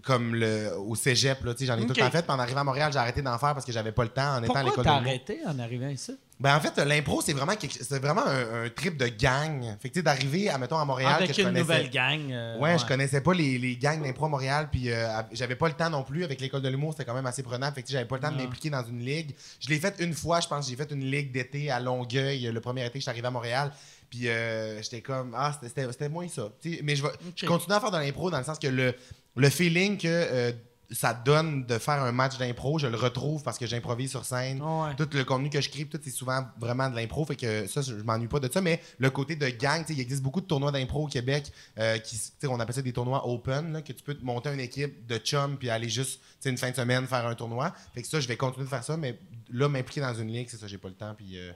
comme 0.02 0.34
le, 0.34 0.72
au 0.78 0.94
cégep. 0.94 1.38
tu 1.56 1.64
J'en 1.66 1.78
ai 1.78 1.86
tout 1.86 1.94
temps 1.94 2.10
fait. 2.10 2.22
Puis 2.22 2.30
en 2.30 2.38
arrivant 2.38 2.60
à 2.60 2.64
Montréal, 2.64 2.92
j'ai 2.92 2.98
arrêté 2.98 3.22
d'en 3.22 3.38
faire 3.38 3.54
parce 3.54 3.64
que 3.64 3.72
j'avais 3.72 3.92
pas 3.92 4.02
le 4.04 4.10
temps 4.10 4.36
en 4.36 4.42
étant 4.42 4.54
à 4.54 4.60
Pourquoi 4.62 4.62
l'école 4.70 4.84
t'as 4.84 4.92
de 4.92 4.96
l'humour. 4.98 5.08
arrêté 5.10 5.40
en 5.46 5.58
arrivant 5.58 5.88
ici? 5.88 6.16
Ben 6.38 6.54
en 6.54 6.60
fait, 6.60 6.76
l'impro, 6.84 7.22
c'est 7.22 7.32
vraiment, 7.32 7.56
quelque- 7.56 7.82
c'est 7.82 7.98
vraiment 7.98 8.26
un, 8.26 8.64
un 8.64 8.68
trip 8.68 8.98
de 8.98 9.06
gang. 9.08 9.74
Fait 9.80 9.88
que 9.88 10.00
d'arriver, 10.00 10.50
à, 10.50 10.58
mettons, 10.58 10.76
à 10.76 10.84
Montréal, 10.84 11.14
Avec 11.16 11.28
que 11.28 11.34
je 11.34 11.40
une 11.40 11.46
connaissais- 11.46 11.62
nouvelle 11.62 11.90
gang. 11.90 12.30
euh, 12.30 12.58
Ouais, 12.58 12.78
je 12.78 12.84
connaissais 12.84 13.22
pas 13.22 13.32
les, 13.32 13.56
les 13.58 13.78
gangs 13.78 14.02
d'impro 14.02 14.26
à 14.26 14.28
Montréal, 14.28 14.68
puis 14.70 14.90
euh, 14.90 15.08
j'avais 15.32 15.56
pas 15.56 15.68
le 15.68 15.72
temps 15.74 15.88
non 15.88 16.02
plus. 16.02 16.24
Avec 16.24 16.38
l'école 16.42 16.60
de 16.60 16.68
l'humour, 16.68 16.92
c'était 16.92 17.06
quand 17.06 17.14
même 17.14 17.24
assez 17.24 17.42
prenant. 17.42 17.72
Fait 17.72 17.82
que 17.82 17.88
j'avais 17.90 18.04
pas 18.04 18.16
le 18.16 18.20
temps 18.20 18.32
de 18.32 18.36
m'impliquer 18.36 18.68
dans 18.68 18.84
une 18.84 19.00
ligue. 19.02 19.34
Je 19.60 19.70
l'ai 19.70 19.78
fait 19.78 19.94
une 20.00 20.12
fois, 20.12 20.40
je 20.40 20.46
pense. 20.48 20.68
J'ai 20.68 20.76
fait 20.76 20.90
une 20.92 21.10
ligue 21.10 21.32
d'été 21.32 21.70
à 21.70 21.80
Longueuil, 21.80 22.42
le 22.52 22.60
premier 22.60 22.82
été 22.82 22.90
que 22.92 22.98
je 22.98 23.02
suis 23.02 23.10
arrivé 23.10 23.26
à 23.28 23.30
Montréal. 23.30 23.72
Puis 24.10 24.28
euh, 24.28 24.82
j'étais 24.82 25.00
comme, 25.00 25.34
ah, 25.34 25.52
c'était- 25.54 25.68
c'était 25.80 25.92
c'était 25.92 26.08
moins 26.10 26.28
ça. 26.28 26.50
Mais 26.82 26.96
je, 26.96 27.02
vais, 27.02 27.08
je 27.34 27.46
continue 27.46 27.74
à 27.74 27.80
faire 27.80 27.90
de 27.90 27.96
l'impro 27.96 28.30
dans 28.30 28.38
le 28.38 28.44
sens 28.44 28.58
que 28.58 28.68
le, 28.68 28.94
le 29.36 29.50
feeling 29.50 29.96
que 29.96 30.06
euh, 30.06 30.52
ça 30.90 31.12
donne 31.14 31.66
de 31.66 31.78
faire 31.78 32.02
un 32.02 32.12
match 32.12 32.38
d'impro, 32.38 32.78
je 32.78 32.86
le 32.86 32.96
retrouve 32.96 33.42
parce 33.42 33.58
que 33.58 33.66
j'improvise 33.66 34.10
sur 34.10 34.24
scène. 34.24 34.62
Ouais. 34.62 34.94
Tout 34.96 35.08
le 35.12 35.24
contenu 35.24 35.50
que 35.50 35.60
je 35.60 35.68
crée, 35.68 35.84
tout 35.84 35.98
c'est 36.02 36.10
souvent 36.10 36.46
vraiment 36.58 36.88
de 36.88 36.94
l'impro. 36.94 37.24
Fait 37.24 37.36
que 37.36 37.66
ça, 37.66 37.82
je 37.82 37.96
je 37.96 38.02
m'ennuie 38.02 38.28
pas 38.28 38.40
de 38.40 38.52
ça. 38.52 38.60
Mais 38.60 38.80
le 38.98 39.10
côté 39.10 39.36
de 39.36 39.48
gang, 39.48 39.80
tu 39.80 39.88
sais, 39.88 39.94
il 39.94 40.00
existe 40.00 40.22
beaucoup 40.22 40.40
de 40.40 40.46
tournois 40.46 40.70
d'impro 40.70 41.04
au 41.04 41.08
Québec 41.08 41.50
euh, 41.78 41.98
qui, 41.98 42.16
tu 42.16 42.22
sais, 42.38 42.46
on 42.46 42.60
appelle 42.60 42.74
ça 42.74 42.82
des 42.82 42.92
tournois 42.92 43.26
open, 43.26 43.72
là, 43.72 43.82
que 43.82 43.92
tu 43.92 44.02
peux 44.02 44.14
te 44.14 44.24
monter 44.24 44.52
une 44.52 44.60
équipe 44.60 45.06
de 45.06 45.18
chums 45.18 45.56
puis 45.56 45.70
aller 45.70 45.88
juste, 45.88 46.20
une 46.44 46.58
fin 46.58 46.70
de 46.70 46.76
semaine 46.76 47.06
faire 47.06 47.26
un 47.26 47.34
tournoi. 47.34 47.72
Fait 47.94 48.02
que 48.02 48.08
ça, 48.08 48.20
je 48.20 48.28
vais 48.28 48.36
continuer 48.36 48.64
de 48.64 48.70
faire 48.70 48.84
ça, 48.84 48.96
mais 48.96 49.18
là, 49.50 49.68
m'impliquer 49.68 50.00
dans 50.00 50.14
une 50.14 50.28
ligue, 50.28 50.48
c'est 50.48 50.58
ça, 50.58 50.66
j'ai 50.66 50.78
pas 50.78 50.88
le 50.88 50.94
temps. 50.94 51.14
Puis 51.14 51.38
euh, 51.38 51.52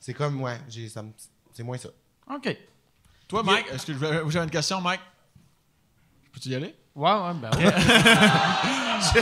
c'est 0.00 0.14
comme, 0.14 0.40
ouais, 0.40 0.58
c'est 1.52 1.62
moins 1.62 1.78
ça. 1.78 1.90
OK. 2.34 2.56
Toi, 3.28 3.42
Mike, 3.42 3.66
est-ce 3.72 3.86
que 3.86 4.30
j'avais 4.30 4.44
une 4.44 4.50
question, 4.50 4.80
Mike? 4.80 5.00
Peux-tu 6.32 6.48
y 6.48 6.54
aller? 6.54 6.74
Ouais, 6.96 7.10
ouais, 7.12 7.34
ben 7.34 7.50
ouais. 7.58 7.72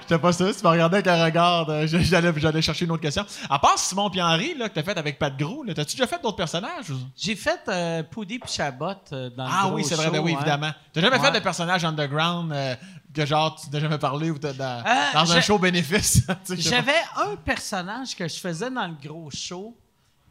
J'étais 0.00 0.18
pas 0.18 0.32
sûr, 0.32 0.56
tu 0.56 0.62
me 0.64 0.68
regardais 0.70 0.98
avec 0.98 1.06
un 1.08 1.24
regard. 1.24 1.66
J'allais, 1.86 2.32
j'allais 2.36 2.62
chercher 2.62 2.84
une 2.84 2.92
autre 2.92 3.02
question. 3.02 3.24
À 3.50 3.58
part 3.58 3.76
Simon 3.78 4.08
et 4.10 4.22
Henri, 4.22 4.54
là, 4.56 4.68
que 4.68 4.74
t'as 4.74 4.82
fait 4.84 4.96
avec 4.96 5.18
Pat 5.18 5.36
Gros, 5.36 5.64
t'as-tu 5.74 5.96
déjà 5.96 6.06
fait 6.06 6.22
d'autres 6.22 6.36
personnages? 6.36 6.92
J'ai 7.16 7.34
fait 7.34 7.60
euh, 7.68 8.02
Poudy 8.04 8.38
puis 8.38 8.50
Chabot 8.52 8.92
euh, 9.12 9.30
dans 9.30 9.44
le 9.46 9.50
Ah 9.52 9.68
oui, 9.68 9.82
c'est 9.84 9.96
vrai, 9.96 10.06
show, 10.06 10.12
ben 10.12 10.20
oui, 10.20 10.32
hein. 10.32 10.36
évidemment. 10.40 10.70
T'as 10.92 11.00
jamais 11.00 11.16
Ouais. 11.18 11.26
fait 11.26 11.32
de 11.32 11.40
personnage 11.42 11.84
underground 11.84 12.52
euh, 12.52 12.74
que 13.12 13.26
genre 13.26 13.56
tu 13.60 13.68
n'as 13.70 13.80
jamais 13.80 13.98
parlé 13.98 14.30
ou 14.30 14.38
t'as 14.38 14.52
dans, 14.52 14.84
Euh, 14.86 15.12
dans 15.14 15.32
un 15.32 15.40
show 15.40 15.58
bénéfice? 15.58 16.22
J'avais 16.56 16.92
un 17.16 17.34
personnage 17.36 18.14
que 18.14 18.28
je 18.28 18.36
faisais 18.38 18.70
dans 18.70 18.86
le 18.86 18.94
gros 19.08 19.28
show. 19.32 19.76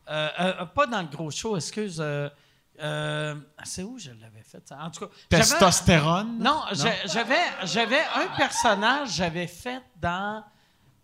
Euh, 0.10 0.30
euh, 0.40 0.66
pas 0.66 0.86
dans 0.88 1.02
le 1.02 1.08
gros 1.08 1.32
show, 1.32 1.58
excuse. 1.58 2.02
Euh, 2.82 3.36
c'est 3.64 3.84
où 3.84 3.98
je 3.98 4.12
l'avais 4.12 4.44
fait? 4.44 4.62
ça? 4.68 4.78
En 4.82 4.90
tout 4.92 5.06
cas, 5.08 5.14
Testostérone? 5.30 6.38
Non, 6.40 6.62
j'avais 6.74 8.02
un 8.16 8.28
personnage 8.38 9.16
j'avais 9.16 9.48
fait 9.48 9.82
dans 10.02 10.44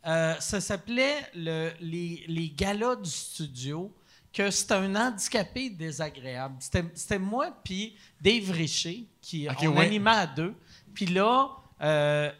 euh, 0.05 0.35
ça 0.39 0.59
s'appelait 0.59 1.29
le- 1.35 1.71
les, 1.79 2.23
les 2.27 2.49
galas 2.49 2.95
du 2.95 3.09
studio 3.09 3.93
que 4.33 4.49
c'était 4.49 4.73
un 4.75 4.95
handicapé 4.95 5.69
désagréable. 5.69 6.55
C'était 6.59 7.19
moi 7.19 7.55
puis 7.63 7.95
Dave 8.19 8.49
Richer 8.51 9.05
qui 9.21 9.47
Ok, 9.49 9.57
on 9.63 9.77
ouais. 9.77 9.85
animait 9.85 10.09
à 10.11 10.25
deux. 10.27 10.55
Puis 10.93 11.05
là 11.05 11.49
euh, 11.81 12.31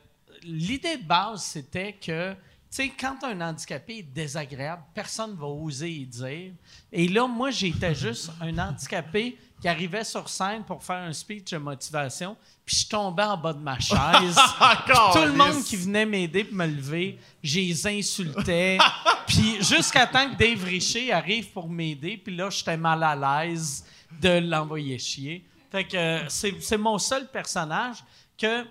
l'idée 0.44 0.98
de 0.98 1.04
base 1.04 1.44
c'était 1.44 1.94
que 1.94 2.36
sais, 2.72 2.90
quand 2.98 3.24
un 3.24 3.42
handicapé 3.42 3.98
est 3.98 4.04
désagréable, 4.04 4.84
personne 4.94 5.32
ne 5.32 5.36
va 5.36 5.48
oser 5.48 5.90
y 5.90 6.06
dire. 6.06 6.54
Et 6.92 7.08
là, 7.08 7.28
moi, 7.28 7.52
j'étais 7.52 7.94
juste 7.94 8.32
un 8.40 8.58
handicapé 8.58 9.38
qui 9.60 9.68
arrivait 9.68 10.04
sur 10.04 10.28
scène 10.28 10.64
pour 10.64 10.84
faire 10.84 11.04
un 11.04 11.14
speech 11.14 11.52
de 11.52 11.58
motivation, 11.58 12.36
puis 12.66 12.78
je 12.78 12.88
tombais 12.88 13.24
en 13.24 13.38
bas 13.38 13.54
de 13.54 13.60
ma 13.60 13.78
chaise. 13.78 14.36
Puis 14.86 14.96
tout 15.14 15.26
le 15.26 15.34
monde 15.34 15.64
qui 15.64 15.76
venait 15.76 16.06
m'aider 16.06 16.46
pour 16.46 16.56
me 16.56 16.66
lever, 16.66 17.20
je 17.44 17.60
les 17.60 17.88
insultais. 17.88 18.80
puis 19.28 19.58
jusqu'à 19.62 20.08
temps 20.08 20.32
que 20.32 20.36
Dave 20.36 20.64
Richer 20.64 21.12
arrive 21.12 21.52
pour 21.52 21.70
m'aider, 21.70 22.18
puis 22.18 22.36
là, 22.36 22.50
j'étais 22.50 22.78
mal 22.78 23.04
à 23.04 23.16
l'aise 23.16 23.86
de 24.20 24.40
l'envoyer 24.40 24.98
chier. 24.98 25.46
Fait 25.72 25.84
que 25.84 25.96
euh, 25.96 26.28
c'est 26.28 26.60
c'est 26.60 26.78
mon 26.78 26.98
seul 26.98 27.30
personnage 27.30 28.04
que 28.38 28.66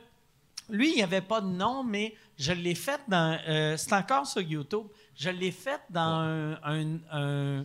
lui, 0.68 0.90
il 0.90 0.96
n'y 0.96 1.02
avait 1.02 1.20
pas 1.20 1.40
de 1.40 1.48
nom, 1.48 1.84
mais 1.84 2.14
je 2.40 2.52
l'ai 2.52 2.74
fait 2.74 3.00
dans. 3.08 3.38
euh, 3.46 3.76
c'est 3.76 3.92
encore 3.92 4.26
sur 4.26 4.40
YouTube. 4.40 4.86
Je 5.16 5.30
l'ai 5.30 5.50
fait 5.52 5.80
dans 5.90 6.00
un- 6.00 6.52
un- 6.64 6.98
un- 7.12 7.64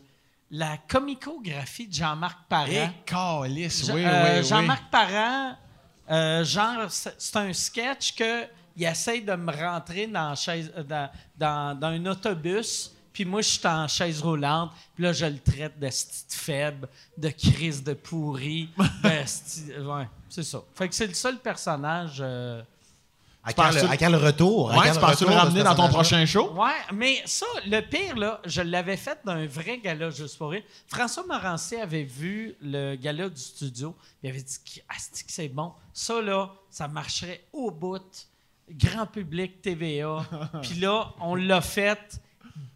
la 0.51 0.77
comicographie 0.87 1.87
de 1.87 1.93
Jean-Marc 1.93 2.39
Parent. 2.47 2.67
Eh, 2.69 2.89
calice, 3.05 3.87
Je- 3.87 3.91
oui, 3.93 4.03
euh, 4.05 4.23
oui, 4.23 4.39
oui. 4.41 4.43
Jean-Marc 4.47 4.89
Parent, 4.91 5.55
euh, 6.11 6.43
genre, 6.45 6.85
c'est 6.89 7.35
un 7.37 7.53
sketch 7.53 8.13
que 8.15 8.45
il 8.77 8.83
essaye 8.83 9.21
de 9.23 9.33
me 9.35 9.51
rentrer 9.51 10.05
dans, 10.07 10.35
chaise, 10.35 10.71
dans, 10.87 11.09
dans, 11.37 11.79
dans 11.79 11.87
un 11.87 12.05
autobus. 12.07 12.91
Puis 13.13 13.23
moi, 13.23 13.41
je 13.41 13.47
suis 13.47 13.65
en 13.67 13.87
chaise 13.87 14.21
roulante. 14.21 14.71
Puis 14.93 15.05
là, 15.05 15.13
je 15.13 15.25
le 15.25 15.39
traite 15.39 15.79
de 15.79 15.89
faible, 16.29 16.89
de 17.17 17.29
crise 17.29 17.81
de 17.81 17.93
pourri. 17.93 18.69
de 18.77 19.81
ouais, 19.87 20.07
c'est 20.27 20.43
ça. 20.43 20.61
Fait 20.73 20.89
que 20.89 20.95
c'est 20.95 21.07
le 21.07 21.13
seul 21.13 21.37
personnage. 21.39 22.17
euh, 22.19 22.61
À 23.47 23.53
quand, 23.53 23.67
le, 23.67 23.73
penses-tu- 23.73 23.87
à 23.91 23.97
quand 23.97 24.09
le 24.09 24.17
retour? 24.17 24.71
À 24.71 24.77
Ouais, 24.77 24.87
quand 24.87 24.93
tu 24.93 24.99
penses-tu 24.99 25.23
le 25.25 25.29
retour 25.29 25.29
de 25.29 25.45
ramener 25.45 25.59
ce 25.59 25.65
dans 25.65 25.75
ton 25.75 25.89
prochain 25.89 26.25
show? 26.25 26.51
Ouais, 26.53 26.71
mais 26.93 27.21
ça, 27.25 27.45
le 27.67 27.79
pire, 27.81 28.17
là, 28.17 28.41
je 28.43 28.61
l'avais 28.63 28.97
fait 28.97 29.19
dans 29.23 29.33
un 29.33 29.45
vrai 29.45 29.77
gala 29.77 30.09
juste 30.09 30.37
pour 30.39 30.49
rire. 30.49 30.63
François 30.87 31.23
Morancier 31.27 31.79
avait 31.79 32.03
vu 32.03 32.55
le 32.59 32.95
gala 32.95 33.29
du 33.29 33.39
studio. 33.39 33.95
Il 34.23 34.29
avait 34.31 34.41
dit 34.41 34.81
Asti 34.89 35.23
que 35.23 35.31
c'est 35.31 35.47
bon? 35.47 35.73
Ça, 35.93 36.21
là, 36.21 36.49
ça 36.71 36.87
marcherait 36.87 37.45
au 37.53 37.69
bout. 37.69 38.01
Grand 38.67 39.05
public, 39.05 39.61
TVA. 39.61 40.25
Puis 40.63 40.79
là, 40.79 41.11
on 41.21 41.35
l'a 41.35 41.61
fait. 41.61 42.19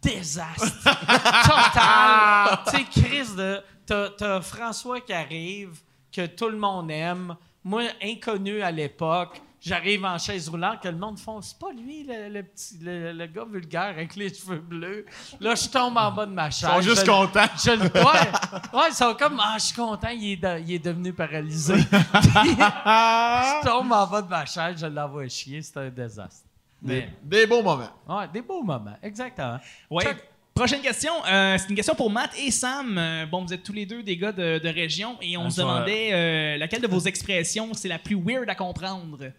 Désastre. 0.02 0.84
Total. 0.84 2.58
tu 2.70 2.76
sais, 2.76 2.84
Chris, 2.84 3.34
de, 3.36 3.60
t'as 3.86 4.40
François 4.40 5.00
qui 5.00 5.12
arrive, 5.12 5.80
que 6.12 6.26
tout 6.26 6.48
le 6.48 6.56
monde 6.58 6.90
aime. 6.90 7.34
Moi, 7.64 7.82
inconnu 8.02 8.62
à 8.62 8.70
l'époque, 8.70 9.40
j'arrive 9.60 10.04
en 10.04 10.18
chaise 10.18 10.48
roulante, 10.48 10.80
que 10.82 10.88
le 10.88 10.96
monde 10.96 11.18
font 11.18 11.40
c'est 11.42 11.58
pas 11.58 11.72
lui, 11.72 12.04
le, 12.04 12.28
le 12.28 12.42
petit, 12.42 12.78
le, 12.80 13.12
le 13.12 13.26
gars 13.26 13.44
vulgaire 13.50 13.82
avec 13.82 14.16
les 14.16 14.32
cheveux 14.32 14.58
bleus. 14.60 15.04
Là, 15.40 15.54
je 15.54 15.68
tombe 15.68 15.96
en 15.96 16.10
bas 16.12 16.26
de 16.26 16.32
ma 16.32 16.50
chaise. 16.50 16.68
Ils 16.70 16.82
sont 16.82 16.88
juste 16.88 17.06
Je- 17.06 17.10
contents. 17.10 17.40
je 17.62 17.70
le- 17.72 17.82
ouais, 17.82 18.78
ouais, 18.80 18.88
ils 18.90 18.94
sont 18.94 19.14
comme, 19.14 19.40
ah, 19.42 19.56
je 19.58 19.64
suis 19.66 19.74
content, 19.76 20.08
il 20.08 20.32
est, 20.32 20.36
de- 20.36 20.60
il 20.66 20.74
est 20.74 20.84
devenu 20.84 21.12
paralysé. 21.12 21.74
Puis, 21.74 21.90
je 21.92 23.66
tombe 23.66 23.92
en 23.92 24.06
bas 24.06 24.22
de 24.22 24.28
ma 24.28 24.46
chaise, 24.46 24.76
je 24.80 24.86
l'envoie 24.86 25.28
chier, 25.28 25.62
c'est 25.62 25.76
un 25.76 25.88
désastre. 25.90 26.44
Des, 26.82 26.94
Mais, 26.94 27.10
des 27.22 27.46
beaux 27.46 27.62
moments. 27.62 27.90
ouais, 28.08 28.26
des 28.32 28.40
beaux 28.40 28.62
moments, 28.62 28.96
exactement. 29.02 29.58
Ouais. 29.90 30.04
Chuck. 30.04 30.16
Prochaine 30.54 30.80
question. 30.82 31.12
euh, 31.26 31.56
c'est 31.58 31.68
une 31.70 31.76
question 31.76 31.94
pour 31.94 32.10
Matt 32.10 32.32
et 32.38 32.50
Sam. 32.50 32.98
Euh, 32.98 33.24
bon, 33.24 33.44
vous 33.44 33.52
êtes 33.54 33.62
tous 33.62 33.72
les 33.72 33.86
deux 33.86 34.02
des 34.02 34.16
gars 34.16 34.32
de, 34.32 34.58
de 34.58 34.68
région 34.68 35.16
et 35.22 35.36
on 35.38 35.48
se 35.48 35.60
Bonsoir. 35.60 35.74
demandait 35.76 36.10
euh, 36.12 36.56
laquelle 36.58 36.82
de 36.82 36.86
vos 36.88 37.00
expressions 37.00 37.72
c'est 37.72 37.88
la 37.88 37.98
plus 37.98 38.16
weird 38.20 38.48
à 38.50 38.54
comprendre? 38.54 39.30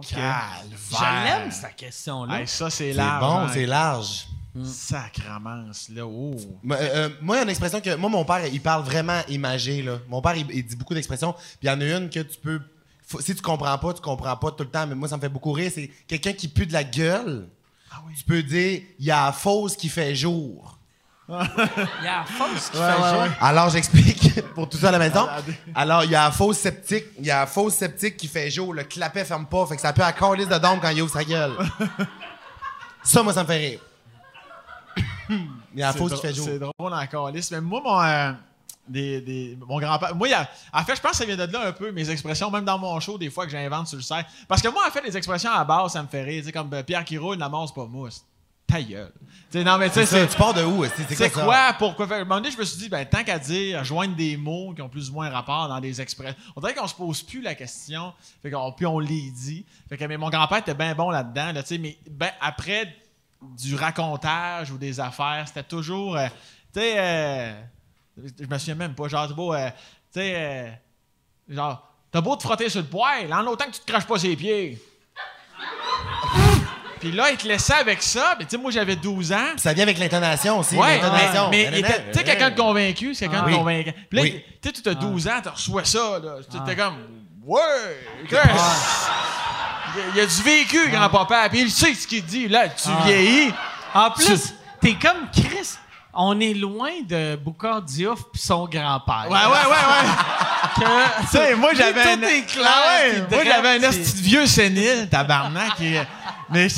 Donc, 0.00 0.12
euh, 0.16 0.32
Je 0.90 1.24
l'aime, 1.24 1.50
cette 1.50 1.76
question-là. 1.76 2.40
Hey, 2.40 2.46
ça, 2.46 2.70
c'est 2.70 2.90
C'est 2.90 2.92
large. 2.92 3.20
bon, 3.20 3.38
hein. 3.38 3.50
c'est 3.52 3.66
large. 3.66 4.26
Sacramence, 4.64 5.88
là. 5.90 6.06
Oh. 6.06 6.34
Moi, 6.62 6.76
euh, 6.76 6.88
euh, 6.94 7.08
moi, 7.20 7.36
il 7.36 7.38
y 7.38 7.40
a 7.40 7.44
une 7.44 7.50
expression 7.50 7.80
que. 7.80 7.94
Moi, 7.94 8.10
mon 8.10 8.24
père, 8.24 8.46
il 8.46 8.60
parle 8.60 8.82
vraiment 8.84 9.20
imagé. 9.28 9.82
Là. 9.82 9.98
Mon 10.08 10.20
père, 10.20 10.34
il, 10.36 10.46
il 10.52 10.64
dit 10.66 10.76
beaucoup 10.76 10.94
d'expressions. 10.94 11.32
Puis 11.32 11.42
il 11.62 11.66
y 11.66 11.70
en 11.70 11.80
a 11.80 11.84
une 11.84 12.10
que 12.10 12.20
tu 12.20 12.38
peux. 12.40 12.60
faut- 13.06 13.20
si 13.20 13.34
tu 13.34 13.42
comprends 13.42 13.76
pas, 13.78 13.92
tu 13.94 14.00
comprends 14.00 14.36
pas 14.36 14.50
tout 14.50 14.64
le 14.64 14.70
temps. 14.70 14.86
Mais 14.86 14.94
moi, 14.94 15.08
ça 15.08 15.16
me 15.16 15.20
fait 15.20 15.28
beaucoup 15.28 15.52
rire. 15.52 15.70
C'est 15.74 15.88
quelqu'un 16.06 16.32
qui 16.32 16.48
pue 16.48 16.66
de 16.66 16.72
la 16.72 16.84
gueule. 16.84 17.48
Tu 18.16 18.24
peux 18.24 18.42
dire 18.42 18.82
il 18.98 19.04
y 19.04 19.10
a 19.10 19.26
la 19.26 19.32
fausse 19.32 19.76
qui 19.76 19.88
fait 19.88 20.14
jour. 20.14 20.77
Il 21.28 21.34
y 22.04 22.06
a 22.08 22.18
la 22.20 22.24
fausse 22.24 22.70
qui 22.70 22.76
fait 22.78 22.96
jour. 22.96 23.24
Alors, 23.40 23.68
j'explique 23.68 24.40
pour 24.54 24.68
tout 24.68 24.78
ça 24.78 24.88
à 24.88 24.92
la 24.92 24.98
maison. 24.98 25.28
Alors, 25.74 26.04
il 26.04 26.10
y 26.10 26.14
a 26.14 26.24
la 26.24 26.30
fausse 26.30 26.58
sceptique. 26.58 27.04
Il 27.18 27.26
y 27.26 27.30
a 27.30 27.40
la 27.40 27.46
fausse 27.46 27.74
sceptique 27.74 28.16
qui 28.16 28.28
fait 28.28 28.50
jour. 28.50 28.72
Le 28.72 28.84
clapet 28.84 29.24
ferme 29.24 29.46
pas. 29.46 29.66
Fait 29.66 29.76
que 29.76 29.82
ça 29.82 29.92
peut 29.92 30.02
à 30.02 30.12
liste 30.34 30.50
de 30.50 30.58
dôme 30.58 30.80
quand 30.80 30.88
il 30.88 31.02
ouvre 31.02 31.12
sa 31.12 31.24
gueule. 31.24 31.52
ça, 33.02 33.22
moi, 33.22 33.32
ça 33.34 33.42
me 33.42 33.46
fait 33.48 33.56
rire. 33.56 33.80
Il 35.74 35.80
y 35.80 35.82
a 35.82 35.88
la 35.88 35.92
fausse 35.92 36.14
qui 36.14 36.20
fait 36.26 36.32
jour. 36.34 36.46
C'est 36.46 36.58
drôle 36.58 36.94
encore, 36.94 37.30
lisse. 37.30 37.50
Mais 37.50 37.60
moi, 37.60 37.80
mon, 37.84 38.00
euh, 38.02 38.32
des, 38.88 39.20
des- 39.20 39.58
mon 39.66 39.78
grand-père. 39.78 40.14
Moi, 40.14 40.28
a- 40.34 40.48
en 40.72 40.82
fait, 40.84 40.96
je 40.96 41.00
pense 41.02 41.10
que 41.12 41.16
ça 41.18 41.24
vient 41.26 41.36
de 41.36 41.52
là 41.52 41.66
un 41.68 41.72
peu, 41.72 41.92
mes 41.92 42.08
expressions, 42.08 42.50
même 42.50 42.64
dans 42.64 42.78
mon 42.78 42.98
show, 43.00 43.18
des 43.18 43.28
fois 43.28 43.44
que 43.44 43.52
j'invente 43.52 43.86
sur 43.88 43.98
le 43.98 44.02
site. 44.02 44.24
Parce 44.48 44.62
que 44.62 44.68
moi, 44.68 44.84
en 44.88 44.90
fait, 44.90 45.02
les 45.02 45.14
expressions 45.14 45.50
à 45.52 45.62
base, 45.64 45.92
ça 45.92 46.02
me 46.02 46.08
fait 46.08 46.22
rire. 46.22 46.40
Tu 46.40 46.46
sais, 46.46 46.52
comme 46.52 46.72
euh, 46.72 46.82
Pierre 46.82 47.04
qui 47.04 47.18
roule, 47.18 47.36
la 47.36 47.50
mort, 47.50 47.68
c'est 47.68 47.74
pas 47.74 47.86
mousse. 47.86 48.24
Ta 48.68 48.82
gueule. 48.82 49.12
Non, 49.54 49.78
mais 49.78 49.88
tu 49.88 50.04
sais, 50.04 50.26
pars 50.36 50.52
de 50.52 50.62
où? 50.62 50.84
C'est 51.08 51.32
quoi? 51.32 51.72
Pourquoi 51.78 52.06
faire? 52.06 52.18
À 52.18 52.20
un 52.20 52.24
moment 52.24 52.36
donné, 52.36 52.50
je 52.50 52.58
me 52.58 52.64
suis 52.64 52.78
dit, 52.78 52.90
ben, 52.90 53.06
tant 53.06 53.24
qu'à 53.24 53.38
dire, 53.38 53.82
joindre 53.82 54.14
des 54.14 54.36
mots 54.36 54.74
qui 54.74 54.82
ont 54.82 54.90
plus 54.90 55.08
ou 55.08 55.14
moins 55.14 55.30
rapport 55.30 55.68
dans 55.68 55.80
des 55.80 56.02
expressions. 56.02 56.36
On 56.54 56.60
dirait 56.60 56.74
qu'on 56.74 56.86
se 56.86 56.94
pose 56.94 57.22
plus 57.22 57.40
la 57.40 57.54
question. 57.54 58.12
Fait 58.42 58.50
qu'on, 58.50 58.70
puis 58.72 58.84
on 58.84 58.98
les 58.98 59.30
dit. 59.30 59.64
Fait 59.88 59.96
que, 59.96 60.04
mais 60.04 60.18
mon 60.18 60.28
grand-père 60.28 60.58
était 60.58 60.74
bien 60.74 60.94
bon 60.94 61.08
là-dedans, 61.08 61.52
là, 61.52 61.62
tu 61.62 61.68
sais, 61.68 61.78
mais 61.78 61.96
ben, 62.10 62.30
après 62.42 62.94
du 63.56 63.74
racontage 63.74 64.70
ou 64.70 64.76
des 64.76 65.00
affaires, 65.00 65.44
c'était 65.46 65.62
toujours. 65.62 66.16
euh, 66.18 66.26
tu 66.74 66.80
sais, 66.80 66.94
euh, 66.98 67.54
je 68.18 68.46
me 68.46 68.58
souviens 68.58 68.74
même 68.74 68.94
pas, 68.94 69.08
genre, 69.08 69.32
beau, 69.32 69.54
euh, 69.54 69.70
tu 69.70 70.20
sais, 70.20 70.34
euh, 70.36 70.70
genre, 71.48 71.88
t'as 72.10 72.20
beau 72.20 72.36
te 72.36 72.42
frotter 72.42 72.68
sur 72.68 72.82
le 72.82 72.86
poil, 72.86 73.32
en 73.32 73.46
autant 73.46 73.64
que 73.64 73.70
tu 73.70 73.80
te 73.80 73.90
craches 73.90 74.06
pas 74.06 74.18
ses 74.18 74.36
pieds. 74.36 74.78
Puis 77.00 77.12
là, 77.12 77.30
il 77.30 77.36
te 77.36 77.46
laissait 77.46 77.74
avec 77.74 78.02
ça. 78.02 78.34
Puis 78.36 78.46
tu 78.46 78.56
sais, 78.56 78.62
moi, 78.62 78.70
j'avais 78.70 78.96
12 78.96 79.32
ans. 79.32 79.54
Ça 79.56 79.72
vient 79.72 79.82
avec 79.84 79.98
l'intonation 79.98 80.58
aussi. 80.58 80.76
Ouais, 80.76 80.98
l'intonation. 81.00 81.48
mais, 81.50 81.68
mais 81.70 81.82
tu 81.82 82.18
sais, 82.18 82.24
quelqu'un 82.24 82.50
de 82.50 82.56
convaincu, 82.60 83.14
c'est 83.14 83.28
quelqu'un 83.28 83.46
de 83.50 83.54
convaincant. 83.56 83.92
Puis 84.10 84.16
là, 84.18 84.22
Oui. 84.22 84.42
tu 84.62 84.68
sais, 84.68 84.82
tu 84.82 84.88
as 84.88 84.94
12 84.94 85.28
ans, 85.28 85.40
tu 85.42 85.48
reçois 85.48 85.84
ça, 85.84 86.18
là. 86.22 86.34
Tu 86.50 86.56
étais 86.56 86.76
comme, 86.76 86.96
ouais, 87.44 87.60
Chris. 88.28 88.38
Il 90.14 90.18
y 90.18 90.20
a- 90.20 90.26
du 90.26 90.42
vécu, 90.42 90.90
grand-papa. 90.90 91.48
Puis 91.48 91.62
il 91.62 91.70
sait 91.70 91.94
ce 91.94 92.06
qu'il 92.06 92.24
dit. 92.24 92.46
Là, 92.48 92.68
tu 92.68 92.88
vieillis. 93.04 93.52
En 93.94 94.10
plus, 94.10 94.54
t'es 94.80 94.94
comme 94.94 95.28
Chris. 95.32 95.76
On 96.20 96.38
est 96.40 96.54
loin 96.54 96.90
de 97.08 97.36
Boucard 97.36 97.82
Diouf 97.82 98.18
puis 98.32 98.40
son 98.42 98.66
grand-père. 98.66 99.26
Ouais, 99.30 99.38
ouais, 99.38 99.46
ouais, 99.46 99.84
ouais. 99.86 100.74
Que- 100.74 101.20
Tu 101.22 101.26
sais, 101.28 101.54
moi, 101.54 101.70
j'avais 101.74 102.02
Tout 102.02 102.08
un. 102.08 102.64
Ah 102.64 102.82
ouais, 103.02 103.22
moi, 103.30 103.44
j'avais 103.44 103.86
un 103.86 103.90
vieux 104.16 104.46
sénile, 104.46 105.08
tabarnak. 105.10 105.72
Mais, 106.50 106.68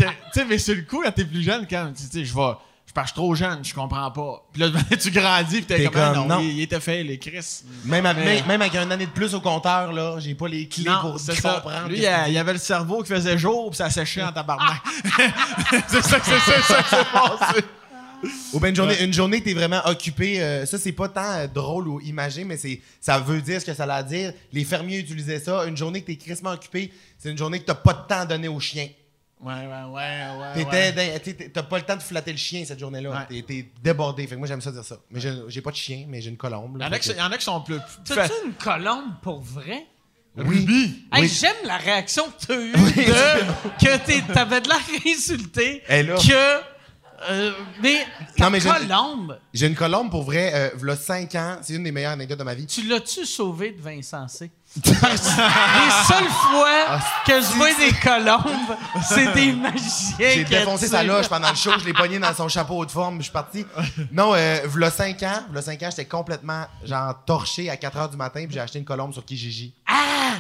mais 0.49 0.59
sur 0.59 0.75
le 0.75 0.83
coup, 0.83 1.03
quand 1.05 1.13
t'es 1.13 1.25
plus 1.25 1.43
jeune, 1.43 1.67
quand 1.69 1.93
tu 1.97 2.03
sais, 2.03 2.25
je 2.25 2.35
vais. 2.35 2.53
Je 2.87 2.93
que 3.01 3.07
suis 3.07 3.15
trop 3.15 3.33
jeune, 3.37 3.65
je 3.65 3.73
comprends 3.73 4.11
pas. 4.11 4.45
Puis 4.53 4.61
là, 4.63 4.69
tu 5.01 5.13
grandis, 5.13 5.59
puis 5.59 5.65
t'es 5.65 5.85
comme, 5.85 5.93
comme, 5.93 6.15
non, 6.15 6.27
non. 6.27 6.41
Il, 6.41 6.57
il 6.59 6.63
était 6.63 6.81
fait, 6.81 7.05
les 7.05 7.19
Chris. 7.21 7.63
Même, 7.85 8.03
Mais- 8.17 8.43
même, 8.43 8.61
avec 8.61 8.75
une 8.75 8.91
année 8.91 9.07
de 9.07 9.13
plus 9.13 9.33
au 9.33 9.41
compteur, 9.41 9.93
là, 9.93 10.17
j'ai 10.19 10.35
pas 10.35 10.49
les 10.49 10.67
clés 10.67 10.91
Non, 10.91 11.01
pour 11.03 11.21
ça. 11.21 11.33
comprendre. 11.35 11.89
Lui, 11.89 11.99
il, 11.99 12.09
il 12.31 12.37
avait 12.37 12.53
le 12.55 12.59
cerveau 12.59 13.03
qui 13.05 13.11
faisait 13.11 13.39
jour, 13.39 13.71
puis 13.71 13.77
ça 13.77 13.91
séchait 13.91 14.25
en 14.25 14.33
tabarnak. 14.33 14.83
c'est 15.87 16.03
ça, 16.03 16.19
c'est 16.21 16.41
ça, 16.41 16.83
ça, 16.83 17.05
passé. 17.05 17.61
Ou 18.53 18.61
bien 18.61 18.71
une 18.71 18.77
journée, 18.77 19.03
une 19.03 19.13
journée 19.15 19.39
que 19.41 19.45
t'es 19.45 19.55
vraiment 19.55 19.81
occupé, 19.87 20.43
euh, 20.43 20.67
ça 20.67 20.77
c'est 20.77 20.93
pas 20.93 21.09
tant 21.09 21.33
euh, 21.33 21.47
drôle 21.47 21.89
ou 21.89 22.01
imagé, 22.01 22.45
mais 22.45 22.57
c'est 22.59 22.81
ça 23.01 23.19
veut 23.19 23.41
dire 23.41 23.61
ce 23.61 23.67
que 23.67 23.73
ça 23.73 23.85
a 23.85 23.95
à 23.95 24.03
dire. 24.03 24.33
Les 24.53 24.65
fermiers 24.65 24.99
utilisaient 24.99 25.39
ça. 25.39 25.65
Une 25.65 25.77
journée 25.77 26.03
que 26.03 26.07
t'es 26.09 26.17
crissement 26.17 26.51
occupé, 26.51 26.93
c'est 27.19 27.31
une 27.31 27.39
journée 27.39 27.61
que 27.61 27.65
t'as 27.65 27.75
pas 27.77 27.95
de 27.95 28.07
temps 28.07 28.21
à 28.21 28.27
donner 28.27 28.49
au 28.49 28.61
chien. 28.61 28.89
Ouais, 29.43 29.53
ouais, 29.55 29.85
ouais, 29.91 30.65
ouais. 30.65 30.93
T'étais 31.23 31.49
T'as 31.49 31.63
pas 31.63 31.79
le 31.79 31.85
temps 31.85 31.97
de 31.97 32.03
flatter 32.03 32.33
le 32.33 32.39
chien 32.39 32.63
cette 32.67 32.79
journée-là. 32.79 33.27
Ouais. 33.31 33.43
T'es- 33.43 33.71
débordé. 33.83 34.27
Fait 34.27 34.35
que 34.35 34.39
moi 34.39 34.47
j'aime 34.47 34.61
ça 34.61 34.71
dire 34.71 34.85
ça. 34.85 34.99
Mais 35.11 35.21
j'ai 35.49 35.63
pas 35.63 35.71
de 35.71 35.77
chien, 35.77 36.05
mais 36.09 36.21
j'ai 36.21 36.29
une 36.31 36.37
colombe. 36.37 36.77
Il 36.79 36.87
y, 36.87 36.91
là. 36.91 36.97
en 36.97 36.99
que- 36.99 37.17
y 37.17 37.23
en 37.23 37.33
a 37.33 37.39
qui 37.39 37.45
sont 37.45 37.61
plus. 37.63 37.79
T'as-tu 38.05 38.33
une 38.47 38.53
colombe 38.55 39.15
pour 39.23 39.41
vrai? 39.41 39.87
Ruby. 40.37 41.05
Hey, 41.13 41.23
Oui. 41.23 41.29
j'aime 41.29 41.57
la 41.65 41.77
réaction 41.79 42.25
que 42.31 42.47
t'as 42.47 42.55
eue 42.55 42.73
de 42.73 42.79
que 44.29 44.33
t'avais 44.33 44.61
de 44.61 44.69
l'air 44.69 44.79
insulté. 45.07 45.83
Que. 45.89 46.61
euh, 47.31 47.53
mais 47.83 48.05
ta 48.37 48.45
Non, 48.45 48.51
mais 48.51 48.61
je- 48.61 48.69
colombe, 48.69 49.39
J'ai 49.53 49.67
une 49.67 49.75
colombe 49.75 50.11
pour 50.11 50.23
vrai, 50.23 50.53
euh, 50.55 50.71
v'là 50.77 50.97
5 50.97 51.35
ans. 51.35 51.59
C'est 51.63 51.75
une 51.75 51.83
des 51.83 51.93
meilleures 51.93 52.13
anecdotes 52.13 52.39
de 52.39 52.45
ma 52.45 52.55
vie. 52.55 52.67
tu 52.67 52.87
l'as-tu 52.87 53.27
sauvé 53.27 53.73
de 53.73 53.81
Vincent 53.83 54.27
C? 54.29 54.51
Les 54.77 54.95
seules 54.95 56.29
fois 56.29 57.01
que 57.27 57.41
je 57.41 57.57
vois 57.57 57.75
des 57.75 57.93
colombes, 57.93 58.77
c'est 59.03 59.33
des 59.35 59.53
magiciens 59.53 60.17
J'ai 60.19 60.45
défoncé 60.45 60.87
sa 60.87 61.03
loge 61.03 61.29
pendant 61.29 61.51
le 61.51 61.57
show, 61.57 61.73
je 61.81 61.85
l'ai 61.85 61.93
pogné 61.93 62.21
dans 62.21 62.33
son 62.33 62.49
chapeau 62.49 62.87
de 62.87 62.91
forme, 62.91 63.19
je 63.19 63.25
suis 63.25 63.33
parti. 63.33 63.67
Non, 64.13 64.33
euh, 64.35 64.61
v'là 64.67 64.91
5 64.91 65.21
ans, 65.25 65.41
v'là 65.51 65.63
5 65.63 65.83
ans, 65.83 65.89
j'étais 65.91 66.05
complètement 66.05 66.67
genre 66.85 67.15
torché 67.27 67.69
à 67.69 67.77
4 67.77 67.99
h 67.99 68.11
du 68.11 68.17
matin, 68.17 68.45
puis 68.45 68.55
j'ai 68.55 68.61
acheté 68.61 68.79
une 68.79 68.85
colombe 68.85 69.13
sur 69.13 69.25
Kijiji. 69.25 69.75
Ah! 69.89 70.35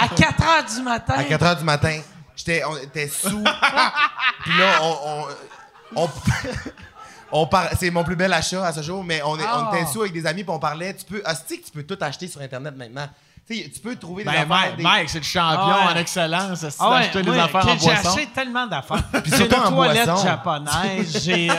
À 0.00 0.08
4 0.08 0.42
heures 0.42 0.64
du 0.64 0.82
matin? 0.82 1.14
À 1.18 1.24
4 1.24 1.44
h 1.44 1.58
du 1.58 1.64
matin, 1.64 2.00
j'étais 2.34 2.62
on 2.64 2.76
était 2.78 3.08
sous. 3.08 3.44
puis 4.44 4.58
là 4.58 4.80
on 4.82 5.26
on, 5.96 6.04
on, 6.04 6.10
on 7.34 7.46
par- 7.46 7.68
c'est 7.78 7.90
mon 7.90 8.02
plus 8.04 8.16
bel 8.16 8.32
achat 8.32 8.64
à 8.64 8.72
ce 8.72 8.80
jour, 8.82 9.04
mais 9.04 9.20
on, 9.22 9.36
est, 9.38 9.42
on 9.42 9.46
Ah. 9.46 9.70
était 9.74 9.86
sous 9.86 10.00
avec 10.00 10.12
des 10.12 10.24
amis, 10.26 10.42
puis 10.44 10.52
on 10.52 10.58
parlait, 10.58 10.94
tu 10.94 11.04
peux 11.04 11.20
que 11.20 11.52
tu 11.64 11.70
peux 11.72 11.82
tout 11.82 11.98
acheter 12.00 12.28
sur 12.28 12.40
internet 12.40 12.74
maintenant. 12.76 13.08
Tu 13.46 13.56
sais, 13.62 13.68
tu 13.68 13.80
peux 13.80 13.94
trouver 13.96 14.24
des 14.24 14.30
Ben, 14.30 14.36
affaires 14.36 14.48
Mike, 14.48 14.76
des- 14.76 14.82
Mike, 14.82 15.10
c'est 15.10 15.18
le 15.18 15.24
champion 15.24 15.58
Ah 15.60 15.86
ouais. 15.88 15.92
en 15.92 15.96
excellence. 16.00 16.58
C'est 16.60 16.76
Ah 16.80 16.90
ouais, 16.92 17.00
d'acheter 17.00 17.22
des 17.22 17.30
moi, 17.30 17.42
affaires 17.42 17.66
en 17.68 17.76
J'ai 17.76 17.84
boisson. 17.86 18.08
acheté 18.08 18.26
tellement 18.34 18.66
d'affaires. 18.66 19.04
J'ai 19.24 19.30
une 19.30 19.36
surtout 19.36 19.60
en 19.66 19.72
toilette 19.72 20.06
boisson. 20.06 20.24
japonaise. 20.26 21.20
J'ai. 21.24 21.50
euh, 21.50 21.54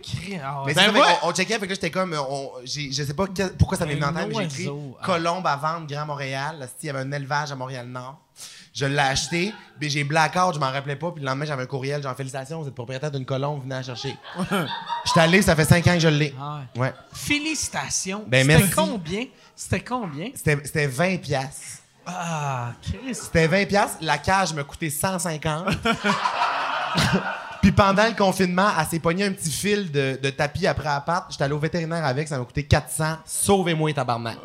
cri- 0.00 0.40
ah 0.44 0.60
ouais. 0.60 0.66
Mais 0.66 0.74
Ben 0.74 0.86
ça, 0.86 0.92
fait 0.92 1.00
qu'on- 1.20 1.28
on, 1.28 1.32
checkait, 1.32 1.54
fait 1.54 1.60
que 1.60 1.66
là, 1.70 1.74
j'étais 1.74 1.90
comme, 1.90 2.14
on, 2.16 2.50
j'ai- 2.64 2.92
je 2.92 3.02
sais 3.02 3.14
pas 3.14 3.24
pourquoi 3.58 3.76
ça 3.76 3.84
m'est 3.84 3.94
venu 3.94 4.04
en 4.04 4.08
Un 4.08 4.12
tête, 4.12 4.28
mais 4.28 4.34
j'ai 4.34 4.44
écrit 4.44 4.68
oiseau, 4.68 4.96
ah. 5.00 5.04
Colombe 5.06 5.46
à 5.48 5.56
vendre, 5.56 5.86
Grand 5.88 6.06
Montréal. 6.06 6.56
Là, 6.60 6.66
Il 6.82 6.86
y 6.86 6.90
avait 6.90 7.00
un 7.00 7.10
élevage 7.10 7.50
à 7.50 7.56
Montréal-Nord. 7.56 8.16
Je 8.78 8.86
l'ai 8.86 8.96
acheté, 9.00 9.52
puis 9.80 9.90
j'ai 9.90 10.04
blackout, 10.04 10.54
je 10.54 10.60
m'en 10.60 10.70
rappelais 10.70 10.94
pas, 10.94 11.10
puis 11.10 11.20
le 11.20 11.26
lendemain, 11.26 11.44
j'avais 11.44 11.64
un 11.64 11.66
courriel, 11.66 12.00
genre, 12.00 12.14
félicitations, 12.14 12.62
vous 12.62 12.68
êtes 12.68 12.74
propriétaire 12.76 13.10
d'une 13.10 13.24
colombe, 13.24 13.62
venez 13.62 13.74
la 13.74 13.82
chercher. 13.82 14.14
J'étais 15.04 15.18
allé, 15.18 15.42
ça 15.42 15.56
fait 15.56 15.64
5 15.64 15.84
ans 15.88 15.94
que 15.94 15.98
je 15.98 16.06
l'ai. 16.06 16.32
Ah 16.40 16.60
ouais. 16.76 16.82
Ouais. 16.82 16.94
Félicitations. 17.12 18.24
Ben, 18.28 18.48
C'était 18.48 18.70
combien? 18.72 19.24
C'était 19.56 19.80
combien? 19.80 20.30
C'était 20.32 20.58
c'était 20.64 20.86
20 20.86 21.16
piastres. 21.16 21.82
Ah. 22.06 22.70
C'était 23.12 23.48
20 23.48 23.66
piastres, 23.66 23.98
la 24.00 24.18
cage 24.18 24.54
me 24.54 24.62
coûtait 24.62 24.90
150. 24.90 25.70
Puis 27.60 27.72
pendant 27.72 28.06
le 28.06 28.14
confinement, 28.14 28.68
elle 28.78 28.86
s'est 28.86 29.00
pognée 29.00 29.24
un 29.24 29.32
petit 29.32 29.50
fil 29.50 29.90
de, 29.90 30.20
de 30.22 30.30
tapis 30.30 30.68
après 30.68 30.88
patte. 31.04 31.24
J'étais 31.30 31.42
allé 31.42 31.54
au 31.54 31.58
vétérinaire 31.58 32.04
avec, 32.04 32.28
ça 32.28 32.38
m'a 32.38 32.44
coûté 32.44 32.62
400. 32.62 33.16
Sauvez-moi, 33.26 33.92
tabarnak. 33.92 34.36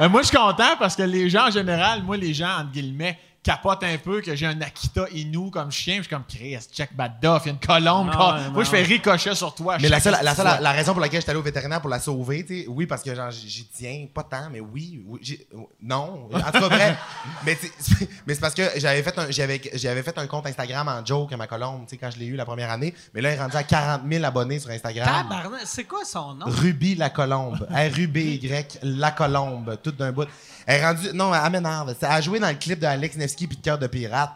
Euh, 0.00 0.08
moi, 0.08 0.22
je 0.22 0.28
suis 0.28 0.36
content 0.36 0.76
parce 0.78 0.96
que 0.96 1.02
les 1.02 1.30
gens, 1.30 1.48
en 1.48 1.50
général, 1.50 2.02
moi, 2.02 2.16
les 2.16 2.34
gens, 2.34 2.58
entre 2.60 2.72
guillemets, 2.72 3.18
capotent 3.44 3.84
un 3.84 3.98
peu 3.98 4.20
que 4.20 4.34
j'ai 4.34 4.46
un 4.46 4.60
Akita 4.60 5.06
Inu 5.12 5.50
comme 5.50 5.70
chien. 5.70 5.96
Je 5.98 6.02
suis 6.02 6.10
comme, 6.10 6.24
Chris, 6.28 6.56
check 6.72 6.96
Badoff, 6.96 7.42
il 7.44 7.48
y 7.48 7.50
a 7.50 7.52
une 7.52 7.60
colombe. 7.60 8.10
Moi, 8.52 8.64
je 8.64 8.70
fais 8.70 8.82
ricochet 8.82 9.34
sur 9.34 9.54
toi. 9.54 9.76
Mais 9.80 9.88
la 9.88 10.00
seule, 10.00 10.16
la, 10.22 10.34
seule- 10.34 10.62
la 10.62 10.72
raison 10.72 10.92
pour 10.92 11.00
laquelle 11.00 11.20
j'étais 11.20 11.30
allé 11.30 11.38
au 11.38 11.42
vétérinaire 11.42 11.80
pour 11.80 11.90
la 11.90 12.00
sauver, 12.00 12.44
tu 12.44 12.62
sais, 12.62 12.66
oui, 12.68 12.86
parce 12.86 13.02
que 13.02 13.14
genre, 13.14 13.30
j'y 13.30 13.66
tiens, 13.66 14.06
pas 14.12 14.22
tant, 14.24 14.48
mais 14.50 14.60
oui, 14.60 15.04
non, 15.82 16.28
en 16.32 16.38
tout 16.50 16.60
cas, 16.60 16.68
bref. 16.68 16.96
Mais, 17.44 17.58
mais 18.26 18.34
c'est 18.34 18.40
parce 18.40 18.54
que 18.54 18.62
j'avais 18.76 19.02
fait, 19.02 19.18
un, 19.18 19.30
j'avais, 19.30 19.60
j'avais 19.74 20.02
fait 20.02 20.16
un 20.18 20.26
compte 20.26 20.46
Instagram 20.46 20.88
en 20.88 21.04
joke 21.04 21.32
à 21.32 21.36
ma 21.36 21.46
colombe, 21.46 21.82
tu 21.86 21.90
sais, 21.90 21.96
quand 21.98 22.10
je 22.10 22.18
l'ai 22.18 22.26
eu 22.26 22.36
la 22.36 22.44
première 22.46 22.70
année. 22.70 22.94
Mais 23.12 23.20
là, 23.20 23.30
il 23.32 23.34
est 23.36 23.40
rendu 23.40 23.56
à 23.56 23.62
40 23.62 24.02
000 24.10 24.24
abonnés 24.24 24.58
sur 24.58 24.70
Instagram. 24.70 25.28
C'est 25.64 25.84
quoi 25.84 26.04
son 26.06 26.34
nom? 26.34 26.46
Ruby 26.46 26.94
la 26.94 27.10
colombe. 27.10 27.66
R-U-B-Y, 27.70 28.78
la 28.82 29.10
colombe, 29.10 29.78
tout 29.82 29.92
d'un 29.92 30.12
bout. 30.12 30.26
Elle 30.66 30.80
est 30.80 30.86
rendue. 30.86 31.08
Non, 31.12 31.32
elle 31.34 31.50
m'énerve. 31.52 31.94
Elle 32.00 32.08
a 32.08 32.20
joué 32.20 32.38
dans 32.38 32.48
le 32.48 32.54
clip 32.54 32.78
de 32.78 32.86
Alex 32.86 33.16
Nevsky 33.16 33.46
puis 33.46 33.56
de 33.56 33.62
Cœur 33.62 33.78
de 33.78 33.86
Pirate. 33.86 34.32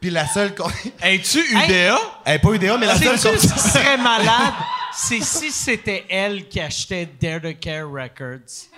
Puis 0.00 0.10
la 0.10 0.26
seule. 0.26 0.54
con- 0.54 0.70
Es-tu 1.02 1.38
UDA? 1.40 1.98
Elle 2.24 2.34
est 2.36 2.38
pas 2.38 2.50
UDA, 2.50 2.76
mais 2.76 2.86
la 2.86 2.96
seule. 2.98 3.18
Con- 3.20 3.38
ce 3.38 3.52
qui 3.52 3.58
serait 3.60 3.96
malade? 3.98 4.52
C'est 4.92 5.22
si 5.22 5.50
c'était 5.50 6.04
elle 6.08 6.48
qui 6.48 6.60
achetait 6.60 7.08
Dare 7.20 7.40
to 7.40 7.52
Care 7.60 7.88
Records. 7.90 8.68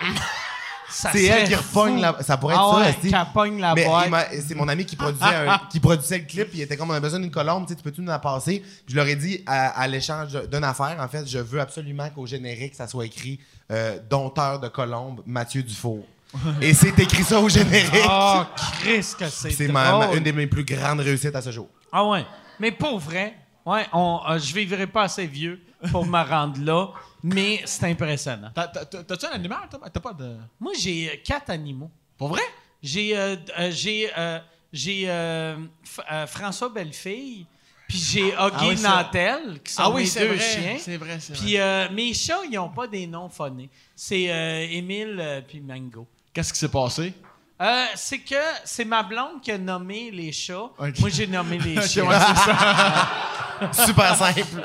Ça 0.90 1.10
C'est 1.12 1.24
elle 1.24 1.48
qui 1.48 1.54
repogne 1.54 2.00
la. 2.00 2.16
Ça 2.22 2.36
pourrait 2.36 2.54
être 2.54 2.62
Ah 2.64 2.84
ça, 2.84 2.88
ouais, 2.90 3.08
qui 3.08 3.14
repogne 3.14 3.60
la 3.60 3.74
Mais 3.74 3.84
boîte. 3.84 4.10
c'est 4.46 4.54
mon 4.54 4.68
ami 4.68 4.84
qui 4.84 4.96
produisait, 4.96 5.24
un- 5.24 5.60
qui 5.70 5.80
produisait 5.80 6.18
le 6.18 6.24
clip. 6.24 6.48
Il 6.54 6.60
était 6.62 6.76
comme 6.76 6.90
on 6.90 6.94
a 6.94 7.00
besoin 7.00 7.20
d'une 7.20 7.30
colombe, 7.30 7.66
tu 7.66 7.74
peux-tu 7.76 8.00
nous 8.00 8.08
la 8.08 8.18
passer? 8.18 8.60
Puis 8.60 8.84
je 8.92 8.96
leur 8.96 9.06
ai 9.06 9.16
dit 9.16 9.42
à, 9.46 9.68
à 9.80 9.86
l'échange 9.86 10.32
d'une 10.50 10.64
affaire, 10.64 10.96
en 11.00 11.08
fait, 11.08 11.26
je 11.26 11.38
veux 11.38 11.60
absolument 11.60 12.08
qu'au 12.10 12.26
générique, 12.26 12.74
ça 12.74 12.86
soit 12.88 13.06
écrit 13.06 13.38
euh, 13.70 13.98
dompteur 14.10 14.58
de 14.60 14.68
colombe, 14.68 15.22
Mathieu 15.26 15.62
Dufour. 15.62 16.04
Et 16.60 16.74
c'est 16.74 16.96
écrit 16.98 17.24
ça 17.24 17.40
au 17.40 17.48
générique. 17.48 18.04
Oh, 18.08 18.42
Chris, 18.82 19.06
que 19.18 19.28
c'est 19.28 19.50
c'est 19.50 19.66
une 19.66 20.22
des 20.22 20.32
mes 20.32 20.46
plus 20.46 20.64
grandes 20.64 21.00
réussites 21.00 21.34
à 21.34 21.42
ce 21.42 21.50
jour. 21.50 21.68
Ah 21.92 22.04
ouais. 22.06 22.24
Mais 22.60 22.70
pour 22.72 22.98
vrai, 23.00 23.34
ouais, 23.66 23.86
on, 23.92 24.20
euh, 24.28 24.38
je 24.38 24.54
vivrai 24.54 24.86
pas 24.86 25.02
assez 25.04 25.26
vieux 25.26 25.60
pour 25.90 26.06
me 26.06 26.22
rendre 26.22 26.60
là, 26.62 26.88
mais 27.22 27.62
c'est 27.64 27.84
impressionnant. 27.84 28.50
T'as- 28.54 28.68
t'as- 28.68 28.84
t'as- 28.84 29.02
T'as-tu 29.04 29.26
un 29.26 29.30
animal? 29.30 29.60
toi? 29.70 29.80
T'as 29.92 30.00
pas 30.00 30.12
de. 30.12 30.36
Moi, 30.58 30.72
j'ai 30.78 31.08
euh, 31.10 31.14
quatre 31.24 31.50
animaux. 31.50 31.90
Pour 32.18 32.28
vrai? 32.28 32.42
J'ai 32.82 33.16
euh, 33.16 33.36
euh, 33.58 33.70
j'ai 33.72 34.10
euh, 34.16 34.38
j'ai 34.72 35.06
François 36.26 36.68
Bellefille, 36.68 37.46
puis 37.88 37.98
j'ai 37.98 38.28
Huggy 38.28 38.36
Ah 38.36 38.66
oui, 38.68 38.76
ça- 38.76 38.88
Nantel, 39.02 39.60
qui 39.62 39.72
sont 39.72 39.82
Ah 39.84 39.90
oui, 39.90 40.04
mes 40.14 40.20
deux 40.20 40.34
vrai. 40.34 40.38
chiens. 40.38 40.76
C'est 40.78 40.96
vrai, 40.96 41.18
c'est 41.20 41.32
Puis 41.34 41.56
mes 41.94 42.14
chats, 42.14 42.40
ils 42.50 42.54
n'ont 42.56 42.68
pas 42.70 42.86
des 42.86 43.06
noms 43.06 43.28
phonés. 43.28 43.68
C'est 43.94 44.30
euh, 44.30 44.66
Émile 44.70 45.44
puis 45.48 45.60
Mango. 45.60 46.06
Qu'est-ce 46.32 46.52
qui 46.52 46.58
s'est 46.58 46.68
passé? 46.68 47.12
Euh, 47.60 47.84
c'est 47.94 48.20
que 48.20 48.36
c'est 48.64 48.86
ma 48.86 49.02
blonde 49.02 49.42
qui 49.42 49.50
a 49.52 49.58
nommé 49.58 50.10
les 50.10 50.32
chats. 50.32 50.70
Moi, 50.78 51.10
j'ai 51.10 51.26
nommé 51.26 51.58
les 51.58 51.76
Ok, 51.78 51.84
Super 53.72 54.14
simple. 54.16 54.62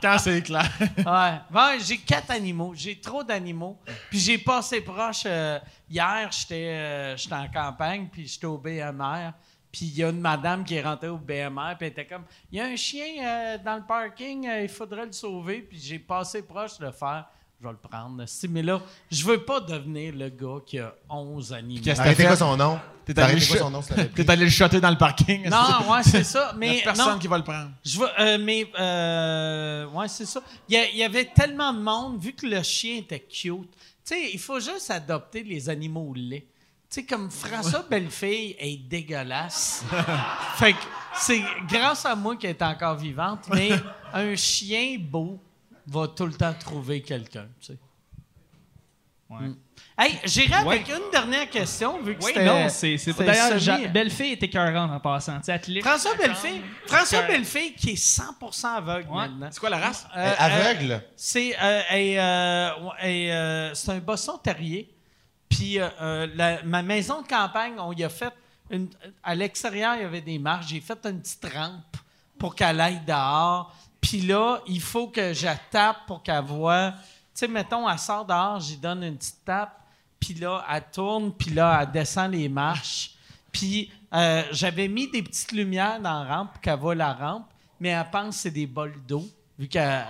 Quand 0.00 0.18
c'est 0.18 0.42
clair. 0.42 0.70
Ouais. 0.98 1.78
J'ai 1.80 1.98
quatre 1.98 2.30
animaux. 2.30 2.72
J'ai 2.74 2.98
trop 3.00 3.22
d'animaux. 3.22 3.78
Puis 4.10 4.18
j'ai 4.18 4.38
passé 4.38 4.80
proche. 4.80 5.22
euh, 5.26 5.58
hier, 5.90 6.28
j'étais 6.30 6.68
euh, 6.68 7.16
j'étais 7.16 7.34
en 7.34 7.48
campagne, 7.48 8.08
puis 8.10 8.26
j'étais 8.26 8.46
au 8.46 8.58
BMR. 8.58 9.32
Puis 9.70 9.86
il 9.86 9.96
y 9.96 10.04
a 10.04 10.10
une 10.10 10.20
madame 10.20 10.64
qui 10.64 10.74
est 10.74 10.82
rentrée 10.82 11.08
au 11.08 11.16
BMR, 11.16 11.76
puis 11.78 11.86
elle 11.86 11.92
était 11.92 12.06
comme 12.06 12.24
Il 12.50 12.58
y 12.58 12.60
a 12.60 12.66
un 12.66 12.76
chien 12.76 13.24
euh, 13.24 13.58
dans 13.58 13.76
le 13.76 13.82
parking, 13.86 14.46
euh, 14.46 14.62
il 14.62 14.68
faudrait 14.68 15.06
le 15.06 15.12
sauver. 15.12 15.62
Puis 15.62 15.78
j'ai 15.80 15.98
passé 15.98 16.42
proche 16.42 16.78
de 16.78 16.86
le 16.86 16.92
faire. 16.92 17.26
Je 17.62 17.68
vais 17.68 17.72
le 17.74 17.88
prendre. 17.88 18.24
Si, 18.26 18.48
mais 18.48 18.62
là, 18.62 18.82
je 19.08 19.24
veux 19.24 19.44
pas 19.44 19.60
devenir 19.60 20.12
le 20.16 20.30
gars 20.30 20.58
qui 20.66 20.80
a 20.80 20.92
11 21.08 21.52
animaux. 21.52 21.80
Qu'est-ce 21.84 22.00
que 22.00 22.06
Arrêtez 22.06 22.22
fait? 22.22 22.26
quoi 22.28 22.36
son 22.36 22.56
nom? 22.56 22.80
T'es 23.04 23.16
allé 23.20 23.40
allé 24.28 24.44
le 24.44 24.50
shotter 24.50 24.80
dans 24.80 24.90
le 24.90 24.98
parking. 24.98 25.48
Non, 25.48 25.88
ouais, 25.92 26.02
c'est 26.02 26.24
ça. 26.24 26.50
Il 26.54 26.58
Mais 26.58 26.80
a 26.80 26.84
personne 26.84 27.12
non, 27.12 27.18
qui 27.20 27.28
va 27.28 27.38
le 27.38 27.44
prendre. 27.44 27.70
Je 27.84 28.00
euh, 28.18 28.38
mais, 28.40 28.66
euh, 28.80 29.86
ouais, 29.90 30.08
c'est 30.08 30.24
ça. 30.26 30.42
Il 30.68 30.74
y, 30.74 30.78
a- 30.78 30.88
il 30.90 30.96
y 30.96 31.04
avait 31.04 31.26
tellement 31.26 31.72
de 31.72 31.78
monde, 31.80 32.20
vu 32.20 32.32
que 32.32 32.46
le 32.46 32.60
chien 32.64 32.96
était 32.96 33.20
cute. 33.20 33.70
Tu 33.70 33.76
sais, 34.04 34.30
il 34.32 34.40
faut 34.40 34.58
juste 34.58 34.90
adopter 34.90 35.44
les 35.44 35.68
animaux 35.68 36.12
laids. 36.16 36.44
sais, 36.88 37.04
comme 37.04 37.30
François 37.30 37.84
Bellefille 37.88 38.56
est 38.58 38.76
dégueulasse. 38.88 39.84
fait 40.56 40.72
que 40.72 40.78
c'est 41.14 41.42
grâce 41.68 42.04
à 42.06 42.16
moi 42.16 42.34
qu'elle 42.36 42.50
est 42.50 42.62
encore 42.62 42.96
vivante, 42.96 43.44
mais 43.52 43.70
un 44.12 44.34
chien 44.34 44.96
beau 44.98 45.38
va 45.86 46.08
tout 46.08 46.26
le 46.26 46.34
temps 46.34 46.54
trouver 46.54 47.02
quelqu'un, 47.02 47.46
tu 47.60 47.66
sais. 47.66 47.78
Mm. 49.30 49.54
Hey, 49.98 50.18
j'irai 50.26 50.54
avec 50.56 50.86
une 50.90 51.10
dernière 51.10 51.48
question, 51.48 52.02
vu 52.02 52.16
que 52.16 52.22
Oui, 52.22 52.32
c'était... 52.34 52.44
non, 52.44 52.68
c'est. 52.68 52.96
D'ailleurs, 53.18 53.58
Ja- 53.58 53.88
Belle-Fille 53.88 54.32
était 54.32 54.44
écœurante 54.44 54.90
en 54.90 55.00
passant. 55.00 55.40
François 55.82 56.14
Bellefille, 56.16 56.60
François. 56.86 57.22
Bellefille 57.22 57.74
qui 57.74 57.90
est 57.90 57.94
100% 57.94 58.66
aveugle 58.76 59.08
Ouais. 59.08 59.14
maintenant. 59.28 59.48
C'est 59.50 59.58
quoi 59.60 59.70
la 59.70 59.78
race? 59.78 60.06
Euh, 60.14 60.20
euh, 60.20 60.34
aveugle? 60.38 61.02
c'est 61.16 61.56
euh, 61.62 61.80
et, 61.94 62.20
euh, 62.20 62.70
ouais, 62.82 63.10
et, 63.10 63.32
euh, 63.32 63.74
c'est 63.74 63.92
un 63.92 63.98
bosson 64.00 64.36
terrier. 64.36 64.94
Puis 65.48 65.78
euh, 65.80 65.88
euh, 66.02 66.28
la- 66.34 66.62
ma 66.64 66.82
maison 66.82 67.22
de 67.22 67.26
campagne, 67.26 67.74
on 67.78 67.92
y 67.94 68.04
a 68.04 68.10
fait 68.10 68.32
une, 68.70 68.90
à 69.22 69.34
l'extérieur, 69.34 69.94
il 69.96 70.02
y 70.02 70.04
avait 70.04 70.20
des 70.20 70.38
marches. 70.38 70.66
J'ai 70.68 70.80
fait 70.82 70.98
une 71.06 71.20
petite 71.22 71.46
rampe 71.54 71.96
pour 72.38 72.54
qu'elle 72.54 72.80
aille 72.82 73.00
dehors. 73.06 73.74
Puis 74.02 74.20
là, 74.20 74.60
il 74.66 74.82
faut 74.82 75.06
que 75.08 75.32
je 75.32 75.48
tape 75.70 76.04
pour 76.06 76.22
qu'elle 76.22 76.44
voie. 76.44 76.92
Tu 76.92 76.98
sais, 77.34 77.48
mettons, 77.48 77.88
elle 77.88 77.98
sort 77.98 78.26
dehors, 78.26 78.60
j'y 78.60 78.76
donne 78.76 79.02
une 79.04 79.16
petite 79.16 79.42
tape. 79.44 79.78
Puis 80.20 80.34
là, 80.34 80.62
elle 80.70 80.84
tourne, 80.92 81.32
puis 81.32 81.50
là, 81.50 81.80
elle 81.80 81.90
descend 81.90 82.30
les 82.30 82.48
marches. 82.48 83.14
Puis 83.50 83.90
euh, 84.12 84.42
j'avais 84.50 84.88
mis 84.88 85.08
des 85.10 85.22
petites 85.22 85.52
lumières 85.52 86.00
dans 86.00 86.24
la 86.24 86.36
rampe 86.36 86.52
pour 86.52 86.60
qu'elle 86.60 86.78
voit 86.78 86.94
la 86.94 87.12
rampe, 87.12 87.46
mais 87.80 87.90
elle 87.90 88.10
pense 88.10 88.36
que 88.36 88.42
c'est 88.42 88.50
des 88.50 88.66
bols 88.66 89.00
d'eau, 89.06 89.24
vu 89.58 89.68
qu'elle 89.68 90.04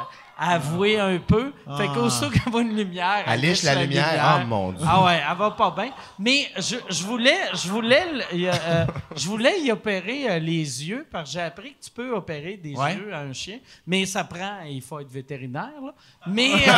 a 0.44 0.54
avoué 0.54 0.98
un 0.98 1.18
peu. 1.18 1.52
Fait 1.76 1.86
qu'aussitôt 1.88 2.30
qu'elle 2.30 2.50
voit 2.52 2.62
une 2.62 2.76
lumière, 2.76 3.24
Elle 3.26 3.40
liche 3.40 3.62
la 3.62 3.74
lumière. 3.76 4.18
Ah, 4.20 4.38
mon 4.44 4.72
Dieu. 4.72 4.86
Ah 4.88 5.04
ouais, 5.04 5.20
elle 5.30 5.36
va 5.36 5.50
pas 5.52 5.70
bien. 5.70 5.90
Mais 6.18 6.50
je, 6.56 6.76
je 6.88 7.04
voulais, 7.04 7.38
je 7.54 7.68
voulais, 7.68 8.04
euh, 8.34 8.84
je 9.16 9.26
voulais 9.28 9.60
y 9.60 9.70
opérer 9.70 10.26
euh, 10.30 10.38
les 10.38 10.84
yeux, 10.88 11.06
parce 11.10 11.30
que 11.30 11.34
j'ai 11.34 11.42
appris 11.42 11.70
que 11.74 11.84
tu 11.84 11.90
peux 11.90 12.12
opérer 12.14 12.56
des 12.62 12.74
Ouais. 12.74 12.94
yeux 12.94 13.12
à 13.14 13.18
un 13.20 13.32
chien, 13.32 13.58
mais 13.86 14.04
ça 14.06 14.24
prend, 14.24 14.60
il 14.68 14.82
faut 14.82 14.98
être 14.98 15.10
vétérinaire. 15.10 15.68
Là. 15.84 15.92
Mais 16.26 16.50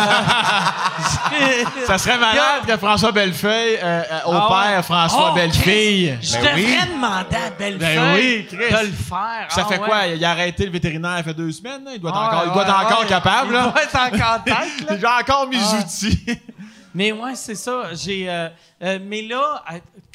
euh, 1.33 1.65
Ça 1.87 1.99
serait 1.99 2.19
malade 2.19 2.63
que 2.67 2.77
François 2.77 3.13
Bellefeuille 3.13 3.79
Ah 3.83 4.29
opère 4.29 4.77
ouais. 4.77 4.83
François 4.83 5.31
Oh, 5.31 5.35
Bellefille. 5.35 6.19
je 6.21 6.33
Ben 6.35 6.41
devrais 6.43 6.55
oui. 6.57 6.77
demander 6.95 7.37
à 7.37 7.51
Bellefeuille 7.57 7.79
Ben 7.97 8.15
oui, 8.15 8.47
de 8.51 8.57
le 8.87 8.93
faire. 8.93 9.47
Ça 9.49 9.63
Ah 9.65 9.69
fait 9.69 9.79
ouais. 9.79 9.87
quoi? 9.89 10.07
Il 10.09 10.25
a 10.25 10.31
arrêté 10.31 10.67
le 10.67 10.73
vétérinaire 10.73 11.15
il 11.19 11.25
fait 11.25 11.35
deux 11.35 11.53
semaines. 11.53 11.85
là? 11.85 11.93
Il 11.95 12.01
doit 12.01 12.11
être 12.11 12.19
Ah 12.21 12.27
encore, 12.29 12.43
il 12.47 12.53
doit 12.53 12.63
être 12.63 12.81
encore 12.85 13.07
capable. 13.07 13.54
Là. 13.55 13.69
doit 13.71 13.83
être 13.83 13.97
encore 13.97 14.45
tête, 14.45 14.81
là. 14.89 14.99
J'ai 14.99 15.07
encore 15.07 15.49
mes 15.49 15.57
Ah. 15.59 15.81
outils. 15.81 16.25
Mais 16.95 17.11
ouais, 17.13 17.35
c'est 17.35 17.57
ça. 17.57 17.93
J'ai, 17.95 18.31
euh, 18.31 18.49
euh, 18.81 19.01
mais 19.03 19.23
là, 19.23 19.65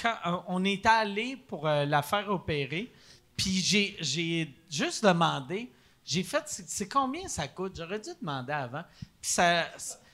quand 0.02 0.16
euh, 0.26 0.38
on 0.48 0.64
est 0.64 0.86
allé 0.86 1.36
pour 1.36 1.68
la 1.68 2.02
faire 2.02 2.30
opérer, 2.30 2.90
puis 3.36 3.58
j'ai, 3.58 3.98
j'ai 4.00 4.54
juste 4.70 5.04
demandé, 5.04 5.70
j'ai 6.06 6.24
fait, 6.24 6.42
c'est, 6.46 6.88
combien 6.88 7.28
ça 7.28 7.50
coûte? 7.50 7.74
J'aurais 7.76 8.00
dû 8.00 8.10
demander 8.22 8.54
avant. 8.54 8.84
Puis 9.22 9.32
ça, 9.32 9.66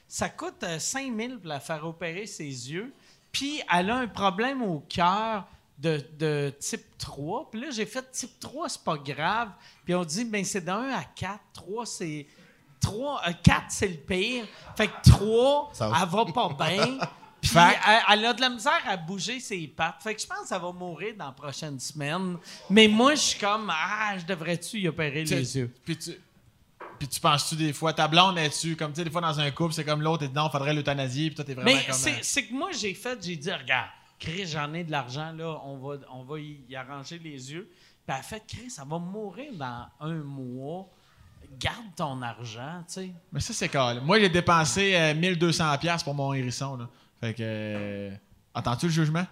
ça 0.07 0.27
coûte 0.29 0.63
euh, 0.63 0.79
5 0.79 1.15
000 1.15 1.37
pour 1.37 1.47
la 1.47 1.59
faire 1.59 1.85
opérer 1.85 2.25
ses 2.25 2.43
yeux. 2.45 2.91
Puis 3.31 3.61
elle 3.71 3.91
a 3.91 3.97
un 3.97 4.07
problème 4.07 4.63
au 4.63 4.79
cœur 4.89 5.45
de, 5.77 6.03
de 6.17 6.51
type 6.59 6.97
3. 6.97 7.51
Puis 7.51 7.61
là, 7.61 7.67
j'ai 7.69 7.85
fait 7.85 8.11
type 8.11 8.39
3, 8.39 8.69
c'est 8.69 8.83
pas 8.83 8.97
grave. 8.97 9.49
Puis 9.85 9.93
on 9.93 10.03
dit, 10.03 10.25
ben 10.25 10.43
c'est 10.43 10.61
de 10.65 10.71
1 10.71 10.89
à 10.89 11.03
4. 11.15 11.39
3, 11.53 11.85
c'est... 11.85 12.25
3, 12.85 13.21
4, 13.43 13.65
c'est 13.69 13.87
le 13.87 13.95
pire. 13.97 14.45
Fait 14.75 14.87
que 14.87 15.09
3, 15.09 15.69
Ça- 15.73 15.91
elle 16.01 16.09
va 16.09 16.25
pas 16.25 16.49
bien. 16.69 16.97
Puis 17.41 17.51
elle, 17.55 17.99
elle 18.11 18.25
a 18.25 18.33
de 18.33 18.41
la 18.41 18.49
misère 18.49 18.81
à 18.87 18.97
bouger 18.97 19.39
ses 19.39 19.67
pattes. 19.67 20.01
Fait 20.01 20.15
que 20.15 20.21
je 20.21 20.25
pense 20.27 20.39
que 20.41 20.47
ça 20.47 20.57
va 20.57 20.71
mourir 20.71 21.13
dans 21.17 21.25
la 21.27 21.31
prochaine 21.31 21.79
semaine. 21.79 22.37
Mais 22.69 22.87
moi, 22.87 23.13
je 23.15 23.19
suis 23.21 23.39
comme, 23.39 23.71
ah, 23.71 24.17
je 24.17 24.25
devrais-tu 24.25 24.79
y 24.79 24.87
opérer 24.87 25.23
les 25.25 25.57
yeux? 25.57 25.71
Puis 25.85 25.97
tu, 25.97 26.11
puis 26.97 27.07
tu 27.07 27.19
penses-tu 27.19 27.55
des 27.55 27.71
fois, 27.73 27.93
ta 27.93 28.07
blonde 28.07 28.37
est-tu, 28.39 28.75
comme 28.75 28.91
tu 28.93 28.97
sais, 28.97 29.03
des 29.03 29.11
fois 29.11 29.21
dans 29.21 29.39
un 29.39 29.51
couple, 29.51 29.73
c'est 29.73 29.83
comme 29.85 30.01
l'autre, 30.01 30.23
et 30.23 30.29
non, 30.29 30.49
faudrait 30.49 30.73
l'euthanasier, 30.73 31.27
puis 31.27 31.35
toi, 31.35 31.45
t'es 31.45 31.53
vraiment 31.53 31.69
Mais 31.71 31.85
comme. 31.85 31.93
c'est 31.93 32.13
euh, 32.13 32.19
c'est 32.21 32.45
que 32.45 32.53
moi, 32.53 32.71
j'ai 32.71 32.93
fait, 32.95 33.19
j'ai 33.23 33.35
dit, 33.35 33.51
regarde, 33.51 33.89
Chris, 34.17 34.47
j'en 34.47 34.73
ai 34.73 34.83
de 34.83 34.91
l'argent, 34.91 35.31
là, 35.33 35.59
on 35.65 35.77
va, 35.77 35.97
on 36.11 36.23
va 36.23 36.39
y, 36.39 36.61
y 36.69 36.75
arranger 36.75 37.19
les 37.19 37.51
yeux. 37.51 37.69
Puis 37.69 37.83
elle 38.07 38.15
a 38.15 38.23
fait, 38.23 38.43
Chris, 38.47 38.69
ça 38.71 38.85
va 38.85 38.97
mourir 38.97 39.51
dans 39.53 39.85
un 39.99 40.15
mois. 40.15 40.87
Garde 41.59 41.77
ton 41.95 42.21
argent, 42.21 42.83
tu 42.87 42.93
sais. 42.93 43.11
Mais 43.31 43.39
ça, 43.39 43.53
c'est 43.53 43.69
calme. 43.69 44.01
Moi, 44.05 44.19
j'ai 44.19 44.29
dépensé 44.29 44.93
euh, 44.95 45.13
1200$ 45.13 45.77
piastres 45.79 46.03
pour 46.05 46.13
mon 46.15 46.33
hérisson. 46.33 46.77
Là. 46.77 46.85
Fait 47.21 47.33
que. 47.33 47.37
euh, 47.41 48.11
Entends-tu 48.53 48.85
le 48.87 48.91
jugement? 48.91 49.25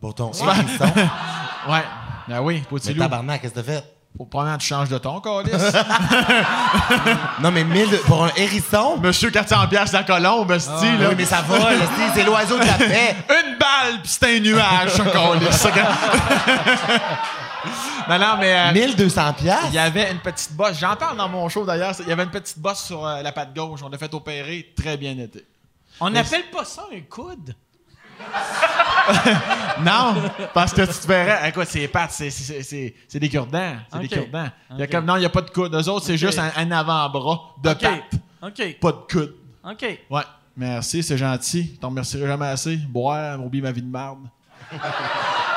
Pour 0.00 0.14
ton 0.14 0.30
hérisson? 0.32 0.84
Ouais. 1.68 1.82
Ben 2.26 2.40
oui, 2.40 2.62
pour 2.68 2.78
Mais 2.86 2.94
tabarnak, 2.94 3.42
qu'est-ce 3.42 3.52
que 3.52 3.60
t'as 3.60 3.64
fait? 3.80 3.84
Pour 4.16 4.28
premièrement, 4.30 4.56
tu 4.58 4.66
changes 4.66 4.88
de 4.88 4.96
ton, 4.98 5.20
calice. 5.20 5.52
Non, 7.42 7.50
mais 7.50 7.64
1000 7.64 7.90
de- 7.90 7.96
pour 7.98 8.24
un 8.24 8.30
hérisson? 8.36 8.96
Monsieur 8.98 9.30
400$ 9.30 9.68
piastres 9.68 9.94
la 9.96 10.02
colombe, 10.04 10.56
sti, 10.58 10.70
là. 10.98 11.08
Oui, 11.10 11.14
mais 11.18 11.24
ça 11.26 11.42
vole, 11.42 11.60
c'est- 11.60 12.14
c'est 12.14 12.24
l'oiseau 12.24 12.58
de 12.58 12.64
la 12.64 12.72
paix. 12.78 13.14
Une 13.28 13.58
balle, 13.58 14.00
puis 14.02 14.10
c'est 14.10 14.36
un 14.36 14.40
nuage, 14.40 14.90
ça, 14.90 15.04
calice. 15.04 15.66
Non, 18.08 18.18
non, 18.18 18.36
mais. 18.38 18.54
euh, 18.70 18.72
1200 18.72 19.32
piastres? 19.34 19.66
Il 19.68 19.74
y 19.74 19.78
avait 19.78 20.10
une 20.10 20.18
petite 20.20 20.52
bosse. 20.52 20.78
J'en 20.78 20.96
parle 20.96 21.16
dans 21.16 21.28
mon 21.28 21.48
show 21.48 21.64
d'ailleurs. 21.64 21.94
Il 22.00 22.08
y 22.08 22.12
avait 22.12 22.24
une 22.24 22.30
petite 22.30 22.58
bosse 22.58 22.84
sur 22.84 23.06
euh, 23.06 23.22
la 23.22 23.32
patte 23.32 23.54
gauche. 23.54 23.80
On 23.82 23.88
l'a 23.88 23.98
fait 23.98 24.12
opérer. 24.14 24.72
Très 24.76 24.96
bien 24.96 25.16
été. 25.18 25.44
On 26.00 26.10
n'appelle 26.10 26.44
pas 26.50 26.64
ça 26.64 26.86
un 26.94 27.00
coude? 27.02 27.54
Non, 29.80 30.14
parce 30.52 30.72
que 30.74 30.82
tu 30.82 30.92
te 30.92 31.06
verrais. 31.06 31.48
Écoute, 31.48 31.66
c'est 31.68 31.88
pattes, 31.88 32.12
c'est, 32.12 32.28
c'est, 32.30 32.62
c'est, 32.62 32.94
c'est 33.08 33.18
des 33.18 33.28
cure-dents. 33.30 33.76
C'est 33.90 33.98
des 34.00 34.08
cure-dents. 34.08 34.48
Il 34.72 34.78
y 34.78 34.82
a 34.82 34.84
Ok. 34.84 34.90
comme, 34.92 35.04
non, 35.06 35.16
il 35.16 35.20
n'y 35.20 35.24
a 35.26 35.30
pas 35.30 35.40
de 35.40 35.50
coude. 35.50 35.74
Eux 35.74 35.88
autres, 35.88 36.04
c'est 36.06 36.18
juste 36.18 36.38
un, 36.38 36.50
un 36.54 36.70
avant-bras 36.70 37.54
de 37.62 37.70
OK. 37.70 37.78
patte. 37.80 38.12
OK. 38.42 38.78
Pas 38.80 38.92
de 38.92 38.98
coude. 39.10 39.34
OK. 39.64 39.98
Ouais. 40.10 40.22
Merci, 40.56 41.02
c'est 41.02 41.16
gentil. 41.16 41.78
T'en 41.80 41.88
remercierai 41.88 42.26
jamais 42.26 42.46
assez. 42.46 42.76
Boire, 42.76 43.42
oublie 43.42 43.62
ma 43.62 43.72
vie 43.72 43.82
de 43.82 43.90
merde. 43.90 44.18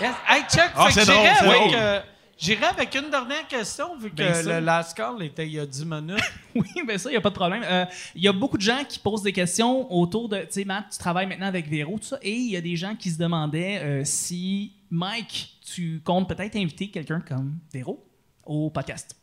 Yes. 0.00 0.14
Hey, 0.28 0.42
Chuck, 0.48 0.70
Ah, 0.74 0.88
fait 0.90 1.00
que 1.00 1.06
c'est 1.06 1.12
j'irai 1.12 1.16
drôle, 1.24 1.36
c'est 1.38 1.44
avec, 1.46 1.60
drôle. 1.62 1.74
euh, 1.74 2.00
j'irai 2.38 2.64
avec 2.66 2.94
une 2.94 3.10
dernière 3.10 3.48
question, 3.48 3.96
vu 3.98 4.10
que 4.10 4.14
Bien 4.16 4.34
sûr. 4.34 4.50
le 4.52 4.60
last 4.60 4.96
call 4.96 5.22
était 5.22 5.46
il 5.46 5.54
y 5.54 5.58
a 5.60 5.66
10 5.66 5.84
minutes. 5.86 6.20
Oui, 6.54 6.68
ben 6.86 6.98
ça, 6.98 7.08
il 7.10 7.12
n'y 7.12 7.16
a 7.18 7.20
pas 7.20 7.30
de 7.30 7.34
problème. 7.34 7.62
Euh, 7.64 7.84
Il 8.14 8.22
y 8.22 8.28
a 8.28 8.32
beaucoup 8.32 8.56
de 8.56 8.62
gens 8.62 8.82
qui 8.88 8.98
posent 8.98 9.22
des 9.22 9.32
questions 9.32 9.92
autour 9.92 10.28
de. 10.28 10.38
Tu 10.40 10.46
sais, 10.50 10.64
Matt, 10.64 10.86
tu 10.92 10.98
travailles 10.98 11.26
maintenant 11.26 11.46
avec 11.46 11.68
Véro, 11.68 11.98
tout 11.98 12.04
ça, 12.06 12.18
et 12.22 12.32
il 12.32 12.50
y 12.50 12.56
a 12.56 12.60
des 12.60 12.76
gens 12.76 12.94
qui 12.96 13.10
se 13.10 13.18
demandaient 13.18 13.78
euh, 13.82 14.02
si, 14.04 14.72
Mike, 14.90 15.56
tu 15.74 16.00
comptes 16.04 16.28
peut-être 16.28 16.56
inviter 16.56 16.88
quelqu'un 16.90 17.20
comme 17.20 17.58
Véro 17.72 18.04
au 18.46 18.70
podcast. 18.70 19.14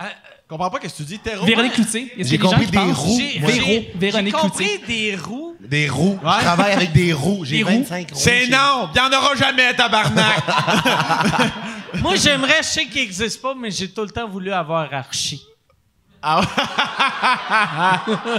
Euh, 0.00 0.04
Je 0.04 0.48
comprends 0.48 0.70
pas 0.70 0.78
ce 0.82 0.88
que 0.88 0.92
tu 0.96 1.02
dis. 1.04 1.18
Terreau. 1.18 1.44
Véronique 1.44 1.74
Cloutier. 1.74 2.12
J'ai 2.18 2.38
compris 2.38 2.66
des 2.66 2.78
roues. 2.78 3.18
j'ai- 3.18 4.30
compris 4.32 4.78
des 4.86 5.16
roues. 5.16 5.56
Des 5.60 5.88
roues. 5.88 6.18
Ouais. 6.22 6.30
Je 6.38 6.44
travaille 6.44 6.72
avec 6.72 6.92
des 6.92 7.12
roues. 7.12 7.44
J'ai 7.44 7.58
Des 7.58 7.62
roues? 7.62 7.78
25 7.84 8.10
roues. 8.10 8.18
C'est 8.18 8.46
non! 8.48 8.88
Il 8.94 9.00
n'y 9.00 9.06
en 9.06 9.18
aura 9.18 9.34
jamais, 9.36 9.74
tabarnak! 9.74 10.42
Moi, 12.02 12.16
j'aimerais, 12.16 12.62
je 12.62 12.66
sais 12.68 12.86
qu'il 12.86 13.02
n'existe 13.02 13.40
pas, 13.42 13.54
mais 13.54 13.70
j'ai 13.70 13.90
tout 13.90 14.02
le 14.02 14.10
temps 14.10 14.26
voulu 14.28 14.50
avoir 14.52 14.92
Archie. 14.92 15.42
Ah 16.22 16.40
ouais. 16.40 16.46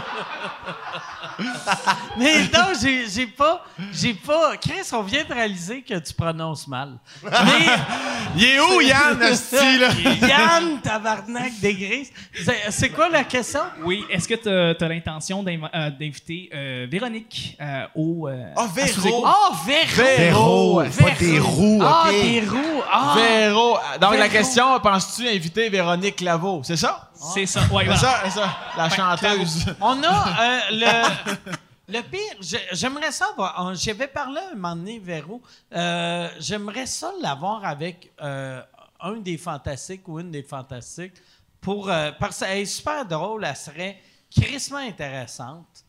Mais 2.17 2.41
non, 2.53 2.73
j'ai 2.81 3.07
j'ai 3.09 3.27
pas. 3.27 3.65
J'ai 3.91 4.13
pas. 4.13 4.57
Chris, 4.57 4.87
on 4.93 5.01
vient 5.01 5.23
de 5.23 5.33
réaliser 5.33 5.81
que 5.81 5.97
tu 5.99 6.13
prononces 6.13 6.67
mal. 6.67 6.97
Mais. 7.23 7.31
Il 8.35 8.43
est 8.45 8.59
où, 8.59 8.81
Yann, 8.81 9.19
là? 9.19 9.89
Yann, 10.27 10.79
tabarnak, 10.81 11.59
des 11.61 11.73
grises. 11.75 12.11
C'est 12.43 12.71
c'est 12.71 12.89
quoi 12.89 13.09
la 13.09 13.23
question? 13.23 13.59
Oui, 13.83 14.03
est-ce 14.09 14.27
que 14.27 14.33
tu 14.35 14.49
as, 14.83 14.87
l'intention 14.87 15.43
d'inv- 15.43 15.69
euh, 15.73 15.89
d'inviter 15.91 16.49
euh, 16.53 16.87
Véronique 16.89 17.57
euh, 17.61 17.85
au. 17.95 18.27
euh, 18.27 18.43
Ah, 18.55 18.63
à 18.63 18.67
Véro. 18.67 19.25
Oh, 19.27 19.53
Véro! 19.65 20.03
Véro. 20.17 20.81
Pas 20.81 21.11
Véro. 21.11 21.19
des 21.19 21.39
roues, 21.39 21.79
Ah, 21.83 22.07
des 22.11 22.39
roues. 22.41 22.81
Ah, 22.91 23.15
Véro. 23.17 23.77
Donc, 24.01 24.17
la 24.17 24.29
question, 24.29 24.79
penses-tu 24.79 25.27
inviter 25.27 25.69
Véronique 25.69 26.21
Laveau? 26.21 26.61
C'est 26.63 26.77
ça? 26.77 27.09
C'est 27.33 27.45
ça. 27.45 27.61
Ouais, 27.71 27.85
voilà. 27.85 27.95
ça. 28.29 28.57
La 28.77 28.89
chanteuse. 28.89 29.65
On 29.81 30.01
a 30.03 30.41
euh, 30.41 30.59
le. 30.71 31.51
Le 31.89 31.99
pire, 32.01 32.21
je- 32.39 32.55
j'aimerais 32.71 33.11
ça 33.11 33.25
avoir. 33.33 33.75
J'avais 33.75 34.07
parlé 34.07 34.39
un 34.51 34.55
moment 34.55 34.73
donné, 34.73 34.99
Véro. 34.99 35.41
euh, 35.75 36.29
j'aimerais 36.39 36.85
ça 36.85 37.11
l'avoir 37.21 37.65
avec 37.65 38.09
euh, 38.21 38.61
un 39.01 39.17
des 39.17 39.37
fantastiques 39.37 40.07
ou 40.07 40.17
une 40.17 40.31
des 40.31 40.43
fantastiques. 40.43 41.13
Pour, 41.59 41.89
euh, 41.89 42.11
parce 42.17 42.39
qu'elle 42.39 42.59
est 42.59 42.65
super 42.65 43.05
drôle, 43.05 43.43
elle 43.43 43.55
serait 43.57 43.99
crissement 44.33 44.77
intéressante. 44.77 45.83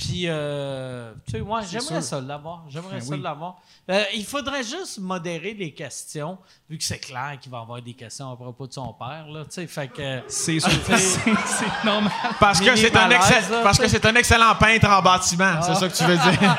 Puis, 0.00 0.24
euh, 0.28 1.12
tu 1.26 1.32
sais, 1.32 1.40
ouais, 1.42 1.60
j'aimerais 1.70 2.00
ça 2.00 2.20
l'avoir. 2.22 2.64
J'aimerais 2.70 3.02
ça 3.02 3.16
l'avoir. 3.18 3.56
Euh, 3.90 4.02
il 4.14 4.24
faudrait 4.24 4.62
juste 4.62 4.98
modérer 4.98 5.52
les 5.52 5.74
questions, 5.74 6.38
vu 6.70 6.78
que 6.78 6.84
c'est 6.84 6.98
clair 6.98 7.36
qu'il 7.38 7.52
va 7.52 7.58
y 7.58 7.60
avoir 7.60 7.82
des 7.82 7.92
questions 7.92 8.32
à 8.32 8.36
propos 8.36 8.66
de 8.66 8.72
son 8.72 8.94
père, 8.94 9.26
là, 9.28 9.44
tu 9.44 9.50
sais, 9.50 9.66
fait 9.66 9.88
que... 9.88 10.22
C'est 10.26 10.58
sûr. 10.60 10.70
C'est 10.86 10.96
c'est 10.98 11.84
normal. 11.84 12.10
Parce 12.38 12.60
que 12.60 12.74
c'est 12.76 12.96
un, 12.96 13.10
excell- 13.10 14.06
un 14.06 14.14
excellent 14.16 14.54
peintre 14.54 14.88
en 14.88 15.02
bâtiment. 15.02 15.60
C'est 15.60 15.74
ça 15.74 15.88
que 15.88 15.94
tu 15.94 16.04
veux 16.04 16.16
dire. 16.16 16.56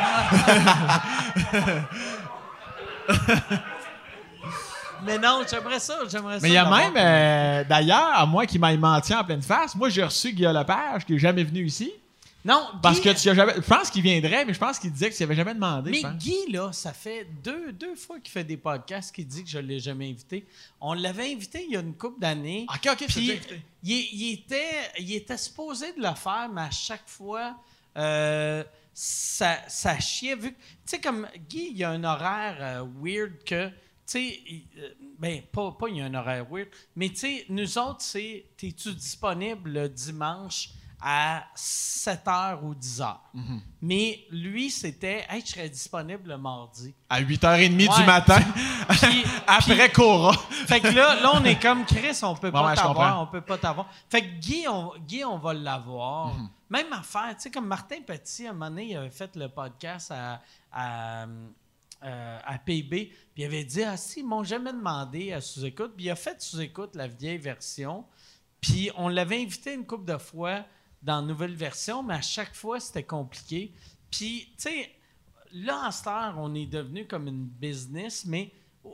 Mais 5.04 5.18
non, 5.18 5.42
j'aimerais 5.50 5.80
ça, 5.80 5.98
j'aimerais 6.08 6.36
ça. 6.36 6.44
Mais 6.44 6.50
il 6.50 6.54
y 6.54 6.58
a 6.58 6.70
même, 6.70 6.94
euh, 6.96 7.64
d'ailleurs, 7.68 8.12
à 8.14 8.24
moi 8.28 8.46
qui 8.46 8.60
m'aille 8.60 8.78
menti 8.78 9.16
en 9.16 9.24
pleine 9.24 9.42
face, 9.42 9.74
moi 9.76 9.90
j'ai 9.90 10.04
reçu 10.04 10.32
Guillaume 10.32 10.56
Lepage 10.56 11.06
qui 11.06 11.16
est 11.16 11.20
jamais 11.20 11.44
venu 11.44 11.66
ici. 11.66 11.92
Non, 12.44 12.70
Parce 12.82 13.00
que 13.00 13.10
tu 13.10 13.30
as 13.30 13.36
jamais. 13.36 13.54
Je 13.56 13.62
pense 13.62 13.90
qu'il 13.90 14.02
viendrait, 14.02 14.46
mais 14.46 14.54
je 14.54 14.60
pense 14.60 14.80
qu'il 14.80 14.92
disait 14.92 15.10
que 15.10 15.16
tu 15.16 15.24
avait 15.24 15.36
jamais 15.36 15.54
demandé. 15.54 15.92
Mais. 15.92 16.02
Guy, 16.18 16.52
là, 16.52 16.72
ça 16.74 16.94
fait 16.94 17.28
deux, 17.44 17.72
deux 17.72 17.96
fois 17.96 18.20
qu'il 18.20 18.32
fait 18.32 18.44
des 18.44 18.58
podcasts 18.58 19.14
qu'il 19.14 19.28
dit 19.28 19.44
que 19.44 19.50
je 19.50 19.60
ne 19.60 19.68
l'ai 19.68 19.80
jamais 19.80 20.10
invité. 20.10 20.48
On 20.80 20.94
l'avait 20.94 21.32
invité 21.32 21.64
il 21.64 21.74
y 21.74 21.78
a 21.78 21.82
une 21.82 21.96
couple 21.96 22.20
d'années. 22.20 22.66
Ok, 22.70 22.90
ok, 22.92 23.06
Puis 23.08 23.40
il, 23.84 23.92
il 23.92 24.34
était, 24.34 24.92
il 25.00 25.14
était 25.14 25.38
supposé 25.38 25.94
de 25.94 26.02
le 26.02 26.16
faire, 26.16 26.50
mais 26.52 26.62
à 26.62 26.72
chaque 26.72 27.08
fois, 27.08 27.58
euh, 27.98 28.64
ça, 28.94 29.58
ça 29.68 30.00
chiait. 30.00 30.36
Vu 30.36 30.52
tu 30.52 30.58
sais, 30.86 31.00
comme 31.00 31.28
Guy, 31.50 31.70
il 31.72 31.78
y 31.78 31.84
a 31.84 31.92
un 31.92 32.04
horaire 32.04 32.58
euh, 32.60 32.86
weird 33.02 33.44
que, 33.46 33.68
tu 33.68 33.74
sais, 34.06 34.40
euh, 34.80 34.90
ben, 35.20 35.42
pas, 35.52 35.72
pas 35.80 35.90
il 35.90 35.98
y 35.98 36.02
a 36.02 36.06
un 36.06 36.14
horaire 36.14 36.46
weird, 36.50 36.70
mais 36.96 37.10
tu 37.10 37.18
sais, 37.18 37.46
nous 37.50 37.78
autres, 37.78 38.02
c'est, 38.02 38.46
t'es-tu 38.58 38.94
disponible 38.94 39.72
le 39.72 39.90
dimanche 39.90 40.72
à 41.02 41.46
7h 41.56 42.62
ou 42.64 42.74
10h? 42.76 43.16
Mais 43.82 44.26
lui, 44.30 44.70
c'était, 44.70 45.26
hey, 45.30 45.42
je 45.46 45.52
serais 45.52 45.70
disponible 45.70 46.30
le 46.30 46.38
mardi. 46.38 46.94
À 47.10 47.22
8h30 47.22 47.90
Ouais. 47.90 47.98
du 48.00 48.06
matin, 48.06 48.40
Puis- 48.90 49.24
après 49.48 49.92
Cora. 49.92 50.34
fait 50.68 50.80
que 50.80 50.88
là, 50.88 51.20
là, 51.22 51.32
on 51.34 51.44
est 51.44 51.60
comme 51.62 51.86
Chris, 51.86 52.20
on 52.24 52.36
peut 52.36 52.52
pas 52.52 52.76
t'avoir, 52.76 53.22
on 53.22 53.28
peut 53.28 53.42
pas 53.42 53.58
t'avoir. 53.58 53.90
Fait 54.10 54.22
que 54.22 54.40
Guy, 54.40 54.68
on, 54.68 54.94
Guy, 55.08 55.24
on 55.26 55.38
va 55.38 55.54
l'avoir. 55.54 56.36
Mhm. 56.36 56.50
Même 56.70 56.94
affaire, 56.94 57.36
tu 57.36 57.42
sais, 57.44 57.52
comme 57.52 57.68
Martin 57.68 57.98
Petit, 58.06 58.48
à 58.48 58.52
un 58.52 58.54
moment 58.54 58.70
donné, 58.70 58.86
il 58.92 58.98
avait 58.98 59.10
fait 59.10 59.36
le 59.36 59.50
podcast 59.50 60.12
à, 60.12 60.42
à, 60.72 61.26
euh, 62.04 62.40
à 62.46 62.58
PB, 62.60 62.90
puis 62.90 63.12
il 63.38 63.46
avait 63.46 63.64
dit 63.66 63.84
Ah, 63.84 63.98
si, 63.98 64.22
ils 64.22 64.26
m'ont 64.26 64.44
jamais 64.44 64.72
demandé 64.72 65.34
à 65.34 65.42
sous-écoute. 65.42 65.94
Puis 65.98 66.06
il 66.06 66.10
a 66.12 66.16
fait 66.16 66.42
sous-écoute 66.42 66.96
la 66.96 67.08
vieille 67.08 67.38
version. 67.40 68.06
Puis 68.62 68.90
on 68.96 69.10
l'avait 69.10 69.42
invité 69.42 69.74
une 69.74 69.86
couple 69.86 70.06
de 70.06 70.18
fois 70.18 70.64
dans 71.02 71.22
la 71.22 71.28
nouvelle 71.28 71.56
version, 71.56 72.04
mais 72.04 72.16
à 72.16 72.22
chaque 72.22 72.54
fois, 72.56 72.80
c'était 72.80 73.04
compliqué. 73.04 73.72
Puis, 74.10 74.48
tu 74.58 74.64
sais, 74.64 74.92
là, 75.54 75.88
en 75.88 75.92
Star, 75.92 76.38
on 76.38 76.54
est 76.54 76.66
devenu 76.66 77.08
comme 77.08 77.28
une 77.28 77.46
business, 77.46 78.26
mais, 78.26 78.52
tu 78.84 78.92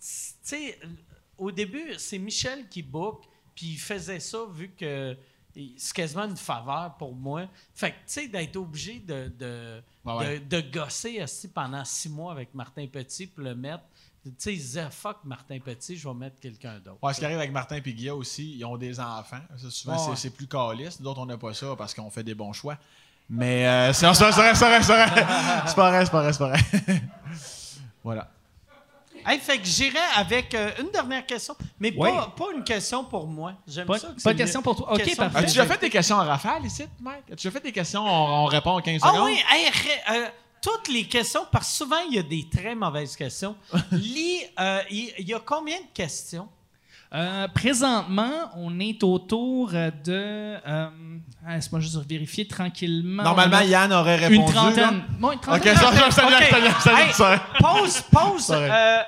sais, 0.00 0.78
au 1.36 1.50
début, 1.50 1.94
c'est 1.98 2.18
Michel 2.18 2.68
qui 2.68 2.82
book, 2.82 3.24
puis 3.54 3.66
il 3.72 3.78
faisait 3.78 4.20
ça 4.20 4.44
vu 4.52 4.70
que 4.70 5.16
c'est 5.76 5.94
quasiment 5.94 6.24
une 6.24 6.36
faveur 6.36 6.94
pour 6.98 7.14
moi. 7.14 7.48
Fait 7.74 7.90
que, 7.90 7.96
tu 7.96 8.02
sais, 8.06 8.28
d'être 8.28 8.56
obligé 8.56 9.00
de, 9.00 9.28
de, 9.36 9.82
Ouais, 10.04 10.16
ouais. 10.16 10.40
de, 10.40 10.60
de 10.60 10.70
gosser 10.70 11.22
aussi 11.22 11.48
pendant 11.48 11.84
six 11.84 12.08
mois 12.08 12.32
avec 12.32 12.54
Martin 12.54 12.86
Petit 12.86 13.26
pour 13.26 13.42
le 13.42 13.54
mettre. 13.54 13.82
Tu 14.30 14.34
sais, 14.38 14.52
il 14.54 14.58
disait, 14.58 14.86
fuck 14.90 15.18
Martin 15.24 15.58
Petit, 15.58 15.96
je 15.96 16.08
vais 16.08 16.14
mettre 16.14 16.40
quelqu'un 16.40 16.78
d'autre. 16.78 16.98
Ouais, 17.02 17.12
ce 17.14 17.18
qui 17.18 17.24
arrive 17.24 17.38
avec 17.38 17.52
Martin 17.52 17.76
et 17.76 18.10
aussi, 18.10 18.56
ils 18.58 18.64
ont 18.64 18.76
des 18.76 18.98
enfants. 19.00 19.40
Ça, 19.56 19.70
souvent, 19.70 20.10
Ouais, 20.10 20.16
c'est- 20.16 20.30
plus 20.30 20.46
caliste. 20.46 21.02
D'autres, 21.02 21.20
on 21.20 21.26
n'a 21.26 21.36
pas 21.38 21.54
ça 21.54 21.74
parce 21.76 21.94
qu'on 21.94 22.10
fait 22.10 22.22
des 22.22 22.34
bons 22.34 22.52
choix. 22.52 22.76
Mais 23.30 23.66
euh, 23.66 23.92
c'est 23.92 24.06
c'est 24.14 24.24
vrai, 24.24 24.54
c'est 24.54 24.64
vrai, 24.64 24.82
c'est 24.82 24.92
vrai. 24.92 25.06
C'est 25.66 25.74
pas 25.76 25.90
vrai, 25.90 26.04
c'est 26.04 26.10
pas 26.10 26.22
vrai, 26.22 26.32
c'est 26.32 26.38
pas 26.38 26.48
vrai. 26.48 26.60
voilà. 28.04 28.30
Hey, 29.26 29.38
fait 29.40 29.58
que 29.58 29.66
j'irai 29.66 29.98
avec 30.16 30.54
euh, 30.54 30.70
une 30.80 30.90
dernière 30.90 31.26
question, 31.26 31.54
mais 31.78 31.92
pas, 31.92 32.32
pas 32.34 32.46
une 32.56 32.64
question 32.64 33.04
pour 33.04 33.26
moi. 33.26 33.52
J'aime 33.66 33.86
Pas, 33.86 33.98
ça. 33.98 34.08
que 34.16 34.22
pas 34.22 34.32
de 34.32 34.38
question 34.38 34.62
pour 34.62 34.76
toi. 34.76 34.94
OK, 34.94 35.16
parfait. 35.16 35.36
As-tu 35.38 35.46
déjà 35.48 35.66
fait 35.66 35.78
des 35.80 35.90
questions 35.90 36.16
en 36.16 36.24
rafale 36.24 36.64
ici, 36.64 36.86
Mike? 37.00 37.24
As-tu 37.26 37.34
déjà 37.34 37.50
fait 37.50 37.60
des 37.60 37.72
questions, 37.72 38.02
on, 38.06 38.44
on 38.44 38.44
répond 38.46 38.70
en 38.70 38.80
15 38.80 39.00
Ah 39.02 39.08
secondes? 39.08 39.24
oui, 39.26 39.38
hey, 39.50 39.68
ré- 39.68 40.00
euh, 40.22 40.28
toutes 40.62 40.88
les 40.88 41.04
questions, 41.04 41.42
parce 41.50 41.68
que 41.68 41.74
souvent, 41.76 42.00
il 42.10 42.16
y 42.16 42.18
a 42.18 42.22
des 42.22 42.46
très 42.50 42.74
mauvaises 42.74 43.16
questions. 43.16 43.56
Lis, 43.92 44.40
euh, 44.58 44.80
il 44.90 45.12
il 45.18 45.28
y, 45.28 45.34
a 45.34 45.40
combien 45.40 45.76
de 45.78 45.86
questions? 45.94 46.48
Euh, 47.14 47.48
présentement, 47.48 48.50
on 48.56 48.78
est 48.80 49.02
autour 49.02 49.70
de. 49.70 49.96
Euh, 50.08 50.58
ah, 51.46 51.54
Laisse-moi 51.54 51.80
juste 51.80 51.96
vérifier 52.08 52.46
tranquillement. 52.46 53.22
Normalement, 53.22 53.60
Yann 53.60 53.90
aurait 53.94 54.16
répondu. 54.16 54.40
Une 54.40 54.52
trentaine. 54.52 55.02
Bon, 55.18 55.30
une 55.32 55.38
Ok, 55.38 55.42
trentaine. 55.42 55.76
ça, 55.76 55.92
ça, 55.92 56.10
ça, 56.10 56.26
Ok. 56.26 56.32
ça, 56.50 56.80
ça, 56.80 57.00
Hey, 57.00 57.12
ça. 57.14 57.42
Pose, 57.60 58.02
pose 58.12 58.44
Sorry. 58.44 58.68
euh, 58.70 58.98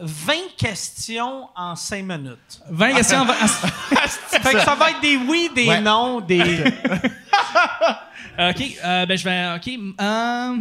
20 0.00 0.32
questions 0.56 1.48
en 1.54 1.76
5 1.76 2.02
minutes. 2.02 2.62
20 2.70 2.94
questions. 2.94 3.20
en- 3.20 3.26
Fait 4.40 4.54
que 4.54 4.60
ça 4.60 4.74
va 4.74 4.90
être 4.92 5.00
des 5.02 5.16
oui, 5.18 5.50
des 5.54 5.66
Ouais. 5.68 5.80
non, 5.82 6.20
des... 6.20 6.64
OK, 8.48 8.62
euh, 8.84 9.06
ben 9.06 9.18
je 9.18 9.24
vais. 9.24 9.54
OK. 9.56 9.68
euh, 10.00 10.56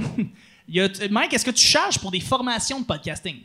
il 0.68 0.76
y 0.76 0.82
a- 0.82 0.90
Mike, 1.10 1.34
est-ce 1.34 1.46
que 1.46 1.52
tu 1.52 1.66
charges 1.66 1.98
pour 2.00 2.12
des 2.12 2.20
formations 2.20 2.80
de 2.82 2.86
podcasting? 2.86 3.38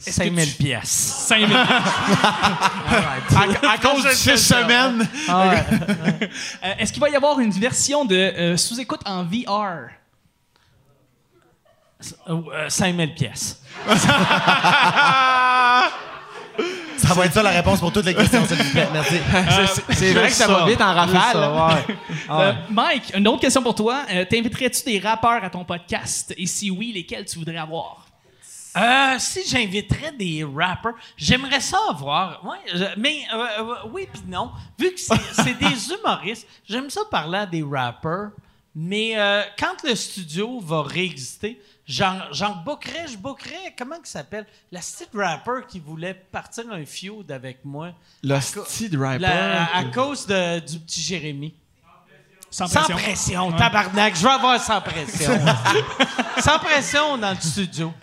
5000 0.00 0.54
pièces. 0.56 0.88
5 1.28 1.48
000. 1.48 1.60
À, 1.60 1.68
à 3.72 3.78
cause 3.78 4.04
de 4.04 4.10
six 4.10 4.38
semaines. 4.38 5.06
Euh, 5.28 6.74
est-ce 6.78 6.92
qu'il 6.92 7.00
va 7.00 7.08
y 7.08 7.16
avoir 7.16 7.38
une 7.40 7.50
version 7.50 8.04
de 8.04 8.14
euh, 8.14 8.56
sous-écoute 8.56 9.00
en 9.04 9.24
VR? 9.24 9.88
Euh, 12.28 12.68
5000 12.68 13.14
pièces. 13.14 13.60
Ça 16.98 17.14
va 17.14 17.26
être 17.26 17.32
ça 17.32 17.42
la 17.42 17.50
réponse 17.50 17.80
pour 17.80 17.92
toutes 17.92 18.04
les 18.06 18.14
questions, 18.14 18.44
s'il 18.46 18.56
vous 18.56 18.70
plaît. 18.70 18.88
Merci. 18.92 19.14
C'est- 19.74 19.94
C'est 19.94 20.12
vrai 20.12 20.28
que 20.28 20.34
ça 20.34 20.46
va 20.46 20.66
vite 20.66 20.80
en 20.80 20.94
rafale. 20.94 21.86
Euh, 22.30 22.52
Mike, 22.70 23.12
une 23.16 23.26
autre 23.28 23.40
question 23.40 23.62
pour 23.62 23.74
toi. 23.74 24.02
Euh, 24.10 24.24
T'inviterais-tu 24.28 24.82
des 24.84 24.98
rappeurs 24.98 25.42
à 25.42 25.50
ton 25.50 25.64
podcast? 25.64 26.34
Et 26.36 26.46
si 26.46 26.70
oui, 26.70 26.92
lesquels 26.92 27.24
tu 27.24 27.38
voudrais 27.38 27.56
avoir? 27.58 28.06
Euh, 28.76 29.14
si 29.18 29.40
j'inviterais 29.48 30.12
des 30.12 30.44
rappers, 30.44 30.92
j'aimerais 31.16 31.60
ça 31.60 31.78
avoir. 31.88 32.44
Ouais, 32.44 32.58
je- 32.72 33.00
mais 33.00 33.22
euh, 33.34 33.38
euh, 33.60 33.74
oui 33.92 34.06
puis 34.12 34.22
non. 34.28 34.50
Vu 34.78 34.90
que 34.92 35.00
c'est 35.00 35.14
c'est 35.32 35.58
des 35.58 35.90
humoristes, 35.92 36.46
j'aime 36.68 36.90
ça 36.90 37.00
parler 37.10 37.38
à 37.38 37.46
des 37.46 37.62
rappers. 37.68 38.30
Mais 38.74 39.14
euh, 39.16 39.42
quand 39.58 39.82
le 39.84 39.94
studio 39.96 40.60
va 40.60 40.82
réexister, 40.82 41.60
j'en 41.88 42.18
j'en 42.32 42.54
bookerais, 42.56 43.06
je 43.10 43.16
bookerais, 43.16 43.74
comment 43.76 43.96
il 43.96 44.06
s'appelle? 44.06 44.46
La 44.70 44.80
petite 44.80 45.10
rapper 45.14 45.66
qui 45.68 45.80
voulait 45.80 46.14
partir 46.14 46.64
un 46.70 46.84
feud 46.84 47.30
avec 47.32 47.64
moi. 47.64 47.90
Le 48.22 48.38
style 48.40 48.96
rapper? 48.98 49.18
La- 49.20 49.64
à, 49.64 49.78
à 49.78 49.84
cause 49.84 50.26
de- 50.26 50.60
du 50.60 50.78
petit 50.80 51.00
Jérémy. 51.00 51.54
Sans 52.50 52.66
Sans 52.66 52.80
pression. 52.80 52.96
pression, 52.96 53.52
tabarnak. 53.52 54.16
Je 54.16 54.22
veux 54.22 54.30
avoir 54.30 54.58
sans 54.58 54.80
pression. 54.80 55.38
sans 56.38 56.58
pression 56.58 57.18
dans 57.18 57.30
le 57.30 57.40
studio. 57.40 57.92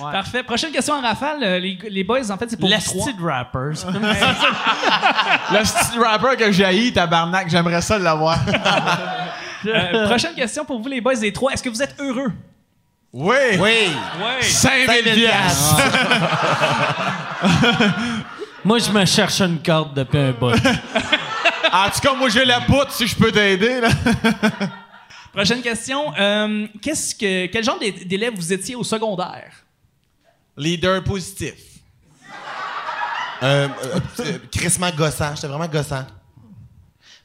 Ouais. 0.00 0.12
Parfait. 0.12 0.42
Prochaine 0.42 0.72
question 0.72 0.94
en 0.94 1.00
rafale. 1.00 1.42
Euh, 1.42 1.58
Les, 1.58 1.78
les 1.88 2.04
boys, 2.04 2.30
en 2.30 2.36
fait, 2.36 2.50
c'est 2.50 2.58
pour 2.58 2.68
La 2.68 2.76
vous 2.78 2.84
trois. 2.84 3.06
petite 3.06 3.20
rappers. 3.22 3.72
Le 5.52 5.64
style 5.64 6.00
rapper 6.00 6.36
que 6.36 6.52
j'ai 6.52 6.64
haï, 6.66 6.92
tabarnak, 6.92 7.48
j'aimerais 7.48 7.80
ça 7.80 7.98
l'avoir. 7.98 8.38
Euh, 9.64 10.06
prochaine 10.06 10.34
question 10.34 10.64
pour 10.66 10.80
vous, 10.82 10.88
les 10.88 11.00
boys 11.00 11.14
des 11.14 11.32
trois. 11.32 11.52
Est-ce 11.52 11.62
que 11.62 11.70
vous 11.70 11.80
êtes 11.82 11.94
heureux? 11.98 12.30
Oui! 13.18 13.36
Oui. 13.58 14.42
5000 14.42 15.14
piastres! 15.14 15.82
Moi, 18.64 18.78
je 18.78 18.90
me 18.90 19.04
cherche 19.06 19.40
une 19.40 19.62
corde 19.62 19.94
depuis 19.94 20.18
un 20.18 20.32
bout. 20.32 20.52
En 21.72 21.90
tout 21.90 22.00
cas, 22.00 22.14
moi, 22.14 22.28
j'ai 22.30 22.44
la 22.44 22.60
poutre 22.60 22.92
si 22.92 23.06
je 23.06 23.14
peux 23.16 23.30
t'aider. 23.30 23.80
là. 23.80 23.88
Prochaine 25.32 25.60
question. 25.60 26.12
Euh, 26.18 26.66
qu'est-ce 26.80 27.14
que, 27.14 27.46
quel 27.46 27.62
genre 27.64 27.78
d'é- 27.78 27.92
d'élève 27.92 28.34
vous 28.34 28.52
étiez 28.52 28.74
au 28.76 28.84
secondaire? 28.84 29.52
Leader 30.56 31.02
positif. 31.04 31.54
Euh, 33.42 33.68
euh, 33.68 34.00
euh, 34.20 34.38
crissement 34.50 34.90
gossant. 34.90 35.34
J'étais 35.34 35.48
vraiment 35.48 35.68
gossant. 35.68 36.06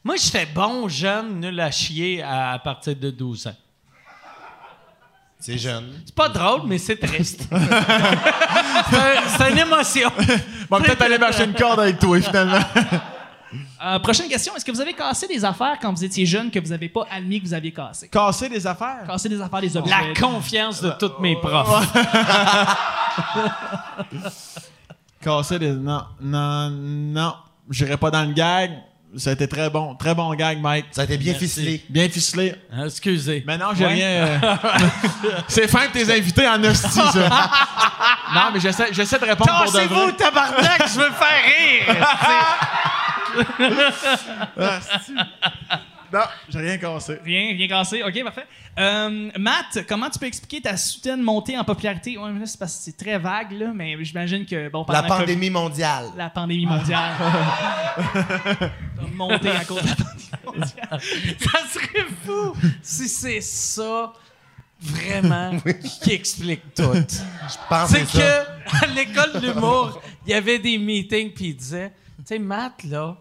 Moi, 0.04 0.16
j'étais 0.18 0.48
bon, 0.48 0.90
jeune, 0.90 1.40
nul 1.40 1.60
à 1.60 1.72
chier 1.72 2.22
à, 2.22 2.54
à 2.54 2.60
partir 2.60 2.96
de 2.96 3.10
12 3.12 3.48
ans. 3.48 3.56
C'est 5.42 5.58
jeune. 5.58 5.86
C'est 6.06 6.14
pas 6.16 6.30
drôle, 6.30 6.62
mais 6.68 6.78
c'est 6.78 6.98
triste. 6.98 7.48
c'est 7.52 7.56
un- 8.96 9.28
c'est 9.38 9.52
une 9.52 9.58
émotion. 9.58 10.10
Bon, 10.70 10.80
peut-être 10.80 11.02
aller 11.02 11.18
marcher 11.18 11.44
une 11.44 11.54
corde 11.54 11.80
avec 11.82 12.00
toi, 12.00 12.20
finalement. 12.22 12.60
Euh, 13.84 14.00
prochaine 14.00 14.30
question. 14.30 14.56
Est-ce 14.56 14.64
que 14.64 14.72
vous 14.72 14.80
avez 14.80 14.94
cassé 14.94 15.28
des 15.28 15.44
affaires 15.44 15.78
quand 15.82 15.92
vous 15.92 16.06
étiez 16.06 16.26
jeune 16.26 16.50
que 16.52 16.60
vous 16.60 16.70
n'avez 16.70 16.88
pas 16.88 17.06
admis 17.12 17.42
que 17.42 17.48
vous 17.48 17.54
aviez 17.54 17.74
cassé? 17.74 18.08
Casser 18.08 18.48
des 18.48 18.66
affaires? 18.66 19.04
Casser 19.06 19.28
des 19.28 19.42
affaires, 19.42 19.60
des 19.60 19.76
objets. 19.76 19.90
La 19.92 20.14
confiance 20.14 20.82
de 20.82 20.92
tous 20.92 21.20
mes 21.20 21.36
profs. 21.36 21.92
Casser 25.20 25.60
des. 25.60 25.72
Non, 25.74 26.04
non, 26.22 26.70
non. 26.70 27.34
J'irai 27.70 27.98
pas 27.98 28.10
dans 28.12 28.24
le 28.24 28.34
gag. 28.34 28.72
Ça 29.18 29.32
a 29.32 29.34
été 29.34 29.48
très 29.48 29.70
bon. 29.70 29.94
Très 29.96 30.16
bon 30.16 30.34
gag, 30.36 30.60
Mike. 30.62 30.86
Ça 30.92 31.02
a 31.02 31.04
été 31.04 31.18
bien 31.18 31.34
ficelé. 31.34 31.84
Bien 31.90 32.08
ficelé. 32.08 32.56
Ah, 32.72 32.86
Excusez. 32.86 33.44
Mais 33.46 33.58
non, 33.58 33.68
j'ai 33.78 33.86
rien. 33.86 34.08
euh, 34.08 34.38
C'est 35.48 35.68
fin 35.68 35.88
que 35.88 35.94
tes 35.94 36.10
invités 36.14 36.48
en 36.48 36.64
hostie, 36.64 36.88
ça. 36.90 37.12
non, 38.34 38.42
mais 38.54 38.60
j'essaie, 38.62 38.88
j'essaie 38.94 39.20
de 39.20 39.26
répondre 39.26 39.64
pour 39.66 39.74
de 39.74 39.80
vrai. 39.80 40.14
tabarnak, 40.14 40.84
je 40.88 41.00
veux 41.00 41.12
faire 41.12 41.44
rire. 41.46 42.08
Non, 46.14 46.20
j'ai 46.50 46.60
rien 46.60 46.78
cassé. 46.78 47.18
Rien, 47.24 47.56
rien 47.56 47.68
cassé. 47.68 48.04
OK, 48.04 48.24
parfait. 48.24 48.46
Euh, 48.80 49.30
Matt, 49.38 49.86
comment 49.88 50.10
tu 50.10 50.20
peux 50.20 50.26
expliquer 50.26 50.62
ta 50.62 50.78
soudaine 50.78 51.22
montée 51.22 51.58
en 51.58 51.64
popularité? 51.64 52.18
Ouais, 52.18 52.32
mais 52.32 52.40
là, 52.42 52.46
c'est 52.46 52.60
parce 52.60 52.76
que 52.78 52.84
c'est 52.84 52.98
très 52.98 53.18
vague, 53.18 53.52
là, 53.54 53.72
mais 53.74 53.96
j'imagine 54.04 54.46
que, 54.46 54.70
bon, 54.70 54.86
La 54.90 55.04
pandémie 55.04 55.50
mondiale. 55.50 56.06
La 56.18 56.30
pandémie 56.30 56.66
mondiale. 56.66 57.14
T'as 58.14 59.08
monté 59.16 59.50
à 59.50 59.66
cause 59.66 59.82
de 59.82 59.88
la 59.90 59.96
pandémie 59.96 60.30
mondiale. 60.46 61.02
Ça 61.40 61.60
serait 61.70 62.06
fou 62.26 62.54
si 62.82 63.08
c'est 63.08 63.42
ça 63.42 64.14
vraiment 64.80 65.58
qui 66.04 66.12
explique 66.14 66.74
tout. 66.74 66.84
Je 66.94 67.56
pense 67.70 67.90
C'est 67.90 68.02
que 68.02 68.06
c'est 68.08 68.18
ça. 68.20 68.46
que 68.80 68.84
à 68.86 68.88
l'école 68.88 69.42
de 69.42 69.48
l'humour, 69.48 70.02
il 70.26 70.32
y 70.32 70.34
avait 70.34 70.60
des 70.60 70.78
meetings 70.78 71.32
puis 71.34 71.50
il 71.50 71.56
disait, 71.56 71.92
tu 72.18 72.24
sais, 72.26 72.40
Matt 72.40 72.84
là, 72.86 73.16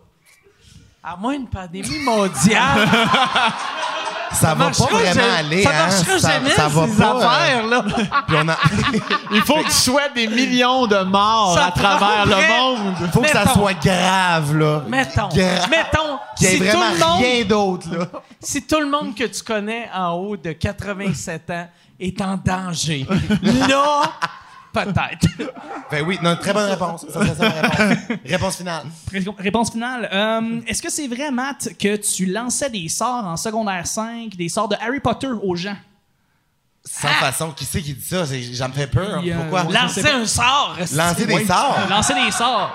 à 1.02 1.16
moins 1.16 1.34
une 1.34 1.48
pandémie 1.48 1.98
mondiale, 2.04 2.88
Ça 4.32 4.54
va 4.54 4.66
pas 4.66 4.84
vraiment 4.84 5.34
aller, 5.38 5.64
ça 5.64 5.70
hein? 5.70 5.86
marchera 5.88 6.18
jamais 6.18 6.50
ça 6.50 6.68
va 6.68 6.86
ces 6.86 6.96
pas. 6.96 7.14
euh, 7.14 7.18
affaires 7.26 7.66
là. 7.66 7.82
puis 8.28 8.36
on 8.40 8.48
a- 8.48 8.58
Il 9.32 9.42
faut 9.42 9.56
que 9.56 9.64
tu 9.64 9.70
souhaites 9.72 10.14
des 10.14 10.28
millions 10.28 10.86
de 10.86 10.98
morts 11.00 11.54
Ça 11.58 11.66
à 11.66 11.70
travers 11.72 12.26
le 12.26 12.36
monde. 12.48 12.94
faut 13.12 13.22
que 13.22 13.28
ça 13.28 13.52
soit 13.52 13.74
grave, 13.74 14.56
là. 14.56 14.82
Mettons, 14.86 15.28
mettons, 15.34 16.18
Qu'il 16.36 16.46
y 16.46 16.50
ait 16.50 16.52
si 16.52 16.58
tout 16.58 16.64
vraiment 16.64 16.92
le 16.92 16.98
monde, 17.00 17.18
rien 17.24 17.44
d'autre, 17.44 17.86
là. 17.92 18.06
si 18.38 18.62
tout 18.62 18.78
le 18.80 18.88
monde 18.88 19.16
que 19.16 19.24
tu 19.24 19.42
connais 19.42 19.90
en 19.92 20.12
haut 20.12 20.36
de 20.36 20.52
87 20.52 21.50
ans 21.50 21.68
est 21.98 22.20
en 22.22 22.36
danger, 22.36 23.06
là, 23.68 24.02
peut-être. 24.72 25.26
Ben 25.90 26.04
oui, 26.06 26.20
non, 26.22 26.36
très 26.36 26.52
bonne 26.52 26.70
réponse. 26.70 27.04
Ça 27.12 27.34
ça 27.34 27.48
réponse. 27.48 27.98
réponse 28.24 28.56
finale. 28.58 28.84
Ré- 29.10 29.24
Réponse 29.38 29.72
finale. 29.72 30.08
Euh, 30.12 30.60
Est-ce 30.68 30.80
que 30.80 30.88
c'est 30.88 31.08
vrai, 31.08 31.32
Matt, 31.32 31.70
que 31.76 31.96
tu 31.96 32.26
lançais 32.26 32.70
des 32.70 32.88
sorts 32.88 33.24
en 33.26 33.36
secondaire 33.36 33.84
5, 33.88 34.36
des 34.36 34.48
sorts 34.48 34.68
de 34.68 34.76
Harry 34.80 35.00
Potter 35.00 35.26
aux 35.42 35.56
gens? 35.56 35.74
Sans 36.84 37.08
façon, 37.08 37.50
qui 37.50 37.64
c'est 37.64 37.82
qui 37.82 37.92
dit 37.92 38.04
ça? 38.04 38.24
Ça 38.24 38.68
me 38.68 38.72
fait 38.72 38.86
peur. 38.86 39.20
Pourquoi? 39.36 39.64
Lancer 39.64 40.08
un 40.08 40.24
sort. 40.24 40.76
Lancer 40.94 41.26
des 41.26 41.44
sorts? 41.44 41.78
Lancer 41.90 42.14
des 42.14 42.30
sorts. 42.30 42.72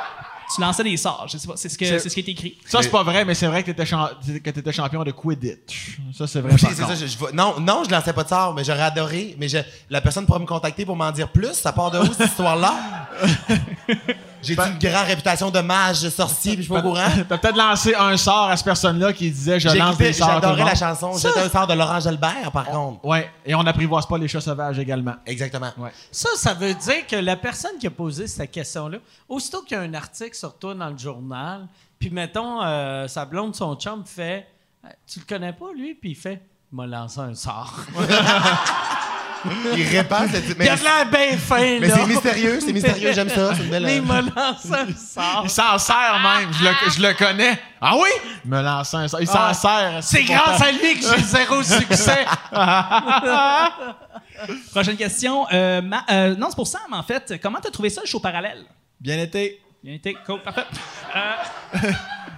Tu 0.54 0.62
lançais 0.62 0.84
des 0.84 0.98
sorts. 0.98 1.26
Je 1.28 1.38
sais 1.38 1.48
pas. 1.48 1.54
C'est 1.56 1.70
ce, 1.70 1.78
que- 1.78 1.86
C'est- 1.86 2.00
c'est 2.00 2.10
ce 2.10 2.14
qui 2.14 2.20
est 2.22 2.30
écrit. 2.30 2.58
Ça, 2.68 2.82
c'est 2.82 2.90
pas 2.90 3.02
vrai, 3.04 3.26
mais 3.26 3.34
c'est 3.34 3.48
vrai 3.48 3.62
que 3.64 3.68
t'étais 3.72 3.86
cham- 3.86 4.10
que 4.44 4.50
t'étais 4.52 4.72
champion 4.72 5.04
de 5.04 5.12
Quidditch. 5.12 5.98
Ça, 6.16 6.28
c'est 6.28 6.42
vrai. 6.42 6.54
Oui, 6.54 6.62
par 6.62 6.70
c'est 6.72 6.82
contre. 6.84 6.96
ça. 6.96 7.06
Je, 7.06 7.08
je 7.08 7.18
non, 7.36 7.60
non, 7.60 7.84
je 7.86 7.90
lançais 7.92 8.14
pas 8.14 8.24
de 8.24 8.30
sort, 8.30 8.54
mais 8.54 8.64
j'aurais 8.64 8.84
adoré. 8.84 9.36
Mais 9.40 9.48
je- 9.48 9.58
la 9.90 10.02
personne 10.02 10.26
pourrait 10.26 10.40
me 10.40 10.46
contacter 10.46 10.86
pour 10.86 10.96
m'en 10.96 11.12
dire 11.12 11.30
plus. 11.30 11.54
Ça 11.54 11.72
part 11.74 11.90
de 11.92 12.00
où, 12.00 12.14
cette 12.14 12.28
histoire-là? 12.30 12.76
J'ai 14.42 14.54
une 14.54 14.78
grande 14.80 15.08
réputation 15.08 15.50
de 15.50 15.60
mage, 15.60 16.02
de 16.02 16.10
sorcier, 16.10 16.54
puis 16.54 16.64
je 16.64 16.68
suis 16.68 16.74
pas 16.74 16.80
au 16.80 16.92
courant. 16.92 17.08
T'as 17.30 17.38
peut-être 17.38 17.58
lancé 17.58 17.96
un 17.96 18.16
sort 18.18 18.50
à 18.50 18.58
cette 18.58 18.66
personne-là 18.66 19.14
qui 19.14 19.30
disait 19.32 19.60
je 19.60 19.70
lance 19.70 19.98
des 19.98 20.14
sorts. 20.14 20.30
J'adorais 20.42 20.66
la 20.66 20.76
chanson. 20.76 21.14
J'étais 21.18 21.40
un 21.40 21.50
sort 21.50 21.68
de 21.68 21.74
Laurent 21.74 22.00
Gelbert, 22.00 22.52
par 22.52 22.66
contre. 22.66 23.04
Ouais, 23.06 23.30
et 23.46 23.56
on 23.56 23.64
n'apprivoise 23.64 24.06
pas 24.06 24.18
les 24.18 24.28
chats 24.28 24.42
sauvages 24.42 24.80
également. 24.80 25.16
Exactement. 25.26 25.72
Ouais. 25.78 25.92
Ça, 26.12 26.30
ça 26.36 26.54
veut 26.54 26.74
dire 26.74 27.08
que 27.08 27.16
la 27.16 27.36
personne 27.36 27.78
qui 27.80 27.88
a 27.88 27.92
posé 27.92 28.28
cette 28.28 28.52
question-là, 28.52 28.98
aussitôt 29.28 29.62
qu'il 29.64 29.78
y 29.78 29.80
a 29.80 29.84
un 29.84 29.94
article 29.94 30.36
sur 30.36 30.58
toi 30.58 30.74
dans 30.74 30.90
le 30.90 30.98
journal, 30.98 31.68
puis 31.98 32.10
mettons, 32.10 32.62
euh, 32.64 33.08
sa 33.08 33.26
blonde, 33.26 33.56
son 33.56 33.76
chum 33.76 34.04
fait 34.06 34.48
Euh, 34.86 34.90
Tu 35.08 35.20
le 35.20 35.26
connais 35.26 35.54
pas, 35.54 35.66
lui? 35.76 35.96
Puis 35.96 36.12
il 36.12 36.16
fait 36.16 36.42
Il 36.72 36.76
m'a 36.76 36.86
lancé 36.86 37.20
un 37.20 37.34
sort. 37.34 37.74
Il 39.76 39.88
répand 39.88 40.30
cette... 40.32 40.48
Il 40.50 40.56
Mais, 40.58 40.70
a 40.70 40.76
de 40.76 40.84
l'air 40.84 41.06
bien 41.12 41.38
fin, 41.38 41.80
mais 41.80 41.90
c'est 41.90 42.06
mystérieux, 42.06 42.60
c'est 42.60 42.74
mystérieux, 42.74 43.12
j'aime 43.14 43.30
ça. 43.30 43.54
C'est 43.56 43.64
une 43.64 43.70
belle... 43.70 43.84
Mais 43.84 43.96
il 43.98 44.02
m'a 44.02 44.22
lancé 44.22 44.70
un 44.72 44.88
sort. 44.96 45.42
Il 45.44 45.50
s'en 45.50 45.78
sert 45.78 46.20
même, 46.22 46.52
je 46.54 46.64
le, 46.64 46.72
je 46.96 47.02
le 47.02 47.14
connais. 47.14 47.60
Ah 47.82 47.94
oui? 47.96 48.10
Il 48.44 48.52
me 48.52 48.62
lance 48.62 48.94
un 48.94 49.08
sort. 49.08 49.22
Il 49.22 49.28
s'en 49.28 49.40
Ah, 49.40 49.54
sert. 49.54 50.00
C'est 50.02 50.24
grâce 50.24 50.62
à 50.62 50.72
lui 50.72 51.00
que 51.00 51.06
j'ai 51.08 51.24
zéro 51.24 51.62
succès. 51.64 52.26
Prochaine 54.72 54.98
question. 54.98 55.46
Euh, 55.52 55.82
Ma- 55.82 56.04
euh, 56.12 56.36
non, 56.36 56.48
c'est 56.50 56.56
pour 56.56 56.68
Sam, 56.68 56.82
en 56.92 57.04
fait. 57.04 57.40
Comment 57.42 57.60
t'as 57.62 57.72
trouvé 57.72 57.90
ça, 57.90 58.02
le 58.02 58.08
show 58.08 58.20
parallèle? 58.20 58.64
Bien 59.00 59.18
été. 59.20 59.60
Cool. 60.26 60.42
Parfait. 60.42 60.66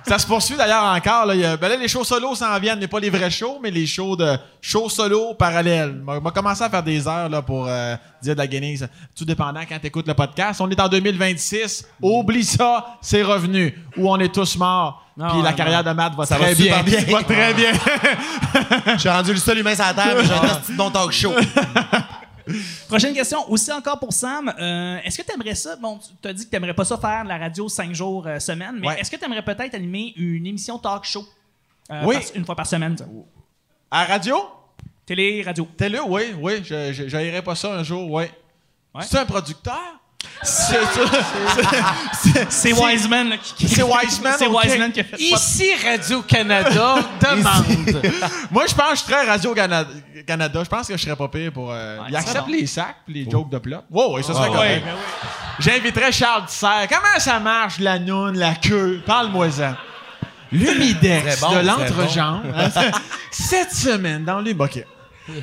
Ça 0.05 0.19
se 0.19 0.25
poursuit 0.27 0.55
d'ailleurs 0.55 0.83
encore. 0.83 1.25
Là. 1.25 1.35
Il 1.35 1.41
y 1.41 1.45
a- 1.45 1.57
ben 1.57 1.67
là, 1.69 1.75
les 1.75 1.87
shows 1.87 2.03
solo 2.03 2.33
s'en 2.35 2.57
viennent, 2.59 2.79
mais 2.79 2.87
pas 2.87 2.99
les 2.99 3.09
vrais 3.09 3.29
shows, 3.29 3.59
mais 3.61 3.71
les 3.71 3.85
shows 3.85 4.15
de 4.15 4.37
shows 4.61 4.89
solo 4.89 5.33
parallèles. 5.33 6.01
On 6.07 6.19
va 6.19 6.31
commencer 6.31 6.63
à 6.63 6.69
faire 6.69 6.83
des 6.83 7.07
heures 7.07 7.27
là, 7.29 7.41
pour 7.41 7.65
euh, 7.67 7.95
dire 8.21 8.33
de 8.33 8.39
la 8.39 8.47
guenille. 8.47 8.79
Tout 9.17 9.25
dépendant 9.25 9.61
quand 9.67 9.79
tu 9.79 9.87
écoutes 9.87 10.07
le 10.07 10.13
podcast. 10.13 10.61
On 10.61 10.69
est 10.69 10.79
en 10.79 10.87
2026. 10.87 11.85
Oublie 12.01 12.43
ça, 12.45 12.85
c'est 13.01 13.23
revenu. 13.23 13.77
Ou 13.97 14.09
on 14.09 14.17
est 14.19 14.33
tous 14.33 14.57
morts. 14.57 15.03
Non, 15.17 15.29
Puis 15.31 15.41
la 15.41 15.53
carrière 15.53 15.83
de 15.83 15.91
Matt 15.91 16.15
va 16.15 16.25
Ça 16.25 16.35
très 16.35 16.53
va 16.53 16.53
bien. 16.53 16.63
super 16.65 16.83
bien. 16.83 16.99
Va 17.17 17.23
très 17.23 17.53
bien. 17.53 17.71
Je 18.93 18.97
suis 18.99 19.09
rendu 19.09 19.31
le 19.33 19.39
seul 19.39 19.57
humain 19.57 19.73
sur 19.75 19.83
la 19.85 19.93
Terre, 19.93 20.15
mais 20.15 20.23
j'ai 20.25 20.33
un 20.33 20.55
petit 20.55 20.73
bon 20.73 20.89
talk 20.91 21.11
show. 21.11 21.33
Prochaine 22.87 23.13
question, 23.13 23.49
aussi 23.51 23.71
encore 23.71 23.99
pour 23.99 24.13
Sam. 24.13 24.53
Euh, 24.59 24.97
est-ce 25.03 25.17
que 25.17 25.23
tu 25.27 25.33
aimerais 25.33 25.55
ça? 25.55 25.75
Bon, 25.75 25.99
tu 26.21 26.27
as 26.27 26.33
dit 26.33 26.45
que 26.45 26.49
tu 26.49 26.55
n'aimerais 26.55 26.73
pas 26.73 26.85
ça 26.85 26.97
faire 26.97 27.23
de 27.23 27.29
la 27.29 27.37
radio 27.37 27.67
cinq 27.69 27.93
jours 27.93 28.25
euh, 28.27 28.39
semaine, 28.39 28.77
mais 28.79 28.87
Ouais. 28.87 28.99
est-ce 28.99 29.11
que 29.11 29.15
tu 29.17 29.25
aimerais 29.25 29.43
peut-être 29.43 29.73
animer 29.75 30.13
une 30.15 30.45
émission 30.47 30.77
talk 30.79 31.03
show? 31.03 31.25
euh, 31.91 32.03
Oui. 32.05 32.15
par- 32.15 32.23
une 32.35 32.45
fois 32.45 32.55
par 32.55 32.67
semaine. 32.67 32.97
ça? 32.97 33.05
À 33.91 34.05
radio? 34.05 34.37
Télé, 35.05 35.41
radio. 35.41 35.67
Là? 35.79 36.03
Oui, 36.05 36.23
oui. 36.39 36.53
Je, 36.63 36.91
je, 36.93 37.07
j'haïrais 37.07 37.41
pas 37.41 37.55
ça 37.55 37.73
un 37.73 37.83
jour, 37.83 38.11
oui. 38.11 38.25
Ouais. 38.93 39.03
C'est 39.03 39.17
un 39.19 39.25
producteur? 39.25 39.96
C'est 40.43 40.77
C'est 42.51 42.73
Wiseman 42.73 43.29
là, 43.29 43.37
qui, 43.37 43.53
qui- 43.53 43.67
C'est 43.67 43.83
Wiseman, 43.83 44.33
C'est. 44.37 44.47
Wiseman 44.47 44.91
qui 44.91 44.99
a 44.99 45.03
fait 45.03 45.17
ça. 45.17 45.23
Ici, 45.23 45.69
Radio-Canada 45.83 46.95
demande. 47.21 47.65
Moi, 48.51 48.65
je 48.67 48.75
pense 48.75 48.91
que 48.91 48.97
je 48.99 49.03
très 49.13 49.25
Radio-Canada. 49.25 49.89
Canada. 50.25 50.61
Je 50.63 50.69
pense 50.69 50.87
que 50.87 50.97
je 50.97 51.03
serais 51.03 51.15
pas 51.15 51.27
pire 51.27 51.51
pour. 51.51 51.71
euh, 51.71 51.97
Ouais, 51.99 52.05
il 52.09 52.15
accepte 52.15 52.47
les 52.49 52.67
sacs 52.67 52.97
puis 53.05 53.13
les 53.25 53.29
jokes 53.29 53.49
de 53.49 53.57
plot. 53.57 53.79
Wow, 53.91 54.15
oui, 54.15 54.23
ça 54.23 54.33
serait 54.33 54.49
Ouais, 54.49 54.55
correct. 54.55 54.83
oui. 54.85 55.27
J'inviterais 55.59 56.11
Charles 56.11 56.45
Tisser. 56.45 56.87
Comment 56.89 57.19
ça 57.19 57.39
marche, 57.39 57.79
la 57.79 57.99
noune, 57.99 58.37
la 58.37 58.55
queue? 58.55 59.01
Parle-moi-en. 59.05 59.73
L'humidex 60.51 61.41
bon, 61.41 61.51
de 61.55 61.59
l'entrejambe. 61.59 62.43
Cette 63.31 63.73
semaine, 63.73 64.23
dans 64.23 64.39
les. 64.39 64.55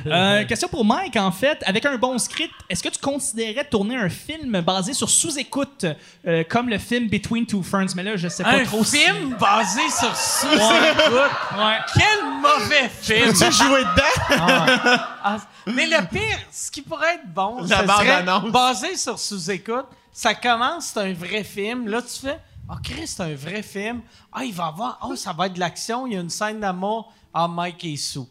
Euh, 0.07 0.43
question 0.45 0.67
pour 0.67 0.83
Mike, 0.85 1.15
en 1.17 1.31
fait. 1.31 1.61
Avec 1.65 1.85
un 1.85 1.97
bon 1.97 2.17
script, 2.17 2.53
est-ce 2.69 2.81
que 2.83 2.89
tu 2.89 2.99
considérais 2.99 3.65
tourner 3.65 3.95
un 3.97 4.09
film 4.09 4.61
basé 4.61 4.93
sur 4.93 5.09
sous-écoute, 5.09 5.85
euh, 6.27 6.43
comme 6.49 6.69
le 6.69 6.77
film 6.77 7.07
Between 7.09 7.45
Two 7.45 7.61
Ferns? 7.63 7.89
Mais 7.95 8.03
là, 8.03 8.15
je 8.17 8.27
sais 8.27 8.43
pas 8.43 8.51
Un 8.51 8.63
trop 8.63 8.83
si- 8.83 8.97
film 8.97 9.35
basé 9.39 9.81
sur 9.89 10.15
sous-écoute? 10.15 11.31
Ouais. 11.57 11.77
Quel 11.93 12.25
mauvais 12.41 12.89
film. 13.01 13.33
Tu 13.33 13.51
joué 13.51 13.79
dedans? 13.81 15.05
Ah, 15.23 15.37
mais 15.67 15.87
le 15.87 16.05
pire, 16.07 16.39
ce 16.51 16.69
qui 16.71 16.81
pourrait 16.81 17.15
être 17.15 17.27
bon, 17.33 17.61
La 17.63 17.85
serait 17.85 18.23
basé 18.51 18.95
sur 18.95 19.17
sous-écoute. 19.19 19.85
Ça 20.11 20.33
commence, 20.33 20.91
c'est 20.93 20.99
un 21.01 21.13
vrai 21.13 21.43
film. 21.43 21.87
Là, 21.89 22.01
tu 22.01 22.25
fais, 22.25 22.39
ah, 22.69 22.75
Chris, 22.83 23.07
c'est 23.07 23.21
un 23.23 23.35
vrai 23.35 23.61
film. 23.61 24.01
Ah, 24.31 24.43
il 24.45 24.53
va 24.53 24.67
avoir, 24.67 24.99
oh, 25.03 25.15
ça 25.15 25.33
va 25.33 25.47
être 25.47 25.53
de 25.53 25.59
l'action. 25.59 26.07
Il 26.07 26.13
y 26.13 26.17
a 26.17 26.21
une 26.21 26.29
scène 26.29 26.59
d'amour. 26.59 27.11
Ah, 27.33 27.47
Mike 27.49 27.83
est 27.83 27.97
sous. 27.97 28.27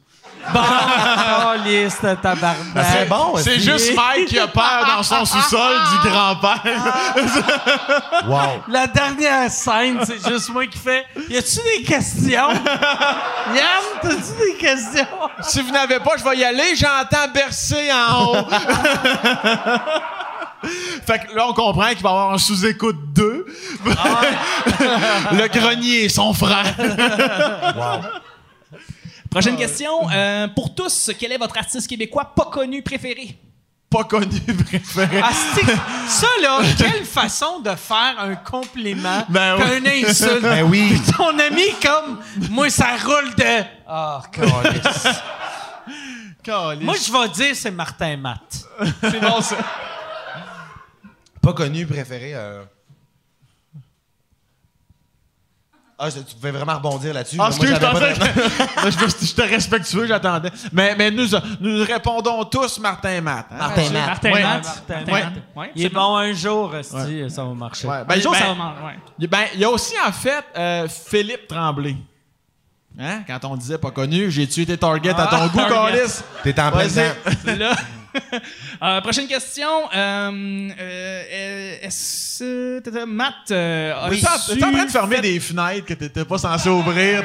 Bon, 0.52 0.60
oh, 0.60 1.54
liste, 1.64 2.00
tabarnak. 2.20 2.56
Serait 2.74 3.06
bon, 3.06 3.36
C'est 3.38 3.58
juste 3.58 3.94
Mike 3.96 4.26
qui 4.28 4.38
a 4.38 4.46
peur 4.46 4.84
dans 4.86 5.02
son 5.02 5.24
sous-sol 5.32 5.74
du 5.90 6.08
grand-père. 6.08 6.60
Wow. 8.26 8.62
La 8.68 8.86
dernière 8.86 9.50
scène, 9.50 10.00
c'est 10.04 10.22
juste 10.28 10.50
moi 10.50 10.66
qui 10.66 10.78
fais, 10.78 11.06
y 11.28 11.36
a-tu 11.36 11.60
des 11.76 11.82
questions? 11.84 12.50
Yann, 13.54 13.84
t'as-tu 14.02 14.36
des 14.38 14.54
questions? 14.58 15.06
si 15.40 15.62
vous 15.62 15.70
n'avez 15.70 16.00
pas, 16.00 16.12
je 16.18 16.24
vais 16.24 16.36
y 16.36 16.44
aller. 16.44 16.76
J'entends 16.76 17.28
bercer 17.32 17.90
en 17.92 18.26
haut. 18.26 18.46
fait 21.06 21.18
que 21.26 21.34
là, 21.34 21.46
on 21.48 21.54
comprend 21.54 21.88
qu'il 21.88 22.02
va 22.02 22.10
y 22.10 22.12
avoir 22.12 22.32
un 22.34 22.38
sous-écoute 22.38 22.98
2. 23.14 23.46
Le 25.32 25.46
grenier, 25.48 26.08
son 26.08 26.34
frère. 26.34 26.74
Prochaine 29.34 29.56
question. 29.56 30.08
euh, 30.10 30.48
pour 30.48 30.74
tous, 30.74 31.10
quel 31.18 31.32
est 31.32 31.38
votre 31.38 31.56
artiste 31.58 31.88
québécois 31.88 32.32
pas 32.36 32.46
connu 32.46 32.82
préféré? 32.82 33.36
Pas 33.90 34.04
connu 34.04 34.40
préféré. 34.64 35.20
Ah, 35.22 35.30
c'est- 35.54 35.66
ça, 36.08 36.26
là, 36.42 36.60
quelle 36.78 37.04
façon 37.04 37.60
de 37.60 37.70
faire 37.74 38.14
un 38.18 38.34
compliment 38.36 39.24
Ben 39.28 39.56
qu'un 39.56 39.84
insulte? 39.86 40.42
Ben 40.42 40.62
oui. 40.64 41.00
Ton 41.16 41.38
ami, 41.38 41.62
comme, 41.82 42.20
moi, 42.50 42.70
ça 42.70 42.96
roule 43.04 43.34
de... 43.36 43.62
Ah, 43.88 44.22
câlisse. 44.32 45.08
Caliste. 46.42 46.82
Moi, 46.82 46.94
je 47.04 47.12
vais 47.12 47.28
dire 47.30 47.56
c'est 47.56 47.70
Martin 47.70 48.16
Matt. 48.16 48.66
c'est 49.00 49.20
bon, 49.20 49.40
ça. 49.40 49.56
Pas 51.40 51.52
connu, 51.52 51.86
préféré. 51.86 52.32
euh. 52.34 52.64
Ah, 55.96 56.10
je- 56.10 56.18
tu 56.20 56.34
pouvais 56.34 56.50
vraiment 56.50 56.74
rebondir 56.74 57.14
là-dessus. 57.14 57.36
Ah, 57.38 57.50
mais 57.50 57.56
moi, 57.56 57.66
excuse, 57.68 57.70
je 57.70 58.90
que... 58.90 59.36
je, 59.46 59.48
respectueux, 59.48 60.06
j'attendais. 60.06 60.50
Mais, 60.72 60.96
mais 60.96 61.10
nous, 61.12 61.26
nous 61.60 61.84
répondons 61.84 62.44
tous 62.44 62.78
Martin 62.80 63.20
Matt. 63.20 63.46
hein? 63.52 63.56
Martin 63.58 63.90
Matt. 63.90 64.06
Martin 64.06 64.32
Ouais. 64.32 64.42
Matt. 64.42 64.64
Martin. 64.88 65.12
Matt. 65.12 65.70
Il 65.76 65.84
est 65.84 65.88
bon 65.90 66.16
un 66.16 66.32
jour, 66.32 66.74
esti, 66.74 67.30
ça 67.30 67.44
va 67.44 67.54
marcher. 67.54 67.86
Ouais. 67.86 67.96
Un 67.98 68.04
Ben, 68.04 68.20
jour, 68.20 68.32
ben, 68.32 68.38
ça 68.38 68.46
va 68.54 68.74
ouais. 68.86 69.26
ben, 69.28 69.44
il 69.54 69.60
y 69.60 69.64
a 69.64 69.70
aussi, 69.70 69.94
en 70.04 70.10
fait, 70.10 70.44
euh, 70.56 70.88
Philippe 70.88 71.46
Tremblay. 71.46 71.96
Hein? 72.98 73.22
Quand 73.26 73.44
on 73.44 73.56
disait 73.56 73.78
pas 73.78 73.90
connu, 73.92 74.30
j'ai 74.30 74.46
tué 74.48 74.66
tes 74.66 74.76
targets 74.76 75.10
à 75.10 75.28
Ah, 75.30 75.36
ton 75.38 75.46
goût, 75.46 75.58
target. 75.58 75.74
Carlis. 75.74 76.12
T'es 76.42 76.60
en. 76.60 76.70
Là. 77.58 77.74
Euh, 78.82 79.00
prochaine 79.00 79.26
question. 79.26 79.68
Euh, 79.94 80.70
euh, 80.78 81.76
Est-ce 81.82 82.80
que 82.82 83.04
Matt, 83.04 83.34
euh, 83.50 83.92
T'es 84.10 84.26
en- 84.26 84.30
as-tu 84.34 84.58
T'es 84.58 84.64
en 84.64 84.72
train 84.72 84.84
de 84.84 84.90
fermer 84.90 85.16
fait- 85.16 85.22
des 85.22 85.40
fenêtres 85.40 85.86
que 85.86 85.94
t'étais 85.94 86.24
pas 86.24 86.38
censé 86.38 86.68
ouvrir 86.68 87.22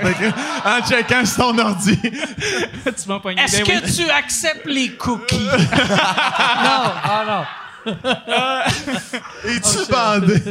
en 0.65 0.87
checkant 0.87 1.25
sur 1.25 1.37
ton 1.37 1.57
ordi. 1.57 1.97
tu 2.01 3.07
m'as 3.07 3.19
pogné. 3.19 3.41
Est-ce 3.41 3.57
Ben 3.57 3.65
que 3.81 3.85
oui. 3.85 3.93
tu 3.95 4.09
acceptes 4.09 4.65
les 4.67 4.89
cookies? 4.95 5.37
non, 5.47 6.91
ah 7.03 7.45
non. 7.85 7.93
Es-tu 9.45 9.91
bandé? 9.91 10.41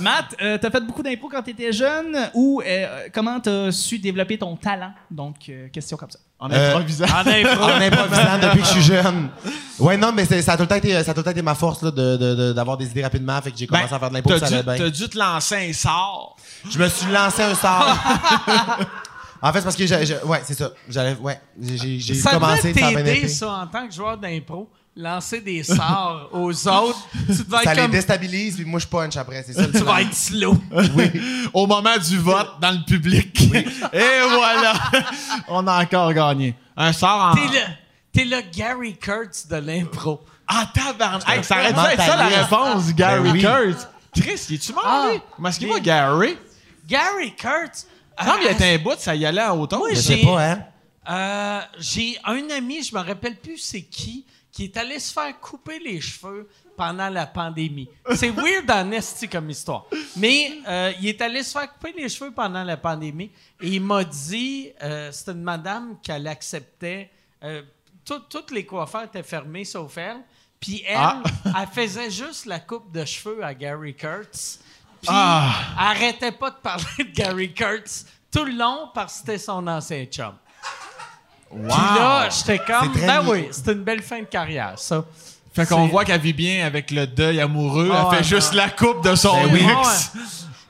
Matt, 0.00 0.34
euh, 0.40 0.58
t'as 0.60 0.70
fait 0.70 0.80
beaucoup 0.80 1.02
d'impôts 1.02 1.28
quand 1.30 1.42
t'étais 1.42 1.72
jeune 1.72 2.16
ou 2.34 2.62
euh, 2.66 3.08
comment 3.12 3.38
t'as 3.40 3.70
su 3.72 3.98
développer 3.98 4.38
ton 4.38 4.56
talent? 4.56 4.92
Donc, 5.10 5.36
euh, 5.48 5.68
question 5.68 5.96
comme 5.96 6.10
ça. 6.10 6.18
En 6.38 6.50
Euh, 6.50 6.70
improvisant. 6.70 7.04
En 7.04 7.26
impro. 7.26 7.64
En 7.64 7.80
improvisant 7.80 8.38
depuis 8.42 8.60
que 8.60 8.66
je 8.66 8.70
suis 8.72 8.82
jeune. 8.82 9.28
Ouais, 9.78 9.96
non, 9.96 10.10
mais 10.12 10.24
ça 10.24 10.52
a 10.52 10.56
tout 10.56 10.62
le 10.62 10.68
temps 10.68 10.74
été, 10.76 10.92
ça 11.04 11.10
a 11.10 11.14
tout 11.14 11.20
le 11.20 11.24
temps 11.24 11.30
été 11.30 11.42
ma 11.42 11.54
force 11.54 11.82
là, 11.82 11.90
de- 11.90 12.16
de- 12.16 12.34
de- 12.34 12.52
d'avoir 12.52 12.76
des 12.78 12.86
idées 12.86 13.02
rapidement. 13.02 13.40
Fait 13.42 13.50
que 13.50 13.58
j'ai 13.58 13.66
Ben, 13.66 13.76
commencé 13.78 13.94
à 13.94 13.98
faire 13.98 14.08
de 14.08 14.14
l'impro, 14.14 14.30
t'as 14.30 14.38
ça 14.40 14.46
dû, 14.48 14.54
allait 14.54 14.62
bien. 14.62 14.76
t'as 14.76 14.90
dû 14.90 15.08
te 15.08 15.18
lancer 15.18 15.68
un 15.68 15.72
sort. 15.72 16.36
Je 16.70 16.78
me 16.78 16.88
suis 16.88 17.10
lancé 17.12 17.42
un 17.42 17.54
sort. 17.54 17.96
en 19.42 19.52
fait, 19.52 19.58
c'est 19.58 19.64
parce 19.64 19.76
que 19.76 19.86
j'ai, 19.86 19.96
ouais, 20.24 20.40
c'est 20.44 20.54
ça. 20.54 20.70
J'allais, 20.88 21.14
ouais, 21.16 21.40
j'ai, 21.60 22.14
Ça 22.14 22.30
commencé, 22.32 22.72
devait 22.72 22.80
ça 22.80 23.02
t'aider, 23.02 23.28
ça, 23.28 23.52
en 23.52 23.66
tant 23.66 23.86
que 23.86 23.92
joueur 23.94 24.16
d'impro, 24.18 24.68
lancer 24.96 25.40
des 25.40 25.62
sorts 25.62 26.28
aux 26.32 26.68
autres. 26.68 27.08
Tu 27.26 27.32
devais 27.44 27.56
Ça 27.64 27.70
être 27.72 27.76
les 27.76 27.82
comme... 27.82 27.90
déstabilise, 27.92 28.56
puis 28.56 28.64
moi 28.64 28.80
je 28.80 28.86
punch 28.86 29.16
après, 29.16 29.42
c'est 29.46 29.52
ça 29.52 29.62
le 29.66 29.72
Tu 29.72 29.78
vas 29.78 30.02
être 30.02 30.14
slow. 30.14 30.56
Au 31.52 31.66
moment 31.66 31.96
du 31.96 32.18
vote 32.18 32.60
dans 32.60 32.72
le 32.72 32.84
public. 32.84 33.40
Et 33.92 34.04
voilà. 34.28 34.74
On 35.48 35.66
a 35.66 35.82
encore 35.82 36.12
gagné. 36.12 36.54
Un 36.76 36.92
sort 36.92 37.32
en. 37.32 37.34
T'es 37.34 37.46
le, 37.46 37.64
t'es 38.12 38.24
le 38.24 38.40
Gary 38.52 38.96
Kurtz 38.96 39.46
de 39.46 39.56
l'impro. 39.56 40.20
Ah, 40.46 40.68
tabarnak. 40.74 41.28
Hey, 41.28 41.44
ça 41.44 41.56
aurait 41.58 41.72
dû 41.72 41.78
être 41.78 42.02
ça 42.02 42.16
la 42.16 42.26
réponse, 42.26 42.92
Gary 42.94 43.22
Ben 43.22 43.32
oui. 43.32 43.40
Kurtz. 43.40 43.88
Chris, 44.14 44.46
il 44.48 44.54
est-tu 44.56 44.72
mort, 44.72 44.84
Ah. 44.84 45.08
lui? 45.12 45.20
Comment 45.36 45.48
est-ce 45.48 45.58
qu'il 45.60 45.68
va, 45.68 45.74
Mais- 45.74 45.80
Gary? 45.80 46.36
Gary 46.88 47.34
Kurtz... 47.36 47.86
Non, 48.26 48.32
il 48.40 48.44
y 48.44 48.48
euh, 48.48 48.72
a 48.72 48.74
un 48.74 48.78
bout, 48.78 48.98
ça 48.98 49.14
y 49.14 49.24
allait 49.24 49.40
à 49.40 49.54
hauteur. 49.54 49.78
Moi, 49.78 49.90
Je 49.94 50.00
sais 50.00 50.16
pas, 50.18 50.44
hein. 50.44 50.58
Euh, 51.08 51.60
j'ai 51.78 52.18
un 52.24 52.50
ami, 52.50 52.82
je 52.82 52.94
me 52.94 53.00
rappelle 53.00 53.36
plus 53.36 53.56
c'est 53.58 53.82
qui, 53.82 54.26
qui 54.52 54.64
est 54.64 54.76
allé 54.76 54.98
se 54.98 55.12
faire 55.12 55.38
couper 55.40 55.78
les 55.78 56.00
cheveux 56.00 56.48
pendant 56.76 57.08
la 57.08 57.26
pandémie. 57.26 57.88
C'est 58.14 58.30
weird 58.30 58.70
en 58.70 58.90
esti 58.90 59.28
comme 59.28 59.48
histoire. 59.50 59.84
Mais 60.16 60.58
euh, 60.66 60.92
il 61.00 61.08
est 61.08 61.20
allé 61.20 61.42
se 61.42 61.52
faire 61.58 61.72
couper 61.72 61.92
les 61.96 62.08
cheveux 62.08 62.32
pendant 62.32 62.64
la 62.64 62.76
pandémie 62.76 63.30
et 63.60 63.68
il 63.68 63.80
m'a 63.82 64.02
dit, 64.04 64.70
euh, 64.82 65.12
c'était 65.12 65.32
une 65.32 65.42
madame 65.42 65.98
qu'elle 66.02 66.26
acceptait, 66.26 67.10
euh, 67.44 67.62
tout- 68.04 68.22
toutes 68.28 68.50
les 68.50 68.64
coiffeurs 68.66 69.04
étaient 69.04 69.22
fermés 69.22 69.64
sauf 69.64 69.96
elle. 69.98 70.18
Puis 70.58 70.82
elle, 70.86 70.96
Ah. 70.98 71.22
elle 71.62 71.68
faisait 71.68 72.10
juste 72.10 72.46
la 72.46 72.60
coupe 72.60 72.90
de 72.92 73.04
cheveux 73.04 73.44
à 73.44 73.54
Gary 73.54 73.94
Kurtz. 73.94 74.60
Puis 75.00 75.08
Ah. 75.10 75.52
elle 75.78 75.86
arrêtait 75.86 76.32
pas 76.32 76.50
de 76.50 76.56
parler 76.56 76.84
de 76.98 77.04
Gary 77.14 77.52
Kurtz 77.54 78.04
tout 78.32 78.44
le 78.44 78.52
long 78.52 78.88
parce 78.94 79.14
que 79.14 79.18
c'était 79.20 79.38
son 79.38 79.66
ancien 79.66 80.04
chum. 80.06 80.34
Puis 81.50 81.68
là, 81.68 82.28
j'étais 82.30 82.58
comme, 82.58 82.92
C'est 82.94 83.06
ben 83.06 83.22
oui, 83.26 83.48
c'était 83.50 83.72
une 83.72 83.82
belle 83.82 84.02
fin 84.02 84.20
de 84.20 84.24
carrière, 84.26 84.74
ça. 84.76 85.04
Fait 85.52 85.66
qu'on 85.66 85.86
C'est- 85.86 85.90
voit 85.90 86.04
qu'elle 86.04 86.20
vit 86.20 86.32
bien 86.32 86.64
avec 86.64 86.90
le 86.92 87.06
deuil 87.08 87.40
amoureux. 87.40 87.90
Elle 87.92 88.16
fait 88.18 88.24
juste 88.24 88.52
la 88.54 88.70
coupe 88.70 89.02
de 89.04 89.14
son 89.16 89.34
Ben 89.46 89.56
ex. 89.56 89.64
Ouais. 89.64 90.20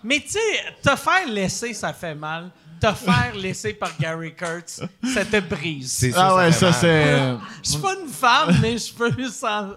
Mais 0.02 0.20
tu 0.20 0.30
sais, 0.30 0.38
te 0.82 0.96
faire 0.96 1.26
laisser, 1.28 1.74
ça 1.74 1.92
fait 1.92 2.14
mal. 2.14 2.48
Te 2.80 2.92
faire 2.92 3.32
laisser 3.34 3.74
par 3.74 3.90
Gary 4.00 4.34
Kurtz, 4.34 4.80
ça 5.12 5.24
te 5.24 5.38
brise. 5.40 5.92
C'est 5.92 6.12
Ah 6.16 6.34
ouais, 6.36 6.50
ça 6.52 6.72
c'est. 6.72 7.34
Je 7.62 7.70
suis 7.70 7.78
pas 7.80 7.94
une 8.02 8.08
femme, 8.08 8.56
mais 8.62 8.78
je 8.78 8.92
peux 8.94 9.10
sans... 9.28 9.68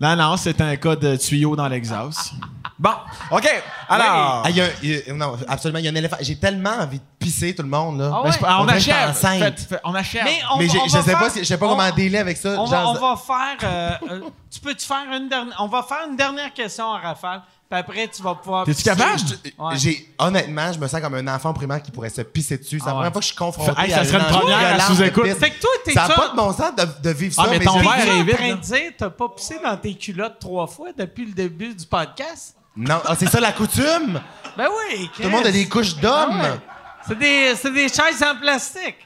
Non, 0.00 0.14
non, 0.16 0.36
c'est 0.36 0.60
un 0.60 0.76
cas 0.76 0.94
de 0.96 1.16
tuyau 1.16 1.56
dans 1.56 1.66
l'exhaust. 1.68 2.32
Bon, 2.78 2.90
OK. 3.30 3.48
Alors. 3.88 4.42
Ah, 4.44 4.50
il 4.50 4.56
y 4.56 4.60
a 4.60 4.64
un- 4.64 4.68
il 4.82 4.90
y 4.90 5.10
a- 5.10 5.12
non, 5.14 5.36
absolument, 5.46 5.78
il 5.78 5.84
y 5.84 5.88
a 5.88 5.90
un 5.90 5.94
éléphant. 5.94 6.16
J'ai 6.20 6.36
tellement 6.36 6.70
envie 6.80 6.98
de 6.98 7.04
pisser 7.18 7.54
tout 7.54 7.62
le 7.62 7.68
monde, 7.68 8.00
là. 8.00 8.10
Ah 8.12 8.20
Ben, 8.24 8.30
ouais? 8.30 8.36
on 8.42 8.62
On 8.64 8.68
achève. 8.68 9.10
enceinte. 9.10 9.60
Fait- 9.60 9.80
on 9.84 9.94
achève. 9.94 10.24
Mais 10.24 10.38
on 10.52 10.58
Mais 10.58 10.68
on 10.70 10.84
je 10.86 10.88
sais 10.90 11.02
faire- 11.02 11.18
pas, 11.18 11.30
si- 11.30 11.40
je 11.40 11.44
sais 11.44 11.58
pas 11.58 11.66
on- 11.66 11.70
comment 11.76 11.90
dealer 11.90 12.18
avec 12.18 12.36
ça. 12.36 12.60
On 12.60 12.64
va, 12.64 12.76
genre- 12.82 12.96
on 13.00 13.14
va 13.14 13.16
faire. 13.16 13.56
euh, 13.62 13.90
euh, 14.10 14.20
tu 14.50 14.58
peux-tu 14.60 14.84
faire 14.86 15.04
une 15.12 15.28
dernière. 15.28 15.56
On 15.60 15.68
va 15.68 15.82
faire 15.82 16.06
une 16.08 16.16
dernière 16.16 16.52
question 16.52 16.84
en 16.86 16.98
rafale, 16.98 17.42
puis 17.72 17.80
après, 17.80 18.06
tu 18.08 18.22
vas 18.22 18.34
pouvoir. 18.34 18.66
T'es-tu 18.66 18.82
capable? 18.82 19.18
Ouais. 19.58 19.76
J'ai 19.78 20.14
honnêtement, 20.18 20.70
je 20.74 20.78
me 20.78 20.86
sens 20.86 21.00
comme 21.00 21.14
un 21.14 21.26
enfant 21.34 21.54
primaire 21.54 21.82
qui 21.82 21.90
pourrait 21.90 22.10
se 22.10 22.20
pisser 22.20 22.58
dessus. 22.58 22.78
C'est 22.78 22.84
la 22.84 22.90
Ah 22.90 22.94
première 22.96 23.12
fois 23.12 23.20
que 23.20 23.24
je 23.24 23.28
suis 23.28 23.36
confronté 23.36 23.80
Hey, 23.80 23.90
ça 23.90 24.00
à 24.00 24.04
serait 24.04 24.18
une 24.18 24.24
première 24.26 24.86
sous-écoute. 24.86 25.26
Fait 25.38 25.50
que 25.52 25.58
toi, 25.60 25.70
t'es 25.82 25.92
Ça 25.92 26.02
n'a 26.02 26.08
ça- 26.08 26.14
pas 26.14 26.28
de 26.28 26.36
bon 26.36 26.52
sens 26.52 26.76
de, 26.76 27.02
de 27.02 27.10
vivre 27.14 27.34
Ah, 27.38 27.44
ça, 27.44 27.50
mais 27.50 27.58
mais, 27.60 27.64
ton 27.64 27.78
verre 27.78 28.06
est 28.06 28.10
en 28.20 28.24
vide, 28.24 28.36
train 28.36 28.48
de 28.56 28.60
dire 28.60 28.92
t'as 28.98 29.08
pas 29.08 29.28
pissé 29.30 29.58
dans 29.64 29.76
tes 29.78 29.94
culottes 29.94 30.38
trois 30.38 30.66
fois 30.66 30.88
depuis 30.96 31.24
le 31.24 31.32
début 31.32 31.74
du 31.74 31.86
podcast? 31.86 32.56
Non, 32.76 33.00
ah, 33.06 33.14
c'est 33.18 33.28
ça 33.30 33.40
la 33.40 33.52
coutume? 33.52 34.20
Ben 34.58 34.68
oui, 34.90 35.08
Tout 35.16 35.22
le 35.22 35.28
monde 35.30 35.46
a 35.46 35.50
des 35.52 35.66
couches 35.66 35.96
d'hommes. 35.96 36.40
Ah 36.42 36.42
ouais. 36.52 36.60
C'est 37.08 37.18
des, 37.18 37.54
c'est 37.56 37.72
des 37.72 37.88
chaises 37.88 38.22
en 38.22 38.38
plastique. 38.38 38.96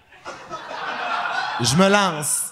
Je 1.61 1.77
me 1.77 1.89
lance. 1.89 2.47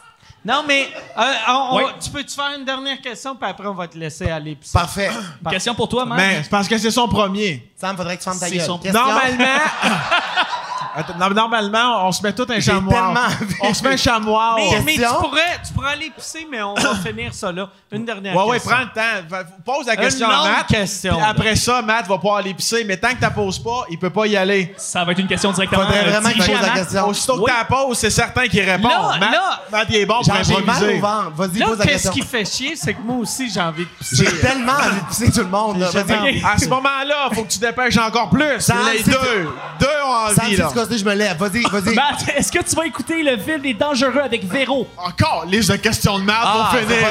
Non, 0.45 0.63
mais 0.69 0.89
euh, 1.19 1.23
on- 1.49 1.53
on- 1.53 1.77
Ouais. 1.77 1.85
tu 2.03 2.11
peux-tu 2.11 2.35
faire 2.35 2.53
une 2.59 2.65
dernière 2.67 3.01
question, 3.01 3.35
puis 3.35 3.49
après, 3.49 3.67
on 3.67 3.73
va 3.75 3.89
te 3.89 3.97
laisser 3.97 4.31
aller. 4.31 4.59
Parfait. 4.73 5.11
Question 5.51 5.75
pour 5.75 5.89
toi. 5.89 6.05
Mais 6.05 6.43
c'est 6.43 6.51
parce 6.51 6.69
que 6.69 6.77
c'est 6.77 6.91
son 6.91 7.09
premier. 7.09 7.71
Sam, 7.77 7.97
faudrait 7.97 8.17
que 8.17 8.23
tu 8.23 8.25
fermes 8.31 8.39
ta 8.39 8.51
gueule. 8.51 8.61
son-? 8.61 8.81
Normalement. 8.93 9.45
Attends, 10.97 11.19
normalement, 11.35 12.07
on 12.07 12.13
se 12.13 12.23
met 12.23 12.33
tout 12.33 12.47
un 12.49 12.55
J'ai 12.55 12.61
chamois. 12.63 12.93
tellement 12.95 13.21
envie. 13.27 13.55
On 13.63 13.75
se 13.75 13.83
met 13.83 13.91
un 13.91 13.97
chamois. 13.97 14.55
Mais, 14.57 14.81
mais 14.85 14.93
tu, 14.95 15.01
pourrais, 15.21 15.41
tu 15.67 15.73
pourrais 15.73 15.93
aller 15.93 16.11
pisser, 16.17 16.47
mais 16.51 16.63
on 16.63 16.75
va 16.75 16.95
finir 17.07 17.35
ça 17.35 17.51
là. 17.51 17.69
Une 17.91 18.05
dernière 18.05 18.37
Ouais, 18.37 18.45
ouais, 18.45 18.57
question. 18.59 18.71
prends 18.77 18.83
le 18.83 19.35
temps. 19.45 19.49
Pose 19.65 19.87
la 19.87 19.97
question 19.97 20.29
à 20.29 20.49
Matt. 20.49 20.67
question, 20.69 21.19
après 21.23 21.57
ça, 21.57 21.83
Matt 21.83 22.07
va 22.07 22.17
pouvoir 22.17 22.37
aller 22.37 22.55
pisser. 22.55 22.85
Mais 22.85 22.97
tant 22.97 23.09
que 23.15 23.25
tu 23.25 23.31
poses 23.33 23.59
pas, 23.59 23.85
il 23.91 23.99
peut 23.99 24.11
pas 24.11 24.27
y 24.27 24.37
aller. 24.37 24.73
Ça 24.77 25.05
va 25.05 25.13
être 25.13 25.19
une 25.19 25.27
question 25.27 25.51
directement 25.53 25.83
Faudrait 25.85 26.07
euh, 26.07 26.11
vraiment 26.11 26.29
que 26.31 26.37
pose 26.39 26.49
à 26.49 26.53
la 26.53 26.61
Matt. 26.69 26.75
question. 26.75 27.09
Aussitôt 27.09 27.37
Oui. 27.39 27.45
que 27.47 27.51
tu 27.51 27.57
la 27.57 27.65
poses, 27.65 27.99
c'est 27.99 28.11
certain 28.11 28.47
qu'il 28.47 28.61
répond. 28.71 28.89
Là, 28.89 29.17
Matt, 29.19 29.33
là- 29.33 29.61
Matt, 29.73 29.87
il 29.91 29.97
est 29.97 30.07
bon 30.07 30.15
pour 30.15 30.25
j'ai 30.25 30.33
mal 30.33 30.41
improviser. 30.41 30.95
au 30.97 31.01
ventre. 31.01 31.31
Vas-y, 31.37 31.59
Là, 31.59 31.67
pose 31.67 31.79
la 31.79 31.85
qu'est-ce 31.87 31.95
question. 32.09 32.13
qui 32.13 32.23
fait 32.23 32.45
chier, 32.45 32.77
c'est 32.77 32.95
que 32.95 33.01
moi 33.03 33.17
aussi, 33.17 33.51
j'ai 33.51 33.61
envie 33.61 33.85
de 33.85 33.89
pisser. 33.99 34.25
J'ai 34.25 34.39
tellement 34.41 34.73
envie 34.73 35.01
de 35.01 35.07
pisser 35.09 35.33
tout 35.33 35.41
le 35.41 35.47
monde. 35.49 35.83
À 35.83 36.59
ce 36.59 36.69
moment-là, 36.69 37.29
faut 37.33 37.43
que 37.45 37.49
tu 37.53 37.59
dépêches 37.59 37.97
encore 37.99 38.31
plus. 38.31 38.45
Les 38.93 39.03
deux. 39.03 39.49
Deux 39.81 39.87
ont 40.07 40.29
envie, 40.43 40.57
là. 40.57 40.69
Casses, 40.89 40.99
je 40.99 41.05
me 41.05 41.15
lève. 41.15 41.37
Vas-y, 41.39 41.63
vas-y. 41.63 41.95
Matt, 41.95 42.25
est-ce 42.37 42.51
que 42.53 42.63
tu 42.63 42.75
vas 42.77 42.87
écouter 42.87 43.23
le 43.23 43.37
film 43.39 43.63
Les 43.63 43.75
Dangereux 43.75 44.21
avec 44.25 44.45
Véro? 44.45 44.89
Encore 44.97 45.45
liste 45.47 45.71
de 45.71 45.77
questions 45.77 46.19
de 46.19 46.25
Matt 46.25 46.37
Ah, 46.43 46.69
pour 46.71 46.79
finir. 46.81 47.09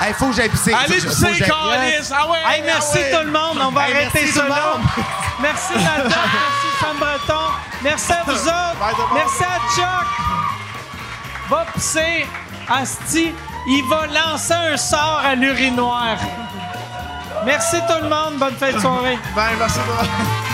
Hey, 0.00 0.12
faut 0.14 0.26
que 0.28 0.34
j'aille 0.36 0.48
pisser. 0.48 0.72
Allez 0.74 0.96
pisser, 1.00 1.38
Carlis. 1.44 2.10
Ah 2.12 2.28
ouais, 2.30 2.38
Hey, 2.48 2.62
merci 2.64 2.98
ah 2.98 2.98
ouais. 2.98 3.10
tout 3.20 3.26
le 3.26 3.32
monde. 3.32 3.58
On 3.60 3.70
va 3.70 3.88
Hey, 3.88 3.94
arrêter 3.94 4.20
merci 4.22 4.32
tout 4.32 4.38
là. 4.40 4.48
monde. 4.48 4.82
Merci 5.40 5.72
Nathan. 5.74 6.08
merci 6.08 6.68
Sam 6.80 6.96
Breton. 6.98 7.44
Merci 7.82 8.12
à 8.12 8.22
vous 8.26 8.32
autres. 8.32 8.78
Bye, 8.80 8.94
tout. 8.94 9.14
Merci 9.14 9.44
à 9.44 9.58
Chuck. 9.76 10.06
Va 11.50 11.66
pisser. 11.74 12.26
Asti, 12.68 13.32
il 13.68 13.84
va 13.88 14.06
lancer 14.06 14.54
un 14.54 14.76
sort 14.76 15.20
à 15.24 15.34
l'urinoir. 15.34 16.16
Merci 17.44 17.76
tout 17.88 18.02
le 18.02 18.08
monde. 18.08 18.38
Bonne 18.38 18.54
fin 18.54 18.72
de 18.72 18.78
soirée. 18.80 19.18
Ben, 19.34 19.42
merci. 19.58 19.78
de- 19.78 20.51